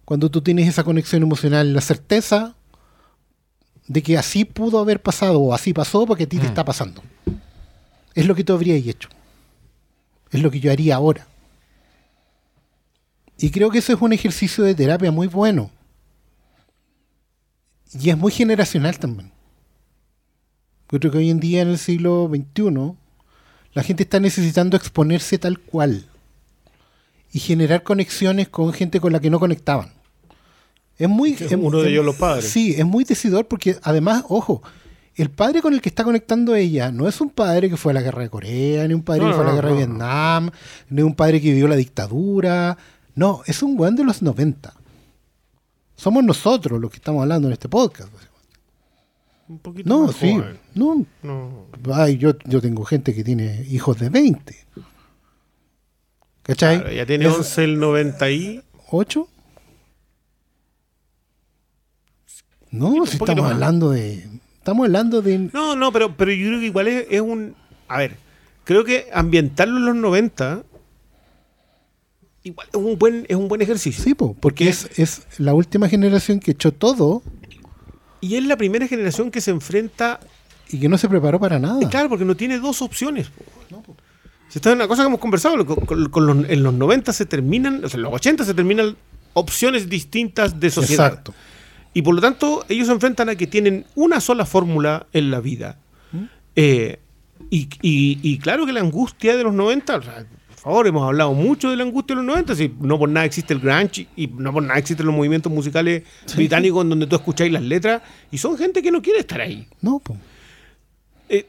cuando 0.06 0.30
tú 0.30 0.42
tienes 0.42 0.68
esa 0.68 0.84
conexión 0.84 1.24
emocional, 1.24 1.74
la 1.74 1.82
certeza 1.82 2.56
de 3.88 4.04
que 4.04 4.18
así 4.18 4.46
pudo 4.46 4.80
haber 4.80 5.02
pasado 5.02 5.40
o 5.40 5.54
así 5.54 5.74
pasó 5.74 6.06
porque 6.06 6.24
a 6.24 6.30
ti 6.30 6.38
te 6.38 6.48
está 6.48 6.66
pasando. 6.66 7.02
Es 8.14 8.26
lo 8.26 8.36
que 8.36 8.44
tú 8.44 8.54
habrías 8.54 8.86
hecho. 8.86 9.10
Es 10.32 10.42
lo 10.42 10.52
que 10.52 10.60
yo 10.60 10.72
haría 10.72 10.96
ahora. 10.96 11.28
Y 13.38 13.52
creo 13.52 13.70
que 13.70 13.80
eso 13.80 13.94
es 13.94 14.02
un 14.02 14.14
ejercicio 14.14 14.64
de 14.64 14.76
terapia 14.76 15.12
muy 15.12 15.28
bueno. 15.28 15.72
Y 18.00 18.10
es 18.10 18.18
muy 18.18 18.32
generacional 18.32 19.00
también. 19.00 19.31
Yo 20.92 21.00
creo 21.00 21.12
que 21.12 21.18
hoy 21.20 21.30
en 21.30 21.40
día, 21.40 21.62
en 21.62 21.70
el 21.70 21.78
siglo 21.78 22.30
XXI, 22.34 22.94
la 23.74 23.84
gente 23.84 24.04
está 24.04 24.20
necesitando 24.20 24.76
exponerse 24.78 25.38
tal 25.38 25.60
cual 25.60 26.06
y 27.34 27.40
generar 27.40 27.84
conexiones 27.84 28.50
con 28.50 28.74
gente 28.74 29.00
con 29.00 29.14
la 29.14 29.20
que 29.22 29.30
no 29.30 29.40
conectaban. 29.40 29.90
Es 30.98 31.08
muy. 31.10 31.32
Es 31.34 31.42
es- 31.44 31.54
uno 31.54 31.80
de 31.82 31.90
ellos 31.90 32.06
los 32.06 32.16
padres. 32.16 32.50
Sí, 32.50 32.76
es 32.78 32.86
muy 32.86 33.04
decidor 33.06 33.48
porque 33.48 33.78
además, 33.84 34.26
ojo, 34.28 34.62
el 35.16 35.30
padre 35.30 35.62
con 35.62 35.74
el 35.74 35.82
que 35.82 35.90
está 35.90 36.04
conectando 36.04 36.56
ella 36.56 36.92
no 36.92 37.08
es 37.08 37.22
un 37.22 37.30
padre 37.30 37.70
que 37.70 37.78
fue 37.78 37.92
a 37.92 37.96
la 37.96 38.02
guerra 38.02 38.22
de 38.24 38.30
Corea, 38.30 38.88
ni 38.88 38.94
un 38.94 39.02
padre 39.04 39.22
No, 39.22 39.28
que 39.30 39.34
fue 39.36 39.44
a 39.44 39.48
la 39.48 39.54
guerra 39.54 39.70
no, 39.70 39.76
de 39.76 39.82
no. 39.88 39.88
Vietnam, 39.94 40.52
ni 40.90 41.02
un 41.02 41.16
padre 41.16 41.40
que 41.42 41.50
vivió 41.52 41.68
la 41.68 41.76
dictadura. 41.76 42.78
No, 43.16 43.42
es 43.46 43.64
un 43.64 43.80
weón 43.80 43.96
de 43.96 44.04
los 44.04 44.22
90. 44.22 44.74
Somos 45.96 46.24
nosotros 46.24 46.80
los 46.82 46.90
que 46.92 46.98
estamos 46.98 47.22
hablando 47.22 47.48
en 47.48 47.54
este 47.54 47.70
podcast. 47.70 48.10
Un 49.52 49.60
poquito 49.60 49.90
No, 49.90 50.08
más 50.08 50.16
sí. 50.16 50.32
joven. 50.34 50.58
No, 50.76 51.06
No. 51.24 51.66
Ay, 51.94 52.18
yo, 52.18 52.38
yo 52.46 52.62
tengo 52.62 52.86
gente 52.86 53.14
que 53.14 53.24
tiene 53.24 53.66
hijos 53.70 54.00
de 54.00 54.10
20. 54.10 54.56
¿Cachai? 56.44 56.80
Claro, 56.80 56.94
ya 56.94 57.06
tiene 57.06 57.26
Es 57.28 57.36
11 57.36 57.64
el 57.66 57.80
90 57.80 58.32
y... 58.32 58.64
¿Ocho? 58.90 59.28
No, 62.72 62.88
Un 62.90 63.08
si 63.08 63.18
estamos 63.18 63.44
más. 63.44 63.54
hablando 63.54 63.92
de. 63.92 64.26
Estamos 64.58 64.86
hablando 64.86 65.22
de. 65.22 65.50
No, 65.54 65.76
no, 65.76 65.92
pero, 65.92 66.16
pero 66.16 66.32
yo 66.32 66.48
creo 66.48 66.60
que 66.60 66.66
igual 66.68 66.88
es, 66.88 67.06
es 67.10 67.22
un... 67.22 67.56
A 67.88 67.98
ver, 67.98 68.16
creo 68.64 68.86
que 68.86 69.08
ambientarlo 69.14 69.78
en 69.78 69.86
los 69.86 69.96
90 69.96 70.64
igual 72.44 72.68
es 72.70 72.76
un 72.76 72.98
buen, 72.98 73.26
es 73.28 73.36
un 73.36 73.48
buen 73.50 73.62
ejercicio. 73.62 74.02
Sí, 74.04 74.14
po, 74.16 74.34
porque 74.40 74.70
es, 74.70 74.90
es 74.98 75.24
la 75.40 75.54
última 75.54 75.90
generación 75.90 76.40
que 76.40 76.52
echó 76.52 76.72
todo 76.72 77.22
Y 78.22 78.36
es 78.36 78.46
la 78.46 78.56
primera 78.58 78.88
generación 78.88 79.32
que 79.32 79.42
se 79.42 79.52
enfrenta... 79.52 80.20
y 80.70 80.80
que 80.80 80.88
no 80.88 80.98
se 80.98 81.10
preparó 81.10 81.40
para 81.40 81.60
nada. 81.60 81.90
Claro, 81.90 82.08
porque 82.10 82.24
no 82.26 82.36
tiene 82.36 82.60
dos 82.60 82.82
opciones. 82.82 83.28
po. 83.30 83.44
Si 84.48 84.58
esta 84.60 84.70
es 84.70 84.76
una 84.76 84.88
cosa 84.88 85.04
que 85.04 85.08
hemos 85.08 85.20
conversado, 85.20 85.56
lo- 85.58 85.66
con, 85.66 85.86
con- 85.86 86.10
con 86.10 86.26
los- 86.28 86.50
en 86.50 86.62
los 86.64 86.74
90 86.74 87.14
se 87.14 87.26
terminan, 87.26 87.84
o 87.86 87.90
sea, 87.90 87.98
en 87.98 88.04
los 88.04 88.14
80 88.14 88.44
se 88.46 88.54
terminan 88.54 88.96
opciones 89.34 89.90
distintas 89.90 90.60
de 90.60 90.70
sociedad. 90.70 91.08
Exacto. 91.08 91.34
Y 91.94 92.02
por 92.04 92.16
lo 92.16 92.22
tanto, 92.22 92.66
ellos 92.70 92.88
se 92.88 92.94
enfrentan 92.94 93.30
a 93.30 93.36
que 93.36 93.48
tienen 93.48 93.86
una 93.96 94.20
sola 94.22 94.46
fórmula 94.46 95.08
en 95.14 95.32
la 95.32 95.40
vida. 95.40 95.78
Eh, 96.56 97.00
y, 97.50 97.68
y- 97.82 98.20
y 98.22 98.38
claro 98.40 98.66
que 98.66 98.72
la 98.74 98.82
angustia 98.82 99.36
de 99.38 99.44
los 99.44 99.54
90, 99.54 99.96
o 99.98 100.02
sea, 100.02 100.16
por 100.16 100.26
favor, 100.62 100.88
hemos 100.88 101.04
hablado 101.04 101.34
mucho 101.34 101.70
de 101.72 101.76
la 101.78 101.84
angustia 101.84 102.16
de 102.16 102.22
los 102.22 102.26
90, 102.26 102.56
si 102.56 102.74
no 102.80 103.00
por 103.00 103.10
nada 103.10 103.26
existe 103.26 103.54
el 103.54 103.60
grunge 103.60 104.08
y 104.16 104.28
no 104.28 104.54
por 104.54 104.62
nada 104.64 104.78
existen 104.80 105.06
los 105.06 105.16
movimientos 105.16 105.52
musicales 105.52 106.04
británicos 106.36 106.84
en 106.84 106.90
donde 106.90 107.08
tú 107.08 107.16
escucháis 107.16 107.52
las 107.52 107.64
letras 107.64 108.02
y 108.32 108.38
son 108.38 108.58
gente 108.58 108.82
que 108.82 108.92
no 108.92 109.02
quiere 109.02 109.20
estar 109.20 109.42
ahí. 109.42 109.68
No, 109.82 110.00
po. 110.00 110.16
Eh, 111.30 111.48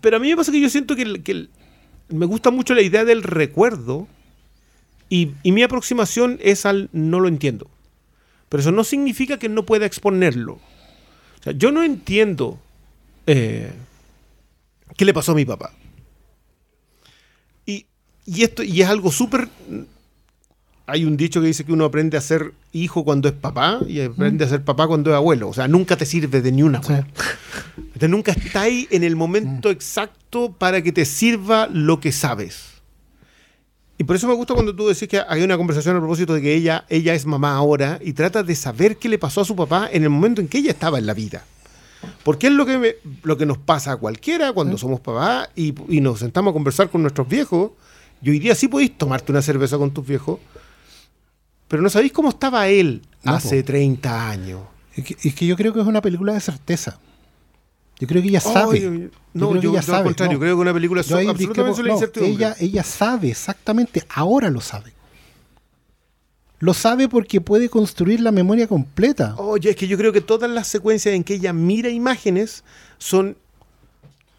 pero 0.00 0.16
a 0.16 0.20
mí 0.20 0.28
me 0.30 0.36
pasa 0.36 0.52
que 0.52 0.60
yo 0.60 0.68
siento 0.70 0.96
que, 0.96 1.02
el- 1.02 1.22
que 1.22 1.32
el- 1.32 1.50
me 2.08 2.24
gusta 2.26 2.50
mucho 2.50 2.74
la 2.74 2.82
idea 2.82 3.04
del 3.04 3.22
recuerdo 3.22 4.06
y, 5.10 5.32
y 5.42 5.52
mi 5.52 5.62
aproximación 5.62 6.38
es 6.42 6.64
al 6.66 6.88
no 6.92 7.20
lo 7.20 7.28
entiendo. 7.28 7.68
Pero 8.48 8.62
eso 8.62 8.72
no 8.72 8.82
significa 8.84 9.38
que 9.38 9.48
no 9.50 9.64
pueda 9.66 9.84
exponerlo. 9.84 10.54
O 10.54 11.42
sea, 11.42 11.52
yo 11.52 11.70
no 11.70 11.82
entiendo 11.82 12.58
eh, 13.26 13.72
qué 14.96 15.04
le 15.04 15.12
pasó 15.12 15.32
a 15.32 15.34
mi 15.34 15.44
papá. 15.44 15.72
Y, 18.28 18.42
esto 18.42 18.62
y 18.62 18.82
es 18.82 18.88
algo 18.88 19.10
súper... 19.10 19.48
Hay 20.86 21.04
un 21.04 21.16
dicho 21.18 21.40
que 21.42 21.46
dice 21.48 21.64
que 21.64 21.72
uno 21.72 21.84
aprende 21.84 22.16
a 22.16 22.20
ser 22.22 22.52
hijo 22.72 23.04
cuando 23.04 23.28
es 23.28 23.34
papá 23.34 23.80
y 23.86 24.00
aprende 24.00 24.44
a 24.44 24.48
ser 24.48 24.62
papá 24.64 24.86
cuando 24.86 25.10
es 25.10 25.16
abuelo. 25.16 25.48
O 25.50 25.52
sea, 25.54 25.68
nunca 25.68 25.96
te 25.96 26.06
sirve 26.06 26.40
de 26.40 26.50
ni 26.50 26.62
una. 26.62 26.82
Sí. 26.82 26.94
Entonces 27.76 28.08
nunca 28.08 28.32
está 28.32 28.62
ahí 28.62 28.88
en 28.90 29.04
el 29.04 29.14
momento 29.14 29.70
exacto 29.70 30.54
para 30.56 30.80
que 30.80 30.90
te 30.92 31.04
sirva 31.04 31.68
lo 31.70 32.00
que 32.00 32.10
sabes. 32.10 32.68
Y 33.98 34.04
por 34.04 34.16
eso 34.16 34.28
me 34.28 34.34
gusta 34.34 34.54
cuando 34.54 34.74
tú 34.74 34.88
decís 34.88 35.08
que 35.08 35.20
hay 35.28 35.42
una 35.42 35.58
conversación 35.58 35.94
a 35.96 35.98
propósito 35.98 36.32
de 36.32 36.40
que 36.40 36.54
ella, 36.54 36.84
ella 36.88 37.12
es 37.14 37.26
mamá 37.26 37.54
ahora 37.54 37.98
y 38.02 38.14
trata 38.14 38.42
de 38.42 38.54
saber 38.54 38.96
qué 38.96 39.08
le 39.10 39.18
pasó 39.18 39.42
a 39.42 39.44
su 39.44 39.56
papá 39.56 39.90
en 39.92 40.04
el 40.04 40.10
momento 40.10 40.40
en 40.40 40.48
que 40.48 40.58
ella 40.58 40.70
estaba 40.70 40.98
en 40.98 41.04
la 41.06 41.12
vida. 41.14 41.44
Porque 42.22 42.46
es 42.46 42.52
lo 42.54 42.64
que, 42.64 42.78
me- 42.78 42.94
lo 43.24 43.36
que 43.36 43.44
nos 43.44 43.58
pasa 43.58 43.92
a 43.92 43.96
cualquiera 43.96 44.52
cuando 44.54 44.78
somos 44.78 45.00
papá 45.00 45.50
y, 45.54 45.74
y 45.94 46.00
nos 46.00 46.20
sentamos 46.20 46.52
a 46.52 46.54
conversar 46.54 46.88
con 46.88 47.02
nuestros 47.02 47.28
viejos. 47.28 47.72
Y 48.22 48.30
hoy 48.30 48.38
día 48.38 48.54
sí 48.54 48.68
podéis 48.68 48.96
tomarte 48.98 49.30
una 49.32 49.42
cerveza 49.42 49.78
con 49.78 49.90
tus 49.92 50.06
viejos, 50.06 50.38
pero 51.68 51.82
no 51.82 51.88
sabéis 51.90 52.12
cómo 52.12 52.30
estaba 52.30 52.68
él 52.68 53.02
No, 53.22 53.34
hace 53.34 53.60
po. 53.62 53.66
30 53.68 54.30
años. 54.30 54.60
Es 54.96 55.04
que, 55.04 55.16
es 55.28 55.34
que 55.34 55.46
yo 55.46 55.56
creo 55.56 55.72
que 55.72 55.80
es 55.80 55.86
una 55.86 56.00
película 56.02 56.32
de 56.32 56.40
certeza. 56.40 56.98
Yo 58.00 58.06
creo 58.08 58.22
que 58.22 58.28
ella 58.28 58.40
sabe. 58.40 58.78
Ay, 58.78 59.10
no, 59.34 59.50
creo 59.50 59.62
yo, 59.62 59.70
que 59.72 59.76
ella 59.78 59.86
yo 59.86 59.94
al 59.96 60.04
contrario, 60.04 60.34
no. 60.34 60.40
creo 60.40 60.56
que 60.56 60.60
una 60.62 60.72
película 60.74 61.02
Yo 61.02 61.08
so- 61.20 61.30
absolutamente 61.30 61.82
no, 61.82 61.92
incertidumbre. 61.94 62.34
ella, 62.34 62.56
ella 62.58 62.82
sabe 62.84 63.30
exactamente, 63.30 64.04
ahora 64.08 64.50
lo 64.50 64.60
sabe. 64.60 64.92
Lo 66.60 66.74
sabe 66.74 67.08
porque 67.08 67.40
puede 67.40 67.68
construir 67.68 68.20
la 68.20 68.32
memoria 68.32 68.66
completa. 68.66 69.36
Oye, 69.36 69.70
es 69.70 69.76
que 69.76 69.86
yo 69.86 69.96
creo 69.96 70.12
que 70.12 70.20
todas 70.20 70.50
las 70.50 70.66
secuencias 70.66 71.14
en 71.14 71.22
que 71.22 71.34
ella 71.34 71.52
mira 71.52 71.88
imágenes 71.88 72.64
son 72.98 73.36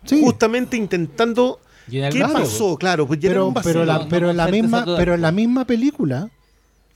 Sí, 0.06 0.19
justamente 0.22 0.75
intentando 0.77 1.59
qué 1.89 2.21
pasó, 2.31 2.77
claro, 2.77 3.05
pues 3.07 3.19
pero, 3.21 3.47
un 3.47 3.53
pero, 3.53 3.85
la, 3.85 3.99
no 3.99 4.09
con 4.09 4.37
la 4.37 4.47
misma, 4.47 4.85
pero 4.97 5.13
en 5.15 5.21
la 5.21 5.31
misma 5.31 5.65
película 5.65 6.29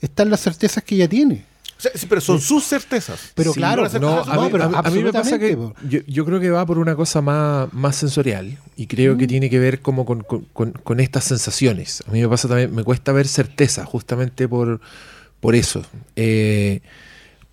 están 0.00 0.30
las 0.30 0.40
certezas 0.40 0.82
que 0.84 0.94
ella 0.96 1.08
tiene. 1.08 1.44
O 1.76 1.80
sea, 1.84 1.90
sí, 1.94 2.06
pero 2.08 2.20
son 2.20 2.40
sus 2.40 2.64
certezas. 2.64 3.32
Pero 3.34 3.52
Sí, 3.52 3.58
claro, 3.58 3.86
no, 4.00 4.20
a, 4.20 4.36
mí, 4.42 4.48
pero 4.50 4.64
a 4.64 4.68
mí- 4.68 4.74
a 4.84 4.90
mí 4.90 5.02
me 5.02 5.12
pasa 5.12 5.38
que 5.38 5.58
yo, 5.88 6.00
yo 6.06 6.24
creo 6.24 6.38
que 6.40 6.48
va 6.50 6.64
por 6.64 6.78
una 6.78 6.94
cosa 6.94 7.20
más, 7.20 7.70
más 7.72 7.96
sensorial 7.96 8.56
y 8.76 8.86
creo 8.86 9.14
Mm. 9.14 9.18
que 9.18 9.26
tiene 9.26 9.50
que 9.50 9.58
ver 9.58 9.80
como 9.80 10.06
con, 10.06 10.20
con- 10.22 10.46
con- 10.52 10.70
con 10.72 11.00
estas 11.00 11.24
sensaciones. 11.24 12.02
A 12.06 12.12
mí 12.12 12.20
me 12.22 12.28
pasa 12.28 12.46
también, 12.48 12.72
me 12.74 12.84
cuesta 12.84 13.12
ver 13.12 13.26
certeza 13.26 13.84
justamente 13.84 14.48
por, 14.48 14.80
por 15.40 15.54
eso. 15.56 15.84
Eh, 16.16 16.80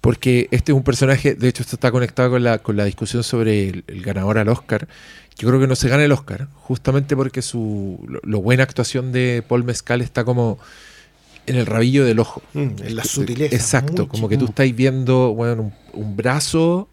porque 0.01 0.47
este 0.51 0.71
es 0.71 0.75
un 0.75 0.83
personaje, 0.83 1.35
de 1.35 1.47
hecho 1.47 1.61
esto 1.63 1.75
está 1.75 1.91
conectado 1.91 2.29
con 2.31 2.43
la, 2.43 2.59
con 2.59 2.75
la 2.77 2.85
discusión 2.85 3.23
sobre 3.23 3.69
el, 3.69 3.83
el 3.87 4.01
ganador 4.01 4.37
al 4.37 4.49
Oscar. 4.49 4.87
Yo 5.37 5.47
creo 5.47 5.59
que 5.59 5.67
no 5.67 5.75
se 5.75 5.89
gana 5.89 6.03
el 6.03 6.11
Oscar, 6.11 6.47
justamente 6.55 7.15
porque 7.15 7.41
su 7.41 7.99
lo, 8.07 8.19
lo 8.23 8.41
buena 8.41 8.63
actuación 8.63 9.11
de 9.11 9.43
Paul 9.47 9.63
Mescal 9.63 10.01
está 10.01 10.23
como 10.23 10.59
en 11.47 11.55
el 11.55 11.65
rabillo 11.65 12.05
del 12.05 12.19
ojo. 12.19 12.43
Mm, 12.53 12.59
en 12.83 12.95
la 12.95 13.03
sutileza. 13.03 13.55
Exacto, 13.55 14.07
como 14.07 14.29
que 14.29 14.37
tú 14.37 14.45
chiquita. 14.45 14.63
estás 14.63 14.77
viendo 14.77 15.33
bueno, 15.33 15.71
un, 15.93 16.01
un 16.03 16.15
brazo 16.17 16.89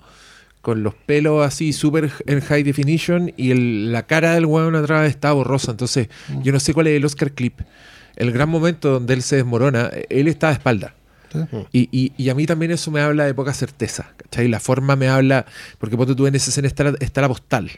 con 0.62 0.83
los 0.83 0.94
pelos 0.94 1.47
así 1.47 1.73
súper 1.73 2.10
en 2.26 2.41
high 2.41 2.62
definition 2.62 3.33
y 3.36 3.50
el- 3.50 3.92
la 3.92 4.07
cara 4.07 4.34
del 4.34 4.47
weón 4.47 4.75
atrás 4.76 5.08
está 5.08 5.33
borrosa. 5.33 5.73
Entonces, 5.73 6.08
Mm. 6.28 6.42
yo 6.42 6.52
no 6.52 6.60
sé 6.60 6.73
cuál 6.75 6.86
es 6.86 6.97
el 6.97 7.05
Oscar 7.05 7.33
clip. 7.33 7.60
El 8.17 8.33
gran 8.33 8.49
momento 8.49 8.91
donde 8.91 9.15
él 9.15 9.23
se 9.23 9.36
desmorona, 9.36 9.91
él 10.08 10.26
está 10.28 10.49
de 10.49 10.55
espalda. 10.55 10.94
Sí. 11.33 11.39
Y, 11.73 11.89
y- 11.92 12.12
y 12.17 12.31
a 12.31 12.34
mí 12.34 12.47
también 12.47 12.73
eso 12.73 12.91
me 12.91 13.00
habla 13.02 13.26
de 13.26 13.34
poca 13.34 13.52
certeza. 13.52 14.12
¿cachai? 14.17 14.49
La 14.49 14.58
forma 14.60 14.97
me 14.97 15.08
habla, 15.08 15.44
porque 15.78 15.97
ponte 15.97 16.15
tú 16.15 16.26
en 16.26 16.34
esa 16.34 16.49
escena 16.50 16.68
está 17.00 17.20
la 17.20 17.28
postal. 17.28 17.70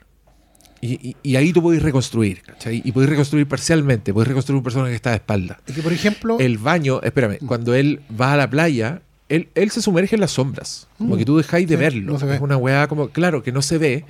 Y, 0.82 0.92
y- 1.10 1.16
y 1.22 1.36
ahí 1.36 1.52
tú 1.52 1.60
podés 1.62 1.82
reconstruir, 1.82 2.40
¿cachai? 2.42 2.80
Y 2.84 2.92
podés 2.92 3.10
reconstruir 3.10 3.46
parcialmente, 3.46 4.14
podés 4.14 4.28
reconstruir 4.28 4.56
un 4.56 4.62
personaje 4.62 4.90
que 4.92 4.96
está 4.96 5.10
de 5.10 5.16
espalda. 5.16 5.60
Es 5.66 5.74
que, 5.74 5.82
por 5.82 5.92
ejemplo, 5.92 6.38
El 6.40 6.56
baño, 6.58 7.00
espérame, 7.02 7.38
cuando 7.46 7.74
él 7.74 8.00
va 8.18 8.32
a 8.32 8.36
la 8.38 8.48
playa, 8.48 9.02
él, 9.28 9.48
él 9.54 9.70
se 9.70 9.82
sumerge 9.82 10.16
en 10.16 10.20
las 10.22 10.30
sombras. 10.32 10.88
Como 10.96 11.14
Mm. 11.14 11.18
que 11.18 11.24
tú 11.26 11.36
dejáis 11.36 11.68
de 11.68 11.74
Sí, 11.76 11.80
verlo. 11.80 12.12
no 12.14 12.18
se 12.18 12.24
ve. 12.26 12.36
Es 12.36 12.40
una 12.40 12.56
weá 12.56 12.88
como, 12.88 13.10
claro, 13.10 13.42
que 13.42 13.52
no 13.52 13.60
se 13.62 13.76
ve. 13.78 14.04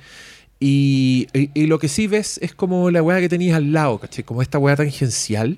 Y, 0.59 1.27
y- 1.33 1.49
y 1.53 1.65
lo 1.65 1.79
que 1.79 1.87
sí 1.89 2.07
ves 2.07 2.37
es 2.41 2.53
como 2.53 2.89
la 2.91 3.01
weá 3.01 3.19
que 3.19 3.27
tenías 3.29 3.57
al 3.57 3.73
lado, 3.73 3.97
¿cachai? 3.99 4.23
Como 4.23 4.41
esta 4.41 4.57
weá 4.59 4.75
tangencial, 4.75 5.57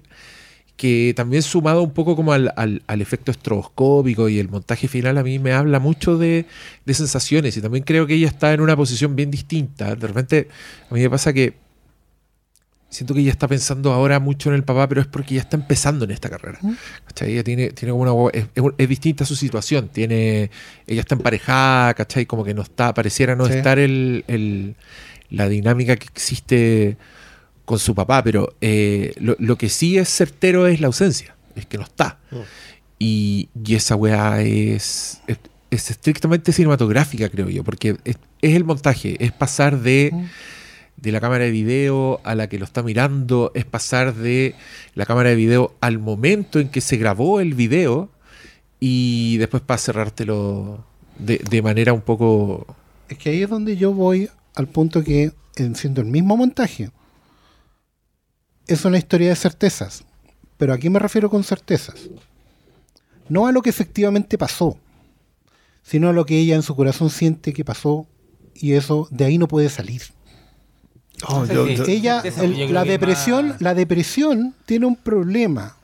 que 0.76 1.14
también 1.16 1.44
sumado 1.44 1.84
un 1.84 1.92
poco 1.92 2.16
como 2.16 2.34
al, 2.34 2.52
al- 2.58 2.82
al 2.88 3.02
efecto 3.02 3.32
estroboscópico 3.32 4.28
y 4.28 4.40
el 4.40 4.50
montaje 4.50 4.88
final 4.88 5.18
a 5.18 5.24
mí 5.24 5.38
me 5.40 5.54
habla 5.54 5.80
mucho 5.80 6.18
de, 6.18 6.46
de 6.86 6.94
sensaciones 6.94 7.56
y 7.58 7.62
también 7.62 7.84
creo 7.84 8.08
que 8.08 8.16
ella 8.16 8.28
está 8.28 8.54
en 8.54 8.62
una 8.62 8.76
posición 8.76 9.16
bien 9.16 9.30
distinta. 9.32 9.96
De 9.96 10.08
repente 10.08 10.48
a 10.90 10.94
mí 10.94 11.00
me 11.02 11.10
pasa 11.10 11.32
que 11.32 11.54
siento 12.90 13.14
que 13.14 13.22
ella 13.22 13.32
está 13.32 13.48
pensando 13.48 13.92
ahora 13.92 14.20
mucho 14.20 14.50
en 14.50 14.56
el 14.56 14.64
papá, 14.64 14.88
pero 14.88 15.02
es 15.02 15.08
porque 15.08 15.34
ella 15.34 15.42
está 15.42 15.58
empezando 15.58 16.06
en 16.06 16.12
esta 16.12 16.30
carrera. 16.30 16.60
¿cachai? 17.06 17.32
Ella 17.34 17.44
tiene, 17.44 17.70
tiene 17.72 17.92
como 17.92 18.04
una 18.22 18.32
es, 18.34 18.46
es- 18.54 18.64
es 18.78 18.90
distinta 18.90 19.26
su 19.26 19.36
situación. 19.36 19.90
Tiene, 19.90 20.52
ella 20.86 21.02
está 21.02 21.16
emparejada, 21.16 21.94
¿cachai? 21.96 22.26
Como 22.26 22.44
que 22.44 22.54
no 22.54 22.62
está, 22.62 22.94
pareciera 22.94 23.36
no 23.36 23.46
Sí. 23.48 23.54
estar 23.54 23.80
el, 23.80 24.24
el- 24.28 24.76
la 25.30 25.48
dinámica 25.50 25.96
que 25.96 26.06
existe 26.06 26.98
con 27.66 27.80
su 27.80 27.96
papá, 27.96 28.24
pero 28.24 28.56
eh, 28.62 29.14
lo, 29.20 29.36
lo 29.40 29.58
que 29.58 29.70
sí 29.70 29.98
es 29.98 30.10
certero 30.10 30.68
es 30.68 30.82
la 30.82 30.88
ausencia, 30.88 31.36
es 31.56 31.66
que 31.66 31.78
no 31.78 31.84
está. 31.84 32.20
Mm. 32.32 32.36
Y, 33.00 33.50
y 33.66 33.76
esa 33.76 33.96
weá 33.96 34.42
es, 34.42 35.22
es, 35.28 35.38
es 35.72 35.92
estrictamente 35.92 36.52
cinematográfica, 36.52 37.30
creo 37.30 37.50
yo, 37.50 37.64
porque 37.64 37.98
es, 38.04 38.18
es 38.42 38.56
el 38.56 38.64
montaje, 38.64 39.16
es 39.24 39.32
pasar 39.32 39.80
de, 39.80 40.12
Mm. 40.14 40.26
de 40.98 41.12
la 41.12 41.20
cámara 41.20 41.44
de 41.46 41.52
video 41.52 42.22
a 42.24 42.36
la 42.36 42.48
que 42.48 42.60
lo 42.60 42.66
está 42.66 42.84
mirando, 42.84 43.52
es 43.56 43.66
pasar 43.66 44.14
de 44.14 44.56
la 44.96 45.06
cámara 45.06 45.30
de 45.30 45.36
video 45.36 45.74
al 45.82 46.00
momento 46.00 46.60
en 46.60 46.70
que 46.70 46.82
se 46.82 46.98
grabó 46.98 47.40
el 47.40 47.54
video 47.56 48.10
y 48.80 49.38
después 49.38 49.64
para 49.64 49.78
cerrártelo 49.78 50.84
de, 51.18 51.38
de 51.38 51.62
manera 51.62 51.94
un 51.94 52.02
poco... 52.02 52.66
es 53.10 53.18
que 53.18 53.30
ahí 53.30 53.42
es 53.44 53.50
donde 53.50 53.78
yo 53.78 53.94
voy 53.94 54.30
al 54.56 54.68
punto 54.68 55.04
que, 55.04 55.32
en 55.56 55.76
siendo 55.76 56.02
el 56.02 56.08
mismo 56.08 56.36
montaje, 56.38 56.90
es 58.74 58.86
una 58.86 58.98
historia 58.98 59.30
de 59.30 59.36
certezas. 59.36 60.04
Pero 60.58 60.74
¿a 60.74 60.78
qué 60.78 60.90
me 60.90 61.00
refiero 61.00 61.30
con 61.30 61.44
certezas? 61.44 61.96
No 63.30 63.48
a 63.48 63.52
lo 63.52 63.62
que 63.62 63.70
efectivamente 63.70 64.38
pasó, 64.38 64.78
sino 65.82 66.10
a 66.10 66.14
lo 66.14 66.26
que 66.26 66.38
ella 66.40 66.56
en 66.56 66.62
su 66.64 66.76
corazón 66.76 67.10
siente 67.10 67.54
que 67.54 67.66
pasó 67.66 68.08
y 68.54 68.74
eso 68.74 69.08
de 69.12 69.26
ahí 69.26 69.38
no 69.38 69.48
puede 69.48 69.70
salir. 69.70 70.02
Oh, 71.28 71.46
yo- 71.46 71.68
yo- 71.68 71.86
ella, 71.86 72.22
el- 72.42 72.74
la 72.74 72.84
depresión, 72.84 73.50
más- 73.50 73.62
la 73.62 73.74
depresión 73.74 74.54
tiene 74.66 74.86
un 74.86 74.96
problema 74.96 75.78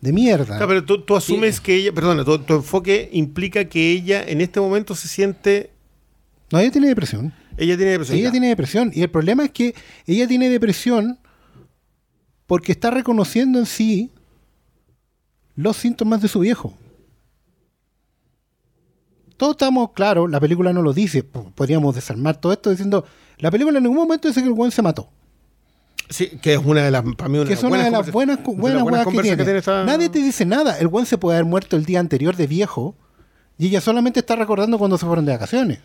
de 0.00 0.12
mierda. 0.12 0.46
Claro, 0.56 0.68
pero 0.68 0.84
tú, 0.84 1.02
tú 1.02 1.14
asumes 1.16 1.60
que 1.60 1.76
ella, 1.76 1.92
perdona, 1.92 2.24
tu, 2.24 2.36
tu 2.40 2.54
enfoque 2.54 3.08
implica 3.12 3.64
que 3.66 3.92
ella 3.92 4.22
en 4.24 4.40
este 4.40 4.60
momento 4.60 4.94
se 4.96 5.06
siente, 5.08 5.70
No, 6.50 6.58
ella 6.58 6.72
tiene 6.72 6.88
depresión. 6.88 7.32
ella 7.56 7.76
tiene 7.76 7.92
depresión. 7.92 8.18
Ella 8.18 8.28
ya. 8.28 8.32
tiene 8.32 8.48
depresión. 8.48 8.90
Y 8.94 9.02
el 9.02 9.10
problema 9.10 9.44
es 9.44 9.50
que 9.52 9.74
ella 10.06 10.26
tiene 10.26 10.48
depresión 10.48 11.18
porque 12.52 12.72
está 12.72 12.90
reconociendo 12.90 13.58
en 13.58 13.64
sí 13.64 14.10
los 15.56 15.74
síntomas 15.74 16.20
de 16.20 16.28
su 16.28 16.40
viejo. 16.40 16.74
Todos 19.38 19.52
estamos 19.52 19.92
claros, 19.92 20.30
la 20.30 20.38
película 20.38 20.70
no 20.74 20.82
lo 20.82 20.92
dice. 20.92 21.22
po- 21.24 21.50
Podríamos 21.54 21.94
desarmar 21.94 22.36
todo 22.36 22.52
esto 22.52 22.68
diciendo, 22.68 23.06
la 23.38 23.50
película 23.50 23.78
en 23.78 23.84
ningún 23.84 23.96
momento 24.00 24.28
dice 24.28 24.42
que 24.42 24.48
el 24.48 24.52
buen 24.52 24.70
se 24.70 24.82
mató. 24.82 25.08
Sí, 26.10 26.26
que 26.42 26.52
es 26.52 26.60
una 26.62 26.82
de 26.84 26.90
las, 26.90 27.02
para 27.16 27.30
mí, 27.30 27.38
una 27.38 27.46
Que 27.48 27.54
es 27.54 27.62
una 27.62 27.84
de 27.84 27.90
las 27.90 28.12
buenas, 28.12 28.38
buenas 28.44 28.82
buenas 28.82 29.06
que 29.06 29.12
tiene. 29.22 29.58
esta- 29.58 29.84
Nadie 29.86 30.10
te 30.10 30.18
dice 30.18 30.44
nada. 30.44 30.78
El 30.78 30.88
buen 30.88 31.06
se 31.06 31.16
puede 31.16 31.38
haber 31.38 31.48
muerto 31.48 31.76
el 31.78 31.86
día 31.86 32.00
anterior 32.00 32.36
de 32.36 32.46
viejo 32.46 32.94
y 33.56 33.68
ella 33.68 33.80
solamente 33.80 34.20
está 34.20 34.36
recordando 34.36 34.76
cuando 34.78 34.98
se 34.98 35.06
fueron 35.06 35.24
de 35.24 35.32
vacaciones. 35.32 35.78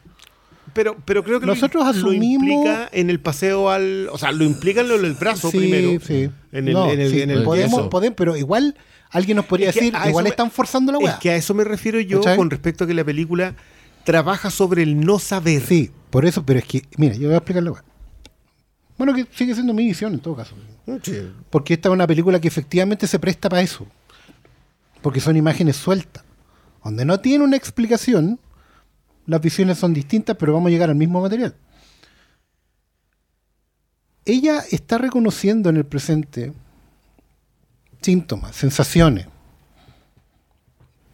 Pero, 0.73 0.97
pero 1.05 1.23
creo 1.23 1.39
que 1.39 1.45
Nosotros 1.45 1.83
lo, 1.83 1.89
asumimos- 1.91 2.49
implica 2.49 2.89
en 2.91 3.09
el 3.09 3.19
paseo 3.19 3.69
al. 3.69 4.09
O 4.11 4.17
sea, 4.17 4.31
lo 4.31 4.43
implica 4.43 4.81
en 4.81 4.89
lo 4.89 4.99
del 5.01 5.13
brazo 5.13 5.49
Sí, 5.49 5.57
primero. 5.57 5.99
sí. 6.05 6.29
En 6.51 6.67
el, 6.67 6.73
No, 6.73 6.91
en 6.91 6.99
el, 6.99 7.11
sí, 7.11 7.21
en 7.21 7.31
el 7.31 7.43
podemos, 7.43 7.71
yeso. 7.79 7.89
podemos, 7.89 8.15
pero 8.15 8.35
igual 8.37 8.75
alguien 9.09 9.37
nos 9.37 9.45
podría 9.45 9.69
Es 9.69 9.75
que 9.75 9.85
decir, 9.85 9.97
igual 10.07 10.23
me- 10.23 10.29
están 10.29 10.51
forzando 10.51 10.91
la 10.91 10.97
Es 10.99 11.03
weá. 11.05 11.19
que 11.19 11.29
a 11.31 11.35
eso 11.35 11.53
me 11.53 11.63
refiero 11.63 11.99
yo 12.01 12.19
¿Cachai? 12.19 12.37
con 12.37 12.49
respecto 12.49 12.83
a 12.83 12.87
que 12.87 12.93
la 12.93 13.03
película 13.03 13.55
trabaja 14.03 14.49
sobre 14.51 14.83
el 14.83 14.99
no 14.99 15.19
saber. 15.19 15.61
Sí, 15.61 15.91
por 16.09 16.25
eso, 16.25 16.45
pero 16.45 16.59
es 16.59 16.65
que, 16.65 16.83
mira, 16.97 17.15
yo 17.15 17.27
voy 17.27 17.33
a 17.35 17.37
explicar 17.37 17.63
la 17.63 17.71
weá. 17.71 17.83
Bueno, 18.97 19.13
que 19.13 19.25
sigue 19.33 19.53
siendo 19.53 19.73
mi 19.73 19.85
visión 19.85 20.13
en 20.13 20.19
todo 20.19 20.35
caso. 20.35 20.55
Sí. 21.03 21.21
Porque 21.49 21.73
esta 21.75 21.89
es 21.89 21.93
una 21.93 22.07
película 22.07 22.39
que 22.41 22.47
efectivamente 22.47 23.07
se 23.07 23.19
presta 23.19 23.47
para 23.49 23.61
eso. 23.61 23.85
Porque 25.01 25.19
son 25.21 25.37
imágenes 25.37 25.75
sueltas. 25.75 26.23
Donde 26.83 27.05
no 27.05 27.19
tiene 27.19 27.43
una 27.43 27.57
explicación, 27.57 28.39
las 29.27 29.39
visiones 29.41 29.77
son 29.77 29.93
distintas, 29.93 30.35
pero 30.37 30.53
vamos 30.53 30.67
a 30.67 30.71
llegar 30.71 30.89
al 30.89 30.95
mismo 30.95 31.21
material. 31.21 31.55
Ella 34.25 34.63
está 34.71 34.97
reconociendo 34.97 35.69
en 35.69 35.77
el 35.77 35.85
presente 35.85 36.51
síntomas, 38.01 38.55
sensaciones, 38.55 39.27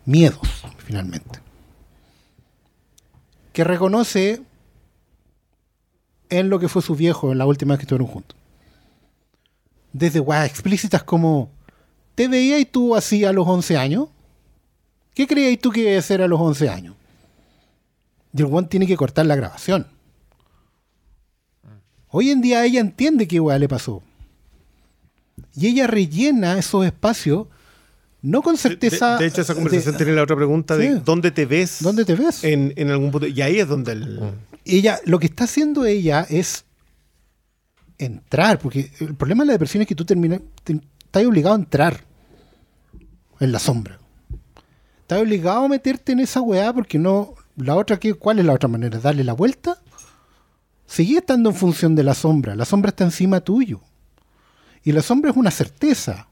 miedos, 0.06 0.66
finalmente. 0.78 1.40
Que 3.52 3.64
reconoce 3.64 4.42
en 6.30 6.50
lo 6.50 6.60
que 6.60 6.70
fue 6.70 6.82
su 6.82 6.96
viejo 6.96 7.32
en 7.32 7.38
la 7.38 7.46
última 7.46 7.74
vez 7.74 7.80
que 7.80 7.84
estuvieron 7.84 8.08
juntos 8.08 8.38
desde 9.94 10.20
weas 10.20 10.50
explícitas 10.50 11.04
como 11.04 11.52
¿te 12.16 12.28
veías 12.28 12.66
tú 12.70 12.96
así 12.96 13.24
a 13.24 13.32
los 13.32 13.48
11 13.48 13.78
años? 13.78 14.10
¿Qué 15.14 15.28
creías 15.28 15.60
tú 15.62 15.70
que 15.70 16.02
ser 16.02 16.22
a 16.24 16.28
los 16.28 16.42
11 16.42 16.70
años? 16.70 16.96
Y 18.36 18.42
el 18.42 18.48
one 18.52 18.68
tiene 18.68 18.88
que 18.88 18.98
cortar 18.98 19.26
la 19.26 19.36
grabación. 19.36 19.88
Hoy 22.10 22.30
en 22.30 22.42
día 22.42 22.64
ella 22.66 22.80
entiende 22.80 23.28
qué 23.28 23.40
wea 23.40 23.58
le 23.60 23.68
pasó. 23.68 24.04
Y 25.56 25.68
ella 25.68 25.88
rellena 25.88 26.58
esos 26.58 26.86
espacios 26.86 27.48
no 28.22 28.42
con 28.42 28.54
De, 28.56 28.60
certeza. 28.62 29.18
de 29.18 29.26
hecho, 29.28 29.42
esa 29.42 29.54
de- 29.54 29.60
conversación 29.62 29.98
tiene 29.98 30.14
la 30.14 30.24
otra 30.24 30.36
pregunta 30.36 30.78
de 30.78 30.94
Sí. 30.96 31.02
dónde 31.04 31.32
te 31.32 31.46
ves. 31.46 31.78
¿Dónde 31.82 32.06
te 32.06 32.16
ves? 32.16 32.44
En, 32.44 32.74
en 32.78 32.90
algún 32.90 33.12
punto. 33.12 33.28
Y 33.28 33.42
ahí 33.42 33.60
es 33.60 33.68
donde 33.68 33.92
el. 33.94 34.20
ella, 34.66 35.00
lo 35.06 35.20
que 35.20 35.26
está 35.26 35.44
haciendo 35.44 35.86
ella 35.86 36.26
es 36.30 36.66
entrar, 37.98 38.60
porque 38.60 38.92
el 39.00 39.16
problema 39.16 39.44
de 39.44 39.48
la 39.48 39.54
depresión 39.54 39.82
es 39.82 39.88
que 39.88 39.96
tú 39.96 40.06
terminas, 40.06 40.40
te- 40.64 40.80
estás 41.04 41.26
obligado 41.26 41.56
a 41.56 41.60
entrar 41.60 42.02
en 43.40 43.52
la 43.52 43.60
sombra. 43.60 44.00
Estás 45.02 45.20
obligado 45.22 45.66
a 45.66 45.68
meterte 45.68 46.14
en 46.14 46.20
esa 46.22 46.42
weá 46.42 46.72
porque 46.74 46.98
no, 46.98 47.34
la 47.56 47.76
otra, 47.76 48.00
¿qué, 48.00 48.14
¿cuál 48.14 48.40
es 48.40 48.46
la 48.46 48.54
otra 48.54 48.70
manera? 48.70 49.00
¿Darle 49.00 49.24
la 49.24 49.34
vuelta? 49.34 49.78
Sigue 50.86 51.18
estando 51.18 51.50
en 51.50 51.56
función 51.56 51.96
de 51.96 52.04
la 52.04 52.14
sombra, 52.14 52.56
la 52.56 52.66
sombra 52.66 52.90
está 52.90 53.04
encima 53.04 53.42
tuyo. 53.42 53.82
Y 54.84 54.92
la 54.92 55.02
sombra 55.02 55.32
es 55.32 55.38
una 55.38 55.52
certeza, 55.52 56.28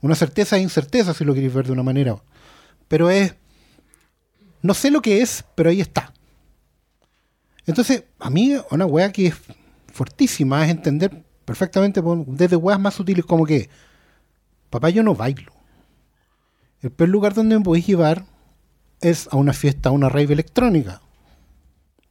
una 0.00 0.14
certeza 0.14 0.56
e 0.56 0.60
incerteza 0.60 1.12
si 1.12 1.24
lo 1.24 1.34
queréis 1.34 1.52
ver 1.52 1.66
de 1.66 1.72
una 1.72 1.82
manera. 1.82 2.16
Pero 2.88 3.10
es, 3.10 3.34
no 4.62 4.72
sé 4.72 4.90
lo 4.90 5.02
que 5.02 5.20
es, 5.20 5.44
pero 5.54 5.70
ahí 5.70 5.80
está. 5.80 6.12
Entonces, 7.66 8.04
a 8.18 8.30
mí, 8.30 8.56
una 8.70 8.86
weá 8.86 9.12
que 9.12 9.26
es 9.26 9.34
fortísima 9.92 10.64
es 10.64 10.70
entender 10.70 11.24
perfectamente 11.44 12.00
desde 12.26 12.56
weas 12.56 12.80
más 12.80 12.94
sutiles 12.94 13.24
como 13.24 13.44
que, 13.44 13.68
papá, 14.70 14.90
yo 14.90 15.02
no 15.02 15.14
bailo. 15.14 15.52
El 16.80 16.92
peor 16.92 17.10
lugar 17.10 17.34
donde 17.34 17.58
me 17.58 17.64
podéis 17.64 17.86
llevar 17.86 18.24
es 19.00 19.28
a 19.30 19.36
una 19.36 19.52
fiesta, 19.52 19.88
a 19.88 19.92
una 19.92 20.08
rave 20.08 20.32
electrónica. 20.32 21.00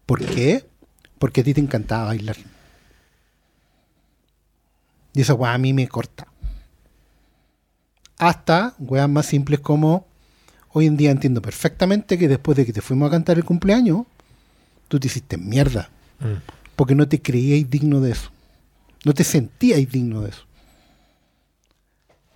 ¿Por 0.05 0.23
qué? 0.23 0.65
Porque 1.19 1.41
a 1.41 1.43
ti 1.43 1.53
te 1.53 1.61
encantaba 1.61 2.05
bailar. 2.05 2.38
Y 5.14 5.22
esa 5.22 5.33
weá 5.33 5.53
a 5.53 5.57
mí 5.57 5.73
me 5.73 5.88
corta. 5.88 6.27
Hasta 8.17 8.75
weas 8.80 9.09
más 9.09 9.25
simples 9.25 9.59
como 9.59 10.07
hoy 10.72 10.85
en 10.88 10.97
día 10.97 11.11
entiendo 11.11 11.41
perfectamente 11.41 12.17
que 12.17 12.27
después 12.27 12.57
de 12.57 12.65
que 12.65 12.73
te 12.73 12.81
fuimos 12.81 13.07
a 13.07 13.11
cantar 13.11 13.38
el 13.38 13.45
cumpleaños, 13.45 14.05
tú 14.88 14.99
te 14.99 15.07
hiciste 15.07 15.38
mierda. 15.38 15.89
Porque 16.75 16.95
no 16.95 17.07
te 17.07 17.22
creíais 17.22 17.69
digno 17.69 18.01
de 18.01 18.11
eso. 18.11 18.30
No 19.03 19.14
te 19.14 19.23
sentíais 19.23 19.89
digno 19.89 20.22
de 20.22 20.30
eso. 20.30 20.45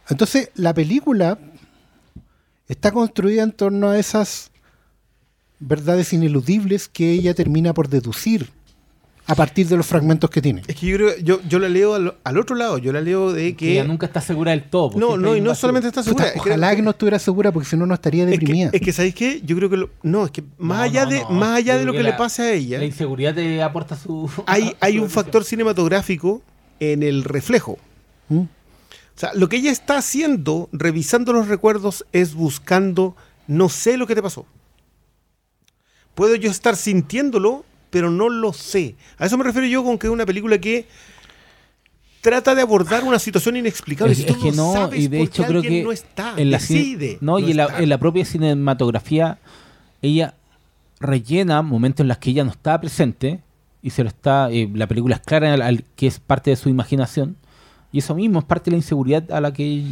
Entonces, 0.09 0.49
la 0.55 0.73
película 0.73 1.37
está 2.69 2.91
construida 2.93 3.43
en 3.43 3.51
torno 3.51 3.89
a 3.89 3.99
esas 3.99 4.51
verdades 5.59 6.13
ineludibles 6.13 6.87
que 6.87 7.11
ella 7.11 7.33
termina 7.33 7.73
por 7.73 7.89
deducir 7.89 8.49
a 9.25 9.35
partir 9.35 9.67
de 9.67 9.77
los 9.77 9.85
fragmentos 9.85 10.27
que 10.31 10.41
tiene. 10.41 10.63
Es 10.65 10.75
que 10.75 10.87
yo 10.87 10.95
creo, 10.97 11.17
yo, 11.19 11.39
yo 11.47 11.59
la 11.59 11.69
leo 11.69 11.93
al, 11.93 12.15
al 12.23 12.37
otro 12.39 12.55
lado, 12.55 12.79
yo 12.79 12.91
la 12.91 12.99
leo 13.01 13.31
de 13.31 13.55
Que 13.55 13.73
ella 13.73 13.83
nunca 13.83 14.07
está 14.07 14.21
segura 14.21 14.51
del 14.51 14.63
todo. 14.63 14.89
porque 14.91 15.05
no, 15.05 15.17
no, 15.17 15.35
y 15.35 15.41
no 15.41 15.53
solamente 15.53 15.87
está 15.89 16.01
segura. 16.01 16.25
Puta, 16.25 16.35
es 16.35 16.41
que- 16.41 16.49
ojalá 16.49 16.75
que 16.75 16.81
no 16.81 16.89
estuviera 16.91 17.19
segura 17.19 17.51
porque 17.51 17.69
si 17.69 17.77
no, 17.77 17.85
no 17.85 17.93
estaría 17.93 18.23
es 18.23 18.31
deprimida. 18.31 18.71
que, 18.71 18.77
es 18.77 18.83
que, 18.83 18.91
¿sabéis 18.91 19.13
qué? 19.13 19.41
Yo 19.45 19.55
creo 19.55 19.69
que... 19.69 19.77
lo- 19.77 19.89
no, 20.01 20.25
es 20.25 20.31
que 20.31 20.43
más 20.57 20.77
No, 20.79 20.83
allá 20.83 21.03
no, 21.05 21.11
de, 21.11 21.19
no. 21.21 21.29
más 21.31 21.57
allá 21.57 21.77
de 21.77 21.85
lo 21.85 21.93
que 21.93 22.01
le 22.01 22.13
pase 22.13 22.41
a 22.41 22.51
ella, 22.53 22.79
La 22.79 22.85
inseguridad 22.85 23.35
te 23.35 23.61
aporta 23.61 23.95
su. 23.95 24.27
hay, 24.47 24.75
hay 24.79 24.97
un 24.97 25.09
factor 25.11 25.43
cinematográfico 25.43 26.41
en 26.79 27.03
el 27.03 27.23
reflejo. 27.23 27.77
¿Mm? 28.29 28.41
O 29.19 29.21
sea, 29.21 29.33
lo 29.33 29.49
que 29.49 29.57
ella 29.57 29.69
está 29.69 29.97
haciendo, 29.97 30.69
revisando 30.71 31.33
los 31.33 31.49
recuerdos, 31.49 32.05
es 32.13 32.33
buscando, 32.35 33.17
no 33.47 33.67
sé 33.67 33.97
lo 33.97 34.07
que 34.07 34.15
te 34.15 34.21
pasó. 34.21 34.45
Puedo 36.15 36.35
yo 36.35 36.49
estar 36.49 36.77
sintiéndolo, 36.77 37.65
pero 37.89 38.09
no 38.11 38.29
lo 38.29 38.53
sé. 38.53 38.95
A 39.17 39.25
eso 39.25 39.37
me 39.37 39.43
refiero 39.43 39.67
yo 39.67 39.83
con 39.83 39.97
que 39.97 40.07
es 40.07 40.13
una 40.13 40.25
película 40.25 40.57
que 40.57 40.87
trata 42.21 42.55
de 42.55 42.61
abordar 42.61 43.03
una 43.03 43.19
situación 43.19 43.57
inexplicable. 43.57 44.13
Es, 44.13 44.19
Si 44.19 44.23
es 44.25 44.33
tú 44.37 44.41
que 44.41 44.51
no, 44.53 44.71
sabes 44.71 45.01
y 45.01 45.07
de 45.09 45.21
hecho 45.21 45.43
creo 45.43 45.61
que 45.61 45.83
no 45.83 45.91
está, 45.91 46.35
en 46.37 46.49
la, 46.51 46.57
decide 46.57 47.17
no, 47.19 47.39
y 47.39 47.51
en 47.51 47.57
la, 47.57 47.65
estar. 47.65 47.83
en 47.83 47.89
la 47.89 47.97
propia 47.97 48.23
cinematografía 48.23 49.37
ella 50.01 50.33
rellena 51.01 51.61
momentos 51.61 52.05
en 52.05 52.07
los 52.07 52.19
que 52.19 52.29
ella 52.29 52.45
no 52.45 52.51
estaba 52.51 52.79
presente 52.79 53.41
y 53.81 53.89
se 53.89 54.03
lo 54.03 54.07
está 54.07 54.49
eh, 54.49 54.69
la 54.73 54.87
película 54.87 55.15
es 55.15 55.21
clara 55.21 55.53
al- 55.53 55.61
al- 55.61 55.83
que 55.97 56.07
es 56.07 56.19
parte 56.21 56.51
de 56.51 56.55
su 56.55 56.69
imaginación 56.69 57.35
y 57.91 57.99
eso 57.99 58.13
mismo 58.13 58.39
es 58.39 58.45
parte 58.45 58.65
de 58.65 58.71
la 58.71 58.77
inseguridad 58.77 59.31
a 59.31 59.41
la 59.41 59.51
que 59.51 59.83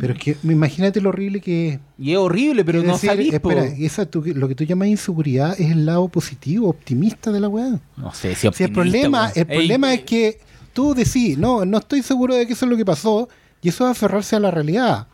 Pero 0.00 0.14
es 0.14 0.18
que 0.18 0.36
imagínate 0.42 1.00
lo 1.02 1.10
horrible 1.10 1.40
que 1.40 1.68
es. 1.68 1.80
y 1.98 2.12
es 2.12 2.18
horrible 2.18 2.64
pero 2.64 2.78
Es 2.80 2.84
no 2.86 2.92
decir, 2.94 3.10
sabís 3.10 3.28
po. 3.40 3.50
espera, 3.50 3.64
esa 3.66 4.06
tú- 4.06 4.22
lo 4.34 4.48
que 4.48 4.54
tú 4.54 4.64
llamas 4.64 4.88
inseguridad 4.88 5.60
es 5.60 5.70
el 5.70 5.84
lado 5.84 6.08
positivo, 6.08 6.68
optimista 6.70 7.30
de 7.30 7.40
la 7.40 7.48
weá. 7.48 7.78
no 7.96 8.14
sé 8.14 8.34
si 8.34 8.40
Si 8.40 8.46
el 8.46 8.50
optimista, 8.50 8.72
problema, 8.72 9.28
el 9.34 9.46
Ey, 9.50 9.56
problema 9.58 9.92
es 9.92 10.02
que 10.02 10.40
tú 10.72 10.94
decís, 10.94 11.36
no, 11.36 11.64
no 11.66 11.78
estoy 11.78 12.02
seguro 12.02 12.34
de 12.34 12.46
que 12.46 12.54
eso 12.54 12.64
es 12.64 12.70
lo 12.70 12.76
que 12.78 12.84
pasó, 12.86 13.28
y 13.60 13.68
eso 13.68 13.84
es 13.84 13.90
aferrarse 13.90 14.34
a 14.36 14.40
la 14.40 14.50
realidad, 14.50 15.06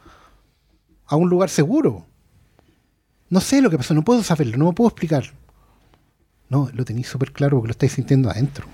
a 1.06 1.16
un 1.16 1.28
lugar 1.28 1.48
seguro. 1.50 2.06
No 3.30 3.40
sé 3.40 3.60
lo 3.60 3.68
que 3.68 3.76
pasó, 3.76 3.92
no 3.94 4.04
puedo 4.04 4.22
saberlo, 4.22 4.56
no 4.56 4.66
me 4.66 4.72
puedo 4.72 4.88
explicar. 4.88 5.24
No, 6.48 6.70
lo 6.72 6.84
tenéis 6.84 7.08
súper 7.08 7.32
claro 7.32 7.56
porque 7.58 7.68
lo 7.68 7.72
estáis 7.72 7.92
sintiendo 7.92 8.30
adentro. 8.30 8.66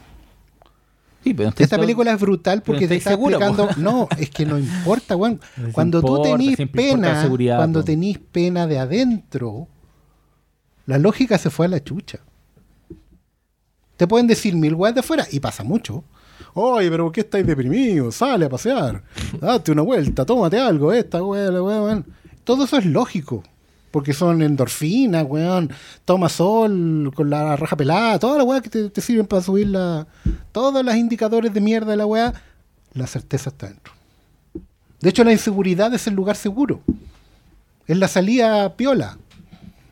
Sí, 1.24 1.34
pero 1.34 1.52
Esta 1.56 1.78
película 1.78 2.12
es 2.12 2.20
brutal 2.20 2.62
porque 2.62 2.86
te 2.86 2.96
está 2.96 3.10
seguro, 3.10 3.38
po. 3.38 3.68
No, 3.78 4.08
es 4.18 4.30
que 4.30 4.46
no 4.46 4.58
importa, 4.58 5.16
weón. 5.16 5.40
Cuando 5.72 6.00
tú 6.02 6.22
tenís 6.22 6.56
pena, 6.70 7.26
cuando 7.56 7.80
po. 7.80 7.84
tenís 7.84 8.18
pena 8.18 8.66
de 8.66 8.78
adentro, 8.78 9.66
la 10.86 10.98
lógica 10.98 11.38
se 11.38 11.50
fue 11.50 11.66
a 11.66 11.70
la 11.70 11.82
chucha. 11.82 12.20
Te 13.96 14.06
pueden 14.06 14.26
decir 14.26 14.54
mil 14.54 14.74
weas 14.74 14.94
de 14.94 15.00
afuera 15.00 15.26
y 15.30 15.40
pasa 15.40 15.64
mucho. 15.64 16.04
Oye, 16.52 16.90
pero 16.90 17.04
¿por 17.04 17.12
qué 17.12 17.20
estáis 17.20 17.46
deprimidos? 17.46 18.16
Sale 18.16 18.46
a 18.46 18.48
pasear. 18.48 19.02
Date 19.40 19.72
una 19.72 19.82
vuelta, 19.82 20.24
tómate 20.24 20.58
algo, 20.58 20.92
esta 20.92 21.22
wea, 21.22 21.50
la 21.50 21.62
wea. 21.62 22.04
Todo 22.44 22.64
eso 22.64 22.76
es 22.76 22.86
lógico. 22.86 23.42
Porque 23.94 24.12
son 24.12 24.42
endorfinas, 24.42 25.24
weón. 25.28 25.70
Toma 26.04 26.28
sol 26.28 27.12
con 27.14 27.30
la 27.30 27.54
raja 27.54 27.76
pelada. 27.76 28.18
Todas 28.18 28.38
las 28.38 28.44
weas 28.46 28.60
que 28.60 28.68
te, 28.68 28.90
te 28.90 29.00
sirven 29.00 29.24
para 29.24 29.40
subir 29.40 29.68
la. 29.68 30.08
Todos 30.50 30.84
los 30.84 30.96
indicadores 30.96 31.54
de 31.54 31.60
mierda 31.60 31.92
de 31.92 31.96
la 31.96 32.04
wea. 32.04 32.34
La 32.92 33.06
certeza 33.06 33.50
está 33.50 33.68
dentro. 33.68 33.92
De 35.00 35.10
hecho, 35.10 35.22
la 35.22 35.30
inseguridad 35.30 35.94
es 35.94 36.08
el 36.08 36.14
lugar 36.14 36.34
seguro. 36.34 36.80
Es 37.86 37.96
la 37.96 38.08
salida 38.08 38.74
piola. 38.76 39.16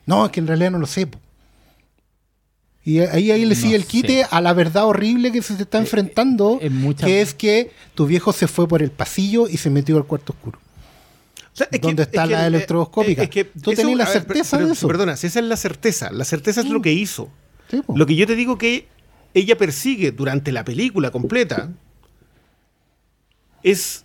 No, 0.05 0.25
es 0.25 0.31
que 0.33 0.41
en 0.41 0.47
realidad 0.47 0.71
no 0.71 0.79
lo 0.79 0.85
sé. 0.85 1.07
po. 1.07 1.17
Y 2.83 2.99
ahí, 2.99 3.31
ahí 3.31 3.45
le 3.45 3.55
No 3.55 3.61
sigue 3.61 3.75
el 3.77 3.83
sé. 3.83 3.87
quite 3.87 4.25
a 4.29 4.41
la 4.41 4.51
verdad 4.51 4.85
horrible 4.85 5.31
que 5.31 5.41
se 5.41 5.55
te 5.55 5.63
está 5.63 5.77
enfrentando, 5.77 6.57
es 6.61 6.71
mucha- 6.73 7.05
que 7.05 7.21
es 7.21 7.33
que 7.33 7.71
tu 7.95 8.05
viejo 8.05 8.33
se 8.33 8.47
fue 8.47 8.67
por 8.67 8.83
el 8.83 8.91
pasillo 8.91 9.47
y 9.47 9.55
se 9.55 9.69
metió 9.69 9.95
al 9.95 10.03
cuarto 10.05 10.33
oscuro. 10.33 10.59
O 11.53 11.55
sea, 11.55 11.67
es 11.71 11.79
que- 11.79 11.87
¿Dónde 11.87 12.03
está 12.03 12.23
es 12.23 12.29
que, 12.29 12.33
la 12.35 12.43
eh, 12.43 12.47
electroscópica? 12.47 13.23
es 13.23 13.29
que 13.29 13.45
Tú 13.45 13.71
eso- 13.71 13.81
tenés 13.83 13.97
la 13.97 14.05
ver, 14.05 14.13
certeza 14.13 14.57
pero- 14.57 14.67
de 14.67 14.73
eso. 14.73 14.87
Perdona, 14.87 15.15
si 15.15 15.27
esa 15.27 15.39
es 15.39 15.45
la 15.45 15.57
certeza. 15.57 16.11
La 16.11 16.25
certeza 16.25 16.61
es 16.61 16.69
lo 16.69 16.81
que 16.81 16.91
hizo. 16.93 17.29
Sí. 17.69 17.81
Lo 17.95 18.05
que 18.05 18.15
yo 18.15 18.25
te 18.27 18.35
digo 18.35 18.57
que 18.57 18.87
ella 19.35 19.57
persigue 19.57 20.11
durante 20.11 20.51
la 20.51 20.63
película 20.65 21.11
completa 21.11 21.69
es 23.63 24.03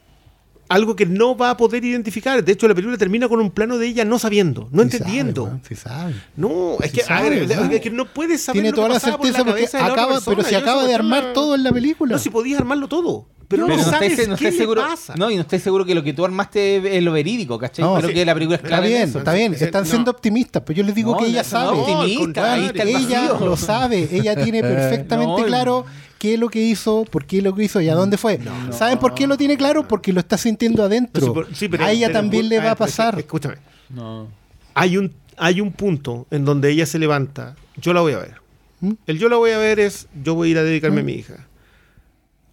algo 0.69 0.95
que 0.95 1.07
no 1.07 1.37
va 1.37 1.51
a 1.51 1.57
poder 1.57 1.85
identificar. 1.85 2.45
De 2.45 2.53
hecho, 2.53 2.69
la 2.69 2.75
película 2.75 2.99
termina 2.99 3.27
con 3.29 3.41
un 3.41 3.51
plano 3.51 3.79
de 3.79 3.87
ella 3.87 4.05
no 4.05 4.19
sabiendo, 4.19 4.69
no 4.71 4.83
Sí 4.83 4.97
entendiendo. 4.97 5.45
sabe, 5.45 5.55
weón, 5.55 5.63
sí 5.67 5.75
sabe. 5.75 6.15
no, 6.37 6.77
es 6.81 6.91
Sí 6.91 6.97
que, 6.97 7.03
a 7.03 7.07
sabe, 7.07 7.31
ver, 7.31 7.49
sabe. 7.49 7.77
es 7.77 7.81
que 7.83 7.91
no 7.91 8.05
puedes 8.07 8.43
saber 8.43 8.63
Tiene 8.63 8.69
lo 8.71 8.75
que 8.75 8.77
toda 8.77 8.89
la 8.89 8.95
por 8.95 9.01
certeza 9.27 9.45
porque 9.45 9.69
la 9.73 9.87
acaba, 9.87 10.21
pero 10.25 10.43
se 10.45 10.57
acaba 10.57 10.85
de 10.87 10.95
armar 10.95 11.33
todo 11.33 11.55
en 11.55 11.63
la 11.65 11.73
película. 11.73 12.13
No, 12.13 12.19
si 12.19 12.29
podías 12.29 12.61
armarlo 12.61 12.87
todo. 12.89 13.27
Pero 13.49 13.63
no, 13.63 13.69
Pero 13.69 13.79
no 13.83 13.91
sabes 13.91 14.11
estáis, 14.13 14.29
no 14.29 14.37
qué 14.37 14.53
seguro. 14.53 14.83
pasa. 14.83 15.15
No, 15.17 15.31
y 15.31 15.37
no 15.37 15.41
estáis 15.41 15.63
seguro 15.63 15.85
que 15.87 15.95
lo 15.95 16.03
que 16.05 16.13
tú 16.13 16.23
armaste 16.25 16.99
es 16.99 17.03
lo 17.03 17.13
verídico, 17.13 17.59
¿cachai? 17.59 17.83
No, 17.83 17.95
pero 17.97 18.09
sí. 18.09 18.15
que 18.15 18.25
la 18.27 18.35
película 18.35 18.57
es 18.57 18.59
Está 18.63 18.69
clara 18.69 18.87
bien, 18.87 19.03
eso. 19.09 19.19
está 19.19 19.33
bien, 19.33 19.55
están 19.55 19.85
no. 19.85 19.89
siendo 19.91 20.11
optimistas, 20.11 20.63
pero 20.67 20.77
yo 20.77 20.85
les 20.85 20.95
digo 20.95 21.13
No, 21.13 21.19
que 21.19 21.27
ella 21.29 21.43
no, 21.43 21.49
sabe. 21.49 21.79
optimista, 21.79 22.53
ahí 22.53 22.61
Weón, 22.61 22.71
está 22.77 22.83
el 22.83 22.89
ella 22.91 23.21
vacío. 23.33 23.47
lo 23.47 23.57
sabe, 23.57 24.09
ella 24.13 24.37
tiene 24.45 24.61
perfectamente 24.63 25.41
No, 25.41 25.47
claro 25.47 25.87
qué 26.19 26.35
es 26.35 26.41
lo 26.41 26.51
que 26.51 26.61
hizo, 26.61 27.07
por 27.11 27.25
qué 27.25 27.41
lo 27.41 27.55
que 27.55 27.65
hizo 27.65 27.81
y 27.81 27.89
a 27.89 27.95
dónde 27.95 28.19
fue. 28.19 28.39
¿Saben 28.71 28.99
por 28.99 29.15
qué 29.15 29.27
lo 29.27 29.39
tiene 29.39 29.57
claro? 29.57 29.89
Porque 29.89 30.13
lo 30.13 30.21
está 30.21 30.37
sintiendo 30.37 30.83
adentro. 30.85 31.47
Sí, 31.55 31.69
pero- 31.69 31.85
a 31.87 31.91
ella 31.91 32.09
pero- 32.09 32.19
también 32.19 32.49
le 32.51 32.59
va 32.59 32.73
a 32.73 32.77
pasar. 32.77 33.19
Escúchame. 33.19 33.55
No. 33.89 34.29
hay 34.75 34.99
un, 34.99 35.15
hay 35.39 35.63
un 35.63 35.73
punto 35.73 36.27
en 36.31 36.45
donde 36.45 36.71
ella 36.71 36.85
se 36.85 36.99
levanta, 36.99 37.57
yo 37.81 37.95
la 37.95 38.03
voy 38.03 38.13
a 38.13 38.19
ver. 38.19 38.35
¿Mm? 38.81 38.93
El 39.07 39.19
yo 39.19 39.29
la 39.31 39.37
voy 39.37 39.53
a 39.53 39.59
ver 39.59 39.81
es, 39.81 40.07
yo 40.23 40.35
voy 40.35 40.49
a 40.49 40.51
ir 40.51 40.59
a 40.59 40.63
dedicarme 40.65 41.01
a 41.01 41.05
mi 41.05 41.13
hija. 41.15 41.47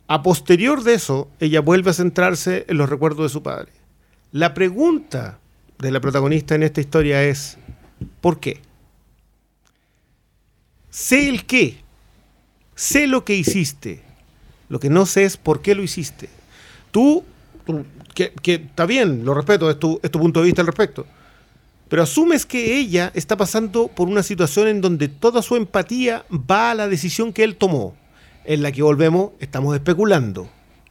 A 0.08 0.22
posterior 0.22 0.84
de 0.84 0.94
eso, 0.94 1.30
ella 1.40 1.62
vuelve 1.62 1.90
a 1.90 1.94
centrarse 1.94 2.66
en 2.68 2.78
los 2.78 2.90
recuerdos 2.90 3.26
de 3.26 3.34
su 3.34 3.42
padre. 3.42 3.72
La 4.32 4.54
pregunta 4.54 5.40
de 5.80 5.92
la 5.92 6.00
protagonista 6.00 6.54
en 6.56 6.64
esta 6.64 6.82
historia 6.82 7.24
es, 7.24 7.58
¿por 8.22 8.40
qué? 8.40 8.62
Sé 10.92 11.28
el 11.28 11.46
qué, 11.46 11.80
sé 12.76 13.08
lo 13.08 13.26
que 13.26 13.36
hiciste, 13.36 14.02
lo 14.70 14.80
que 14.80 14.90
no 14.90 15.06
sé 15.06 15.24
es 15.24 15.38
por 15.38 15.62
qué 15.62 15.74
lo 15.74 15.82
hiciste. 15.82 16.30
Tú, 16.92 17.24
que, 18.14 18.32
que 18.32 18.56
está 18.56 18.86
bien, 18.86 19.26
lo 19.26 19.34
respeto, 19.34 19.70
es 19.70 19.80
tu, 19.80 20.00
es 20.04 20.12
tu 20.12 20.20
punto 20.20 20.40
de 20.40 20.46
vista 20.46 20.62
al 20.62 20.68
respecto, 20.68 21.06
pero 21.90 22.04
asumes 22.04 22.46
que 22.46 22.78
ella 22.78 23.12
está 23.16 23.38
pasando 23.38 23.88
por 23.88 24.08
una 24.08 24.24
situación 24.24 24.68
en 24.68 24.82
donde 24.82 25.08
toda 25.08 25.42
su 25.42 25.56
empatía 25.56 26.26
va 26.32 26.72
a 26.72 26.76
la 26.76 26.88
decisión 26.88 27.34
que 27.34 27.44
él 27.44 27.56
tomó, 27.56 27.96
en 28.48 28.62
la 28.64 28.72
que 28.72 28.82
volvemos, 28.84 29.32
estamos 29.40 29.74
especulando. 29.76 30.48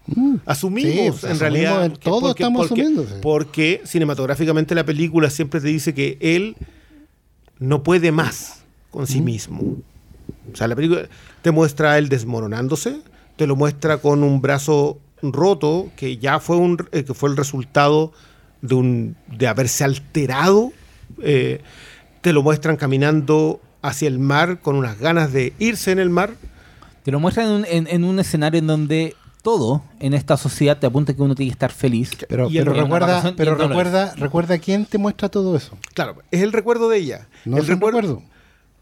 Mm. 0.07 0.37
Asumimos, 0.45 0.93
Sí, 0.93 0.99
pues, 1.11 1.25
en 1.25 1.31
asumimos 1.31 1.41
realidad. 1.41 1.85
el- 1.87 1.93
que- 1.93 1.99
todos 2.11 2.31
estamos 2.31 2.69
porque, 2.69 2.83
asumiendo, 2.83 3.07
porque 3.23 3.81
cinematográficamente 3.85 4.75
la 4.75 4.85
película 4.85 5.31
siempre 5.31 5.61
te 5.61 5.69
dice 5.69 5.95
que 5.95 6.19
él 6.21 6.57
no 7.59 7.83
puede 7.83 8.13
más 8.13 8.65
con 8.91 9.07
sí 9.07 9.21
mismo. 9.23 9.61
O 10.53 10.57
sea, 10.57 10.69
la 10.69 10.77
película 10.77 11.09
te 11.43 11.51
muestra 11.51 11.93
a 11.93 11.99
él 11.99 12.09
desmoronándose, 12.09 13.01
te 13.37 13.47
lo 13.47 13.57
muestra 13.57 13.99
con 13.99 14.23
un 14.23 14.41
brazo 14.43 14.99
roto, 15.23 15.91
que 15.97 16.19
ya 16.19 16.39
fue, 16.39 16.57
un, 16.57 16.77
eh, 16.93 17.05
que 17.05 17.15
fue 17.15 17.31
el 17.31 17.37
resultado 17.37 18.13
de, 18.61 18.75
un, 18.75 19.17
de 19.37 19.47
haberse 19.47 19.85
alterado. 19.85 20.73
eh, 21.23 21.61
te 22.23 22.33
lo 22.33 22.43
muestran 22.43 22.77
caminando 22.77 23.61
hacia 23.83 24.09
el 24.09 24.19
mar 24.19 24.61
con 24.61 24.77
unas 24.77 24.99
ganas 24.99 25.33
de 25.33 25.53
irse 25.59 25.93
en 25.93 25.99
el 25.99 26.09
mar. 26.11 26.35
Te 27.05 27.13
lo 27.13 27.21
muestran 27.21 27.47
en 27.47 27.53
un, 27.53 27.65
en- 27.69 27.87
en 27.89 28.03
un 28.05 28.19
escenario 28.19 28.59
en 28.59 28.67
donde 28.67 29.15
todo 29.43 29.83
en 30.01 30.15
esta 30.15 30.37
sociedad 30.37 30.79
te 30.79 30.87
apunta 30.87 31.15
que 31.15 31.23
uno 31.23 31.35
tiene 31.37 31.51
que 31.51 31.55
estar 31.55 31.71
feliz. 31.71 32.11
Pero, 32.29 32.49
recuerda, 32.49 33.35
pero 33.37 33.55
recuerda, 33.55 34.15
recuerda 34.17 34.59
quién 34.59 34.87
te 34.87 34.99
muestra 34.99 35.29
todo 35.29 35.55
eso. 35.57 35.77
Claro, 35.95 36.17
es 36.31 36.41
el 36.43 36.51
recuerdo 36.53 36.89
de 36.89 36.99
ella. 36.99 37.29
No 37.45 37.59
el 37.59 37.63
es 37.63 37.69
un 37.69 37.75
recuerdo. 37.81 38.23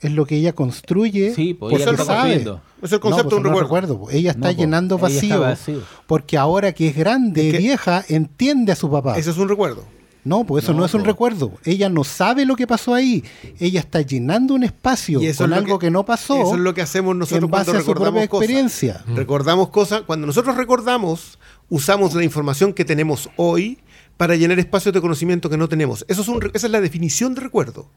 Es 0.00 0.10
lo 0.12 0.24
que 0.26 0.36
ella 0.36 0.52
construye 0.52 1.32
Sí, 1.34 1.54
pues 1.54 1.74
ella 1.74 1.84
porque 1.84 1.96
lo 1.96 2.02
está 2.02 2.16
sabe. 2.22 2.34
Es 2.82 2.92
el 2.92 2.98
concepto 3.00 3.10
No, 3.10 3.12
pues 3.12 3.30
de 3.30 3.36
un 3.36 3.42
no 3.42 3.60
recuerdo. 3.60 3.94
recuerdo. 3.94 4.10
Ella 4.16 4.30
está 4.32 4.48
No, 4.50 4.54
po. 4.54 4.60
llenando 4.60 4.96
Ella 4.96 5.06
está 5.08 5.20
vacío, 5.38 5.40
vacío. 5.40 5.80
porque 6.08 6.38
ahora 6.38 6.72
que 6.72 6.88
es 6.88 6.96
grande, 6.96 7.48
Es 7.48 7.52
que- 7.54 7.58
vieja, 7.58 8.04
entiende 8.08 8.72
a 8.72 8.76
su 8.76 8.90
papá. 8.90 9.16
Ese 9.18 9.30
es 9.30 9.38
un 9.38 9.48
recuerdo. 9.48 9.84
No, 10.24 10.44
pues 10.44 10.64
eso 10.64 10.72
no, 10.72 10.80
No, 10.80 10.84
es 10.84 10.94
un 10.94 11.04
recuerdo. 11.04 11.52
Ella 11.64 11.88
no 11.88 12.04
sabe 12.04 12.44
lo 12.44 12.54
que 12.54 12.66
pasó 12.66 12.94
ahí. 12.94 13.24
Ella 13.58 13.80
está 13.80 14.02
llenando 14.02 14.54
un 14.54 14.62
espacio 14.62 15.20
Y 15.20 15.26
eso 15.26 15.44
con 15.44 15.52
es 15.52 15.58
algo 15.58 15.78
que, 15.78 15.90
no 15.90 16.04
pasó 16.04 16.40
Eso 16.40 16.54
es 16.54 16.60
lo 16.60 16.74
que 16.74 16.82
hacemos 16.82 17.16
nosotros 17.16 17.44
en 17.44 17.50
base 17.50 17.64
cuando 17.72 17.78
a 17.78 17.84
su 17.84 17.86
propia 17.86 18.04
recordamos 18.04 18.28
cosas. 18.28 18.42
experiencia. 18.42 19.04
Recordamos 19.14 19.68
cosas. 19.70 20.02
Cuando 20.02 20.26
nosotros 20.26 20.56
recordamos, 20.56 21.38
usamos 21.68 22.14
la 22.14 22.22
información 22.22 22.72
que 22.72 22.84
tenemos 22.84 23.30
hoy 23.36 23.78
para 24.16 24.36
llenar 24.36 24.58
espacios 24.58 24.94
de 24.94 25.00
conocimiento 25.00 25.50
que 25.50 25.56
no 25.56 25.68
tenemos. 25.68 26.04
Eso 26.08 26.22
es 26.22 26.28
un 26.28 26.50
esa 26.54 26.66
es 26.66 26.70
la 26.70 26.80
definición 26.80 27.34
de 27.34 27.40
recuerdo. 27.40 27.88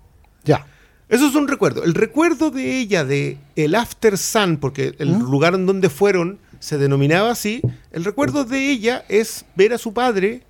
Ya. 0.44 0.66
Eso 1.08 1.28
es 1.28 1.36
un 1.36 1.48
recuerdo. 1.48 1.84
El 1.84 1.94
recuerdo 1.94 2.50
de 2.50 2.80
ella 2.80 3.06
de 3.06 3.38
el 3.56 3.76
After 3.76 4.18
Sun, 4.18 4.58
porque 4.58 4.95
el 4.98 5.20
lugar 5.20 5.54
en 5.54 5.68
donde 5.68 5.90
fueron 5.90 6.40
se 6.60 6.80
denominaba 6.80 7.30
así, 7.30 7.62
el 7.92 8.04
recuerdo 8.04 8.44
de 8.44 8.72
ella 8.72 9.06
es 9.08 9.45
ver 9.56 9.74
a 9.74 9.78
su 9.78 9.94
padre 9.94 10.44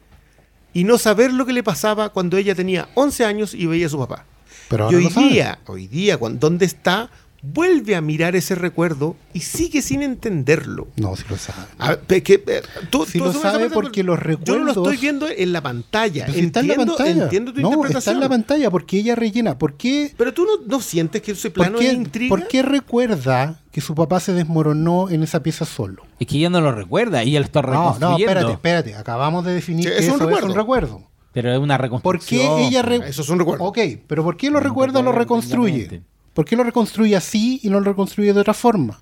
y 0.75 0.83
no 0.83 0.97
saber 0.97 1.31
lo 1.31 1.45
que 1.45 1.53
le 1.53 1.63
pasaba 1.63 2.09
cuando 2.09 2.35
ella 2.35 2.53
tenía 2.53 2.89
11 2.95 3.23
años 3.23 3.53
y 3.53 3.65
veía 3.65 3.87
a 3.87 3.89
su 3.89 3.97
papá. 3.97 4.25
Pero 4.67 4.91
y 4.91 4.95
hoy 4.95 5.07
día, 5.07 5.59
hoy 5.67 5.87
día, 5.87 6.17
cuando, 6.17 6.37
¿dónde 6.37 6.65
está? 6.65 7.09
Vuelve 7.53 7.95
a 7.95 8.01
mirar 8.01 8.35
ese 8.35 8.55
recuerdo 8.55 9.15
y 9.33 9.41
sigue 9.41 9.81
sin 9.81 10.01
entenderlo. 10.01 10.87
No, 10.95 11.15
si 11.15 11.23
lo 11.29 11.37
sabe. 11.37 11.59
A 11.77 11.89
ver, 11.89 11.99
pe- 11.99 12.23
que, 12.23 12.43
eh, 12.47 12.61
tú- 12.89 13.05
Si 13.05 13.19
tú 13.19 13.25
lo 13.25 13.33
sabe 13.33 13.69
porque 13.69 14.03
los 14.03 14.17
Yo 14.43 14.57
no 14.57 14.63
lo 14.65 14.71
recuerdos- 14.73 14.77
estoy 14.77 14.97
viendo 14.97 15.27
en 15.29 15.53
la 15.53 15.61
pantalla. 15.61 16.25
Pero 16.25 16.37
si 16.39 16.45
está 16.45 16.59
en 16.61 16.67
la 16.69 16.75
pantalla. 16.75 17.23
Entiendo 17.23 17.53
tu 17.53 17.61
no, 17.61 17.85
está 17.85 18.11
en 18.11 18.19
la 18.19 18.29
pantalla 18.29 18.71
porque 18.71 18.97
ella 18.99 19.15
rellena. 19.15 19.57
¿Por 19.57 19.75
qué, 19.75 20.13
Pero 20.17 20.33
tú 20.33 20.45
no, 20.45 20.65
no 20.67 20.81
sientes 20.81 21.21
que 21.21 21.33
ese 21.33 21.49
por 21.51 21.65
plano 21.65 21.79
es 21.79 21.93
intriga. 21.93 22.29
por 22.29 22.47
qué 22.47 22.63
recuerda 22.63 23.59
que 23.71 23.81
su 23.81 23.93
papá 23.93 24.19
se 24.19 24.33
desmoronó 24.33 25.09
en 25.09 25.21
esa 25.23 25.43
pieza 25.43 25.65
solo? 25.65 26.03
Es 26.19 26.27
que 26.27 26.37
ella 26.37 26.49
no 26.49 26.61
lo 26.61 26.71
recuerda, 26.71 27.21
ella 27.21 27.39
lo 27.39 27.45
está 27.45 27.61
No, 27.61 27.67
reconstruyendo. 27.69 28.09
no, 28.09 28.17
espérate, 28.17 28.51
espérate. 28.53 28.95
Acabamos 28.95 29.45
de 29.45 29.53
definir 29.53 29.83
Sí, 29.85 29.89
que 29.91 29.97
es 29.97 30.07
un 30.07 30.15
eso 30.15 30.25
recuerdo. 30.25 30.47
es 30.47 30.51
un 30.53 30.57
recuerdo. 30.57 31.03
Pero 31.33 31.51
es 31.51 31.59
una 31.59 31.75
¿Por 31.77 31.81
reconstrucción. 31.83 32.57
qué 32.57 32.67
ella... 32.67 32.81
re- 32.81 33.09
Eso 33.09 33.21
es 33.21 33.29
un 33.29 33.39
recuerdo. 33.39 33.65
Ok, 33.65 33.77
pero 34.07 34.23
¿por 34.23 34.37
qué 34.37 34.49
lo 34.49 34.61
recuerda 34.61 35.01
o 35.01 35.03
lo 35.03 35.11
reconstruye? 35.11 36.01
¿Por 36.35 36.43
qué 36.43 36.57
lo 36.57 36.65
reconstruye 36.65 37.15
así 37.15 37.61
y 37.63 37.69
no 37.69 37.79
lo 37.79 37.85
reconstruye 37.85 38.33
de 38.33 38.41
otra 38.41 38.53
forma? 38.53 38.99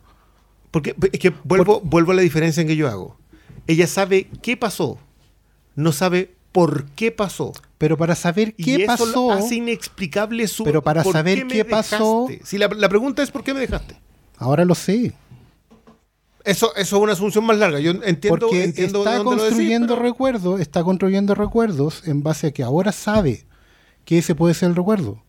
Porque 0.69 0.95
es 1.11 1.19
que 1.19 1.33
vuelvo, 1.43 1.81
vuelvo 1.81 2.11
a 2.11 2.15
la 2.15 2.21
diferencia 2.21 2.61
en 2.61 2.67
que 2.67 2.75
yo 2.75 2.87
hago. 2.87 3.17
Ella 3.65 3.87
sabe 3.87 4.29
qué 4.43 4.55
pasó, 4.55 4.99
no 5.75 5.91
sabe 5.91 6.35
por 6.51 6.85
qué 6.91 7.11
pasó. 7.11 7.51
Pero 7.79 7.97
para 7.97 8.13
saber 8.13 8.53
y 8.55 8.63
qué 8.63 8.75
eso 8.83 8.85
pasó... 8.85 9.31
hace 9.31 9.55
inexplicable 9.55 10.47
su. 10.47 10.63
Pero 10.63 10.83
para 10.83 11.01
¿por 11.01 11.11
saber 11.11 11.47
qué 11.47 11.65
pasó-? 11.65 12.27
Si 12.43 12.59
la, 12.59 12.67
la 12.67 12.87
pregunta 12.87 13.23
es 13.23 13.31
¿por 13.31 13.43
qué 13.43 13.55
me 13.55 13.61
dejaste? 13.61 13.97
Ahora 14.37 14.63
lo 14.63 14.75
sé. 14.75 15.13
Eso, 16.43 16.75
eso 16.75 16.97
es 16.97 17.01
una 17.01 17.13
asunción 17.13 17.45
más 17.45 17.57
larga. 17.57 17.79
Yo 17.79 17.91
entiendo, 17.91 18.29
Porque 18.29 18.63
entiendo 18.63 18.99
está 18.99 19.17
dónde 19.17 19.41
construyendo 19.41 19.95
recuerdos, 19.95 20.59
está 20.59 20.83
construyendo 20.83 21.33
recuerdos 21.33 22.07
en 22.07 22.21
base 22.21 22.47
a 22.47 22.51
que 22.51 22.61
ahora 22.61 22.91
sabe 22.91 23.47
que 24.05 24.19
ese 24.19 24.35
puede 24.35 24.53
ser 24.53 24.69
el 24.69 24.75
recuerdo. 24.75 25.23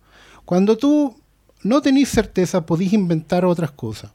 Cuando 0.44 0.76
tú 0.76 1.16
no 1.64 1.82
tenés 1.82 2.08
certeza, 2.10 2.64
podés 2.64 2.92
inventar 2.92 3.44
otras 3.44 3.72
cosas. 3.72 4.12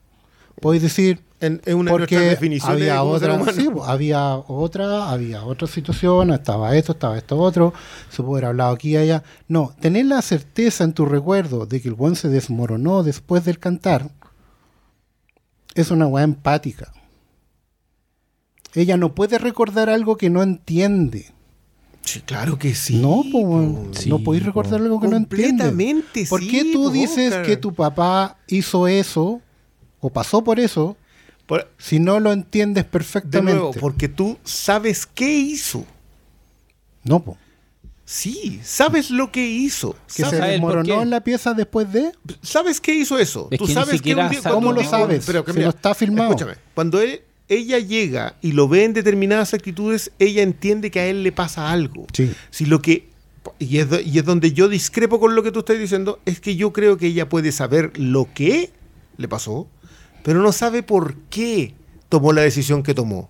Podés 0.61 0.81
decir, 0.81 1.21
En, 1.39 1.61
en 1.65 1.77
una 1.77 1.91
de 1.91 1.97
porque 1.97 2.19
definiciones 2.19 2.81
había 2.81 3.03
otra, 3.03 3.53
sí, 3.53 3.69
pues, 3.71 3.87
había 3.87 4.35
otra, 4.35 5.09
había 5.09 5.43
otra 5.43 5.67
situación, 5.67 6.31
estaba 6.31 6.75
esto, 6.75 6.91
estaba 6.91 7.17
esto 7.17 7.37
otro, 7.37 7.73
se 8.09 8.21
puede 8.21 8.39
haber 8.39 8.45
hablado 8.49 8.73
aquí 8.73 8.89
y 8.91 8.97
allá. 8.97 9.23
No, 9.47 9.73
tener 9.79 10.05
la 10.05 10.21
certeza 10.21 10.83
en 10.83 10.93
tu 10.93 11.05
recuerdo 11.05 11.65
de 11.65 11.81
que 11.81 11.87
el 11.87 11.93
buen 11.93 12.15
se 12.15 12.27
desmoronó 12.27 13.03
después 13.03 13.45
del 13.45 13.57
cantar 13.57 14.11
es 15.75 15.91
una 15.91 16.07
weá 16.07 16.23
empática. 16.23 16.91
Ella 18.73 18.97
no 18.97 19.15
puede 19.15 19.37
recordar 19.37 19.89
algo 19.89 20.17
que 20.17 20.29
no 20.29 20.43
entiende. 20.43 21.31
Sí, 22.03 22.21
claro 22.21 22.57
que 22.57 22.73
sí. 22.73 22.95
no, 22.97 23.23
po. 23.31 23.89
Sí, 23.91 24.09
no 24.09 24.19
podéis 24.23 24.45
recordar 24.45 24.81
algo 24.81 24.99
que 24.99 25.07
no 25.07 25.17
entiende. 25.17 25.63
Completamente, 25.65 26.25
¿Por 26.27 26.41
sí, 26.41 26.47
qué 26.49 26.71
tú 26.73 26.85
po, 26.85 26.89
dices 26.91 27.29
Oscar. 27.31 27.45
que 27.45 27.57
tu 27.57 27.73
papá 27.73 28.37
hizo 28.47 28.87
eso 28.87 29.41
o 29.99 30.09
pasó 30.09 30.43
por 30.43 30.59
eso 30.59 30.97
Por- 31.45 31.69
si 31.77 31.99
no 31.99 32.19
lo 32.19 32.31
entiendes 32.31 32.85
de 32.85 32.89
perfectamente? 32.89 33.53
nuevo, 33.59 33.71
porque 33.79 34.07
tú 34.07 34.37
sabes 34.43 35.05
qué 35.05 35.31
hizo. 35.37 35.85
No, 37.03 37.19
po. 37.23 37.37
Sí, 38.05 38.59
sabes 38.63 39.11
lo 39.11 39.31
que 39.31 39.45
hizo. 39.47 39.93
Que 40.07 40.23
se 40.23 40.29
¿Sabe 40.31 40.55
el 40.55 40.61
por 40.61 40.71
desmoronó 40.77 41.03
en 41.03 41.11
la 41.11 41.21
pieza 41.23 41.53
después 41.53 41.91
de. 41.93 42.11
¿Sabes 42.41 42.81
qué 42.81 42.95
hizo 42.95 43.19
eso? 43.19 43.47
Es 43.51 43.59
Tú 43.59 43.65
que 43.65 43.69
ni 43.69 43.73
sabes 43.75 43.91
siquiera 43.97 44.25
un 44.25 44.31
día- 44.31 44.41
¿Cómo 44.49 44.71
lo 44.73 44.83
sabes? 44.83 45.23
Pero 45.27 45.45
que 45.45 45.51
Si 45.51 45.57
mira, 45.59 45.67
no 45.69 45.75
está 45.75 45.93
filmado. 45.93 46.31
Escúchame, 46.31 46.53
cuando 46.73 46.99
él- 47.01 47.21
ella 47.49 47.79
llega 47.79 48.35
y 48.41 48.53
lo 48.53 48.67
ve 48.67 48.85
en 48.85 48.93
determinadas 48.93 49.53
actitudes, 49.53 50.11
ella 50.19 50.43
entiende 50.43 50.91
que 50.91 50.99
a 50.99 51.07
él 51.07 51.23
le 51.23 51.31
pasa 51.31 51.71
algo. 51.71 52.07
Sí. 52.13 52.31
Si 52.51 52.65
lo 52.65 52.81
que 52.81 53.09
y 53.57 53.79
es, 53.79 53.87
y 54.05 54.19
es 54.19 54.25
donde 54.25 54.53
yo 54.53 54.69
discrepo 54.69 55.19
con 55.19 55.35
lo 55.35 55.43
que 55.43 55.51
tú 55.51 55.59
estás 55.59 55.79
diciendo, 55.79 56.19
es 56.25 56.39
que 56.39 56.55
yo 56.55 56.71
creo 56.71 56.97
que 56.97 57.07
ella 57.07 57.27
puede 57.27 57.51
saber 57.51 57.91
lo 57.97 58.31
que 58.33 58.71
le 59.17 59.27
pasó, 59.27 59.67
pero 60.23 60.41
no 60.41 60.51
sabe 60.51 60.83
por 60.83 61.15
qué 61.29 61.73
tomó 62.09 62.33
la 62.33 62.41
decisión 62.41 62.83
que 62.83 62.93
tomó. 62.93 63.29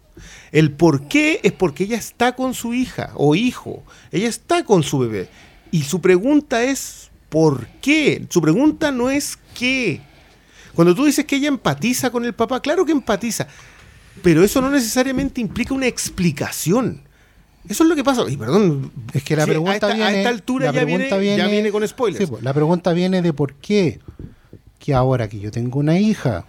El 0.51 0.71
por 0.71 1.07
qué 1.07 1.39
es 1.43 1.51
porque 1.53 1.85
ella 1.85 1.97
está 1.97 2.35
con 2.35 2.53
su 2.53 2.73
hija 2.73 3.11
o 3.15 3.35
hijo, 3.35 3.83
ella 4.11 4.27
está 4.27 4.63
con 4.63 4.83
su 4.83 4.99
bebé. 4.99 5.29
Y 5.71 5.83
su 5.83 6.01
pregunta 6.01 6.63
es 6.63 7.09
¿por 7.29 7.67
qué? 7.81 8.25
Su 8.29 8.41
pregunta 8.41 8.91
no 8.91 9.09
es 9.09 9.37
qué. 9.57 10.01
Cuando 10.73 10.95
tú 10.95 11.05
dices 11.05 11.25
que 11.25 11.37
ella 11.37 11.47
empatiza 11.47 12.09
con 12.09 12.25
el 12.25 12.33
papá, 12.33 12.61
claro 12.61 12.85
que 12.85 12.91
empatiza, 12.91 13.47
pero 14.21 14.43
eso 14.43 14.61
no 14.61 14.69
necesariamente 14.69 15.41
implica 15.41 15.73
una 15.73 15.87
explicación. 15.87 17.01
Eso 17.67 17.83
es 17.83 17.89
lo 17.89 17.95
que 17.95 18.03
pasa. 18.03 18.23
Y 18.29 18.37
perdón, 18.37 18.91
Es 19.13 19.23
que 19.23 19.35
la 19.35 19.43
sí, 19.43 19.49
pregunta 19.51 19.71
a 19.71 19.75
esta, 19.75 19.87
a 19.91 19.93
viene. 19.95 20.17
esta 20.19 20.29
altura 20.29 20.65
la 20.67 20.71
ya 20.73 20.85
viene, 20.85 21.05
pregunta 21.07 21.23
ya 21.37 21.47
viene- 21.47 21.71
con 21.71 21.87
spoilers. 21.87 22.23
Sí, 22.25 22.29
pues, 22.31 22.43
la 22.43 22.53
pregunta 22.53 22.93
viene 22.93 23.21
de 23.21 23.33
por 23.33 23.53
qué. 23.55 23.99
Que 24.79 24.93
ahora 24.93 25.27
que 25.27 25.39
yo 25.39 25.51
tengo 25.51 25.79
una 25.79 25.99
hija 25.99 26.45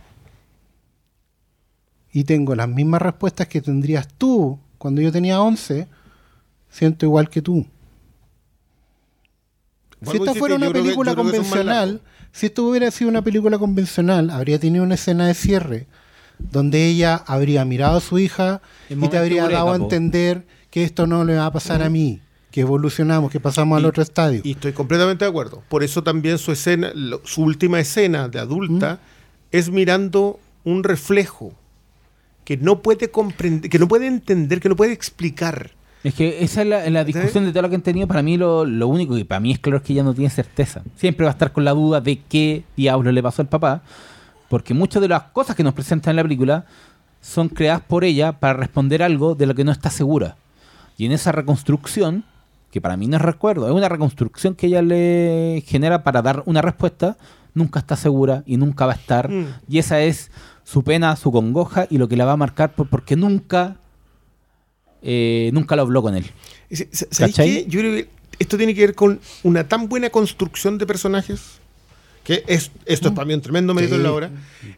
y 2.13 2.25
tengo 2.25 2.55
las 2.55 2.69
mismas 2.69 3.03
respuestas 3.03 3.49
que 3.49 3.61
tendrías 3.61 4.09
tú 4.09 4.59
cuando 4.79 5.01
yo 5.03 5.13
tenía 5.13 5.41
11, 5.43 5.89
siento 6.71 7.07
igual 7.07 7.29
que 7.29 7.43
tú. 7.43 7.67
Si 10.11 10.17
esta 10.17 10.35
fuera 10.35 10.55
una 10.55 10.71
película 10.73 11.11
que 11.13 11.17
convencional, 11.17 12.01
si 12.33 12.47
esto 12.47 12.65
hubiera 12.65 12.91
sido 12.91 13.11
una 13.11 13.23
película 13.23 13.59
convencional, 13.59 14.31
habría 14.31 14.59
tenido 14.59 14.83
una 14.85 14.95
escena 14.95 15.27
de 15.27 15.35
cierre 15.35 15.87
donde 16.51 16.87
ella 16.87 17.17
habría 17.27 17.65
mirado 17.65 17.99
a 17.99 18.01
su 18.01 18.19
hija 18.19 18.61
El 18.89 19.03
y 19.05 19.09
te 19.09 19.19
habría 19.19 19.43
eureka, 19.43 19.59
dado 19.59 19.73
a 19.73 19.77
entender 19.77 20.47
que 20.71 20.85
esto 20.85 21.07
no 21.07 21.25
le 21.25 21.37
va 21.37 21.47
a 21.47 21.53
pasar 21.53 21.83
a 21.83 21.91
mí, 21.91 22.21
que 22.51 22.61
evolucionamos, 22.63 23.31
que 23.31 23.41
pasamos 23.41 23.77
al 23.79 23.85
otro 23.85 24.03
estadio. 24.03 24.41
Y 24.45 24.53
estoy 24.53 24.73
completamente 24.73 25.25
de 25.25 25.29
acuerdo. 25.31 25.63
Por 25.69 25.83
eso 25.83 26.03
también 26.03 26.39
su 26.39 26.53
escena, 26.53 26.93
lo- 26.95 27.21
su 27.25 27.43
última 27.43 27.81
escena 27.81 28.29
de 28.29 28.39
adulta 28.39 28.99
es 29.53 29.71
mirando 29.71 30.39
un 30.65 30.85
reflejo 30.85 31.53
que 32.45 32.57
no 32.57 32.83
puede 32.83 33.11
comprender, 33.11 33.71
que 33.71 33.79
no 33.79 33.87
puede 33.89 34.07
entender, 34.07 34.61
que 34.61 34.69
no 34.69 34.77
puede 34.77 34.93
explicar. 34.93 35.71
Es 36.03 36.15
que 36.15 36.43
esa 36.43 36.63
es 36.63 36.69
la, 36.69 36.87
en 36.87 36.95
la 36.95 37.05
discusión 37.05 37.45
de 37.45 37.51
todo 37.53 37.63
lo 37.63 37.69
que 37.69 37.75
han 37.75 37.83
tenido. 37.83 38.07
Para 38.07 38.23
mí, 38.23 38.37
lo, 38.39 38.65
lo 38.65 38.89
único 38.89 39.15
que 39.15 39.25
para 39.27 39.39
mí 39.41 39.53
es 39.53 39.59
claro 39.59 39.77
es 39.79 39.83
que 39.83 39.93
ella 39.93 40.03
no 40.03 40.15
tiene 40.15 40.31
certeza. 40.31 40.83
Siempre 40.97 41.25
va 41.27 41.31
a 41.31 41.35
estar 41.35 41.53
con 41.53 41.65
la 41.65 41.73
duda 41.73 42.01
de 42.01 42.21
qué 42.29 42.65
diablo 42.77 43.13
le 43.13 43.23
pasó 43.23 43.43
al 43.43 43.49
papá. 43.49 43.83
Porque 44.51 44.75
muchas 44.75 45.01
de 45.01 45.09
las 45.09 45.23
cosas 45.33 45.57
que 45.57 45.63
nos 45.65 45.73
presentan 45.73 46.11
en 46.11 46.17
la 46.17 46.23
película 46.25 46.67
son 47.23 47.49
creadas 47.49 47.81
por 47.83 48.05
ella 48.05 48.33
para 48.33 48.53
responder 48.55 49.03
algo 49.03 49.35
de 49.35 49.47
lo 49.47 49.55
que 49.55 49.65
no 49.65 49.73
está 49.73 49.89
segura. 49.91 50.37
Y 50.99 51.07
en 51.07 51.13
esa 51.13 51.33
reconstrucción, 51.33 52.25
que 52.71 52.81
para 52.81 52.97
mí 52.99 53.07
no 53.07 53.17
es 53.17 53.23
recuerdo, 53.23 53.67
es 53.69 53.73
una 53.73 53.89
reconstrucción 53.89 54.55
que 54.55 54.67
ella 54.67 54.83
le 54.83 55.63
genera 55.67 56.03
para 56.03 56.21
dar 56.21 56.43
una 56.47 56.61
respuesta, 56.63 57.17
nunca 57.55 57.79
está 57.81 57.95
segura 57.97 58.43
y 58.45 58.57
nunca 58.59 58.87
va 58.87 58.93
a 58.93 58.97
estar. 58.97 59.31
Mm. 59.31 59.47
Y 59.69 59.79
esa 59.79 60.01
es 60.03 60.31
su 60.65 60.83
pena, 60.83 61.15
su 61.17 61.31
congoja 61.33 61.87
y 61.89 61.99
lo 61.99 62.09
que 62.09 62.17
la 62.17 62.25
va 62.25 62.33
a 62.33 62.37
marcar 62.37 62.75
por- 62.75 62.89
porque 62.89 63.17
nunca, 63.17 63.77
eh, 65.03 65.51
nunca 65.53 65.77
lo 65.77 65.83
habló 65.83 66.03
con 66.03 66.17
él. 66.17 66.27
¿Sabéis 66.93 67.37
qué? 67.37 67.65
Yo 67.69 67.81
creo 67.81 67.95
que 67.95 68.09
esto 68.39 68.57
tiene 68.57 68.75
que 68.75 68.81
ver 68.81 68.95
con 68.95 69.21
una 69.43 69.67
tan 69.69 69.89
buena 69.89 70.11
construcción 70.11 70.79
de 70.79 70.87
personajes, 70.87 71.60
que 72.25 72.45
es, 72.47 72.71
esto 72.87 73.09
es 73.09 73.15
para 73.15 73.25
mí 73.25 73.35
un 73.35 73.41
tremendo 73.41 73.75
mérito 73.75 73.95
en 73.95 74.03
la 74.03 74.13
obra, 74.13 74.31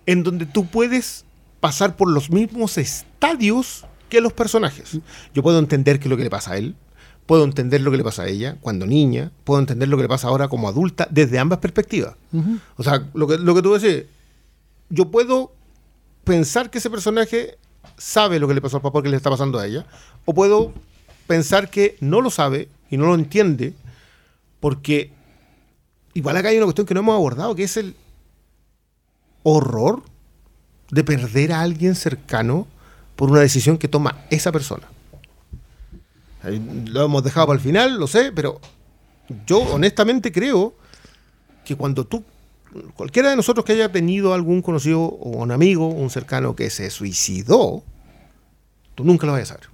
en 0.06 0.22
donde 0.22 0.46
tú 0.46 0.66
puedes 0.66 1.24
pasar 1.60 1.96
por 1.96 2.10
los 2.10 2.30
mismos 2.30 2.78
estadios 2.78 3.84
que 4.08 4.20
los 4.20 4.32
personajes. 4.32 4.98
Yo 5.34 5.42
puedo 5.42 5.58
entender 5.58 5.98
qué 5.98 6.04
es 6.04 6.10
lo 6.10 6.16
que 6.16 6.24
le 6.24 6.30
pasa 6.30 6.52
a 6.52 6.56
él, 6.58 6.74
puedo 7.26 7.44
entender 7.44 7.80
lo 7.80 7.90
que 7.90 7.96
le 7.96 8.04
pasa 8.04 8.22
a 8.22 8.28
ella 8.28 8.56
cuando 8.60 8.86
niña, 8.86 9.32
puedo 9.44 9.60
entender 9.60 9.88
lo 9.88 9.96
que 9.96 10.02
le 10.02 10.08
pasa 10.08 10.28
ahora 10.28 10.48
como 10.48 10.68
adulta, 10.68 11.06
desde 11.10 11.38
ambas 11.38 11.60
perspectivas. 11.60 12.14
O 12.76 12.82
sea, 12.82 13.08
lo 13.14 13.26
que, 13.26 13.38
lo 13.38 13.54
que 13.54 13.62
tú 13.62 13.74
decís, 13.74 14.04
yo 14.90 15.10
puedo 15.10 15.52
pensar 16.24 16.70
que 16.70 16.78
ese 16.78 16.90
personaje 16.90 17.58
sabe 17.96 18.38
lo 18.38 18.48
que 18.48 18.54
le 18.54 18.60
pasó 18.60 18.76
al 18.76 18.82
papá 18.82 19.02
que 19.02 19.08
le 19.08 19.16
está 19.16 19.30
pasando 19.30 19.58
a 19.58 19.66
ella, 19.66 19.86
o 20.24 20.34
puedo 20.34 20.72
pensar 21.26 21.70
que 21.70 21.96
no 22.00 22.20
lo 22.20 22.30
sabe 22.30 22.68
y 22.90 22.96
no 22.96 23.06
lo 23.06 23.14
entiende, 23.14 23.74
porque 24.60 25.12
igual 26.14 26.36
acá 26.36 26.48
hay 26.48 26.56
una 26.56 26.66
cuestión 26.66 26.86
que 26.86 26.94
no 26.94 27.00
hemos 27.00 27.14
abordado, 27.14 27.54
que 27.54 27.64
es 27.64 27.76
el 27.76 27.94
horror 29.42 30.02
de 30.90 31.04
perder 31.04 31.52
a 31.52 31.62
alguien 31.62 31.94
cercano 31.94 32.66
por 33.16 33.30
una 33.30 33.40
decisión 33.40 33.78
que 33.78 33.88
toma 33.88 34.24
esa 34.30 34.52
persona. 34.52 34.88
Lo 36.86 37.04
hemos 37.04 37.22
dejado 37.22 37.46
para 37.46 37.56
el 37.56 37.62
final, 37.62 37.98
lo 37.98 38.06
sé, 38.06 38.32
pero 38.32 38.60
yo 39.46 39.60
honestamente 39.60 40.32
creo 40.32 40.74
que 41.64 41.76
cuando 41.76 42.04
tú, 42.04 42.24
cualquiera 42.94 43.30
de 43.30 43.36
nosotros 43.36 43.64
que 43.64 43.72
haya 43.72 43.90
tenido 43.92 44.34
algún 44.34 44.60
conocido 44.60 45.00
o 45.00 45.42
un 45.42 45.52
amigo, 45.52 45.86
un 45.88 46.10
cercano 46.10 46.56
que 46.56 46.68
se 46.68 46.90
suicidó, 46.90 47.82
tú 48.94 49.04
nunca 49.04 49.26
lo 49.26 49.32
vas 49.32 49.42
a 49.42 49.46
saber. 49.46 49.68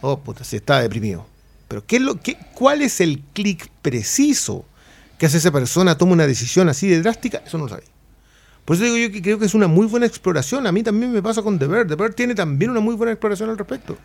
Oh, 0.00 0.18
puta, 0.18 0.44
si 0.44 0.56
está 0.56 0.80
deprimido. 0.80 1.26
Pero 1.68 1.84
¿qué 1.84 1.96
es 1.96 2.02
lo, 2.02 2.20
qué, 2.20 2.38
¿cuál 2.54 2.82
es 2.82 3.00
el 3.00 3.20
clic 3.32 3.68
preciso 3.82 4.64
que 5.18 5.26
hace 5.26 5.38
esa 5.38 5.50
persona 5.50 5.96
toma 5.96 6.12
una 6.12 6.26
decisión 6.26 6.68
así 6.68 6.88
de 6.88 7.00
drástica? 7.00 7.42
Eso 7.46 7.58
no 7.58 7.64
lo 7.64 7.70
sabía. 7.70 7.88
Por 8.64 8.76
eso 8.76 8.84
digo 8.84 8.96
yo 8.96 9.12
que 9.12 9.22
creo 9.22 9.38
que 9.38 9.46
es 9.46 9.54
una 9.54 9.68
muy 9.68 9.86
buena 9.86 10.06
exploración. 10.06 10.66
A 10.66 10.72
mí 10.72 10.82
también 10.82 11.12
me 11.12 11.22
pasa 11.22 11.40
con 11.40 11.58
The 11.58 11.66
Bear. 11.66 11.86
The 11.86 11.94
Bear 11.94 12.12
tiene 12.14 12.34
también 12.34 12.72
una 12.72 12.80
muy 12.80 12.96
buena 12.96 13.12
exploración 13.12 13.48
al 13.48 13.56
respecto. 13.56 13.96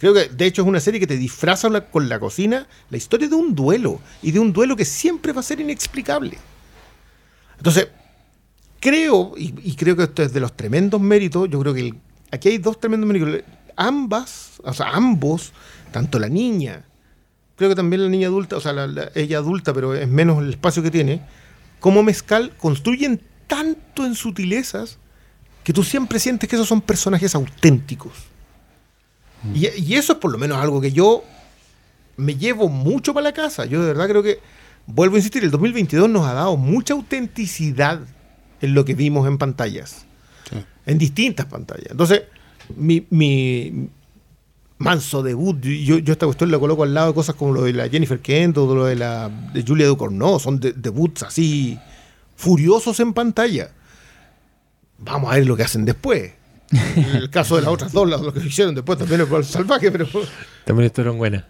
Creo 0.00 0.12
que, 0.12 0.28
de 0.28 0.46
hecho, 0.46 0.62
es 0.62 0.68
una 0.68 0.80
serie 0.80 0.98
que 0.98 1.06
te 1.06 1.16
disfraza 1.16 1.68
con 1.90 2.08
la 2.08 2.18
cocina 2.18 2.66
la 2.90 2.96
historia 2.96 3.28
de 3.28 3.36
un 3.36 3.54
duelo. 3.54 4.00
Y 4.20 4.32
de 4.32 4.40
un 4.40 4.52
duelo 4.52 4.74
que 4.74 4.84
siempre 4.84 5.32
va 5.32 5.40
a 5.40 5.44
ser 5.44 5.60
inexplicable. 5.60 6.36
Entonces, 7.58 7.88
creo, 8.80 9.34
y, 9.36 9.74
creo 9.76 9.96
que 9.96 10.04
esto 10.04 10.22
es 10.24 10.32
de 10.32 10.40
los 10.40 10.56
tremendos 10.56 11.00
méritos, 11.00 11.48
yo 11.48 11.60
creo 11.60 11.74
que 11.74 11.94
aquí 12.32 12.48
hay 12.48 12.58
dos 12.58 12.80
tremendos 12.80 13.06
méritos. 13.06 13.44
Ambas, 13.76 14.60
o 14.64 14.72
sea, 14.72 14.90
ambos, 14.90 15.52
tanto 15.92 16.18
la 16.18 16.28
niña, 16.28 16.84
creo 17.58 17.68
que 17.68 17.76
también 17.76 18.02
la 18.02 18.08
niña 18.08 18.28
adulta, 18.28 18.56
o 18.56 18.60
sea, 18.60 18.72
la- 18.72 18.86
la- 18.86 19.10
ella 19.14 19.36
adulta, 19.38 19.74
pero 19.74 19.94
es 19.94 20.08
menos 20.08 20.42
el 20.42 20.50
espacio 20.50 20.82
que 20.82 20.90
tiene, 20.90 21.20
como 21.80 22.02
Mezcal 22.02 22.54
construyen 22.56 23.20
tanto 23.46 24.06
en 24.06 24.14
sutilezas 24.14 24.98
que 25.64 25.72
tú 25.74 25.84
siempre 25.84 26.18
sientes 26.18 26.48
que 26.48 26.56
esos 26.56 26.66
son 26.68 26.80
personajes 26.80 27.34
auténticos. 27.34 28.12
Y, 29.54 29.68
y 29.68 29.94
eso 29.94 30.14
es 30.14 30.18
por 30.18 30.32
lo 30.32 30.38
menos 30.38 30.58
algo 30.58 30.80
que 30.80 30.90
yo 30.92 31.22
me 32.16 32.34
llevo 32.36 32.68
mucho 32.68 33.12
para 33.14 33.24
la 33.24 33.32
casa. 33.32 33.64
Yo 33.66 33.80
de 33.80 33.86
verdad 33.88 34.08
creo 34.08 34.22
que, 34.22 34.40
vuelvo 34.86 35.14
a 35.16 35.18
insistir, 35.18 35.44
el 35.44 35.50
2022 35.50 36.08
nos 36.08 36.26
ha 36.26 36.32
dado 36.32 36.56
mucha 36.56 36.94
autenticidad 36.94 38.00
en 38.60 38.74
lo 38.74 38.84
que 38.84 38.94
vimos 38.94 39.28
en 39.28 39.38
pantallas. 39.38 40.04
En 40.86 40.96
distintas 40.98 41.46
pantallas. 41.46 41.88
Entonces, 41.90 42.22
mi, 42.76 43.06
mi 43.10 43.88
manso 44.78 45.22
debut, 45.22 45.60
yo, 45.60 45.98
yo 45.98 46.12
esta 46.12 46.26
cuestión 46.26 46.50
la 46.50 46.58
coloco 46.58 46.82
al 46.84 46.94
lado 46.94 47.08
de 47.08 47.14
cosas 47.14 47.34
como 47.34 47.52
lo 47.52 47.62
de 47.64 47.72
la 47.72 47.88
Jennifer 47.88 48.18
Kent 48.20 48.56
o 48.58 48.74
lo 48.74 48.84
de 48.86 48.94
la 48.96 49.28
de 49.52 49.62
Julia 49.66 49.86
Ducournau. 49.86 50.38
Son 50.38 50.58
de- 50.60 50.72
debuts 50.72 51.24
así 51.24 51.78
furiosos 52.36 52.98
en 53.00 53.12
pantalla. 53.12 53.70
Vamos 54.98 55.30
a 55.32 55.36
ver 55.36 55.46
lo 55.46 55.56
que 55.56 55.62
hacen 55.64 55.84
después. 55.84 56.32
El 56.96 57.30
caso 57.30 57.56
de 57.56 57.62
las 57.62 57.70
otras 57.70 57.92
dos, 57.92 58.08
lo 58.08 58.32
que 58.32 58.40
hicieron 58.40 58.74
después 58.74 58.98
también 58.98 59.22
es 59.22 59.46
salvaje, 59.46 59.90
pero 59.90 60.06
También 60.64 60.86
estuvieron 60.86 61.16
buenas. 61.16 61.44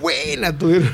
buena 0.00 0.56
tuvieron. 0.56 0.90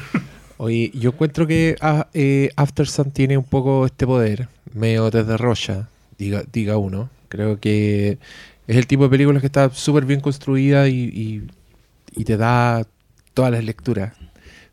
Oye, 0.58 0.90
yo 0.94 1.10
encuentro 1.10 1.46
que 1.46 1.76
ah, 1.80 2.06
eh, 2.12 2.50
After 2.56 2.86
Sun 2.86 3.10
tiene 3.12 3.38
un 3.38 3.44
poco 3.44 3.86
este 3.86 4.06
poder, 4.06 4.48
medio 4.74 5.10
desde 5.10 5.38
Rocha, 5.38 5.88
diga, 6.18 6.42
diga 6.52 6.76
uno. 6.76 7.08
Creo 7.30 7.58
que 7.58 8.18
es 8.66 8.76
el 8.76 8.86
tipo 8.86 9.04
de 9.04 9.08
películas 9.08 9.40
que 9.40 9.46
está 9.46 9.70
súper 9.70 10.04
bien 10.04 10.20
construida 10.20 10.86
y, 10.88 10.94
y- 11.04 11.42
y 12.16 12.24
te 12.24 12.36
da 12.36 12.86
todas 13.34 13.52
las 13.52 13.64
lecturas. 13.64 14.14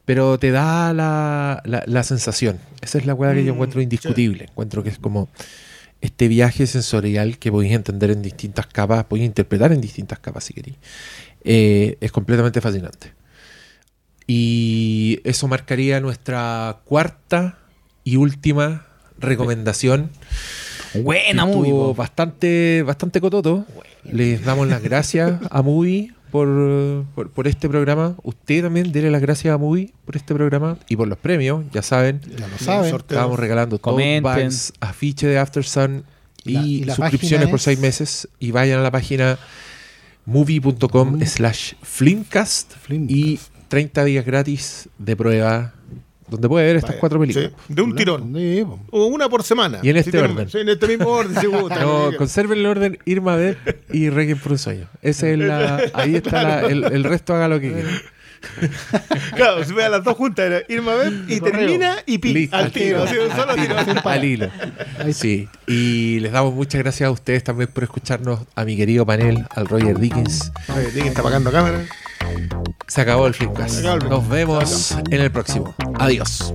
Pero 0.05 0.39
te 0.39 0.51
da 0.51 0.93
la, 0.93 1.61
la- 1.65 1.83
la 1.85 2.03
sensación. 2.03 2.59
Esa 2.81 2.97
es 2.97 3.05
la 3.05 3.13
weá 3.13 3.33
que 3.33 3.43
yo 3.43 3.51
Mm, 3.51 3.55
encuentro 3.55 3.81
indiscutible. 3.81 4.45
Encuentro 4.45 4.81
que 4.83 4.89
es 4.89 4.97
como 4.99 5.27
este 5.99 6.27
viaje 6.27 6.65
sensorial 6.67 7.37
que 7.39 7.51
podéis 7.51 7.73
entender 7.73 8.11
en 8.11 8.21
distintas 8.21 8.67
capas, 8.67 9.03
podéis 9.05 9.25
interpretar 9.27 9.71
en 9.73 9.81
distintas 9.81 10.19
capas 10.19 10.43
si 10.45 10.53
queréis. 10.53 10.77
Eh, 11.43 11.97
es 11.99 12.11
completamente 12.11 12.61
fascinante. 12.61 13.13
Y 14.27 15.19
eso 15.23 15.47
marcaría 15.47 15.99
nuestra 16.01 16.79
cuarta 16.85 17.57
y 18.03 18.17
última 18.17 18.85
recomendación. 19.19 20.09
Buena 20.95 21.45
movie. 21.45 21.93
bastante, 21.95 22.83
bastante 22.83 23.21
cototo. 23.21 23.65
Les 24.03 24.43
damos 24.43 24.67
las 24.67 24.81
gracias 24.81 25.39
a 25.49 25.61
Movie 25.61 26.13
por, 26.31 27.05
por, 27.15 27.29
por 27.31 27.47
este 27.47 27.67
programa. 27.69 28.15
Usted 28.23 28.63
también 28.63 28.91
dele 28.91 29.09
las 29.11 29.21
gracias 29.21 29.53
a 29.53 29.57
Movie 29.57 29.93
por 30.05 30.15
este 30.15 30.33
programa 30.33 30.77
y 30.89 30.95
por 30.95 31.07
los 31.07 31.17
premios. 31.17 31.63
Ya 31.71 31.81
saben, 31.81 32.21
Ya 32.37 32.47
lo 32.47 32.57
saben. 32.57 32.95
estábamos 32.95 33.39
regalando 33.39 33.77
tote 33.77 33.83
Comenten. 33.91 34.23
bags, 34.23 34.73
afiche 34.79 35.27
de 35.27 35.37
After 35.39 35.63
Sun 35.63 36.03
Y 36.45 36.53
la- 36.53 36.61
y, 36.61 36.75
y 36.75 36.83
la 36.85 36.95
suscripciones 36.95 37.47
por 37.49 37.57
es- 37.57 37.63
seis 37.63 37.79
meses. 37.79 38.27
Y 38.39 38.51
vayan 38.51 38.79
a 38.79 38.83
la 38.83 38.91
página 38.91 39.37
movie.com 40.25 41.21
slash 41.25 41.73
flimcast 41.81 42.73
Flimcast. 42.73 43.11
y 43.11 43.39
30 43.69 44.03
días 44.05 44.25
gratis 44.25 44.89
de 44.97 45.15
prueba 45.15 45.73
donde 46.27 46.47
puede 46.49 46.65
ver 46.65 46.75
estas 46.75 46.91
Vaya, 46.91 46.99
cuatro 46.99 47.19
películas. 47.19 47.51
sí, 47.67 47.73
de 47.73 47.81
un 47.81 47.95
tirón. 47.95 48.33
O 48.91 49.05
una 49.05 49.29
por 49.29 49.43
semana. 49.43 49.79
Y 49.81 49.89
en 49.89 49.97
este 49.97 50.11
tienen- 50.11 50.31
orden. 50.31 50.49
sí, 50.49 50.57
en 50.59 50.69
este 50.69 50.87
mismo 50.87 51.07
orden, 51.07 51.39
si 51.39 51.47
gusta. 51.47 51.79
No, 51.81 52.11
conserven 52.17 52.59
el 52.59 52.65
orden 52.65 52.99
Irma 53.05 53.35
Ver 53.35 53.57
y 53.91 54.09
Requiem 54.09 54.37
por 54.39 54.51
un 54.53 54.57
sueño. 54.57 54.87
Ese 55.01 55.33
es 55.33 55.39
la, 55.39 55.81
ahí 55.93 56.15
está 56.15 56.43
la- 56.43 56.61
el, 56.67 56.83
el 56.85 57.03
resto 57.03 57.33
haga 57.33 57.47
lo 57.47 57.59
que 57.59 57.71
quiera. 57.73 57.89
Claro, 59.35 59.63
si 59.63 59.73
vean 59.73 59.91
las 59.91 60.03
dos 60.03 60.15
juntas, 60.15 60.45
era 60.45 60.61
Irma 60.67 60.93
y 61.27 61.39
Correo. 61.39 61.59
termina 61.59 61.97
y 62.05 62.17
pi. 62.17 62.33
Listo, 62.33 62.55
al 62.55 62.71
tiro, 62.71 63.03
así, 63.03 63.15
un 63.17 63.35
solo 63.35 63.55
tiro. 63.55 63.75
Al 64.03 64.23
hilo. 64.23 64.49
Sí. 65.11 65.47
Y 65.67 66.19
les 66.19 66.31
damos 66.31 66.53
muchas 66.53 66.81
gracias 66.81 67.07
a 67.07 67.11
ustedes 67.11 67.43
también 67.43 67.69
por 67.71 67.83
escucharnos, 67.83 68.41
a 68.55 68.65
mi 68.65 68.75
querido 68.75 69.05
panel, 69.05 69.45
al 69.49 69.67
Roger 69.67 69.99
Dickens. 69.99 70.51
Oye, 70.75 70.91
Dick 70.91 71.05
está 71.05 71.21
apagando 71.21 71.51
cámara. 71.51 71.85
Se 72.87 73.01
acabó 73.01 73.27
el. 73.27 73.35
Se 73.35 73.45
el 73.45 74.09
Nos 74.09 74.27
vemos 74.27 74.97
en 75.09 75.21
el 75.21 75.31
próximo. 75.31 75.75
Adiós. 75.99 76.53